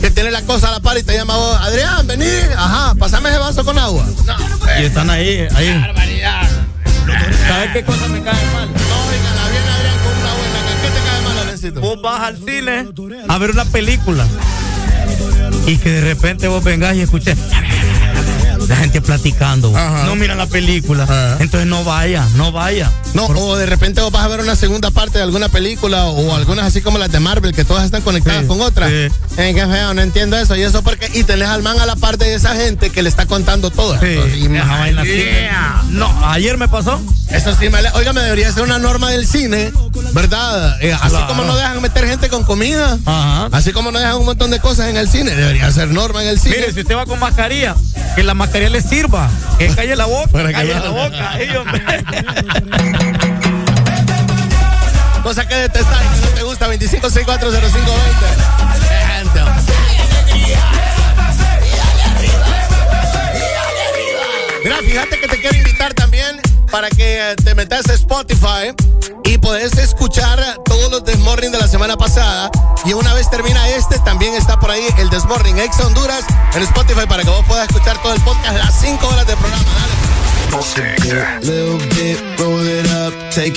Que 0.00 0.10
tiene 0.10 0.30
la 0.30 0.42
cosa 0.42 0.68
a 0.68 0.72
la 0.72 0.80
par 0.80 0.96
y 0.96 1.02
te 1.02 1.14
llama 1.14 1.36
vos, 1.36 1.56
Adrián, 1.60 2.06
vení, 2.06 2.24
ajá, 2.56 2.94
pasame 2.94 3.28
ese 3.30 3.38
vaso 3.38 3.64
con 3.64 3.78
agua. 3.78 4.06
No, 4.26 4.36
Y 4.80 4.84
están 4.84 5.10
ahí, 5.10 5.46
ahí. 5.54 5.78
barbaridad. 5.80 6.48
¿Sabes 7.48 7.70
qué 7.72 7.82
cosa 7.82 8.08
me 8.08 8.22
cae 8.22 8.46
mal? 8.52 8.68
Oigan, 8.68 9.50
viene 9.50 9.68
Adrián 9.70 9.98
con 10.04 10.16
una 10.16 10.34
buena. 10.34 10.58
¿Qué 10.82 10.88
te 10.88 11.10
cae 11.10 11.20
mal, 11.22 11.38
Adriancito? 11.38 11.80
Vos 11.80 12.02
vas 12.02 12.20
al 12.20 12.36
cine 12.36 12.88
a 13.28 13.38
ver 13.38 13.50
una 13.50 13.64
película 13.64 14.26
y 15.66 15.76
que 15.76 15.90
de 15.90 16.00
repente 16.00 16.48
vos 16.48 16.62
vengas 16.64 16.96
y 16.96 17.02
escuches 17.02 17.36
la 18.70 18.76
gente 18.76 19.00
platicando. 19.02 19.76
Ajá. 19.76 20.04
No 20.04 20.14
miran 20.16 20.38
la 20.38 20.46
película. 20.46 21.04
Ajá. 21.04 21.36
Entonces 21.40 21.66
no 21.68 21.84
vaya, 21.84 22.24
no 22.36 22.52
vaya. 22.52 22.90
No, 23.14 23.26
o 23.26 23.56
de 23.56 23.66
repente 23.66 24.00
vos 24.00 24.12
vas 24.12 24.24
a 24.24 24.28
ver 24.28 24.40
una 24.40 24.54
segunda 24.56 24.90
parte 24.90 25.18
de 25.18 25.24
alguna 25.24 25.48
película 25.48 26.04
o 26.04 26.34
algunas 26.36 26.66
así 26.66 26.80
como 26.80 26.96
las 26.98 27.10
de 27.10 27.18
Marvel 27.20 27.52
que 27.52 27.64
todas 27.64 27.84
están 27.84 28.02
conectadas 28.02 28.42
Sí, 28.42 28.46
con 28.46 28.60
otras. 28.60 28.88
sí. 28.90 29.08
Eh, 29.38 29.52
qué 29.54 29.66
feo, 29.66 29.92
no 29.94 30.02
entiendo 30.02 30.36
eso. 30.38 30.54
Y 30.56 30.62
eso 30.62 30.82
porque, 30.82 31.10
y 31.14 31.24
tenés 31.24 31.48
al 31.48 31.62
man 31.62 31.78
a 31.80 31.86
la 31.86 31.96
parte 31.96 32.24
de 32.26 32.34
esa 32.34 32.54
gente 32.54 32.90
que 32.90 33.02
le 33.02 33.08
está 33.08 33.26
contando 33.26 33.70
todo. 33.70 33.98
Sí. 34.00 34.48
No, 35.90 36.28
ayer 36.28 36.56
me 36.56 36.68
pasó. 36.68 37.00
Eso 37.30 37.54
sí, 37.58 37.68
me 37.68 37.78
Oiga, 37.94 38.12
me 38.12 38.20
debería 38.22 38.52
ser 38.52 38.62
una 38.64 38.78
norma 38.78 39.10
del 39.10 39.26
cine 39.26 39.72
¿verdad? 40.12 40.76
Eh, 40.82 40.92
así 40.92 41.10
Claro. 41.10 41.26
como 41.28 41.44
no 41.44 41.56
dejan 41.56 41.80
meter 41.80 42.06
gente 42.06 42.28
con 42.28 42.42
comida, 42.44 42.98
Ajá. 43.06 43.48
así 43.52 43.72
como 43.72 43.90
no 43.92 43.98
dejan 44.00 44.16
un 44.16 44.24
montón 44.26 44.50
de 44.50 44.58
cosas 44.60 44.88
en 44.88 44.96
el 44.96 45.08
cine, 45.08 45.34
debería 45.34 45.70
ser 45.72 45.88
norma 45.88 46.22
en 46.22 46.28
el 46.28 46.40
cine. 46.40 46.56
Mire, 46.58 46.72
si 46.72 46.80
usted 46.80 46.96
va 46.96 47.06
con 47.06 47.18
mascarilla, 47.20 47.74
que 48.16 48.22
la 48.24 48.34
mascarilla 48.34 48.59
le 48.68 48.82
sirva, 48.82 49.30
que 49.58 49.68
calle 49.68 49.96
la 49.96 50.06
boca, 50.06 50.28
Para 50.32 50.48
que 50.48 50.54
calle 50.54 50.74
no- 50.74 50.82
la 50.84 50.90
boca. 50.90 51.38
Cosa 55.22 55.46
que 55.46 55.54
detestar, 55.54 55.98
que 56.02 56.20
no 56.20 56.28
te 56.34 56.42
gusta, 56.42 56.66
25640520. 56.68 57.90
Gente. 59.06 59.40
Mira, 64.64 64.76
fíjate 64.78 65.20
que 65.20 65.28
te 65.28 65.40
quiero 65.40 65.56
invitar 65.56 65.94
también 65.94 66.40
para 66.70 66.88
que 66.90 67.34
te 67.42 67.54
metas 67.54 67.88
a 67.88 67.94
Spotify 67.94 68.72
y 69.24 69.38
podés 69.38 69.76
escuchar 69.78 70.38
los 70.90 71.04
Desmorning 71.04 71.52
de 71.52 71.58
la 71.58 71.68
semana 71.68 71.96
pasada. 71.96 72.50
Y 72.84 72.92
una 72.92 73.14
vez 73.14 73.30
termina 73.30 73.68
este, 73.70 73.98
también 74.00 74.34
está 74.34 74.58
por 74.58 74.70
ahí 74.70 74.86
el 74.98 75.08
Desmorning 75.10 75.58
Ex 75.58 75.78
Honduras 75.80 76.24
en 76.54 76.62
Spotify 76.62 77.06
para 77.08 77.22
que 77.22 77.30
vos 77.30 77.44
puedas 77.46 77.68
escuchar 77.68 78.00
todo 78.02 78.12
el 78.12 78.20
podcast, 78.22 78.56
las 78.56 78.80
5 78.80 79.06
horas 79.08 79.26
de 79.26 79.36
programa. 79.36 79.64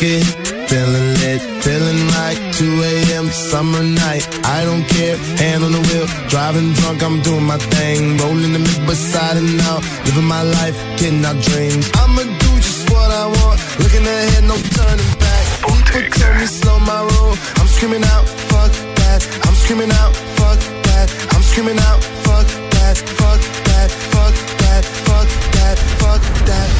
It. 0.01 0.23
Feeling 0.69 1.13
lit, 1.21 1.41
feeling 1.63 2.07
like 2.09 2.37
2 2.53 2.83
a.m. 2.83 3.29
summer 3.31 3.83
night. 3.83 4.27
I 4.45 4.63
don't 4.63 4.85
care, 4.87 5.17
hand 5.37 5.63
on 5.63 5.71
the 5.71 5.81
wheel, 5.81 6.07
driving 6.29 6.73
drunk, 6.73 7.03
I'm 7.03 7.21
doing 7.21 7.43
my 7.43 7.57
thing. 7.57 8.17
Rolling 8.17 8.53
the 8.53 8.59
mid 8.59 8.87
beside 8.87 9.37
and 9.37 9.59
out, 9.61 9.83
living 10.05 10.25
my 10.25 10.43
life, 10.43 10.75
getting 10.97 11.25
our 11.25 11.35
dreams. 11.35 11.89
I'ma 11.95 12.23
do 12.23 12.51
just 12.57 12.89
what 12.91 13.11
I 13.11 13.25
want, 13.27 13.59
looking 13.79 14.05
ahead, 14.05 14.43
no 14.45 14.55
turning 14.55 15.12
People 15.93 16.09
tell 16.09 16.33
me 16.39 16.45
slow 16.47 16.79
my 16.79 17.01
roll, 17.03 17.35
I'm 17.57 17.67
screaming 17.67 18.03
out, 18.05 18.27
fuck 18.49 18.71
that. 18.97 19.21
I'm 19.45 19.53
screaming 19.53 19.91
out, 19.91 20.15
fuck 20.37 20.57
that. 20.85 21.07
I'm 21.29 21.43
screaming 21.43 21.77
out, 21.77 22.03
fuck 22.25 22.47
that, 22.47 22.97
fuck 22.97 23.39
that, 23.69 23.91
fuck 23.91 24.33
that, 24.57 24.85
fuck 25.05 25.27
that, 25.53 25.77
fuck 26.01 26.21
that. 26.47 26.72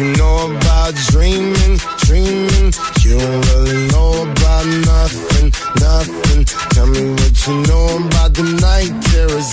You 0.00 0.12
know 0.16 0.56
about 0.56 0.94
dreaming, 1.12 1.76
dreaming. 1.98 2.72
You 3.02 3.18
don't 3.18 3.46
really 3.52 3.86
know 3.88 4.22
about 4.22 4.66
nothing, 4.66 5.52
nothing. 5.78 6.44
Tell 6.74 6.86
me 6.86 7.10
what 7.12 7.46
you 7.46 7.54
know 7.68 8.06
about 8.06 8.32
the 8.32 8.44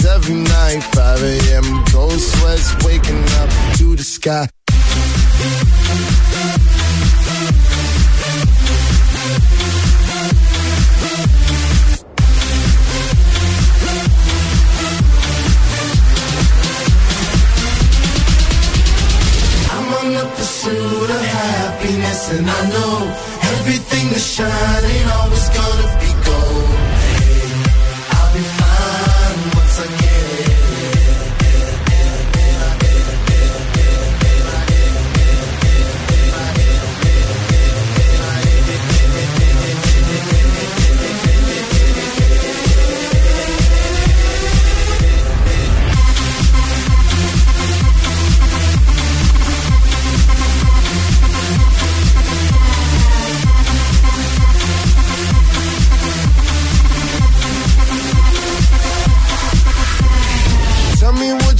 every 0.05 0.35
night. 0.35 0.81
5 0.95 1.23
a.m. 1.23 1.85
cold 1.91 2.19
sweats 2.19 2.85
waking 2.85 3.23
up 3.41 3.49
to 3.77 3.95
the 3.95 4.03
sky. 4.03 4.47
And 22.17 22.49
I 22.49 22.69
know 22.73 22.97
everything 23.53 24.09
that 24.09 24.19
shine 24.19 24.85
ain't 24.91 25.36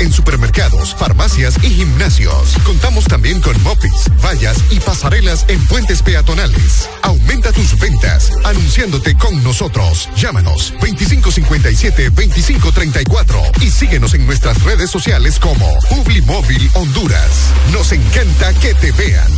En 0.00 0.12
supermercados, 0.12 0.94
farmacias 0.94 1.56
y 1.62 1.70
gimnasios. 1.70 2.56
Contamos 2.64 3.04
también 3.04 3.40
con 3.40 3.60
mopis, 3.62 4.10
vallas 4.24 4.58
y 4.70 4.80
pasarelas 4.80 5.44
en 5.48 5.64
puentes 5.66 6.02
peatonales. 6.02 6.88
Aumenta 7.02 7.52
tus 7.52 7.78
ventas 7.78 8.32
anunciándote 8.44 9.16
con 9.16 9.42
nosotros. 9.42 10.08
Llámanos 10.16 10.74
2557-2534 10.80 13.62
y 13.62 13.70
síguenos 13.70 14.14
en 14.14 14.26
nuestras 14.26 14.62
redes 14.62 14.90
sociales 14.90 15.38
como 15.38 15.78
Publimóvil 15.88 16.70
Honduras. 16.74 17.52
Nos 17.72 17.92
encanta 17.92 18.52
que 18.54 18.74
te 18.74 18.90
vean. 18.92 19.37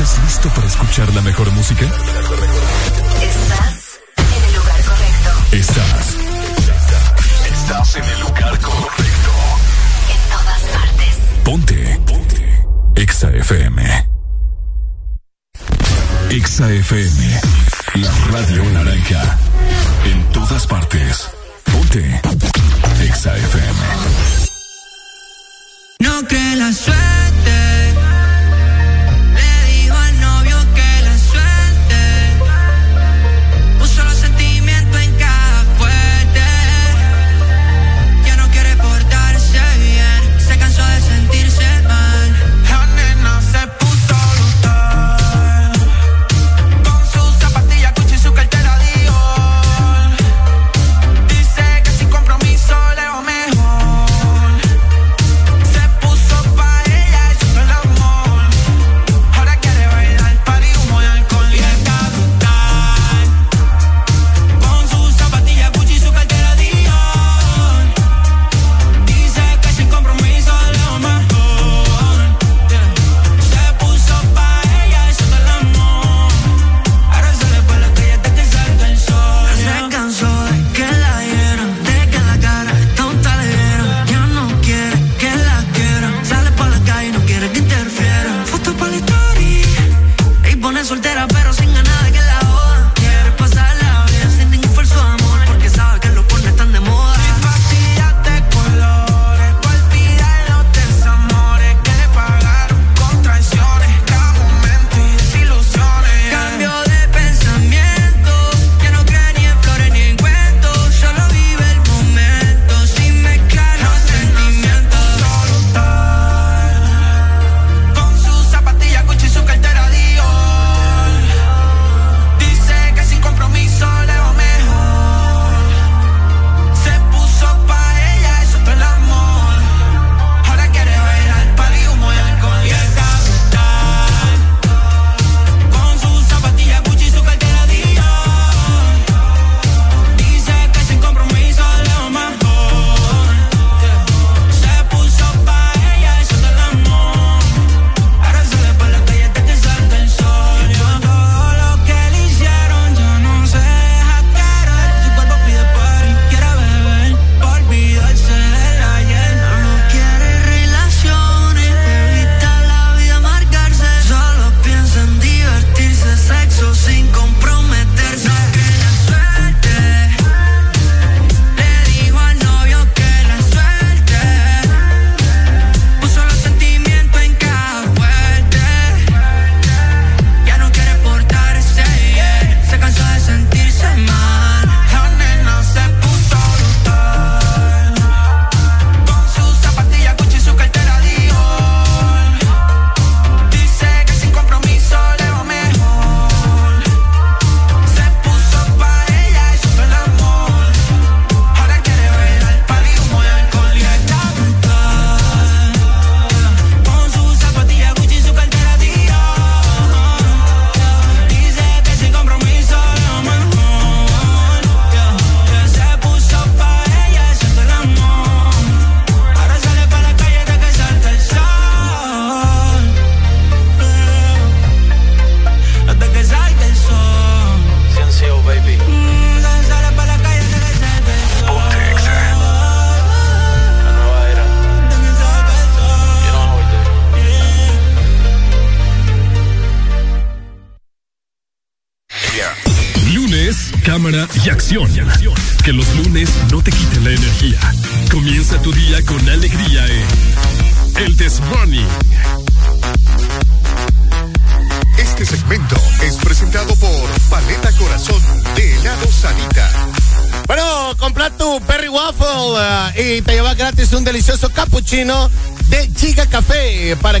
¿Estás 0.00 0.22
listo 0.22 0.48
para 0.50 0.68
escuchar 0.68 1.12
la 1.12 1.20
mejor 1.22 1.50
música? 1.50 1.84
Estás 1.84 1.98
en 4.16 4.44
el 4.44 4.54
lugar 4.54 4.80
correcto. 4.84 5.30
Estás. 5.50 6.14
Estás 7.52 7.96
en 7.96 8.04
el 8.04 8.20
lugar 8.20 8.56
correcto. 8.60 9.32
En 10.12 10.20
todas 10.30 10.62
partes. 10.72 11.18
Ponte. 11.42 12.00
Ponte. 12.06 12.64
Exa 12.94 13.30
FM. 13.30 14.06
Exa 16.30 16.70
FM. 16.70 17.40
La 17.94 18.12
radio 18.30 18.62
naranja. 18.70 19.36
En 20.04 20.22
todas 20.30 20.64
partes. 20.68 21.28
Ponte. 21.72 22.20
Exa 23.02 23.36
FM. 23.36 23.80
No 25.98 26.24
cree 26.28 26.54
la 26.54 26.72
suerte. 26.72 27.07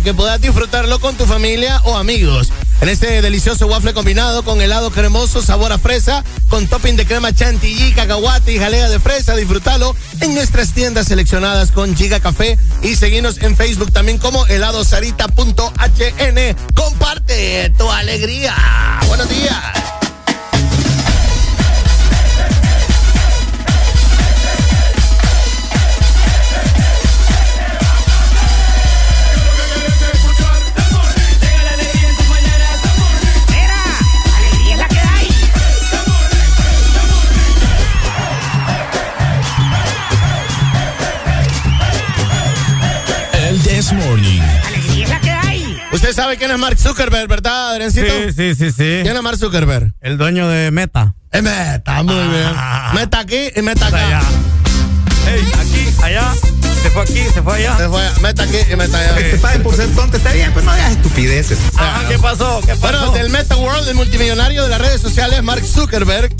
Que 0.08 0.14
puedas 0.14 0.40
disfrutarlo 0.40 1.00
con 1.00 1.16
tu 1.16 1.26
familia 1.26 1.82
o 1.84 1.98
amigos. 1.98 2.48
En 2.80 2.88
este 2.88 3.20
delicioso 3.20 3.66
waffle 3.66 3.92
combinado 3.92 4.42
con 4.42 4.62
helado 4.62 4.90
cremoso, 4.90 5.42
sabor 5.42 5.70
a 5.70 5.76
fresa, 5.76 6.24
con 6.48 6.66
topping 6.66 6.96
de 6.96 7.04
crema 7.04 7.34
chantilly, 7.34 7.92
cacahuate 7.92 8.54
y 8.54 8.58
jalea 8.58 8.88
de 8.88 9.00
fresa, 9.00 9.36
disfrútalo 9.36 9.94
en 10.22 10.34
nuestras 10.34 10.72
tiendas 10.72 11.08
seleccionadas 11.08 11.72
con 11.72 11.94
Giga 11.94 12.20
Café 12.20 12.58
y 12.80 12.96
seguinos 12.96 13.36
en 13.42 13.54
Facebook 13.54 13.92
también 13.92 14.16
como 14.16 14.46
heladosarita.hn. 14.46 16.56
Comparte 16.74 17.70
tu 17.76 17.90
alegría. 17.90 18.54
Buenos 19.08 19.28
días. 19.28 19.77
Sabe 46.28 46.36
quién 46.36 46.50
es 46.50 46.58
Mark 46.58 46.78
Zuckerberg, 46.78 47.26
¿verdad, 47.26 47.70
Adriancito? 47.70 48.06
Sí, 48.06 48.32
sí, 48.36 48.54
sí, 48.54 48.70
sí. 48.70 49.00
¿Quién 49.02 49.16
es 49.16 49.22
Mark 49.22 49.38
Zuckerberg? 49.38 49.94
El 50.02 50.18
dueño 50.18 50.46
de 50.46 50.70
Meta. 50.70 51.14
Es 51.32 51.42
Meta, 51.42 52.02
muy 52.02 52.14
bien. 52.16 52.50
Meta 52.92 53.20
aquí 53.20 53.48
y 53.56 53.62
Meta 53.62 53.86
acá. 53.86 54.06
allá. 54.06 54.20
Ey, 55.26 55.40
aquí, 55.58 55.88
allá. 56.02 56.34
Se 56.82 56.90
fue 56.90 57.02
aquí, 57.02 57.24
se 57.32 57.42
fue 57.42 57.54
allá. 57.56 57.76
Se 57.78 57.88
fue, 57.88 58.02
meta 58.20 58.42
aquí 58.42 58.58
y 58.70 58.76
meta 58.76 58.98
allá. 58.98 59.14
Te 59.16 59.38
paguen 59.38 59.62
por 59.62 59.74
ser 59.74 59.88
tonto, 59.94 60.16
está 60.18 60.32
bien, 60.32 60.52
pues 60.52 60.64
no 60.66 60.70
hagas 60.70 60.92
estupideces. 60.92 61.58
Ajá, 61.76 62.06
¿qué 62.08 62.18
pasó? 62.18 62.60
¿Qué 62.60 62.74
pasó? 62.76 62.80
Bueno, 62.80 63.12
del 63.12 63.30
Meta 63.30 63.56
World, 63.56 63.88
el 63.88 63.94
multimillonario 63.94 64.62
de 64.64 64.68
las 64.68 64.80
redes 64.80 65.00
sociales, 65.00 65.42
Mark 65.42 65.64
Zuckerberg, 65.64 66.30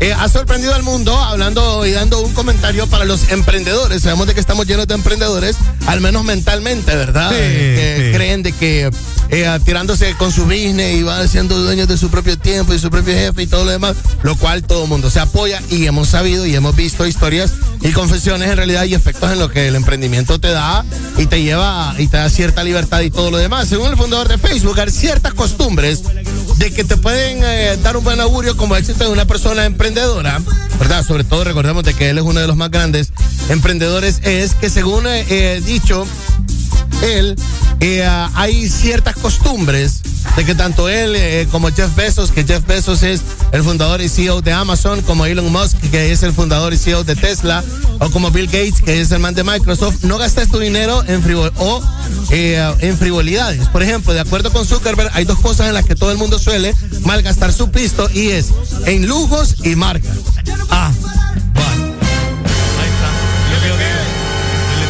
eh, 0.00 0.12
ha 0.12 0.28
sorprendido 0.28 0.74
al 0.74 0.82
mundo 0.82 1.16
hablando 1.18 1.84
y 1.86 1.92
dando 1.92 2.20
un 2.20 2.32
comentario 2.34 2.86
para 2.86 3.04
los 3.04 3.30
emprendedores. 3.30 4.02
Sabemos 4.02 4.26
de 4.26 4.34
que 4.34 4.40
estamos 4.40 4.66
llenos 4.66 4.86
de 4.86 4.94
emprendedores, 4.94 5.56
al 5.86 6.00
menos 6.00 6.24
mentalmente, 6.24 6.94
¿verdad? 6.94 7.30
Sí, 7.30 7.36
Eh, 7.40 8.10
sí. 8.10 8.16
creen 8.16 8.42
de 8.42 8.52
que 8.52 8.90
eh, 9.30 9.58
tirándose 9.64 10.14
con 10.14 10.32
su 10.32 10.44
business 10.44 10.94
y 10.96 11.02
van 11.02 11.28
siendo 11.28 11.58
dueños 11.58 11.88
de 11.88 11.96
su 11.98 12.08
propio 12.10 12.38
tiempo 12.38 12.72
y 12.72 12.78
su 12.78 12.90
propio 12.90 13.12
jefe 13.14 13.42
y 13.42 13.46
todo 13.46 13.64
lo 13.64 13.70
demás, 13.70 13.96
lo 14.22 14.36
cual 14.36 14.62
todo 14.62 14.84
el 14.84 14.88
mundo 14.88 15.10
se 15.10 15.20
apoya 15.20 15.60
y 15.70 15.86
hemos 15.86 16.08
sabido 16.08 16.46
y 16.46 16.54
hemos 16.54 16.74
visto 16.76 17.06
historias 17.06 17.52
y 17.82 17.90
confesiones 17.92 18.48
en 18.50 18.56
realidad 18.56 18.84
y 18.84 18.94
efectos 18.94 19.30
en 19.32 19.38
lo 19.38 19.50
que 19.50 19.68
el 19.68 19.76
emprendimiento 19.76 20.38
te 20.40 20.48
da 20.48 20.84
y 21.18 21.26
te 21.26 21.42
lleva 21.42 21.94
y 21.98 22.06
te 22.06 22.16
da 22.16 22.30
cierta 22.30 22.64
libertad 22.64 23.00
y 23.02 23.10
todo 23.10 23.30
lo 23.30 23.36
demás. 23.38 23.68
Según 23.68 23.90
el 23.90 23.96
fundador 23.96 24.28
de 24.28 24.38
Facebook, 24.38 24.78
hay 24.80 24.90
ciertas 24.90 25.34
costumbres 25.34 26.02
de 26.56 26.72
que 26.72 26.84
te 26.84 26.96
pueden 26.96 27.82
dar 27.82 27.96
un 27.96 28.04
buen 28.04 28.20
augurio 28.20 28.56
como 28.56 28.76
éxito 28.76 29.04
de 29.04 29.10
una 29.10 29.26
persona 29.26 29.64
emprendedora, 29.66 29.87
¿verdad? 29.94 31.04
Sobre 31.06 31.24
todo 31.24 31.44
recordemos 31.44 31.82
de 31.82 31.94
que 31.94 32.10
él 32.10 32.18
es 32.18 32.24
uno 32.24 32.40
de 32.40 32.46
los 32.46 32.56
más 32.56 32.70
grandes 32.70 33.10
emprendedores, 33.48 34.20
es 34.22 34.54
que 34.54 34.68
según 34.68 35.06
eh, 35.06 35.24
eh, 35.30 35.62
dicho, 35.64 36.06
él, 37.02 37.36
eh, 37.80 38.06
hay 38.34 38.68
ciertas 38.68 39.16
costumbres 39.16 40.02
de 40.36 40.44
que 40.44 40.54
tanto 40.54 40.88
él 40.88 41.14
eh, 41.16 41.48
como 41.50 41.70
Jeff 41.70 41.94
Bezos, 41.96 42.30
que 42.30 42.44
Jeff 42.44 42.66
Bezos 42.66 43.02
es 43.02 43.22
el 43.52 43.62
fundador 43.62 44.00
y 44.00 44.08
CEO 44.08 44.40
de 44.40 44.52
Amazon, 44.52 45.02
como 45.02 45.26
Elon 45.26 45.50
Musk, 45.50 45.78
que 45.90 46.12
es 46.12 46.22
el 46.22 46.32
fundador 46.32 46.72
y 46.72 46.78
CEO 46.78 47.04
de 47.04 47.16
Tesla, 47.16 47.64
o 47.98 48.10
como 48.10 48.30
Bill 48.30 48.46
Gates, 48.46 48.80
que 48.82 49.00
es 49.00 49.10
el 49.10 49.18
man 49.18 49.34
de 49.34 49.44
Microsoft, 49.44 50.04
no 50.04 50.18
gastes 50.18 50.48
tu 50.48 50.58
dinero 50.58 51.02
en, 51.06 51.22
o, 51.56 51.82
eh, 52.30 52.74
en 52.80 52.96
frivolidades. 52.96 53.68
Por 53.68 53.82
ejemplo, 53.82 54.12
de 54.12 54.20
acuerdo 54.20 54.52
con 54.52 54.64
Zuckerberg, 54.64 55.10
hay 55.14 55.24
dos 55.24 55.40
cosas 55.40 55.68
en 55.68 55.74
las 55.74 55.84
que 55.84 55.94
todo 55.94 56.12
el 56.12 56.18
mundo 56.18 56.38
suele 56.38 56.74
malgastar 57.02 57.52
su 57.52 57.70
pisto 57.70 58.08
y 58.12 58.28
es 58.28 58.50
en 58.86 59.06
lujos 59.06 59.56
y 59.64 59.74
marcas. 59.74 60.16
Ah, 60.70 60.92
bueno. 61.54 61.87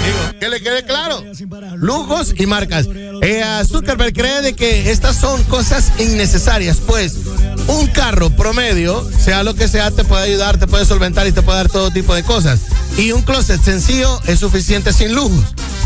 Digo. 0.08 0.38
Que 0.40 0.48
le 0.48 0.60
quede 0.60 0.84
claro. 0.84 1.22
Lujos 1.76 2.34
y 2.36 2.46
marcas. 2.46 2.86
Eh, 3.22 3.42
Zuckerberg 3.66 4.12
cree 4.12 4.40
de 4.42 4.54
que 4.54 4.90
estas 4.90 5.16
son 5.16 5.42
cosas 5.44 5.92
innecesarias, 5.98 6.78
pues 6.86 7.14
un 7.66 7.86
carro 7.88 8.30
promedio, 8.30 9.08
sea 9.18 9.42
lo 9.42 9.54
que 9.54 9.68
sea, 9.68 9.90
te 9.90 10.04
puede 10.04 10.24
ayudar, 10.24 10.56
te 10.58 10.66
puede 10.66 10.84
solventar 10.86 11.26
y 11.26 11.32
te 11.32 11.42
puede 11.42 11.58
dar 11.58 11.68
todo 11.68 11.90
tipo 11.90 12.14
de 12.14 12.22
cosas. 12.22 12.60
Y 12.96 13.12
un 13.12 13.22
closet 13.22 13.62
sencillo 13.62 14.20
es 14.26 14.38
suficiente 14.40 14.92
sin 14.92 15.14
lujos. 15.14 15.44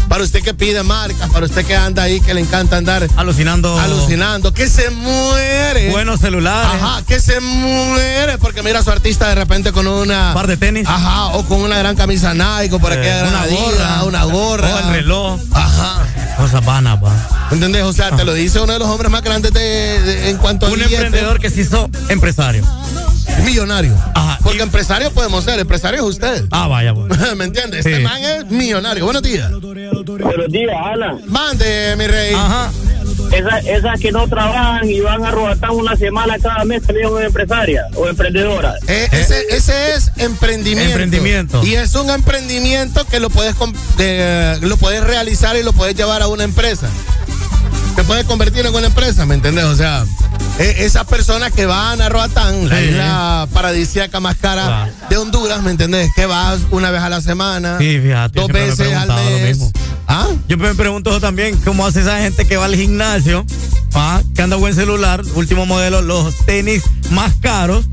Para 0.08 0.24
usted 0.24 0.42
que 0.42 0.52
pide 0.52 0.82
marcas, 0.82 1.30
para 1.30 1.46
usted 1.46 1.64
que 1.64 1.74
anda 1.74 2.02
ahí, 2.02 2.20
que 2.20 2.34
le 2.34 2.40
encanta 2.42 2.76
andar 2.76 3.08
Alucinando. 3.16 3.78
alucinando, 3.80 4.52
que 4.52 4.68
se 4.68 4.90
muere. 4.90 5.90
Buenos 5.90 6.20
celulares. 6.20 6.82
Ajá, 6.82 7.02
que 7.06 7.18
se 7.18 7.40
muere 7.40 8.36
porque 8.38 8.62
mira 8.62 8.80
a 8.80 8.82
su 8.82 8.90
artista 8.90 9.28
de 9.28 9.36
repente 9.36 9.72
con 9.72 9.86
una. 9.86 10.34
Par 10.34 10.46
de 10.48 10.56
tenis. 10.58 10.86
Ajá, 10.86 11.28
o 11.28 11.44
con 11.46 11.62
una 11.62 11.78
gran 11.78 11.96
camisa 11.96 12.34
Nike, 12.34 12.74
o 12.74 12.78
por 12.78 12.92
Eh, 12.92 12.96
gran 12.96 13.28
una 13.28 13.46
gorra. 13.46 14.04
una 14.04 14.11
gorra. 14.24 14.74
O 14.74 14.78
el 14.78 14.94
reloj. 14.94 15.40
Ajá. 15.52 16.06
Cosas 16.36 16.64
vanas, 16.64 16.98
pa. 17.00 17.48
¿Entendés? 17.50 17.82
O 17.84 17.92
sea, 17.92 18.10
te 18.16 18.24
lo 18.24 18.32
dice 18.34 18.60
uno 18.60 18.72
de 18.72 18.78
los 18.78 18.88
hombres 18.88 19.10
más 19.10 19.22
grandes 19.22 19.52
de, 19.52 19.60
de- 19.60 20.30
en 20.30 20.38
cuanto 20.38 20.66
a 20.66 20.68
Un 20.70 20.74
billete. 20.76 20.94
emprendedor 20.94 21.38
que 21.40 21.50
se 21.50 21.60
hizo 21.62 21.90
empresario. 22.08 22.64
millonario. 23.44 23.94
Ajá. 24.14 24.38
Porque 24.42 24.62
empresario 24.62 25.10
podemos 25.12 25.44
ser, 25.44 25.58
empresario 25.60 26.00
es 26.00 26.06
usted. 26.06 26.44
Ah, 26.50 26.66
vaya, 26.68 26.94
pues. 26.94 27.12
¿Me 27.36 27.44
entiendes? 27.44 27.84
Este 27.84 28.00
man 28.00 28.22
es 28.22 28.46
millonario. 28.50 29.04
Buenos 29.04 29.22
días. 29.22 29.50
Buenos 29.50 30.48
días, 30.50 30.76
Ana. 30.84 31.16
Mande, 31.26 31.94
mi 31.96 32.06
rey. 32.06 32.34
Ajá. 32.34 32.70
Esas 33.32 33.64
esas 33.64 34.00
que 34.00 34.12
no 34.12 34.28
trabajan 34.28 34.88
y 34.88 35.00
van 35.00 35.24
a 35.24 35.30
robatar 35.30 35.70
una 35.70 35.96
semana 35.96 36.38
cada 36.38 36.64
mes 36.64 36.82
también 36.82 37.08
son 37.08 37.22
empresarias 37.22 37.86
o 37.96 38.08
emprendedoras. 38.08 38.76
Eh, 38.88 39.08
ese, 39.12 39.46
ese 39.50 39.94
es 39.94 40.12
emprendimiento. 40.18 40.90
Emprendimiento. 40.90 41.64
Y 41.64 41.74
es 41.74 41.94
un 41.94 42.10
emprendimiento 42.10 43.04
que 43.06 43.20
lo 43.20 43.30
puedes, 43.30 43.54
eh, 43.98 44.58
lo 44.60 44.76
puedes 44.76 45.02
realizar 45.02 45.56
y 45.56 45.62
lo 45.62 45.72
puedes 45.72 45.94
llevar 45.94 46.22
a 46.22 46.28
una 46.28 46.44
empresa. 46.44 46.88
Te 47.96 48.04
puedes 48.04 48.24
convertir 48.24 48.64
en 48.66 48.74
una 48.74 48.86
empresa, 48.86 49.26
¿me 49.26 49.34
entiendes? 49.34 49.64
O 49.64 49.76
sea, 49.76 50.04
eh, 50.58 50.76
esas 50.78 51.04
personas 51.06 51.52
que 51.52 51.66
van 51.66 52.00
a 52.00 52.08
Roatán, 52.08 52.68
la 52.68 52.78
Sí. 52.78 52.84
isla 52.86 53.48
paradisíaca 53.52 54.18
más 54.20 54.36
cara 54.36 54.90
de 55.10 55.16
Honduras, 55.18 55.62
¿me 55.62 55.70
entendés? 55.72 56.10
Que 56.14 56.24
vas 56.26 56.60
una 56.70 56.90
vez 56.90 57.02
a 57.02 57.08
la 57.10 57.20
semana, 57.20 57.76
Sí, 57.78 57.98
fíjate. 58.00 58.40
dos 58.40 58.46
siempre 58.46 58.62
me 58.62 58.70
veces 58.70 58.94
al 58.96 59.08
lo 59.08 59.14
mes. 59.14 59.48
mismo. 59.58 59.72
¿Ah? 60.08 60.28
Yo 60.48 60.56
me 60.56 60.74
pregunto 60.74 61.20
también 61.20 61.56
cómo 61.58 61.86
hace 61.86 62.00
esa 62.00 62.18
gente 62.18 62.46
que 62.46 62.56
va 62.56 62.64
al 62.64 62.74
gimnasio, 62.76 63.44
ah, 63.94 64.22
que 64.34 64.42
anda 64.42 64.56
buen 64.56 64.74
celular, 64.74 65.22
último 65.34 65.66
modelo, 65.66 66.00
los 66.02 66.34
tenis 66.46 66.82
más 67.10 67.34
caros 67.40 67.84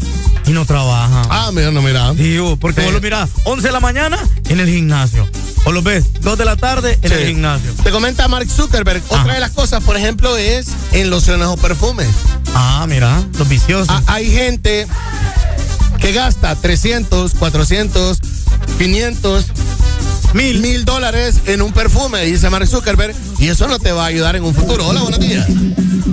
y 0.48 0.51
no 0.51 0.66
trabaja. 0.66 1.24
Ah, 1.30 1.51
mira, 1.53 1.72
no, 1.72 1.82
mira. 1.82 2.14
Digo, 2.14 2.56
porque 2.58 2.82
Sí. 2.82 2.85
vos 2.85 2.93
lo 2.93 3.01
mirás 3.01 3.30
11 3.43 3.67
de 3.67 3.74
la 3.74 3.80
mañana 3.82 4.17
en 4.48 4.59
el 4.59 4.67
gimnasio. 4.69 5.27
O 5.65 5.71
lo 5.71 5.81
ves 5.81 6.05
2 6.21 6.38
de 6.38 6.45
la 6.45 6.55
tarde 6.55 6.97
en 7.01 7.09
Sí. 7.09 7.15
el 7.15 7.27
gimnasio. 7.27 7.71
Te 7.83 7.91
comenta 7.91 8.27
Mark 8.27 8.47
Zuckerberg. 8.49 9.01
Otra 9.07 9.21
Ajá. 9.21 9.33
de 9.33 9.39
las 9.39 9.51
cosas, 9.51 9.83
por 9.83 9.95
ejemplo, 9.97 10.35
es 10.38 10.67
en 10.93 11.09
lociones 11.09 11.47
o 11.47 11.57
perfumes. 11.57 12.07
Ah, 12.55 12.85
mira, 12.88 13.21
los 13.38 13.47
viciosos. 13.47 13.89
Ah, 13.89 14.01
hay 14.07 14.31
gente 14.31 14.88
que 15.99 16.13
gasta 16.13 16.55
300, 16.55 17.33
400, 17.35 18.19
500, 18.77 19.51
mil, 20.33 20.59
mil 20.59 20.85
dólares 20.85 21.41
en 21.47 21.61
un 21.61 21.71
perfume, 21.73 22.23
dice 22.25 22.49
Mark 22.49 22.67
Zuckerberg, 22.67 23.15
y 23.39 23.47
eso 23.47 23.67
no 23.67 23.79
te 23.79 23.91
va 23.91 24.03
a 24.03 24.07
ayudar 24.07 24.35
en 24.35 24.43
un 24.43 24.53
futuro. 24.53 24.87
Hola, 24.87 25.01
buenos 25.01 25.19
días. 25.19 25.47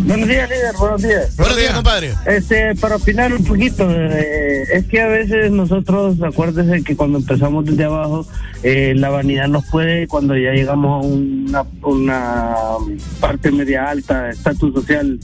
Buenos 0.06 0.28
días, 0.28 0.48
líder, 0.48 0.74
buenos 0.78 1.02
días. 1.02 1.36
Buenos 1.36 1.56
días, 1.56 1.74
compadre. 1.74 2.14
Este, 2.26 2.74
para 2.76 2.96
opinar 2.96 3.32
un 3.32 3.44
poquito, 3.44 3.88
eh, 3.90 4.64
es 4.72 4.84
que 4.86 5.00
a 5.00 5.08
veces 5.08 5.50
nosotros, 5.50 6.16
acuérdense 6.22 6.82
que 6.82 6.96
cuando 6.96 7.18
empezamos 7.18 7.64
desde 7.64 7.84
abajo, 7.84 8.26
eh, 8.62 8.94
la 8.96 9.10
vanidad 9.10 9.48
nos 9.48 9.64
puede, 9.66 10.06
cuando 10.06 10.36
ya 10.36 10.52
llegamos 10.52 11.04
a 11.04 11.08
una, 11.08 11.64
una 11.82 12.54
parte 13.20 13.50
media 13.50 13.88
alta, 13.88 14.30
estatus 14.30 14.74
social 14.74 15.18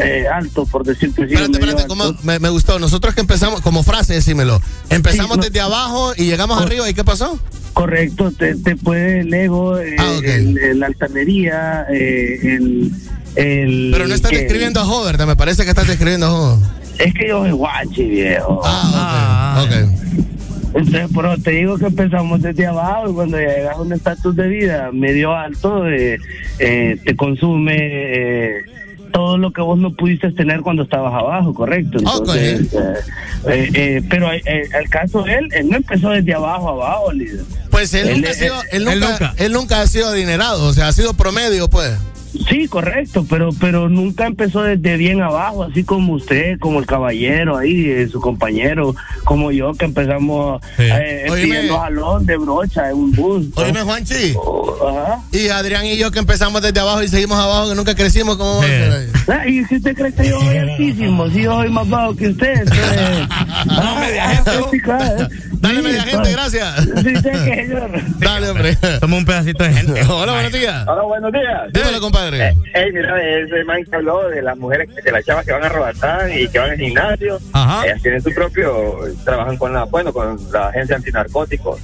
eh, 0.00 0.26
alto, 0.32 0.66
por 0.66 0.84
decirte 0.84 1.24
así. 1.24 1.32
Espérate, 1.34 1.58
medio 1.58 1.64
espérate, 1.66 1.88
¿cómo? 1.88 2.04
alto. 2.04 2.20
Me, 2.22 2.38
me 2.38 2.48
gustó. 2.48 2.78
Nosotros 2.78 3.14
que 3.14 3.20
empezamos, 3.20 3.60
como 3.60 3.82
frase, 3.82 4.14
decímelo. 4.14 4.60
Empezamos 4.90 5.32
Sí, 5.32 5.38
no. 5.38 5.42
desde 5.44 5.60
abajo 5.60 6.12
y 6.16 6.24
llegamos 6.24 6.60
arriba, 6.60 6.88
¿y 6.88 6.94
qué 6.94 7.04
pasó? 7.04 7.38
Correcto, 7.72 8.32
te, 8.32 8.54
te 8.56 8.74
puede 8.76 9.20
el 9.20 9.32
ego, 9.34 9.78
eh, 9.78 9.96
Ah, 9.98 10.18
el- 10.24 10.56
el- 10.58 10.80
la 10.80 10.86
altanería, 10.86 11.84
eh, 11.92 12.38
el, 12.42 12.90
el... 13.36 13.90
Pero 13.92 14.08
no 14.08 14.14
estás 14.14 14.30
que- 14.30 14.38
describiendo 14.38 14.80
a 14.80 14.84
Jo, 14.84 15.04
¿verdad? 15.04 15.26
Me 15.26 15.36
parece 15.36 15.62
que 15.64 15.70
estás 15.70 15.86
describiendo 15.86 16.26
a 16.26 16.30
Jo. 16.30 16.62
Es 16.98 17.12
que 17.12 17.28
yo 17.28 17.40
soy 17.42 17.50
guachi, 17.50 18.04
viejo. 18.04 18.62
Ah, 18.64 19.62
ok. 19.66 19.90
Entonces, 20.74 21.08
por 21.12 21.26
eso 21.26 21.42
te 21.42 21.50
digo 21.52 21.78
que 21.78 21.86
empezamos 21.86 22.40
desde 22.42 22.66
abajo 22.66 23.10
y 23.10 23.14
cuando 23.14 23.38
llegas 23.38 23.76
a 23.76 23.80
un 23.80 23.92
estatus 23.92 24.34
de 24.36 24.48
vida 24.48 24.90
medio 24.92 25.34
alto, 25.34 25.86
eh, 25.88 26.18
eh, 26.58 26.98
te 27.04 27.16
consume 27.16 27.76
eh, 27.78 28.62
todo 29.16 29.38
lo 29.38 29.50
que 29.50 29.62
vos 29.62 29.78
no 29.78 29.94
pudiste 29.94 30.30
tener 30.32 30.60
cuando 30.60 30.82
estabas 30.82 31.14
abajo, 31.14 31.54
correcto. 31.54 32.00
Entonces, 32.00 32.70
eh, 32.74 32.94
eh, 33.48 33.70
eh, 33.72 34.02
pero 34.10 34.30
el 34.30 34.90
caso 34.90 35.22
de 35.22 35.36
él, 35.36 35.48
él 35.54 35.70
no 35.70 35.78
empezó 35.78 36.10
desde 36.10 36.34
abajo 36.34 36.68
a 36.68 36.72
abajo, 36.72 37.12
líder. 37.12 37.40
Pues 37.70 37.94
él, 37.94 38.12
nunca, 38.12 38.28
ha 38.28 38.34
sido, 38.34 38.54
él, 38.72 38.86
él 38.86 39.00
nunca, 39.00 39.34
él 39.38 39.52
nunca 39.52 39.80
ha 39.80 39.86
sido 39.86 40.08
adinerado, 40.08 40.66
o 40.66 40.72
sea, 40.74 40.88
ha 40.88 40.92
sido 40.92 41.14
promedio, 41.14 41.66
pues. 41.68 41.92
Sí, 42.48 42.68
correcto, 42.68 43.26
pero 43.28 43.50
pero 43.60 43.88
nunca 43.88 44.26
empezó 44.26 44.62
desde 44.62 44.96
bien 44.96 45.22
abajo, 45.22 45.64
así 45.64 45.84
como 45.84 46.14
usted, 46.14 46.58
como 46.58 46.78
el 46.78 46.86
caballero 46.86 47.56
ahí, 47.56 47.90
eh, 47.90 48.08
su 48.08 48.20
compañero, 48.20 48.94
como 49.24 49.50
yo, 49.52 49.72
que 49.74 49.84
empezamos 49.84 50.60
eh, 50.78 51.26
Oíme. 51.30 51.42
pidiendo 51.42 51.78
jalón 51.78 52.26
de 52.26 52.36
brocha 52.36 52.90
en 52.90 52.96
un 52.96 53.12
bus. 53.12 53.46
¿no? 53.56 53.62
Oíme, 53.62 53.82
Juanchi. 53.82 54.34
Ajá. 54.86 55.20
Y 55.32 55.48
Adrián 55.48 55.86
y 55.86 55.96
yo 55.96 56.10
que 56.10 56.18
empezamos 56.18 56.62
desde 56.62 56.80
abajo 56.80 57.02
y 57.02 57.08
seguimos 57.08 57.38
abajo, 57.38 57.68
que 57.68 57.74
nunca 57.74 57.94
crecimos, 57.94 58.36
¿cómo 58.36 58.60
vamos 58.60 58.64
a 58.64 58.68
hacer 58.68 58.92
ahí? 58.92 59.06
Ah, 59.28 59.48
Y 59.48 59.64
si 59.64 59.76
usted 59.76 59.94
cree 59.96 60.12
que 60.12 60.28
yo 60.28 60.40
soy 60.40 60.56
altísimo, 60.58 61.28
si 61.30 61.42
yo 61.42 61.56
soy 61.56 61.70
más 61.70 61.88
bajo 61.88 62.16
que 62.16 62.28
usted, 62.28 62.54
entonces... 62.60 63.28
no, 63.66 63.96
media 63.96 64.28
gente. 64.28 64.50
Dale, 65.60 65.82
media 65.82 66.02
gente, 66.02 66.32
gracias. 66.32 66.84
Sí, 66.84 67.16
sí, 67.16 67.22
que 67.22 67.56
señor. 67.56 67.90
Dale, 68.18 68.50
hombre. 68.50 68.76
Toma 69.00 69.16
un 69.16 69.24
pedacito 69.24 69.64
de 69.64 69.72
gente. 69.72 70.02
Hola, 70.08 70.32
buenos 70.32 70.52
días. 70.52 70.86
Hola, 70.86 71.02
buenos 71.02 71.32
días. 71.32 71.72
Dímelo, 71.72 72.00
compadre. 72.00 72.25
Ey, 72.34 72.92
mira, 72.92 73.22
ese 73.22 73.64
man 73.64 73.84
que 73.84 73.96
habló 73.96 74.28
de 74.28 74.42
las 74.42 74.56
mujeres, 74.56 74.88
de 74.94 75.12
las 75.12 75.24
chavas 75.24 75.44
que 75.44 75.52
van 75.52 75.64
a 75.64 75.68
robar 75.68 75.94
y 76.34 76.48
que 76.48 76.58
van 76.58 76.70
al 76.70 76.76
gimnasio. 76.76 77.38
Ajá. 77.52 77.86
Ellas 77.86 78.02
tienen 78.02 78.22
su 78.22 78.32
propio, 78.32 78.98
trabajan 79.24 79.56
con 79.56 79.72
la, 79.72 79.84
bueno, 79.84 80.12
con 80.12 80.38
la 80.52 80.68
agencia 80.68 80.96
antinarcóticos, 80.96 81.80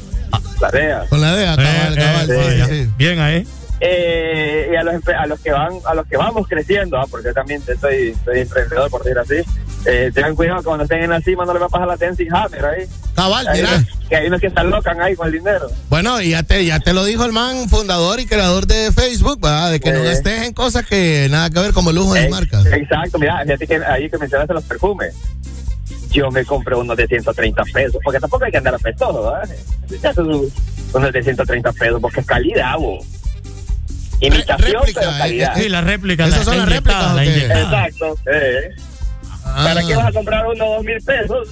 la 0.60 0.70
DEA. 0.70 1.06
Con 1.08 1.20
la 1.20 1.34
DEA, 1.34 1.56
cabal, 1.56 1.96
cabal. 1.96 2.26
sí, 2.26 2.32
sí, 2.32 2.62
sí. 2.62 2.84
sí. 2.84 2.90
Bien 2.96 3.20
ahí. 3.20 3.46
Eh, 3.84 4.68
y 4.72 4.76
a 4.76 4.84
los, 4.84 4.94
a 5.08 5.26
los 5.26 5.40
que 5.40 5.50
van, 5.50 5.72
a 5.84 5.94
los 5.94 6.06
que 6.06 6.16
vamos 6.16 6.46
creciendo, 6.46 6.96
ah, 6.98 7.06
porque 7.10 7.28
yo 7.28 7.34
también 7.34 7.60
soy, 7.80 8.14
soy 8.24 8.40
emprendedor, 8.40 8.88
por 8.88 9.02
decir 9.02 9.18
así, 9.18 9.42
eh, 9.84 10.10
tengan 10.14 10.34
cuidado 10.36 10.58
que 10.58 10.64
cuando 10.64 10.84
estén 10.84 11.02
en 11.02 11.10
la 11.10 11.20
cima 11.20 11.44
no 11.44 11.52
les 11.52 11.62
va 11.62 11.66
a 11.66 11.68
pasar 11.68 11.88
la 11.88 11.96
Tennessee 11.96 12.28
Hammer 12.32 12.64
ahí. 12.64 12.84
Cabal, 13.14 13.48
Hay 13.48 13.60
mira. 13.62 13.76
unos- 13.76 14.08
que 14.08 14.16
hay 14.16 14.26
unos 14.26 14.40
que 14.40 14.46
están 14.46 14.70
locan 14.70 15.00
ahí 15.00 15.14
con 15.16 15.26
el 15.26 15.32
dinero. 15.34 15.68
Bueno, 15.88 16.20
y 16.20 16.30
ya 16.30 16.42
te, 16.42 16.64
ya 16.64 16.78
te 16.80 16.92
lo 16.92 17.04
dijo 17.04 17.24
el 17.24 17.32
man, 17.32 17.68
fundador 17.68 18.20
y 18.20 18.26
creador 18.26 18.66
de 18.66 18.92
Facebook, 18.92 19.40
¿verdad? 19.40 19.70
De 19.70 19.80
que 19.80 19.90
no 19.92 20.00
Sí. 20.00 20.04
gastes 20.06 20.42
en 20.42 20.52
cosas 20.54 20.86
que 20.86 21.26
nada 21.30 21.50
que 21.50 21.58
ver 21.60 21.72
como 21.72 21.90
lujo 21.92 22.14
de 22.14 22.24
Eh, 22.26 22.28
marcas. 22.28 22.64
Exacto, 22.66 23.18
mira, 23.18 23.40
fíjate 23.44 23.66
que 23.66 23.76
ahí 23.84 24.08
que 24.10 24.18
mencionaste 24.18 24.54
los 24.54 24.64
perfumes. 24.64 25.14
Yo 26.10 26.30
me 26.30 26.44
compré 26.44 26.74
unos 26.76 26.96
de 26.96 27.06
130 27.06 27.62
pesos, 27.72 27.96
porque 28.04 28.20
tampoco 28.20 28.44
hay 28.44 28.50
que 28.52 28.58
andar 28.58 28.74
apestoso, 28.74 29.22
¿verdad? 29.32 29.48
Ya 30.02 30.12
son 30.14 30.30
Unos 30.94 31.10
de 31.10 31.22
130 31.22 31.72
pesos, 31.72 31.98
porque 32.02 32.20
es 32.20 32.26
calidad, 32.26 32.76
vos. 32.76 33.02
Imitación, 34.20 34.82
pero 34.94 35.10
calidad. 35.18 35.54
Sí, 35.56 35.68
la 35.68 35.80
réplica. 35.80 36.26
Esas 36.26 36.40
la- 36.40 36.44
son 36.44 36.58
la 36.58 36.66
las 36.66 36.74
réplicas, 36.74 37.26
inyectada, 37.26 37.70
la. 37.70 37.86
Exacto. 37.88 38.18
eh. 38.30 38.70
Ah. 39.44 39.64
¿Para 39.64 39.82
qué 39.86 39.96
vas 39.96 40.06
a 40.06 40.12
comprar 40.12 40.46
unos 40.46 40.58
dos 40.58 40.84
mil 40.84 41.00
pesos? 41.02 41.48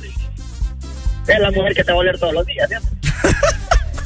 Es 1.26 1.38
la 1.38 1.50
mujer 1.50 1.74
que 1.74 1.84
te 1.84 1.92
va 1.92 1.98
a 1.98 2.00
oler 2.00 2.18
todos 2.18 2.34
los 2.34 2.46
días, 2.46 2.68
¿cierto? 2.68 2.88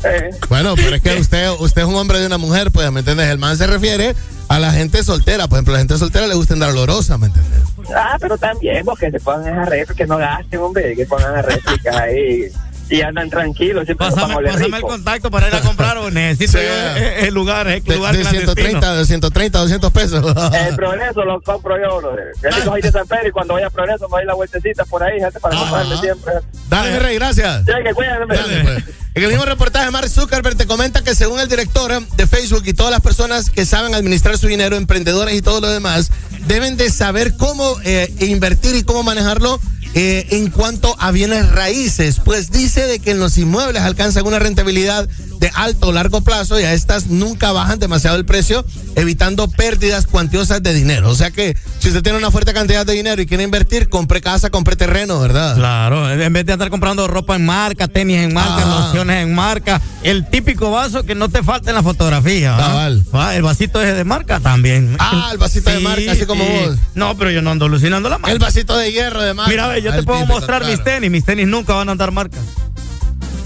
Eh. 0.06 0.28
Bueno, 0.50 0.74
pero 0.76 0.96
es 0.96 1.00
que 1.00 1.16
usted, 1.16 1.48
usted 1.60 1.80
es 1.80 1.88
un 1.88 1.94
hombre 1.94 2.20
de 2.20 2.26
una 2.26 2.36
mujer, 2.36 2.70
pues, 2.70 2.92
¿me 2.92 3.00
entiendes? 3.00 3.26
El 3.30 3.38
man 3.38 3.56
se 3.56 3.66
refiere 3.66 4.14
a 4.48 4.58
la 4.58 4.70
gente 4.70 5.02
soltera. 5.02 5.48
Por 5.48 5.56
ejemplo, 5.56 5.72
a 5.72 5.76
la 5.76 5.78
gente 5.78 5.96
soltera 5.96 6.26
le 6.26 6.34
gusta 6.34 6.52
andar 6.52 6.72
olorosa, 6.72 7.16
¿me 7.16 7.28
entiendes? 7.28 7.60
Ah, 7.96 8.18
pero 8.20 8.36
también, 8.36 8.84
porque 8.84 9.10
se 9.10 9.18
pongan 9.18 9.54
esas 9.54 9.66
réplicas, 9.66 9.96
que 9.96 10.06
no 10.06 10.18
gasten, 10.18 10.60
hombre, 10.60 10.94
que 10.94 11.06
pongan 11.06 11.38
esas 11.38 11.46
réplicas 11.46 11.96
ahí. 11.96 12.50
Y 12.94 13.02
andan 13.02 13.30
tranquilos, 13.30 13.88
a 13.88 13.94
Pásame, 13.94 14.34
pásame 14.36 14.76
el 14.76 14.82
contacto 14.82 15.30
para 15.30 15.48
ir 15.48 15.54
a 15.54 15.60
comprar 15.60 15.98
o 15.98 16.10
necesito 16.10 16.58
Sí. 16.58 16.64
yo 16.64 17.00
eh, 17.00 17.26
el 17.26 17.34
lugar, 17.34 17.66
el 17.66 17.82
De, 17.82 17.96
lugar 17.96 18.14
de 18.14 18.20
clandestino. 18.20 18.52
130, 18.54 18.96
de 18.96 19.04
130, 19.04 19.58
200 19.58 19.92
pesos. 19.92 20.34
El 20.52 20.76
progreso 20.76 21.24
lo 21.24 21.40
compro 21.40 21.76
yo, 21.80 21.98
brother. 21.98 22.32
Yo 22.42 22.64
soy 22.64 22.80
de 22.82 22.92
San 22.92 23.06
Pedro 23.06 23.28
y 23.28 23.30
cuando 23.32 23.54
vaya 23.54 23.66
a 23.66 23.70
progreso 23.70 24.08
me 24.08 24.18
doy 24.18 24.26
la 24.26 24.34
vueltecita 24.34 24.84
por 24.84 25.02
ahí, 25.02 25.18
gente, 25.18 25.40
para 25.40 25.56
comprarme 25.56 25.96
siempre. 25.96 26.34
Dale, 26.68 26.98
rey, 26.98 27.16
gracias. 27.16 27.64
Sí, 27.64 27.72
que 27.82 27.94
cuídense. 27.94 28.26
Dale, 28.26 28.64
pues. 28.64 29.03
En 29.16 29.22
el 29.22 29.28
mismo 29.28 29.44
reportaje, 29.44 29.90
Mark 29.92 30.08
Zuckerberg 30.08 30.56
te 30.56 30.66
comenta 30.66 31.04
que 31.04 31.14
según 31.14 31.38
el 31.38 31.48
director 31.48 32.04
de 32.16 32.26
Facebook 32.26 32.64
y 32.66 32.72
todas 32.72 32.90
las 32.90 33.00
personas 33.00 33.48
que 33.48 33.64
saben 33.64 33.94
administrar 33.94 34.36
su 34.38 34.48
dinero, 34.48 34.76
emprendedores 34.76 35.36
y 35.36 35.42
todo 35.42 35.60
lo 35.60 35.70
demás, 35.70 36.10
deben 36.48 36.76
de 36.76 36.90
saber 36.90 37.36
cómo 37.36 37.76
eh, 37.84 38.12
invertir 38.20 38.74
y 38.74 38.82
cómo 38.82 39.04
manejarlo 39.04 39.60
eh, 39.94 40.26
en 40.30 40.50
cuanto 40.50 40.96
a 40.98 41.12
bienes 41.12 41.48
raíces. 41.52 42.20
Pues 42.24 42.50
dice 42.50 42.88
de 42.88 42.98
que 42.98 43.12
en 43.12 43.20
los 43.20 43.38
inmuebles 43.38 43.82
alcanzan 43.82 44.26
una 44.26 44.40
rentabilidad 44.40 45.08
de 45.38 45.50
alto 45.54 45.88
o 45.88 45.92
largo 45.92 46.20
plazo 46.22 46.58
y 46.58 46.64
a 46.64 46.72
estas 46.72 47.06
nunca 47.06 47.52
bajan 47.52 47.78
demasiado 47.78 48.16
el 48.16 48.24
precio, 48.24 48.64
evitando 48.96 49.46
pérdidas 49.48 50.06
cuantiosas 50.06 50.60
de 50.62 50.74
dinero. 50.74 51.10
O 51.10 51.14
sea 51.14 51.30
que 51.30 51.56
si 51.78 51.88
usted 51.88 52.02
tiene 52.02 52.18
una 52.18 52.32
fuerte 52.32 52.52
cantidad 52.52 52.84
de 52.84 52.94
dinero 52.94 53.22
y 53.22 53.26
quiere 53.26 53.44
invertir, 53.44 53.88
compre 53.88 54.20
casa, 54.20 54.50
compre 54.50 54.74
terreno, 54.74 55.20
¿verdad? 55.20 55.54
Claro, 55.54 56.10
en 56.10 56.32
vez 56.32 56.46
de 56.46 56.54
andar 56.54 56.70
comprando 56.70 57.06
ropa 57.06 57.36
en 57.36 57.44
marca, 57.46 57.86
tenis 57.86 58.18
en 58.18 58.34
marca, 58.34 58.64
Ah. 58.64 58.84
lociones 58.86 59.03
en 59.10 59.34
marca, 59.34 59.80
el 60.02 60.28
típico 60.28 60.70
vaso 60.70 61.04
que 61.04 61.14
no 61.14 61.28
te 61.28 61.42
falte 61.42 61.70
en 61.70 61.76
la 61.76 61.82
fotografía. 61.82 62.54
¿ah? 62.56 62.58
Cabal. 62.58 63.04
Ah, 63.12 63.34
el 63.34 63.42
vasito 63.42 63.80
ese 63.82 63.94
de 63.94 64.04
marca 64.04 64.40
también. 64.40 64.96
Ah, 64.98 65.30
el 65.32 65.38
vasito 65.38 65.70
de 65.70 65.80
marca, 65.80 66.12
así 66.12 66.26
como 66.26 66.44
vos. 66.44 66.76
No, 66.94 67.16
pero 67.16 67.30
yo 67.30 67.42
no 67.42 67.50
ando 67.50 67.66
alucinando 67.66 68.08
la 68.08 68.18
marca. 68.18 68.32
El 68.32 68.38
vasito 68.38 68.76
de 68.76 68.92
hierro 68.92 69.22
de 69.22 69.34
marca. 69.34 69.50
Mira, 69.50 69.68
ve, 69.68 69.82
yo 69.82 69.92
te 69.92 70.02
puedo 70.02 70.20
típico, 70.20 70.34
mostrar 70.38 70.60
claro. 70.62 70.74
mis 70.76 70.84
tenis. 70.84 71.10
Mis 71.10 71.24
tenis 71.24 71.46
nunca 71.46 71.74
van 71.74 71.88
a 71.88 71.92
andar 71.92 72.10
marca. 72.10 72.38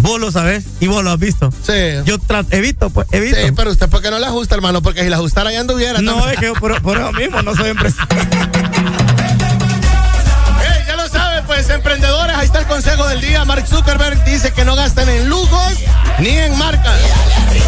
Vos 0.01 0.21
lo 0.21 0.31
sabés 0.31 0.65
y 0.81 0.87
vos 0.87 1.03
lo 1.03 1.11
has 1.11 1.19
visto. 1.19 1.51
Sí. 1.51 1.73
Yo 2.05 2.19
tra- 2.19 2.47
evito, 2.51 2.89
pues, 2.91 3.09
evito. 3.11 3.37
Sí, 3.37 3.53
pero 3.57 3.71
usted, 3.73 3.89
¿por 3.89 4.01
qué 4.01 4.11
no 4.11 4.19
le 4.21 4.27
ajusta, 4.27 4.55
hermano? 4.55 4.81
Porque 4.81 5.03
si 5.03 5.09
la 5.09 5.17
ajustara 5.17 5.51
ya 5.53 5.61
anduviera. 5.61 6.01
No, 6.01 6.15
también. 6.15 6.35
es 6.35 6.39
que 6.39 6.61
por, 6.61 6.81
por 6.83 6.99
eso 6.99 7.13
mismo 7.13 7.43
no 7.43 7.55
soy 7.57 7.71
empresario. 7.71 8.07
pues, 11.65 11.71
emprendedores, 11.71 12.37
ahí 12.37 12.47
está 12.47 12.61
el 12.61 12.67
consejo 12.67 13.05
del 13.09 13.21
día. 13.21 13.45
Mark 13.45 13.67
Zuckerberg 13.67 14.25
dice 14.25 14.53
que 14.53 14.65
no 14.65 14.77
gasten 14.77 15.09
en 15.09 15.29
lujos 15.29 15.73
ni 16.21 16.29
en 16.29 16.57
marcas. 16.57 17.01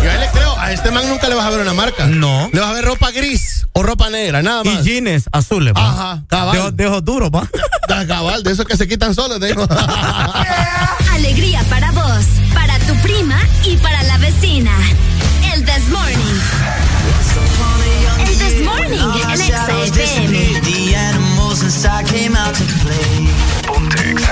Y 0.02 0.06
ahí 0.06 0.20
le 0.20 0.28
creo, 0.28 0.56
a 0.56 0.70
este 0.70 0.92
man 0.92 1.08
nunca 1.08 1.28
le 1.28 1.34
vas 1.34 1.44
a 1.44 1.50
ver 1.50 1.58
una 1.60 1.74
marca. 1.74 2.06
No. 2.06 2.48
Le 2.52 2.60
vas 2.60 2.70
a 2.70 2.72
ver 2.72 2.84
ropa 2.84 3.10
gris 3.10 3.66
o 3.72 3.82
ropa 3.82 4.08
negra, 4.08 4.42
nada 4.42 4.62
Y 4.64 4.68
más. 4.68 4.84
jeans 4.84 5.24
azules, 5.32 5.74
va. 5.76 5.90
Ajá, 5.90 6.22
cabal. 6.28 6.76
De, 6.76 6.84
de 6.84 6.88
ojos 6.88 7.04
duros, 7.04 7.30
va. 7.34 7.48
Da, 7.88 8.06
cabal, 8.06 8.44
de 8.44 8.52
esos 8.52 8.64
que 8.64 8.76
se 8.76 8.86
quitan 8.86 9.12
solos, 9.12 9.40
digo. 9.40 9.66
Alegría 11.12 11.64
para 11.68 11.90
vos, 11.90 12.24
para 12.54 12.78
tu 12.78 12.94
prima 13.02 13.40
y 13.64 13.76
para 13.78 14.04
la 14.04 14.18
vecina. 14.18 14.70
El 15.52 15.64
This 15.64 15.88
Morning. 15.88 16.40
El 18.24 18.38
This 18.38 18.64
Morning 18.64 19.20
en 19.32 19.40
Exa 19.40 19.66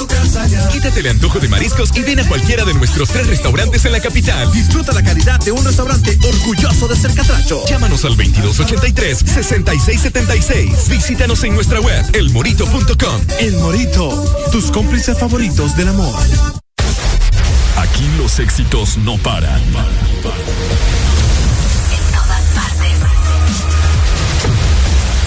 tu 0.00 0.06
casa 0.06 0.46
ya. 0.46 0.66
Quítate 0.68 1.00
el 1.00 1.08
antojo 1.08 1.40
de 1.40 1.48
mariscos 1.48 1.90
y 1.94 2.00
ven 2.00 2.20
a 2.20 2.26
cualquiera 2.26 2.64
de 2.64 2.72
nuestros 2.72 3.10
tres 3.10 3.26
restaurantes 3.26 3.84
en 3.84 3.92
la 3.92 4.00
capital. 4.00 4.50
Disfruta 4.50 4.92
la 4.92 5.02
calidad 5.02 5.38
de 5.40 5.52
un 5.52 5.62
restaurante 5.62 6.18
orgulloso 6.22 6.88
de 6.88 6.96
ser 6.96 7.12
catracho. 7.12 7.62
Llámanos 7.66 8.06
al 8.06 8.16
2283-6676. 8.16 10.88
Visítanos 10.88 11.44
en 11.44 11.54
nuestra 11.54 11.80
web, 11.80 12.02
elmorito.com. 12.14 13.20
El 13.40 13.58
Morito, 13.58 14.48
tus 14.50 14.70
cómplices 14.70 15.18
favoritos 15.18 15.76
del 15.76 15.88
amor. 15.88 16.18
Aquí 17.76 18.08
los 18.16 18.38
éxitos 18.38 18.96
no 18.96 19.18
paran. 19.18 19.60
En 19.60 19.74
todas 22.14 22.42
partes. 22.54 22.96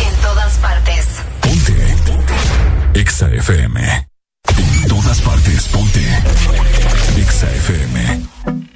En 0.08 0.16
todas 0.22 0.58
partes. 0.58 1.06
Ponte. 1.42 1.96
Exa 2.96 3.30
FM. 3.30 4.13
Todas 5.14 5.26
partes, 5.28 5.68
ponte. 5.68 6.00
Exa 7.20 7.46
FM. 7.46 8.73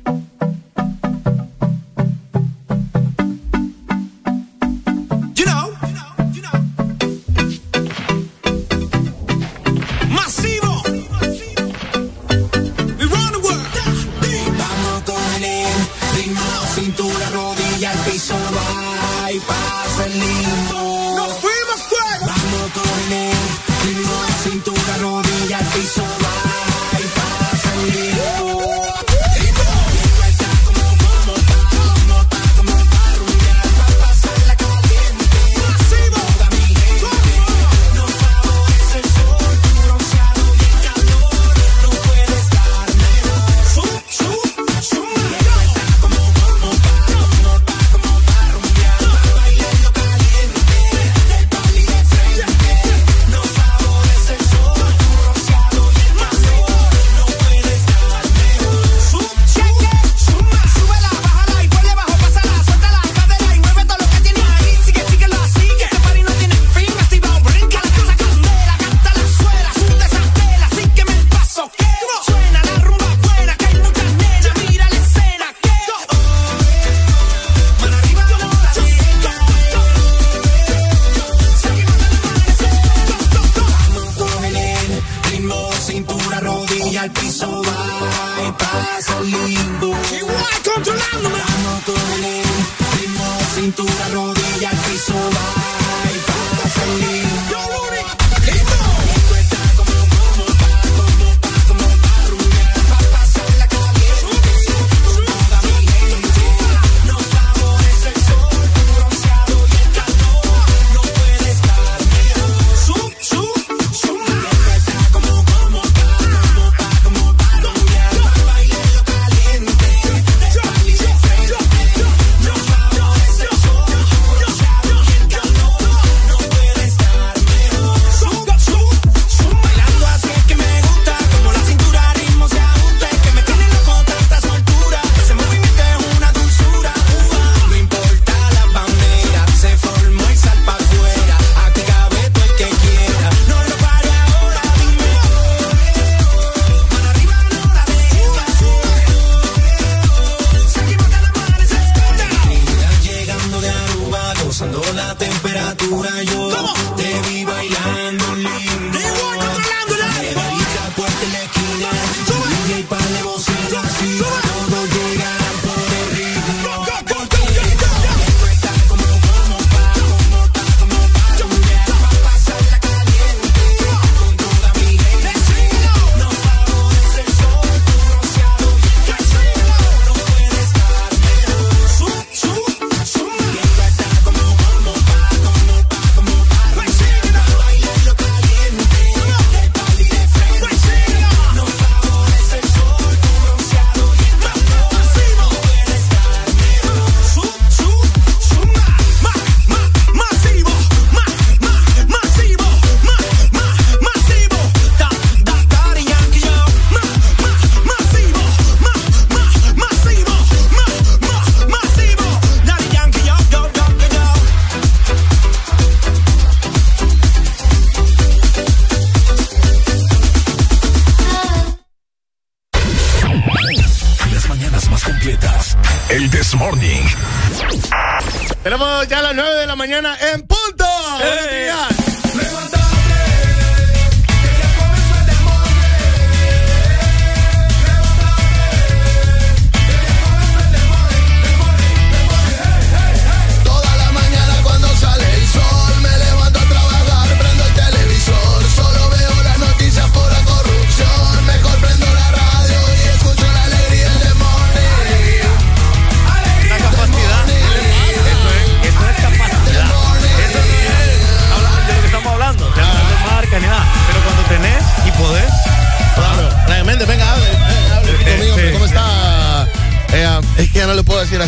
Con 91.86 92.24
el 92.24 92.44
ritmo, 93.00 93.40
cintura, 93.56 94.08
rodilla 94.12 94.72
piso, 94.72 95.14
va 95.14 96.12
y 96.12 96.20
pasa 96.28 97.37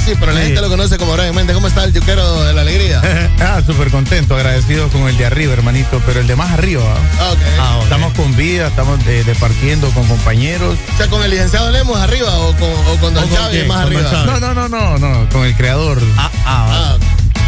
así, 0.10 0.18
pero 0.20 0.32
la 0.32 0.40
Sí. 0.40 0.46
gente 0.48 0.62
lo 0.62 0.70
conoce 0.70 0.98
como 0.98 1.14
Brian 1.14 1.36
Méndez. 1.36 1.54
¿Cómo 1.56 1.68
está 1.68 1.84
el 1.84 1.94
yuquero 1.94 2.44
de 2.44 2.54
la 2.54 2.62
alegría? 2.62 3.02
ah, 3.40 3.62
súper 3.66 3.90
contento, 3.92 4.36
agradecido 4.36 4.88
con 4.90 5.08
el 5.08 5.18
de 5.18 5.26
arriba, 5.26 5.54
hermanito, 5.54 6.02
pero 6.06 6.20
el 6.20 6.28
de 6.28 6.36
más 6.36 6.52
arriba. 6.52 6.84
¿ah? 7.20 7.32
Ok. 7.32 7.84
Estamos 7.84 8.14
con 8.14 8.36
vida, 8.36 8.68
estamos 8.68 9.00
eh, 9.08 9.24
departiendo 9.26 9.90
con 9.92 10.08
compañeros. 10.08 10.78
O 10.94 10.98
sea, 10.98 11.08
con 11.08 11.24
el 11.24 11.32
licenciado 11.32 11.72
Lemos 11.72 11.98
arriba 12.00 12.38
o 12.40 12.54
con, 12.56 12.70
o 12.72 12.98
con 13.00 13.14
Don 13.14 13.24
¿O 13.24 13.28
con 13.28 13.36
Chávez 13.38 13.52
quién? 13.52 13.68
más 13.68 13.84
¿Con 13.84 13.94
Don 13.94 14.06
arriba. 14.06 14.26
Chávez? 14.26 14.42
No, 14.42 14.54
no, 14.54 14.70
no, 14.70 14.98
no, 14.98 14.98
no, 15.24 15.30
con 15.30 15.46
el 15.46 15.56
creador. 15.56 16.02
Ah, 16.18 16.32
ah, 16.46 16.98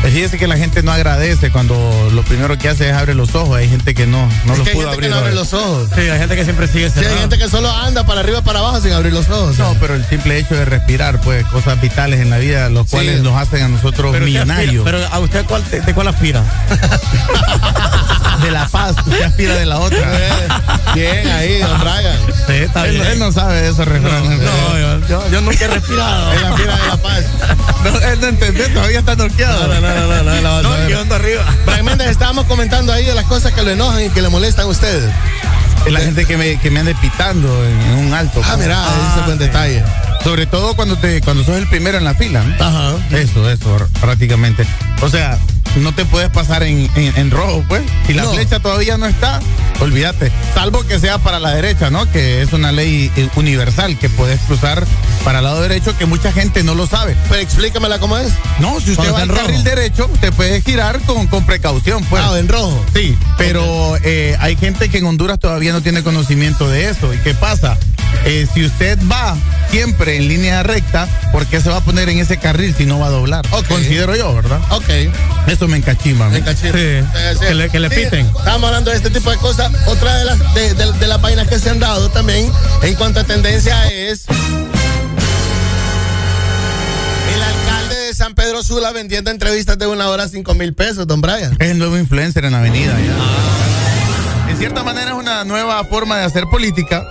Fíjese 0.03 0.37
que 0.37 0.47
la 0.47 0.57
gente 0.57 0.83
no 0.83 0.91
agradece 0.91 1.51
cuando 1.51 2.09
lo 2.11 2.23
primero 2.23 2.57
que 2.57 2.67
hace 2.67 2.89
es 2.89 2.95
abre 2.95 3.13
los 3.13 3.33
ojos. 3.35 3.55
Hay 3.57 3.69
gente 3.69 3.93
que 3.93 4.05
no, 4.07 4.27
no 4.45 4.51
Es 4.53 4.59
los 4.59 4.61
que 4.67 4.69
hay 4.71 4.75
pudo 4.75 4.89
gente 4.89 4.93
abrir. 4.95 5.09
que 5.09 5.15
no 5.15 5.15
abre 5.21 5.33
los 5.33 5.53
ojos. 5.53 5.89
Sí, 5.95 6.01
hay 6.01 6.19
gente 6.19 6.35
que 6.35 6.43
siempre 6.43 6.67
sigue 6.67 6.89
Sí, 6.89 6.97
hay 6.97 7.03
cerrado. 7.05 7.21
gente 7.21 7.37
que 7.37 7.47
solo 7.49 7.71
anda 7.71 8.05
para 8.05 8.19
arriba 8.19 8.41
para 8.41 8.59
abajo 8.59 8.81
sin 8.81 8.91
abrir 8.93 9.13
los 9.13 9.29
ojos. 9.29 9.57
No, 9.57 9.75
pero 9.79 9.95
el 9.95 10.03
simple 10.05 10.37
hecho 10.37 10.55
de 10.55 10.65
respirar, 10.65 11.21
pues, 11.21 11.45
cosas 11.45 11.79
vitales 11.79 12.19
en 12.19 12.29
la 12.29 12.39
vida, 12.39 12.69
los 12.69 12.87
Sí. 12.87 12.91
cuales 12.91 13.21
nos 13.21 13.37
hacen 13.39 13.61
a 13.63 13.67
nosotros 13.69 14.11
Pero 14.11 14.25
millonarios. 14.25 14.85
aspira- 14.85 14.99
pero 15.07 15.13
a 15.15 15.19
usted 15.19 15.45
cuál, 15.45 15.63
de, 15.69 15.81
de 15.81 15.93
cuál 15.93 16.07
aspira? 16.09 16.43
de 18.41 18.51
la 18.51 18.67
paz, 18.67 18.95
usted 18.97 19.21
aspira 19.23 19.55
de 19.55 19.65
la 19.65 19.79
otra. 19.79 19.99
Bien, 20.95 21.27
ahí, 21.27 21.59
don 21.59 21.79
Brian. 21.79 22.17
Sí, 22.47 22.53
está 22.53 22.85
Él, 22.87 22.95
bien. 22.95 23.05
él 23.07 23.19
no 23.19 23.31
sabe 23.31 23.61
de 23.61 23.69
esos 23.69 23.87
refranes. 23.87 24.39
No, 24.39 24.79
yo, 24.79 25.07
yo, 25.07 25.29
yo 25.29 25.41
nunca 25.41 25.65
he 25.65 25.67
respirado. 25.67 26.31
Él 26.33 26.43
aspira 26.45 26.77
de 26.77 26.87
la 26.87 26.97
paz. 26.97 27.23
No, 27.83 27.99
él 27.99 28.21
no 28.21 28.27
entendió, 28.27 28.69
todavía 28.73 28.99
está 28.99 29.15
noqueado. 29.15 29.67
No, 29.67 29.81
no, 29.81 29.81
no, 29.81 30.07
no, 30.07 30.23
no, 30.23 30.41
no, 30.41 30.61
No, 30.89 31.05
no, 31.05 31.15
arriba. 31.15 31.43
Brian 31.65 31.85
Méndez, 31.85 32.09
estábamos 32.09 32.45
comentando 32.45 32.91
ahí 32.93 33.05
de 33.05 33.13
las 33.13 33.25
cosas 33.25 33.53
que 33.53 33.61
lo 33.63 33.71
enojan 33.71 34.05
y 34.05 34.09
que 34.09 34.21
le 34.21 34.29
molestan 34.29 34.65
a 34.65 34.69
usted. 34.69 35.09
Es 35.85 35.91
la 35.91 35.99
gente 35.99 36.25
que 36.25 36.37
me, 36.37 36.59
que 36.59 36.69
me 36.69 36.79
ande 36.81 36.93
pitando 36.95 37.47
en, 37.65 37.81
en 37.81 37.93
un 38.07 38.13
alto. 38.13 38.41
Ah, 38.43 38.53
pues. 38.53 38.59
mira, 38.59 38.83
ese 39.09 39.19
es 39.19 39.25
buen 39.25 39.37
detalle. 39.39 39.83
Sobre 40.23 40.45
todo 40.45 40.75
cuando 40.75 40.95
te 40.97 41.21
cuando 41.21 41.43
sos 41.43 41.55
el 41.55 41.67
primero 41.67 41.97
en 41.97 42.03
la 42.03 42.13
fila. 42.13 42.43
¿no? 42.43 42.63
Ajá. 42.63 42.93
Eso, 43.11 43.49
eso, 43.49 43.87
prácticamente. 43.99 44.65
O 45.01 45.09
sea, 45.09 45.39
no 45.77 45.93
te 45.93 46.05
puedes 46.05 46.29
pasar 46.29 46.63
en, 46.63 46.89
en- 46.95 47.13
en 47.17 47.31
rojo, 47.31 47.63
pues. 47.67 47.83
Si 48.07 48.13
la 48.13 48.23
No. 48.23 48.33
flecha 48.33 48.59
todavía 48.59 48.97
no 48.97 49.05
está, 49.05 49.39
olvídate. 49.79 50.31
Salvo 50.53 50.83
que 50.83 50.99
sea 50.99 51.17
para 51.17 51.39
la 51.39 51.51
derecha, 51.55 51.89
¿no? 51.89 52.09
Que 52.11 52.41
es 52.41 52.53
una 52.53 52.71
ley 52.71 53.11
eh, 53.15 53.29
universal 53.35 53.97
que 53.97 54.09
puedes 54.09 54.39
cruzar 54.41 54.85
para 55.23 55.39
el 55.39 55.45
lado 55.45 55.61
derecho, 55.61 55.97
que 55.97 56.05
mucha 56.05 56.31
gente 56.31 56.63
no 56.63 56.75
lo 56.75 56.87
sabe. 56.87 57.15
Pero 57.29 57.41
explícamela 57.41 57.99
cómo 57.99 58.17
es. 58.17 58.31
No, 58.59 58.79
si 58.81 58.91
usted 58.91 59.09
Cuando 59.09 59.15
va 59.15 59.21
en 59.23 59.29
carril 59.29 59.63
rojo. 59.63 59.75
derecho, 59.75 60.09
usted 60.13 60.33
puede 60.33 60.61
girar 60.61 60.99
con, 61.01 61.27
con 61.27 61.45
precaución, 61.45 62.03
pues. 62.05 62.21
Ah, 62.25 62.37
en 62.39 62.47
rojo. 62.47 62.83
Sí, 62.93 63.17
pero 63.37 63.95
eh, 64.03 64.35
hay 64.39 64.55
gente 64.57 64.89
que 64.89 64.97
en 64.97 65.05
Honduras 65.05 65.39
todavía 65.39 65.71
no 65.73 65.81
tiene 65.81 66.03
conocimiento 66.03 66.67
de 66.69 66.89
eso. 66.89 67.13
¿Y 67.13 67.17
qué 67.19 67.33
pasa? 67.33 67.77
Eh, 68.25 68.47
si 68.53 68.65
usted 68.65 68.99
va 69.11 69.35
siempre 69.71 70.17
en 70.17 70.27
línea 70.27 70.61
recta, 70.63 71.07
¿por 71.31 71.45
qué 71.47 71.61
se 71.61 71.69
va 71.69 71.77
a 71.77 71.81
poner 71.81 72.09
en 72.09 72.19
ese 72.19 72.37
carril 72.37 72.75
si 72.77 72.85
no 72.85 72.99
va 72.99 73.07
a 73.07 73.09
doblar? 73.09 73.45
Considero 73.69 74.15
yo, 74.15 74.33
¿verdad? 74.35 74.59
Ok. 74.69 74.89
Eso 75.47 75.67
me 75.67 75.77
encachima. 75.77 76.25
¿no? 76.25 76.31
Me 76.31 76.41
cachito. 76.43 76.73
Sí, 76.77 76.83
Eh, 76.83 77.03
sí. 77.39 77.45
que 77.47 77.53
le- 77.55 77.69
que 77.69 77.79
le 77.79 77.89
Sí, 77.89 77.95
piten. 77.95 78.27
Estamos 78.37 78.67
hablando 78.67 78.91
de 78.91 78.97
este 78.97 79.09
tipo 79.09 79.31
de 79.31 79.37
cosas. 79.37 79.71
Otra 79.87 80.15
de 80.17 80.25
las, 80.25 80.53
de, 80.53 80.73
de- 80.73 80.91
de 80.93 81.07
las 81.07 81.21
vainas 81.21 81.47
que 81.47 81.57
se 81.57 81.69
han 81.69 81.79
dado 81.79 82.09
también 82.09 82.51
en 82.83 82.95
cuanto 82.95 83.21
a 83.21 83.23
tendencia 83.23 83.87
es 83.87 84.25
el 87.33 87.41
alcalde 87.41 87.95
de 87.95 88.13
San 88.13 88.33
Pedro 88.35 88.63
Sula 88.63 88.91
vendiendo 88.91 89.31
entrevistas 89.31 89.77
de 89.77 89.87
una 89.87 90.09
hora 90.09 90.23
a 90.23 90.27
cinco 90.27 90.53
mil 90.53 90.73
pesos, 90.73 91.07
don 91.07 91.21
Brian. 91.21 91.55
Es 91.59 91.69
el 91.71 91.77
nuevo 91.79 91.97
influencer 91.97 92.45
en 92.45 92.51
la 92.51 92.59
avenida. 92.59 92.93
ya. 92.99 94.51
En 94.51 94.57
cierta 94.57 94.83
manera 94.83 95.11
es 95.11 95.17
una 95.17 95.43
nueva 95.45 95.83
forma 95.85 96.17
de 96.17 96.25
hacer 96.25 96.43
política, 96.51 97.03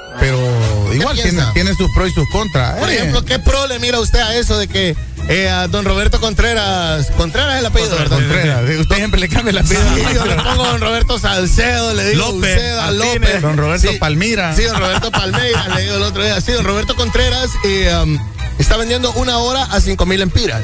igual 0.95 1.21
tiene, 1.21 1.43
tiene 1.55 1.75
sus 1.75 1.91
pros 1.93 2.11
y 2.11 2.13
sus 2.15 2.29
contras. 2.31 2.79
Por 2.79 2.89
Eh, 2.91 2.97
ejemplo, 2.97 3.25
¿qué 3.25 3.39
pro 3.39 3.67
le 3.67 3.79
mira 3.79 4.01
usted 4.01 4.21
a 4.21 4.35
eso 4.37 4.59
de 4.59 4.69
que 4.69 4.97
eh, 5.29 5.49
a 5.49 5.69
don 5.69 5.85
Roberto 5.85 6.21
Contreras, 6.21 7.09
Contreras 7.17 7.55
es 7.55 7.61
el 7.61 7.67
apellido, 7.67 7.97
¿verdad? 7.97 8.17
Contreras, 8.19 8.63
usted 8.81 8.97
siempre 8.97 9.21
le 9.21 9.29
cambia 9.29 9.63
Sí, 9.65 9.75
apellido. 9.77 10.13
yo 10.15 10.25
le 10.27 10.35
pongo 10.37 10.65
don 10.65 10.81
Roberto 10.81 11.19
Salcedo, 11.19 11.95
le 11.95 12.11
digo 12.11 12.33
López, 12.33 12.57
Uceda, 12.57 12.91
López. 12.91 13.43
Don 13.43 13.57
Roberto 13.57 13.91
Sí, 13.93 13.99
Palmira. 13.99 14.55
Sí, 14.57 14.63
don 14.65 14.79
Roberto 14.79 15.11
Palmeira, 15.11 15.69
le 15.75 15.83
digo 15.83 15.97
el 15.97 16.03
otro 16.03 16.23
día. 16.25 16.41
Sí, 16.41 16.53
don 16.53 16.65
Roberto 16.65 16.97
Contreras 16.97 17.51
y, 17.65 17.87
um, 17.95 18.19
está 18.59 18.77
vendiendo 18.77 19.13
una 19.13 19.39
hora 19.39 19.65
a 19.65 19.81
cinco 19.81 20.07
mil 20.07 20.21
empiras. 20.23 20.63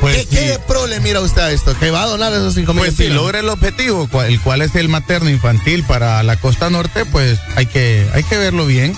Pues 0.00 0.16
¿Qué, 0.16 0.22
sí. 0.22 0.28
qué 0.30 0.58
pro 0.66 0.86
le 0.86 0.98
mira 1.00 1.20
usted 1.20 1.42
a 1.42 1.50
esto? 1.50 1.76
¿Que 1.78 1.90
va 1.90 2.04
a 2.04 2.06
donar 2.06 2.32
esos 2.32 2.54
cinco 2.54 2.72
mil 2.72 2.82
Pues 2.84 2.96
si 2.96 3.08
logra 3.08 3.40
el 3.40 3.50
objetivo, 3.50 4.08
cua- 4.08 4.24
el 4.26 4.40
cual 4.40 4.62
es 4.62 4.74
el 4.74 4.88
materno 4.88 5.28
infantil 5.28 5.84
para 5.84 6.22
la 6.22 6.36
costa 6.36 6.70
norte, 6.70 7.04
pues 7.04 7.38
hay 7.56 7.66
que, 7.66 8.08
hay 8.14 8.22
que 8.22 8.38
verlo 8.38 8.64
bien. 8.64 8.96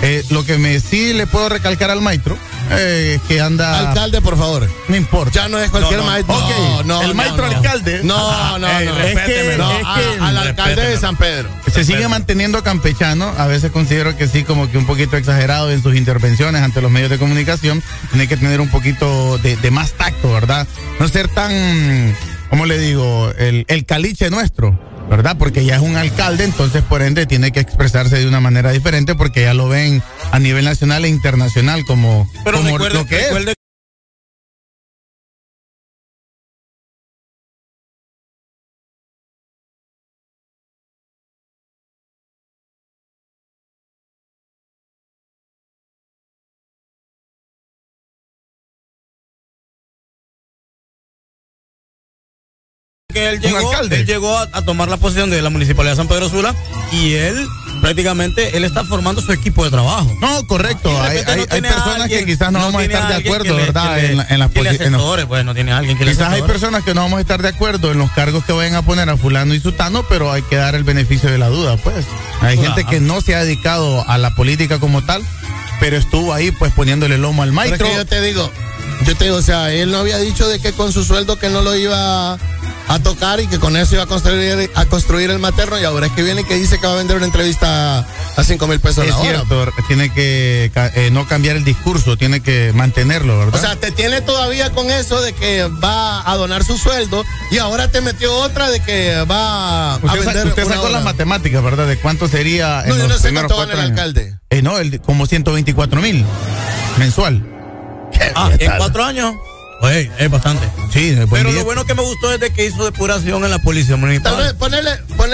Eh, 0.00 0.24
lo 0.30 0.44
que 0.44 0.58
me 0.58 0.78
sí 0.78 1.12
le 1.12 1.26
puedo 1.26 1.48
recalcar 1.48 1.90
al 1.90 2.00
maestro 2.00 2.38
eh, 2.70 3.14
es 3.16 3.22
que 3.28 3.40
anda. 3.40 3.88
Alcalde, 3.88 4.20
por 4.20 4.38
favor. 4.38 4.68
No 4.86 4.94
importa. 4.96 5.32
Ya 5.32 5.48
no 5.48 5.58
es 5.58 5.70
cualquier 5.70 5.98
No, 5.98 6.04
no. 6.04 6.10
maestro. 6.12 6.36
No, 6.38 6.82
no, 6.84 7.02
el 7.02 7.14
maestro 7.14 7.46
alcalde. 7.46 8.00
No, 8.04 8.58
no, 8.58 8.68
Ey, 8.78 8.86
no. 8.86 8.98
es 9.00 9.18
que- 9.18 9.56
al 10.20 10.36
alcalde 10.38 10.82
de 10.90 10.98
San 10.98 11.16
Pedro. 11.16 11.48
Se 11.72 11.84
sigue 11.84 12.06
manteniendo 12.08 12.62
campechano, 12.62 13.32
a 13.38 13.46
veces 13.46 13.72
considero 13.72 14.16
que 14.16 14.28
sí, 14.28 14.44
como 14.44 14.70
que 14.70 14.78
un 14.78 14.86
poquito 14.86 15.16
exagerado 15.16 15.70
en 15.72 15.82
sus 15.82 15.96
intervenciones 15.96 16.62
ante 16.62 16.80
los 16.80 16.90
medios 16.90 17.10
de 17.10 17.18
comunicación. 17.18 17.82
Tiene 18.10 18.28
que 18.28 18.36
tener 18.36 18.60
un 18.60 18.68
poquito 18.68 19.38
de, 19.38 19.56
de 19.56 19.70
más 19.72 19.92
tacto, 19.92 20.32
¿verdad? 20.32 20.66
No 21.00 21.08
ser 21.08 21.26
tan, 21.28 22.14
¿cómo 22.50 22.66
le 22.66 22.78
digo? 22.78 23.32
El, 23.36 23.64
el 23.68 23.84
caliche 23.84 24.30
nuestro, 24.30 24.78
¿verdad? 25.08 25.36
Porque 25.38 25.64
ya 25.64 25.76
es 25.76 25.82
un 25.82 25.96
alcalde, 25.96 26.44
entonces 26.44 26.82
por 26.82 27.02
ende 27.02 27.26
tiene 27.26 27.52
que 27.52 27.60
expresarse 27.60 28.18
de 28.18 28.28
una 28.28 28.40
manera 28.40 28.70
diferente 28.72 29.14
porque 29.14 29.42
ya 29.42 29.54
lo 29.54 29.68
ven 29.68 30.02
a 30.30 30.38
nivel 30.38 30.64
nacional 30.64 31.04
e 31.04 31.08
internacional 31.08 31.84
como, 31.84 32.30
Pero 32.44 32.58
como 32.58 32.78
recuerde, 32.78 32.98
lo 32.98 33.06
que 33.06 33.20
es. 33.20 33.57
Que 53.18 53.28
él 53.30 53.40
llegó, 53.40 53.70
alcalde. 53.70 53.96
él 54.00 54.06
llegó 54.06 54.36
a, 54.38 54.48
a 54.52 54.62
tomar 54.62 54.88
la 54.88 54.96
posición 54.96 55.30
de 55.30 55.42
la 55.42 55.50
municipalidad 55.50 55.92
de 55.92 55.96
San 55.96 56.08
Pedro 56.08 56.28
Sula 56.28 56.54
y 56.92 57.12
él 57.14 57.46
prácticamente 57.80 58.56
él 58.56 58.64
está 58.64 58.84
formando 58.84 59.20
su 59.22 59.32
equipo 59.32 59.64
de 59.64 59.70
trabajo. 59.70 60.12
No, 60.20 60.44
correcto. 60.46 60.90
Hay, 61.00 61.22
personas 61.60 62.00
alguien- 62.02 62.20
que 62.20 62.26
quizás 62.32 62.50
no, 62.52 62.58
vamos 62.60 62.80
a 62.82 62.84
estar 62.84 63.08
de 63.08 63.14
acuerdo, 63.14 63.56
le- 63.56 63.62
¿verdad? 63.64 63.96
le- 63.96 64.06
en, 64.06 64.16
la- 64.16 64.26
en 64.28 64.38
las 64.40 64.50
pues 65.28 65.44
no 65.44 65.54
tiene 65.54 65.72
alguien 65.72 65.96
que 65.96 66.04
Quizás 66.04 66.32
hay 66.32 66.42
personas 66.42 66.82
que 66.84 66.94
no 66.94 67.02
vamos 67.02 67.18
a 67.18 67.20
estar 67.20 67.40
de 67.42 67.48
acuerdo 67.48 67.92
en 67.92 67.98
los 67.98 68.10
cargos 68.12 68.44
que 68.44 68.52
vayan 68.52 68.74
a 68.74 68.82
poner 68.82 69.08
a 69.08 69.16
fulano 69.16 69.54
y 69.54 69.60
sutano, 69.60 70.04
pero 70.08 70.32
hay 70.32 70.42
que 70.42 70.56
dar 70.56 70.74
el 70.74 70.84
beneficio 70.84 71.30
de 71.30 71.38
la 71.38 71.48
duda, 71.48 71.76
pues. 71.76 72.04
Hay 72.40 72.56
Claro. 72.56 72.74
gente 72.74 72.90
que 72.90 73.00
no 73.00 73.20
se 73.20 73.34
ha 73.34 73.44
dedicado 73.44 74.04
a 74.08 74.18
la 74.18 74.34
política 74.34 74.78
como 74.80 75.04
tal, 75.04 75.22
pero 75.80 75.96
estuvo 75.96 76.32
ahí 76.32 76.50
pues 76.50 76.72
poniéndole 76.72 77.18
lomo 77.18 77.42
al 77.42 77.50
es 77.50 77.54
maestro. 77.54 77.86
que 77.86 77.94
yo 77.94 78.06
te 78.06 78.20
digo, 78.20 78.50
yo 79.06 79.16
te 79.16 79.24
digo, 79.26 79.36
o 79.36 79.42
sea, 79.42 79.72
él 79.72 79.92
no 79.92 79.98
había 79.98 80.18
dicho 80.18 80.48
de 80.48 80.58
que 80.60 80.72
con 80.72 80.92
su 80.92 81.04
sueldo 81.04 81.38
que 81.38 81.48
no 81.48 81.62
lo 81.62 81.76
iba 81.76 82.36
a 82.88 82.98
tocar 83.00 83.38
y 83.40 83.46
que 83.46 83.58
con 83.58 83.76
eso 83.76 83.94
iba 83.94 84.04
a 84.04 84.06
construir, 84.06 84.70
a 84.74 84.84
construir 84.86 85.30
el 85.30 85.38
materno 85.38 85.78
y 85.78 85.84
ahora 85.84 86.06
es 86.06 86.12
que 86.12 86.22
viene 86.22 86.40
y 86.40 86.44
que 86.44 86.54
dice 86.54 86.80
que 86.80 86.86
va 86.86 86.94
a 86.94 86.96
vender 86.96 87.16
una 87.18 87.26
entrevista 87.26 87.98
a 88.36 88.42
5 88.44 88.66
mil 88.66 88.80
pesos 88.80 89.04
Es 89.04 89.10
la 89.10 89.18
hora. 89.18 89.30
cierto, 89.44 89.72
tiene 89.88 90.12
que 90.12 90.70
eh, 90.74 91.10
no 91.12 91.26
cambiar 91.28 91.56
el 91.56 91.64
discurso, 91.64 92.16
tiene 92.16 92.40
que 92.40 92.72
mantenerlo, 92.74 93.38
¿verdad? 93.38 93.54
O 93.56 93.58
sea, 93.58 93.76
te 93.76 93.90
tiene 93.90 94.22
todavía 94.22 94.70
con 94.70 94.90
eso 94.90 95.20
de 95.20 95.32
que 95.34 95.64
va 95.84 96.28
a 96.30 96.36
donar 96.36 96.64
su 96.64 96.78
sueldo 96.78 97.24
y 97.50 97.58
ahora 97.58 97.90
te 97.90 98.00
metió 98.00 98.34
otra 98.34 98.70
de 98.70 98.80
que 98.80 99.14
va 99.30 99.94
a 99.94 99.96
usted, 99.96 100.08
sa- 100.24 100.30
vender 100.32 100.46
usted 100.46 100.64
una 100.64 100.74
sacó 100.76 100.86
hora. 100.86 100.94
las 100.94 101.04
matemáticas, 101.04 101.62
¿verdad? 101.62 101.86
De 101.86 101.98
cuánto 101.98 102.26
sería 102.26 102.82
en 102.84 102.88
No, 102.88 102.96
yo 102.96 103.02
los 103.02 103.08
no 103.10 103.16
sé 103.18 103.22
primeros 103.24 103.52
cuánto 103.52 103.56
cuatro 103.56 103.76
gana 103.76 103.84
el 103.86 103.92
años. 103.92 103.98
alcalde. 104.00 104.38
Eh, 104.50 104.62
no, 104.62 104.78
el, 104.78 105.00
como 105.02 105.26
124 105.26 106.00
mil 106.00 106.24
mensual. 106.98 107.42
Ah, 108.34 108.50
¿Qué 108.58 108.64
en 108.64 108.72
cuatro 108.78 109.04
años. 109.04 109.34
Oye, 109.80 110.10
es 110.18 110.30
bastante. 110.30 110.68
Sí, 110.92 111.16
Pero 111.30 111.52
lo 111.52 111.64
bueno 111.64 111.84
que 111.84 111.94
me 111.94 112.02
gustó 112.02 112.32
es 112.32 112.40
de 112.40 112.50
que 112.50 112.66
hizo 112.66 112.84
depuración 112.84 113.44
en 113.44 113.50
la 113.50 113.58
policía 113.60 113.96
municipal. 113.96 114.34
Tal 114.34 114.42
vez 114.44 114.52
ponerle, 114.54 114.90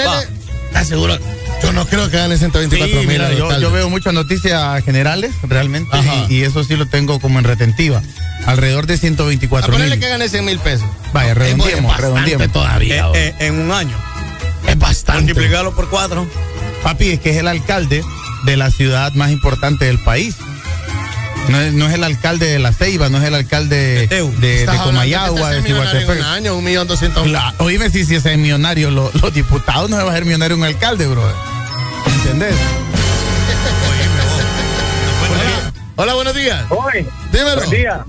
Va. 0.07 0.23
¿estás 0.67 0.89
seguro? 0.89 1.19
Yo 1.63 1.73
no 1.73 1.87
creo 1.87 2.11
que 2.11 2.19
gane 2.19 2.37
124 2.37 2.89
Sí, 3.01 3.07
mil. 3.07 3.09
mira, 3.09 3.33
yo, 3.33 3.71
veo 3.71 3.89
muchas 3.89 4.13
noticias 4.13 4.85
generales, 4.85 5.33
realmente, 5.45 5.97
Ajá. 5.97 6.27
y, 6.29 6.35
y 6.37 6.43
eso 6.43 6.63
sí 6.65 6.77
lo 6.77 6.87
tengo 6.87 7.21
como 7.21 7.39
en 7.39 7.45
retentiva. 7.47 8.03
Alrededor 8.47 8.87
de 8.87 8.95
A 8.95 8.99
124 8.99 9.73
ponerle 9.73 9.97
mil. 9.97 10.05
que 10.05 10.11
gane 10.11 10.29
100 10.29 10.45
mil 10.45 10.59
pesos. 10.59 10.87
Vaya, 11.15 11.31
Es 11.31 11.39
redondeemos, 11.39 11.93
bastante 11.93 12.21
redondeemos. 12.21 12.53
todavía. 12.53 13.07
Eh, 13.15 13.29
eh, 13.41 13.47
en 13.47 13.55
un 13.61 13.73
año. 13.73 13.97
es 14.69 14.79
bastante. 14.79 15.23
Multiplicarlo 15.33 15.75
por 15.75 15.89
cuatro. 15.89 16.27
Papi, 16.83 17.11
es 17.13 17.21
que 17.21 17.31
es 17.31 17.37
el 17.39 17.49
alcalde 17.49 18.05
de 18.45 18.57
la 18.59 18.71
ciudad 18.71 19.13
más 19.15 19.31
importante 19.31 19.87
del 19.87 19.99
país. 20.01 20.35
No 21.49 21.61
es, 21.61 21.73
no 21.75 21.87
es 21.87 21.95
el 21.95 22.03
alcalde 22.05 22.47
de 22.47 22.59
La 22.59 22.73
Ceiba, 22.73 23.09
no 23.11 23.19
es 23.19 23.25
el 23.25 23.35
alcalde 23.35 24.07
de, 24.09 24.67
Comayagua, 24.83 25.51
que 25.51 25.57
de 25.57 25.63
Cihuatepec. 25.63 26.19
un 26.19 26.25
año, 26.25 26.57
un 26.57 26.65
millón 26.65 26.87
doscientos 26.89 27.23
mil. 27.25 27.33
La- 27.35 27.55
oíme, 27.59 27.91
si, 27.91 28.05
si 28.07 28.15
ese 28.17 28.33
es 28.33 28.39
millonario, 28.39 28.91
lo- 28.91 29.11
los 29.21 29.33
diputados 29.35 29.91
no 29.91 29.97
se 29.97 30.03
va 30.03 30.09
a 30.09 30.13
hacer 30.13 30.25
millonario 30.25 30.57
un 30.57 30.65
alcalde, 30.65 31.07
bro. 31.07 31.23
¿Entendés? 32.23 32.55
Hola, 35.97 36.15
buenos 36.15 36.35
días. 36.35 36.65
Oye, 36.71 37.07
Dímelo. 37.33 37.57
buen 37.57 37.71
día. 37.71 38.05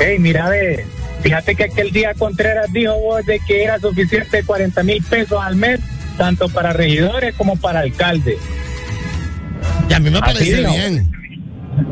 Hey, 0.00 0.16
mira, 0.18 0.48
ve, 0.48 0.84
fíjate 1.22 1.54
que 1.54 1.64
aquel 1.64 1.92
día 1.92 2.14
Contreras 2.14 2.72
dijo 2.72 2.94
vos 2.94 3.24
de 3.24 3.38
que 3.46 3.62
era 3.64 3.78
suficiente 3.78 4.42
40 4.42 4.82
mil 4.82 5.02
pesos 5.04 5.38
al 5.42 5.54
mes, 5.56 5.78
tanto 6.18 6.48
para 6.48 6.72
regidores 6.72 7.34
como 7.36 7.56
para 7.56 7.80
alcaldes. 7.80 8.38
Y 9.88 9.92
a 9.92 10.00
mí 10.00 10.10
me 10.10 10.20
parece 10.20 10.62
bien. 10.64 11.12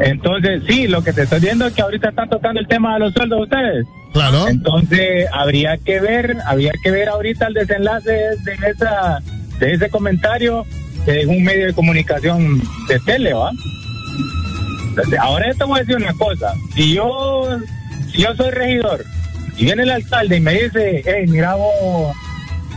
Entonces, 0.00 0.62
sí, 0.66 0.86
lo 0.86 1.02
que 1.02 1.12
te 1.12 1.22
estoy 1.22 1.40
viendo 1.40 1.66
es 1.66 1.74
que 1.74 1.82
ahorita 1.82 2.08
están 2.08 2.28
tocando 2.28 2.60
el 2.60 2.66
tema 2.66 2.94
de 2.94 3.00
los 3.00 3.12
sueldos 3.12 3.38
de 3.38 3.42
ustedes. 3.44 3.86
Claro. 4.12 4.48
Entonces, 4.48 5.26
habría 5.32 5.76
que 5.78 6.00
ver, 6.00 6.36
habría 6.46 6.72
que 6.82 6.90
ver 6.90 7.08
ahorita 7.08 7.46
el 7.46 7.54
desenlace 7.54 8.12
de 8.12 8.70
esa 8.70 9.20
de 9.58 9.72
ese 9.72 9.88
comentario 9.88 10.64
de 11.06 11.26
un 11.26 11.42
medio 11.44 11.66
de 11.66 11.74
comunicación 11.74 12.60
de 12.88 12.98
tele, 13.00 13.34
¿va? 13.34 13.50
Ahora 15.20 15.48
yo 15.50 15.58
te 15.58 15.64
voy 15.64 15.78
a 15.78 15.82
decir 15.82 15.96
una 15.96 16.12
cosa, 16.14 16.54
si 16.74 16.94
yo 16.94 17.48
si 18.12 18.22
yo 18.22 18.34
soy 18.36 18.50
regidor 18.50 19.04
y 19.56 19.64
viene 19.64 19.82
el 19.82 19.90
alcalde 19.90 20.36
y 20.36 20.40
me 20.40 20.52
dice, 20.54 21.02
hey, 21.04 21.24
mira 21.26 21.54
vos, 21.54 22.14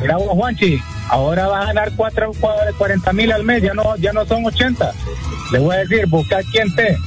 mira 0.02 0.18
vos 0.18 0.30
Juanchi, 0.30 0.80
ahora 1.10 1.48
vas 1.48 1.64
a 1.64 1.68
ganar 1.68 1.92
cuatro, 1.96 2.32
cuatro- 2.40 2.76
40 2.78 3.14
mil 3.14 3.32
al 3.32 3.44
mes, 3.44 3.62
ya 3.64 3.74
no, 3.74 3.96
ya 3.98 4.14
no 4.14 4.26
son 4.26 4.46
80. 4.46 4.92
Le 5.52 5.60
voy 5.60 5.76
a 5.76 5.80
decir, 5.80 6.06
busca 6.08 6.38
quien 6.52 6.74
te. 6.76 6.98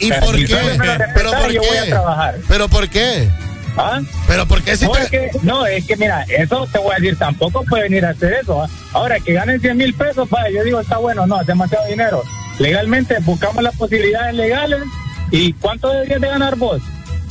¿Y 0.00 0.10
por 0.12 0.34
qué? 0.36 0.56
¿Pero 1.14 1.30
por 1.32 1.50
yo 1.52 1.60
voy 1.62 1.76
a 1.78 1.84
qué? 1.84 1.90
trabajar. 1.90 2.34
¿Pero 2.48 2.68
por 2.68 2.88
qué? 2.88 3.28
¿Ah? 3.76 4.00
¿Pero 4.26 4.44
por 4.46 4.60
qué 4.62 4.76
si 4.76 4.86
no, 4.86 4.90
te- 4.92 5.02
es 5.02 5.10
que, 5.10 5.30
no, 5.42 5.64
es 5.66 5.86
que 5.86 5.96
mira, 5.96 6.24
eso 6.24 6.66
te 6.72 6.78
voy 6.78 6.92
a 6.92 6.94
decir, 6.96 7.16
tampoco 7.16 7.62
puede 7.64 7.84
venir 7.84 8.04
a 8.04 8.10
hacer 8.10 8.32
eso. 8.32 8.62
¿ah? 8.62 8.68
Ahora, 8.92 9.20
que 9.20 9.32
ganen 9.34 9.60
100 9.60 9.76
mil 9.76 9.94
pesos, 9.94 10.28
vaya, 10.28 10.50
yo 10.50 10.64
digo, 10.64 10.80
está 10.80 10.96
bueno, 10.98 11.26
no, 11.28 11.40
es 11.40 11.46
demasiado 11.46 11.86
dinero. 11.86 12.22
Legalmente 12.58 13.16
buscamos 13.20 13.62
las 13.62 13.76
posibilidades 13.76 14.34
legales 14.34 14.80
y 15.30 15.52
¿cuánto 15.52 15.90
deberías 15.90 16.20
de 16.20 16.26
ganar 16.28 16.56
vos? 16.56 16.82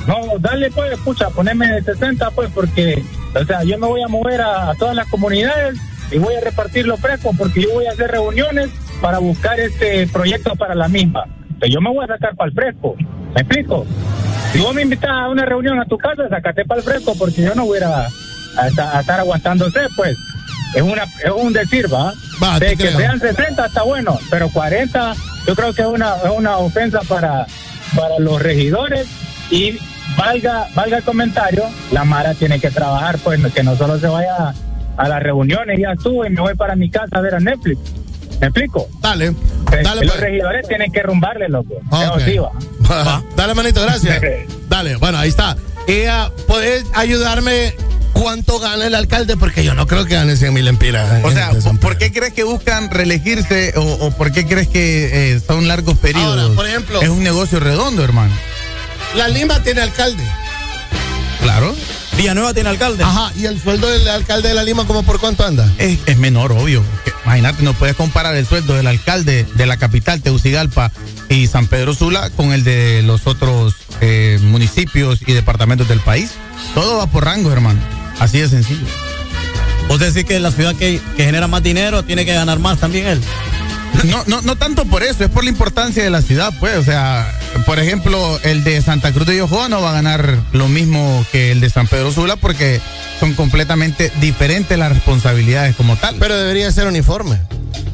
No, 0.07 0.21
dale 0.39 0.71
pues, 0.71 0.93
escucha, 0.93 1.29
poneme 1.31 1.81
60 1.81 2.31
pues, 2.31 2.49
porque, 2.55 3.03
o 3.35 3.43
sea, 3.43 3.63
yo 3.63 3.77
me 3.77 3.87
voy 3.87 4.01
a 4.03 4.07
mover 4.07 4.39
a, 4.39 4.69
a 4.69 4.75
todas 4.75 4.95
las 4.95 5.07
comunidades 5.07 5.77
y 6.11 6.17
voy 6.19 6.35
a 6.35 6.41
repartir 6.41 6.85
los 6.87 6.99
frescos 6.99 7.35
porque 7.37 7.61
yo 7.63 7.73
voy 7.73 7.85
a 7.87 7.91
hacer 7.91 8.09
reuniones 8.11 8.69
para 9.01 9.19
buscar 9.19 9.59
este 9.59 10.07
proyecto 10.07 10.55
para 10.55 10.73
la 10.75 10.87
misma. 10.87 11.25
Pero 11.59 11.73
yo 11.73 11.81
me 11.81 11.89
voy 11.89 12.03
a 12.05 12.07
sacar 12.07 12.35
para 12.35 12.49
el 12.49 12.53
fresco, 12.55 12.95
¿me 13.35 13.41
explico? 13.41 13.85
Si 14.53 14.59
vos 14.59 14.73
me 14.73 14.83
invitas 14.83 15.09
a 15.11 15.27
una 15.29 15.43
reunión 15.45 15.79
a 15.79 15.85
tu 15.85 15.97
casa, 15.97 16.29
sacate 16.29 16.63
para 16.65 16.79
el 16.79 16.85
fresco 16.85 17.13
porque 17.17 17.41
yo 17.41 17.53
no 17.55 17.65
voy 17.65 17.79
a, 17.79 17.87
a- 18.05 18.07
a 18.57 18.67
esta- 18.67 18.97
a 18.97 19.01
estar 19.01 19.19
aguantándose, 19.19 19.79
pues. 19.95 20.15
Es 20.75 20.81
una 20.81 21.03
es 21.03 21.31
un 21.35 21.53
decir, 21.53 21.91
¿va? 21.91 22.13
Va, 22.43 22.59
de 22.59 22.69
que 22.71 22.87
creo. 22.87 22.97
sean 22.99 23.19
60 23.19 23.65
está 23.65 23.83
bueno, 23.83 24.19
pero 24.29 24.49
40 24.49 25.13
yo 25.47 25.55
creo 25.55 25.73
que 25.73 25.81
es 25.81 25.87
una, 25.87 26.15
es 26.17 26.29
una 26.35 26.57
ofensa 26.57 26.99
para, 27.07 27.47
para 27.95 28.19
los 28.19 28.41
regidores 28.41 29.07
y 29.49 29.77
valga 30.17 30.67
valga 30.75 30.97
el 30.97 31.03
comentario, 31.03 31.63
la 31.91 32.03
Mara 32.03 32.33
tiene 32.33 32.59
que 32.59 32.69
trabajar, 32.69 33.17
pues 33.23 33.39
que 33.53 33.63
no 33.63 33.75
solo 33.77 33.97
se 33.97 34.07
vaya 34.07 34.53
a 34.98 35.08
las 35.08 35.22
reuniones, 35.24 35.80
ya 35.80 35.92
estuvo 35.93 36.26
y 36.26 36.30
me 36.30 36.42
voy 36.42 36.56
para 36.56 36.76
mi 36.76 36.90
casa 36.90 37.17
a 37.17 37.22
ver 37.22 37.35
a 37.35 37.40
Netflix. 37.40 37.80
¿Me 38.42 38.48
explico? 38.48 38.88
Dale, 39.01 39.27
Eh, 39.27 39.34
dale 39.84 40.01
los 40.06 40.11
pues. 40.16 40.19
regidores 40.19 40.67
tienen 40.67 40.92
que 40.92 41.01
rumbarle, 41.01 41.50
loco. 41.50 41.74
Ok. 41.90 42.01
Eso 42.01 42.19
sí, 42.26 42.38
va. 42.38 42.51
Va. 42.90 43.24
Dale, 43.35 43.53
manito, 43.56 43.82
gracias. 43.82 44.22
Dale, 44.69 44.95
bueno, 44.98 45.17
ahí 45.17 45.30
está. 45.30 45.56
Ah, 46.09 46.30
¿Podés 46.48 46.85
ayudarme 46.93 47.74
cuánto 48.14 48.59
gana 48.59 48.85
el 48.85 48.93
alcalde? 48.95 49.38
Porque 49.38 49.64
yo 49.64 49.74
no 49.74 49.88
creo 49.88 50.06
que 50.06 50.16
gane 50.16 50.35
100 50.35 50.53
mil 50.53 50.67
empiras. 50.67 51.24
O 51.24 51.32
sea, 51.32 51.51
¿por 51.82 51.98
qué 51.98 52.11
crees 52.11 52.34
que 52.34 52.43
buscan 52.43 52.92
reelegirse 52.92 53.74
o, 53.77 53.82
o 54.06 54.11
por 54.11 54.32
qué 54.32 54.45
crees 54.45 54.67
que 54.67 55.34
eh, 55.34 55.40
son 55.40 55.67
largos 55.67 55.98
periodos? 55.98 56.40
Ahora, 56.42 56.56
por 56.56 56.67
ejemplo- 56.67 57.01
Es 57.01 57.09
un 57.09 57.24
negocio 57.24 57.59
redondo, 57.59 58.03
hermano. 58.03 58.34
La 59.16 59.27
Lima 59.30 59.64
tiene 59.64 59.82
alcalde. 59.82 60.24
Claro. 61.42 61.74
Villanueva 62.17 62.53
tiene 62.53 62.69
alcalde. 62.69 63.03
Ajá, 63.03 63.31
¿y 63.35 63.45
el 63.45 63.61
sueldo 63.61 63.87
del 63.87 64.07
alcalde 64.07 64.49
de 64.49 64.55
la 64.55 64.63
Lima 64.63 64.85
como 64.85 65.03
por 65.03 65.19
cuánto 65.19 65.45
anda? 65.45 65.71
Es, 65.77 65.99
es 66.05 66.17
menor, 66.17 66.51
obvio. 66.51 66.83
Que, 67.05 67.11
Imagínate, 67.25 67.61
no 67.61 67.73
puedes 67.73 67.95
comparar 67.95 68.35
el 68.35 68.45
sueldo 68.45 68.73
del 68.73 68.87
alcalde 68.87 69.45
de 69.55 69.65
la 69.65 69.75
capital, 69.75 70.21
Tegucigalpa 70.21 70.91
y 71.29 71.47
San 71.47 71.67
Pedro 71.67 71.93
Sula, 71.93 72.29
con 72.29 72.53
el 72.53 72.63
de 72.63 73.03
los 73.03 73.27
otros 73.27 73.75
eh, 73.99 74.39
municipios 74.41 75.19
y 75.27 75.33
departamentos 75.33 75.89
del 75.89 75.99
país. 75.99 76.31
Todo 76.73 76.97
va 76.97 77.07
por 77.07 77.25
rango, 77.25 77.51
hermano. 77.51 77.81
Así 78.19 78.39
de 78.39 78.47
sencillo. 78.47 78.87
Vos 79.89 79.99
decís 79.99 80.23
que 80.23 80.39
la 80.39 80.51
ciudad 80.51 80.73
que, 80.75 81.01
que 81.15 81.25
genera 81.25 81.47
más 81.47 81.63
dinero 81.63 82.03
tiene 82.03 82.25
que 82.25 82.33
ganar 82.33 82.59
más 82.59 82.79
también 82.79 83.07
él. 83.07 83.21
No, 84.03 84.24
no, 84.27 84.41
no 84.41 84.56
tanto 84.56 84.85
por 84.85 85.03
eso, 85.03 85.24
es 85.24 85.30
por 85.30 85.43
la 85.43 85.49
importancia 85.49 86.03
de 86.03 86.09
la 86.09 86.22
ciudad, 86.22 86.53
pues. 86.59 86.77
O 86.77 86.83
sea, 86.83 87.32
por 87.66 87.80
ejemplo, 87.80 88.40
el 88.43 88.64
de 88.64 88.82
Santa 88.82 89.11
Cruz 89.11 89.25
de 89.27 89.38
Yojoa 89.38 89.69
no 89.69 89.82
va 89.82 89.90
a 89.90 89.93
ganar 89.93 90.38
lo 90.53 90.67
mismo 90.67 91.25
que 91.32 91.51
el 91.51 91.59
de 91.61 91.69
San 91.69 91.88
Pedro 91.88 92.11
Sula 92.11 92.35
porque 92.35 92.80
son 93.19 93.33
completamente 93.33 94.11
diferentes 94.22 94.77
las 94.77 94.90
responsabilidades 94.93 95.75
como 95.75 95.95
tal. 95.98 96.16
Pero 96.19 96.38
debería 96.38 96.72
ser 96.72 96.88
uniforme. 96.88 97.40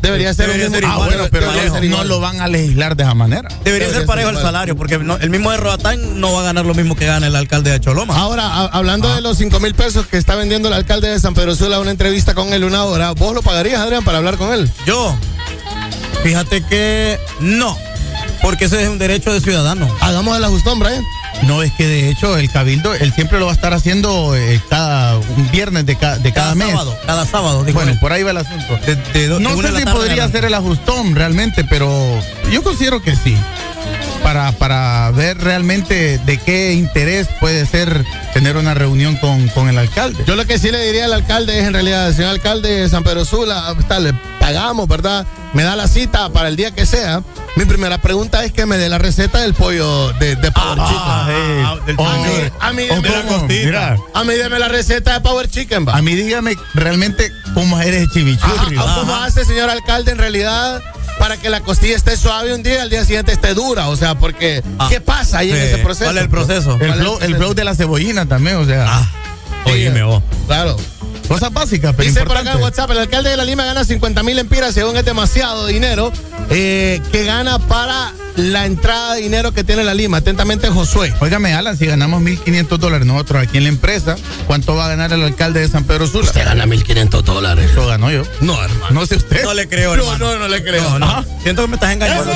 Debería 0.02 0.34
ser 0.34 0.48
Debería 0.48 0.68
un 0.68 0.74
ser 0.74 0.82
mismo- 0.84 0.96
igual, 0.96 1.10
Ah, 1.10 1.16
bueno, 1.16 1.30
pero 1.32 1.46
debería 1.48 1.70
no, 1.90 1.98
ser 1.98 2.06
lo 2.08 2.20
van 2.20 2.42
a 2.42 2.48
legislar 2.50 2.98
de 2.98 3.04
esa 3.04 3.14
manera. 3.14 3.48
Debería 3.48 3.64
Debería 3.64 3.88
ser 3.88 3.98
ser 4.00 4.06
parejo 4.06 4.30
el 4.30 4.34
igual. 4.36 4.46
salario, 4.46 4.76
porque 4.76 4.98
no- 4.98 5.16
el 5.18 5.30
mismo 5.30 5.50
de 5.52 5.58
Roatán 5.58 6.20
no 6.20 6.34
va 6.34 6.42
a 6.42 6.44
ganar 6.44 6.66
lo 6.66 6.74
mismo 6.76 6.96
que 6.98 7.06
gana 7.06 7.28
el 7.28 7.36
alcalde 7.38 7.72
de 7.72 7.80
Choloma. 7.80 8.18
Ahora, 8.18 8.46
a- 8.46 8.66
hablando 8.66 9.14
de 9.16 9.22
los 9.22 9.38
5 9.38 9.62
mil 9.62 9.74
pesos 9.74 10.06
que 10.08 10.18
está 10.18 10.36
vendiendo 10.36 10.68
el 10.68 10.74
alcalde 10.74 11.08
de 11.10 11.20
San 11.22 11.34
Pedro 11.34 11.56
Sula, 11.56 11.80
una 11.80 11.92
entrevista 11.92 12.34
con 12.34 12.52
él 12.52 12.66
una 12.66 12.84
hora, 12.84 13.12
¿vos 13.12 13.34
lo 13.34 13.42
pagarías, 13.42 13.80
Adrián, 13.80 14.04
para 14.04 14.18
hablar 14.18 14.36
con 14.36 14.52
él? 14.54 14.70
Yo, 14.86 15.16
fíjate 16.24 16.62
que 16.64 17.20
no, 17.40 17.78
porque 18.42 18.66
ese 18.66 18.82
es 18.84 18.90
un 18.90 18.98
derecho 18.98 19.32
de 19.34 19.42
ciudadano. 19.42 19.88
Hagamos 20.02 20.38
el 20.38 20.44
ajustón, 20.44 20.80
Brian. 20.80 21.04
No, 21.44 21.62
es 21.64 21.74
que 21.74 21.86
de 21.88 22.10
hecho 22.10 22.38
el 22.38 22.50
cabildo, 22.50 22.94
él 22.94 23.12
siempre 23.14 23.38
lo 23.40 23.46
va 23.48 23.52
a 23.52 23.56
estar 23.56 23.74
haciendo 23.74 24.36
eh, 24.36 24.62
cada 24.70 25.18
un 25.18 25.50
viernes 25.52 25.86
de, 25.86 25.96
ca- 25.98 26.18
de 26.18 26.32
cada, 26.32 26.54
Cada 26.54 26.56
mes. 26.56 26.70
sábado, 26.70 26.98
cada 27.06 27.26
sábado, 27.26 27.64
dijo 27.66 27.78
Bueno, 27.80 27.92
él. 27.94 28.00
por 28.00 28.14
ahí 28.14 28.24
va 28.24 28.32
el 28.32 28.38
asunto. 28.38 28.78
De- 28.86 28.96
de 28.96 29.28
do- 29.28 29.40
no 29.40 29.60
sé 29.62 29.76
si 29.78 29.84
podría 29.86 30.24
hacer 30.26 30.46
el 30.46 30.54
ajustón 30.54 31.16
realmente, 31.16 31.66
pero 31.66 32.20
yo 32.52 32.64
considero 32.64 33.02
que 33.02 33.16
sí. 33.16 33.36
para, 34.22 34.54
para 34.54 35.12
ver 35.12 35.38
realmente 35.40 36.18
de 36.20 36.38
qué 36.38 36.74
interés 36.74 37.28
puede 37.42 37.66
ser 37.66 38.06
tener 38.34 38.56
una 38.56 38.74
reunión 38.74 39.18
con, 39.18 39.50
con 39.50 39.68
el 39.68 39.78
alcalde. 39.78 40.24
Yo 40.26 40.38
lo 40.38 40.46
que 40.46 40.58
sí 40.60 40.72
le 40.72 40.80
diría 40.86 41.06
al 41.06 41.14
alcalde 41.14 41.60
es 41.60 41.66
en 41.66 41.74
realidad, 41.74 42.10
señor 42.14 42.30
alcalde 42.30 42.70
de 42.70 42.90
San 42.90 43.04
Pedro 43.04 43.26
Sula, 43.26 43.76
está, 43.78 44.00
le 44.00 44.14
pagamos, 44.40 44.88
¿verdad? 44.88 45.26
Me 45.54 45.64
da 45.64 45.76
la 45.76 45.88
cita 45.88 46.30
para 46.30 46.48
el 46.48 46.56
día 46.56 46.72
que 46.72 46.86
sea. 46.86 47.22
Mi 47.56 47.66
primera 47.66 48.00
pregunta 48.00 48.44
es 48.44 48.52
que 48.52 48.66
me 48.66 48.78
dé 48.78 48.90
la 48.90 48.98
receta 48.98 49.40
del 49.42 49.54
pollo 49.54 50.12
de, 50.14 50.36
de 50.36 50.52
Power 50.52 50.78
Ah, 50.80 51.76
Chicken. 51.78 51.96
O- 52.00 52.08
a 52.08 52.18
mí, 52.18 52.32
a 52.60 52.74
mí 52.74 52.84
mira. 53.48 53.98
A 54.16 54.24
mí 54.24 54.34
deme 54.34 54.58
la 54.58 54.68
receta 54.68 55.14
de 55.14 55.22
Power 55.22 55.48
Chicken, 55.48 55.88
va. 55.88 55.96
A 55.96 56.02
mí 56.02 56.16
dígame 56.16 56.56
realmente 56.74 57.32
cómo 57.54 57.80
eres 57.80 58.10
chimichurri. 58.12 58.78
Ajá, 58.78 58.96
¿Cómo 59.02 59.16
hace, 59.16 59.46
señor 59.46 59.70
alcalde, 59.70 60.12
en 60.12 60.18
realidad, 60.18 60.82
para 61.20 61.38
que 61.38 61.52
la 61.52 61.60
costilla 61.62 61.96
esté 61.96 62.18
suave 62.18 62.56
un 62.56 62.64
día 62.64 62.76
y 62.76 62.80
al 62.80 62.90
día 62.90 63.06
siguiente 63.06 63.32
esté 63.34 63.54
dura? 63.54 63.90
O 63.90 63.96
sea, 63.96 64.16
porque, 64.16 64.64
¿qué 64.90 65.00
pasa 65.02 65.40
ahí 65.40 65.52
en 65.52 65.58
ese 65.58 65.78
proceso? 65.78 66.06
¿Cuál 66.06 66.18
es 66.18 66.24
el 66.24 66.30
proceso? 66.30 66.72
El 66.74 66.78
¿Cuál 66.80 66.90
es 66.92 66.98
flow, 66.98 67.20
el 67.22 67.36
flow 67.36 67.54
de 67.54 67.64
la 67.64 67.76
cebollina 67.76 68.26
también, 68.26 68.56
o 68.58 68.66
sea. 68.66 68.86
Ah, 68.88 69.08
Oíme 69.66 70.02
vos. 70.02 70.24
Claro. 70.48 70.76
Cosas 71.34 71.54
básicas, 71.54 71.94
pero 71.96 72.08
Dice 72.10 72.26
por 72.26 72.38
acá 72.38 72.54
en. 72.54 72.62
WhatsApp, 72.62 72.92
el 72.92 73.00
alcalde 73.00 73.30
de 73.32 73.38
la 73.38 73.44
Lima 73.46 73.66
gana 73.66 73.84
50 73.84 74.22
mil 74.24 74.38
empiras, 74.40 74.74
según 74.74 74.96
es 74.98 75.06
demasiado 75.06 75.66
dinero, 75.68 76.12
eh, 76.50 77.02
que 77.12 77.24
gana 77.26 77.60
para 77.60 78.14
la 78.36 78.66
entrada 78.66 79.16
de 79.16 79.22
dinero 79.22 79.52
que 79.52 79.64
tiene 79.64 79.84
la 79.84 79.94
Lima. 79.94 80.18
Atentamente, 80.18 80.70
Josué. 80.70 81.14
Óigame, 81.20 81.54
Alan, 81.54 81.78
si 81.78 81.86
ganamos 81.86 82.22
1.500 82.22 82.78
dólares 82.78 83.06
nosotros 83.08 83.42
aquí 83.44 83.58
en 83.58 83.64
la 83.64 83.70
empresa, 83.70 84.16
¿cuánto 84.48 84.76
va 84.76 84.86
a 84.86 84.90
ganar 84.90 85.12
el 85.14 85.24
alcalde 85.24 85.60
de 85.62 85.68
San 85.68 85.84
Pedro 85.86 86.08
Sula? 86.08 86.26
Usted 86.26 86.46
gana 86.46 86.66
1.500 86.66 87.22
dólares. 87.24 87.72
Eso 87.72 87.88
ganó 87.88 88.12
yo. 88.12 88.24
No, 88.42 88.62
hermano. 88.64 88.92
No 88.92 89.06
sé 89.06 89.16
usted. 89.16 89.44
No 89.44 89.54
le 89.54 89.68
creo, 89.68 89.96
No, 89.96 90.04
hermano. 90.04 90.34
no, 90.34 90.40
no 90.40 90.48
le 90.48 90.64
creo. 90.64 90.84
No, 90.84 91.00
no. 91.00 91.26
Siento 91.44 91.64
que 91.64 91.68
me 91.68 91.76
estás 91.76 91.94
engañando. 91.94 92.32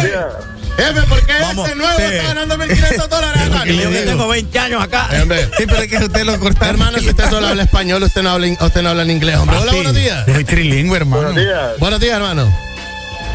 Jefe, 0.78 1.02
¿por 1.08 1.26
qué 1.26 1.34
Vamos, 1.42 1.68
este 1.68 1.78
nuevo 1.80 1.98
sí. 1.98 2.04
está 2.04 2.24
ganando 2.28 2.56
1.500 2.58 3.08
dólares? 3.08 3.42
hermano? 3.42 3.66
Y 3.72 3.78
yo 3.82 3.90
que 3.90 4.02
tengo 4.04 4.28
20 4.28 4.60
años 4.60 4.82
acá. 4.84 5.10
Hombre. 5.22 5.50
Sí, 5.58 5.66
pero 5.68 5.82
es 5.82 5.88
que 5.90 5.98
usted 5.98 6.24
lo 6.24 6.40
corta. 6.40 6.70
Hermano, 6.70 7.00
si 7.00 7.10
usted 7.10 7.30
solo 7.30 7.48
habla 7.48 7.64
español, 7.64 8.04
usted 8.04 8.22
no 8.22 8.30
habla, 8.30 8.48
in- 8.48 8.58
usted 8.62 8.82
no 8.82 8.90
habla 8.90 9.02
en 9.04 9.12
inglés, 9.12 9.36
hombre. 9.38 9.58
Hola, 9.58 9.66
Papi, 9.66 9.76
buenos 9.78 9.96
días. 9.96 10.26
Soy 10.26 10.44
trilingüe, 10.46 10.98
hermano. 10.98 11.24
Buenos 11.24 11.44
días. 11.44 11.80
Buenos 11.80 12.00
días, 12.00 12.16
hermano. 12.18 12.54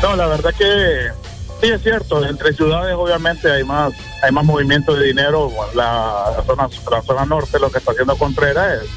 No, 0.03 0.17
la 0.17 0.27
verdad 0.27 0.55
que 0.57 1.09
sí 1.61 1.69
es 1.73 1.83
cierto. 1.83 2.25
Entre 2.27 2.53
ciudades, 2.55 2.95
obviamente, 2.95 3.51
hay 3.51 3.65
más 3.65 3.93
hay 4.23 4.31
más 4.33 4.45
movimiento 4.45 4.95
de 4.95 5.07
dinero. 5.09 5.51
La, 5.75 6.33
la 6.37 6.45
zona, 6.47 6.69
la 6.91 7.03
zona 7.03 7.27
norte, 7.27 7.59
lo 7.59 7.71
que 7.71 7.79
está 7.79 7.91
haciendo 7.93 8.17
Contreras 8.17 8.83
es, 8.83 8.89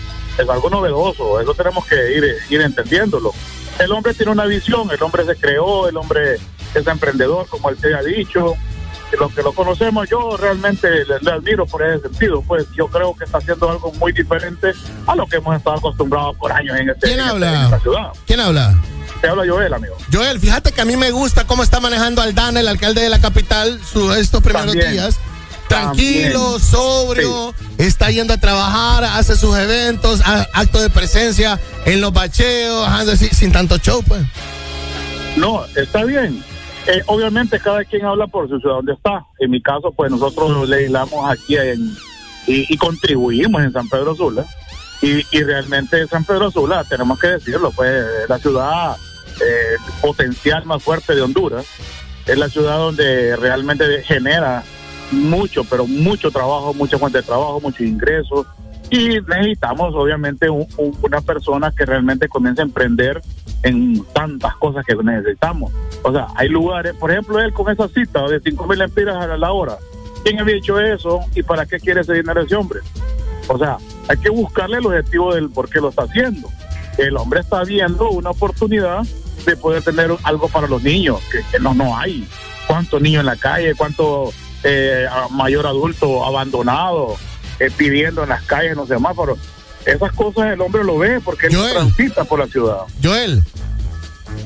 es 0.44 0.50
algo 0.50 0.70
novedoso. 0.70 1.42
Eso 1.42 1.54
tenemos 1.56 1.86
que 1.88 1.96
ir, 2.16 2.24
ir 2.50 2.62
entendiéndolo. 2.62 3.34
El 3.80 3.92
hombre 3.92 4.14
tiene 4.14 4.32
una 4.32 4.46
visión, 4.46 4.90
el 4.92 5.02
hombre 5.04 5.26
se 5.26 5.36
creó, 5.36 5.90
el 5.90 5.98
hombre 5.98 6.38
es 6.80 6.88
emprendedor, 6.88 7.48
como 7.48 7.70
él 7.70 7.78
te 7.78 7.94
ha 7.94 8.02
dicho. 8.02 8.54
Y 9.14 9.18
Los 9.18 9.34
que 9.34 9.44
lo 9.44 9.54
conocemos, 9.54 10.10
yo 10.10 10.36
realmente 10.36 10.90
le, 10.90 11.20
le 11.22 11.32
admiro 11.32 11.66
por 11.68 11.84
ese 11.84 12.02
sentido. 12.10 12.42
Pues 12.42 12.66
yo 12.76 12.88
creo 12.88 13.16
que 13.16 13.26
está 13.26 13.38
haciendo 13.38 13.70
algo 13.70 13.92
muy 13.94 14.12
diferente 14.12 14.72
a 15.06 15.16
lo 15.16 15.28
que 15.28 15.38
hemos 15.38 15.56
estado 15.56 15.78
acostumbrados 15.78 16.36
por 16.38 16.52
años 16.52 16.76
en, 16.80 16.90
este, 16.90 17.08
¿Quién 17.08 17.20
en, 17.20 17.26
este- 17.26 17.32
habla? 17.36 17.54
en 17.60 17.64
esta 17.66 17.80
ciudad. 17.82 18.08
¿Quién 18.26 18.40
habla? 18.40 18.76
Te 19.22 19.28
habla 19.30 19.44
Joel, 19.48 19.74
amigo. 19.74 19.96
Joel, 20.12 20.40
fíjate 20.40 20.72
que 20.72 20.82
a 20.82 20.86
mí 20.86 20.98
me 20.98 21.12
gusta 21.12 21.46
cómo 21.48 21.64
está 21.64 21.80
manejando 21.80 22.22
Aldana, 22.22 22.60
el 22.60 22.68
alcalde 22.68 23.02
de 23.02 23.10
la 23.10 23.20
capital, 23.20 23.80
su, 23.92 24.12
estos 24.14 24.42
primeros 24.42 24.68
También. 24.72 24.92
días. 24.92 25.20
Tranquilo, 25.68 26.60
sobrio, 26.60 27.54
está 27.80 28.12
yendo 28.12 28.34
a 28.34 28.38
trabajar, 28.38 29.04
hace 29.04 29.36
sus 29.36 29.58
eventos, 29.58 30.22
actos 30.54 30.82
de 30.82 30.90
presencia 30.92 31.60
en 31.86 32.02
los 32.02 32.14
bacheos, 32.14 32.88
así, 32.88 33.30
sin 33.30 33.52
tanto 33.52 33.78
show, 33.80 34.04
pues. 34.08 34.22
No, 35.38 35.66
está 35.76 36.04
bien. 36.04 36.44
Eh, 36.88 37.02
obviamente 37.08 37.60
cada 37.60 37.84
quien 37.84 38.06
habla 38.06 38.28
por 38.28 38.48
su 38.48 38.60
ciudad 38.60 38.76
donde 38.76 38.94
está. 38.94 39.26
En 39.40 39.52
mi 39.52 39.62
caso, 39.62 39.92
pues 39.92 40.12
nosotros 40.12 40.70
legislamos 40.70 41.30
aquí 41.30 41.58
en, 41.58 41.96
y, 42.48 42.78
contribuimos 42.78 43.64
en 43.64 43.74
San 43.74 43.90
Pedro 43.90 44.16
Sula. 44.16 44.46
Y, 45.02 45.26
y 45.32 45.44
realmente 45.44 46.06
San 46.08 46.24
Pedro 46.26 46.52
Sula, 46.52 46.84
tenemos 46.84 47.20
que 47.20 47.28
decirlo, 47.28 47.72
pues 47.72 47.90
es 48.24 48.30
la 48.30 48.38
ciudad 48.38 48.96
eh, 49.42 49.76
potencial 50.02 50.64
más 50.66 50.82
fuerte 50.84 51.16
de 51.16 51.22
Honduras. 51.22 51.66
Es 52.28 52.38
la 52.38 52.50
ciudad 52.50 52.78
donde 52.78 53.36
realmente 53.36 54.04
genera 54.04 54.64
mucho, 55.12 55.64
pero 55.64 55.86
mucho 55.88 56.32
trabajo, 56.32 56.74
mucha 56.74 56.98
fuente 56.98 57.20
de 57.20 57.24
trabajo, 57.24 57.60
muchos 57.62 57.82
ingresos. 57.82 58.46
Y 58.92 59.20
necesitamos, 59.28 59.94
obviamente, 59.96 60.50
un- 60.50 60.68
una 61.02 61.22
persona 61.22 61.72
que 61.76 61.86
realmente 61.86 62.28
comience 62.28 62.62
a 62.62 62.66
emprender 62.66 63.22
en 63.66 64.06
tantas 64.14 64.56
cosas 64.58 64.86
que 64.86 64.96
necesitamos. 64.96 65.74
O 66.04 66.12
sea, 66.12 66.28
hay 66.36 66.48
lugares, 66.50 66.94
por 66.94 67.12
ejemplo, 67.12 67.40
él 67.40 67.52
con 67.52 67.72
esa 67.72 67.88
cita 67.88 68.28
de 68.28 68.40
5 68.40 68.68
mil 68.68 68.80
empiras 68.80 69.18
a 69.18 69.38
la 69.38 69.52
hora. 69.52 69.78
¿Quién 70.24 70.40
había 70.40 70.56
hecho 70.56 70.80
eso 70.80 71.22
y 71.34 71.42
para 71.42 71.66
qué 71.66 71.80
quiere 71.80 72.02
ese 72.02 72.14
dinero 72.14 72.42
ese 72.42 72.56
hombre? 72.56 72.82
O 73.48 73.58
sea, 73.58 73.78
hay 74.08 74.18
que 74.18 74.30
buscarle 74.30 74.78
el 74.78 74.86
objetivo 74.86 75.34
del 75.34 75.50
por 75.50 75.68
qué 75.68 75.80
lo 75.80 75.90
está 75.90 76.04
haciendo. 76.04 76.48
El 77.00 77.18
hombre 77.18 77.40
está 77.40 77.64
viendo 77.64 78.10
una 78.12 78.30
oportunidad 78.30 79.02
de 79.48 79.58
poder 79.58 79.84
tener 79.84 80.12
algo 80.24 80.48
para 80.48 80.68
los 80.68 80.84
niños, 80.84 81.20
que, 81.32 81.60
no, 81.60 81.74
no 81.74 81.98
hay. 81.98 82.28
¿Cuántos 82.68 83.02
niños 83.02 83.22
en 83.22 83.26
la 83.26 83.36
calle? 83.36 83.74
¿Cuánto 83.74 84.32
eh, 84.64 85.08
mayor 85.32 85.66
adulto 85.66 86.24
abandonado 86.24 87.16
eh, 87.60 87.72
pidiendo 87.76 88.22
en 88.24 88.30
las 88.30 88.44
calles, 88.44 88.74
en 88.74 88.78
los 88.78 88.88
semáforos? 88.88 89.40
Esas 89.86 90.12
cosas 90.14 90.52
el 90.54 90.62
hombre 90.62 90.84
lo 90.84 90.98
ve 90.98 91.20
porque 91.20 91.48
él 91.48 91.56
Joel. 91.56 91.74
transita 91.74 92.24
por 92.26 92.40
la 92.40 92.48
ciudad. 92.48 92.80
Joel. 93.04 93.44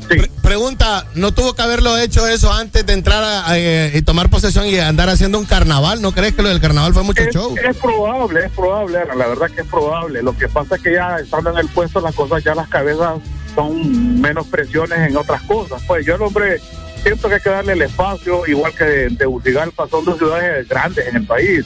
pre- 0.08 0.30
pregunta, 0.44 1.06
¿no 1.16 1.32
tuvo 1.34 1.54
que 1.54 1.62
haberlo 1.62 1.98
hecho 1.98 2.28
eso 2.28 2.52
antes 2.52 2.86
de 2.86 2.94
entrar 2.94 3.24
a- 3.24 3.58
eh, 3.58 3.92
y 3.96 4.02
tomar 4.02 4.30
posesión 4.30 4.66
y 4.68 4.78
andar 4.80 5.10
haciendo 5.10 5.40
un 5.40 5.46
carnaval? 5.46 6.02
¿No 6.02 6.12
crees 6.12 6.34
que 6.36 6.42
lo 6.42 6.50
del 6.50 6.60
carnaval 6.62 6.94
fue 6.94 7.04
mucho 7.04 7.22
Es, 7.24 7.34
show? 7.34 7.56
es 7.58 7.78
probable, 7.78 8.46
es 8.46 8.52
probable, 8.52 9.00
la 9.16 9.28
verdad 9.28 9.50
que 9.50 9.62
es 9.62 9.68
probable. 9.68 10.22
Lo 10.22 10.36
que 10.38 10.48
pasa 10.48 10.76
es 10.76 10.82
que 10.82 10.94
ya 10.94 11.18
estando 11.18 11.52
en 11.52 11.58
el 11.60 11.68
puesto 11.70 12.02
las 12.02 12.14
cosas, 12.16 12.44
ya 12.44 12.54
las 12.56 12.68
cabezas 12.68 13.20
son 13.56 14.20
menos 14.22 14.46
presiones 14.48 15.00
en 15.00 15.16
otras 15.18 15.42
cosas. 15.44 15.82
Pues 15.88 16.06
yo 16.06 16.16
el 16.16 16.22
hombre 16.22 16.60
siento 17.04 17.28
que 17.30 17.36
hay 17.36 17.42
que 17.42 17.50
darle 17.50 17.74
el 17.74 17.82
espacio, 17.82 18.46
igual 18.48 18.74
que 18.76 18.84
de 18.84 19.10
Tegucigalpa, 19.12 19.88
son 19.90 20.06
dos 20.06 20.18
ciudades 20.18 20.68
grandes 20.68 21.08
en 21.08 21.16
el 21.18 21.26
país. 21.26 21.66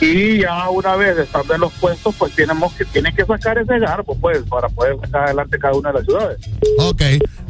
Y 0.00 0.40
ya 0.40 0.68
una 0.70 0.96
vez 0.96 1.16
estando 1.16 1.54
en 1.54 1.60
los 1.60 1.72
puestos, 1.74 2.14
pues 2.18 2.34
tenemos 2.34 2.72
que, 2.74 2.84
tienen 2.84 3.14
que 3.14 3.24
sacar 3.24 3.58
ese 3.58 3.78
garbo, 3.78 4.16
pues, 4.20 4.38
para 4.48 4.68
poder 4.68 4.96
sacar 5.00 5.24
adelante 5.24 5.58
cada 5.58 5.74
una 5.74 5.90
de 5.90 5.98
las 5.98 6.04
ciudades. 6.04 6.38
Ok. 6.78 7.02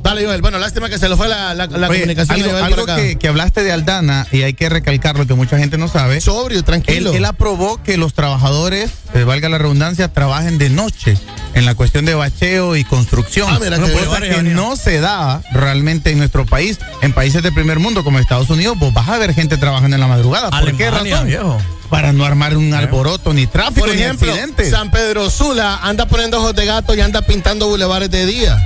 Dale, 0.03 0.27
Joel. 0.27 0.43
Bueno, 0.43 0.59
lástima 0.59 0.89
que 0.91 0.99
se 0.99 1.09
le 1.09 1.17
fue 1.17 1.29
la, 1.29 1.55
la, 1.55 1.67
la 1.67 1.89
Oye, 1.89 2.01
comunicación. 2.01 2.55
algo, 2.57 2.85
de 2.85 2.95
que, 2.95 3.17
que 3.17 3.29
hablaste 3.29 3.63
de 3.63 3.73
Aldana 3.73 4.27
y 4.31 4.43
hay 4.43 4.53
que 4.53 4.69
recalcar 4.69 5.17
lo 5.17 5.27
que 5.27 5.35
mucha 5.35 5.57
gente 5.59 5.79
no 5.79 5.89
sabe. 5.89 6.21
Sobrio, 6.21 6.63
tranquilo. 6.63 7.11
Él, 7.11 7.17
él 7.17 7.25
aprobó 7.25 7.83
que 7.83 7.97
los 7.97 8.13
trabajadores, 8.13 8.91
eh, 9.15 9.25
valga 9.25 9.49
la 9.49 9.57
redundancia, 9.59 10.13
trabajen 10.13 10.59
de 10.59 10.69
noche 10.69 11.17
en 11.55 11.65
la 11.65 11.75
cuestión 11.75 12.05
de 12.05 12.15
bacheo 12.15 12.77
y 12.77 12.85
construcción. 12.85 13.49
Ah, 13.51 13.59
mira 13.61 13.79
cosa 13.79 14.21
bien. 14.21 14.35
que 14.35 14.43
no 14.43 14.77
se 14.77 15.01
da 15.01 15.41
realmente 15.53 16.11
en 16.11 16.19
nuestro 16.19 16.45
país. 16.45 16.79
En 17.01 17.13
países 17.15 17.43
de 17.43 17.51
primer 17.53 17.79
mundo 17.79 18.05
como 18.05 18.19
Estados 18.19 18.51
Unidos, 18.51 18.79
vos 18.79 18.93
vas 18.93 19.09
a 19.09 19.19
ver 19.19 19.33
gente 19.33 19.57
trabajando 19.57 19.97
en 19.97 20.01
la 20.01 20.09
madrugada. 20.09 20.51
¿Por 20.51 20.77
qué 20.77 20.91
razón? 20.91 21.27
viejo. 21.27 21.59
Para 21.95 22.13
no 22.13 22.25
armar 22.25 22.57
un 22.57 22.75
alboroto, 22.75 23.33
ni 23.33 23.47
tráfico, 23.47 23.87
Por 23.87 23.95
ni 23.95 24.03
ejemplo. 24.03 24.35
San 24.69 24.91
Pedro 24.91 25.31
Sula 25.31 25.79
anda 25.81 26.07
poniendo 26.07 26.39
ojos 26.39 26.53
de 26.53 26.67
gato 26.67 26.93
y 26.93 27.01
anda 27.01 27.23
pintando 27.23 27.69
bulevares 27.69 28.11
de 28.11 28.27
día. 28.27 28.59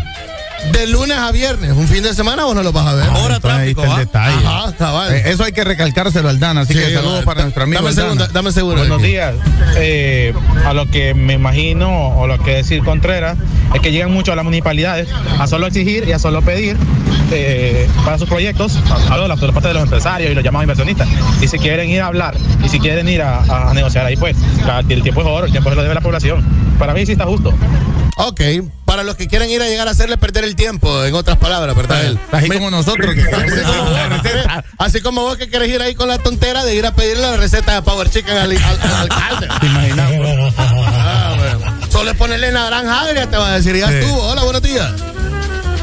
De 0.73 0.87
lunes 0.89 1.17
a 1.17 1.31
viernes. 1.31 1.73
Un 1.73 1.87
fin 1.89 2.03
de 2.03 2.13
semana 2.15 2.45
vos 2.45 2.55
no 2.55 2.63
lo 2.63 2.73
vas 2.73 2.87
a 2.87 2.95
ver. 2.95 3.05
Ah, 3.11 3.19
entonces 3.35 3.51
ahí 3.61 3.71
está 3.71 3.85
el 3.93 3.97
detalle. 3.99 4.47
Ajá, 4.47 4.73
cabal. 4.77 5.13
Eh, 5.15 5.23
eso 5.27 5.45
hay 5.45 5.53
que 5.53 5.65
recalcárselo 5.65 6.29
al 6.29 6.39
Dan, 6.41 6.59
así 6.59 6.75
Sí, 6.75 6.79
que 6.81 6.87
saludos 6.95 7.13
vale. 7.15 7.27
para 7.27 7.43
nuestro 7.43 7.63
amigo 7.65 7.81
Dame 7.83 7.95
segundo, 7.95 8.27
dame 8.29 8.53
seguro. 8.53 8.79
Buenos 8.79 9.01
días. 9.03 9.35
Eh, 9.77 10.35
a 10.67 10.73
lo 10.75 10.87
que 10.91 11.15
me 11.15 11.35
imagino 11.35 12.09
o 12.19 12.27
lo 12.27 12.39
que 12.43 12.57
decir 12.57 12.83
Contreras 12.83 13.37
es 13.75 13.81
que 13.81 13.93
llegan 13.93 14.13
mucho 14.13 14.33
a 14.33 14.37
las 14.37 14.45
municipalidades 14.45 15.09
a 15.39 15.47
solo 15.47 15.67
exigir 15.69 16.07
y 16.09 16.13
a 16.13 16.19
solo 16.19 16.43
pedir 16.43 16.77
eh, 17.31 17.87
para 18.05 18.19
sus 18.19 18.29
proyectos, 18.29 18.77
hablo 19.11 19.23
de 19.23 19.29
la, 19.29 19.37
de 19.37 19.47
la 19.47 19.53
parte 19.53 19.69
de 19.69 19.75
los 19.75 19.83
empresarios 19.85 20.31
y 20.31 20.35
los 20.35 20.43
llamados 20.45 20.65
inversionistas. 20.65 21.09
Y 21.41 21.49
si 21.49 21.59
quieren 21.59 21.89
ir 21.89 22.01
a 22.03 22.07
hablar 22.07 22.37
y 22.65 22.69
si 22.69 22.81
quieren 22.81 23.09
ir 23.09 23.23
a, 23.23 23.71
a 23.71 23.75
negociar 23.75 24.07
ahí, 24.07 24.17
pues 24.17 24.37
la- 24.67 24.81
el 24.81 25.03
tiempo 25.03 25.21
es 25.23 25.27
oro, 25.27 25.47
el 25.47 25.53
tiempo 25.53 25.71
se 25.71 25.77
lo 25.77 25.83
debe 25.83 25.95
la 25.95 26.01
población. 26.01 26.45
Para 26.79 26.95
mí 26.95 27.07
sí 27.07 27.13
está 27.13 27.25
justo. 27.27 27.53
Ok, 28.21 28.41
para 28.85 29.05
los 29.05 29.15
que 29.15 29.29
quieren 29.29 29.49
ir 29.49 29.63
a 29.63 29.67
llegar 29.69 29.87
a 29.87 29.93
hacerle 29.93 30.17
perder 30.17 30.43
el 30.43 30.48
tiempo, 30.57 31.05
en 31.05 31.15
otras 31.15 31.37
palabras, 31.39 31.75
¿verdad? 31.77 32.05
él? 32.05 32.19
Así 32.33 32.49
como 32.49 32.71
nosotros 32.71 33.15
que 33.15 33.23
así, 33.23 33.61
como 33.65 33.85
vos, 33.85 34.65
así 34.79 35.01
como 35.01 35.21
vos 35.23 35.37
que 35.37 35.49
querés 35.49 35.69
ir 35.69 35.81
ahí 35.83 35.95
con 35.95 36.09
la 36.09 36.19
tontera 36.19 36.65
de 36.65 36.75
ir 36.75 36.87
a 36.87 36.95
pedirle 36.95 37.23
la 37.23 37.37
receta 37.37 37.75
de 37.75 37.83
Power 37.83 38.09
Chicken 38.11 38.37
al, 38.37 38.51
al- 38.53 38.81
al 38.81 38.95
alcalde. 39.11 39.49
¿Te 39.61 39.67
imaginas? 39.67 40.11
Ah, 40.59 41.35
bueno. 41.39 41.79
Solo 41.91 42.11
es 42.11 42.17
ponerle 42.17 42.53
naranja 42.53 43.01
agria, 43.03 43.29
te 43.29 43.37
va 43.37 43.49
a 43.53 43.57
decir, 43.57 43.77
ya 43.77 43.89
Sí. 43.89 43.95
estuvo. 43.95 44.23
Hola, 44.23 44.43
buenos 44.45 44.63
días. 44.63 44.93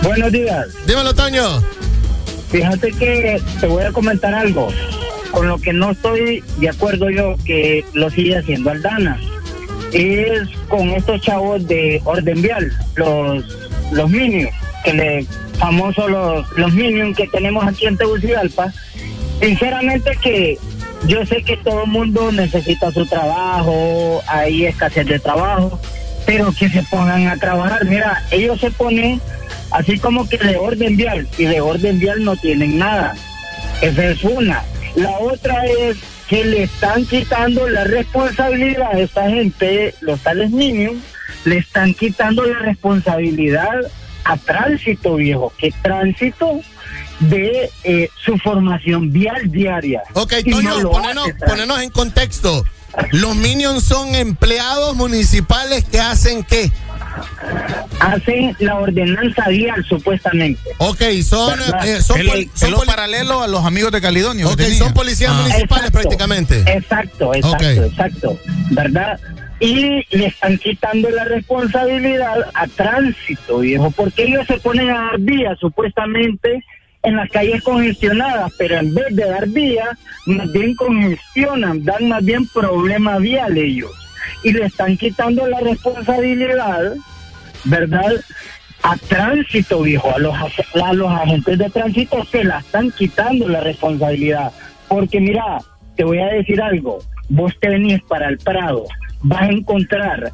Buenos 0.02 0.32
días. 0.32 0.66
Dímelo, 0.86 1.14
Toño. 1.16 1.64
Fíjate 2.52 2.92
que 2.92 3.42
te 3.60 3.68
voy 3.68 3.84
a 3.84 3.92
comentar 3.92 4.34
algo. 4.34 4.68
Con 5.32 5.48
lo 5.48 5.58
que 5.58 5.74
no 5.74 5.92
estoy 5.92 6.44
de 6.58 6.70
acuerdo 6.70 7.10
yo 7.10 7.36
que 7.46 7.84
lo 7.94 8.10
sigue 8.10 8.38
haciendo 8.38 8.70
Aldana. 8.72 9.20
Es 9.92 10.48
con 10.70 10.90
estos 10.92 11.22
chavos 11.22 11.66
de 11.68 12.02
orden 12.06 12.42
vial, 12.42 12.72
los, 12.96 13.44
los 13.96 14.10
Minions, 14.10 14.52
que 14.84 14.94
le 14.94 15.26
famosos 15.58 16.10
los, 16.10 16.52
los 16.58 16.74
Minions 16.74 17.18
que 17.18 17.28
tenemos 17.28 17.66
aquí 17.66 17.86
en 17.86 17.98
Tegucigalpa. 17.98 18.72
Sinceramente 19.42 20.12
que 20.22 20.58
yo 21.08 21.26
sé 21.26 21.44
que 21.44 21.58
todo 21.58 21.84
el 21.84 21.90
mundo 21.90 22.32
necesita 22.32 22.92
su 22.92 23.06
trabajo, 23.06 24.22
hay 24.28 24.66
escasez 24.66 25.06
de 25.08 25.20
trabajo, 25.20 25.80
pero 26.26 26.52
que 26.52 26.70
se 26.70 26.84
pongan 26.84 27.28
a 27.28 27.38
trabajar. 27.38 27.86
Mira, 27.86 28.24
ellos 28.32 28.60
se 28.60 28.72
ponen 28.72 29.22
así 29.72 30.00
como 30.00 30.28
que 30.28 30.38
de 30.38 30.58
orden 30.58 30.98
vial 30.98 31.28
y 31.38 31.46
de 31.46 31.62
orden 31.62 32.00
vial 32.00 32.24
no 32.24 32.36
tienen 32.36 32.78
nada. 32.78 33.16
Esa 33.82 34.08
es 34.08 34.24
una. 34.24 34.64
La 34.96 35.18
otra 35.20 35.66
es 35.66 35.98
que 36.28 36.44
le 36.44 36.64
están 36.64 37.06
quitando 37.06 37.68
la 37.68 37.84
responsabilidad 37.84 38.94
a 38.94 39.00
esta 39.00 39.30
gente, 39.30 39.94
los 40.02 40.20
tales 40.22 40.52
niños, 40.52 40.94
le 41.44 41.58
están 41.58 41.94
quitando 41.94 42.44
la 42.46 42.60
responsabilidad 42.60 43.92
a 44.24 44.38
tránsito, 44.38 45.16
viejo. 45.16 45.54
Que 45.58 45.72
tránsito 45.82 46.62
de 47.20 47.70
eh, 47.84 48.10
su 48.24 48.38
formación 48.38 49.12
vial 49.12 49.52
diaria. 49.52 50.04
Ok, 50.14 50.34
Toño, 50.50 50.82
no 50.82 50.92
ponenos 51.46 51.82
en 51.82 51.90
contexto. 51.90 52.66
Los 53.12 53.36
Minions 53.36 53.84
son 53.84 54.16
empleados 54.16 54.96
municipales 54.96 55.84
que 55.84 56.00
hacen 56.00 56.44
qué? 56.44 56.72
Hacen 58.00 58.56
la 58.60 58.76
ordenanza 58.76 59.48
vial, 59.50 59.84
supuestamente. 59.88 60.62
Ok, 60.80 61.02
son, 61.24 61.60
eh, 61.86 62.02
son, 62.02 62.18
poli- 62.18 62.50
poli- 62.60 62.76
paralelo 62.86 63.42
a 63.42 63.48
los 63.48 63.66
amigos 63.66 63.92
de 63.92 64.02
Calidonio. 64.02 64.50
ok, 64.50 64.62
son 64.78 64.94
policías 64.94 65.32
Ah. 65.34 65.42
municipales 65.42 65.86
Exacto. 65.88 65.92
prácticamente. 65.92 66.60
Exacto, 66.68 67.34
exacto, 67.34 67.84
exacto. 67.84 68.40
¿Verdad? 68.72 69.20
Y 69.60 70.06
le 70.16 70.26
están 70.28 70.58
quitando 70.58 71.10
la 71.10 71.24
responsabilidad 71.26 72.36
a 72.54 72.68
tránsito, 72.68 73.60
viejo, 73.60 73.90
porque 73.92 74.24
ellos 74.26 74.46
se 74.48 74.58
ponen 74.60 74.90
a 74.90 75.02
dar 75.12 75.20
vías 75.20 75.58
supuestamente 75.60 76.64
en 77.04 77.16
las 77.16 77.30
calles 77.30 77.64
congestionadas, 77.64 78.52
pero 78.58 78.78
en 78.78 78.94
vez 78.94 79.06
de 79.16 79.26
dar 79.26 79.48
vías, 79.48 79.88
más 80.26 80.52
bien 80.52 80.76
congestionan, 80.76 81.84
dan 81.86 82.10
más 82.10 82.24
bien 82.26 82.46
problema 82.48 83.18
vial 83.20 83.58
ellos. 83.58 83.92
Y 84.44 84.52
le 84.52 84.66
están 84.66 84.98
quitando 84.98 85.48
la 85.48 85.60
responsabilidad, 85.60 86.94
¿verdad? 87.66 88.14
A 88.84 88.96
tránsito, 88.98 89.82
viejo, 89.82 90.14
a 90.16 90.20
los, 90.20 90.36
a 90.36 90.94
los 90.94 91.12
agentes 91.12 91.58
de 91.58 91.70
tránsito 91.70 92.24
se 92.26 92.44
la 92.44 92.60
están 92.60 92.92
quitando 92.92 93.48
la 93.48 93.62
responsabilidad. 93.62 94.52
Porque 94.88 95.20
mira, 95.20 95.60
te 95.96 96.04
voy 96.04 96.20
a 96.20 96.28
decir 96.28 96.62
algo, 96.62 97.00
vos 97.30 97.54
te 97.60 97.70
venís 97.70 98.02
para 98.04 98.30
el 98.30 98.38
Prado, 98.38 98.86
vas 99.22 99.44
a 99.44 99.52
encontrar 99.52 100.32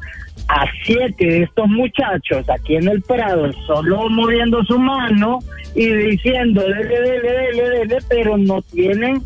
a 0.48 0.66
siete 0.84 1.24
de 1.24 1.42
estos 1.44 1.68
muchachos 1.68 2.48
aquí 2.50 2.76
en 2.76 2.88
el 2.88 3.00
Prado, 3.02 3.50
solo 3.66 4.08
moviendo 4.10 4.62
su 4.64 4.78
mano 4.78 5.38
y 5.74 5.86
diciendo, 5.86 6.60
dele, 6.60 7.00
dele, 7.00 7.20
dele, 7.20 7.70
dele, 7.78 7.98
pero 8.08 8.36
no 8.36 8.60
tienen 8.62 9.22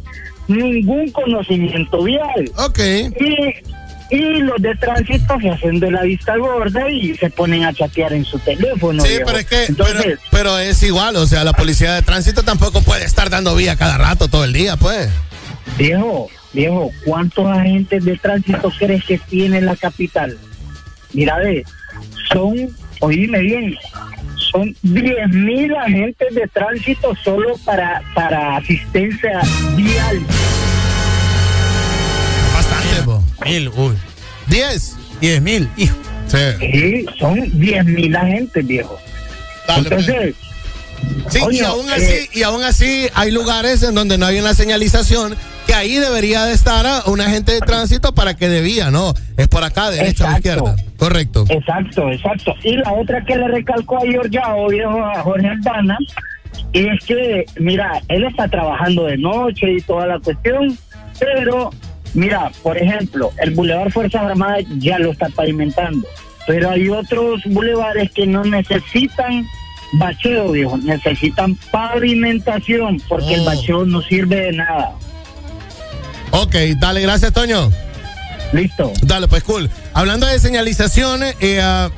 ningún 0.48 1.10
conocimiento 1.10 2.02
vial. 2.02 2.50
Ok. 2.58 2.78
Y, 3.20 3.54
y 4.10 4.40
los 4.40 4.60
de 4.60 4.74
tránsito 4.76 5.38
se 5.40 5.50
hacen 5.50 5.80
de 5.80 5.90
la 5.90 6.02
vista 6.02 6.36
gorda 6.36 6.88
y 6.90 7.16
se 7.16 7.30
ponen 7.30 7.64
a 7.64 7.72
chatear 7.72 8.12
en 8.12 8.24
su 8.24 8.38
teléfono. 8.38 9.02
Sí, 9.02 9.08
viejo. 9.08 9.24
pero 9.26 9.38
es 9.38 9.46
que, 9.46 9.64
Entonces, 9.64 9.96
pero, 10.02 10.20
pero 10.30 10.58
es 10.58 10.82
igual, 10.82 11.16
o 11.16 11.26
sea, 11.26 11.44
la 11.44 11.52
policía 11.52 11.94
de 11.94 12.02
tránsito 12.02 12.42
tampoco 12.42 12.82
puede 12.82 13.04
estar 13.04 13.30
dando 13.30 13.54
vía 13.54 13.76
cada 13.76 13.98
rato, 13.98 14.28
todo 14.28 14.44
el 14.44 14.52
día, 14.52 14.76
pues. 14.76 15.10
Viejo, 15.76 16.28
viejo, 16.52 16.90
¿cuántos 17.04 17.46
agentes 17.46 18.04
de 18.04 18.16
tránsito 18.16 18.72
crees 18.78 19.04
que 19.04 19.18
tiene 19.18 19.60
la 19.60 19.74
capital? 19.76 20.38
Mira, 21.12 21.38
ve, 21.38 21.64
son, 22.30 22.54
oíme 23.00 23.40
bien, 23.40 23.76
son 24.36 24.74
10 24.82 25.28
mil 25.30 25.74
agentes 25.74 26.34
de 26.34 26.46
tránsito 26.48 27.14
solo 27.24 27.56
para, 27.64 28.02
para 28.14 28.56
asistencia 28.56 29.40
vial. 29.74 30.20
Mil, 33.44 33.68
uy. 33.68 33.94
¿Diez? 34.46 34.96
Diez 35.20 35.40
mil, 35.40 35.68
hijo. 35.76 35.96
Sí. 36.26 36.38
Sí, 36.58 37.06
son 37.18 37.58
10 37.58 37.84
mil 37.84 38.16
agentes, 38.16 38.66
viejo. 38.66 38.98
Dale, 39.68 39.88
pues. 39.88 40.08
Entonces, 40.08 40.34
Sí, 41.28 41.40
y 41.50 41.60
aún 41.60 41.86
eh, 41.88 41.92
así, 41.94 42.38
y 42.38 42.42
aún 42.42 42.62
así 42.62 43.08
hay 43.14 43.30
lugares 43.30 43.82
en 43.82 43.94
donde 43.94 44.18
no 44.18 44.26
hay 44.26 44.38
una 44.38 44.54
señalización 44.54 45.36
que 45.66 45.74
ahí 45.74 45.96
debería 45.96 46.44
de 46.44 46.52
estar 46.52 46.86
ah, 46.86 47.02
un 47.06 47.20
agente 47.20 47.52
de 47.52 47.60
tránsito 47.60 48.14
para 48.14 48.34
que 48.34 48.48
debía, 48.48 48.90
¿no? 48.90 49.12
Es 49.36 49.48
por 49.48 49.64
acá, 49.64 49.90
derecha 49.90 50.28
o 50.28 50.36
izquierda. 50.36 50.76
Correcto. 50.96 51.44
Exacto, 51.48 52.10
exacto. 52.10 52.54
Y 52.62 52.76
la 52.76 52.92
otra 52.92 53.24
que 53.24 53.36
le 53.36 53.48
recalcó 53.48 53.98
a 53.98 54.06
Giorgiao, 54.06 54.68
viejo, 54.68 55.04
a 55.04 55.22
Jorge 55.22 55.48
Aldana, 55.48 55.98
es 56.72 57.04
que, 57.04 57.44
mira, 57.58 58.00
él 58.08 58.24
está 58.24 58.48
trabajando 58.48 59.04
de 59.04 59.18
noche 59.18 59.72
y 59.72 59.80
toda 59.80 60.06
la 60.06 60.20
cuestión, 60.20 60.78
pero, 61.18 61.70
mira, 62.16 62.50
por 62.62 62.76
ejemplo, 62.76 63.30
el 63.38 63.50
Boulevard 63.54 63.92
Fuerzas 63.92 64.22
Armadas 64.22 64.64
ya 64.78 64.98
lo 64.98 65.12
está 65.12 65.28
pavimentando, 65.28 66.06
pero 66.46 66.70
hay 66.70 66.88
otros 66.88 67.42
bulevares 67.46 68.10
que 68.12 68.26
no 68.26 68.42
necesitan 68.44 69.46
bacheo, 69.92 70.50
viejo, 70.50 70.76
necesitan 70.78 71.56
pavimentación, 71.70 73.00
porque 73.08 73.34
el 73.34 73.40
Oh. 73.40 73.44
bacheo 73.44 73.86
no 73.86 74.02
sirve 74.02 74.36
de 74.36 74.52
nada. 74.52 74.92
Ok, 76.32 76.54
dale, 76.78 77.00
gracias, 77.02 77.32
Toño. 77.32 77.70
Listo. 78.52 78.92
Dale, 79.02 79.28
pues 79.28 79.42
cool. 79.44 79.70
Hablando 79.94 80.26
de 80.26 80.38
señalizaciones, 80.38 81.34
eh, 81.40 81.60
ah, 81.62 81.90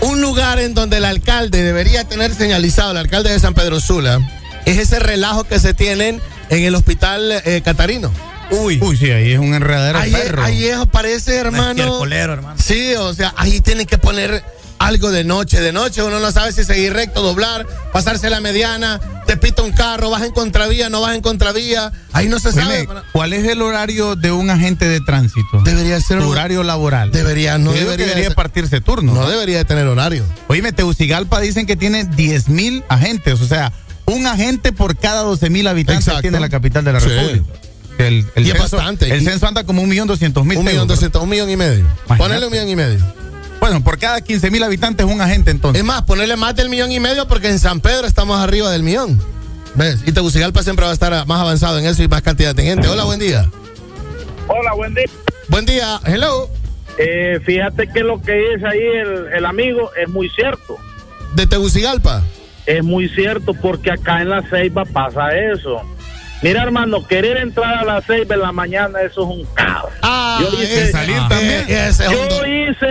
un 0.00 0.20
lugar 0.20 0.58
en 0.58 0.74
donde 0.74 0.98
el 0.98 1.04
alcalde 1.04 1.62
debería 1.62 2.04
tener 2.04 2.34
señalizado, 2.34 2.90
el 2.92 2.96
alcalde 2.98 3.30
de 3.32 3.38
San 3.40 3.54
Pedro 3.54 3.80
Sula, 3.80 4.18
es 4.66 4.78
ese 4.78 4.98
relajo 4.98 5.44
que 5.44 5.58
se 5.58 5.72
tienen 5.74 6.20
en 6.50 6.64
el 6.64 6.74
hospital 6.74 7.32
eh, 7.44 7.60
Catarino. 7.64 8.10
Uy. 8.50 8.78
Uy, 8.82 8.96
sí, 8.96 9.10
ahí 9.10 9.32
es 9.32 9.38
un 9.38 9.54
enredadero 9.54 9.98
Ahí, 9.98 10.12
perro. 10.12 10.42
ahí 10.44 10.64
es, 10.66 10.78
parece, 10.90 11.36
hermano. 11.36 11.70
Estiércolero, 11.70 12.32
hermano. 12.34 12.56
Sí, 12.62 12.94
o 12.94 13.12
sea, 13.14 13.34
ahí 13.36 13.60
tienen 13.60 13.86
que 13.86 13.98
poner 13.98 14.44
algo 14.78 15.10
de 15.10 15.24
noche. 15.24 15.60
De 15.60 15.72
noche 15.72 16.02
uno 16.02 16.20
no 16.20 16.30
sabe 16.30 16.52
si 16.52 16.62
seguir 16.64 16.92
recto, 16.92 17.22
doblar, 17.22 17.66
pasarse 17.92 18.28
la 18.30 18.40
mediana, 18.40 19.00
te 19.26 19.36
pita 19.36 19.62
un 19.62 19.72
carro, 19.72 20.10
vas 20.10 20.22
en 20.22 20.32
contravía, 20.32 20.90
no 20.90 21.00
vas 21.00 21.14
en 21.16 21.22
contravía. 21.22 21.90
Ahí 22.12 22.28
no 22.28 22.38
se 22.38 22.52
sabe. 22.52 22.86
¿cuál 23.12 23.32
es 23.32 23.48
el 23.48 23.62
horario 23.62 24.14
de 24.16 24.30
un 24.32 24.50
agente 24.50 24.86
de 24.88 25.00
tránsito? 25.00 25.62
Debería 25.64 26.00
ser 26.00 26.18
un- 26.18 26.24
horario 26.26 26.62
laboral. 26.62 27.10
Debería, 27.10 27.58
no 27.58 27.72
debería 27.72 28.06
debería 28.06 28.28
de- 28.28 28.34
partirse 28.34 28.80
turno. 28.80 29.12
No 29.14 29.28
debería 29.28 29.58
de 29.58 29.64
tener 29.64 29.86
horario. 29.86 30.24
Oíme, 30.48 30.72
Tegucigalpa 30.72 31.40
dicen 31.40 31.66
que 31.66 31.74
tiene 31.76 32.04
10 32.04 32.48
mil 32.48 32.84
agentes, 32.88 33.40
o 33.40 33.46
sea, 33.46 33.72
un 34.04 34.26
agente 34.26 34.72
por 34.72 34.96
cada 34.96 35.22
12 35.22 35.50
mil 35.50 35.66
habitantes 35.66 36.04
Exacto. 36.06 36.22
tiene 36.22 36.38
la 36.38 36.48
capital 36.48 36.84
de 36.84 36.92
la 36.92 37.00
Sí. 37.00 37.08
República. 37.08 37.44
El, 37.98 38.26
el 38.34 38.46
Y 38.46 38.50
es 38.50 38.58
censo, 38.58 38.76
bastante. 38.76 39.12
El 39.12 39.24
censo 39.24 39.46
anda 39.46 39.64
como 39.64 39.82
un 39.82 39.88
millón 39.88 40.06
doscientos 40.06 40.44
mil. 40.44 40.58
Un 40.58 40.64
millón 40.64 40.86
doscientos, 40.86 41.22
un 41.22 41.28
millón 41.28 41.50
y 41.50 41.56
medio. 41.56 41.80
Imagínate. 42.06 42.18
Ponele 42.18 42.46
un 42.46 42.52
millón 42.52 42.68
y 42.68 42.76
medio. 42.76 42.98
Bueno, 43.60 43.82
por 43.82 43.98
cada 43.98 44.20
15 44.20 44.50
mil 44.50 44.62
habitantes 44.62 45.06
un 45.06 45.20
agente 45.20 45.50
entonces. 45.50 45.80
Es 45.80 45.86
más, 45.86 46.02
ponerle 46.02 46.36
más 46.36 46.54
del 46.54 46.68
millón 46.68 46.92
y 46.92 47.00
medio 47.00 47.26
porque 47.26 47.48
en 47.48 47.58
San 47.58 47.80
Pedro 47.80 48.06
estamos 48.06 48.38
arriba 48.38 48.70
del 48.70 48.82
millón. 48.82 49.20
¿Ves? 49.74 50.02
Y 50.06 50.12
Tegucigalpa 50.12 50.62
siempre 50.62 50.84
va 50.84 50.90
a 50.90 50.94
estar 50.94 51.26
más 51.26 51.40
avanzado 51.40 51.78
en 51.78 51.86
eso 51.86 52.02
y 52.02 52.08
más 52.08 52.22
cantidad 52.22 52.54
de 52.54 52.62
gente. 52.62 52.88
Hola, 52.88 53.04
buen 53.04 53.18
día. 53.18 53.50
Hola, 54.48 54.72
buen 54.74 54.94
día. 54.94 55.04
Buen 55.48 55.66
día. 55.66 56.00
Hello. 56.04 56.48
Eh, 56.98 57.40
fíjate 57.44 57.88
que 57.88 58.00
lo 58.00 58.20
que 58.22 58.32
dice 58.32 58.66
ahí 58.66 58.80
el, 58.80 59.26
el 59.34 59.44
amigo 59.44 59.90
es 60.00 60.08
muy 60.08 60.30
cierto. 60.30 60.76
De 61.34 61.46
Tegucigalpa. 61.46 62.22
Es 62.64 62.82
muy 62.82 63.08
cierto 63.10 63.52
porque 63.54 63.90
acá 63.90 64.22
en 64.22 64.30
la 64.30 64.42
Ceiba 64.48 64.84
pasa 64.84 65.28
eso. 65.36 65.82
Mira, 66.42 66.62
hermano, 66.62 67.06
querer 67.06 67.38
entrar 67.38 67.74
a 67.78 67.84
la 67.84 68.00
Ceiba 68.02 68.34
en 68.34 68.42
la 68.42 68.52
mañana, 68.52 69.00
eso 69.00 69.22
es 69.22 69.28
un 69.38 69.44
caos. 69.54 69.90
Ah, 70.02 70.38
Yo 70.42 70.62
hice- 70.62 70.92
también. 71.28 71.64
Es 71.68 71.98
Yo 71.98 72.06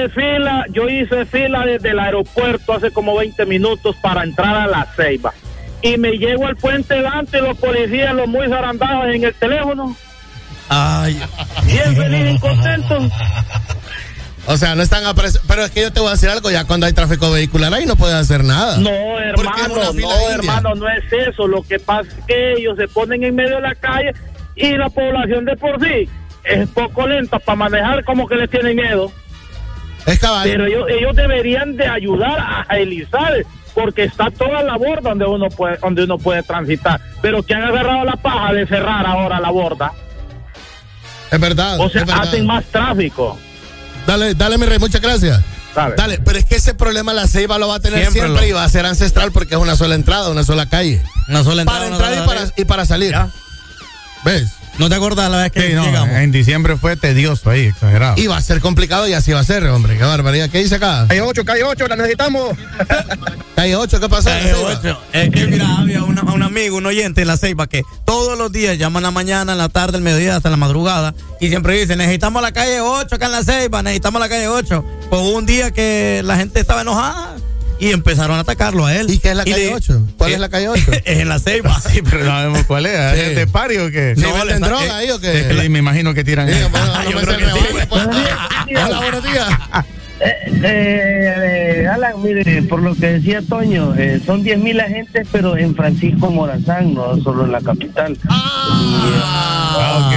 fila, 0.10 0.66
yo 0.72 0.90
hice 0.90 1.26
fila 1.26 1.64
desde 1.66 1.92
el 1.92 2.00
aeropuerto 2.00 2.74
hace 2.74 2.92
como 2.92 3.16
20 3.16 3.46
minutos 3.46 3.96
para 4.02 4.24
entrar 4.24 4.56
a 4.56 4.68
la 4.68 4.88
Ceiba. 4.96 5.34
Y 5.82 5.98
me 5.98 6.14
llego 6.14 6.48
al 6.48 6.56
puente 6.56 6.96
delante 6.96 7.38
y 7.38 7.42
los 7.42 7.58
policías, 7.58 8.16
los 8.16 8.28
muy 8.28 8.48
zarandados 8.50 9.06
en 9.14 9.24
el 9.24 9.34
teléfono. 9.36 9.96
Ay. 10.68 11.22
Bien 11.66 11.96
feliz 11.96 12.36
y 12.36 12.40
contentos. 12.40 13.04
O 14.48 14.58
sea, 14.58 14.76
no 14.76 14.84
están 14.84 15.06
apareciendo. 15.06 15.48
Pero 15.48 15.66
es 15.66 15.72
que 15.72 15.82
yo 15.82 15.92
te 15.92 16.00
voy 16.00 16.10
a 16.10 16.12
decir 16.12 16.30
algo, 16.30 16.52
ya 16.52 16.66
cuando 16.66 16.86
hay 16.86 16.94
tráfico 16.94 17.32
vehicular 17.32 17.74
ahí 17.74 17.86
no 17.86 17.96
pueden 17.96 18.16
hacer 18.16 18.44
nada. 18.44 18.78
No, 18.78 19.20
hermano, 19.20 19.94
no, 19.94 20.30
hermano, 20.30 20.76
no 20.76 20.88
es 20.90 21.04
eso. 21.12 21.48
Lo 21.48 21.64
que 21.64 21.80
pasa 21.80 22.10
es 22.10 22.26
que 22.26 22.54
ellos 22.54 22.78
se 22.78 22.88
ponen 22.88 23.24
en 23.24 23.36
medio 23.36 23.56
de 23.56 23.62
la 23.62 23.76
calle 23.76 24.14
y 24.56 24.78
la 24.78 24.90
población 24.90 25.46
de 25.46 25.56
por 25.58 25.84
sí 25.84 26.08
es 26.44 26.70
poco 26.70 27.08
lenta 27.08 27.40
para 27.40 27.56
manejar 27.56 28.04
como 28.04 28.28
que 28.28 28.36
les 28.36 28.50
tienen 28.50 28.76
miedo. 28.76 29.12
Es 30.06 30.20
cabal. 30.20 30.48
Pero 30.48 30.66
ellos, 30.66 30.86
ellos 30.90 31.16
deberían 31.16 31.76
de 31.76 31.88
ayudar 31.88 32.40
a 32.40 32.62
agilizar 32.62 33.34
porque 33.74 34.04
está 34.04 34.30
toda 34.30 34.62
la 34.64 34.78
borda 34.78 35.10
donde 35.10 35.26
uno 35.26 35.50
puede 35.50 35.78
donde 35.78 36.04
uno 36.04 36.18
puede 36.18 36.44
transitar. 36.44 37.02
Pero 37.22 37.42
que 37.42 37.56
han 37.56 37.64
agarrado 37.64 38.06
la 38.06 38.16
paja 38.16 38.54
de 38.54 38.68
cerrar 38.68 39.06
ahora 39.06 39.40
la 39.40 39.50
borda. 39.50 39.92
Es 41.32 41.40
verdad. 41.40 41.80
O 41.80 41.90
sea, 41.90 42.06
verdad. 42.06 42.22
hacen 42.22 42.46
más 42.46 42.64
tráfico. 42.66 43.38
Dale, 44.08 44.34
dale, 44.36 44.58
mi 44.58 44.66
rey, 44.66 44.80
muchas 44.80 45.02
gracias. 45.02 45.42
Dale. 45.76 45.96
Dale, 45.96 46.20
pero 46.20 46.40
es 46.40 46.46
que 46.46 46.56
ese 46.56 46.74
problema 46.74 47.14
la 47.14 47.28
Ceiba 47.28 47.58
lo 47.58 47.68
va 47.68 47.76
a 47.76 47.80
tener 47.80 48.00
Siempre 48.00 48.22
siempre, 48.22 48.42
lo- 48.44 48.48
y 48.48 48.52
va 48.54 48.64
a 48.64 48.70
ser 48.70 48.86
ancestral 48.86 49.32
porque 49.32 49.56
es 49.56 49.60
una 49.62 49.76
sola 49.76 49.96
entrada, 49.96 50.30
una 50.30 50.44
sola 50.44 50.68
calle. 50.68 51.02
Una 51.28 51.44
sola 51.44 51.64
entrada. 51.64 51.82
Para 51.82 51.92
entrar 51.92 52.14
y 52.14 52.28
para, 52.28 52.54
y 52.56 52.66
para 52.66 52.86
salir. 52.86 53.12
Ya. 53.12 53.30
¿Ves? 54.24 54.50
¿No 54.78 54.90
te 54.90 54.96
acordás 54.96 55.32
la 55.32 55.38
vez 55.38 55.52
que 55.54 55.68
Sí, 55.70 55.74
no, 55.74 55.86
llegamos? 55.86 56.16
en 56.18 56.32
diciembre 56.34 56.76
fue 56.76 56.98
tedioso 56.98 57.50
ahí, 57.50 57.68
exagerado. 57.68 58.16
Y 58.18 58.28
va 58.28 58.36
a 58.38 58.42
ser 58.42 58.60
complicado 58.60 59.08
y 59.08 59.14
así 59.14 59.32
va 59.32 59.40
a 59.40 59.44
ser, 59.46 59.66
hombre. 59.68 59.98
Qué 59.98 60.04
barbaridad. 60.04 60.50
¿Qué 60.50 60.60
dice 60.60 60.76
acá? 60.76 61.06
Calle 61.08 61.22
8, 61.22 61.46
calle 61.46 61.64
8, 61.64 61.88
la 61.88 61.96
necesitamos. 61.96 62.58
Calle 63.56 63.76
8, 63.78 64.00
¿qué 64.02 64.10
pasó? 64.10 64.26
Calle 64.30 64.54
ocho. 64.54 65.00
Es 65.14 65.30
que 65.30 65.48
mira, 65.48 65.78
había 65.80 66.04
una- 66.04 66.24
un 66.24 66.44
amigo, 66.44 66.76
un 66.76 66.86
oyente 66.86 67.22
en 67.22 67.28
la 67.28 67.38
ceiba 67.38 67.68
que 67.68 67.84
todos 68.04 68.38
los 68.38 68.52
días 68.52 68.78
llaman 68.78 69.02
la 69.04 69.12
mañana, 69.12 69.54
en 69.54 69.58
la 69.58 69.70
tarde, 69.70 69.96
el 69.98 70.04
mediodía, 70.04 70.36
hasta 70.36 70.50
la 70.50 70.58
madrugada 70.58 71.14
y 71.40 71.48
siempre 71.48 71.80
dice, 71.80 71.96
necesitamos 71.96 72.42
la 72.42 72.52
calle 72.52 72.82
8 72.82 73.16
acá 73.16 73.28
en 73.28 73.32
la 73.32 73.44
ceiba, 73.44 73.82
necesitamos 73.82 74.20
la 74.20 74.28
calle 74.28 74.50
8. 74.50 74.84
Pues 75.10 75.22
hubo 75.22 75.32
un 75.38 75.46
día 75.46 75.72
que 75.72 76.22
la 76.26 76.36
gente 76.36 76.60
estaba 76.60 76.82
enojada 76.82 77.38
y 77.80 77.92
empezaron 77.92 78.38
a 78.38 78.42
atacarlo 78.42 78.86
a 78.86 78.96
él. 78.96 79.10
¿Y 79.10 79.20
qué 79.20 79.32
es 79.32 79.36
la 79.36 79.44
calle 79.44 79.58
le- 79.68 79.74
8? 79.74 80.02
¿Cuál 80.18 80.32
es 80.34 80.40
la 80.40 80.50
calle 80.50 80.70
8? 80.70 80.92
es 81.06 81.20
en 81.20 81.30
la 81.30 81.40
ceiba. 81.40 81.80
Sí, 81.92 82.02
pero 82.02 82.24
no 82.26 82.32
sabemos 82.32 82.64
cuál 82.66 82.86
es. 82.86 82.94
¿Es 83.18 83.36
de 83.36 83.48
pari 83.48 83.78
o 83.78 83.92
qué? 83.92 84.14
¿Sí 84.16 84.22
No, 84.22 84.34
venden 84.34 84.62
droga 84.62 84.98
ahí 84.98 85.10
o 85.12 85.20
qué? 85.20 85.68
Me 85.70 85.80
imagino 85.80 86.14
que 86.14 86.24
tiran. 86.24 86.50
Hola, 86.50 87.04
buenos 89.00 89.24
días. 89.24 89.48
Eh, 90.20 90.52
eh, 90.64 91.82
eh, 91.84 91.88
Alan, 91.88 92.14
mire, 92.24 92.62
por 92.64 92.82
lo 92.82 92.96
que 92.96 93.14
decía 93.14 93.42
Toño, 93.42 93.94
eh, 93.98 94.22
son 94.26 94.44
10 94.44 94.60
mil 94.60 94.80
agentes, 94.80 95.28
pero 95.32 95.58
en 95.58 95.76
Francisco 95.76 96.32
Morazán, 96.32 96.94
no 96.94 97.18
solo 97.22 97.46
en 97.46 97.52
la 97.52 97.62
capital. 97.62 98.18
Ah, 98.30 100.10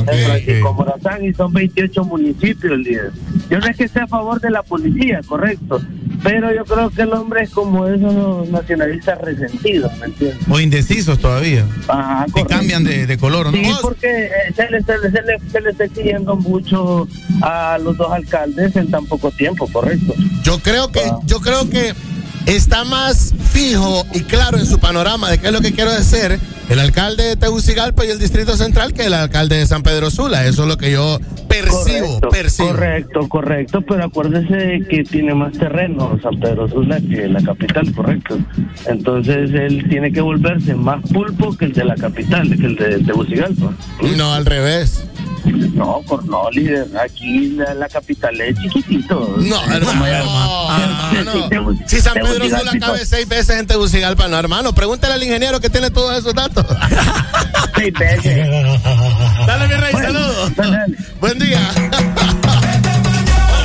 ok. 0.00 0.08
En 0.12 0.24
Francisco 0.26 0.74
Morazán 0.74 1.24
y 1.24 1.32
son 1.34 1.52
28 1.52 2.04
municipios 2.04 2.84
día. 2.84 3.02
Yo 3.48 3.58
no 3.58 3.66
es 3.66 3.76
que 3.76 3.84
esté 3.84 4.00
a 4.00 4.06
favor 4.06 4.40
de 4.40 4.50
la 4.50 4.62
policía, 4.62 5.20
correcto, 5.26 5.80
pero 6.22 6.52
yo 6.52 6.64
creo 6.64 6.90
que 6.90 7.02
el 7.02 7.12
hombre 7.12 7.42
es 7.42 7.50
como 7.50 7.86
esos 7.86 8.48
nacionalistas 8.48 9.20
resentidos, 9.20 9.92
¿me 9.98 10.06
entiendes? 10.06 10.38
O 10.48 10.58
indecisos 10.58 11.18
todavía. 11.18 11.64
Ajá, 11.88 12.24
Y 12.26 12.30
correcto. 12.32 12.54
cambian 12.56 12.84
de, 12.84 13.06
de 13.06 13.18
color, 13.18 13.46
¿no? 13.46 13.52
Sí, 13.52 13.70
porque 13.82 14.26
eh, 14.26 14.30
se, 14.56 14.70
le, 14.70 14.82
se, 14.82 14.98
le, 14.98 15.10
se, 15.10 15.22
le, 15.22 15.50
se 15.50 15.60
le 15.60 15.70
está 15.70 15.84
exigiendo 15.84 16.36
mucho 16.36 17.06
a 17.42 17.78
los 17.82 17.96
dos 17.96 18.10
alcaldes 18.10 18.74
en 18.76 18.90
tan 18.90 19.04
poco 19.06 19.30
tiempo, 19.30 19.43
correcto. 19.52 20.14
Yo 20.42 20.58
creo 20.58 20.90
que, 20.90 21.02
yo 21.26 21.40
creo 21.40 21.68
que 21.68 21.94
está 22.46 22.84
más 22.84 23.34
fijo 23.52 24.06
y 24.12 24.20
claro 24.20 24.58
en 24.58 24.66
su 24.66 24.78
panorama 24.78 25.30
de 25.30 25.38
qué 25.38 25.46
es 25.48 25.52
lo 25.52 25.60
que 25.60 25.72
quiero 25.72 25.90
hacer 25.90 26.38
el 26.68 26.78
alcalde 26.78 27.24
de 27.24 27.36
Tegucigalpa 27.36 28.04
y 28.04 28.10
el 28.10 28.18
Distrito 28.18 28.56
Central 28.56 28.92
que 28.94 29.06
el 29.06 29.14
alcalde 29.14 29.58
de 29.58 29.66
San 29.66 29.82
Pedro 29.82 30.10
Sula. 30.10 30.46
Eso 30.46 30.62
es 30.62 30.68
lo 30.68 30.76
que 30.76 30.90
yo 30.90 31.20
percibo, 31.48 32.06
correcto, 32.06 32.28
percibo. 32.30 32.68
correcto, 32.68 33.28
correcto, 33.28 33.80
pero 33.82 34.04
acuérdese 34.04 34.80
que 34.88 35.04
tiene 35.04 35.34
más 35.34 35.52
terreno 35.52 36.18
San 36.22 36.40
Pedro 36.40 36.68
Sula 36.68 37.00
que 37.00 37.28
la 37.28 37.42
capital, 37.42 37.94
correcto. 37.94 38.38
Entonces 38.86 39.50
él 39.52 39.86
tiene 39.88 40.12
que 40.12 40.20
volverse 40.20 40.74
más 40.74 41.02
pulpo 41.12 41.56
que 41.56 41.66
el 41.66 41.72
de 41.72 41.84
la 41.84 41.94
capital, 41.96 42.48
que 42.48 42.66
el 42.66 42.76
de 42.76 42.98
Tegucigalpa. 43.00 43.72
No, 44.16 44.32
al 44.32 44.46
revés. 44.46 45.04
No, 45.74 46.00
por 46.08 46.24
no, 46.24 46.50
líder, 46.50 46.86
aquí 46.98 47.50
la, 47.50 47.74
la 47.74 47.88
capital 47.88 48.40
es 48.40 48.58
chiquitito. 48.60 49.36
No, 49.38 49.62
hermano. 49.70 50.04
Si 51.86 52.00
San 52.00 52.14
Pedro 52.14 52.33
Sula 52.38 52.72
cabe 52.80 53.04
seis 53.06 53.28
veces 53.28 53.58
en 53.58 53.66
Tegucigalpa, 53.66 54.28
no, 54.28 54.38
hermano. 54.38 54.74
Pregúntale 54.74 55.14
al 55.14 55.22
ingeniero 55.22 55.60
que 55.60 55.70
tiene 55.70 55.90
todos 55.90 56.16
esos 56.18 56.34
datos. 56.34 56.64
Seis 57.76 57.92
veces. 57.92 58.46
Dale, 59.46 59.66
mi 59.68 59.74
rey, 59.74 59.92
saludos. 59.92 60.52
Buen 61.20 61.38
día. 61.38 61.60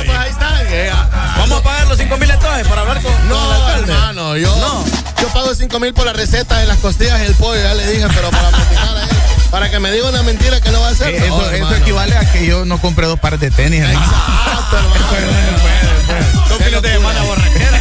Pues 0.06 0.18
ahí 0.18 0.30
está. 0.30 0.62
eh, 0.70 0.90
Vamos 1.38 1.60
a 1.60 1.62
pagar 1.62 1.86
los 1.88 1.98
5 1.98 2.16
mil 2.16 2.30
entonces 2.30 2.66
para 2.66 2.80
hablar 2.82 3.02
con, 3.02 3.12
con 3.12 3.22
el 3.22 3.28
No, 3.28 3.50
alcalde. 3.52 3.92
hermano, 3.92 4.36
yo, 4.36 4.56
No. 4.56 4.84
yo 5.20 5.28
pago 5.28 5.54
5 5.54 5.80
mil 5.80 5.92
por 5.94 6.06
la 6.06 6.12
receta 6.12 6.58
de 6.58 6.66
las 6.66 6.78
costillas 6.78 7.20
y 7.22 7.24
el 7.26 7.34
pollo, 7.34 7.60
ya 7.62 7.74
le 7.74 7.86
dije, 7.86 8.06
pero 8.14 8.30
para 8.30 8.48
practicar 8.50 8.96
a 8.96 9.02
él, 9.02 9.08
para 9.50 9.70
que 9.70 9.78
me 9.80 9.90
diga 9.90 10.08
una 10.08 10.22
mentira 10.22 10.60
que 10.60 10.70
no 10.70 10.80
va 10.80 10.88
a 10.88 10.90
hacer. 10.90 11.14
Eh, 11.14 11.26
eso, 11.26 11.50
eso 11.50 11.74
equivale 11.76 12.16
a 12.16 12.30
que 12.30 12.46
yo 12.46 12.64
no 12.64 12.78
compré 12.78 13.06
dos 13.06 13.18
pares 13.18 13.40
de 13.40 13.50
tenis. 13.50 13.80
Exacto, 13.80 14.76
hermano. 14.76 16.48
Dos 16.48 16.58
fines 16.58 16.82
de 16.82 16.92
semana 16.92 17.22
borrachera. 17.22 17.80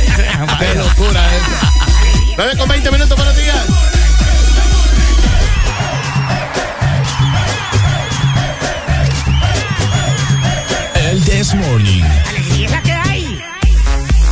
Qué 0.60 0.76
locura 0.76 1.26
esa. 1.36 1.72
9 2.38 2.58
con 2.58 2.70
20 2.70 2.92
minutos, 2.92 3.18
buenos 3.18 3.36
días. 3.36 3.66
El 10.96 11.24
This 11.24 11.54
Morning. 11.56 13.09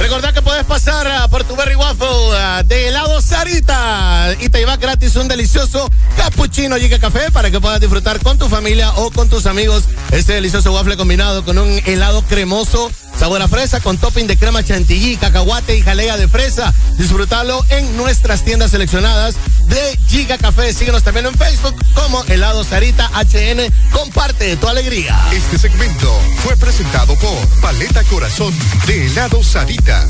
Recordad 0.08 0.34
que 0.34 0.42
puedes 0.42 0.64
pasar 0.64 1.06
ah, 1.06 1.28
por 1.28 1.44
tu 1.44 1.58
Berry 1.58 1.76
Waffle 1.76 2.08
ah, 2.32 2.64
de 2.66 2.88
helado 2.88 3.20
Sarita. 3.20 4.34
Y 4.40 4.48
te 4.48 4.60
llevas 4.60 4.80
gratis 4.80 5.18
un 5.18 5.28
delicioso 5.28 5.92
cappuccino 6.16 6.78
Giga 6.78 6.98
Café 6.98 7.30
para 7.30 7.52
que 7.52 7.60
puedas 7.60 7.82
disfrutar 7.82 8.22
con 8.22 8.38
tu 8.38 8.48
familia 8.48 8.90
o 8.96 9.12
con 9.12 9.28
tus 9.28 9.46
amigos. 9.48 9.84
Este 10.12 10.32
delicioso 10.32 10.72
waffle 10.72 10.96
combinado 10.96 11.44
con 11.44 11.58
un 11.58 11.82
helado 11.86 12.22
cremoso 12.22 12.90
sabor 13.18 13.42
a 13.42 13.48
fresa 13.48 13.80
con 13.80 13.98
topping 13.98 14.28
de 14.28 14.38
crema 14.38 14.64
chantilly, 14.64 15.18
cacahuate 15.18 15.78
y 15.78 15.82
jalea 15.82 16.18
de 16.18 16.28
fresa. 16.28 16.74
Disfrútalo 16.98 17.66
en 17.70 17.98
nuestras 17.98 18.44
tiendas 18.44 18.72
seleccionadas 18.72 19.36
de 19.66 20.00
Giga 20.08 20.38
Café. 20.38 20.74
Síguenos 20.74 21.04
también 21.04 21.26
en 21.26 21.34
Facebook 21.36 21.76
como 21.94 22.24
helado 22.26 22.64
Sarita 22.64 23.10
HN. 23.14 23.74
Comparte 23.92 24.56
tu 24.58 24.68
alegría. 24.68 25.18
Este 25.32 25.58
segmento 25.58 26.12
fue 26.44 26.56
presentado 26.58 27.16
por 27.16 27.48
Paleta 27.62 28.04
Corazón 28.06 28.54
de 28.86 29.08
helado 29.08 29.44
Sarita. 29.44 30.08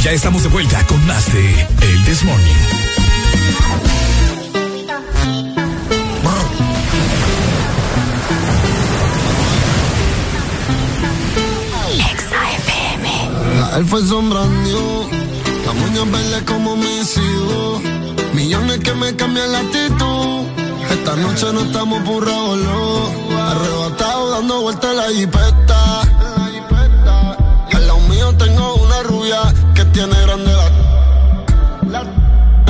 Ya 0.00 0.10
estamos 0.10 0.42
de 0.42 0.48
vuelta 0.48 0.84
con 0.86 1.04
más 1.06 1.32
de 1.32 1.68
El 1.80 2.04
This 2.04 2.24
Morning. 2.24 4.01
Él 13.76 13.86
fue 13.86 14.02
sombrando, 14.06 15.08
la 15.64 15.72
moña 15.72 16.04
verde 16.04 16.44
como 16.44 16.76
hijos. 16.76 17.82
Millones 18.34 18.78
que 18.80 18.92
me 18.94 19.14
cambian 19.16 19.50
la 19.52 19.60
actitud. 19.60 20.46
Esta 20.90 21.16
noche 21.16 21.46
no 21.52 21.60
estamos 21.60 22.04
burrados, 22.04 22.58
Arrebatado 23.30 24.30
dando 24.30 24.60
vueltas 24.62 24.94
la 24.94 25.08
jipeta. 25.08 26.00
Al 27.72 27.86
lado 27.86 28.00
mío 28.00 28.34
tengo 28.36 28.74
una 28.74 29.02
rubia 29.04 29.40
que 29.74 29.84
tiene 29.86 30.20
grande 30.20 30.52
la. 31.90 32.02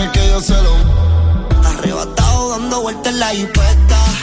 Es 0.03 0.11
que 0.11 0.27
yo 0.29 0.41
se 0.41 0.55
lo. 0.63 1.69
Arrebatado 1.69 2.51
dando 2.51 2.83
vueltas 2.83 3.15
la 3.15 3.29
jipeta. 3.31 4.22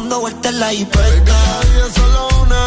Dando 0.00 0.20
vueltas 0.20 0.52
en 0.52 0.60
la 0.60 0.72
hiperca. 0.72 1.36
solo 1.94 2.28
una, 2.42 2.60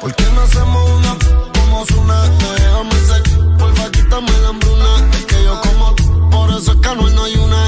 ¿por 0.00 0.14
qué 0.14 0.24
no 0.34 0.40
hacemos 0.42 0.90
una 0.90 1.16
como 1.52 2.02
una? 2.02 2.22
Déjame 2.28 3.00
ser, 3.06 3.22
porfa 3.58 3.90
quítame 3.90 4.30
la 4.42 4.48
hambruna. 4.48 5.10
Es 5.12 5.24
que 5.26 5.44
yo 5.44 5.60
como, 5.60 5.94
por 6.30 6.50
eso 6.50 6.72
es 6.72 6.78
que 6.78 6.94
no, 6.94 7.24
hay 7.24 7.36
una. 7.36 7.66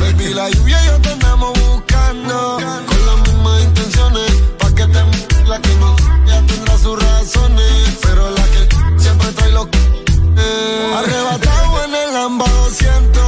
Baby, 0.00 0.34
la 0.34 0.50
lluvia 0.50 0.82
y 0.82 0.86
yo 0.86 1.00
te 1.00 1.08
andamos 1.10 1.52
buscando 1.58 2.58
con 2.88 3.06
las 3.06 3.28
mismas 3.28 3.62
intenciones. 3.62 4.32
Pa' 4.58 4.70
que 4.74 4.86
te 4.86 5.44
la 5.46 5.60
que 5.60 5.74
no, 5.76 5.96
ya 6.26 6.42
tendrá 6.46 6.78
sus 6.78 7.02
razones. 7.02 7.98
Pero 8.02 8.30
la 8.30 8.44
que 8.44 9.02
siempre 9.02 9.32
trae 9.32 9.52
los 9.52 9.66
eh. 9.66 10.94
Arrebatado 10.98 11.84
en 11.84 11.94
el 11.94 12.14
Lamba 12.14 12.44
200 12.46 13.27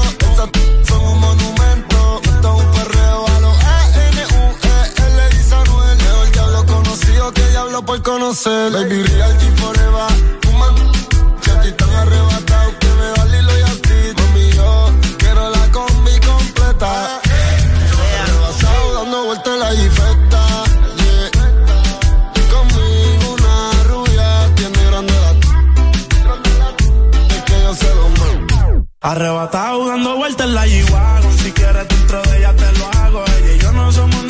por 7.91 8.03
conocer. 8.03 8.73
Baby 8.73 9.03
Real 9.03 9.37
G 9.41 9.43
Forever. 9.57 10.11
Fuman 10.43 10.75
Si 11.43 11.51
a 11.51 11.61
ti 11.61 11.73
tan 11.73 11.91
arrebatado 11.91 12.71
Que 12.79 12.87
me 12.99 13.07
da 13.17 13.25
Lilo 13.33 13.59
y 13.59 13.63
Asti 13.63 14.01
Mami 14.19 14.47
yo 14.53 14.93
quiero 15.19 15.51
la 15.51 15.65
combi 15.73 16.17
completa. 16.21 17.21
Arrebatado 18.23 18.95
dando 18.95 19.25
vueltas 19.25 19.53
en 19.55 19.61
la 19.61 19.71
jipeta. 19.79 20.43
Yeah. 21.01 21.31
Conmigo 22.53 23.27
una 23.39 23.55
rubia 23.91 24.55
Tiene 24.55 24.83
grande 24.89 25.15
la 25.25 25.33
es 27.35 27.43
que 27.49 27.57
yo 27.65 27.75
se 27.75 27.95
lo 27.97 28.09
mando. 28.21 28.87
Arrebatado 29.01 29.89
dando 29.89 30.17
vueltas 30.17 30.47
en 30.47 30.55
la 30.55 30.65
G-Wagon. 30.67 31.39
Si 31.39 31.51
quieres 31.51 31.89
dentro 31.89 32.23
de 32.23 32.39
ella 32.39 32.55
te 32.55 32.73
lo 32.79 32.87
hago. 32.87 33.25
Ella 33.39 33.53
y 33.53 33.59
yo 33.59 33.73
no 33.73 33.91
somos 33.91 34.30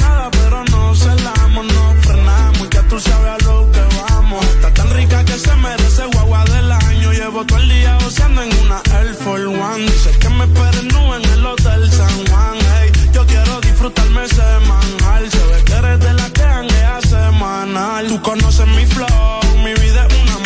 se 5.40 5.54
merece 5.56 6.04
guagua 6.12 6.44
del 6.44 6.70
año 6.72 7.12
Llevo 7.12 7.44
todo 7.44 7.58
el 7.58 7.68
día 7.68 7.98
goceando 8.02 8.42
en 8.42 8.50
una 8.58 8.82
Air 8.98 9.14
Force 9.14 9.46
One 9.46 9.84
Dice 9.84 10.10
que 10.18 10.28
me 10.28 10.44
esperen 10.44 10.88
no 10.88 11.16
en 11.16 11.24
el 11.24 11.46
Hotel 11.46 11.90
San 11.90 12.26
Juan 12.26 12.58
Hey, 12.74 12.92
yo 13.12 13.26
quiero 13.26 13.60
disfrutarme 13.60 14.28
semanal 14.28 15.30
Se 15.30 15.38
ve 15.38 15.64
que 15.64 15.72
eres 15.72 16.00
de 16.00 16.12
la 16.14 16.30
que 16.30 16.42
hanguea 16.42 17.00
semanal 17.02 18.06
Tú 18.08 18.22
conoces 18.22 18.66
mi 18.68 18.86
flow, 18.86 19.40
mi 19.64 19.74
vida 19.74 20.06
es 20.08 20.22
una 20.22 20.40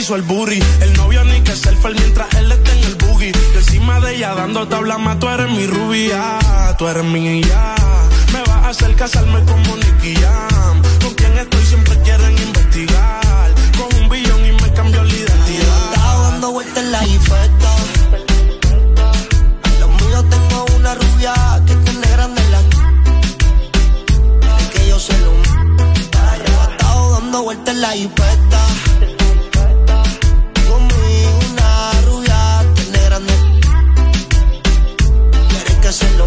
puso 0.00 0.16
el 0.16 0.22
booty. 0.22 0.58
El 0.80 0.92
novio 0.94 1.24
ni 1.24 1.40
que 1.42 1.54
selfie 1.54 1.90
mientras 1.94 2.32
él 2.34 2.50
está 2.50 2.72
en 2.72 2.84
el 2.84 2.94
boogie. 2.96 3.32
Yo 3.32 3.58
encima 3.58 4.00
de 4.00 4.16
ella 4.16 4.34
dando 4.34 4.66
tabla 4.66 4.98
más, 4.98 5.18
tú 5.18 5.28
eres 5.28 5.50
mi 5.50 5.66
rubia, 5.66 6.38
tú 6.78 6.88
eres 6.88 7.04
mi 7.04 7.42
ya. 7.42 7.74
Me 8.32 8.40
vas 8.40 8.64
a 8.64 8.68
hacer 8.70 8.94
casarme 8.94 9.44
como 9.44 9.76
Nicky 9.76 10.14
Jam. 10.14 10.82
Cambió 14.74 15.02
la 15.02 15.12
identidad. 15.12 15.92
Estaba 15.92 16.30
dando 16.30 16.52
vueltas 16.52 16.84
en 16.84 16.92
la 16.92 16.98
jipeta. 17.00 17.74
Lo 19.80 19.88
mío 19.88 20.24
tengo 20.24 20.66
una 20.76 20.94
rubia 20.94 21.34
que 21.66 21.74
tiene 21.74 22.06
grande 22.08 22.42
la. 22.50 22.60
Que 24.72 24.88
yo 24.88 24.98
se 24.98 25.18
lo. 25.20 25.32
Arrebatado 26.30 27.12
dando 27.12 27.42
vueltas 27.42 27.74
en 27.74 27.80
la 27.80 27.90
jipeta. 27.92 28.60
Conmigo 30.68 31.38
una 31.50 31.92
rubia 32.06 32.64
tiene 32.74 33.04
grande. 33.04 33.32
Quieres 35.48 35.74
que 35.82 35.92
se 35.92 36.10
lo. 36.16 36.26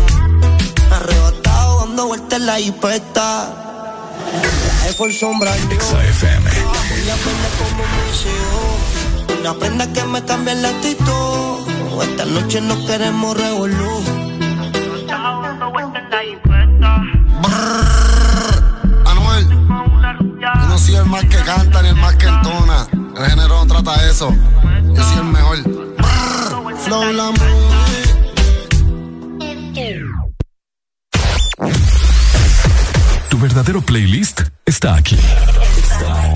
Arrebatado 0.92 1.80
dando 1.86 2.08
vueltas 2.08 2.40
en 2.40 2.46
la 2.46 2.56
jipeta. 2.58 3.54
Es 4.88 4.96
por 4.96 5.12
sombra. 5.14 5.54
XFM. 5.54 6.83
Una 7.04 7.16
prenda 7.16 7.50
como 7.58 7.84
museo. 8.06 9.40
Una 9.40 9.54
prenda 9.56 9.92
que 9.92 10.04
me 10.06 10.24
cambia 10.24 10.56
la 10.56 10.70
actitud. 10.70 11.68
Esta 12.02 12.26
noche 12.26 12.62
no 12.62 12.86
queremos 12.86 13.38
revolú. 13.38 14.04
Anuel, 19.06 19.50
yo 19.50 20.68
no 20.70 20.78
soy 20.78 20.96
el 20.96 21.06
más 21.06 21.26
que 21.26 21.38
canta 21.38 21.82
ni 21.82 21.90
el 21.90 21.96
más 21.98 22.16
que 22.16 22.28
entona. 22.28 22.88
El 23.18 23.26
género 23.26 23.66
no 23.66 23.68
trata 23.68 24.10
eso. 24.10 24.34
Yo 24.96 25.04
soy 25.04 25.18
el 25.18 25.24
mejor. 25.26 25.62
Brrr, 25.64 26.78
Flow 26.78 27.12
la. 27.12 27.32
Tu 33.30 33.40
verdadero 33.40 33.82
playlist 33.82 34.42
está 34.66 34.96
aquí. 34.96 35.18
Está 35.78 36.24
aquí. 36.24 36.33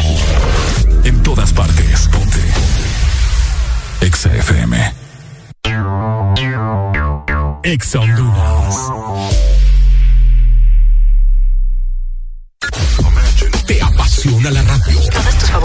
Todas 1.37 1.53
partes. 1.53 2.07
Ponte. 2.07 2.39
Exa 4.01 4.29
FM. 4.29 4.75
Exa 7.63 7.99
Honduras. 7.99 9.46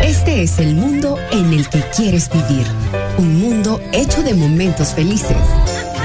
Este 0.00 0.42
es 0.42 0.58
el 0.58 0.74
mundo 0.74 1.18
en 1.30 1.52
el 1.52 1.68
que 1.68 1.80
quieres 1.94 2.30
vivir. 2.30 2.66
Un 3.18 3.40
mundo 3.40 3.80
hecho 3.92 4.22
de 4.22 4.34
momentos 4.34 4.94
felices. 4.94 5.36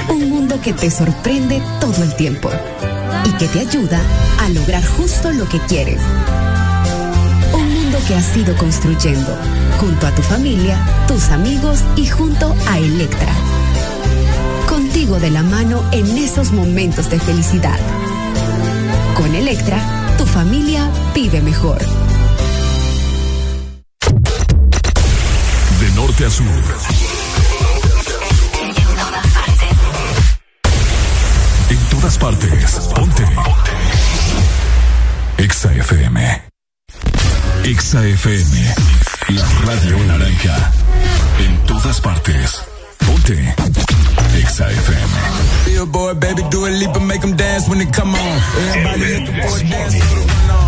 Un 0.08 0.28
mundo 0.28 0.60
que 0.62 0.72
te 0.72 0.90
sorprende 0.90 1.62
todo 1.80 2.02
el 2.02 2.14
tiempo. 2.14 2.50
Y 3.24 3.32
que 3.32 3.46
te 3.48 3.60
ayuda 3.60 4.00
a 4.40 4.48
lograr 4.50 4.84
justo 4.84 5.32
lo 5.32 5.48
que 5.48 5.58
quieres. 5.60 6.00
Un 7.52 7.72
mundo 7.72 7.98
que 8.06 8.14
has 8.14 8.36
ido 8.36 8.56
construyendo. 8.56 9.36
Junto 9.80 10.06
a 10.06 10.14
tu 10.14 10.22
familia, 10.22 10.78
tus 11.06 11.30
amigos 11.30 11.80
y 11.96 12.06
junto 12.06 12.54
a 12.68 12.78
Electra. 12.78 13.32
Contigo 14.68 15.18
de 15.18 15.30
la 15.30 15.42
mano 15.42 15.82
en 15.92 16.06
esos 16.18 16.52
momentos 16.52 17.08
de 17.10 17.18
felicidad. 17.18 17.78
Con 19.16 19.34
Electra, 19.34 19.80
tu 20.18 20.26
familia 20.26 20.90
vive 21.14 21.40
mejor. 21.40 21.78
Norte 26.18 26.24
a 26.24 26.30
sur. 26.30 26.44
En 31.70 31.90
todas 31.90 32.18
partes. 32.18 32.88
Ponte. 32.94 33.24
Exa 35.38 35.72
FM. 35.72 36.42
Exa 37.64 38.06
FM. 38.06 38.74
La 39.28 39.44
radio 39.64 39.98
naranja. 40.06 40.72
En 41.38 41.66
todas 41.66 42.00
partes. 42.00 42.62
Ponte. 43.06 43.54
Exa 44.36 44.70
FM. 44.70 45.10
Billboard, 45.66 46.18
baby, 46.18 46.42
do 46.50 46.66
a 46.66 46.70
leap 46.70 46.96
and 46.96 47.06
make 47.06 47.20
them 47.20 47.36
dance 47.36 47.68
when 47.68 47.78
they 47.78 47.90
come 47.92 48.14
on. 48.14 48.40
Everybody 48.68 49.20
looking 49.20 49.42
for 49.42 49.58
a 49.58 49.70
dance. 49.70 50.67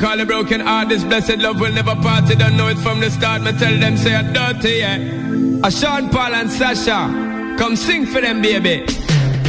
call 0.00 0.20
a 0.20 0.26
broken 0.26 0.60
heart. 0.60 0.88
This 0.88 1.04
blessed 1.04 1.38
love 1.38 1.60
will 1.60 1.72
never 1.72 1.94
part. 1.96 2.28
You 2.28 2.36
don't 2.36 2.56
know 2.56 2.68
it 2.68 2.78
from 2.78 3.00
the 3.00 3.10
start. 3.10 3.42
Me 3.42 3.52
tell 3.52 3.78
them 3.78 3.96
say 3.96 4.14
I'm 4.14 4.32
dirty, 4.32 4.76
yeah. 4.78 5.66
A 5.66 5.70
Sean 5.70 6.10
Paul 6.10 6.34
and 6.34 6.50
Sasha, 6.50 7.56
come 7.58 7.76
sing 7.76 8.06
for 8.06 8.20
them, 8.20 8.42
baby. 8.42 8.84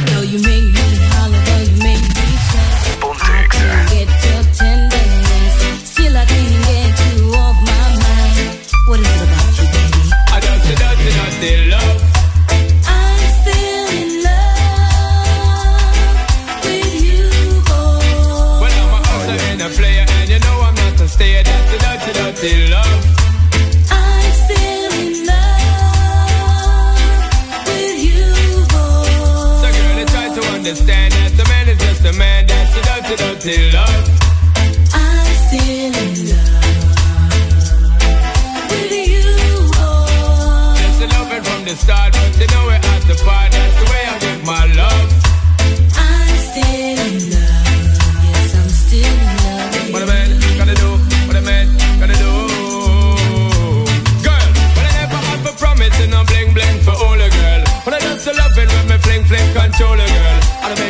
Though 0.06 0.22
you 0.22 0.42
make 0.42 0.87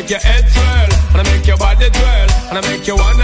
make 0.09 0.23
your 0.23 0.31
head 0.31 0.49
swirl, 0.49 0.89
and 1.11 1.27
I 1.27 1.31
make 1.31 1.45
your 1.45 1.57
body 1.57 1.89
twirl, 1.89 2.29
and 2.49 2.57
I 2.57 2.61
make 2.61 2.87
you 2.87 2.95
want 2.95 3.18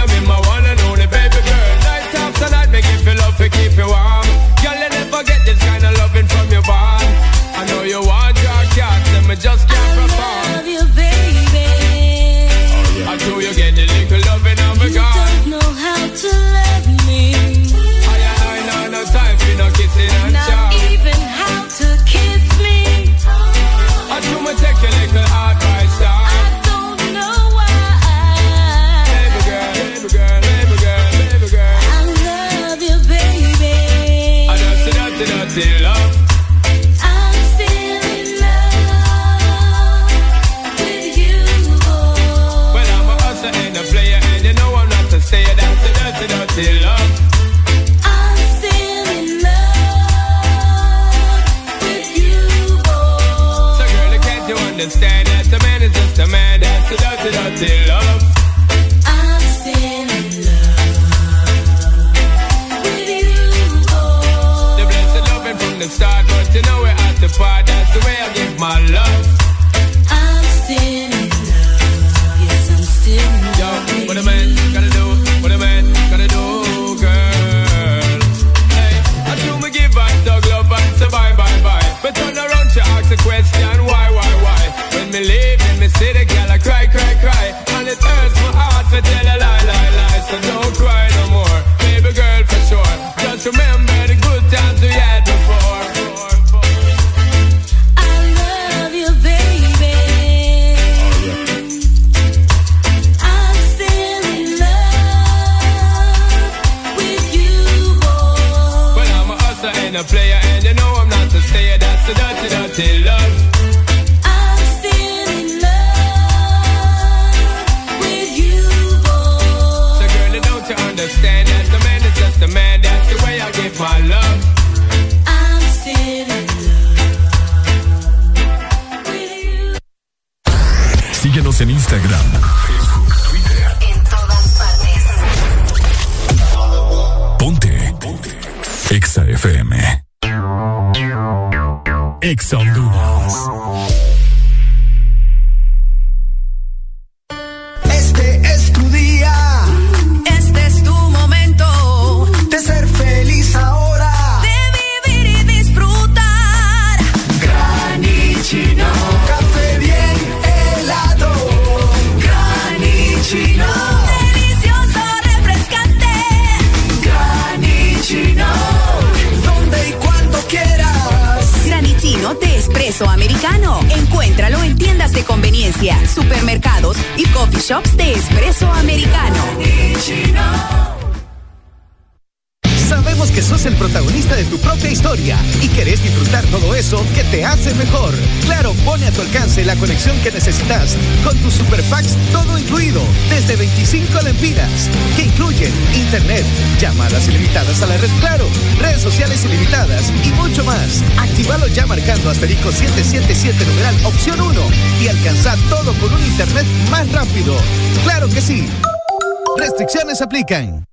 aplican. 210.26 210.84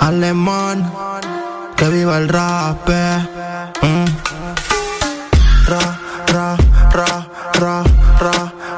Alemán, 0.00 0.92
que 1.76 1.88
viva 1.88 2.18
el 2.18 2.28
rap. 2.28 2.88
eh. 2.88 3.18
Mm. 3.82 4.06
Ra, 5.66 5.98
ra, 6.32 6.56
ra, 6.92 7.26
ra, 7.58 7.82
ra, 8.20 8.32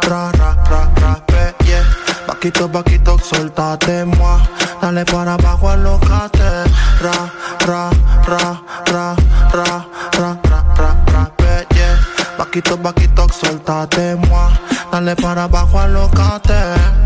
ra, 0.09 0.33
ra, 0.71 0.91
ra, 0.97 1.23
eh, 1.29 1.55
yeah. 1.67 1.85
Paquito, 2.27 2.69
paquito, 2.73 3.19
soltate, 3.19 4.07
moi. 4.07 4.41
Dale 4.81 5.05
para 5.05 5.35
abajo, 5.35 5.69
alocate. 5.69 6.65
Ra, 7.03 7.31
ra, 7.67 7.91
ra, 8.27 8.63
ra, 8.87 9.17
ra, 9.53 9.85
ra, 10.19 10.37
ra, 10.79 10.95
ra, 11.13 11.31
eh, 11.41 11.67
yeah. 11.75 11.99
Paquito, 12.39 12.79
paquito, 12.79 13.27
soltate, 13.31 14.17
moi. 14.31 14.49
Dale 14.91 15.15
para 15.17 15.45
abajo, 15.45 15.79
alocate. 15.79 16.55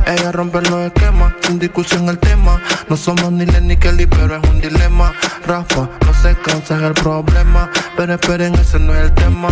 Ella 0.06 0.32
rompe 0.32 0.62
los 0.62 0.86
esquemas, 0.86 1.34
sin 1.42 1.58
discusión 1.58 2.08
el 2.08 2.18
tema. 2.18 2.60
No 2.88 2.96
somos 2.96 3.32
ni 3.32 3.44
Len 3.44 3.66
ni 3.66 3.76
Kelly, 3.76 4.06
pero 4.06 4.36
es 4.36 4.48
un 4.48 4.60
dilema. 4.60 5.12
Rafa, 5.46 5.88
no 6.06 6.14
se 6.22 6.34
cansa 6.36 6.76
es 6.76 6.82
el 6.82 6.94
problema. 6.94 7.70
Pero 7.96 8.14
esperen, 8.14 8.54
ese 8.54 8.78
no 8.78 8.94
es 8.94 9.00
el 9.00 9.12
tema. 9.12 9.48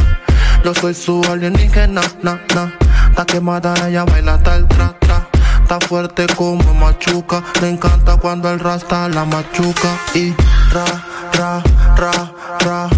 Yo 0.64 0.74
soy 0.74 0.94
su 0.94 1.22
alienígena, 1.30 2.02
na, 2.22 2.40
na. 2.54 2.72
Está 3.08 3.24
quemada, 3.26 3.74
ella 3.88 4.04
baila 4.04 4.34
hasta 4.34 4.56
el 4.56 4.68
tra, 4.68 4.94
tra. 5.00 5.26
Está 5.62 5.80
fuerte 5.80 6.26
como 6.36 6.74
machuca. 6.74 7.42
Me 7.60 7.70
encanta 7.70 8.16
cuando 8.16 8.50
el 8.50 8.60
rasta 8.60 9.08
la 9.08 9.24
machuca. 9.24 9.88
Y 10.14 10.34
ra, 10.72 10.84
ra, 11.32 11.62
ra, 11.96 12.32
ra, 12.60 12.88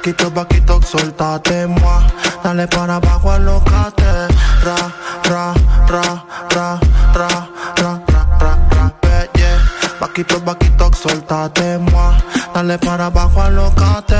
Paquito, 0.00 0.30
paquito, 0.30 0.80
soltate, 0.80 1.66
moi. 1.66 2.00
Dale 2.42 2.66
para 2.68 2.96
abajo, 2.96 3.32
alocate. 3.32 4.28
Ra, 4.64 4.90
ra, 5.28 5.52
ra, 5.88 6.24
ra, 6.54 6.80
ra, 7.14 7.28
ra, 7.76 8.00
ra, 8.40 8.56
ra, 8.70 8.92
ra, 9.02 9.28
yeah. 9.34 9.60
Paquito, 10.00 10.40
paquito, 10.40 10.90
soltate, 10.94 11.76
moi. 11.76 12.16
Dale 12.54 12.78
para 12.78 13.06
abajo, 13.12 13.42
alocate. 13.42 14.16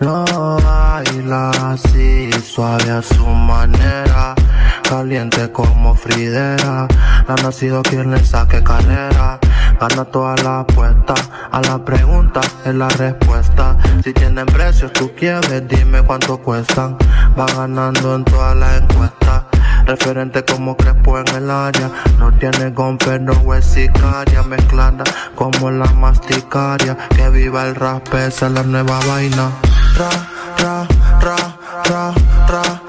Lo 0.00 0.26
baila 0.60 1.72
así, 1.72 2.30
suave 2.44 2.90
a 2.90 3.00
su 3.00 3.24
manera. 3.24 4.34
Caliente 4.82 5.50
como 5.52 5.94
Fridera. 5.94 6.86
Ha 7.28 7.34
nacido 7.42 7.80
quien 7.80 8.10
le 8.10 8.22
saque 8.22 8.62
carrera. 8.62 9.38
Gana 9.82 10.04
toda 10.04 10.36
la 10.44 10.60
apuesta. 10.60 11.12
A 11.50 11.60
la 11.60 11.84
pregunta 11.84 12.40
es 12.64 12.72
la 12.72 12.88
respuesta. 12.88 13.76
Si 14.04 14.12
tienen 14.12 14.46
precios, 14.46 14.92
tú 14.92 15.10
quieres, 15.18 15.66
dime 15.66 16.02
cuánto 16.02 16.38
cuestan. 16.38 16.96
Va 17.36 17.46
ganando 17.46 18.14
en 18.14 18.24
todas 18.24 18.56
las 18.56 18.80
encuestas. 18.80 19.42
Referente 19.84 20.44
como 20.44 20.76
Crespo 20.76 21.18
en 21.18 21.26
el 21.34 21.50
área. 21.50 21.90
No 22.20 22.32
tiene 22.34 22.70
gomper, 22.70 23.22
no 23.22 23.54
es 23.54 23.64
sicaria. 23.64 24.44
Mezclada 24.44 25.02
como 25.34 25.68
la 25.72 25.86
masticaria. 25.94 26.96
Que 27.16 27.28
viva 27.30 27.66
el 27.66 27.74
rap, 27.74 28.06
esa 28.14 28.46
es 28.46 28.52
la 28.52 28.62
nueva 28.62 29.00
vaina. 29.08 29.50
Ra, 29.98 30.10
ra, 30.58 30.86
ra, 31.20 31.36
ra, 31.86 32.14
ra, 32.46 32.81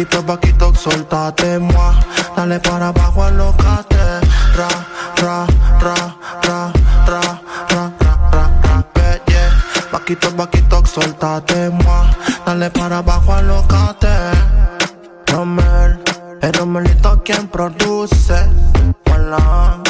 Paquito, 0.00 0.22
paquito, 0.24 0.74
soltate, 0.74 1.58
moi. 1.58 1.94
Dale 2.34 2.58
para 2.58 2.88
abajo, 2.88 3.22
alocate. 3.22 3.98
Ra, 4.56 4.68
ra, 5.20 5.46
ra, 5.78 5.94
ra, 6.42 6.72
ra, 7.12 7.42
ra, 7.68 7.92
ra, 8.32 8.50
ra, 8.62 8.84
ra, 8.94 9.20
yeah. 9.26 9.52
Paquito, 9.92 10.34
paquito, 10.34 10.82
soltate, 10.86 11.68
moi. 11.68 12.08
Dale 12.46 12.70
para 12.70 12.98
abajo, 12.98 13.34
alocate. 13.34 14.08
Romel, 15.26 16.00
el 16.40 16.52
Romelito 16.54 17.22
quien 17.22 17.46
produce. 17.48 18.48
Hola, 19.12 19.82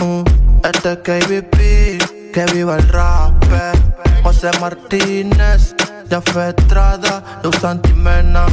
mm, 0.00 0.24
este 0.66 0.92
es 0.92 0.98
KBP, 0.98 2.32
que 2.34 2.46
viva 2.52 2.78
el 2.78 2.88
rap. 2.88 3.32
José 4.24 4.50
Martínez, 4.60 5.76
Jaffe 6.10 6.48
Estrada, 6.48 7.22
Luz 7.44 7.54
Santimena, 7.60 8.46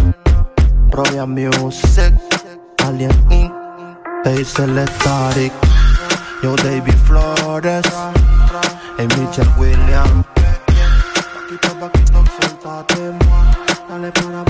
Royal 0.92 1.28
Music, 1.28 2.14
Alien 2.86 3.12
Inc., 3.30 3.52
Hazel 4.26 4.88
Static, 4.88 5.52
Yo 6.42 6.56
David 6.56 6.98
Flores, 7.06 7.86
y 8.98 9.04
Mitchell 9.20 9.48
Williams. 9.58 10.26
Paquito, 11.34 11.80
paquito, 11.80 12.24
suéltate, 12.40 13.12
ma. 13.26 13.52
Dale 13.88 14.12
para 14.12 14.49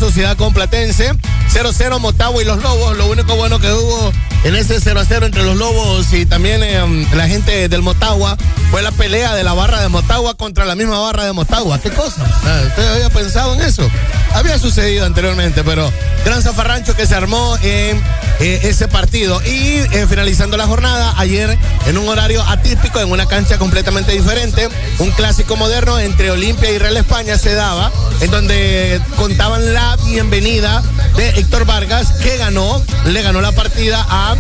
Sociedad 0.10 0.36
Complatense. 0.38 1.12
0-0 1.54 2.00
Motagua 2.00 2.42
y 2.42 2.46
los 2.46 2.64
Lobos. 2.64 2.98
Lo 2.98 3.06
único 3.06 3.36
bueno 3.36 3.60
que 3.60 3.72
hubo 3.72 4.12
en 4.44 4.56
ese 4.56 4.80
0-0 4.80 5.26
entre 5.26 5.44
los 5.44 5.56
Lobos 5.56 6.12
y 6.14 6.26
también 6.26 6.64
eh, 6.64 7.08
la 7.14 7.28
gente 7.28 7.70
del 7.70 7.84
Motagua 7.84 8.36
fue 8.72 8.82
la 8.82 8.92
pelea 8.92 9.36
de 9.36 9.44
la 9.44 9.54
barra 9.54 9.82
de 9.82 9.88
Motagua 9.88 10.36
contra 10.36 10.66
la 10.66 10.74
misma 10.74 11.00
barra 11.00 11.26
de 11.26 11.34
Motagua. 11.34 11.80
¿Qué 11.80 11.92
cosa? 11.92 12.24
¿Usted 12.24 12.92
había 12.92 13.12
pensado 13.12 13.54
en 13.54 13.62
eso? 13.62 13.88
Había 14.34 14.58
sucedido 14.58 15.06
anteriormente, 15.06 15.64
pero 15.64 15.92
gran 16.26 16.42
zafarrancho 16.42 16.96
que 16.96 17.06
se 17.06 17.14
armó 17.14 17.58
en 17.62 18.02
eh, 18.40 18.60
ese 18.64 18.88
partido. 18.88 19.40
Y 19.46 19.78
eh, 19.92 20.08
finalizando 20.10 20.58
la 20.58 20.66
jornada, 20.66 21.14
ayer 21.18 21.56
en 21.86 21.98
un 22.00 22.08
horario 22.10 22.42
atípico, 22.44 23.00
en 23.00 23.12
una 23.12 23.28
cancha 23.28 23.60
completamente 23.60 24.12
diferente, 24.12 24.70
un 24.98 25.12
clásico 25.12 25.56
moderno 25.56 26.00
entre 26.00 26.32
Olimpia 26.32 26.72
y 26.72 26.80
Real 26.80 26.98
España 26.98 27.38
se 27.38 27.54
daba, 27.54 27.92
en 28.22 28.32
donde 28.32 29.02
contaban 29.18 29.74
la 29.74 29.96
bienvenida 30.06 30.82
de 31.16 31.30
Héctor 31.30 31.66
Vargas, 31.66 32.12
que 32.24 32.38
ganó, 32.38 32.84
le 33.06 33.22
ganó 33.22 33.42
la 33.42 33.52
partida 33.52 34.06
a 34.10 34.36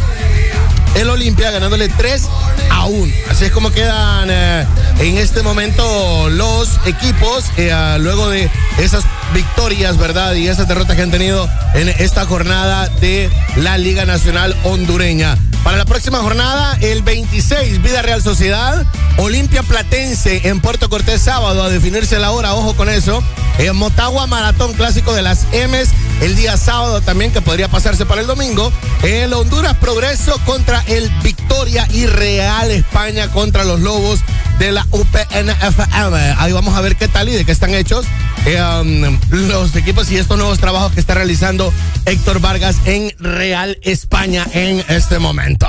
el 0.96 1.10
Olimpia 1.10 1.52
ganándole 1.52 1.88
3 1.88 2.28
a 2.72 2.86
1. 2.86 3.14
Así 3.30 3.46
es 3.46 3.52
como 3.52 3.72
quedan 3.72 4.30
eh, 4.32 4.66
en 5.00 5.18
este 5.18 5.44
momento 5.44 6.30
los 6.30 6.80
equipos 6.86 7.46
eh, 7.58 7.98
luego 8.00 8.30
de 8.30 8.50
esas 8.80 9.04
victorias, 9.34 9.98
¿verdad? 9.98 10.34
Y 10.34 10.48
esas 10.48 10.68
derrotas 10.68 10.96
que 10.96 11.04
han 11.04 11.12
tenido 11.12 11.48
en 11.74 11.90
esta 11.90 12.26
jornada 12.26 12.90
de 13.02 13.30
la 13.58 13.78
Liga 13.78 14.06
Nacional 14.06 14.56
Hondureña. 14.64 15.38
Para 15.70 15.78
la 15.78 15.86
próxima 15.86 16.18
jornada, 16.18 16.76
el 16.82 17.04
26, 17.04 17.84
Vida 17.84 18.02
Real 18.02 18.24
Sociedad, 18.24 18.88
Olimpia 19.18 19.62
Platense 19.62 20.50
en 20.50 20.62
Puerto 20.62 20.90
Cortés 20.90 21.22
sábado, 21.22 21.62
a 21.62 21.70
definirse 21.70 22.18
la 22.18 22.32
hora, 22.32 22.56
ojo 22.56 22.76
con 22.76 22.90
eso. 22.90 23.24
En 23.60 23.76
Motagua 23.76 24.26
Maratón 24.26 24.74
Clásico 24.74 25.14
de 25.14 25.22
las 25.22 25.46
M's, 25.54 25.90
el 26.22 26.36
día 26.36 26.58
sábado 26.58 27.02
también, 27.02 27.32
que 27.32 27.42
podría 27.42 27.68
pasarse 27.68 28.08
para 28.08 28.22
el 28.22 28.26
domingo. 28.26 28.74
El 29.04 29.32
Honduras 29.32 29.76
Progreso 29.76 30.40
contra 30.44 30.82
el 30.88 31.08
Victoria 31.22 31.88
y 31.92 32.08
Real 32.08 32.72
España 32.72 33.30
contra 33.30 33.64
los 33.64 33.80
Lobos 33.80 34.22
de 34.58 34.72
la 34.72 34.88
UPNFM. 34.90 36.36
Ahí 36.40 36.52
vamos 36.52 36.76
a 36.76 36.82
ver 36.82 36.96
qué 36.96 37.08
tal 37.08 37.30
y 37.30 37.34
de 37.34 37.46
qué 37.46 37.52
están 37.52 37.76
hechos 37.76 38.08
eh, 38.46 38.62
um, 38.62 39.20
los 39.30 39.76
equipos 39.76 40.10
y 40.12 40.18
estos 40.18 40.38
nuevos 40.38 40.60
trabajos 40.60 40.94
que 40.94 41.00
está 41.00 41.14
realizando 41.14 41.74
Héctor 42.10 42.40
Vargas 42.42 42.76
en 42.86 43.14
Real 43.20 43.78
España 43.84 44.44
en 44.52 44.84
este 44.88 45.20
momento. 45.20 45.68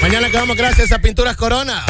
Mañana 0.00 0.30
quedamos 0.30 0.56
gracias 0.56 0.92
a 0.92 0.98
Pinturas 1.00 1.36
Corona. 1.36 1.84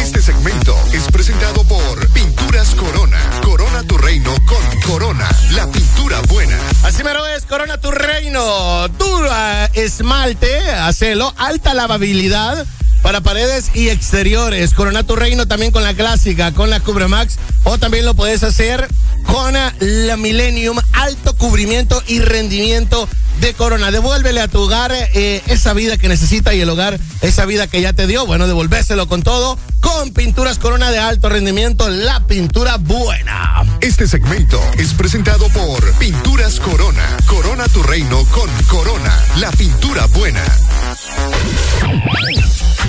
Este 0.00 0.22
segmento 0.22 0.74
es 0.94 1.06
presentado 1.08 1.64
por 1.64 2.08
Pinturas 2.14 2.74
Corona. 2.76 3.18
Corona 3.42 3.82
tu 3.82 3.98
reino 3.98 4.34
con 4.46 4.80
Corona, 4.90 5.28
la 5.50 5.66
pintura 5.70 6.18
buena. 6.28 6.58
Así 6.82 7.04
mero 7.04 7.26
es, 7.26 7.44
Corona 7.44 7.78
tu 7.78 7.90
reino. 7.90 8.88
Dura 9.08 9.70
esmalte, 9.72 10.70
hacelo, 10.70 11.32
alta 11.38 11.72
lavabilidad 11.72 12.66
para 13.02 13.22
paredes 13.22 13.70
y 13.74 13.88
exteriores. 13.88 14.74
Corona 14.74 15.02
tu 15.02 15.16
reino 15.16 15.46
también 15.46 15.72
con 15.72 15.82
la 15.82 15.94
clásica, 15.94 16.52
con 16.52 16.68
la 16.68 16.80
Cubremax. 16.80 17.38
O 17.64 17.78
también 17.78 18.04
lo 18.04 18.14
puedes 18.14 18.42
hacer 18.42 18.86
con 19.24 19.54
la 19.54 20.16
Millennium, 20.16 20.78
alto 20.92 21.34
cubrimiento 21.36 22.02
y 22.06 22.20
rendimiento 22.20 23.08
de 23.40 23.54
Corona. 23.54 23.90
Devuélvele 23.90 24.40
a 24.40 24.48
tu 24.48 24.60
hogar 24.60 24.92
eh, 24.92 25.42
esa 25.46 25.72
vida 25.72 25.96
que 25.96 26.08
necesita 26.08 26.54
y 26.54 26.60
el 26.60 26.68
hogar 26.68 26.98
esa 27.22 27.46
vida 27.46 27.66
que 27.66 27.80
ya 27.80 27.94
te 27.94 28.06
dio. 28.06 28.26
Bueno, 28.26 28.46
devolvéselo 28.46 29.08
con 29.08 29.22
todo. 29.22 29.58
Con 29.80 30.12
pinturas 30.12 30.58
Corona 30.58 30.90
de 30.90 30.98
alto 30.98 31.30
rendimiento, 31.30 31.88
la 31.88 32.26
pintura 32.26 32.76
buena. 32.76 33.47
Este 33.88 34.06
segmento 34.06 34.60
es 34.76 34.92
presentado 34.92 35.48
por 35.48 35.82
Pinturas 35.94 36.60
Corona. 36.60 37.16
Corona 37.26 37.66
tu 37.68 37.82
reino 37.82 38.22
con 38.26 38.50
Corona, 38.66 39.18
la 39.38 39.50
pintura 39.52 40.04
buena. 40.08 40.44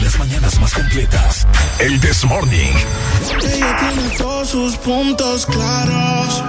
Las 0.03 0.19
mañanas 0.19 0.59
más 0.59 0.73
completas. 0.73 1.47
El 1.79 2.01
This 2.01 2.25
Morning. 2.25 2.73
Ella 3.41 3.77
tiene 3.77 4.09
todos 4.17 4.49
sus 4.49 4.75
puntos 4.75 5.45
claros. 5.45 6.43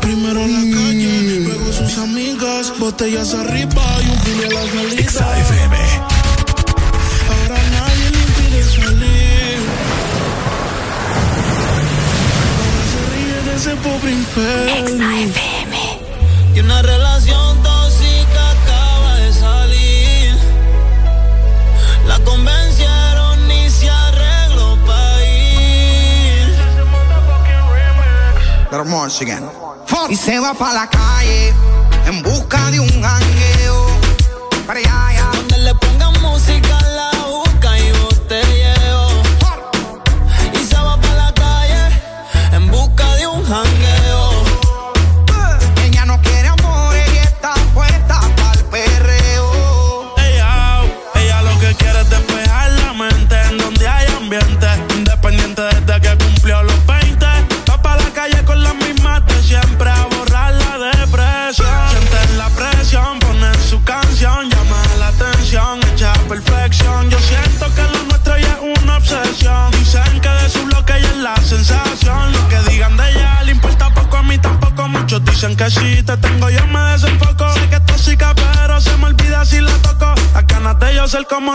Primero 0.00 0.40
la 0.44 0.76
calle, 0.76 1.40
luego 1.44 1.72
sus 1.72 1.98
amigas, 1.98 2.72
botellas 2.80 3.32
arriba 3.32 3.98
y 4.04 4.10
un 4.10 4.20
filo 4.22 4.58
a 4.58 4.64
la 4.64 4.72
salida. 4.72 6.15
Pobre 13.86 14.12
infeliz. 14.12 15.36
Y 16.54 16.60
una 16.60 16.82
relación 16.82 17.62
tóxica 17.62 18.42
acaba 18.56 19.14
de 19.16 19.32
salir. 19.32 20.36
La 22.06 22.18
convencieron 22.20 23.50
y 23.50 23.70
se 23.70 23.88
arregló 23.90 24.76
para 24.86 25.24
ir. 25.24 26.56
Y 30.08 30.16
se 30.16 30.38
va 30.38 30.54
pa' 30.54 30.72
la 30.72 30.88
calle 30.88 31.54
en 32.06 32.22
busca 32.22 32.70
de 32.70 32.80
un 32.80 32.88
jangueo. 32.88 33.86
Para 34.66 34.80
allá, 34.80 35.06
allá. 35.08 35.30
Donde 35.32 35.58
le 35.58 35.74
pongan 35.74 36.12
música, 36.22 36.78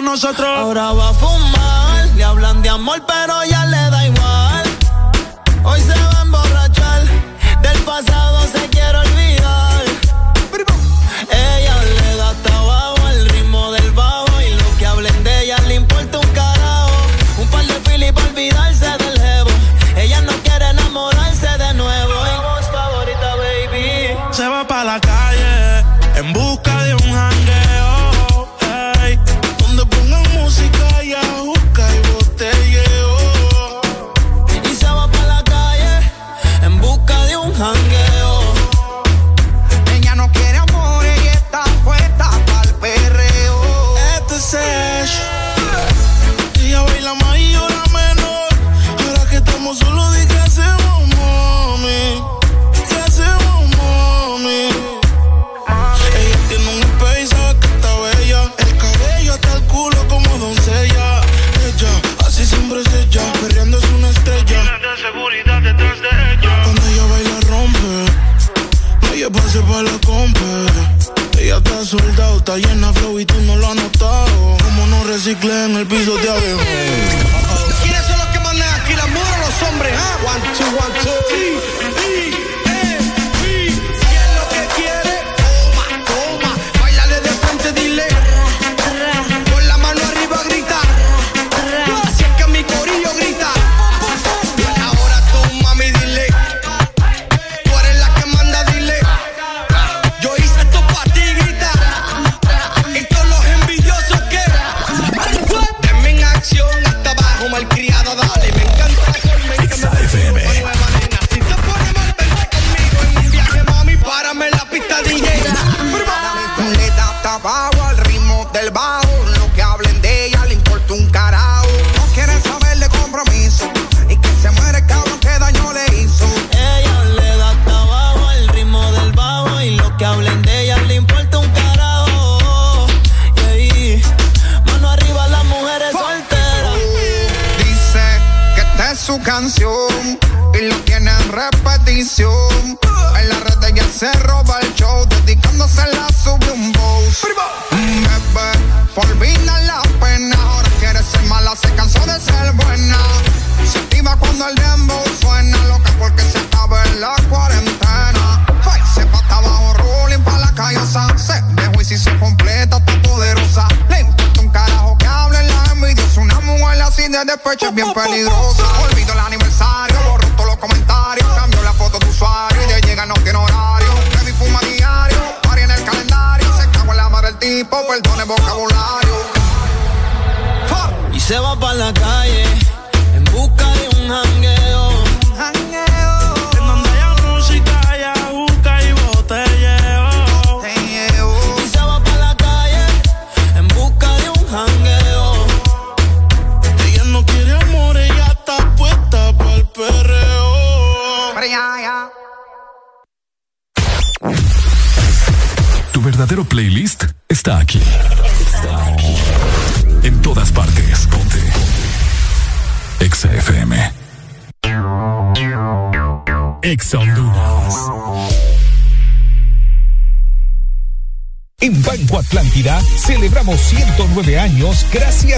nosotros. 0.01 0.47
Ahora 0.47 0.91
va 0.93 1.09
a 1.09 1.13
fumar, 1.13 2.07
le 2.15 2.23
hablan 2.23 2.61
de 2.61 2.69
amor, 2.69 3.03
pero 3.05 3.43
ya 3.45 3.50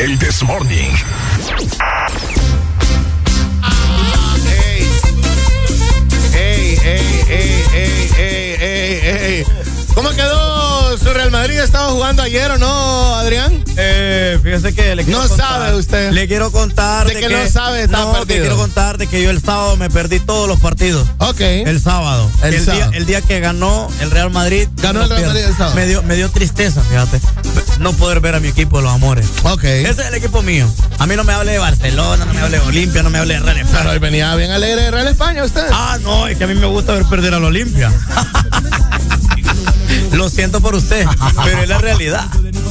El 0.00 0.18
This 0.18 0.42
Morning. 0.44 0.92
¿Cómo 9.94 10.08
quedó 10.12 10.96
su 10.96 11.12
Real 11.12 11.30
Madrid? 11.30 11.60
¿Estaba 11.60 11.90
jugando 11.90 12.22
ayer 12.22 12.50
o 12.50 12.56
no, 12.56 12.79
fíjese 14.42 14.74
que 14.74 14.94
le 14.96 15.04
quiero 15.04 15.22
No 15.22 15.28
contar- 15.28 15.48
sabe 15.48 15.74
usted. 15.76 16.12
Le 16.12 16.26
quiero 16.28 16.50
contar 16.52 17.06
De 17.06 17.14
que 17.20 17.28
no 17.28 17.48
sabe, 17.48 17.82
está 17.82 17.98
no, 17.98 18.12
perdido. 18.12 18.26
que 18.26 18.40
quiero 18.40 18.56
contar 18.56 18.98
de 18.98 19.06
que 19.06 19.22
yo 19.22 19.30
el 19.30 19.40
sábado 19.42 19.76
me 19.76 19.90
perdí 19.90 20.20
todos 20.20 20.48
los 20.48 20.58
partidos. 20.60 21.06
Ok. 21.18 21.40
El 21.40 21.80
sábado. 21.80 22.30
El 22.42 22.54
El, 22.54 22.64
sábado. 22.64 22.90
Día, 22.90 22.98
el 22.98 23.06
día 23.06 23.20
que 23.22 23.40
ganó 23.40 23.88
el 24.00 24.10
Real 24.10 24.30
Madrid. 24.30 24.68
Ganó 24.76 25.02
el 25.02 25.08
Real. 25.10 25.26
Madrid 25.26 25.42
el 25.44 25.56
sábado. 25.56 25.74
Me 25.76 25.86
dio, 25.86 26.02
me 26.02 26.14
dio 26.16 26.30
tristeza, 26.30 26.82
fíjate. 26.82 27.20
No 27.78 27.92
poder 27.94 28.20
ver 28.20 28.34
a 28.34 28.40
mi 28.40 28.48
equipo 28.48 28.78
de 28.78 28.84
los 28.84 28.92
amores. 28.92 29.26
Ok. 29.44 29.64
Ese 29.64 29.90
es 29.90 29.98
el 30.08 30.14
equipo 30.14 30.42
mío. 30.42 30.66
A 30.98 31.06
mí 31.06 31.16
no 31.16 31.24
me 31.24 31.32
hable 31.32 31.52
de 31.52 31.58
Barcelona, 31.58 32.24
no 32.24 32.32
me 32.34 32.40
hable 32.40 32.58
de 32.58 32.66
Olimpia, 32.66 33.02
no 33.02 33.10
me 33.10 33.18
hable 33.18 33.34
de 33.34 33.40
Real 33.40 33.56
España. 33.58 33.78
Pero 33.78 33.90
hoy 33.92 33.98
venía 33.98 34.34
bien 34.36 34.50
alegre 34.50 34.82
de 34.82 34.90
Real 34.90 35.08
España 35.08 35.44
usted. 35.44 35.64
Ah, 35.72 35.98
no, 36.02 36.26
es 36.28 36.36
que 36.36 36.44
a 36.44 36.46
mí 36.46 36.54
me 36.54 36.66
gusta 36.66 36.92
ver 36.92 37.04
perder 37.06 37.34
al 37.34 37.44
Olimpia. 37.44 37.90
Lo 40.12 40.28
siento 40.28 40.60
por 40.60 40.74
usted, 40.74 41.06
pero 41.44 41.62
es 41.62 41.68
la 41.68 41.78
realidad. 41.78 42.26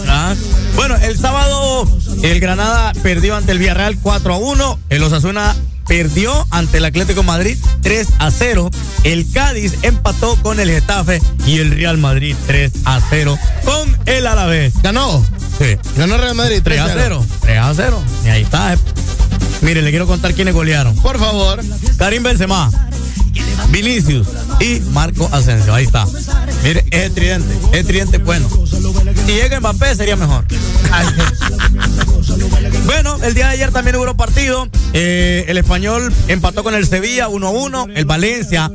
Ah. 0.08 0.34
Bueno, 0.76 0.96
el 0.96 1.18
sábado 1.18 1.88
el 2.22 2.40
Granada 2.40 2.94
perdió 3.02 3.36
ante 3.36 3.52
el 3.52 3.60
Villarreal 3.60 3.98
4 4.02 4.34
a 4.34 4.38
1. 4.38 4.80
El 4.90 5.04
Osasuna 5.04 5.56
perdió 5.88 6.48
ante 6.52 6.78
el 6.78 6.86
Atlético 6.86 7.24
Madrid 7.24 7.58
3 7.82 8.08
a 8.20 8.32
0. 8.32 8.70
El 9.04 9.30
Cádiz 9.32 9.74
empató 9.82 10.36
con 10.42 10.60
el 10.60 10.70
Getafe 10.70 11.22
y 11.46 11.60
el 11.60 11.72
Real 11.72 11.98
Madrid 11.98 12.36
3 12.48 12.72
a 12.86 13.02
0 13.10 13.38
con 13.66 13.98
el 14.06 14.28
Alavés. 14.28 14.74
¿Ganó? 14.84 15.26
Sí. 15.58 15.78
Ganó 15.98 16.18
Real 16.18 16.36
Madrid 16.36 16.62
3 16.64 16.80
a 16.80 16.90
0. 16.94 17.26
3 17.42 17.58
a 17.58 17.74
0. 17.74 18.04
Y 18.26 18.28
ahí 18.30 18.42
está. 18.44 18.78
Mire, 19.62 19.82
le 19.82 19.90
quiero 19.90 20.08
contar 20.08 20.34
quiénes 20.34 20.54
golearon. 20.54 20.96
Por 20.98 21.20
favor. 21.20 21.60
Karim 21.98 22.24
Benzema, 22.24 22.72
Vinicius 23.70 24.28
y 24.60 24.80
Marco 24.92 25.30
Asensio. 25.32 25.74
Ahí 25.74 25.86
está. 25.86 26.06
Mire, 26.64 26.86
es 26.92 27.04
el 27.06 27.14
tridente. 27.14 27.54
Es 27.72 27.80
el 27.80 27.86
tridente 27.88 28.18
bueno. 28.20 28.50
Si 29.26 29.34
llega 29.34 29.60
Mbappé 29.60 29.96
sería 29.96 30.16
mejor. 30.16 30.46
Bueno, 32.86 33.18
el 33.24 33.34
día 33.34 33.48
de 33.48 33.54
ayer 33.54 33.72
también 33.72 33.96
hubo 33.98 34.16
partido. 34.16 34.68
Eh, 34.94 35.46
el 35.48 35.58
español 35.58 36.14
empató 36.28 36.64
con 36.64 36.74
el 36.76 36.86
Sevilla 36.88 37.28
1 37.28 37.48
a 37.48 37.50
1. 37.52 37.88
El 37.96 38.06
Valencia 38.06 38.72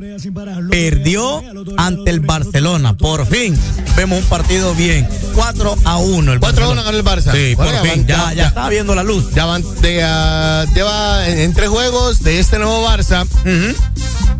perdió 0.71 1.43
ante 1.77 2.11
el 2.11 2.21
Barcelona. 2.21 2.97
Por 2.97 3.27
fin 3.27 3.59
vemos 3.97 4.19
un 4.21 4.25
partido 4.27 4.75
bien. 4.75 5.09
4 5.35 5.77
a 5.85 5.99
1. 5.99 6.33
El 6.33 6.41
4 6.41 6.65
a 6.65 6.69
1 6.71 6.75
Barcelona. 6.77 6.83
ganó 6.83 6.99
el 6.99 7.05
Barça. 7.05 7.33
Sí, 7.33 7.55
Bueno, 7.55 7.73
por 7.73 7.83
ya 7.87 7.93
fin. 7.93 8.07
van- 8.07 8.29
Ya, 8.29 8.33
ya- 8.35 8.47
está 8.49 8.69
viendo 8.69 8.95
la 8.95 9.03
luz. 9.03 9.27
Ya 9.35 9.45
van 9.47 9.63
de, 9.81 10.03
ah, 10.05 10.65
lleva 10.75 11.29
en, 11.29 11.39
en 11.39 11.53
tres 11.55 11.69
juegos 11.69 12.21
de 12.23 12.39
este 12.41 12.59
nuevo 12.59 12.87
Barça, 12.89 13.27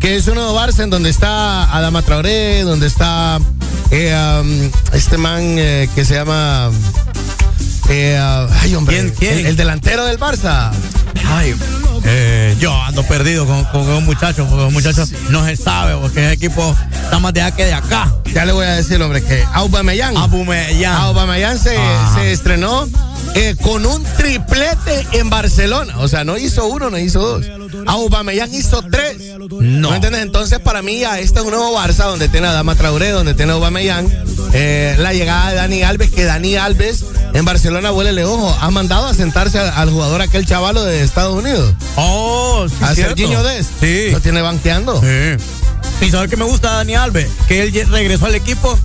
que 0.05 0.17
es 0.17 0.27
un 0.27 0.35
nuevo 0.35 0.53
Barça 0.53 0.83
en 0.83 0.91
donde 0.91 1.09
está 1.09 1.63
Adama 1.75 2.03
Traoré, 2.03 2.61
donde 2.61 2.85
está 2.85 3.39
eh, 3.89 4.71
este 4.93 5.17
man 5.17 5.41
eh, 5.57 5.89
que 5.95 6.05
se 6.05 6.13
llama 6.13 6.69
eh, 7.89 8.17
ah, 8.19 8.47
ay 8.61 8.75
hombre, 8.75 8.95
¿Quién, 8.95 9.09
quién? 9.17 9.39
El, 9.39 9.45
el 9.47 9.55
delantero 9.55 10.05
del 10.05 10.19
Barça. 10.19 10.71
Ay, 11.27 11.55
eh, 12.03 12.55
yo 12.59 12.73
ando 12.83 13.03
perdido 13.03 13.45
con, 13.45 13.63
con 13.65 13.81
un 13.81 14.05
muchacho, 14.05 14.45
porque 14.47 14.65
un 14.65 14.73
muchacho 14.73 15.05
no 15.29 15.45
se 15.45 15.55
sabe, 15.55 15.95
porque 15.99 16.25
el 16.25 16.31
equipo 16.31 16.75
está 17.03 17.19
más 17.19 17.33
de 17.33 17.41
acá 17.41 17.55
que 17.57 17.65
de 17.65 17.73
acá. 17.73 18.13
Ya 18.33 18.45
le 18.45 18.51
voy 18.51 18.65
a 18.65 18.73
decir, 18.73 19.01
hombre, 19.01 19.23
que 19.23 19.43
Aubameyang. 19.53 20.15
Aubameyang. 20.17 20.93
Aubameyang 20.93 21.57
se, 21.57 21.77
se 22.15 22.31
estrenó 22.31 22.87
eh, 23.33 23.55
con 23.61 23.85
un 23.85 24.03
triplete 24.17 25.07
en 25.13 25.29
Barcelona. 25.29 25.95
O 25.99 26.07
sea, 26.07 26.23
no 26.23 26.37
hizo 26.37 26.65
uno, 26.67 26.89
no 26.89 26.99
hizo 26.99 27.19
dos. 27.21 27.45
Aubameyang 27.87 28.53
hizo 28.53 28.81
tres. 28.83 29.17
No. 29.49 29.89
¿Me 29.89 29.95
entiendes? 29.95 30.21
Entonces, 30.21 30.59
para 30.59 30.81
mí, 30.81 30.99
ya 30.99 31.19
este 31.19 31.39
es 31.39 31.45
un 31.45 31.51
nuevo 31.51 31.75
Barça 31.77 32.05
donde 32.05 32.27
tiene 32.27 32.47
a 32.47 32.51
Dama 32.51 32.75
Traoré, 32.75 33.09
donde 33.11 33.33
tiene 33.33 33.53
a 33.53 33.55
Aubameyang. 33.55 34.07
Eh, 34.53 34.95
la 34.99 35.13
llegada 35.13 35.49
de 35.49 35.55
Dani 35.55 35.83
Alves, 35.83 36.11
que 36.11 36.23
Dani 36.25 36.55
Alves 36.55 37.05
en 37.33 37.45
Barcelona, 37.45 37.74
huele 37.83 38.23
ojo, 38.25 38.55
ha 38.61 38.69
mandado 38.71 39.07
a 39.07 39.13
sentarse 39.13 39.59
al, 39.59 39.69
al 39.69 39.89
jugador 39.89 40.21
aquel 40.21 40.45
chavalo 40.45 40.83
de 40.83 41.01
Estados 41.03 41.35
Unidos. 41.35 41.73
Oh, 41.95 42.65
sí, 42.69 42.75
a. 42.81 42.95
Serginho 42.95 43.43
Dest. 43.43 43.69
Sí. 43.79 44.11
Lo 44.11 44.19
tiene 44.21 44.41
banqueando. 44.41 45.01
Sí. 45.01 46.05
Y 46.05 46.09
sabes 46.11 46.29
que 46.29 46.37
me 46.37 46.45
gusta 46.45 46.71
Dani 46.71 46.95
Alves, 46.95 47.29
que 47.47 47.61
él 47.63 47.87
regresó 47.89 48.25
al 48.25 48.35
equipo 48.35 48.77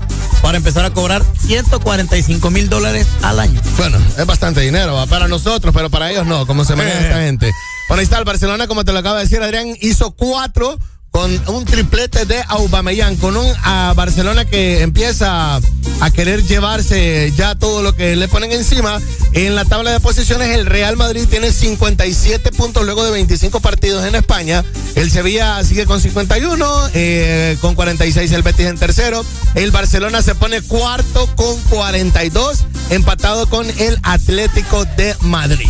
para 0.42 0.56
empezar 0.58 0.84
a 0.84 0.90
cobrar 0.90 1.22
145 1.46 2.50
mil 2.50 2.68
dólares 2.68 3.06
al 3.22 3.40
año. 3.40 3.60
Bueno, 3.76 3.98
es 4.16 4.26
bastante 4.26 4.60
dinero 4.60 4.94
¿va? 4.94 5.06
para 5.06 5.26
nosotros, 5.28 5.74
pero 5.74 5.90
para 5.90 6.10
ellos 6.10 6.26
no, 6.26 6.46
como 6.46 6.64
se 6.64 6.76
maneja 6.76 6.98
Eh. 7.00 7.04
esta 7.04 7.20
gente. 7.22 7.52
Bueno, 7.88 8.00
ahí 8.00 8.04
está 8.04 8.18
el 8.18 8.24
Barcelona, 8.24 8.66
como 8.68 8.84
te 8.84 8.92
lo 8.92 8.98
acaba 9.00 9.16
de 9.18 9.24
decir 9.24 9.42
Adrián, 9.42 9.66
hizo 9.80 10.12
cuatro 10.12 10.78
con 11.10 11.30
un 11.48 11.64
triplete 11.64 12.24
de 12.24 12.42
Aubameyang, 12.48 13.16
con 13.16 13.36
un 13.36 13.46
a 13.64 13.92
Barcelona 13.96 14.44
que 14.44 14.82
empieza 14.82 15.60
a 16.00 16.10
querer 16.10 16.44
llevarse 16.44 17.32
ya 17.36 17.54
todo 17.54 17.82
lo 17.82 17.94
que 17.94 18.16
le 18.16 18.28
ponen 18.28 18.52
encima. 18.52 19.00
En 19.32 19.54
la 19.54 19.64
tabla 19.64 19.92
de 19.92 20.00
posiciones, 20.00 20.48
el 20.50 20.66
Real 20.66 20.96
Madrid 20.96 21.26
tiene 21.28 21.52
57 21.52 22.52
puntos 22.52 22.84
luego 22.84 23.04
de 23.04 23.10
25 23.10 23.60
partidos 23.60 24.04
en 24.06 24.14
España. 24.14 24.64
El 24.94 25.10
Sevilla 25.10 25.62
sigue 25.64 25.86
con 25.86 26.00
51, 26.00 26.90
eh, 26.94 27.56
con 27.60 27.74
46 27.74 28.32
el 28.32 28.42
Betis 28.42 28.66
en 28.66 28.78
tercero. 28.78 29.24
El 29.54 29.70
Barcelona 29.70 30.22
se 30.22 30.34
pone 30.34 30.62
cuarto 30.62 31.28
con 31.36 31.60
42, 31.70 32.64
empatado 32.90 33.48
con 33.48 33.66
el 33.78 33.98
Atlético 34.02 34.84
de 34.96 35.14
Madrid. 35.20 35.68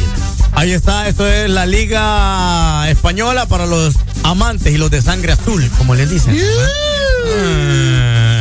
Ahí 0.53 0.73
está, 0.73 1.09
esto 1.09 1.27
es 1.27 1.49
la 1.49 1.65
Liga 1.65 2.89
Española 2.91 3.47
para 3.47 3.67
los 3.67 3.95
amantes 4.23 4.73
y 4.75 4.79
los 4.79 4.91
de 4.91 5.01
sangre 5.01 5.30
azul, 5.33 5.71
como 5.79 5.95
les 5.95 6.11
dicen. 6.11 6.37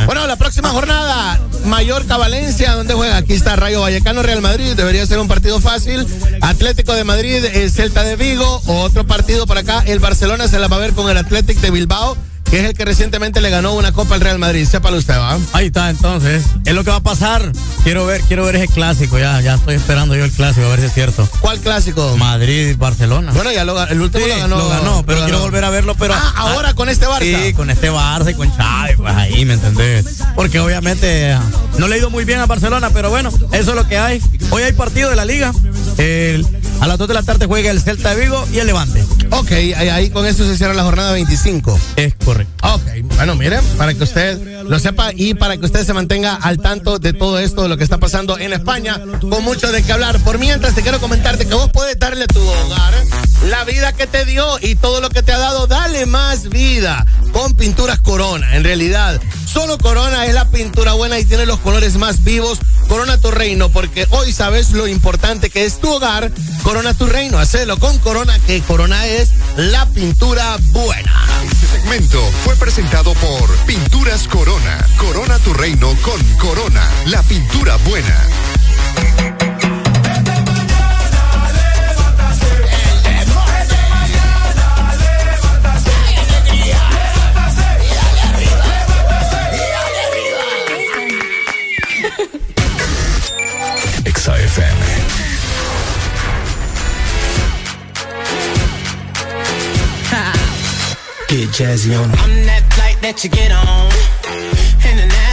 Bueno, 0.06 0.26
la 0.26 0.36
próxima 0.36 0.70
jornada, 0.70 1.40
Mallorca 1.66 2.16
Valencia, 2.16 2.72
¿dónde 2.74 2.94
juega? 2.94 3.18
Aquí 3.18 3.34
está 3.34 3.56
Rayo 3.56 3.80
Vallecano 3.80 4.22
Real 4.22 4.40
Madrid, 4.40 4.74
debería 4.74 5.06
ser 5.06 5.18
un 5.18 5.28
partido 5.28 5.60
fácil. 5.60 6.06
Atlético 6.40 6.94
de 6.94 7.04
Madrid, 7.04 7.44
el 7.44 7.70
Celta 7.70 8.02
de 8.02 8.16
Vigo, 8.16 8.62
otro 8.66 9.06
partido 9.06 9.46
por 9.46 9.58
acá, 9.58 9.82
el 9.86 9.98
Barcelona 9.98 10.48
se 10.48 10.58
la 10.58 10.68
va 10.68 10.76
a 10.76 10.80
ver 10.80 10.94
con 10.94 11.08
el 11.10 11.16
Atlético 11.16 11.60
de 11.60 11.70
Bilbao. 11.70 12.16
Que 12.50 12.58
es 12.60 12.64
el 12.66 12.74
que 12.74 12.84
recientemente 12.84 13.40
le 13.40 13.48
ganó 13.50 13.74
una 13.74 13.92
copa 13.92 14.14
al 14.16 14.20
Real 14.20 14.38
Madrid. 14.38 14.66
Sépalo 14.68 14.96
usted, 14.98 15.14
¿va? 15.16 15.38
Ahí 15.52 15.66
está, 15.66 15.88
entonces. 15.90 16.42
Es 16.64 16.74
lo 16.74 16.82
que 16.84 16.90
va 16.90 16.96
a 16.96 17.02
pasar. 17.02 17.52
Quiero 17.84 18.04
ver, 18.06 18.20
quiero 18.22 18.44
ver 18.44 18.56
ese 18.56 18.68
clásico. 18.68 19.18
Ya, 19.18 19.40
ya 19.40 19.54
estoy 19.54 19.76
esperando 19.76 20.14
yo 20.16 20.24
el 20.24 20.32
clásico, 20.32 20.66
a 20.66 20.70
ver 20.70 20.80
si 20.80 20.86
es 20.86 20.92
cierto. 20.94 21.28
¿Cuál 21.40 21.60
clásico? 21.60 22.16
Madrid, 22.16 22.74
Barcelona. 22.76 23.32
Bueno, 23.32 23.52
ya 23.52 23.64
lo, 23.64 23.80
el 23.86 24.00
último 24.00 24.24
Sí, 24.24 24.30
lo 24.30 24.36
ganó. 24.38 24.58
lo 24.58 24.68
ganó, 24.68 25.02
pero 25.06 25.20
lo 25.20 25.24
quiero 25.26 25.40
volver 25.40 25.64
a 25.64 25.70
verlo, 25.70 25.94
pero. 25.94 26.14
Ah, 26.14 26.32
ahora 26.36 26.74
con 26.74 26.88
este 26.88 27.06
Barça. 27.06 27.46
Sí, 27.46 27.52
con 27.54 27.70
este 27.70 27.90
Barça 27.90 28.30
y 28.30 28.34
con 28.34 28.50
Xavi, 28.50 28.96
pues 28.96 29.14
ahí, 29.14 29.44
¿me 29.44 29.54
entendés? 29.54 30.04
Porque 30.34 30.58
obviamente 30.60 31.32
ah, 31.32 31.42
no 31.78 31.86
le 31.88 31.94
ha 31.94 31.98
ido 31.98 32.10
muy 32.10 32.24
bien 32.24 32.40
a 32.40 32.46
Barcelona, 32.46 32.90
pero 32.90 33.10
bueno, 33.10 33.30
eso 33.52 33.70
es 33.70 33.76
lo 33.76 33.86
que 33.86 33.96
hay. 33.98 34.20
Hoy 34.50 34.62
hay 34.64 34.72
partido 34.72 35.08
de 35.10 35.16
la 35.16 35.24
liga. 35.24 35.52
El- 35.98 36.46
a 36.80 36.86
las 36.86 36.96
2 36.96 37.08
de 37.08 37.14
la 37.14 37.22
tarde 37.22 37.44
juega 37.44 37.70
el 37.70 37.80
Celta 37.82 38.14
de 38.14 38.22
Vigo 38.22 38.42
y 38.54 38.58
el 38.58 38.66
Levante. 38.66 39.04
Ok, 39.30 39.52
ahí, 39.52 39.72
ahí 39.74 40.08
con 40.10 40.24
eso 40.24 40.46
se 40.46 40.56
cierra 40.56 40.72
la 40.72 40.82
jornada 40.82 41.12
25. 41.12 41.78
Es 41.96 42.14
correcto. 42.24 42.39
Ok, 42.62 42.82
bueno, 43.16 43.34
miren, 43.36 43.60
para 43.76 43.94
que 43.94 44.04
usted 44.04 44.59
lo 44.70 44.78
sepa 44.78 45.10
y 45.12 45.34
para 45.34 45.56
que 45.56 45.66
usted 45.66 45.84
se 45.84 45.92
mantenga 45.92 46.36
al 46.36 46.58
tanto 46.58 47.00
de 47.00 47.12
todo 47.12 47.40
esto, 47.40 47.64
de 47.64 47.68
lo 47.68 47.76
que 47.76 47.82
está 47.82 47.98
pasando 47.98 48.38
en 48.38 48.52
España, 48.52 49.00
con 49.20 49.42
mucho 49.42 49.72
de 49.72 49.82
qué 49.82 49.92
hablar. 49.92 50.20
Por 50.20 50.38
mientras, 50.38 50.76
te 50.76 50.82
quiero 50.82 51.00
comentarte 51.00 51.44
que 51.48 51.54
vos 51.54 51.70
puedes 51.72 51.98
darle 51.98 52.28
tu 52.28 52.40
hogar 52.40 52.94
la 53.48 53.64
vida 53.64 53.92
que 53.92 54.06
te 54.06 54.24
dio 54.24 54.58
y 54.60 54.74
todo 54.74 55.00
lo 55.00 55.08
que 55.08 55.22
te 55.22 55.32
ha 55.32 55.38
dado, 55.38 55.66
dale 55.66 56.06
más 56.06 56.48
vida 56.48 57.06
con 57.32 57.54
pinturas 57.54 57.98
Corona. 58.00 58.56
En 58.56 58.64
realidad, 58.64 59.20
solo 59.46 59.78
Corona 59.78 60.26
es 60.26 60.34
la 60.34 60.50
pintura 60.50 60.92
buena 60.92 61.18
y 61.18 61.24
tiene 61.24 61.46
los 61.46 61.58
colores 61.60 61.96
más 61.96 62.22
vivos. 62.22 62.58
Corona 62.88 63.18
tu 63.18 63.30
reino, 63.30 63.70
porque 63.70 64.06
hoy 64.10 64.32
sabes 64.32 64.72
lo 64.72 64.88
importante 64.88 65.48
que 65.48 65.64
es 65.64 65.80
tu 65.80 65.90
hogar. 65.90 66.30
Corona 66.62 66.92
tu 66.92 67.06
reino, 67.06 67.38
hacelo 67.38 67.78
con 67.78 67.98
Corona, 67.98 68.38
que 68.46 68.60
Corona 68.62 69.06
es 69.06 69.30
la 69.56 69.86
pintura 69.86 70.58
buena. 70.72 71.26
Este 71.44 71.66
segmento 71.66 72.20
fue 72.44 72.56
presentado 72.56 73.14
por 73.14 73.48
Pinturas 73.66 74.28
Corona. 74.28 74.59
Corona 74.96 75.38
tu 75.38 75.52
reino 75.52 75.94
con 76.02 76.20
Corona, 76.36 76.88
la 77.06 77.22
pintura 77.22 77.76
buena. 77.78 78.26
Get 101.30 101.48
jazzy 101.50 101.94
on 101.94 102.10
I'm 102.10 102.44
that 102.46 102.66
flight 102.74 102.98
that 103.02 103.22
you 103.22 103.30
get 103.30 103.52
on. 103.52 104.19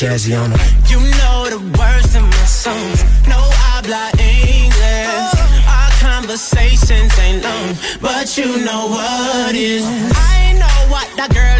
Jazzy 0.00 0.32
on 0.32 0.48
them. 0.48 0.60
You 0.88 0.98
know 1.20 1.38
the 1.52 1.60
words 1.78 2.14
in 2.16 2.22
my 2.22 2.46
songs. 2.48 3.04
No 3.28 3.36
I 3.36 3.68
habla 3.68 4.08
English. 4.16 5.34
Our 5.76 5.90
conversations 6.00 7.12
ain't 7.18 7.44
long, 7.44 7.76
but 8.00 8.26
you 8.38 8.64
know 8.64 8.88
what 8.88 9.54
is. 9.54 9.84
I 9.84 10.56
know 10.56 10.78
what 10.92 11.08
that 11.18 11.28
girl 11.34 11.59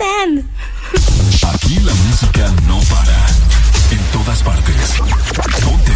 understand. 0.00 0.44
Aquí 1.54 1.78
la 1.80 1.94
música 1.94 2.52
no 2.66 2.80
para. 2.80 3.26
En 3.90 3.98
todas 4.12 4.42
partes. 4.42 4.74
Ponte. 5.62 5.92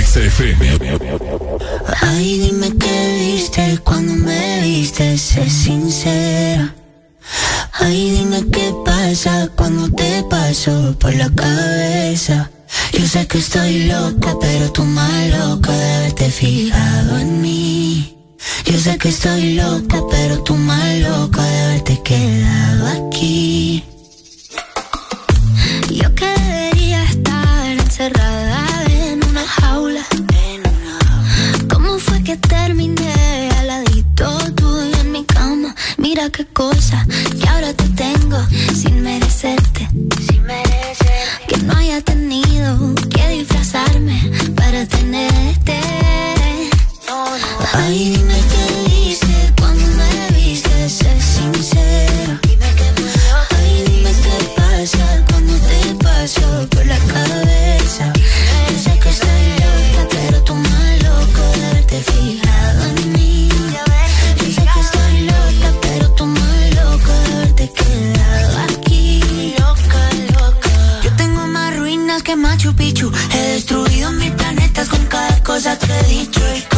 Exa 0.00 0.20
FM. 0.20 0.98
Ay, 2.02 2.38
dime 2.38 2.76
qué 2.78 3.16
viste 3.18 3.78
cuando 3.84 4.14
me 4.14 4.60
viste, 4.62 5.18
sé 5.18 5.48
sincera. 5.48 6.74
Ay, 7.72 8.10
dime 8.10 8.44
qué 8.50 8.72
pasa 8.84 9.48
cuando 9.54 9.90
te 9.90 10.22
paso 10.24 10.96
por 10.98 11.14
la 11.14 11.30
cabeza. 11.30 12.50
Yo 12.92 13.06
sé 13.06 13.26
que 13.26 13.38
estoy 13.38 13.84
loca, 13.84 14.34
pero 14.40 14.72
tú 14.72 14.84
más 14.84 15.28
loca 15.28 15.72
de 15.72 15.94
haberte 15.94 16.30
fijado 16.30 17.18
en 17.18 17.40
mí. 17.40 18.15
Yo 18.64 18.78
sé 18.78 18.98
que 18.98 19.08
estoy 19.08 19.54
loco, 19.54 20.08
pero 20.10 20.42
tú 20.42 20.54
más 20.54 20.98
loco 20.98 21.40
de 21.40 21.60
haberte 21.64 22.02
quedado 22.02 22.86
aquí. 22.88 23.84
Yo 25.90 26.14
que 26.14 26.26
debería 26.26 27.04
estar 27.04 27.66
encerrada 27.66 28.84
en 28.88 29.24
una 29.24 29.46
jaula. 29.46 30.04
¿Cómo 31.72 31.98
fue 31.98 32.22
que 32.22 32.36
terminé 32.36 33.50
aladito 33.58 34.26
tú 34.54 34.80
en 35.00 35.12
mi 35.12 35.24
cama? 35.24 35.74
Mira 35.98 36.30
qué 36.30 36.44
cosa 36.46 37.06
que 37.40 37.48
ahora 37.48 37.72
te 37.72 37.88
tengo 37.90 38.38
sin 38.74 39.02
merecerte. 39.02 39.88
Sin 40.28 40.42
merecerte. 40.42 41.46
Que 41.48 41.56
no 41.58 41.76
haya 41.76 42.00
tenido 42.00 42.94
que 43.10 43.28
disfrazarme 43.28 44.30
para 44.56 44.86
tenerte. 44.86 45.80
Ay, 47.72 48.10
dime 48.10 48.34
qué 48.34 48.90
viste 48.90 49.54
cuando 49.58 49.86
me 49.86 50.36
viste, 50.36 50.88
sé 50.88 51.18
sincero. 51.18 52.38
Ay, 53.56 53.84
dime 53.86 54.12
qué 54.22 54.36
pasa 54.54 55.24
cuando 55.30 55.54
te 55.54 55.94
paso 56.04 56.68
por 56.68 56.84
la 56.84 56.98
cabeza. 56.98 58.12
Yo 58.68 58.78
sé 58.78 58.98
que 58.98 59.08
estoy 59.08 59.48
loca, 59.64 60.08
pero 60.10 60.42
tú 60.42 60.54
más 60.56 61.02
loco 61.04 61.40
de 61.56 61.66
haberte 61.66 62.02
fijado 62.02 62.84
en 62.84 63.12
mí. 63.12 63.48
Yo 64.38 64.52
sé 64.52 64.62
que 64.74 64.80
estoy 64.80 65.20
loca, 65.22 65.72
pero 65.80 66.10
tú 66.12 66.26
más 66.26 66.74
loco 66.74 67.12
de 67.12 67.32
haberte 67.34 67.72
quedado 67.72 68.58
aquí. 68.68 69.54
Loca, 69.58 70.00
loca. 70.38 70.70
Yo 71.02 71.16
tengo 71.16 71.46
más 71.46 71.74
ruinas 71.78 72.22
que 72.22 72.36
Machu 72.36 72.74
Picchu. 72.74 73.10
He 73.32 73.38
destruido 73.54 74.12
mil 74.12 74.32
planetas 74.32 74.88
con 74.90 75.02
cada 75.06 75.42
cosa 75.42 75.78
que 75.78 75.90
he 75.92 76.04
dicho 76.04 76.40
y 76.54 76.75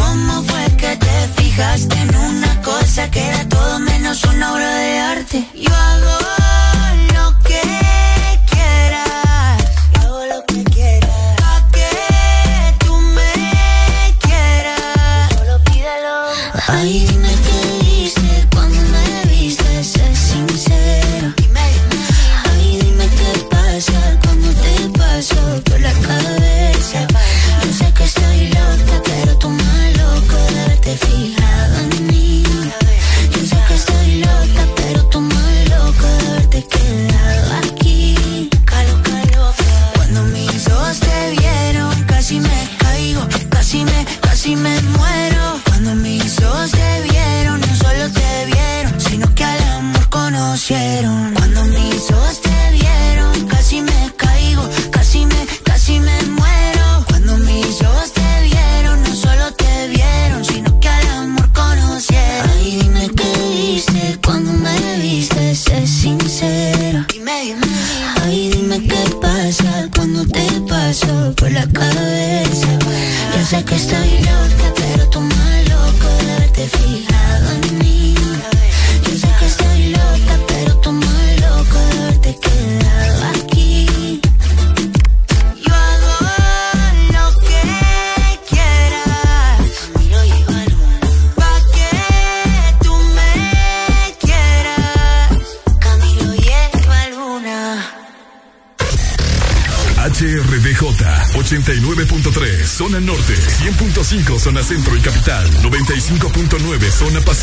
te 0.97 1.27
fijaste 1.41 1.95
en 1.95 2.15
una 2.15 2.61
cosa 2.61 3.09
que 3.11 3.25
era 3.27 3.47
todo 3.47 3.79
menos 3.79 4.23
una 4.23 4.53
obra 4.53 4.75
de 4.75 4.99
arte. 4.99 5.45
Yo 5.53 5.73
hago 5.75 6.18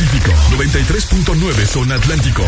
93.9 0.05 1.65
zona 1.67 1.95
Atlántico. 1.95 2.45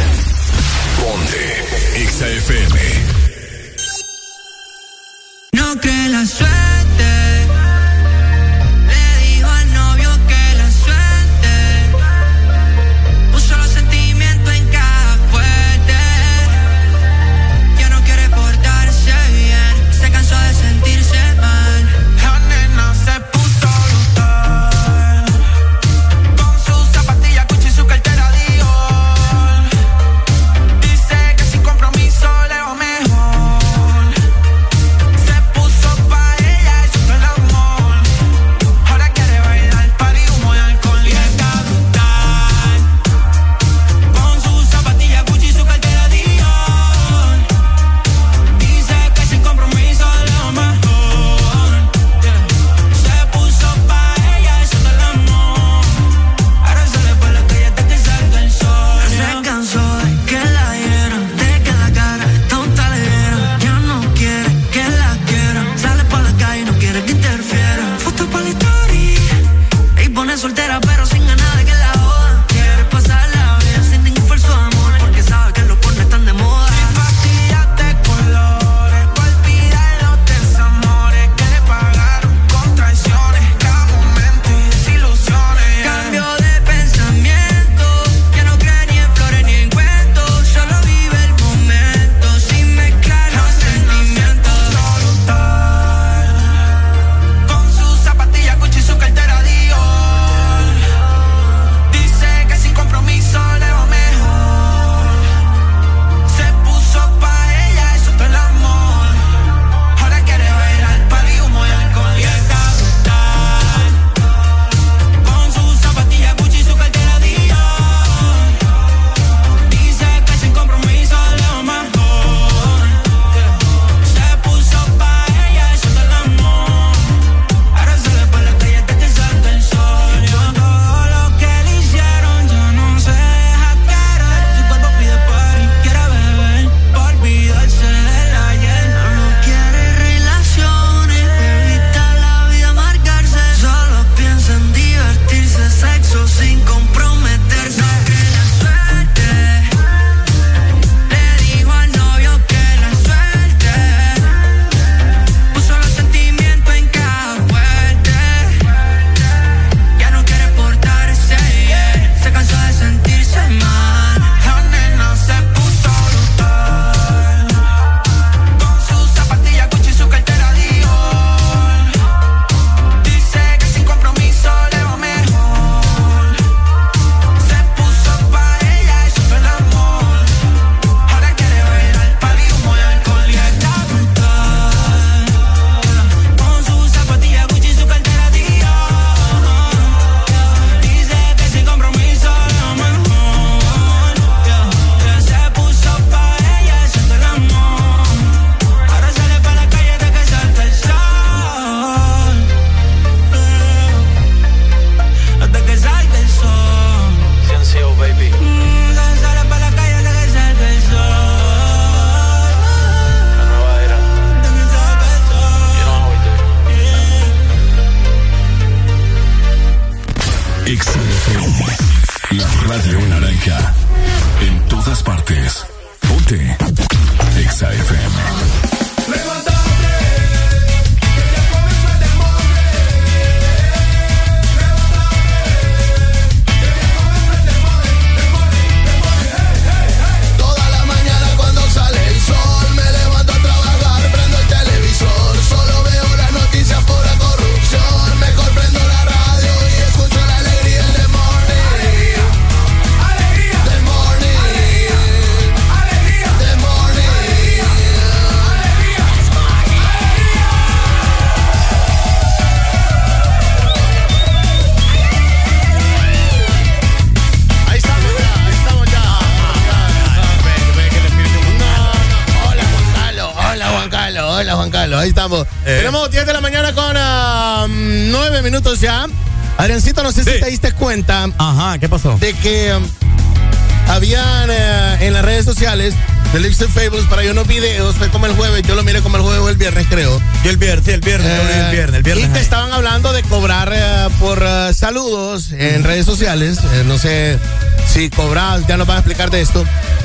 Yo 287.28 287.32
unos 287.32 287.46
videos, 287.46 287.94
fue 287.96 288.08
como 288.08 288.24
el 288.24 288.32
jueves, 288.32 288.62
yo 288.62 288.74
lo 288.74 288.82
miré 288.84 289.02
como 289.02 289.18
el 289.18 289.22
jueves 289.22 289.40
o 289.42 289.50
el 289.50 289.56
viernes, 289.56 289.86
creo. 289.90 290.18
Yo 290.44 290.50
el 290.50 290.56
viernes, 290.56 290.86
sí, 290.86 290.92
el 290.92 291.00
viernes, 291.00 291.28
vi 291.28 291.58
el 291.58 291.70
viernes, 291.70 291.96
el 291.96 292.02
viernes. 292.02 292.24
Y 292.24 292.28
te 292.28 292.40
estaban 292.40 292.72
hablando 292.72 293.12
de 293.12 293.22
cobrar 293.22 293.70
eh, 293.70 294.08
por 294.18 294.42
eh, 294.42 294.72
saludos 294.72 295.52
en 295.52 295.84
redes 295.84 296.06
sociales. 296.06 296.56
Eh, 296.56 296.84
no 296.86 296.96
sé 296.96 297.38
si 297.86 298.08
cobras, 298.08 298.66
ya 298.66 298.78
nos 298.78 298.86
van 298.86 298.96
a 298.96 299.00
explicar 299.00 299.30
de 299.30 299.42
esto. 299.42 299.62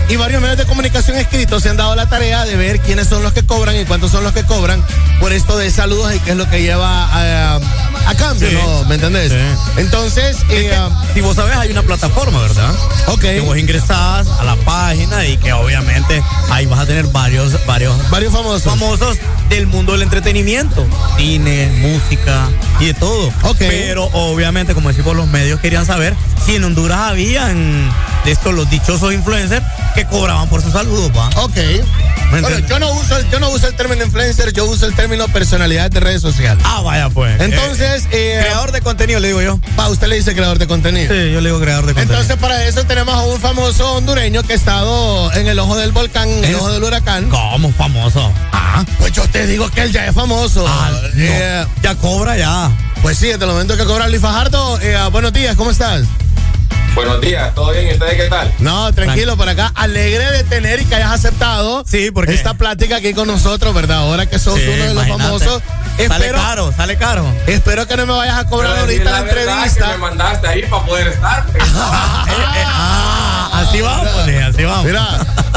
Y 0.09 0.17
varios 0.17 0.41
medios 0.41 0.57
de 0.57 0.65
comunicación 0.65 1.15
escritos 1.15 1.63
se 1.63 1.69
han 1.69 1.77
dado 1.77 1.95
la 1.95 2.09
tarea 2.09 2.43
de 2.43 2.57
ver 2.57 2.81
quiénes 2.81 3.07
son 3.07 3.23
los 3.23 3.31
que 3.31 3.43
cobran 3.43 3.79
y 3.79 3.85
cuántos 3.85 4.11
son 4.11 4.25
los 4.25 4.33
que 4.33 4.43
cobran 4.43 4.83
por 5.21 5.31
esto 5.31 5.57
de 5.57 5.71
saludos 5.71 6.13
y 6.13 6.19
qué 6.19 6.31
es 6.31 6.37
lo 6.37 6.49
que 6.49 6.61
lleva 6.61 7.07
a, 7.09 7.59
a 8.05 8.15
cambio, 8.15 8.49
Sí. 8.49 8.55
¿no? 8.55 8.85
¿Me 8.85 8.95
entendés? 8.95 9.31
Entonces, 9.77 10.37
eh, 10.49 10.71
Si 11.13 11.21
vos 11.21 11.35
sabes, 11.35 11.55
hay 11.55 11.71
una 11.71 11.83
plataforma, 11.83 12.41
¿verdad? 12.41 12.73
Ok. 13.07 13.21
Que 13.21 13.39
vos 13.41 13.57
ingresás 13.57 14.27
a 14.27 14.43
la 14.43 14.55
página 14.57 15.25
y 15.25 15.37
que 15.37 15.53
obviamente 15.53 16.21
ahí 16.49 16.65
vas 16.65 16.79
a 16.79 16.85
tener 16.85 17.05
varios, 17.07 17.53
varios, 17.65 18.09
varios 18.09 18.33
famosos. 18.33 18.63
famosos 18.63 19.17
del 19.49 19.67
mundo 19.67 19.93
del 19.93 20.01
entretenimiento. 20.03 20.85
Cine, 21.17 21.67
música 21.79 22.47
y 22.79 22.87
de 22.87 22.93
todo. 22.93 23.27
Ok. 23.43 23.57
Pero 23.59 24.05
obviamente, 24.13 24.73
como 24.73 24.89
decimos, 24.89 25.15
los 25.15 25.27
medios 25.27 25.59
querían 25.59 25.85
saber 25.85 26.15
si 26.45 26.55
en 26.55 26.63
Honduras 26.63 26.99
habían 27.11 27.89
de 28.25 28.31
estos 28.31 28.53
los 28.53 28.69
dichosos 28.69 29.13
influencers 29.13 29.63
que 29.95 30.05
cobraban 30.05 30.49
por 30.49 30.61
sus 30.61 30.73
saludos, 30.73 31.11
¿va? 31.15 31.29
ok. 31.41 31.57
¿Me 32.33 32.41
Bueno, 32.41 32.59
yo 32.67 32.79
no 32.79 32.91
uso 32.93 33.17
el, 33.17 33.29
yo 33.29 33.39
no 33.39 33.49
uso 33.51 33.67
el 33.67 33.75
término 33.75 34.03
influencer, 34.03 34.51
yo 34.53 34.65
uso 34.65 34.85
el 34.87 34.95
término 34.95 35.27
personalidad 35.27 35.91
de 35.91 35.99
redes 35.99 36.21
sociales. 36.21 36.63
Ah, 36.67 36.81
vaya 36.81 37.09
pues. 37.09 37.39
Entonces, 37.39 38.07
eh, 38.11 38.39
creador 38.41 38.71
de 38.71 38.81
contenido, 38.81 39.19
le 39.19 39.27
digo 39.27 39.41
yo. 39.41 39.59
Pa, 39.75 39.87
usted 39.89 40.07
le 40.07 40.15
dice 40.15 40.33
creador 40.33 40.57
de 40.57 40.65
contenido. 40.67 41.13
Sí, 41.13 41.31
yo 41.31 41.41
le 41.41 41.49
digo 41.49 41.59
creador 41.59 41.85
de 41.85 41.93
contenido. 41.93 42.15
Entonces, 42.19 42.37
para 42.37 42.65
eso 42.65 42.83
tenemos 42.85 43.13
a 43.13 43.21
un 43.21 43.39
famoso 43.39 43.93
hondureño 43.95 44.41
que 44.43 44.53
ha 44.53 44.55
estado 44.55 45.31
en 45.33 45.47
el 45.47 45.59
ojo 45.59 45.75
del 45.77 45.91
volcán, 45.91 46.27
en 46.29 46.43
el 46.45 46.55
ojo 46.55 46.71
del 46.71 46.83
huracán. 46.83 47.29
¿Cómo 47.29 47.71
famoso? 47.73 48.31
Ah, 48.51 48.83
pues 48.97 49.11
yo 49.11 49.27
te 49.29 49.45
digo 49.45 49.69
que 49.69 49.83
él 49.83 49.91
ya 49.91 50.07
es 50.07 50.15
famoso. 50.15 50.65
Ah, 50.67 50.89
no. 50.91 51.07
Eh, 51.23 51.65
Ya 51.83 51.95
cobra 51.95 52.35
ya. 52.35 52.71
pues 53.03 53.17
sí, 53.17 53.27
desde 53.27 53.45
el 53.45 53.51
momento 53.51 53.77
que 53.77 53.85
cobra 53.85 54.07
Luis 54.07 54.21
Fajardo. 54.21 54.79
eh, 54.81 54.97
buenos 55.11 55.31
días, 55.33 55.55
¿cómo 55.55 55.69
estás? 55.69 56.03
Buenos 56.95 57.21
días, 57.21 57.53
¿todo 57.55 57.71
bien? 57.71 57.87
¿Y 57.87 57.93
ustedes 57.93 58.13
qué 58.21 58.29
tal? 58.29 58.53
No, 58.59 58.93
tranquilo, 58.93 59.35
por 59.35 59.49
acá. 59.49 59.71
Alegre 59.75 60.31
de 60.31 60.43
tener 60.43 60.79
y 60.81 60.85
que 60.85 60.93
hayas 60.95 61.11
aceptado 61.11 61.83
Sí, 61.87 62.11
porque- 62.11 62.33
esta 62.35 62.53
plática 62.53 62.97
aquí 62.97 63.13
con 63.15 63.27
nosotros, 63.27 63.73
¿verdad? 63.73 63.97
Ahora 63.99 64.27
que 64.27 64.37
sos 64.37 64.59
Sí, 64.59 64.65
uno 64.67 64.83
de 64.85 64.93
los 64.93 65.07
imagínate. 65.07 65.23
famosos. 65.23 65.61
Sale 65.97 66.03
Espero, 66.05 66.37
caro, 66.39 66.73
sale 66.75 66.97
caro. 66.97 67.25
espero 67.47 67.87
que 67.87 67.97
no 67.97 68.05
me 68.07 68.13
vayas 68.13 68.37
a 68.37 68.47
cobrar 68.47 68.71
Pero 68.73 68.81
ahorita 68.85 69.11
la, 69.11 69.19
entrevista. 69.19 69.85
que 69.85 69.91
me 69.91 69.97
mandaste 69.97 70.47
ahí 70.47 70.61
para 70.63 70.85
poder 70.85 71.07
estar. 71.07 71.45
Ah, 72.75 73.49
así 73.67 73.81
vamos, 73.81 74.07
pues, 74.25 74.43
así 74.43 74.63
vamos. 74.63 74.85
Mira, 74.85 75.05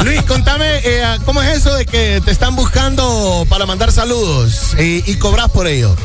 Luis, 0.03 0.21
contame, 0.23 0.65
eh, 0.83 1.03
¿cómo 1.25 1.41
es 1.41 1.57
eso 1.57 1.73
de 1.73 1.85
que 1.85 2.21
te 2.23 2.31
están 2.31 2.55
buscando 2.55 3.45
para 3.49 3.65
mandar 3.65 3.91
saludos 3.91 4.73
y, 4.77 5.03
y 5.09 5.15
cobras 5.17 5.49
por 5.49 5.65
ello? 5.67 5.95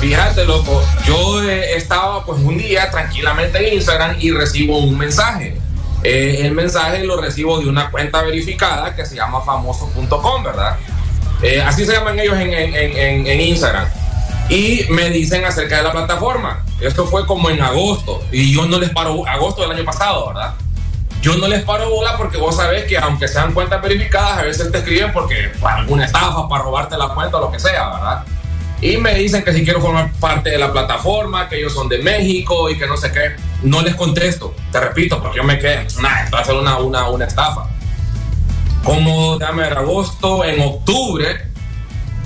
Fíjate, 0.00 0.44
loco, 0.44 0.82
yo 1.04 1.42
eh, 1.42 1.74
estaba 1.76 2.24
pues 2.24 2.38
un 2.40 2.56
día 2.56 2.90
tranquilamente 2.90 3.58
en 3.66 3.74
Instagram 3.74 4.16
y 4.20 4.30
recibo 4.30 4.78
un 4.78 4.96
mensaje. 4.96 5.56
Eh, 6.04 6.42
el 6.42 6.52
mensaje 6.52 7.02
lo 7.04 7.20
recibo 7.20 7.58
de 7.58 7.68
una 7.68 7.90
cuenta 7.90 8.22
verificada 8.22 8.94
que 8.94 9.04
se 9.04 9.16
llama 9.16 9.40
famoso.com, 9.40 10.44
¿verdad? 10.44 10.76
Eh, 11.42 11.60
así 11.60 11.84
se 11.84 11.92
llaman 11.92 12.18
ellos 12.18 12.36
en, 12.38 12.52
en- 12.54 12.74
en- 12.74 13.26
en 13.26 13.40
Instagram. 13.40 13.88
Y 14.48 14.86
me 14.90 15.10
dicen 15.10 15.44
acerca 15.44 15.78
de 15.78 15.82
la 15.82 15.92
plataforma. 15.92 16.64
Esto 16.80 17.04
fue 17.06 17.26
como 17.26 17.50
en 17.50 17.60
agosto. 17.60 18.22
Y 18.30 18.54
yo 18.54 18.66
no 18.66 18.78
les 18.78 18.90
paro, 18.90 19.26
agosto 19.26 19.62
del 19.62 19.72
año 19.72 19.84
pasado, 19.84 20.28
¿verdad? 20.28 20.54
Yo 21.20 21.36
no 21.36 21.48
les 21.48 21.64
paro 21.64 21.90
bola 21.90 22.16
porque 22.16 22.38
vos 22.38 22.56
sabés 22.56 22.84
que 22.84 22.96
aunque 22.96 23.26
sean 23.26 23.52
cuentas 23.52 23.82
verificadas, 23.82 24.38
a 24.38 24.42
veces 24.42 24.70
te 24.70 24.78
escriben 24.78 25.12
porque 25.12 25.50
para 25.60 25.78
alguna 25.78 26.04
estafa, 26.06 26.48
para 26.48 26.62
robarte 26.62 26.96
la 26.96 27.08
cuenta 27.08 27.38
o 27.38 27.40
lo 27.40 27.50
que 27.50 27.58
sea, 27.58 27.88
¿verdad? 27.88 28.17
Y 28.80 28.96
me 28.98 29.14
dicen 29.14 29.42
que 29.42 29.52
si 29.52 29.64
quiero 29.64 29.80
formar 29.80 30.12
parte 30.20 30.50
de 30.50 30.58
la 30.58 30.72
plataforma, 30.72 31.48
que 31.48 31.58
ellos 31.58 31.72
son 31.74 31.88
de 31.88 31.98
México 31.98 32.70
y 32.70 32.78
que 32.78 32.86
no 32.86 32.96
sé 32.96 33.10
qué. 33.10 33.34
No 33.62 33.82
les 33.82 33.96
contesto, 33.96 34.54
te 34.70 34.78
repito, 34.78 35.20
porque 35.20 35.38
yo 35.38 35.44
me 35.44 35.58
quedé, 35.58 35.84
una, 35.98 36.22
esto 36.22 36.36
va 36.36 36.42
a 36.42 36.44
ser 36.44 36.54
una, 36.54 36.78
una, 36.78 37.08
una 37.08 37.24
estafa. 37.24 37.68
Como, 38.84 39.38
ver, 39.38 39.72
agosto, 39.76 40.44
en 40.44 40.60
octubre, 40.62 41.42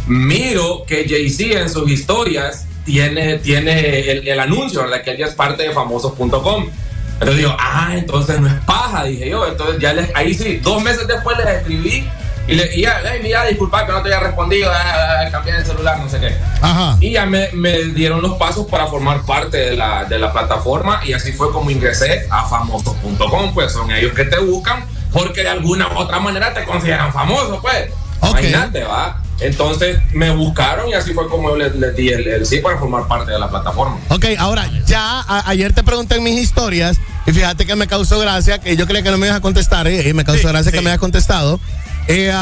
miro 0.07 0.85
que 0.87 1.07
Jay-Z 1.09 1.59
en 1.61 1.71
sus 1.71 1.91
historias 1.91 2.67
tiene, 2.85 3.39
tiene 3.39 4.11
el, 4.11 4.29
el 4.29 4.41
anuncio, 4.41 4.83
¿verdad? 4.83 5.03
Que 5.03 5.13
él 5.13 5.19
ya 5.19 5.27
es 5.27 5.35
parte 5.35 5.63
de 5.63 5.73
famosos.com. 5.73 6.67
Entonces 7.15 7.37
digo, 7.37 7.57
ah, 7.59 7.91
entonces 7.95 8.41
no 8.41 8.49
es 8.49 8.55
paja, 8.67 9.05
dije 9.05 9.31
yo. 9.31 9.47
Entonces 9.47 9.81
ya 9.81 9.93
les, 9.95 10.15
ahí 10.15 10.35
sí, 10.35 10.57
dos 10.59 10.83
meses 10.83 11.07
después 11.07 11.39
les 11.39 11.47
escribí 11.49 12.07
y 12.49 12.55
le 12.55 12.75
y 12.77 12.83
ya, 12.83 13.01
"Ey, 13.01 13.23
mira, 13.23 13.45
disculpa 13.47 13.87
que 13.87 13.93
no 13.93 14.03
te 14.03 14.09
haya 14.09 14.21
respondido, 14.21 14.71
ah, 14.73 15.21
ah, 15.25 15.31
cambié 15.31 15.53
de 15.55 15.65
celular, 15.65 15.99
no 15.99 16.09
sé 16.09 16.19
qué. 16.19 16.35
Ajá. 16.63 16.97
Y 17.01 17.13
ya 17.13 17.27
me, 17.27 17.49
me 17.53 17.85
dieron 17.87 18.23
los 18.23 18.35
pasos 18.39 18.67
para 18.71 18.87
formar 18.87 19.23
parte 19.27 19.57
de 19.59 19.77
la, 19.77 20.05
de 20.05 20.19
la 20.19 20.33
plataforma 20.33 21.01
y 21.05 21.13
así 21.13 21.33
fue 21.33 21.51
como 21.53 21.71
ingresé 21.71 22.27
a 22.31 22.45
famosos.com, 22.47 23.53
pues 23.55 23.73
son 23.73 23.91
ellos 23.91 24.13
que 24.15 24.25
te 24.25 24.39
buscan 24.39 24.85
porque 25.13 25.43
de 25.43 25.49
alguna 25.51 25.89
u 25.89 25.99
otra 25.99 26.21
manera 26.21 26.55
te 26.55 26.65
consideran 26.65 27.13
famoso, 27.13 27.59
pues. 27.61 27.91
Ok. 28.21 28.31
Imagínate, 28.39 28.85
va. 28.85 29.19
Entonces 29.41 29.99
me 30.13 30.31
buscaron 30.31 30.89
y 30.89 30.95
así 30.95 31.13
fue 31.13 31.29
como 31.29 31.57
les, 31.57 31.75
les 31.75 31.97
di 31.97 32.09
el, 32.11 32.27
el 32.29 32.47
sí 32.47 32.59
para 32.59 32.79
formar 32.79 33.09
parte 33.09 33.33
de 33.33 33.39
la 33.41 33.51
plataforma. 33.51 33.99
Ok, 34.09 34.27
ahora, 34.39 34.71
ya 34.87 35.21
a- 35.21 35.49
ayer 35.51 35.73
te 35.73 35.83
pregunté 35.83 36.15
en 36.17 36.23
mis 36.23 36.41
historias 36.41 36.97
y 37.27 37.33
fíjate 37.33 37.67
que 37.67 37.75
me 37.75 37.89
causó 37.89 38.21
gracia, 38.21 38.59
que 38.61 38.77
yo 38.77 38.87
creía 38.87 39.03
que 39.03 39.11
no 39.11 39.19
me 39.19 39.27
ibas 39.27 39.39
a 39.39 39.43
contestar 39.43 39.89
eh, 39.89 40.09
y 40.09 40.13
me 40.15 40.25
causó 40.25 40.43
Sí, 40.43 40.47
gracia 40.47 40.71
que 40.71 40.81
me 40.81 40.91
hayas 40.91 41.01
contestado. 41.01 41.59
Eh, 42.07 42.33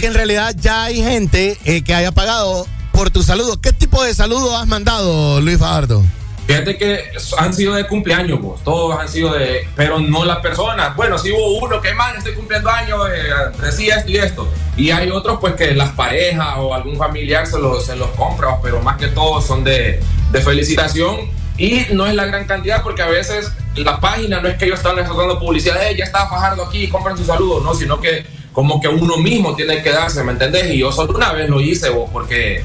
que 0.00 0.06
en 0.06 0.14
realidad 0.14 0.54
ya 0.58 0.84
hay 0.84 0.96
gente 1.02 1.56
eh, 1.64 1.82
que 1.84 1.94
haya 1.94 2.10
pagado 2.12 2.66
por 3.00 3.10
tu 3.10 3.22
saludo. 3.22 3.58
¿Qué 3.58 3.72
tipo 3.72 4.04
de 4.04 4.12
saludo 4.12 4.54
has 4.58 4.66
mandado, 4.66 5.40
Luis 5.40 5.56
Fajardo? 5.56 6.04
Fíjate 6.46 6.76
que 6.76 7.04
han 7.38 7.54
sido 7.54 7.72
de 7.72 7.86
cumpleaños, 7.86 8.42
vos. 8.42 8.62
Todos 8.62 9.00
han 9.00 9.08
sido 9.08 9.32
de. 9.32 9.66
Pero 9.74 10.00
no 10.00 10.26
las 10.26 10.40
personas. 10.40 10.94
Bueno, 10.96 11.16
sí 11.16 11.32
hubo 11.32 11.64
uno 11.64 11.80
que, 11.80 11.94
man, 11.94 12.14
estoy 12.18 12.34
cumpliendo 12.34 12.68
años, 12.68 13.00
eh, 13.10 13.30
decía 13.62 13.96
esto 13.96 14.10
y 14.10 14.16
esto. 14.18 14.48
Y 14.76 14.90
hay 14.90 15.10
otros, 15.10 15.38
pues, 15.40 15.54
que 15.54 15.74
las 15.74 15.92
parejas 15.92 16.56
o 16.58 16.74
algún 16.74 16.98
familiar 16.98 17.46
se 17.46 17.58
los, 17.58 17.86
se 17.86 17.96
los 17.96 18.10
compra, 18.10 18.60
pero 18.62 18.82
más 18.82 18.98
que 18.98 19.06
todo 19.08 19.40
son 19.40 19.64
de, 19.64 19.98
de 20.30 20.40
felicitación. 20.42 21.20
Y 21.56 21.86
no 21.92 22.04
es 22.06 22.14
la 22.14 22.26
gran 22.26 22.46
cantidad, 22.46 22.82
porque 22.82 23.00
a 23.00 23.06
veces 23.08 23.50
la 23.76 23.98
página 23.98 24.42
no 24.42 24.48
es 24.48 24.58
que 24.58 24.66
ellos 24.66 24.78
están 24.78 24.96
dando 24.96 25.38
publicidad, 25.40 25.82
"Eh, 25.88 25.96
ya 25.96 26.04
está 26.04 26.28
Fajardo 26.28 26.66
aquí, 26.66 26.86
compren 26.88 27.16
su 27.16 27.24
saludo, 27.24 27.62
no, 27.62 27.72
sino 27.72 27.98
que 27.98 28.26
como 28.52 28.78
que 28.78 28.88
uno 28.88 29.16
mismo 29.16 29.56
tiene 29.56 29.82
que 29.82 29.90
darse, 29.90 30.22
¿me 30.22 30.32
entendés? 30.32 30.74
Y 30.74 30.80
yo 30.80 30.92
solo 30.92 31.14
una 31.14 31.32
vez 31.32 31.48
lo 31.48 31.62
hice, 31.62 31.88
vos, 31.88 32.10
porque 32.12 32.62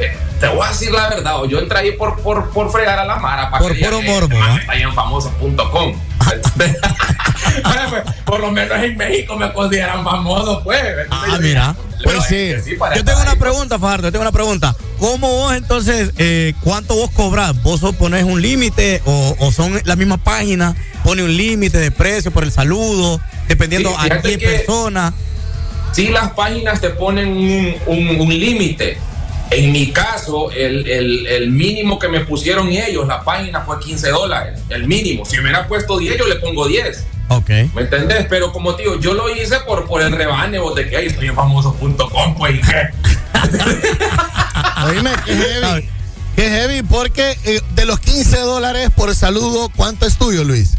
eh, 0.00 0.16
te 0.40 0.46
voy 0.48 0.64
a 0.64 0.68
decir 0.68 0.90
la 0.92 1.08
verdad, 1.08 1.34
yo 1.48 1.58
entré 1.58 1.78
ahí 1.78 1.92
por, 1.92 2.20
por, 2.22 2.50
por 2.50 2.70
fregar 2.70 2.98
a 2.98 3.04
la 3.04 3.16
mara 3.16 3.50
para 3.50 3.62
Por 3.62 3.74
que 3.76 3.84
puro 3.84 4.00
"Eh, 4.00 4.04
morbo, 4.06 4.36
está 4.60 4.72
ahí 4.72 4.82
en 4.82 4.92
famoso.com. 4.94 6.00
Pues, 7.90 8.02
por 8.24 8.40
lo 8.40 8.50
menos 8.50 8.76
en 8.82 8.96
México 8.96 9.36
me 9.36 9.50
consideran 9.52 10.04
famoso, 10.04 10.60
pues. 10.62 10.82
Ah, 11.10 11.38
mira. 11.40 11.74
Pues 12.04 12.24
sí. 12.28 12.52
sí, 12.64 12.74
para 12.76 12.94
Yo 12.96 13.04
tengo 13.04 13.20
una 13.22 13.32
ahí. 13.32 13.38
pregunta, 13.38 13.78
Fajardo, 13.78 14.08
yo 14.08 14.12
tengo 14.12 14.22
una 14.22 14.32
pregunta. 14.32 14.74
¿Cómo 14.98 15.28
vos 15.28 15.54
entonces, 15.54 16.12
eh, 16.18 16.52
cuánto 16.62 16.94
vos 16.94 17.10
cobras? 17.12 17.60
¿Vos 17.62 17.80
pones 17.98 18.24
un 18.24 18.42
límite 18.42 19.00
o, 19.06 19.34
o 19.38 19.50
son 19.52 19.80
la 19.84 19.96
misma 19.96 20.18
página? 20.18 20.74
¿Pone 21.04 21.22
un 21.22 21.34
límite 21.36 21.78
de 21.78 21.90
precio 21.90 22.30
por 22.30 22.44
el 22.44 22.52
saludo? 22.52 23.20
Dependiendo 23.48 23.90
Sí, 24.02 24.08
a 24.10 24.20
qué 24.20 24.38
que- 24.38 24.46
persona. 24.46 25.14
Sí, 25.92 26.08
las 26.08 26.30
páginas 26.32 26.80
te 26.80 26.90
ponen 26.90 27.28
un, 27.30 27.74
un- 27.86 28.20
un 28.20 28.28
límite. 28.28 28.98
En 29.50 29.72
mi 29.72 29.90
caso, 29.92 30.50
el, 30.50 30.86
el- 30.88 31.26
el 31.26 31.50
mínimo 31.50 31.98
que 31.98 32.08
me 32.08 32.20
pusieron 32.20 32.68
ellos, 32.68 33.06
la 33.08 33.22
página 33.24 33.62
fue 33.62 33.78
15 33.80 34.10
dólares. 34.10 34.60
El 34.68 34.86
mínimo. 34.86 35.24
Si 35.24 35.36
me 35.36 35.42
hubiera 35.44 35.66
puesto 35.66 35.98
10, 35.98 36.18
yo 36.18 36.26
le 36.26 36.36
pongo 36.36 36.66
10. 36.68 37.04
Ok. 37.28 37.48
¿Me 37.74 37.82
entendés? 37.82 38.26
Pero 38.28 38.52
como 38.52 38.74
tío, 38.74 38.98
yo 39.00 39.14
lo 39.14 39.34
hice 39.34 39.60
por, 39.60 39.86
por 39.86 40.02
el 40.02 40.12
rebane 40.12 40.58
vos, 40.58 40.74
de 40.74 40.88
que 40.88 40.96
"Ay, 40.96 41.10
soy 41.10 41.28
en 41.28 41.34
famoso.com, 41.34 42.34
pues 42.36 42.54
¿y 42.56 42.60
qué? 42.60 42.88
Oíme, 44.86 45.10
qué 45.24 45.34
heavy. 45.34 45.88
Qué 46.36 46.48
heavy, 46.50 46.82
porque 46.82 47.36
eh, 47.44 47.60
de 47.74 47.84
los 47.84 47.98
15 48.00 48.38
dólares 48.40 48.90
por 48.94 49.14
saludo, 49.14 49.70
¿cuánto 49.74 50.06
es 50.06 50.16
tuyo, 50.16 50.44
Luis? 50.44 50.74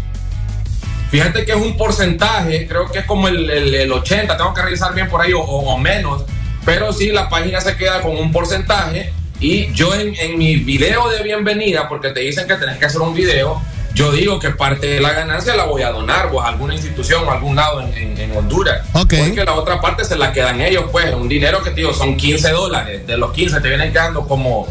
Fíjate 1.12 1.44
que 1.44 1.52
es 1.54 1.58
un 1.58 1.76
porcentaje, 1.76 2.68
creo 2.68 2.90
que 2.92 3.00
es 3.00 3.06
como 3.06 3.28
el, 3.28 3.50
el- 3.50 3.76
el 3.76 3.92
80, 3.92 4.38
tengo 4.38 4.54
que 4.54 4.62
revisar 4.62 4.94
bien 4.94 5.10
por 5.10 5.22
ahí 5.22 5.32
o 5.36 5.78
menos, 5.78 6.24
pero 6.66 6.92
sí, 6.94 7.12
la 7.12 7.30
página 7.30 7.62
se 7.62 7.76
queda 7.78 8.02
con 8.02 8.16
un 8.18 8.32
porcentaje 8.32 9.12
y 9.40 9.72
yo 9.74 9.94
en, 9.96 10.14
en 10.16 10.38
mi 10.38 10.58
video 10.58 11.08
de 11.10 11.24
bienvenida, 11.24 11.88
porque 11.88 12.10
te 12.10 12.20
dicen 12.22 12.48
que 12.48 12.56
tenés 12.56 12.78
que 12.78 12.86
hacer 12.86 13.00
un 13.02 13.14
video, 13.14 13.62
yo 13.94 14.12
digo 14.12 14.40
que 14.40 14.52
parte 14.52 14.88
de 14.88 15.00
la 15.02 15.14
ganancia 15.14 15.56
la 15.56 15.64
voy 15.66 15.82
a 15.82 15.92
donar 15.92 16.30
pues, 16.30 16.46
a 16.46 16.50
alguna 16.50 16.74
institución 16.76 17.26
o 17.26 17.32
a 17.32 17.36
algún 17.36 17.56
lado 17.56 17.82
en, 17.82 17.94
en- 17.94 18.18
en 18.20 18.38
Honduras. 18.38 18.86
Porque 19.18 19.44
la 19.46 19.54
otra 19.54 19.82
parte 19.82 20.04
se 20.06 20.18
la 20.18 20.32
quedan 20.32 20.62
ellos, 20.62 20.86
pues, 20.92 21.14
un 21.14 21.28
dinero 21.28 21.64
que, 21.64 21.72
tío, 21.72 21.94
son 21.94 22.16
15 22.18 22.50
dólares. 22.52 23.08
De 23.08 23.18
los 23.18 23.32
15 23.32 23.60
te 23.62 23.68
vienen 23.70 23.92
quedando 23.92 24.28
como 24.28 24.68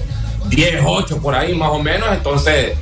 10, 0.47 0.83
8 0.87 1.19
por 1.21 1.35
ahí 1.35 1.55
más 1.55 1.71
o 1.71 1.79
menos, 1.83 2.09
entonces... 2.13 2.73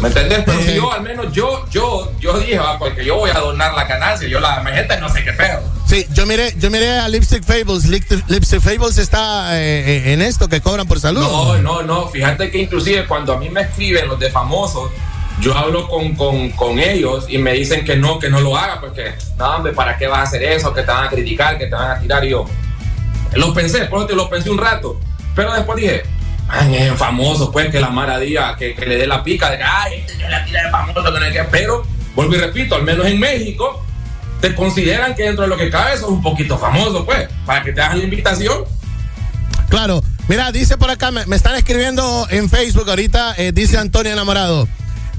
¿Me 0.00 0.08
entendés? 0.08 0.42
Pero 0.46 0.60
si 0.62 0.74
yo, 0.74 0.92
al 0.92 1.02
menos 1.02 1.32
yo, 1.32 1.64
yo, 1.70 2.12
yo 2.20 2.38
dije, 2.38 2.58
va, 2.58 2.78
porque 2.78 3.04
yo 3.04 3.16
voy 3.16 3.30
a 3.30 3.38
donar 3.40 3.74
la 3.74 3.84
ganancia, 3.84 4.28
yo 4.28 4.38
la 4.38 4.62
gente 4.64 4.96
no 5.00 5.08
sé 5.08 5.24
qué 5.24 5.32
pedo. 5.32 5.60
Sí, 5.86 6.06
yo 6.12 6.24
miré, 6.26 6.54
yo 6.58 6.70
miré 6.70 6.98
a 6.98 7.08
Lipstick 7.08 7.42
Fables. 7.42 7.86
Lip- 7.86 8.22
Lipstick 8.28 8.60
Fables 8.60 8.98
está 8.98 9.58
eh, 9.58 10.06
eh, 10.06 10.12
en 10.12 10.22
esto 10.22 10.46
que 10.48 10.60
cobran 10.60 10.86
por 10.86 11.00
saludo. 11.00 11.56
No, 11.56 11.58
no, 11.58 11.82
no, 11.82 12.08
fíjate 12.08 12.50
que 12.50 12.58
inclusive 12.58 13.06
cuando 13.06 13.32
a 13.32 13.38
mí 13.38 13.48
me 13.48 13.62
escriben 13.62 14.06
los 14.06 14.20
de 14.20 14.30
famosos, 14.30 14.90
yo 15.40 15.56
hablo 15.56 15.88
con, 15.88 16.14
con, 16.14 16.50
con 16.50 16.78
ellos 16.78 17.26
y 17.28 17.38
me 17.38 17.52
dicen 17.54 17.84
que 17.84 17.96
no, 17.96 18.18
que 18.18 18.28
no 18.28 18.40
lo 18.40 18.56
haga, 18.56 18.80
porque, 18.80 19.14
no, 19.38 19.56
hombre, 19.56 19.72
¿para 19.72 19.96
qué 19.96 20.06
vas 20.06 20.18
a 20.20 20.22
hacer 20.22 20.42
eso? 20.44 20.72
Que 20.74 20.82
te 20.82 20.90
van 20.92 21.04
a 21.04 21.08
criticar, 21.10 21.56
que 21.58 21.66
te 21.66 21.74
van 21.74 21.92
a 21.92 22.00
tirar. 22.00 22.24
Y 22.24 22.30
yo, 22.30 22.44
lo 23.34 23.52
pensé, 23.54 23.84
por 23.86 23.98
eso 24.00 24.06
te 24.08 24.14
lo 24.14 24.28
pensé 24.28 24.50
un 24.50 24.58
rato, 24.58 25.00
pero 25.34 25.52
después 25.54 25.78
dije, 25.80 26.02
es 26.72 26.92
famoso, 26.94 27.50
pues, 27.50 27.70
que 27.70 27.80
la 27.80 27.90
maravilla, 27.90 28.56
que, 28.56 28.74
que 28.74 28.86
le 28.86 28.96
dé 28.96 29.06
la 29.06 29.22
pica, 29.22 29.50
de 29.50 29.58
que, 29.58 29.64
ay, 29.64 30.00
este 30.00 30.16
que 30.16 30.28
la 30.28 30.44
tira 30.44 30.64
de 30.64 30.70
famoso, 30.70 31.04
que 31.04 31.20
no 31.20 31.26
hay 31.26 31.32
que, 31.32 31.44
pero, 31.44 31.84
vuelvo 32.14 32.34
y 32.34 32.38
repito, 32.38 32.74
al 32.74 32.82
menos 32.82 33.06
en 33.06 33.20
México, 33.20 33.84
te 34.40 34.54
consideran 34.54 35.14
que 35.14 35.24
dentro 35.24 35.42
de 35.42 35.48
lo 35.48 35.56
que 35.56 35.70
cabe 35.70 35.96
sos 35.96 36.10
un 36.10 36.22
poquito 36.22 36.58
famoso, 36.58 37.04
pues, 37.04 37.28
para 37.44 37.62
que 37.62 37.72
te 37.72 37.80
hagan 37.80 37.98
la 37.98 38.04
invitación. 38.04 38.64
Claro. 39.68 40.02
Mira, 40.28 40.52
dice 40.52 40.76
por 40.76 40.90
acá, 40.90 41.10
me, 41.10 41.24
me 41.26 41.36
están 41.36 41.54
escribiendo 41.54 42.26
en 42.30 42.50
Facebook 42.50 42.88
ahorita, 42.88 43.34
eh, 43.38 43.52
dice 43.52 43.78
Antonio 43.78 44.12
Enamorado. 44.12 44.68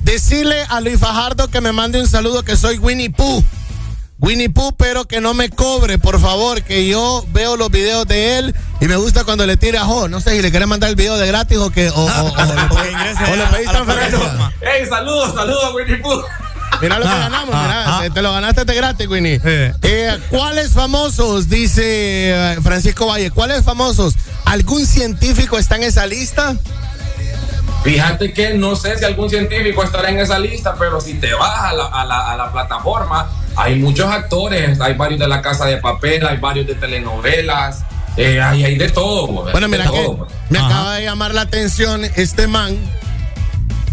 Decirle 0.03 0.64
a 0.69 0.82
Luis 0.82 0.99
Fajardo 0.99 1.49
que 1.49 1.61
me 1.61 1.72
mande 1.72 1.99
un 1.99 2.08
saludo 2.08 2.43
que 2.43 2.56
soy 2.56 2.77
Winnie 2.77 3.09
Pooh. 3.09 3.43
Winnie 4.22 4.49
Pooh, 4.49 4.73
pero 4.75 5.06
que 5.06 5.22
no 5.22 5.33
me 5.33 5.49
cobre, 5.49 5.98
por 5.98 6.19
favor, 6.19 6.61
que 6.61 6.88
yo 6.88 7.25
veo 7.31 7.56
los 7.56 7.69
videos 7.72 8.06
de 8.06 8.38
él 8.38 8.56
y 8.81 8.85
me 8.85 8.98
gusta 8.98 9.23
cuando 9.23 9.45
le 9.45 9.56
tira 9.57 9.85
jo. 9.85 10.09
No 10.09 10.19
sé 10.19 10.31
si 10.35 10.41
le 10.41 10.51
quiere 10.51 10.65
mandar 10.65 10.89
el 10.89 10.95
video 10.98 11.17
de 11.17 11.25
gratis 11.27 11.57
o 11.57 11.69
que 11.69 11.89
o, 11.89 11.93
o- 11.93 12.06
o- 12.06 12.31
o 13.31 13.35
le 13.35 13.45
pedís 13.48 13.69
transferencia. 13.69 14.51
Hey, 14.61 14.85
saludos, 14.89 15.33
saludos, 15.33 15.73
Winnie 15.73 15.98
Pooh. 15.98 16.22
Mira 16.81 16.98
lo 16.99 17.03
que 17.06 17.11
ganamos, 17.11 17.48
mira, 17.56 17.99
te, 18.01 18.09
te 18.11 18.22
lo 18.22 18.31
ganaste 18.31 18.64
de 18.64 18.75
gratis, 18.75 19.07
Winnie. 19.07 19.41
Eh, 19.43 20.17
¿Cuáles 20.30 20.72
famosos, 20.72 21.49
dice 21.49 21.81
eh, 21.85 22.57
Francisco 22.61 23.07
Valle, 23.07 23.31
cuáles 23.31 23.64
famosos? 23.65 24.14
¿Algún 24.45 24.85
científico 24.85 25.57
está 25.57 25.77
en 25.77 25.83
esa 25.83 26.06
lista? 26.06 26.56
Fíjate 27.83 28.33
que 28.33 28.53
no 28.56 28.75
sé 28.75 28.98
si 28.98 29.06
algún 29.06 29.30
científico 29.30 29.83
estará 29.83 30.09
en 30.09 30.19
esa 30.19 30.38
lista, 30.38 30.75
pero 30.77 30.99
si 30.99 31.14
te 31.16 31.33
vas 31.33 31.59
a 31.59 31.74
la, 31.74 31.85
a 31.85 32.06
la- 32.06 32.32
a 32.32 32.35
la 32.38 32.51
plataforma, 32.51 33.30
hay 33.56 33.75
muchos 33.77 34.09
actores, 34.11 34.80
hay 34.82 34.93
varios 34.95 35.19
de 35.19 35.27
la 35.27 35.41
Casa 35.41 35.66
de 35.66 35.77
Papel, 35.77 36.25
hay 36.27 36.38
varios 36.38 36.67
de 36.67 36.75
telenovelas, 36.75 37.83
eh, 38.17 38.41
hay, 38.41 38.66
hay 38.66 38.75
de 38.77 38.90
todo. 38.90 39.27
güey, 39.27 39.51
Bueno, 39.53 39.67
mira 39.69 39.85
que 39.90 39.98
todo. 40.03 40.27
me 40.49 40.59
acaba 40.59 40.95
de 40.95 41.06
llamar 41.06 41.33
la 41.33 41.41
atención 41.41 42.03
este 42.03 42.48
man 42.48 42.77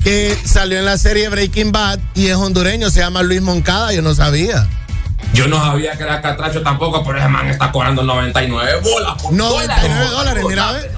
que 0.03 0.37
salió 0.45 0.79
en 0.79 0.85
la 0.85 0.99
serie 0.99 1.29
Breaking 1.29 1.73
Bad 1.73 1.99
y 2.15 2.27
es 2.29 2.37
hondureño, 2.37 2.91
se 2.91 3.01
llama 3.01 3.23
Luis 3.23 3.43
Moncada, 3.43 3.93
yo 3.93 4.03
no 4.03 4.15
sabía. 4.15 4.67
Yo 5.33 5.49
no 5.49 5.59
sabía 5.59 5.97
que 5.97 6.03
era 6.05 6.21
catracho 6.21 6.63
tampoco, 6.63 7.03
pero 7.05 7.19
ese 7.19 7.29
man 7.29 7.49
está 7.49 7.73
cobrando 7.73 8.03
99 8.03 8.81
bolas. 8.83 9.21
por 9.23 9.33
99 9.33 10.07
dólares, 10.11 10.45
mira, 10.49 10.73
ve. 10.73 10.91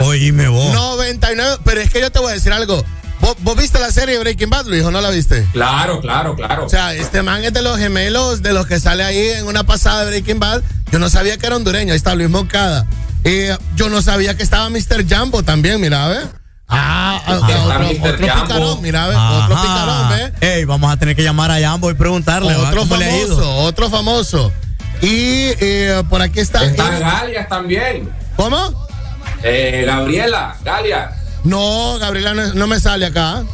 Oíme 0.00 0.48
vos. 0.48 0.72
99, 0.72 1.58
pero 1.64 1.80
es 1.80 1.90
que 1.90 2.00
yo 2.00 2.10
te 2.10 2.18
voy 2.18 2.30
a 2.30 2.34
decir 2.34 2.52
algo. 2.52 2.84
¿Vos, 3.20 3.36
vos 3.40 3.56
viste 3.56 3.78
la 3.78 3.90
serie 3.90 4.18
Breaking 4.18 4.50
Bad, 4.50 4.66
Luis, 4.66 4.84
o 4.84 4.90
no 4.90 5.00
la 5.00 5.10
viste? 5.10 5.46
Claro, 5.52 6.00
claro, 6.00 6.36
claro. 6.36 6.66
O 6.66 6.68
sea, 6.68 6.94
este 6.94 7.22
man 7.22 7.42
es 7.44 7.52
de 7.52 7.62
los 7.62 7.78
gemelos 7.78 8.42
de 8.42 8.52
los 8.52 8.66
que 8.66 8.78
sale 8.78 9.04
ahí 9.04 9.30
en 9.30 9.46
una 9.46 9.64
pasada 9.64 10.04
de 10.04 10.10
Breaking 10.10 10.38
Bad. 10.38 10.62
Yo 10.92 10.98
no 10.98 11.08
sabía 11.08 11.38
que 11.38 11.46
era 11.46 11.56
hondureño, 11.56 11.92
ahí 11.92 11.96
está 11.96 12.14
Luis 12.14 12.28
Moncada. 12.28 12.86
Eh, 13.24 13.56
yo 13.74 13.88
no 13.88 14.02
sabía 14.02 14.36
que 14.36 14.42
estaba 14.42 14.68
Mr. 14.70 15.08
Jambo 15.08 15.42
también, 15.42 15.80
mira, 15.80 16.06
¿ve? 16.08 16.18
Ah, 16.68 17.20
ah, 17.26 17.34
otro, 17.36 18.16
picarón, 18.16 18.82
mira, 18.82 19.06
¿ve? 19.06 19.14
Otro 19.16 19.56
picarón, 19.62 20.08
¿ve? 20.10 20.32
Ey, 20.40 20.64
vamos 20.64 20.92
a 20.92 20.96
tener 20.96 21.16
que 21.16 21.22
llamar 21.22 21.50
a 21.50 21.60
Jambo 21.60 21.90
y 21.90 21.94
preguntarle. 21.94 22.54
Otro 22.54 22.80
¿Cómo 22.80 22.96
le 22.96 23.04
ha 23.04 23.16
ido? 23.16 23.36
famoso, 23.36 23.56
otro 23.56 23.90
famoso. 23.90 24.52
Y 25.00 25.52
eh, 25.60 26.02
por 26.08 26.22
aquí 26.22 26.40
está. 26.40 26.64
Está 26.64 26.96
eh, 26.96 27.00
Galias 27.00 27.48
también. 27.48 28.10
¿Cómo? 28.36 28.85
Eh, 29.46 29.84
Gabriela, 29.86 30.56
Galia. 30.64 31.10
No, 31.44 31.98
Gabriela 31.98 32.34
no, 32.34 32.54
no 32.54 32.66
me 32.66 32.80
sale 32.80 33.06
acá. 33.06 33.44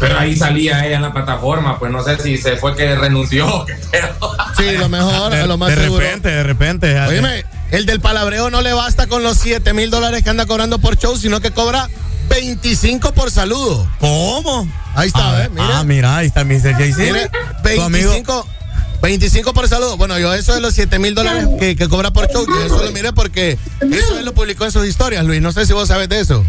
Pero 0.00 0.16
ahí 0.18 0.36
salía 0.36 0.86
ella 0.86 0.96
en 0.96 1.02
la 1.02 1.12
plataforma, 1.12 1.78
pues 1.78 1.90
no 1.90 2.04
sé 2.04 2.18
si 2.22 2.36
se 2.38 2.56
fue 2.56 2.76
que 2.76 2.94
renunció. 2.94 3.66
Sí, 4.56 4.76
lo 4.76 4.88
mejor, 4.88 5.32
De, 5.32 5.46
lo 5.46 5.56
más 5.56 5.68
de 5.70 5.76
seguro. 5.76 6.00
repente, 6.04 6.28
de 6.30 6.42
repente. 6.42 7.00
Oíme, 7.00 7.44
el 7.70 7.86
del 7.86 8.00
palabreo 8.00 8.50
no 8.50 8.60
le 8.60 8.72
basta 8.72 9.06
con 9.06 9.22
los 9.22 9.38
7 9.38 9.72
mil 9.72 9.88
dólares 9.90 10.22
que 10.24 10.30
anda 10.30 10.46
cobrando 10.46 10.78
por 10.80 10.96
show, 10.98 11.16
sino 11.16 11.40
que 11.40 11.52
cobra 11.52 11.88
25 12.28 13.12
por 13.12 13.30
saludo. 13.30 13.88
¿Cómo? 14.00 14.68
Ahí 14.96 15.08
está, 15.08 15.28
Ah, 15.30 15.38
¿ves? 15.38 15.50
Mira. 15.50 15.78
Ah, 15.78 15.84
mira, 15.84 16.16
ahí 16.16 16.26
está 16.26 16.44
Mr. 16.44 16.76
JC. 16.76 16.96
Mire, 16.98 17.30
Tu 17.76 17.82
amigo. 17.82 18.46
25, 19.00 19.00
25 19.02 19.54
por 19.54 19.68
saludo. 19.68 19.96
Bueno, 19.96 20.18
yo 20.18 20.32
eso 20.34 20.54
de 20.54 20.60
los 20.60 20.74
7 20.74 20.98
mil 20.98 21.14
dólares 21.14 21.46
que, 21.58 21.76
que 21.76 21.88
cobra 21.88 22.10
por 22.12 22.28
show, 22.30 22.44
yo 22.46 22.62
eso 22.64 22.82
lo 22.84 22.90
miré 22.92 23.12
porque 23.12 23.58
eso 23.80 24.18
él 24.18 24.24
lo 24.24 24.34
publicó 24.34 24.64
en 24.64 24.72
sus 24.72 24.86
historias, 24.86 25.24
Luis. 25.24 25.40
No 25.40 25.52
sé 25.52 25.66
si 25.66 25.72
vos 25.72 25.88
sabes 25.88 26.08
de 26.08 26.20
eso. 26.20 26.44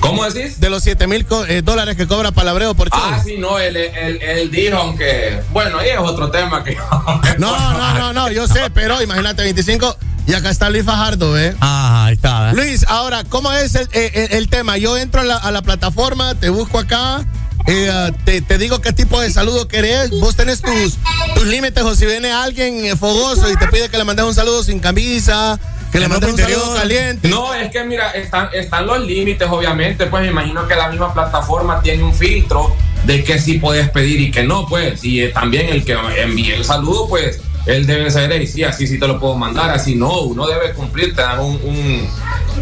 ¿Cómo 0.00 0.24
decís? 0.28 0.60
De 0.60 0.68
los 0.68 0.82
7 0.82 1.06
mil 1.06 1.26
eh, 1.48 1.62
dólares 1.64 1.96
que 1.96 2.06
cobra 2.06 2.30
palabreo 2.30 2.74
por 2.74 2.90
show. 2.90 3.00
Ah, 3.02 3.20
sí, 3.24 3.36
no, 3.38 3.58
él, 3.58 3.74
él, 3.76 4.20
él 4.20 4.50
dijo, 4.50 4.76
aunque, 4.76 5.40
bueno, 5.50 5.78
ahí 5.78 5.88
es 5.90 5.98
otro 5.98 6.30
tema 6.30 6.62
que... 6.62 6.76
No, 7.38 7.56
no, 7.72 7.94
no, 7.98 8.12
no, 8.12 8.30
yo 8.30 8.46
sé, 8.46 8.68
pero 8.74 9.00
imagínate 9.00 9.42
25 9.42 9.96
y 10.26 10.34
acá 10.34 10.50
está 10.50 10.68
Luis 10.68 10.84
Fajardo, 10.84 11.38
¿eh? 11.38 11.56
Ah, 11.60 12.06
ahí 12.06 12.14
está. 12.14 12.50
¿eh? 12.50 12.54
Luis, 12.54 12.84
ahora, 12.88 13.24
¿cómo 13.24 13.50
es 13.52 13.74
el, 13.76 13.88
eh, 13.92 14.28
el- 14.30 14.36
el 14.38 14.48
tema? 14.50 14.76
Yo 14.76 14.96
entro 14.98 15.22
a 15.22 15.24
la, 15.24 15.36
a 15.36 15.50
la 15.50 15.62
plataforma, 15.62 16.34
te 16.34 16.50
busco 16.50 16.78
acá, 16.78 17.24
eh, 17.66 17.88
ah, 17.92 18.10
te, 18.24 18.40
te 18.42 18.58
digo 18.58 18.80
qué 18.80 18.92
tipo 18.92 19.20
de 19.20 19.30
saludo 19.30 19.66
querés, 19.68 20.10
vos 20.10 20.36
tenés 20.36 20.60
tus, 20.60 20.96
tus 21.34 21.44
límites 21.46 21.82
o 21.84 21.94
si 21.94 22.06
viene 22.06 22.30
alguien 22.30 22.84
eh, 22.84 22.96
fogoso 22.96 23.50
y 23.50 23.56
te 23.56 23.66
pide 23.68 23.88
que 23.88 23.96
le 23.98 24.04
mandes 24.04 24.24
un 24.26 24.34
saludo 24.34 24.62
sin 24.62 24.80
camisa, 24.80 25.58
que 25.90 25.98
le 26.00 26.08
mandes 26.08 26.30
un 26.32 26.36
saludo 26.38 26.74
caliente. 26.74 27.28
No, 27.28 27.54
es 27.54 27.70
que 27.70 27.84
mira, 27.84 28.10
están, 28.10 28.48
están 28.52 28.86
los 28.86 29.00
límites, 29.06 29.48
obviamente, 29.50 30.06
pues 30.06 30.22
me 30.24 30.30
imagino 30.30 30.66
que 30.68 30.74
la 30.74 30.88
misma 30.88 31.14
plataforma 31.14 31.80
tiene 31.80 32.02
un 32.02 32.14
filtro 32.14 32.74
de 33.06 33.22
que 33.24 33.38
sí 33.38 33.54
puedes 33.58 33.88
pedir 33.90 34.20
y 34.20 34.30
que 34.30 34.42
no, 34.44 34.66
pues, 34.66 35.04
y 35.04 35.20
eh, 35.22 35.28
también 35.28 35.68
el 35.68 35.84
que 35.84 35.92
envíe 36.18 36.52
el 36.52 36.64
saludo, 36.64 37.08
pues, 37.08 37.40
él 37.66 37.86
debe 37.86 38.10
ser, 38.10 38.30
"Ey, 38.32 38.46
sí, 38.46 38.62
así 38.64 38.86
sí 38.86 38.98
te 38.98 39.06
lo 39.08 39.18
puedo 39.18 39.36
mandar, 39.36 39.70
así 39.70 39.94
no, 39.94 40.20
uno 40.22 40.46
debe 40.46 40.72
cumplir, 40.74 41.14
te 41.14 41.22
dan 41.22 41.40
un, 41.40 41.54
un- 41.64 42.08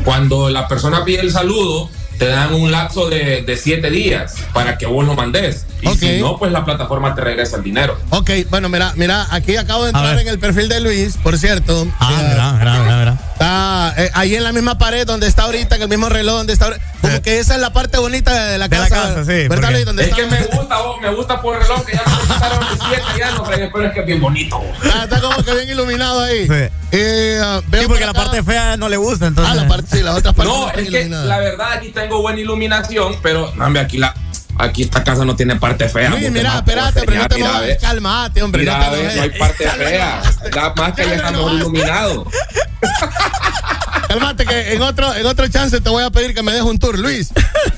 cuando 0.05 0.49
la 0.49 0.69
persona 0.69 1.05
pide 1.05 1.21
el 1.23 1.33
saludo, 1.33 1.91
te 2.23 2.29
dan 2.29 2.55
un 2.55 2.71
lapso 2.71 3.09
de, 3.11 3.43
de 3.43 3.57
siete 3.57 3.91
días 3.91 4.37
para 4.53 4.79
que 4.79 4.87
vos 4.87 5.05
lo 5.05 5.15
mandes, 5.15 5.67
y 5.81 5.89
si 5.97 6.21
no, 6.21 6.39
pues 6.39 6.53
la 6.53 6.65
plataforma 6.65 7.17
te 7.17 7.21
regresa 7.21 7.57
el 7.57 7.65
dinero. 7.65 7.99
Ok, 8.11 8.31
bueno, 8.49 8.69
mira, 8.69 8.93
mira, 8.95 9.27
aquí 9.33 9.57
acabo 9.57 9.83
de 9.83 9.89
entrar 9.91 10.17
en 10.21 10.29
el 10.29 10.39
perfil 10.39 10.69
de 10.69 10.79
Luis, 10.81 11.17
por 11.17 11.37
cierto. 11.37 11.85
Ah, 11.99 12.13
Eh, 12.13 12.29
mira, 12.31 12.53
mira, 12.53 12.73
mira, 12.75 12.83
mira. 12.85 12.99
mira. 12.99 13.19
Está 13.33 13.95
eh, 13.97 14.11
ahí 14.15 14.37
en 14.37 14.45
la 14.45 14.53
misma 14.53 14.79
pared 14.79 15.05
donde 15.05 15.27
está 15.27 15.43
ahorita, 15.43 15.75
en 15.75 15.83
el 15.83 15.89
mismo 15.89 16.09
reloj 16.09 16.37
donde 16.37 16.53
está. 16.53 16.67
ahorita. 16.67 16.85
Como 17.01 17.21
que 17.23 17.41
esa 17.41 17.57
es 17.57 17.61
la 17.61 17.73
parte 17.73 17.99
bonita 17.99 18.33
de 18.47 18.59
la 18.59 18.69
De 18.69 18.79
la 18.79 18.89
casa. 18.89 19.25
sí, 19.25 19.49
¿Verdad, 19.49 19.57
porque- 19.57 19.73
Luis? 19.73 19.85
Donde 19.87 20.03
Es 20.05 20.09
está, 20.11 20.23
que 20.23 20.27
me 20.29 20.43
gusta, 20.45 20.79
vos, 20.79 21.01
me 21.01 21.13
gusta 21.13 21.43
por 21.43 21.57
el 21.57 21.63
reloj 21.63 21.85
que 21.85 21.93
ya 21.97 22.03
me 22.07 22.35
quitaron 22.35 22.61
los 22.61 22.79
siete 22.89 23.03
ya 23.19 23.31
no 23.33 23.43
pero 23.45 23.87
es 23.89 23.93
que 23.93 24.01
es 24.01 24.07
bien 24.07 24.21
bonito. 24.21 24.59
vos. 24.61 24.77
Ah, 24.95 25.01
está 25.03 25.21
como 25.21 25.43
que 25.43 25.53
bien 25.55 25.69
iluminado 25.71 26.21
ahí. 26.23 26.47
Sí. 26.47 26.55
Eh, 26.95 27.41
ah, 27.43 27.59
Sí, 27.61 27.67
veo 27.71 27.89
porque 27.89 28.05
por 28.05 28.15
la 28.15 28.23
parte 28.23 28.43
fea 28.45 28.77
no 28.77 28.89
le 28.89 28.97
gusta, 28.99 29.27
entonces. 29.27 29.53
Ah, 29.53 29.57
la 29.57 29.67
parte, 29.67 29.97
sí, 29.97 30.03
las 30.05 30.17
otras 30.17 30.35
partes 30.35 30.55
No, 30.55 30.69
es 30.69 30.75
que 30.75 30.81
iluminadas. 30.83 31.27
la 31.27 31.39
verdad 31.39 31.73
aquí 31.73 31.89
tengo 31.89 32.12
buena 32.21 32.41
iluminación, 32.41 33.17
pero 33.23 33.53
hombre, 33.59 33.81
aquí 33.81 33.99
la 33.99 34.15
aquí 34.59 34.83
esta 34.83 35.03
casa 35.03 35.25
no 35.25 35.35
tiene 35.35 35.57
parte 35.57 35.89
fea. 35.89 36.11
Luis, 36.11 36.31
mira, 36.31 36.57
espérate, 36.57 37.01
hombre, 37.01 37.17
no 37.17 37.29
te 37.29 37.37
mira, 37.37 37.61
ve. 37.61 37.79
Calmate, 37.81 38.43
hombre. 38.43 38.61
Mira, 38.61 38.79
no 38.79 38.93
te 38.93 39.21
hay 39.21 39.31
parte 39.31 39.69
fea. 39.69 40.23
La 40.55 40.75
más 40.77 40.93
que 40.93 41.07
ya 41.07 41.15
está 41.15 41.31
mejor 41.31 41.53
iluminado. 41.53 42.27
Cálmate 44.09 44.45
que 44.45 44.75
en 44.75 44.83
otro, 44.83 45.15
en 45.15 45.25
otro 45.25 45.49
chance 45.49 45.81
te 45.81 45.89
voy 45.89 46.05
a 46.05 46.11
pedir 46.11 46.35
que 46.35 46.43
me 46.43 46.53
dejes 46.53 46.67
un 46.67 46.79
tour, 46.79 46.99
Luis. 46.99 47.31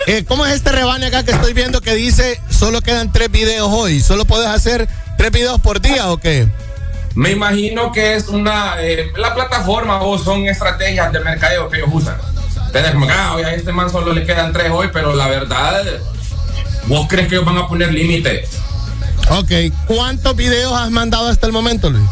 Eh, 0.06 0.24
¿Cómo 0.26 0.44
es 0.44 0.54
este 0.54 0.72
rebane 0.72 1.06
acá 1.06 1.22
que 1.22 1.30
estoy 1.30 1.52
viendo 1.52 1.80
que 1.80 1.94
dice 1.94 2.40
solo 2.50 2.80
quedan 2.80 3.12
tres 3.12 3.30
videos 3.30 3.68
hoy? 3.72 4.00
¿Solo 4.00 4.24
puedes 4.24 4.48
hacer 4.48 4.88
tres 5.16 5.30
videos 5.30 5.60
por 5.60 5.80
día 5.80 6.10
o 6.10 6.16
qué? 6.16 6.48
Me 7.14 7.30
imagino 7.30 7.92
que 7.92 8.16
es 8.16 8.26
una. 8.28 8.74
eh, 8.80 9.12
la 9.16 9.32
plataforma 9.34 10.02
o 10.02 10.18
son 10.18 10.46
estrategias 10.46 11.12
de 11.12 11.20
mercadeo 11.20 11.68
que 11.68 11.76
ellos 11.78 11.90
usan. 11.92 12.16
Tenés 12.74 12.90
como 12.92 13.06
que, 13.06 13.12
ah, 13.12 13.34
oye, 13.36 13.46
a 13.46 13.54
este 13.54 13.72
man 13.72 13.88
solo 13.88 14.12
le 14.12 14.26
quedan 14.26 14.52
tres 14.52 14.70
hoy, 14.70 14.88
pero 14.92 15.14
la 15.14 15.28
verdad, 15.28 15.82
¿vos 16.88 17.06
crees 17.08 17.28
que 17.28 17.36
ellos 17.36 17.46
van 17.46 17.56
a 17.56 17.66
poner 17.68 17.90
límite? 17.94 18.46
Ok, 19.30 19.50
¿cuántos 19.86 20.36
videos 20.36 20.72
has 20.74 20.90
mandado 20.90 21.28
hasta 21.28 21.46
el 21.46 21.52
momento, 21.52 21.88
Luis? 21.88 22.04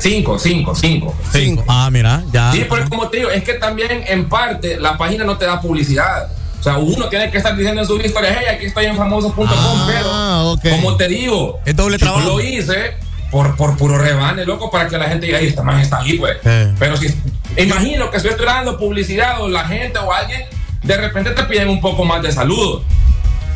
Cinco, 0.00 0.38
cinco, 0.38 0.74
cinco. 0.74 1.16
Cinco. 1.32 1.64
Ah, 1.66 1.88
mira, 1.90 2.22
ya. 2.32 2.52
Sí, 2.52 2.66
porque 2.68 2.88
como 2.90 3.08
te 3.08 3.18
digo, 3.18 3.30
es 3.30 3.42
que 3.44 3.54
también 3.54 4.04
en 4.06 4.28
parte 4.28 4.78
la 4.78 4.98
página 4.98 5.24
no 5.24 5.38
te 5.38 5.46
da 5.46 5.60
publicidad. 5.60 6.28
O 6.58 6.62
sea, 6.62 6.78
uno 6.78 7.08
tiene 7.08 7.30
que 7.30 7.38
estar 7.38 7.56
diciendo 7.56 7.80
en 7.82 7.86
sus 7.86 8.04
historias, 8.04 8.36
hey, 8.40 8.46
aquí 8.56 8.66
estoy 8.66 8.86
en 8.86 8.96
famosos.com, 8.96 9.46
Ah, 9.48 10.54
pero 10.60 10.72
como 10.76 10.96
te 10.96 11.06
digo, 11.06 11.60
Es 11.64 11.76
doble 11.76 11.96
yo 11.96 12.04
trabajo. 12.06 12.28
lo 12.28 12.40
hice 12.40 12.96
por, 13.30 13.56
por 13.56 13.76
puro 13.76 13.98
rebane, 13.98 14.44
loco, 14.44 14.70
para 14.70 14.88
que 14.88 14.96
la 14.96 15.08
gente 15.08 15.26
diga, 15.26 15.38
ay, 15.38 15.48
esta 15.48 15.62
man 15.62 15.80
está 15.80 15.98
ahí, 15.98 16.18
pues. 16.18 16.38
Pero 16.78 16.96
si, 16.96 17.14
imagino 17.56 18.10
que 18.10 18.20
si 18.20 18.28
estoy 18.28 18.46
dando 18.46 18.78
publicidad 18.78 19.40
o 19.40 19.48
la 19.48 19.64
gente 19.64 19.98
o 19.98 20.12
alguien, 20.12 20.42
de 20.82 20.96
repente 20.96 21.30
te 21.30 21.42
piden 21.44 21.68
un 21.68 21.80
poco 21.80 22.04
más 22.04 22.22
de 22.22 22.32
saludo. 22.32 22.82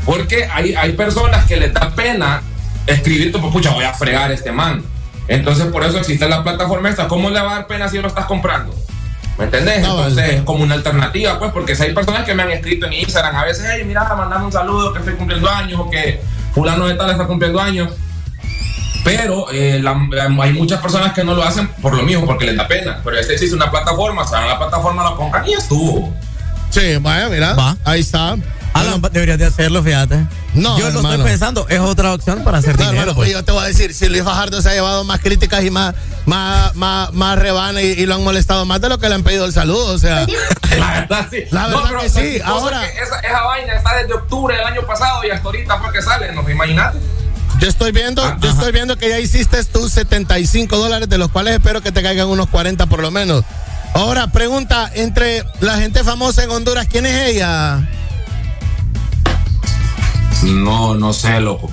Porque 0.04 0.48
hay, 0.52 0.74
hay 0.74 0.92
personas 0.92 1.46
que 1.46 1.56
les 1.56 1.72
da 1.72 1.90
pena 1.90 2.42
escribir, 2.86 3.32
pues, 3.32 3.52
pucha, 3.52 3.70
voy 3.70 3.84
a 3.84 3.94
fregar 3.94 4.30
a 4.30 4.34
este 4.34 4.52
man. 4.52 4.84
Entonces, 5.28 5.66
por 5.66 5.84
eso 5.84 5.98
existe 5.98 6.28
la 6.28 6.42
plataforma 6.42 6.90
esta. 6.90 7.08
¿Cómo 7.08 7.30
le 7.30 7.40
va 7.40 7.52
a 7.52 7.54
dar 7.54 7.66
pena 7.66 7.88
si 7.88 7.98
lo 7.98 8.08
estás 8.08 8.26
comprando? 8.26 8.74
¿Me 9.38 9.44
entendés? 9.44 9.80
No, 9.80 10.06
Entonces, 10.06 10.34
es 10.34 10.42
como 10.42 10.62
una 10.62 10.74
alternativa, 10.74 11.38
pues, 11.38 11.52
porque 11.52 11.74
si 11.74 11.84
hay 11.84 11.94
personas 11.94 12.24
que 12.24 12.34
me 12.34 12.42
han 12.42 12.50
escrito 12.50 12.86
en 12.86 12.92
Instagram, 12.94 13.36
a 13.36 13.44
veces, 13.44 13.64
hey, 13.72 13.84
mira, 13.86 14.04
mandame 14.14 14.44
un 14.44 14.52
saludo 14.52 14.92
que 14.92 14.98
estoy 14.98 15.14
cumpliendo 15.14 15.48
años 15.48 15.80
o 15.80 15.88
que 15.88 16.20
fulano 16.52 16.86
de 16.86 16.94
tal 16.94 17.10
está 17.10 17.26
cumpliendo 17.26 17.60
años. 17.60 17.90
Pero 19.04 19.50
eh, 19.50 19.80
la- 19.82 20.06
la- 20.10 20.44
hay 20.44 20.52
muchas 20.52 20.80
personas 20.80 21.12
que 21.12 21.24
no 21.24 21.34
lo 21.34 21.42
hacen 21.42 21.68
por 21.82 21.94
lo 21.94 22.02
mismo, 22.04 22.24
porque 22.26 22.46
les 22.46 22.56
da 22.56 22.68
pena. 22.68 23.00
Pero 23.02 23.18
este 23.18 23.32
existe 23.34 23.54
una 23.56 23.70
plataforma, 23.70 24.24
se 24.26 24.34
van 24.34 24.44
a 24.44 24.46
la 24.48 24.58
plataforma, 24.58 25.02
la 25.02 25.16
pongan 25.16 25.46
y 25.48 25.54
estuvo. 25.54 26.14
Sí, 26.70 26.96
vaya, 27.00 27.28
mira. 27.28 27.54
Va. 27.54 27.76
Ahí 27.84 28.00
está. 28.00 28.36
Alan, 28.74 29.02
deberías 29.12 29.38
de 29.38 29.44
hacerlo, 29.44 29.82
fíjate. 29.82 30.24
No, 30.54 30.78
Yo 30.78 30.84
lo 30.88 30.96
hermano. 30.98 31.14
estoy 31.16 31.30
pensando, 31.30 31.66
es 31.68 31.78
otra 31.80 32.14
opción 32.14 32.42
para 32.42 32.56
hacer 32.58 32.78
No, 32.78 32.84
dinero. 32.84 33.00
hermano, 33.00 33.14
pues. 33.16 33.30
yo 33.30 33.44
te 33.44 33.52
voy 33.52 33.62
a 33.64 33.66
decir, 33.66 33.92
si 33.92 34.08
Luis 34.08 34.22
Fajardo 34.22 34.62
se 34.62 34.70
ha 34.70 34.72
llevado 34.72 35.04
más 35.04 35.20
críticas 35.20 35.62
y 35.62 35.70
más, 35.70 35.94
más, 36.24 36.74
más, 36.74 37.12
más 37.12 37.38
rebane 37.38 37.82
y, 37.84 37.86
y 37.90 38.06
lo 38.06 38.14
han 38.14 38.24
molestado 38.24 38.64
más 38.64 38.80
de 38.80 38.88
lo 38.88 38.98
que 38.98 39.10
le 39.10 39.16
han 39.16 39.22
pedido 39.24 39.44
el 39.44 39.52
saludo, 39.52 39.92
o 39.92 39.98
sea. 39.98 40.24
La 40.78 40.90
verdad, 41.00 41.26
sí. 41.30 41.44
La 41.50 41.66
verdad 41.66 42.00
que 42.00 42.08
sí, 42.08 42.40
ahora- 42.42 42.80
que 42.80 42.98
esa, 43.02 43.18
esa 43.20 43.42
vaina 43.42 43.74
está 43.74 43.94
desde 43.96 44.14
octubre 44.14 44.56
del 44.56 44.64
año 44.64 44.80
pasado 44.86 45.22
y 45.24 45.30
hasta 45.30 45.44
ahorita 45.44 45.78
fue 45.78 45.92
que 45.92 46.00
sale, 46.00 46.32
¿no? 46.32 46.48
Imagínate. 46.48 46.98
Yo 47.62 47.68
estoy 47.68 47.92
viendo, 47.92 48.24
Ah, 48.24 48.36
yo 48.40 48.50
estoy 48.50 48.72
viendo 48.72 48.96
que 48.98 49.08
ya 49.08 49.20
hiciste 49.20 49.62
tus 49.62 49.92
75 49.92 50.76
dólares, 50.78 51.08
de 51.08 51.16
los 51.16 51.30
cuales 51.30 51.54
espero 51.54 51.80
que 51.80 51.92
te 51.92 52.02
caigan 52.02 52.26
unos 52.26 52.48
40 52.48 52.86
por 52.86 53.00
lo 53.00 53.12
menos. 53.12 53.44
Ahora, 53.94 54.26
pregunta, 54.32 54.90
entre 54.94 55.44
la 55.60 55.76
gente 55.78 56.02
famosa 56.02 56.42
en 56.42 56.50
Honduras, 56.50 56.88
¿quién 56.90 57.06
es 57.06 57.28
ella? 57.28 57.88
No, 60.42 60.96
no 60.96 61.12
sé, 61.12 61.38
loco. 61.38 61.70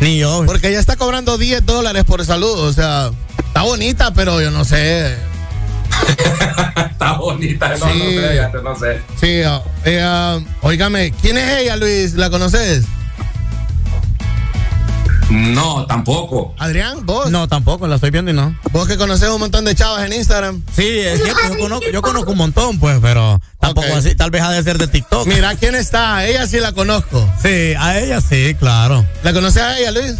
Ni 0.00 0.18
yo. 0.18 0.44
Porque 0.46 0.68
ella 0.68 0.78
está 0.78 0.94
cobrando 0.94 1.38
10 1.38 1.66
dólares 1.66 2.04
por 2.04 2.24
saludo, 2.24 2.62
o 2.68 2.72
sea, 2.72 3.10
está 3.48 3.62
bonita, 3.62 4.14
pero 4.14 4.40
yo 4.40 4.52
no 4.52 4.64
sé. 4.64 5.16
Está 6.76 7.14
bonita, 7.18 7.68
no, 7.70 7.76
Sí. 7.92 8.16
no 8.16 8.20
sé, 8.20 8.62
no 8.62 8.78
sé. 8.78 9.02
Sí, 9.20 9.42
ah, 9.42 9.60
ella, 9.84 10.38
óigame, 10.60 11.10
¿quién 11.20 11.36
es 11.36 11.58
ella, 11.58 11.76
Luis? 11.76 12.14
¿La 12.14 12.30
conoces? 12.30 12.84
No, 15.30 15.86
tampoco. 15.86 16.54
Adrián, 16.58 17.04
vos. 17.04 17.30
No, 17.30 17.48
tampoco, 17.48 17.86
la 17.86 17.96
estoy 17.96 18.10
viendo 18.10 18.30
y 18.30 18.34
no. 18.34 18.56
Vos 18.70 18.86
que 18.86 18.96
conoces 18.96 19.28
un 19.28 19.40
montón 19.40 19.64
de 19.64 19.74
chavas 19.74 20.04
en 20.04 20.12
Instagram. 20.12 20.62
Sí, 20.74 20.86
es 20.86 21.22
cierto, 21.22 21.40
yo 21.50 21.58
conozco, 21.58 21.86
yo 21.92 22.02
conozco 22.02 22.30
un 22.32 22.38
montón, 22.38 22.78
pues, 22.78 22.98
pero 23.02 23.40
tampoco 23.58 23.88
así, 23.94 24.14
tal 24.14 24.30
vez 24.30 24.42
ha 24.42 24.52
de 24.52 24.62
ser 24.62 24.78
de 24.78 24.86
TikTok. 24.86 25.26
Mira 25.26 25.54
quién 25.56 25.74
está, 25.74 26.26
ella 26.26 26.46
sí 26.46 26.60
la 26.60 26.72
conozco. 26.72 27.28
Sí, 27.42 27.74
a 27.78 27.98
ella 27.98 28.20
sí, 28.20 28.54
claro. 28.58 29.04
¿La 29.22 29.32
conoces 29.32 29.62
a 29.62 29.78
ella, 29.78 29.90
Luis? 29.90 30.14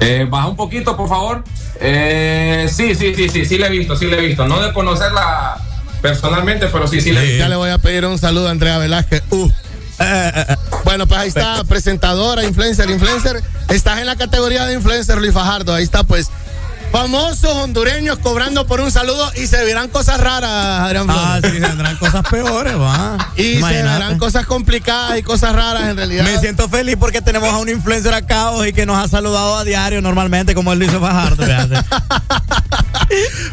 Eh, 0.00 0.26
baja 0.28 0.48
un 0.48 0.56
poquito, 0.56 0.96
por 0.96 1.08
favor. 1.08 1.44
Eh, 1.80 2.68
sí, 2.74 2.94
sí, 2.94 3.14
sí, 3.14 3.28
sí, 3.28 3.44
sí 3.44 3.58
le 3.58 3.66
he 3.66 3.70
visto, 3.70 3.96
sí 3.96 4.06
le 4.06 4.18
he 4.18 4.26
visto. 4.26 4.46
No 4.48 4.60
de 4.60 4.72
conocerla 4.72 5.58
personalmente, 6.02 6.66
pero 6.66 6.88
sí, 6.88 7.00
sí 7.00 7.12
le 7.12 7.20
he 7.20 7.24
visto. 7.24 7.38
Ya 7.38 7.48
le 7.48 7.56
voy 7.56 7.70
a 7.70 7.78
pedir 7.78 8.04
un 8.06 8.18
saludo 8.18 8.48
a 8.48 8.50
Andrea 8.50 8.78
Velázquez. 8.78 9.22
Uh. 9.30 9.50
Bueno, 10.84 11.06
pues 11.06 11.20
ahí 11.20 11.28
está, 11.28 11.62
presentadora, 11.64 12.42
influencer, 12.42 12.90
influencer. 12.90 13.42
Estás 13.68 14.00
en 14.00 14.06
la 14.06 14.16
categoría 14.16 14.66
de 14.66 14.74
influencer, 14.74 15.18
Luis 15.18 15.32
Fajardo. 15.32 15.74
Ahí 15.74 15.84
está, 15.84 16.02
pues. 16.04 16.30
Famosos 16.90 17.52
hondureños 17.52 18.18
cobrando 18.18 18.66
por 18.66 18.80
un 18.80 18.90
saludo 18.90 19.30
y 19.36 19.46
se 19.46 19.64
verán 19.64 19.88
cosas 19.90 20.18
raras, 20.18 20.80
Adrián 20.80 21.06
Ah, 21.08 21.38
sí, 21.40 21.60
tendrán 21.60 21.96
cosas 21.98 22.26
peores, 22.28 22.76
va. 22.76 23.16
Y 23.36 23.58
se 23.58 23.82
verán 23.82 24.18
cosas 24.18 24.44
complicadas 24.44 25.16
y 25.16 25.22
cosas 25.22 25.54
raras 25.54 25.84
en 25.84 25.96
realidad. 25.96 26.24
Me 26.24 26.36
siento 26.38 26.68
feliz 26.68 26.96
porque 26.98 27.22
tenemos 27.22 27.48
a 27.48 27.58
un 27.58 27.68
influencer 27.68 28.12
acá 28.12 28.50
hoy 28.50 28.72
que 28.72 28.86
nos 28.86 28.96
ha 28.96 29.06
saludado 29.06 29.58
a 29.58 29.62
diario 29.62 30.02
normalmente 30.02 30.52
como 30.52 30.72
él 30.72 30.80
lo 30.80 30.84
hizo 30.86 30.98
Fajardo. 31.00 31.44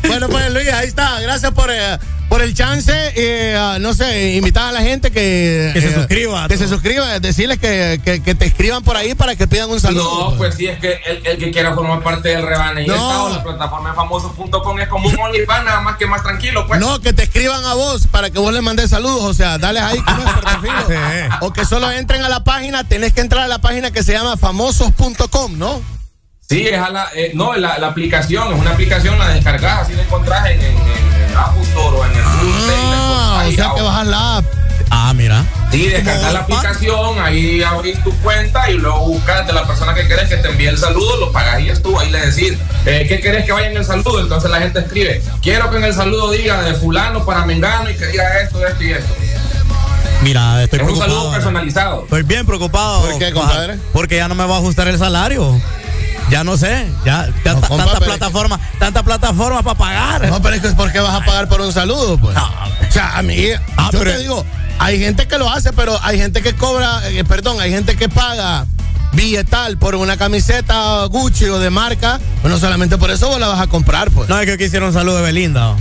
Bueno, 0.07 0.29
pues 0.29 0.51
Luis, 0.53 0.69
ahí 0.69 0.87
está. 0.87 1.19
Gracias 1.19 1.51
por, 1.51 1.69
eh, 1.71 1.97
por 2.29 2.41
el 2.41 2.53
chance. 2.53 2.91
eh, 3.15 3.55
ah, 3.57 3.77
no 3.79 3.93
sé, 3.93 4.33
invitar 4.35 4.69
a 4.69 4.71
la 4.71 4.81
gente 4.81 5.11
que, 5.11 5.71
Que 5.73 5.81
se 5.81 5.89
eh, 5.89 5.93
suscriba. 5.93 6.47
Que 6.47 6.57
se 6.57 6.67
suscriba, 6.67 7.19
decirles 7.19 7.57
que, 7.59 7.99
que, 8.03 8.21
que 8.21 8.35
te 8.35 8.45
escriban 8.45 8.83
por 8.83 8.95
ahí 8.97 9.15
para 9.15 9.35
que 9.35 9.47
pidan 9.47 9.69
un 9.69 9.79
saludo. 9.79 10.31
No, 10.31 10.37
pues 10.37 10.55
sí, 10.55 10.67
es 10.67 10.79
que 10.79 10.99
el, 11.05 11.25
el 11.25 11.37
que 11.37 11.51
quiera 11.51 11.73
formar 11.73 12.01
parte 12.03 12.29
del 12.29 12.43
rebane 12.45 12.83
y 12.85 12.89
o 12.89 13.29
la 13.29 13.43
plataforma 13.43 13.89
de 13.89 13.95
famosos.com 13.95 14.79
es 14.79 14.87
como 14.87 15.09
un 15.09 15.19
OnlyFans, 15.19 15.65
nada 15.65 15.81
más 15.81 15.97
que 15.97 16.05
más 16.05 16.23
tranquilo, 16.23 16.65
pues. 16.67 16.79
No, 16.79 16.99
que 17.01 17.13
te 17.13 17.23
escriban 17.23 17.63
a 17.65 17.73
vos 17.73 18.07
para 18.07 18.29
que 18.29 18.39
vos 18.39 18.53
les 18.53 18.61
mandes 18.61 18.89
saludos. 18.89 19.23
O 19.23 19.33
sea, 19.33 19.57
dale 19.57 19.79
ahí 19.79 19.99
como 19.99 20.23
perfil. 20.41 20.71
O 21.41 21.53
que 21.53 21.65
solo 21.65 21.89
entren 21.91 22.23
a 22.23 22.29
la 22.29 22.43
página. 22.43 22.83
Tenés 22.83 23.13
que 23.13 23.21
entrar 23.21 23.43
a 23.43 23.47
la 23.47 23.59
página 23.59 23.91
que 23.91 24.03
se 24.03 24.13
llama 24.13 24.37
famosos.com, 24.37 25.57
¿no? 25.57 25.81
Sí, 26.49 26.65
es 26.65 26.79
a 26.79 26.89
la, 26.89 27.09
eh, 27.13 27.31
no, 27.33 27.53
la, 27.57 27.77
la 27.77 27.87
aplicación, 27.87 28.53
es 28.53 28.57
una 28.59 28.71
aplicación, 28.71 29.19
la 29.19 29.27
descargas, 29.27 29.81
así 29.81 29.93
la 29.93 30.03
encontrás 30.03 30.45
en, 30.45 30.61
en, 30.61 30.77
en 30.77 31.35
Apple 31.37 31.61
Store 31.63 31.97
o 31.97 32.05
bajas 33.97 34.07
la 34.07 34.37
app. 34.37 34.45
Ah, 34.89 35.13
mira. 35.13 35.43
Sí, 35.71 35.87
descargas 35.87 36.33
la 36.33 36.39
aplicación, 36.39 37.19
ahí 37.19 37.61
abrís 37.61 38.01
tu 38.03 38.11
cuenta 38.19 38.69
y 38.69 38.75
luego 38.75 38.99
buscas 39.07 39.45
de 39.45 39.53
la 39.53 39.65
persona 39.65 39.93
que 39.93 40.07
querés 40.07 40.29
que 40.29 40.37
te 40.37 40.47
envíe 40.49 40.67
el 40.67 40.77
saludo, 40.77 41.17
lo 41.17 41.31
pagas 41.31 41.59
y 41.61 41.69
es 41.69 41.81
tú. 41.81 41.99
Ahí 41.99 42.09
le 42.09 42.19
decís, 42.25 42.53
eh, 42.85 43.05
¿qué 43.07 43.19
querés 43.19 43.45
que 43.45 43.51
vaya 43.51 43.69
en 43.69 43.77
el 43.77 43.85
saludo? 43.85 44.21
Entonces 44.21 44.49
la 44.49 44.59
gente 44.59 44.79
escribe, 44.79 45.21
quiero 45.41 45.69
que 45.71 45.77
en 45.77 45.83
el 45.83 45.93
saludo 45.93 46.31
diga 46.31 46.61
de 46.61 46.73
fulano 46.75 47.25
para 47.25 47.45
mengano 47.45 47.89
y 47.89 47.95
que 47.95 48.05
diga 48.07 48.23
esto, 48.41 48.65
esto 48.65 48.83
y 48.83 48.91
esto. 48.91 49.13
Mira, 50.21 50.63
estoy 50.63 50.77
Es 50.79 50.83
un 50.83 50.87
preocupado. 50.93 51.11
saludo 51.19 51.31
personalizado. 51.33 52.03
Estoy 52.03 52.23
bien 52.23 52.45
preocupado. 52.45 53.01
¿Por 53.01 53.19
qué, 53.19 53.31
compadre? 53.31 53.77
Porque 53.93 54.15
ya 54.17 54.27
no 54.27 54.35
me 54.35 54.45
va 54.45 54.55
a 54.55 54.57
ajustar 54.59 54.87
el 54.87 54.97
salario. 54.97 55.59
Ya 56.29 56.43
no 56.43 56.57
sé, 56.57 56.87
ya, 57.05 57.27
ya 57.45 57.53
No, 57.53 57.61
ta- 57.61 57.67
compa, 57.69 57.85
tanta 57.85 57.99
plataforma, 58.05 58.59
tanta 58.79 59.03
plataforma 59.03 59.63
para 59.63 59.77
pagar. 59.77 60.27
No, 60.29 60.41
pero 60.41 60.55
es 60.55 60.61
que 60.61 60.67
es 60.67 60.73
porque 60.75 60.99
vas 60.99 61.15
a 61.15 61.25
pagar 61.25 61.47
por 61.47 61.61
un 61.61 61.71
saludo, 61.71 62.17
pues. 62.17 62.35
O 62.37 62.91
sea, 62.91 63.17
a 63.17 63.21
mí, 63.21 63.37
Ah, 63.77 63.89
yo 63.93 63.99
pero- 63.99 64.11
te 64.11 64.17
digo, 64.19 64.45
hay 64.79 64.99
gente 64.99 65.27
que 65.27 65.37
lo 65.37 65.49
hace, 65.49 65.71
pero 65.73 65.97
hay 66.03 66.17
gente 66.19 66.41
que 66.41 66.53
cobra, 66.53 67.01
eh, 67.09 67.23
perdón, 67.23 67.61
hay 67.61 67.71
gente 67.71 67.95
que 67.95 68.09
paga 68.09 68.65
billetal 69.13 69.77
por 69.77 69.95
una 69.95 70.17
camiseta 70.17 71.05
Gucci 71.05 71.45
o 71.45 71.59
de 71.59 71.69
marca, 71.69 72.19
no 72.43 72.59
solamente 72.59 72.97
por 72.97 73.09
eso 73.09 73.29
vos 73.29 73.39
la 73.39 73.47
vas 73.47 73.61
a 73.61 73.67
comprar, 73.67 74.11
pues. 74.11 74.27
No, 74.29 74.37
es 74.39 74.45
que 74.45 74.51
yo 74.51 74.57
quisiera 74.57 74.85
un 74.85 74.93
saludo 74.93 75.17
de 75.17 75.23
Belinda. 75.23 75.75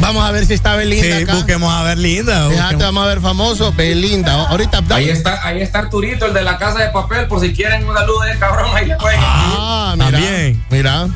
Vamos 0.00 0.24
a 0.24 0.30
ver 0.30 0.46
si 0.46 0.54
está 0.54 0.76
Belinda 0.76 1.16
Sí, 1.16 1.22
acá. 1.24 1.34
busquemos 1.34 1.72
a 1.72 1.82
Belinda. 1.82 2.48
Fíjate, 2.48 2.76
vamos 2.76 3.04
a 3.04 3.06
ver 3.08 3.20
famoso, 3.20 3.72
Belinda. 3.72 4.32
Ahorita, 4.48 4.82
Ahí 4.90 5.08
está, 5.10 5.46
ahí 5.46 5.60
está 5.60 5.80
Arturito, 5.80 6.26
el 6.26 6.34
de 6.34 6.42
la 6.42 6.56
casa 6.56 6.78
de 6.78 6.88
papel, 6.90 7.26
por 7.26 7.40
si 7.40 7.52
quieren 7.52 7.86
un 7.88 7.94
saludo 7.96 8.20
de 8.22 8.38
cabrón, 8.38 8.70
ahí 8.74 8.86
le 8.86 8.96
pueden. 8.96 9.18
Ah, 9.22 9.94
mira. 9.96 10.10
También. 10.10 10.64
Mira. 10.70 11.08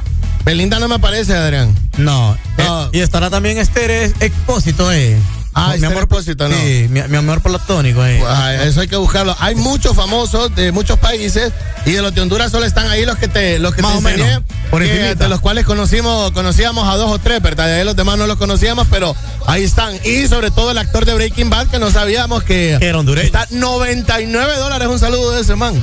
Belinda 0.44 0.80
no 0.80 0.88
me 0.88 0.98
parece, 0.98 1.34
Adrián. 1.36 1.72
No. 1.96 2.36
Eh, 2.58 2.88
y 2.92 3.00
estará 3.00 3.30
también 3.30 3.58
este 3.58 4.06
expósito, 4.18 4.90
eh. 4.92 5.16
Ah, 5.54 5.74
mi 5.78 5.84
amor 5.84 6.04
Expósito, 6.04 6.48
no. 6.48 6.56
Sí, 6.56 6.86
mi, 6.88 7.02
mi 7.02 7.16
amor 7.16 7.42
platónico, 7.42 8.04
eh. 8.04 8.22
Eso 8.64 8.80
hay 8.80 8.88
que 8.88 8.96
buscarlo. 8.96 9.36
Hay 9.38 9.54
muchos 9.54 9.94
famosos 9.94 10.54
de 10.54 10.72
muchos 10.72 10.98
países 10.98 11.52
y 11.84 11.92
de 11.92 12.00
los 12.02 12.14
de 12.14 12.20
Honduras 12.22 12.50
solo 12.50 12.64
están 12.64 12.88
ahí 12.88 13.04
los 13.04 13.18
que 13.18 13.28
te 13.28 13.58
los 13.58 13.74
que 13.74 13.82
Más 13.82 13.92
te 13.92 13.98
o 13.98 14.00
menos, 14.00 14.26
enseñé, 14.26 14.44
por 14.70 14.82
que- 14.82 14.90
encimita. 14.90 15.24
de 15.24 15.28
los 15.28 15.40
cuales 15.40 15.66
conocimos 15.66 16.30
conocíamos 16.32 16.88
a 16.88 16.96
dos 16.96 17.10
o 17.10 17.18
tres, 17.18 17.42
¿verdad? 17.42 17.66
De 17.66 17.74
ahí 17.74 17.84
los 17.84 17.96
demás 17.96 18.16
no 18.16 18.26
los 18.26 18.38
conocíamos, 18.38 18.86
pero 18.90 19.14
ahí 19.46 19.64
están. 19.64 19.94
Y 20.04 20.26
sobre 20.28 20.50
todo 20.50 20.70
el 20.70 20.78
actor 20.78 21.04
de 21.04 21.14
Breaking 21.14 21.50
Bad 21.50 21.66
que 21.68 21.78
no 21.78 21.90
sabíamos 21.90 22.42
que 22.44 22.76
Que 22.80 22.86
era 22.88 22.98
hondureño. 22.98 23.26
está 23.26 23.46
99 23.50 24.56
dólares 24.56 24.88
un 24.88 24.98
saludo 24.98 25.32
de 25.32 25.42
ese 25.42 25.54
man. 25.54 25.74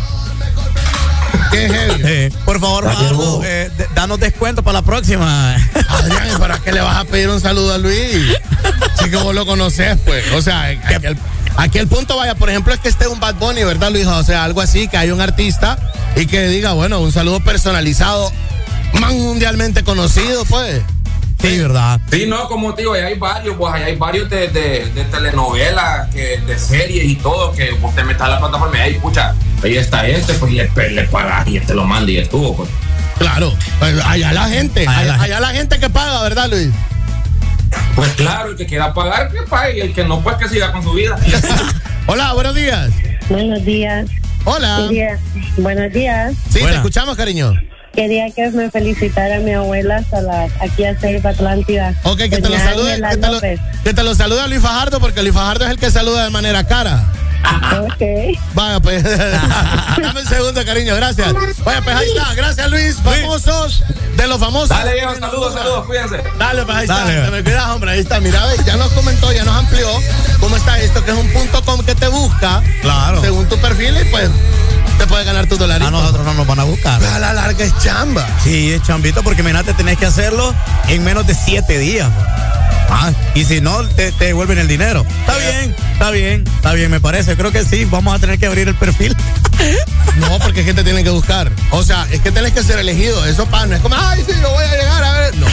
Qué 1.52 1.70
heavy. 1.70 2.02
Eh, 2.06 2.32
por 2.46 2.60
favor, 2.60 2.86
Mago, 2.86 3.42
eh, 3.44 3.72
danos 3.96 4.20
descuento 4.20 4.64
para 4.64 4.80
la 4.80 4.82
próxima. 4.82 5.56
Adrián, 5.88 6.30
¿y 6.36 6.40
¿para 6.40 6.60
qué 6.60 6.72
le 6.72 6.82
vas 6.82 6.98
a 6.98 7.06
pedir 7.06 7.30
un 7.30 7.42
saludo 7.42 7.74
a 7.74 7.78
Luis? 7.78 8.38
Si 9.00 9.10
que 9.10 9.18
vos 9.18 9.34
lo 9.34 9.46
conoces, 9.46 9.98
pues. 10.06 10.24
O 10.34 10.42
sea, 10.42 10.64
aquí 10.64 11.08
el, 11.08 11.18
aquí 11.58 11.78
el 11.80 11.88
punto, 11.88 12.18
vaya, 12.18 12.36
por 12.36 12.50
ejemplo, 12.50 12.74
es 12.74 12.80
que 12.80 12.90
esté 12.90 13.08
un 13.08 13.20
Bad 13.20 13.36
Bunny, 13.36 13.64
¿verdad, 13.64 13.92
Luis? 13.92 14.06
O 14.06 14.24
sea, 14.24 14.44
algo 14.44 14.62
así, 14.62 14.88
que 14.88 14.98
hay 14.98 15.12
un 15.12 15.22
artista 15.22 15.80
y 16.16 16.26
que 16.26 16.48
diga, 16.48 16.74
bueno, 16.74 17.00
un 17.00 17.12
saludo 17.12 17.40
personalizado, 17.40 18.32
man 18.94 19.18
mundialmente 19.18 19.84
conocido, 19.84 20.46
pues. 20.46 20.82
Sí, 21.42 21.58
¿verdad? 21.58 22.00
Sí, 22.12 22.26
no, 22.28 22.50
como 22.50 22.74
te 22.74 22.82
digo, 22.82 22.94
ahí 22.94 23.02
hay 23.02 23.18
varios, 23.18 23.56
pues 23.56 23.74
ahí 23.74 23.84
hay 23.84 23.96
varios 23.96 24.30
de, 24.30 24.50
de, 24.50 24.90
de 24.94 25.06
telenovelas, 25.06 26.14
que, 26.14 26.38
de 26.38 26.60
series 26.60 27.06
y 27.06 27.16
todo, 27.16 27.54
que 27.54 27.72
vos 27.74 27.96
te 27.96 28.04
metas 28.04 28.24
a 28.24 28.32
la 28.32 28.40
plataforma 28.40 28.78
y 28.78 28.82
ahí, 28.82 28.94
pucha, 28.96 29.34
ahí 29.64 29.78
está 29.78 30.06
este, 30.06 30.34
pues 30.34 30.52
y 30.52 30.56
le, 30.56 30.70
le 30.90 31.04
pagas 31.06 31.48
y 31.48 31.58
este 31.58 31.74
lo 31.74 31.86
manda 31.86 32.12
y 32.12 32.18
estuvo, 32.18 32.56
pues. 32.58 32.70
Claro, 33.18 33.54
pues, 33.80 33.96
allá 34.06 34.34
la 34.34 34.50
gente, 34.50 34.82
Allá 34.82 35.00
allá, 35.00 35.18
la 35.18 35.24
allá 35.24 35.40
la 35.40 35.50
gente 35.50 35.80
que 35.80 35.90
paga, 35.90 36.22
¿verdad, 36.24 36.50
Luis? 36.50 36.70
Pues 37.96 38.10
claro, 38.14 38.52
el 38.52 38.58
que 38.58 38.66
quiera 38.66 38.94
pagar, 38.94 39.32
que 39.32 39.42
pague, 39.44 39.78
y 39.78 39.82
el 39.82 39.94
que 39.94 40.04
no, 40.04 40.22
pues 40.22 40.36
que 40.38 40.50
siga 40.50 40.72
con 40.72 40.84
su 40.84 40.94
vida. 40.94 41.18
Hola, 42.08 42.34
buenos 42.34 42.56
días. 42.56 42.92
Buenos 43.30 43.64
días. 43.64 44.10
Hola. 44.46 44.90
Buenos 45.58 45.94
días. 45.94 46.34
Sí, 46.50 46.60
te 46.60 46.76
escuchamos, 46.76 47.16
cariño. 47.16 47.54
Quería 47.94 48.30
que 48.32 48.50
me 48.52 48.70
felicitara 48.70 49.40
mi 49.40 49.52
abuela 49.52 49.98
hasta 49.98 50.22
la, 50.22 50.48
aquí 50.62 50.86
a 50.86 51.00
Seiba 51.00 51.32
Atlántida. 51.32 51.96
Ok, 52.04 52.18
que 52.18 52.30
te 52.30 52.50
lo 52.50 52.58
salude, 52.58 53.02
que 53.02 53.18
te 53.18 53.28
lo, 53.28 53.40
que 53.40 53.94
te 53.94 54.04
lo 54.04 54.16
salude 54.16 54.42
a 54.42 54.48
Luis 54.48 54.62
Fajardo, 54.62 55.00
porque 55.00 55.22
Luis 55.22 55.34
Fajardo 55.34 55.66
es 55.66 55.72
el 55.72 55.80
que 55.80 55.92
saluda 55.92 56.24
de 56.24 56.30
manera 56.30 56.66
cara. 56.66 57.04
Ok. 57.82 58.38
Vaya, 58.54 58.80
pues. 58.80 59.04
Dame 60.02 60.22
un 60.22 60.28
segundo, 60.28 60.64
cariño, 60.66 60.96
gracias. 60.96 61.34
Vaya, 61.64 61.82
pues 61.82 61.96
ahí 61.96 62.08
está. 62.10 62.34
Gracias, 62.36 62.70
Luis. 62.70 62.96
Famosos 62.98 63.84
de 64.16 64.28
los 64.28 64.40
famosos. 64.40 64.70
Dale, 64.70 64.94
viejo, 64.94 65.16
saludos, 65.16 65.54
saludos, 65.54 65.86
cuídense. 65.86 66.22
Dale, 66.38 66.64
pues 66.66 66.78
ahí 66.78 66.88
Dale. 66.88 67.14
está. 67.14 67.26
Te 67.26 67.32
me 67.32 67.44
cuidas, 67.44 67.68
hombre. 67.70 67.92
Ahí 67.92 68.00
está. 68.00 68.20
Mira, 68.20 68.46
ve, 68.46 68.64
ya 68.66 68.76
nos 68.76 68.92
comentó, 68.92 69.32
ya 69.32 69.44
nos 69.44 69.56
amplió 69.56 69.88
cómo 70.40 70.58
está 70.58 70.80
esto, 70.80 71.04
que 71.04 71.12
es 71.12 71.18
un 71.18 71.30
punto 71.30 71.64
com 71.64 71.84
que 71.84 71.96
te 71.96 72.08
busca. 72.08 72.62
Claro. 72.82 73.22
Según 73.22 73.48
tu 73.48 73.58
perfil 73.58 73.96
y 74.02 74.06
pues 74.06 74.30
te 75.00 75.08
puedes 75.08 75.26
ganar 75.26 75.48
tu 75.48 75.58
dolarito. 75.58 75.88
A 75.88 75.92
nosotros 75.92 76.26
no 76.26 76.34
nos 76.34 76.46
van 76.46 76.60
a 76.60 76.66
buscar. 76.66 77.04
A 77.04 77.20
la 77.20 77.34
larga 77.34 77.64
es 77.64 77.76
chamba. 77.80 78.28
Sí, 78.44 78.72
es 78.72 78.84
chambito, 78.84 79.24
porque 79.24 79.42
imagínate, 79.42 79.74
tenés 79.74 79.98
que 79.98 80.06
hacerlo 80.06 80.54
en 80.90 81.04
menos 81.04 81.26
de 81.26 81.34
siete 81.34 81.80
días. 81.80 82.10
Ah, 82.90 83.12
y 83.34 83.46
si 83.46 83.62
no, 83.62 83.88
te, 83.88 84.12
te 84.12 84.26
devuelven 84.26 84.58
el 84.58 84.68
dinero. 84.68 85.06
Está 85.22 85.38
bien, 85.38 85.76
está 85.94 86.12
bien, 86.12 86.44
está 86.56 86.74
bien, 86.74 86.92
me 86.92 87.00
parece. 87.00 87.38
Creo 87.38 87.52
que 87.52 87.64
sí, 87.64 87.86
vamos 87.86 88.14
a 88.14 88.20
tener 88.20 88.38
que 88.40 88.46
abrir 88.46 88.68
el 88.68 88.76
perfil. 88.76 89.16
No, 90.16 90.38
porque 90.40 90.62
es 90.62 90.66
que 90.66 90.74
te 90.74 90.84
tienen 90.84 91.04
que 91.04 91.12
buscar. 91.12 91.50
O 91.72 91.82
sea, 91.84 92.06
es 92.12 92.20
que 92.20 92.32
tienes 92.32 92.52
que 92.52 92.62
ser 92.62 92.80
elegido. 92.80 93.26
Eso, 93.26 93.46
pan, 93.46 93.70
no 93.70 93.76
es 93.76 93.82
como, 93.82 93.96
ay, 93.96 94.22
sí, 94.26 94.34
yo 94.42 94.50
voy 94.50 94.66
a 94.66 94.72
llegar 94.72 95.04
a 95.04 95.14
ver. 95.14 95.38
No. 95.38 95.46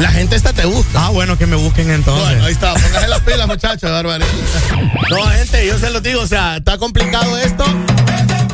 La 0.00 0.10
gente 0.10 0.36
esta 0.36 0.52
te 0.52 0.66
busca. 0.66 1.06
Ah, 1.06 1.08
bueno, 1.10 1.38
que 1.38 1.46
me 1.46 1.56
busquen 1.56 1.90
entonces. 1.90 2.24
Bueno, 2.24 2.44
ahí 2.44 2.52
está, 2.52 2.74
póngase 2.74 3.08
las 3.08 3.20
pilas, 3.20 3.46
muchachos, 3.46 3.90
barbaridad. 3.90 4.28
No, 5.10 5.26
gente, 5.30 5.66
yo 5.66 5.78
se 5.78 5.90
los 5.90 6.02
digo, 6.02 6.20
o 6.20 6.26
sea, 6.26 6.56
está 6.58 6.76
complicado 6.78 7.36
esto. 7.38 7.64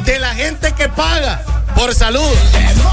De 0.05 0.19
la 0.19 0.35
gente 0.35 0.73
que 0.73 0.89
paga 0.89 1.43
por 1.75 1.95
salud. 1.95 2.21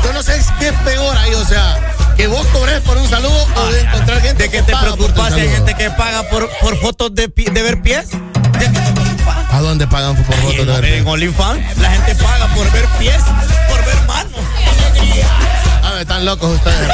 Yo 0.03 0.13
no 0.13 0.23
sé 0.23 0.39
qué 0.59 0.69
es 0.69 0.73
peor 0.85 1.15
ahí, 1.17 1.33
o 1.35 1.45
sea, 1.45 1.77
que 2.17 2.27
vos 2.27 2.45
cobres 2.47 2.79
por 2.81 2.97
un 2.97 3.07
saludo 3.07 3.47
o 3.55 3.65
de 3.71 3.81
encontrar 3.81 4.21
gente 4.21 4.43
¿De 4.43 4.49
qué 4.49 4.61
te 4.63 4.75
preocupas 4.75 5.33
si 5.33 5.39
hay 5.41 5.49
gente 5.49 5.73
que 5.75 5.89
paga 5.91 6.23
por, 6.29 6.49
por 6.61 6.77
fotos 6.79 7.13
de, 7.13 7.29
pi- 7.29 7.45
de 7.45 7.61
ver 7.63 7.81
pies? 7.81 8.09
¿De 8.11 8.59
qué 8.65 8.69
te? 8.69 8.79
¿A 9.51 9.61
dónde 9.61 9.85
pagan 9.87 10.15
por 10.15 10.35
fotos 10.35 10.65
de 10.65 10.81
ver? 10.81 10.85
en 10.93 11.07
OnlyFans, 11.07 11.77
la 11.77 11.91
gente 11.91 12.15
paga 12.15 12.47
por 12.55 12.71
ver 12.71 12.85
pies, 12.99 13.17
por 13.67 13.85
ver 13.85 14.01
manos. 14.07 14.39
A 15.83 15.91
ver, 15.91 16.01
están 16.01 16.25
locos 16.25 16.55
ustedes. 16.55 16.87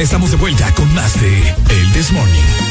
Estamos 0.00 0.30
de 0.30 0.36
vuelta 0.36 0.72
con 0.74 0.92
más 0.94 1.18
de 1.20 1.54
El 1.70 1.92
This. 1.92 2.65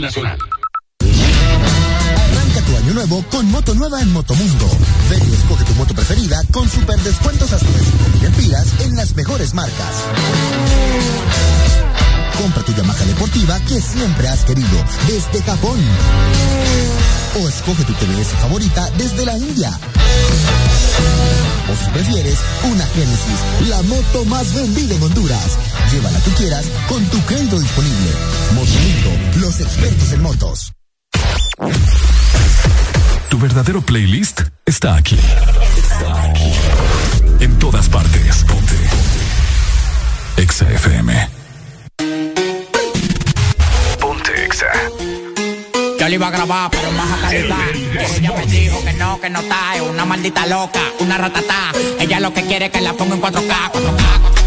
nacional. 0.00 0.38
Arranca 1.00 2.60
tu 2.66 2.76
año 2.76 2.94
nuevo 2.94 3.24
con 3.30 3.50
moto 3.50 3.74
nueva 3.74 4.00
en 4.00 4.12
Motomundo. 4.12 4.66
Ven 5.10 5.20
y 5.28 5.34
escoge 5.34 5.64
tu 5.64 5.74
moto 5.74 5.94
preferida 5.94 6.40
con 6.52 6.68
super 6.68 6.98
descuentos 7.00 7.52
hasta 7.52 7.66
de 7.66 8.26
en 8.26 8.32
pilas 8.34 8.66
en 8.80 8.96
las 8.96 9.14
mejores 9.14 9.54
marcas. 9.54 10.04
Compra 12.40 12.62
tu 12.62 12.72
Yamaha 12.74 13.04
deportiva 13.04 13.60
que 13.60 13.80
siempre 13.80 14.28
has 14.28 14.44
querido 14.44 14.84
desde 15.06 15.42
Japón. 15.42 15.78
O 17.42 17.48
escoge 17.48 17.84
tu 17.84 17.92
TBS 17.92 18.28
favorita 18.40 18.90
desde 18.96 19.26
la 19.26 19.36
India. 19.36 19.70
O 21.70 21.76
si 21.76 21.90
prefieres, 21.90 22.38
una 22.64 22.86
Genesis, 22.86 23.68
la 23.68 23.82
moto 23.82 24.24
más 24.24 24.54
vendida 24.54 24.94
en 24.94 25.02
Honduras. 25.02 25.58
Llévala 25.92 26.18
tú 26.20 26.30
quieras 26.32 26.64
con 26.88 27.04
tu 27.06 27.20
crédito 27.26 27.58
disponible 27.58 28.39
los 29.50 29.60
expertos 29.60 30.12
en 30.12 30.22
motos. 30.22 30.72
Tu 33.28 33.38
verdadero 33.38 33.80
playlist 33.80 34.42
está 34.64 34.94
aquí. 34.94 35.18
Está 35.76 36.22
aquí. 36.22 36.52
En 37.40 37.58
todas 37.58 37.88
partes. 37.88 38.44
Ponte. 38.44 38.76
Exa 40.36 40.70
FM. 40.70 41.28
Ponte 44.00 44.44
Exa. 44.44 44.66
Yo 45.98 46.08
le 46.08 46.14
iba 46.14 46.28
a 46.28 46.30
grabar, 46.30 46.70
pero 46.70 46.92
más 46.92 47.10
a 47.10 47.20
calidad. 47.20 47.56
Ella 48.18 48.32
me 48.36 48.46
dijo 48.46 48.84
que 48.84 48.92
no, 48.92 49.20
que 49.20 49.30
no 49.30 49.40
está. 49.40 49.74
Es 49.74 49.82
una 49.82 50.04
maldita 50.04 50.46
loca, 50.46 50.80
una 51.00 51.18
ratatá. 51.18 51.72
Ella 51.98 52.20
lo 52.20 52.32
que 52.32 52.42
quiere 52.44 52.66
es 52.66 52.70
que 52.70 52.80
la 52.80 52.92
ponga 52.92 53.16
en 53.16 53.22
4K, 53.22 53.72
4K. 53.72 54.30
4K. 54.36 54.39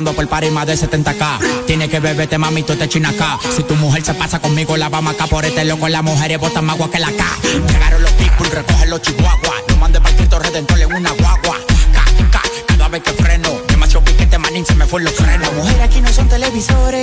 cobrando 0.00 0.12
por 0.14 0.28
parir 0.28 0.50
más 0.50 0.66
de 0.66 0.74
70k. 0.74 1.66
Tiene 1.66 1.88
que 1.88 2.00
beberte, 2.00 2.38
mami, 2.38 2.62
tú 2.62 2.74
te 2.74 2.88
chinas 2.88 3.14
acá. 3.14 3.38
Si 3.54 3.62
tu 3.64 3.74
mujer 3.76 4.02
se 4.02 4.14
pasa 4.14 4.38
conmigo, 4.40 4.76
la 4.76 4.88
vamos 4.88 5.14
acá 5.14 5.26
por 5.26 5.44
este 5.44 5.64
loco. 5.64 5.88
Las 5.88 6.02
mujeres 6.02 6.38
botan 6.38 6.64
más 6.64 6.76
agua 6.76 6.90
que 6.90 6.98
la 6.98 7.08
K. 7.08 7.24
Llegaron 7.68 8.02
los 8.02 8.12
people, 8.12 8.48
recogen 8.48 8.90
los 8.90 9.02
chihuahuas. 9.02 9.62
No 9.68 9.76
mande 9.76 10.00
para 10.00 10.16
Cristo 10.16 10.38
Redentor 10.38 10.80
en 10.80 10.92
una 10.94 11.10
guagua. 11.10 11.56
K, 11.92 12.04
K, 12.30 12.42
cada 12.68 12.88
vez 12.88 13.02
que 13.02 13.12
freno. 13.12 13.50
Demasiado 13.68 14.04
piquete, 14.04 14.38
manín, 14.38 14.64
se 14.64 14.74
me 14.74 14.86
fue 14.86 15.02
los 15.02 15.12
frenos. 15.12 15.40
Las 15.40 15.52
mujeres 15.52 15.80
aquí 15.82 16.00
no 16.00 16.12
son 16.12 16.28
televisores 16.28 16.99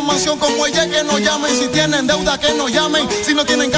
mansión 0.00 0.38
como 0.38 0.66
ella 0.66 0.88
que 0.88 1.02
no 1.04 1.18
llamen. 1.18 1.56
Si 1.56 1.68
tienen 1.68 2.06
deuda 2.06 2.38
que 2.38 2.52
no 2.54 2.68
llamen. 2.68 3.08
Si 3.22 3.34
no 3.34 3.44
tienen 3.44 3.70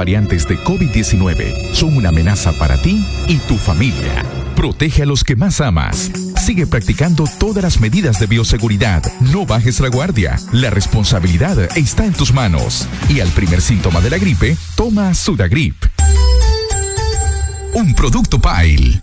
variantes 0.00 0.48
de 0.48 0.56
COVID-19 0.56 1.74
son 1.74 1.94
una 1.94 2.08
amenaza 2.08 2.54
para 2.54 2.80
ti 2.80 3.04
y 3.28 3.36
tu 3.40 3.58
familia. 3.58 4.24
Protege 4.56 5.02
a 5.02 5.06
los 5.06 5.24
que 5.24 5.36
más 5.36 5.60
amas. 5.60 6.10
Sigue 6.38 6.66
practicando 6.66 7.24
todas 7.38 7.62
las 7.62 7.80
medidas 7.80 8.18
de 8.18 8.26
bioseguridad. 8.26 9.02
No 9.20 9.44
bajes 9.44 9.78
la 9.78 9.88
guardia. 9.88 10.38
La 10.52 10.70
responsabilidad 10.70 11.76
está 11.76 12.06
en 12.06 12.14
tus 12.14 12.32
manos. 12.32 12.88
Y 13.10 13.20
al 13.20 13.28
primer 13.28 13.60
síntoma 13.60 14.00
de 14.00 14.08
la 14.08 14.16
gripe, 14.16 14.56
toma 14.74 15.12
Sudagrip. 15.12 15.76
Un 17.74 17.94
producto 17.94 18.40
Pile. 18.40 19.02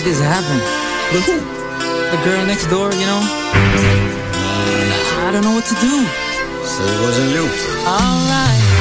Let 0.00 0.08
this 0.08 0.20
happen. 0.20 0.56
With 1.12 1.26
who? 1.26 1.38
The 2.10 2.24
girl 2.24 2.46
next 2.46 2.66
door, 2.68 2.90
you 2.92 3.06
know? 3.06 3.20
Mm. 3.20 4.08
I 5.26 5.30
don't 5.32 5.44
know 5.44 5.52
what 5.52 5.64
to 5.66 5.74
do. 5.74 6.06
So 6.64 6.82
it 6.84 7.00
wasn't 7.02 7.30
you. 7.30 7.44
Alright. 7.86 8.79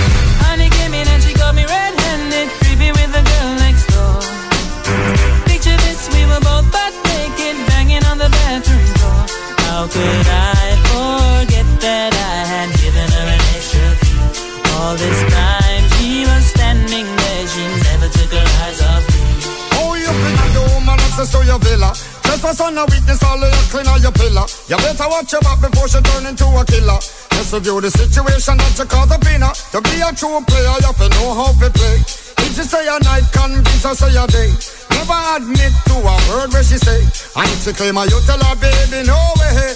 Just 22.70 22.78
for 22.78 22.78
son 22.78 22.78
a 22.78 22.86
witness 22.86 23.24
all 23.24 23.42
of 23.42 23.50
your 23.50 23.66
clean 23.74 23.88
on 23.88 24.02
your 24.02 24.12
pillar. 24.12 24.46
You 24.70 24.78
better 24.78 25.10
watch 25.10 25.32
your 25.32 25.42
back 25.42 25.60
before 25.62 25.88
she 25.88 26.00
turn 26.02 26.26
into 26.26 26.46
a 26.46 26.64
killer. 26.66 27.00
Just 27.34 27.54
review 27.54 27.82
the 27.82 27.90
situation 27.90 28.58
that 28.58 28.78
you 28.78 28.86
call 28.86 29.08
the 29.08 29.18
winner. 29.26 29.50
To 29.74 29.82
be 29.82 29.98
a 30.06 30.14
true 30.14 30.38
player, 30.46 30.76
you 30.78 30.86
have 30.86 30.98
to 31.02 31.10
know 31.10 31.34
how 31.34 31.50
to 31.50 31.70
play. 31.74 31.98
If 32.46 32.54
she 32.54 32.64
say 32.64 32.86
a 32.86 33.00
night, 33.02 33.26
convince 33.34 33.84
her 33.84 33.96
say 33.96 34.14
a 34.14 34.26
day. 34.28 34.54
Never 34.94 35.18
admit 35.38 35.74
to 35.90 35.96
a 35.98 36.16
word 36.30 36.54
where 36.54 36.64
she 36.64 36.78
say. 36.78 37.02
And 37.34 37.50
if 37.50 37.66
she 37.66 37.74
claim 37.74 37.98
her, 37.98 38.06
you 38.06 38.20
tell 38.30 38.38
her, 38.38 38.56
baby, 38.62 39.02
no 39.08 39.18
way. 39.42 39.74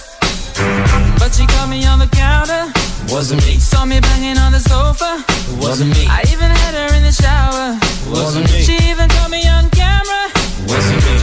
But 1.17 1.33
she 1.33 1.49
caught 1.49 1.69
me 1.69 1.85
on 1.85 1.97
the 1.97 2.09
counter. 2.13 2.69
Wasn't 3.09 3.41
me. 3.45 3.57
Saw 3.57 3.85
me 3.85 3.99
banging 4.01 4.37
on 4.37 4.51
the 4.53 4.61
sofa. 4.61 5.23
Wasn't 5.57 5.89
me. 5.89 6.05
I 6.05 6.21
even 6.29 6.49
had 6.49 6.73
her 6.77 6.93
in 6.93 7.03
the 7.03 7.15
shower. 7.15 7.73
Wasn't 8.09 8.45
me. 8.53 8.61
She 8.61 8.77
even 8.89 9.09
caught 9.09 9.31
me 9.31 9.47
on 9.49 9.72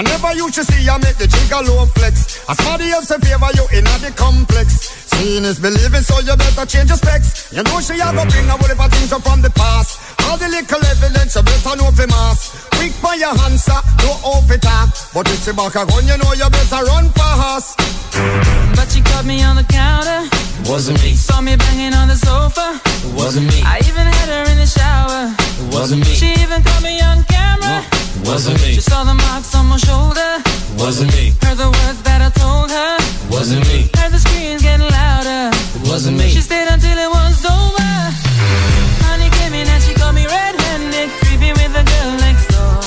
I 0.00 0.02
never 0.02 0.32
used 0.32 0.56
to 0.56 0.64
see 0.64 0.80
you 0.80 0.96
make 1.04 1.20
the 1.20 1.28
jigger 1.28 1.60
low 1.60 1.84
flex. 1.92 2.40
As 2.48 2.56
somebody 2.56 2.88
else 2.88 3.12
in 3.12 3.20
favor 3.20 3.52
you 3.52 3.68
in 3.76 3.84
the 3.84 4.08
complex. 4.16 4.88
Seeing 5.12 5.44
is 5.44 5.60
believing, 5.60 6.00
so 6.00 6.24
you 6.24 6.32
better 6.40 6.64
change 6.64 6.88
your 6.88 6.96
specs. 6.96 7.52
You 7.52 7.60
know 7.60 7.84
she 7.84 8.00
a 8.00 8.08
go 8.08 8.24
bring 8.24 8.48
a 8.48 8.56
whole 8.56 8.64
heap 8.64 8.80
of 8.80 8.88
things 8.88 9.12
up 9.12 9.20
from 9.20 9.44
the 9.44 9.52
past. 9.52 10.00
All 10.24 10.40
the 10.40 10.48
little 10.48 10.80
evidence 10.88 11.36
you 11.36 11.44
better 11.44 11.76
know 11.76 11.92
for 11.92 12.08
mass. 12.08 12.48
Quick 12.80 12.96
for 12.96 13.12
your 13.12 13.36
answer, 13.44 13.76
no 14.00 14.16
off 14.24 14.48
it 14.48 14.64
talk. 14.64 14.88
But 15.12 15.28
if 15.28 15.44
she 15.44 15.52
back 15.52 15.76
a 15.76 15.84
gun, 15.84 16.08
you 16.08 16.16
know 16.16 16.32
you 16.32 16.48
better 16.48 16.80
run 16.88 17.12
fast. 17.12 17.76
But 18.72 18.88
she 18.88 19.04
caught 19.04 19.28
me 19.28 19.44
on 19.44 19.60
the 19.60 19.68
counter. 19.68 20.24
Wasn't 20.64 20.96
me. 21.04 21.12
Saw 21.12 21.44
me 21.44 21.60
banging 21.60 21.92
on 21.92 22.08
the 22.08 22.16
sofa. 22.16 22.80
Wasn't 23.12 23.44
me. 23.52 23.60
I 23.68 23.84
even 23.84 24.08
had 24.08 24.32
her 24.32 24.48
in 24.48 24.56
the 24.56 24.64
shower. 24.64 25.28
It 25.28 25.68
wasn't 25.76 26.08
me. 26.08 26.14
She 26.16 26.32
even 26.40 26.64
caught 26.64 26.80
me 26.80 27.04
on 27.04 27.20
Wasn't 28.24 28.58
me. 28.62 28.74
She 28.74 28.80
saw 28.80 29.04
the 29.04 29.14
marks 29.14 29.54
on 29.54 29.66
my 29.66 29.76
shoulder. 29.76 30.30
Wasn't 30.78 31.10
me. 31.16 31.32
Heard 31.42 31.58
the 31.58 31.70
words 31.78 32.00
that 32.02 32.20
I 32.22 32.30
told 32.42 32.70
her. 32.70 32.92
Wasn't 33.30 33.64
me. 33.70 33.90
Heard 33.96 34.12
the 34.12 34.18
screams 34.18 34.62
getting 34.62 34.88
louder. 34.88 35.50
Wasn't 35.90 36.16
me. 36.16 36.28
She 36.28 36.40
stayed 36.40 36.68
until 36.68 36.96
it 36.96 37.10
was 37.10 37.44
over. 37.44 37.92
Honey 39.06 39.30
came 39.38 39.54
in 39.54 39.66
and 39.68 39.82
she 39.82 39.94
me 40.12 40.26
red-handed, 40.26 41.08
creepy 41.22 41.52
with 41.58 41.72
the 41.72 41.84
girl 41.86 42.12
next 42.18 42.46
door. 42.50 42.80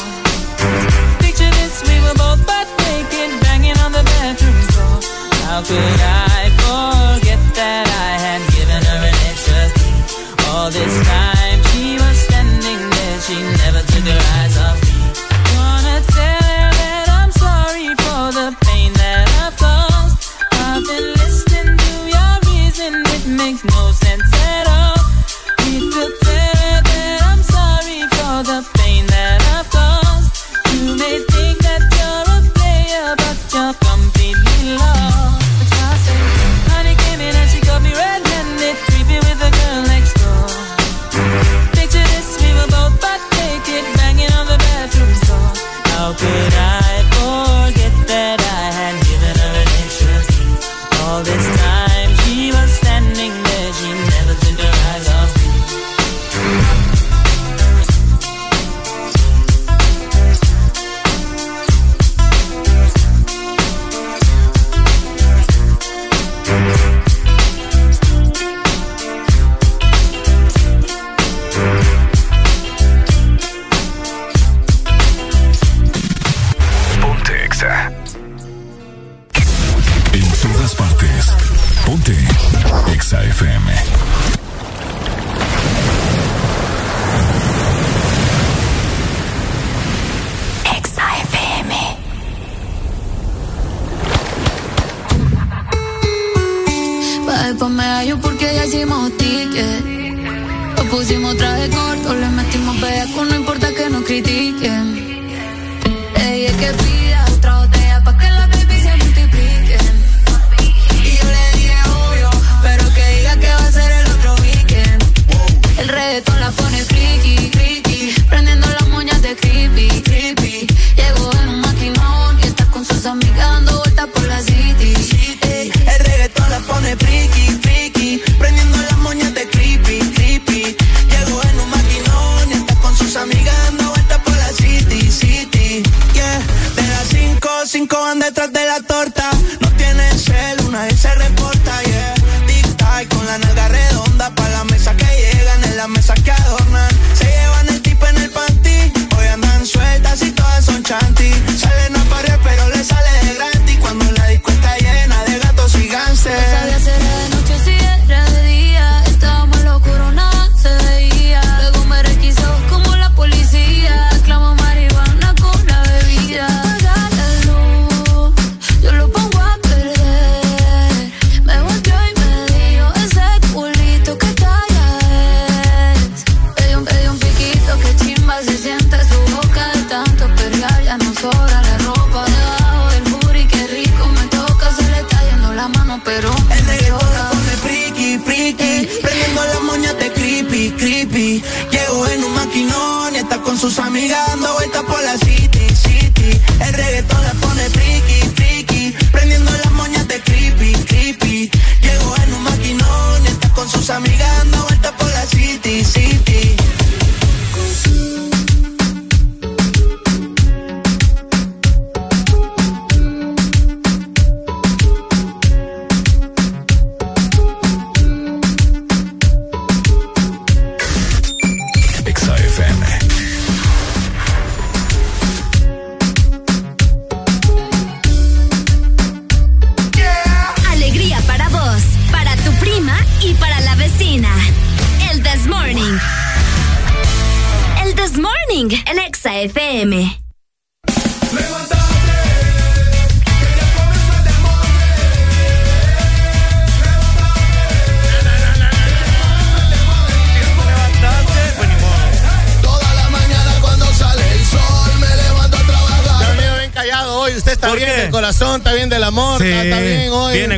Picture 1.24 1.52
this, 1.60 1.82
we 1.88 1.96
were 2.04 2.16
both 2.20 2.42
butt 2.46 2.68
naked, 2.84 3.32
banging 3.42 3.78
on 3.80 3.92
the 3.92 4.04
bathroom 4.04 4.60
door. 4.76 5.00
How 5.48 5.62
could 5.64 5.78
I 5.80 6.03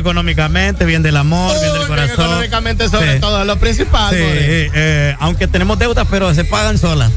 económicamente, 0.06 0.84
bien 0.84 1.02
del 1.02 1.16
amor, 1.16 1.52
bien 1.60 1.72
del 1.72 1.86
corazón. 1.88 2.12
económicamente 2.26 2.88
sobre 2.88 3.14
Sí. 3.14 3.20
todo, 3.20 3.44
lo 3.44 3.58
principal. 3.58 4.14
Sí, 4.14 4.20
eh, 4.22 5.16
aunque 5.18 5.48
tenemos 5.48 5.78
deudas, 5.80 6.06
pero 6.08 6.32
se 6.32 6.44
pagan 6.44 6.78
solas. 6.78 7.10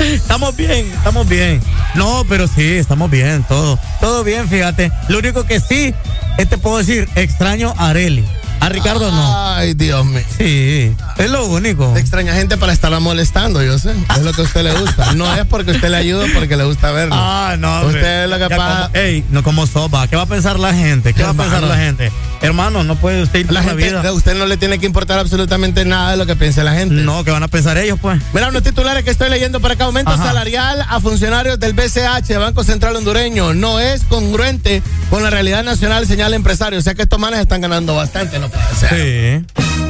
estamos 0.00 0.56
bien, 0.56 0.90
estamos 0.92 1.28
bien. 1.28 1.60
No, 1.94 2.24
pero 2.28 2.48
sí, 2.48 2.64
estamos 2.74 3.10
bien, 3.10 3.44
todo, 3.48 3.78
todo 4.00 4.24
bien, 4.24 4.48
fíjate. 4.48 4.90
Lo 5.08 5.18
único 5.18 5.44
que 5.44 5.60
sí, 5.60 5.94
eh, 6.38 6.46
te 6.46 6.58
puedo 6.58 6.78
decir, 6.78 7.08
extraño 7.14 7.72
a 7.78 7.90
Areli. 7.90 8.24
A 8.60 8.68
Ricardo 8.70 9.10
no. 9.10 9.54
Ay, 9.54 9.74
Dios 9.74 10.04
mío. 10.06 10.22
Sí, 10.38 10.94
es 11.18 11.30
lo 11.30 11.46
único. 11.46 11.96
Extraña 11.96 12.34
gente 12.34 12.56
para 12.56 12.72
estarla 12.72 13.00
molestando, 13.00 13.62
yo 13.62 13.78
sé. 13.78 13.92
Es 14.16 14.22
lo 14.22 14.32
que 14.32 14.42
a 14.42 14.44
usted 14.44 14.62
le 14.62 14.72
gusta. 14.72 15.12
No 15.14 15.32
es 15.34 15.44
porque 15.46 15.72
usted 15.72 15.88
le 15.90 15.96
ayuda, 15.96 16.26
porque 16.34 16.56
le 16.56 16.64
gusta 16.64 16.90
verlo. 16.92 17.14
Ah, 17.18 17.56
no. 17.58 17.80
hombre. 17.80 17.96
Usted 17.98 18.24
es 18.24 18.30
lo 18.30 18.38
que 18.38 18.54
pasa. 18.54 18.90
ey, 18.94 19.24
no 19.30 19.42
como 19.42 19.66
sopa. 19.66 20.06
¿Qué 20.08 20.16
va 20.16 20.22
a 20.22 20.26
pensar 20.26 20.58
la 20.58 20.74
gente? 20.74 21.12
¿Qué 21.14 21.22
va 21.22 21.30
a 21.30 21.34
pensar 21.34 21.62
la 21.62 21.76
gente? 21.76 22.10
Hermano, 22.42 22.84
no 22.84 22.96
puede 22.96 23.22
usted 23.22 23.38
ir 23.40 23.46
La 23.52 23.62
por 23.62 23.72
la 23.72 23.78
gente, 23.80 23.98
vida. 23.98 24.08
a 24.08 24.12
usted 24.12 24.34
no 24.34 24.44
le 24.46 24.56
tiene 24.58 24.78
que 24.78 24.84
importar 24.86 25.18
absolutamente 25.18 25.84
nada 25.86 26.10
de 26.10 26.16
lo 26.18 26.26
que 26.26 26.36
piense 26.36 26.62
la 26.62 26.74
gente. 26.74 26.94
No, 26.96 27.24
¿qué 27.24 27.30
van 27.30 27.42
a 27.42 27.48
pensar 27.48 27.78
ellos, 27.78 27.98
pues? 28.02 28.20
Mira, 28.34 28.48
unos 28.48 28.62
titulares 28.62 29.02
que 29.04 29.10
estoy 29.10 29.30
leyendo 29.30 29.60
por 29.60 29.70
acá. 29.72 29.84
Aumento 29.84 30.10
Ajá. 30.12 30.24
salarial 30.24 30.84
a 30.88 31.00
funcionarios 31.00 31.58
del 31.60 31.72
BCH, 31.74 32.36
Banco 32.38 32.64
Central 32.64 32.96
Hondureño, 32.96 33.54
no 33.54 33.80
es 33.80 34.02
congruente 34.04 34.82
con 35.10 35.22
la 35.22 35.30
realidad 35.30 35.62
nacional, 35.64 36.06
señala 36.06 36.36
empresario. 36.36 36.78
O 36.78 36.82
sea 36.82 36.94
que 36.94 37.02
estos 37.02 37.18
manes 37.18 37.40
están 37.40 37.60
ganando 37.60 37.94
bastante, 37.94 38.38
no 38.38 38.48
puede 38.48 38.64
ser. 38.78 39.44
Sí. 39.54 39.83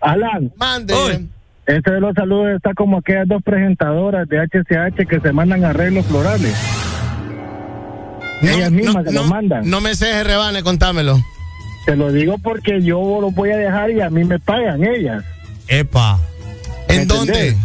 Alan, 0.00 0.52
Mande. 0.56 0.94
Uy. 0.94 1.28
este 1.66 1.90
de 1.92 2.00
los 2.00 2.14
saludos 2.14 2.56
está 2.56 2.72
como 2.74 2.98
aquellas 2.98 3.26
dos 3.28 3.42
presentadoras 3.42 4.28
de 4.28 4.38
HCH 4.38 5.06
que 5.08 5.20
se 5.20 5.32
mandan 5.32 5.64
arreglos 5.64 6.06
florales. 6.06 6.54
Ellas 8.42 8.70
mismas 8.70 9.04
se 9.04 9.12
no, 9.12 9.20
los 9.22 9.30
mandan. 9.30 9.68
No 9.68 9.80
me 9.80 9.94
sé 9.94 10.22
rebane, 10.24 10.62
contámelo. 10.62 11.18
Te 11.86 11.96
lo 11.96 12.12
digo 12.12 12.38
porque 12.38 12.82
yo 12.82 13.18
los 13.20 13.34
voy 13.34 13.50
a 13.50 13.56
dejar 13.56 13.90
y 13.90 14.00
a 14.00 14.10
mí 14.10 14.24
me 14.24 14.38
pagan 14.38 14.84
ellas. 14.84 15.24
Epa. 15.66 16.18
¿En 16.88 16.98
¿Me 16.98 17.06
dónde? 17.06 17.56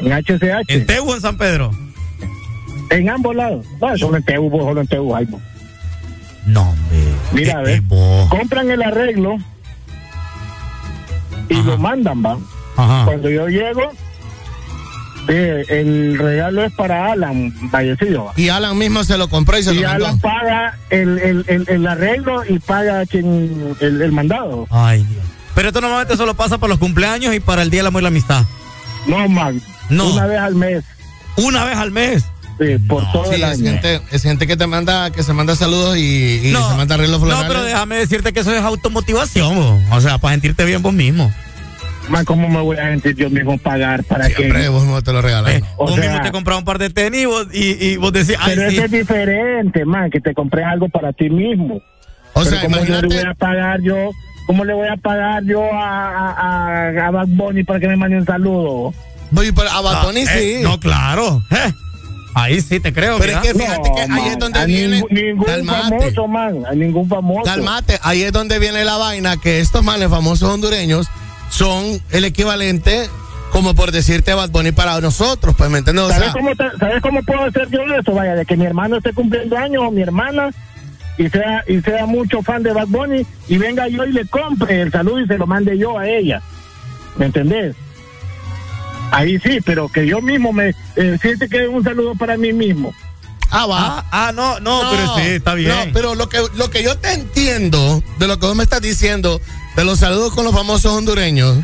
En 0.00 0.12
HCH. 0.12 0.64
¿En 0.68 0.86
Tegu 0.86 1.10
o 1.10 1.14
en 1.14 1.20
San 1.20 1.38
Pedro? 1.38 1.70
En 2.90 3.08
ambos 3.08 3.34
lados. 3.36 3.66
No, 3.80 3.96
solo 3.96 4.16
en 4.16 4.24
Tegu, 4.24 4.50
vos, 4.50 4.64
solo 4.64 4.80
en 4.80 4.86
Tegu. 4.86 5.14
No, 6.46 6.70
hombre. 6.70 6.98
Mira, 7.32 7.60
ve. 7.62 7.74
eh, 7.74 7.82
vos. 7.84 8.28
Compran 8.28 8.70
el 8.70 8.82
arreglo 8.82 9.36
y 11.48 11.62
lo 11.62 11.78
mandan, 11.78 12.24
va. 12.24 12.38
Ajá. 12.76 13.04
Cuando 13.06 13.30
yo 13.30 13.48
llego, 13.48 13.90
eh, 15.28 15.64
el 15.68 16.18
regalo 16.18 16.64
es 16.64 16.72
para 16.74 17.12
Alan, 17.12 17.52
fallecido. 17.70 18.32
Y 18.36 18.48
Alan 18.48 18.76
mismo 18.78 19.02
se 19.04 19.16
lo 19.18 19.28
compró 19.28 19.58
y 19.58 19.62
se 19.62 19.74
Y 19.74 19.80
lo 19.80 19.88
mandó. 19.88 20.06
Alan 20.06 20.20
paga 20.20 20.78
el, 20.90 21.18
el, 21.18 21.44
el, 21.48 21.64
el 21.68 21.86
arreglo 21.86 22.44
y 22.44 22.58
paga 22.58 23.04
quien 23.06 23.74
el, 23.80 24.02
el 24.02 24.12
mandado. 24.12 24.66
Ay, 24.70 25.04
Dios. 25.04 25.24
Pero 25.54 25.68
esto 25.68 25.80
normalmente 25.80 26.16
solo 26.16 26.34
pasa 26.34 26.58
para 26.58 26.68
los 26.70 26.78
cumpleaños 26.78 27.34
y 27.34 27.40
para 27.40 27.62
el 27.62 27.70
Día 27.70 27.80
del 27.80 27.86
Amor 27.88 28.02
y 28.02 28.04
la 28.04 28.08
Amistad. 28.08 28.44
No, 29.06 29.28
man. 29.28 29.60
No. 29.88 30.12
Una 30.12 30.26
vez 30.26 30.38
al 30.38 30.54
mes. 30.54 30.84
Una 31.36 31.64
vez 31.64 31.76
al 31.76 31.90
mes. 31.90 32.24
Sí, 32.58 32.78
por 32.88 33.10
todo 33.12 33.24
Sí, 33.26 33.34
el 33.34 33.42
es 33.42 33.58
año. 33.60 33.70
gente, 33.72 34.00
es 34.12 34.22
gente 34.22 34.46
que 34.46 34.56
te 34.56 34.66
manda, 34.66 35.10
que 35.10 35.22
se 35.22 35.32
manda 35.34 35.54
saludos 35.56 35.96
y, 35.98 36.48
y 36.48 36.52
No, 36.52 36.68
se 36.70 36.74
manda 36.76 36.94
arreglos 36.94 37.20
No, 37.20 37.44
pero 37.46 37.62
déjame 37.62 37.96
decirte 37.96 38.32
que 38.32 38.40
eso 38.40 38.52
es 38.54 38.62
automotivación, 38.62 39.54
bo. 39.56 39.80
o 39.94 40.00
sea, 40.00 40.16
para 40.18 40.32
sentirte 40.34 40.64
bien 40.64 40.80
vos 40.82 40.94
mismo. 40.94 41.30
man, 42.08 42.24
¿cómo 42.24 42.48
me 42.48 42.60
voy 42.60 42.78
a 42.78 42.84
sentir 42.84 43.14
yo 43.16 43.28
mismo 43.28 43.58
pagar 43.58 44.04
para 44.04 44.30
que... 44.30 44.44
Hombre, 44.44 44.68
vos 44.70 44.82
mismo 44.84 45.02
te 45.02 45.12
lo 45.12 45.20
regalas. 45.20 45.52
Eh, 45.54 45.62
O 45.76 45.86
vos 45.86 45.96
sea- 45.96 46.04
mismo 46.08 46.22
te 46.22 46.30
compras 46.32 46.56
un 46.58 46.64
par 46.64 46.78
de 46.78 46.88
tenis 46.88 47.22
y 47.22 47.26
vos, 47.26 47.46
y, 47.52 47.84
y 47.84 47.96
vos 47.96 48.12
decís, 48.12 48.36
ay, 48.40 48.52
Pero 48.54 48.70
sí. 48.70 48.76
eso 48.76 48.84
es 48.86 48.90
diferente, 48.90 49.84
man, 49.84 50.10
que 50.10 50.20
te 50.20 50.32
compres 50.32 50.64
algo 50.64 50.88
para 50.88 51.12
ti 51.12 51.28
mismo. 51.28 51.74
O 52.32 52.40
Pero 52.40 52.44
sea, 52.50 52.60
¿cómo 52.62 52.76
yo 52.76 52.82
imagínate- 52.84 53.08
le 53.08 53.20
voy 53.22 53.30
a 53.30 53.34
pagar 53.34 53.80
yo? 53.82 54.10
¿Cómo 54.46 54.64
le 54.64 54.72
voy 54.74 54.88
a 54.88 54.96
pagar 54.96 55.42
yo 55.44 55.62
a, 55.74 56.08
a, 56.08 56.30
a, 57.00 57.06
a 57.06 57.10
Bad 57.10 57.26
Bunny 57.28 57.64
para 57.64 57.80
que 57.80 57.88
me 57.88 57.96
mande 57.96 58.16
un 58.16 58.24
saludo? 58.24 58.94
Voy 59.32 59.50
para 59.50 59.72
a 59.76 59.80
Bad 59.80 60.04
Bunny, 60.04 60.24
Ah, 60.28 60.38
eh, 60.38 60.56
sí. 60.58 60.62
no, 60.62 60.78
claro. 60.78 61.42
Eh, 61.50 61.72
ahí 62.36 62.60
sí 62.60 62.78
te 62.80 62.92
creo. 62.92 63.18
Pero 63.18 63.32
es 63.32 63.38
que 63.38 63.54
fíjate 63.54 63.90
que 63.94 64.00
ahí 64.12 64.28
es 64.28 64.38
donde 64.38 64.66
viene. 64.66 65.02
ningún, 65.10 65.44
Calmate. 65.46 65.98
famoso, 65.98 66.28
man, 66.28 66.66
a 66.66 66.72
ningún 66.74 67.08
famoso. 67.08 67.42
Calmate, 67.44 67.98
ahí 68.02 68.22
es 68.22 68.32
donde 68.32 68.58
viene 68.58 68.84
la 68.84 68.96
vaina 68.98 69.36
que 69.38 69.60
estos 69.60 69.82
manes 69.82 70.08
famosos 70.08 70.48
hondureños 70.48 71.06
son 71.50 72.00
el 72.10 72.24
equivalente, 72.24 73.08
como 73.52 73.74
por 73.74 73.90
decirte, 73.92 74.34
Bad 74.34 74.50
Bunny 74.50 74.72
para 74.72 75.00
nosotros, 75.00 75.54
pues, 75.56 75.70
¿me 75.70 75.78
entiendes? 75.78 76.04
O 76.04 76.08
¿Sabes, 76.08 76.24
sea, 76.24 76.32
cómo 76.32 76.54
te- 76.54 76.78
¿Sabes 76.78 77.00
cómo 77.02 77.22
puedo 77.22 77.44
hacer 77.44 77.68
yo 77.70 77.80
eso? 77.98 78.12
Vaya, 78.12 78.34
de 78.34 78.44
que 78.44 78.56
mi 78.56 78.66
hermano 78.66 78.96
esté 78.98 79.12
cumpliendo 79.14 79.56
años 79.56 79.84
o 79.86 79.90
mi 79.90 80.02
hermana 80.02 80.50
y 81.18 81.28
sea 81.30 81.64
y 81.66 81.80
sea 81.80 82.04
mucho 82.04 82.42
fan 82.42 82.62
de 82.62 82.72
Bad 82.74 82.88
Bunny 82.88 83.24
y 83.48 83.56
venga 83.56 83.88
yo 83.88 84.04
y 84.04 84.12
le 84.12 84.26
compre 84.26 84.82
el 84.82 84.92
saludo 84.92 85.20
y 85.20 85.26
se 85.26 85.38
lo 85.38 85.46
mande 85.46 85.78
yo 85.78 85.98
a 85.98 86.06
ella. 86.06 86.42
¿Me 87.16 87.26
entendés? 87.26 87.74
Ahí 89.10 89.38
sí, 89.38 89.60
pero 89.64 89.88
que 89.88 90.06
yo 90.06 90.20
mismo 90.20 90.52
me 90.52 90.74
eh, 90.96 91.18
siente 91.20 91.48
que 91.48 91.64
es 91.64 91.68
un 91.68 91.84
saludo 91.84 92.14
para 92.14 92.36
mí 92.36 92.52
mismo. 92.52 92.92
ah, 93.50 93.66
va. 93.66 93.78
Ah, 93.78 94.04
ah, 94.10 94.32
no, 94.34 94.60
no, 94.60 94.82
pero 94.90 95.14
sí, 95.16 95.22
está 95.36 95.54
bien. 95.54 95.70
No, 95.70 95.92
pero 95.92 96.14
lo 96.14 96.28
que, 96.28 96.38
lo 96.56 96.70
que 96.70 96.82
yo 96.82 96.96
te 96.98 97.12
entiendo 97.12 98.02
de 98.18 98.26
lo 98.26 98.38
que 98.38 98.46
vos 98.46 98.56
me 98.56 98.64
estás 98.64 98.82
diciendo, 98.82 99.40
de 99.76 99.84
los 99.84 100.00
saludos 100.00 100.34
con 100.34 100.44
los 100.44 100.54
famosos 100.54 100.92
hondureños, 100.92 101.58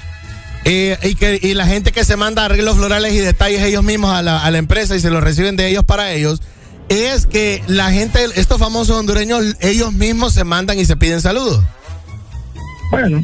eh, 0.64 0.96
y, 1.02 1.16
que, 1.16 1.40
y 1.42 1.54
la 1.54 1.66
gente 1.66 1.90
que 1.90 2.04
se 2.04 2.16
manda 2.16 2.44
arreglos 2.44 2.76
florales 2.76 3.12
y 3.12 3.18
detalles 3.18 3.62
ellos 3.62 3.82
mismos 3.82 4.12
a 4.12 4.22
la, 4.22 4.38
a 4.38 4.50
la 4.52 4.58
empresa 4.58 4.94
y 4.94 5.00
se 5.00 5.10
los 5.10 5.22
reciben 5.22 5.56
de 5.56 5.66
ellos 5.68 5.84
para 5.84 6.12
ellos, 6.12 6.40
es 6.88 7.26
que 7.26 7.62
la 7.66 7.90
gente, 7.90 8.24
estos 8.36 8.58
famosos 8.58 8.96
hondureños, 8.96 9.56
ellos 9.60 9.92
mismos 9.92 10.34
se 10.34 10.44
mandan 10.44 10.78
y 10.78 10.84
se 10.84 10.96
piden 10.96 11.20
saludos. 11.20 11.64
Bueno, 12.92 13.20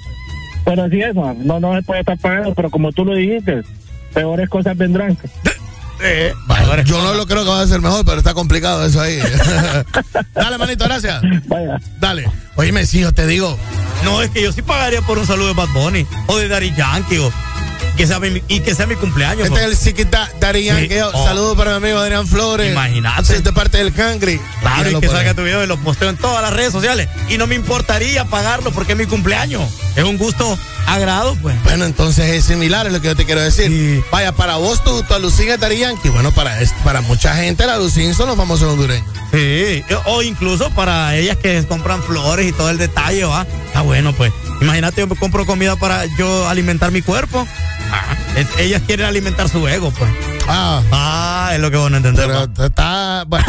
pero 0.65 0.85
así 0.85 1.01
es, 1.01 1.15
no 1.15 1.61
no 1.61 1.75
se 1.77 1.83
puede 1.83 2.01
estar 2.01 2.19
pagando, 2.19 2.55
pero 2.55 2.71
como 2.71 2.91
tú 2.93 3.05
lo 3.05 3.15
dijiste, 3.15 3.63
peores 4.19 4.49
cosas 4.49 4.77
vendrán. 4.77 5.17
Eh, 6.01 6.33
yo 6.85 7.03
no 7.03 7.15
lo 7.15 7.27
creo 7.27 7.45
que 7.45 7.51
va 7.51 7.61
a 7.61 7.67
ser 7.67 7.81
mejor, 7.81 8.05
pero 8.05 8.19
está 8.19 8.35
complicado 8.35 8.85
eso 8.85 9.01
ahí. 9.01 9.19
Dale, 10.35 10.59
manito, 10.59 10.85
gracias. 10.85 11.21
Vaya. 11.47 11.81
Dale. 12.01 12.31
Oíme, 12.57 12.87
sí, 12.87 13.01
yo 13.01 13.13
te 13.13 13.27
digo. 13.27 13.57
No, 14.05 14.23
es 14.23 14.31
que 14.31 14.43
yo 14.43 14.53
sí 14.53 14.63
pagaría 14.63 15.03
por 15.03 15.19
un 15.19 15.27
saludo 15.27 15.49
de 15.49 15.55
Bad 15.55 15.69
Bunny 15.75 16.07
o 16.27 16.37
de 16.37 16.49
Daddy 16.49 16.73
Yankee 16.75 17.19
o 17.19 17.33
que 17.99 18.07
sea 18.07 18.21
mi, 18.21 18.41
y 18.47 18.61
que 18.61 18.77
sea 18.77 18.87
mi 18.87 18.95
cumpleaños. 18.95 19.49
Este 19.49 19.59
es 19.59 19.67
el 19.67 19.77
Chiquita 19.77 20.31
Dari 20.39 20.65
Yankee. 20.65 20.95
Sí. 20.95 21.01
Oh. 21.01 21.27
Saludos 21.27 21.59
para 21.59 21.73
mi 21.73 21.77
amigo 21.79 21.99
Adrián 21.99 22.29
Flores. 22.29 22.71
Imagínate. 22.71 23.35
Es 23.35 23.43
de 23.43 23.53
parte 23.53 23.79
del 23.79 23.93
Cangri. 23.93 24.41
Claro, 24.61 24.91
y 24.91 25.01
que 25.01 25.09
salga 25.09 25.35
tu 25.35 25.43
video 25.43 25.65
y 25.65 25.67
lo 25.67 25.77
posteo 25.79 26.09
en 26.09 26.17
todas 26.17 26.41
las 26.41 26.53
redes 26.53 26.71
sociales. 26.71 27.09
Y 27.29 27.39
no 27.39 27.49
me 27.49 27.57
importaría 27.57 28.25
pagarlo 28.25 28.71
porque 28.71 28.93
es 28.93 28.99
mi 28.99 29.07
cumpleaños. 29.07 29.69
Es 29.97 30.05
un 30.05 30.17
gusto 30.17 30.57
agrado, 30.87 31.37
pues. 31.43 31.61
Bueno, 31.65 31.87
entonces 31.87 32.27
es 32.31 32.45
similar, 32.45 32.87
es 32.87 32.93
lo 32.93 33.01
que 33.01 33.09
yo 33.09 33.17
te 33.17 33.25
quiero 33.25 33.41
decir. 33.41 34.05
Vaya, 34.13 34.31
para 34.31 34.57
vos 34.57 34.85
tu, 34.85 35.03
tu 35.03 35.15
alucín 35.15 35.49
es 35.49 35.59
Yankee. 35.59 36.09
Bueno, 36.11 36.31
para, 36.31 36.57
para 36.85 37.01
mucha 37.01 37.35
gente 37.35 37.67
la 37.67 37.75
alucín 37.75 38.15
son 38.15 38.29
los 38.29 38.37
famosos 38.37 38.71
hondureños. 38.71 39.09
Sí, 39.33 39.83
o 40.07 40.23
incluso 40.23 40.71
para 40.71 41.17
ellas 41.17 41.37
que 41.37 41.67
compran 41.67 42.01
flores 42.05 42.49
y 42.49 42.53
todo 42.53 42.71
el 42.71 42.79
detalle, 42.79 43.25
va. 43.25 43.45
Está 43.67 43.81
bueno, 43.81 44.13
pues. 44.13 44.33
Imagínate, 44.61 45.01
yo 45.01 45.09
me 45.09 45.17
compro 45.17 45.45
comida 45.47 45.75
para 45.75 46.07
yo 46.17 46.49
alimentar 46.49 46.93
mi 46.93 47.03
cuerpo. 47.03 47.47
Ah, 47.93 48.05
es- 48.37 48.47
ellas 48.59 48.83
quieren 48.87 49.07
alimentar 49.07 49.49
su 49.49 49.67
ego, 49.69 49.91
pues. 49.91 50.11
Ah, 50.49 50.81
Ah, 50.93 51.51
es 51.55 51.61
lo 51.61 51.71
que 51.71 51.77
vos 51.77 51.91
no 51.91 51.97
entendés. 51.99 52.27
pero 52.27 52.47
va. 52.57 52.67
está. 52.67 53.25
Bueno. 53.27 53.45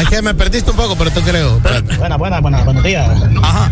es 0.00 0.08
que 0.08 0.22
me 0.22 0.34
perdiste 0.34 0.70
un 0.70 0.76
poco, 0.76 0.96
pero 0.96 1.10
tú 1.10 1.20
creo. 1.22 1.56
Espérate. 1.56 1.96
Buenas, 1.96 2.18
buenas, 2.18 2.42
buenas, 2.42 2.64
buenos 2.64 2.82
días. 2.84 3.08
Ajá. 3.42 3.70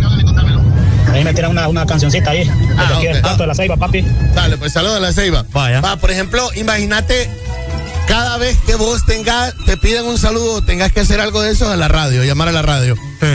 Ahí 1.13 1.25
me 1.25 1.33
tiran 1.33 1.53
una, 1.53 1.69
una 1.69 1.87
cancioncita 1.87 2.31
ahí. 2.31 2.49
Ah, 2.77 2.85
aquí 2.97 3.07
ok. 3.07 3.13
del 3.15 3.23
canto 3.23 3.43
de 3.45 3.47
la 3.47 3.55
ceiba, 3.55 3.77
papi. 3.77 4.05
Dale, 4.35 4.57
pues 4.59 4.73
saludos 4.73 4.97
a 4.99 5.01
la 5.01 5.13
Ceiba. 5.13 5.45
Vaya. 5.53 5.81
Va, 5.81 5.97
por 5.97 6.11
ejemplo, 6.11 6.49
imagínate 6.55 7.31
cada 8.07 8.37
vez 8.37 8.57
que 8.67 8.75
vos 8.75 9.05
tengas, 9.07 9.55
te 9.67 9.77
piden 9.79 10.05
un 10.05 10.19
saludo, 10.19 10.63
tengas 10.63 10.93
que 10.93 11.01
hacer 11.01 11.21
algo 11.21 11.41
de 11.43 11.53
eso 11.53 11.71
a 11.71 11.77
la 11.77 11.89
radio, 11.89 12.25
llamar 12.25 12.49
a 12.49 12.53
la 12.53 12.63
radio. 12.63 12.95
Sí. 13.21 13.27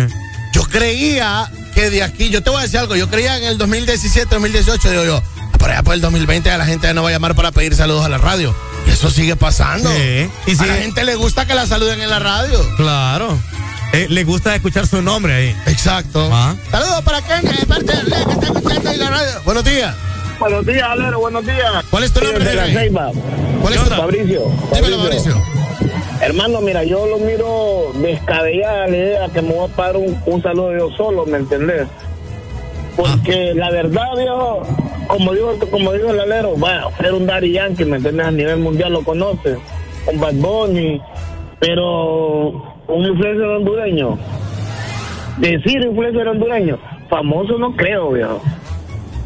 Yo 0.53 0.63
creía 0.63 1.49
que 1.73 1.89
de 1.89 2.03
aquí, 2.03 2.29
yo 2.29 2.43
te 2.43 2.51
voy 2.51 2.59
a 2.59 2.63
decir 2.63 2.79
algo, 2.79 2.95
yo 2.95 3.09
creía 3.09 3.37
en 3.37 3.43
el 3.43 3.57
2017, 3.57 4.27
2018, 4.35 4.89
digo 4.91 5.03
yo, 5.05 5.23
por 5.63 5.71
allá 5.71 5.81
por 5.81 5.93
el 5.93 6.01
2020 6.01 6.51
a 6.51 6.57
la 6.57 6.65
gente 6.65 6.87
ya 6.87 6.93
no 6.93 7.03
va 7.03 7.09
a 7.09 7.13
llamar 7.13 7.35
para 7.35 7.53
pedir 7.53 7.73
saludos 7.73 8.03
a 8.03 8.09
la 8.09 8.17
radio. 8.17 8.53
Y 8.85 8.89
eso 8.89 9.09
sigue 9.09 9.37
pasando. 9.37 9.89
Sí. 9.91 10.29
Y 10.45 10.51
a 10.51 10.55
sigue- 10.55 10.67
la 10.67 10.75
gente 10.75 11.05
le 11.05 11.15
gusta 11.15 11.45
que 11.45 11.55
la 11.55 11.65
saluden 11.65 12.01
en 12.01 12.09
la 12.09 12.19
radio. 12.19 12.59
Claro. 12.75 13.39
Eh, 13.93 14.07
le 14.09 14.25
gusta 14.25 14.53
escuchar 14.55 14.87
su 14.87 15.01
nombre 15.01 15.33
ahí. 15.33 15.55
Exacto. 15.67 16.29
Ah. 16.33 16.53
Saludos 16.69 17.01
para 17.03 17.21
Ken, 17.21 17.45
de 17.49 17.65
parte 17.65 17.95
de 17.95 18.03
Lea, 18.03 18.25
que 18.25 18.31
está 18.33 18.45
escuchando 18.47 18.89
ahí 18.89 18.97
la 18.97 19.09
radio. 19.09 19.31
Buenos 19.45 19.63
días. 19.63 19.95
Buenos 20.37 20.65
días, 20.65 20.83
Alero, 20.83 21.19
buenos 21.21 21.45
días. 21.45 21.85
¿Cuál 21.89 22.03
es 22.03 22.11
tu 22.11 22.19
nombre, 22.19 22.43
Rey? 22.43 22.89
¿Cuál 23.61 23.73
es 23.73 23.83
tu 23.85 23.89
Fabricio. 23.89 24.41
Dímelo, 24.75 24.97
Mauricio. 24.97 25.41
Hermano, 26.19 26.59
mira, 26.59 26.83
yo 26.83 27.07
lo 27.07 27.19
miro 27.19 27.93
descabellada 28.01 28.87
la 28.87 28.97
idea 28.97 29.29
que 29.29 29.41
me 29.41 29.53
voy 29.53 29.69
a 29.71 29.73
pagar 29.73 29.95
un, 29.95 30.21
un 30.25 30.43
saludo 30.43 30.77
yo 30.77 30.89
solo, 30.97 31.25
¿me 31.25 31.37
entendés? 31.37 31.87
Porque 32.95 33.53
la 33.55 33.71
verdad, 33.71 34.15
viejo, 34.15 34.63
como 35.07 35.33
dijo, 35.33 35.57
como 35.71 35.93
dijo 35.93 36.11
el 36.11 36.19
alero, 36.19 36.59
va 36.59 36.83
a 36.83 36.97
ser 36.97 37.13
un 37.13 37.25
Daddy 37.25 37.51
Yankee, 37.51 37.85
¿me 37.85 37.97
entiendes? 37.97 38.27
A 38.27 38.31
nivel 38.31 38.59
mundial 38.59 38.93
lo 38.93 39.03
conoce, 39.03 39.57
un 40.11 40.19
Bad 40.19 40.35
Bunny, 40.35 41.01
pero 41.59 42.49
un 42.87 43.05
influencer 43.05 43.45
hondureño, 43.45 44.17
decir 45.37 45.81
influencer 45.81 46.27
hondureño, 46.27 46.77
famoso 47.09 47.57
no 47.57 47.75
creo, 47.75 48.11
viejo. 48.11 48.41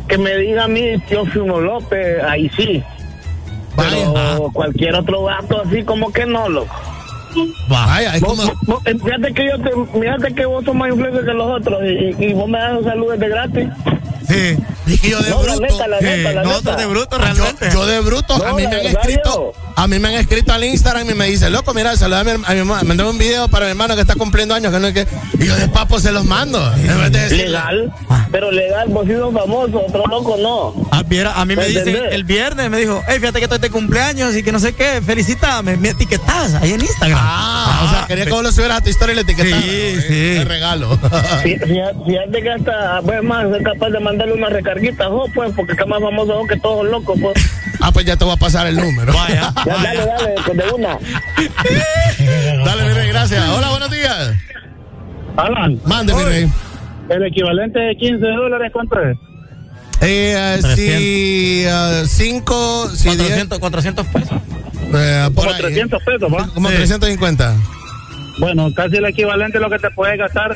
Que 0.08 0.18
me 0.18 0.38
diga 0.38 0.64
a 0.64 0.68
mí 0.70 0.98
Teófimo 1.10 1.60
López, 1.60 2.24
ahí 2.24 2.50
sí. 2.56 2.82
Pero 3.76 4.50
cualquier 4.54 4.96
otro 4.96 5.26
gato 5.26 5.62
así 5.62 5.84
como 5.84 6.12
que 6.12 6.26
no, 6.26 6.48
loco. 6.48 6.74
Vaya, 7.68 8.16
es 8.16 8.24
como. 8.24 8.42
fíjate 8.84 9.34
que 9.34 9.46
yo 9.46 9.60
te, 9.60 10.00
fíjate 10.00 10.34
que 10.36 10.46
vos 10.46 10.64
sos 10.66 10.76
más 10.76 10.90
influencer 10.90 11.26
que 11.26 11.34
los 11.34 11.60
otros 11.60 11.82
y, 11.84 11.88
y- 12.24 12.30
y 12.30 12.34
vos 12.34 12.48
me 12.50 12.58
das 12.60 12.84
saludos 12.84 13.20
de 13.20 13.30
gratis. 13.30 13.68
Sí. 14.28 14.98
Que 15.02 15.10
yo 15.10 15.20
de 15.22 15.30
No, 15.30 15.44
la 15.44 15.56
bruto. 15.56 15.62
neta, 15.74 15.88
la 15.88 16.00
neta, 16.02 16.32
la 16.34 16.44
Nosotros 16.44 16.76
neta. 16.76 16.82
de 16.82 16.86
bruto 16.88 17.18
Yo, 17.18 17.24
realmente. 17.24 17.70
yo 17.74 17.86
de 17.86 18.00
bruto, 18.02 18.38
No, 18.38 18.46
a 18.46 18.54
mí 18.54 18.68
me 18.68 18.76
han 18.76 18.86
escrito, 18.86 19.54
a 19.76 19.88
mí 19.88 20.00
me 20.00 20.08
han 20.10 20.14
escrito 20.16 20.54
al 20.54 20.64
Instagram 20.64 21.10
y 21.10 21.14
me 21.14 21.26
dice, 21.28 21.50
loco, 21.50 21.74
mira, 21.74 21.96
saludame 21.96 22.32
a 22.46 22.54
mi, 22.54 22.60
mamá, 22.60 22.82
mandame 22.84 23.10
un 23.10 23.18
video 23.18 23.48
para 23.48 23.66
mi 23.66 23.72
hermano 23.72 23.96
que 23.96 24.02
está 24.02 24.16
cumpliendo 24.16 24.54
años, 24.56 24.74
que 24.74 24.80
no 24.80 24.88
es 24.88 24.94
que, 24.94 25.08
y 25.40 25.46
yo 25.46 25.56
de 25.56 25.68
papo 25.70 26.00
se 26.00 26.12
los 26.12 26.26
mando. 26.26 26.60
De 26.72 27.30
Legal, 27.38 27.94
pero 28.32 28.52
legal, 28.52 28.88
vos 28.90 29.08
sos 29.08 29.34
famoso, 29.34 29.82
otro 29.88 30.04
loco 30.08 30.36
no. 30.38 30.88
Ah, 30.92 31.04
viera, 31.06 31.34
a 31.34 31.46
mí 31.46 31.56
me 31.56 31.62
¿Me 31.64 31.68
dicen 31.70 31.88
entendés? 31.88 32.14
el 32.14 32.24
viernes, 32.24 32.70
me 32.70 32.78
dijo, 32.80 33.02
hey, 33.08 33.18
fíjate 33.20 33.40
que 33.40 33.46
estoy 33.46 33.60
de 33.60 33.70
cumpleaños 33.70 34.36
y 34.36 34.44
que 34.44 34.52
no 34.52 34.60
sé 34.60 34.74
qué, 34.74 35.02
felicítame, 35.06 35.78
me 35.78 35.90
etiquetas 35.90 36.54
ahí 36.56 36.74
en 36.74 36.82
Instagram. 36.82 37.18
ah, 37.22 37.84
o 37.86 37.90
sea, 37.92 38.08
quería 38.08 38.26
que 38.26 38.32
vos 38.32 38.44
lo 38.44 38.52
subieras 38.52 38.78
a 38.78 38.82
tu 38.82 38.90
historia 38.90 39.14
y 39.14 39.16
le 39.16 39.22
etiquetaras. 39.22 39.64
Sí, 39.64 39.96
sí. 40.02 40.08
Te 40.38 40.46
regalo. 40.46 40.98
Fí- 41.44 41.58
Fíjate, 41.68 41.96
fíjate 42.06 42.42
que 42.42 42.50
hasta, 42.52 43.02
pues 43.04 43.24
más, 43.24 43.48
soy 43.50 43.64
capaz 43.64 43.90
de 43.90 44.00
mandarle 44.18 44.34
una 44.34 44.50
recarguita, 44.50 45.10
oh, 45.10 45.28
pues, 45.34 45.52
porque 45.56 45.74
está 45.74 45.86
más 45.86 46.02
famoso 46.02 46.44
que 46.48 46.58
todos 46.58 46.86
locos, 46.90 47.18
pues. 47.22 47.36
ah, 47.82 47.92
pues 47.92 48.06
ya 48.06 48.16
te 48.18 48.26
voy 48.26 48.34
a 48.34 48.38
pasar 48.38 48.68
el 48.68 48.76
número. 48.76 49.14
Vaya, 49.14 49.54
Ya, 49.66 49.74
dale, 49.76 50.00
vaya. 50.00 50.06
dale, 50.18 50.36
pues 50.46 50.58
de 50.58 50.64
una. 50.74 50.98
Dale, 52.66 52.84
mi 52.84 52.94
rey, 52.94 53.08
gracias. 53.10 53.48
Hola, 53.50 53.70
buenos 53.70 53.92
días. 53.92 54.34
Alan, 55.38 55.80
Mande, 55.86 56.14
mi 56.16 56.24
rey. 56.24 56.48
el 57.10 57.26
equivalente 57.26 57.80
de 57.80 57.96
15 57.96 58.26
dólares, 58.26 58.72
¿cuánto 58.74 59.00
es? 59.02 59.18
Eh, 60.02 60.58
eh, 60.58 60.60
si 60.76 61.64
eh, 61.66 62.04
cinco, 62.08 62.90
si 62.90 63.10
diez, 63.10 63.18
400, 63.48 63.60
400 63.60 64.06
pesos. 64.08 64.32
eh, 64.96 65.30
por 65.34 65.46
Como 65.46 65.56
ahí, 65.56 65.62
300 65.62 66.04
pesos, 66.04 66.34
¿va? 66.34 66.48
Como 66.54 66.70
Sí. 66.70 66.76
350. 66.76 67.56
Bueno, 68.40 68.72
casi 68.76 68.98
el 68.98 69.06
equivalente 69.06 69.58
a 69.58 69.62
lo 69.62 69.70
que 69.70 69.80
te 69.80 69.90
puedes 69.92 70.18
gastar 70.20 70.56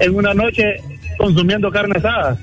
en 0.00 0.14
una 0.14 0.32
noche 0.34 0.76
consumiendo 1.18 1.70
carne 1.70 1.94
asada. 1.98 2.36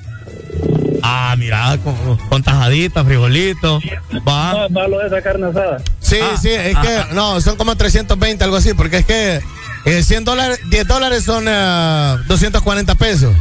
Ah, 1.10 1.36
mira, 1.38 1.78
con, 1.84 2.18
con 2.30 2.44
tajaditas, 2.44 3.06
frijolitos. 3.06 3.82
Va. 4.28 4.54
No, 4.54 4.70
malo 4.70 5.02
esa 5.06 5.22
carne 5.22 5.48
asada. 5.48 5.78
Sí, 6.02 6.18
Ah, 6.22 6.36
sí, 6.42 6.50
es 6.50 6.76
ah, 6.76 6.82
que, 6.82 6.96
ah. 6.98 7.08
no, 7.14 7.40
son 7.40 7.56
como 7.56 7.76
320, 7.78 8.44
algo 8.44 8.58
así, 8.58 8.74
porque 8.74 8.98
es 8.98 9.06
que 9.06 9.42
eh, 9.86 10.04
100 10.04 10.26
dólares, 10.26 10.60
10 10.70 10.86
dólares 10.88 11.24
son 11.24 11.46
eh, 11.48 12.16
240 12.28 12.96
pesos. 12.96 13.34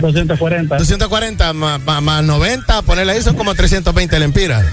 240. 0.00 0.76
240 0.78 1.52
más, 1.52 1.80
más- 1.82 2.02
más 2.02 2.24
90, 2.24 2.82
ponerle 2.82 3.12
ahí 3.12 3.22
son 3.22 3.36
como 3.36 3.54
320 3.54 4.18
lempiras. 4.18 4.64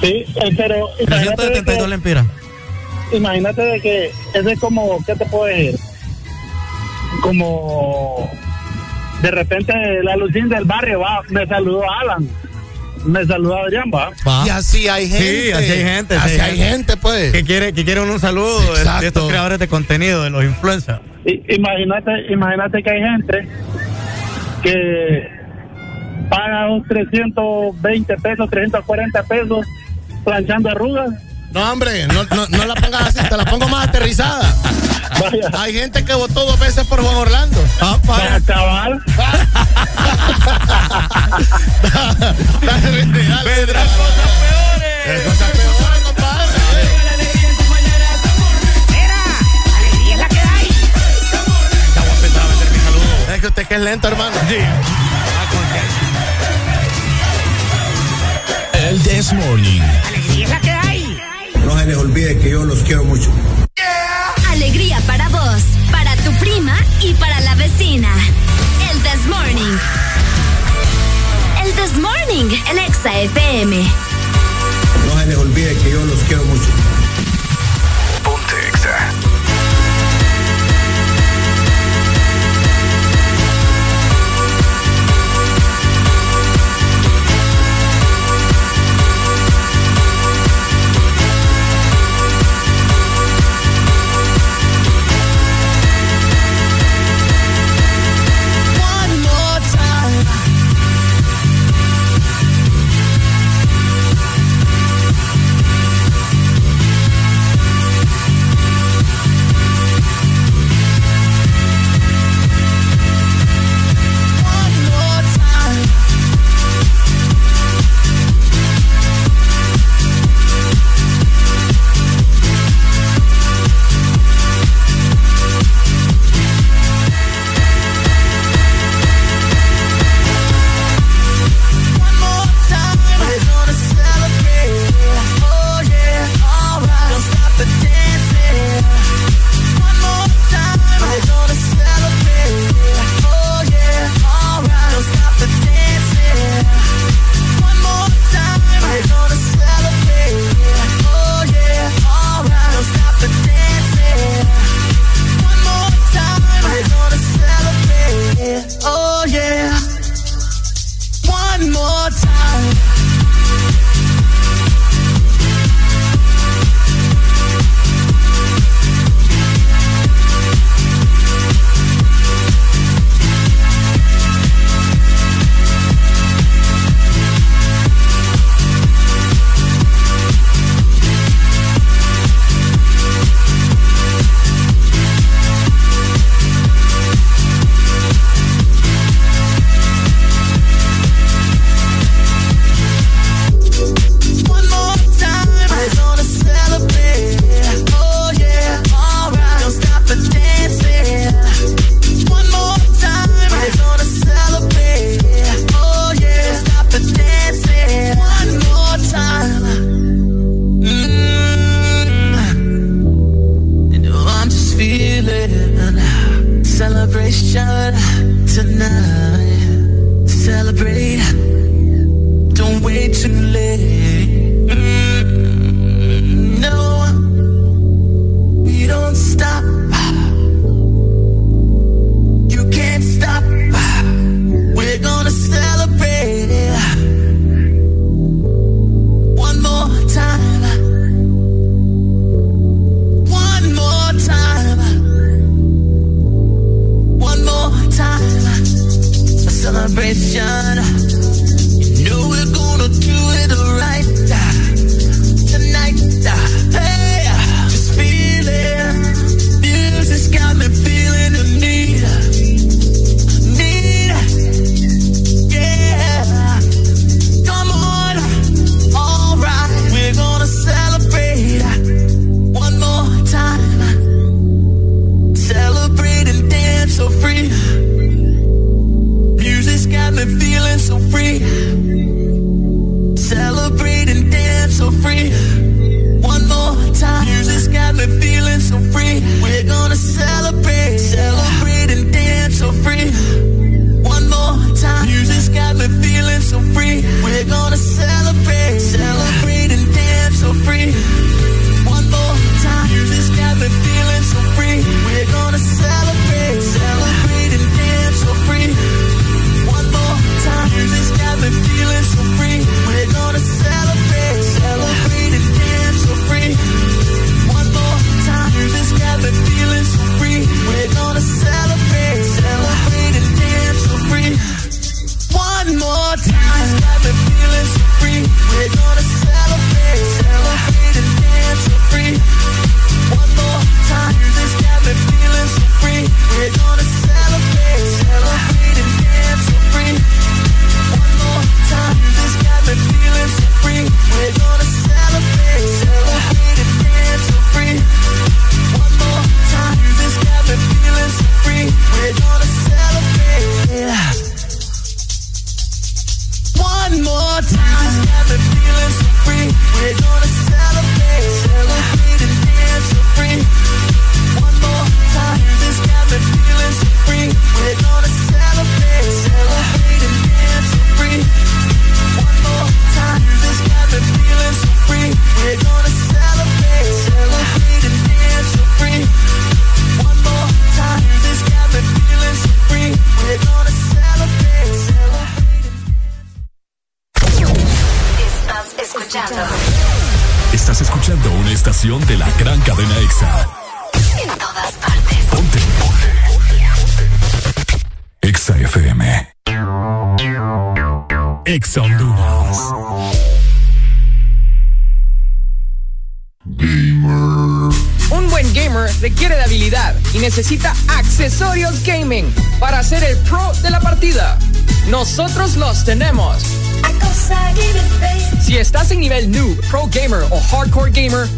Sí, 0.00 0.24
eh, 0.34 0.54
pero 0.56 0.88
imagínate 0.98 1.42
de, 1.42 1.62
372 1.62 1.82
que, 1.82 1.88
lempiras. 1.88 2.26
imagínate 3.12 3.62
de 3.62 3.80
que 3.80 4.10
ese 4.34 4.52
es 4.52 4.58
como, 4.58 4.98
¿qué 5.06 5.14
te 5.14 5.26
puedo 5.26 5.44
decir? 5.44 5.78
Como 7.22 8.28
de 9.22 9.30
repente 9.30 9.72
la 10.02 10.16
Lucín 10.16 10.48
del 10.48 10.64
barrio 10.64 11.00
va, 11.00 11.22
me 11.28 11.46
saludó 11.46 11.82
Alan. 11.90 12.28
me 13.04 13.24
saluda 13.24 13.60
Adrián, 13.64 13.90
va. 13.94 14.10
Y 14.46 14.50
así 14.50 14.88
hay 14.88 15.08
gente. 15.08 15.24
Sí, 15.46 15.52
así 15.52 15.72
hay 15.72 15.82
gente. 15.84 16.14
Así 16.16 16.40
hay 16.40 16.56
gente, 16.56 16.96
pues. 16.96 17.32
Que 17.32 17.42
quiere, 17.44 17.72
que 17.72 17.84
quiere 17.84 18.00
un 18.00 18.18
saludo 18.20 18.60
de- 18.74 19.06
estos 19.06 19.28
creadores 19.28 19.58
de 19.58 19.68
contenido, 19.68 20.22
de 20.24 20.30
los 20.30 20.44
influencers. 20.44 21.00
Imagínate, 21.24 22.10
imagínate 22.32 22.82
que 22.82 22.90
hay 22.90 23.00
gente 23.00 23.48
que 24.62 25.28
paga 26.28 26.70
un 26.70 26.82
320 26.86 28.16
pesos, 28.16 28.50
340 28.50 29.22
pesos 29.24 29.66
planchando 30.24 30.70
arrugas. 30.70 31.10
No, 31.52 31.70
hombre, 31.72 32.06
no, 32.08 32.24
no, 32.24 32.46
no 32.48 32.64
la 32.64 32.74
pongas 32.74 33.08
así, 33.08 33.18
te 33.28 33.36
la 33.36 33.44
pongo 33.44 33.68
más 33.68 33.88
aterrizada. 33.88 34.54
Hay 35.58 35.74
gente 35.74 36.04
que 36.04 36.14
votó 36.14 36.44
dos 36.46 36.58
veces 36.58 36.86
por 36.86 37.02
Juan 37.02 37.14
Orlando. 37.14 37.62
Ah, 37.80 37.98
Para 38.06 38.40
cabal. 38.40 39.02
Vendrán 43.44 43.86
cosas 43.88 44.32
peores. 44.40 45.22
Cosas 45.24 45.50
peores, 45.50 46.00
compadre. 46.04 46.58
alegría 49.76 50.14
es 50.14 50.18
la 50.20 50.28
que 50.28 50.40
hay. 50.40 50.68
Es 53.34 53.40
que 53.40 53.46
usted 53.46 53.66
que 53.66 53.74
es 53.74 53.80
lento, 53.80 54.08
hermano. 54.08 54.36
Sí. 54.48 54.56
El 58.74 59.02
This 59.02 59.32
Morning. 59.32 59.80
Alegría 60.06 60.44
es 60.44 60.50
la 60.50 60.60
que 60.60 60.70
hay. 60.70 60.91
No 61.72 61.78
se 61.78 61.86
les 61.86 61.96
olvide 61.96 62.38
que 62.38 62.50
yo 62.50 62.64
los 62.64 62.80
quiero 62.80 63.02
mucho. 63.02 63.30
Alegría 64.50 65.00
para 65.06 65.30
vos, 65.30 65.62
para 65.90 66.14
tu 66.16 66.30
prima 66.38 66.76
y 67.00 67.14
para 67.14 67.40
la 67.40 67.54
vecina. 67.54 68.10
El 68.90 69.00
This 69.00 69.26
Morning. 69.26 69.78
El 71.64 71.72
This 71.72 71.98
Morning, 71.98 72.54
el 72.70 72.78
Exa 72.78 73.18
FM. 73.22 73.90
No 75.06 75.18
se 75.18 75.26
les 75.26 75.38
olvide 75.38 75.74
que 75.76 75.90
yo 75.92 76.04
los 76.04 76.18
quiero 76.24 76.44
mucho. 76.44 76.68
One 78.26 79.21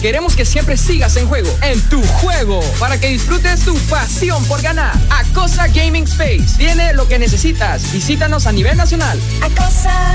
Queremos 0.04 0.36
que 0.36 0.44
siempre 0.44 0.76
sigas 0.76 1.16
en 1.16 1.26
juego, 1.26 1.48
en 1.62 1.80
tu 1.88 2.02
juego, 2.02 2.60
para 2.78 3.00
que 3.00 3.08
disfrutes 3.08 3.60
tu 3.60 3.74
pasión 3.88 4.44
por 4.44 4.60
ganar. 4.60 4.92
Acosa 5.08 5.66
Gaming 5.68 6.04
Space 6.04 6.58
tiene 6.58 6.92
lo 6.92 7.08
que 7.08 7.18
necesitas. 7.18 7.90
Visítanos 7.90 8.46
a 8.46 8.52
nivel 8.52 8.76
nacional. 8.76 9.18
Acosa 9.40 10.14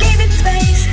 Gaming 0.00 0.32
Space. 0.32 0.88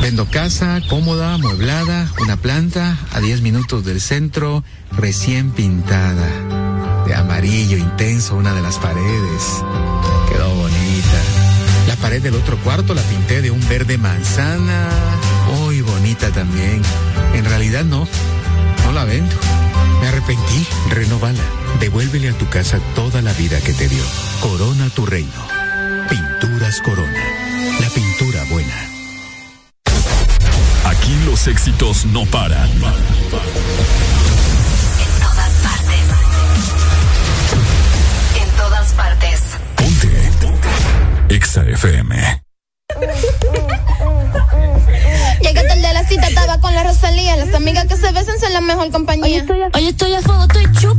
Vendo 0.00 0.30
casa, 0.30 0.80
cómoda, 0.88 1.34
amueblada, 1.34 2.08
una 2.20 2.36
planta 2.36 2.96
a 3.10 3.18
10 3.18 3.40
minutos 3.40 3.84
del 3.84 4.00
centro, 4.00 4.62
recién 4.92 5.50
pintada. 5.50 6.28
De 7.04 7.16
amarillo 7.16 7.78
intenso 7.78 8.36
una 8.36 8.54
de 8.54 8.62
las 8.62 8.78
paredes 8.78 9.64
pared 12.02 12.20
del 12.20 12.34
otro 12.34 12.58
cuarto 12.58 12.94
la 12.94 13.02
pinté 13.02 13.40
de 13.40 13.52
un 13.52 13.66
verde 13.68 13.96
manzana. 13.96 14.88
Hoy 15.56 15.80
oh, 15.80 15.84
bonita 15.84 16.30
también. 16.32 16.82
En 17.32 17.44
realidad 17.44 17.84
no, 17.84 18.08
no 18.84 18.92
la 18.92 19.04
vendo. 19.04 19.34
Me 20.00 20.08
arrepentí. 20.08 20.66
Renovala. 20.90 21.42
Devuélvele 21.78 22.30
a 22.30 22.32
tu 22.32 22.48
casa 22.48 22.80
toda 22.96 23.22
la 23.22 23.32
vida 23.34 23.60
que 23.60 23.72
te 23.72 23.88
dio. 23.88 24.02
Corona 24.40 24.90
tu 24.90 25.06
reino. 25.06 25.30
Pinturas 26.10 26.80
Corona. 26.80 27.24
La 27.80 27.88
pintura 27.88 28.44
buena. 28.50 28.74
Aquí 30.84 31.16
los 31.24 31.46
éxitos 31.46 32.04
no 32.06 32.26
paran 32.26 32.68
Exa 41.52 41.68
FM. 41.68 42.42
Llegué 45.42 45.62
tarde 45.64 45.86
a 45.86 45.92
la 45.92 46.04
cita, 46.08 46.28
estaba 46.28 46.58
con 46.60 46.74
la 46.74 46.82
Rosalía. 46.82 47.36
Las 47.36 47.52
amigas 47.52 47.84
que 47.84 47.96
se 47.98 48.10
besan 48.10 48.40
son 48.40 48.54
la 48.54 48.62
mejor 48.62 48.90
compañía. 48.90 49.26
Hoy 49.26 49.34
estoy 49.34 49.62
a, 49.62 49.70
Hoy 49.74 49.86
estoy 49.88 50.14
a 50.14 50.22
fuego, 50.22 50.44
estoy 50.44 50.72
chula. 50.72 50.91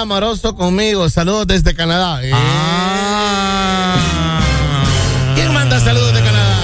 anda 0.00 0.14
amoroso 0.14 0.54
conmigo. 0.54 1.08
Saludos 1.10 1.46
desde 1.46 1.74
Canadá. 1.74 2.22
Eh. 2.22 2.30
Ah. 2.34 3.98
¿Quién 5.34 5.52
manda 5.52 5.78
saludos 5.80 6.14
de 6.14 6.22
Canadá? 6.22 6.56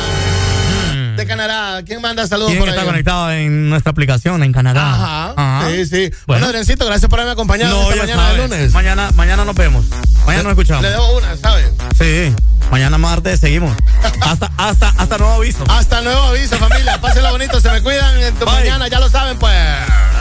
Hmm. 0.93 1.17
De 1.17 1.27
Canadá. 1.27 1.83
¿Quién 1.85 2.01
manda 2.01 2.27
saludos 2.27 2.53
¿Quién 2.53 2.61
por 2.61 2.71
está 2.71 2.85
conectado 2.85 3.31
en 3.33 3.69
nuestra 3.69 3.91
aplicación 3.91 4.43
en 4.43 4.53
Canadá. 4.53 4.95
Ajá. 4.95 5.35
Ah. 5.37 5.69
Sí, 5.71 5.85
sí. 5.87 6.11
Bueno, 6.27 6.47
Adrencito, 6.47 6.87
gracias 6.87 7.11
por 7.11 7.21
haberme 7.21 7.33
acompañado 7.33 7.83
no, 7.83 7.91
esta 7.91 8.03
mañana 8.03 8.23
sabes. 8.23 8.39
lunes. 8.39 8.73
Mañana, 8.73 9.11
mañana 9.15 9.45
nos 9.45 9.55
vemos. 9.55 9.85
Mañana 10.25 10.45
nos 10.45 10.53
escuchamos. 10.53 10.83
Le 10.83 10.91
debo 10.91 11.19
una, 11.19 11.37
¿sabes? 11.37 11.71
Sí. 11.99 12.35
Mañana 12.71 12.97
martes 12.99 13.41
seguimos. 13.41 13.77
Hasta, 14.23 14.51
hasta, 14.57 14.89
hasta 14.89 15.19
nuevo 15.19 15.35
aviso. 15.35 15.63
Hasta 15.69 16.01
nuevo 16.01 16.23
aviso, 16.23 16.57
familia. 16.57 17.01
Pásenlo 17.01 17.31
bonito, 17.33 17.61
se 17.61 17.71
me 17.71 17.83
cuidan. 17.83 18.19
En 18.19 18.35
tu 18.35 18.47
mañana, 18.47 18.89
ya 18.89 18.99
lo 18.99 19.11
saben, 19.11 19.39
pues. 19.39 19.55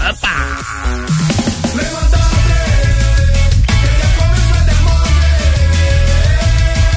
¡Epa! 0.10 0.55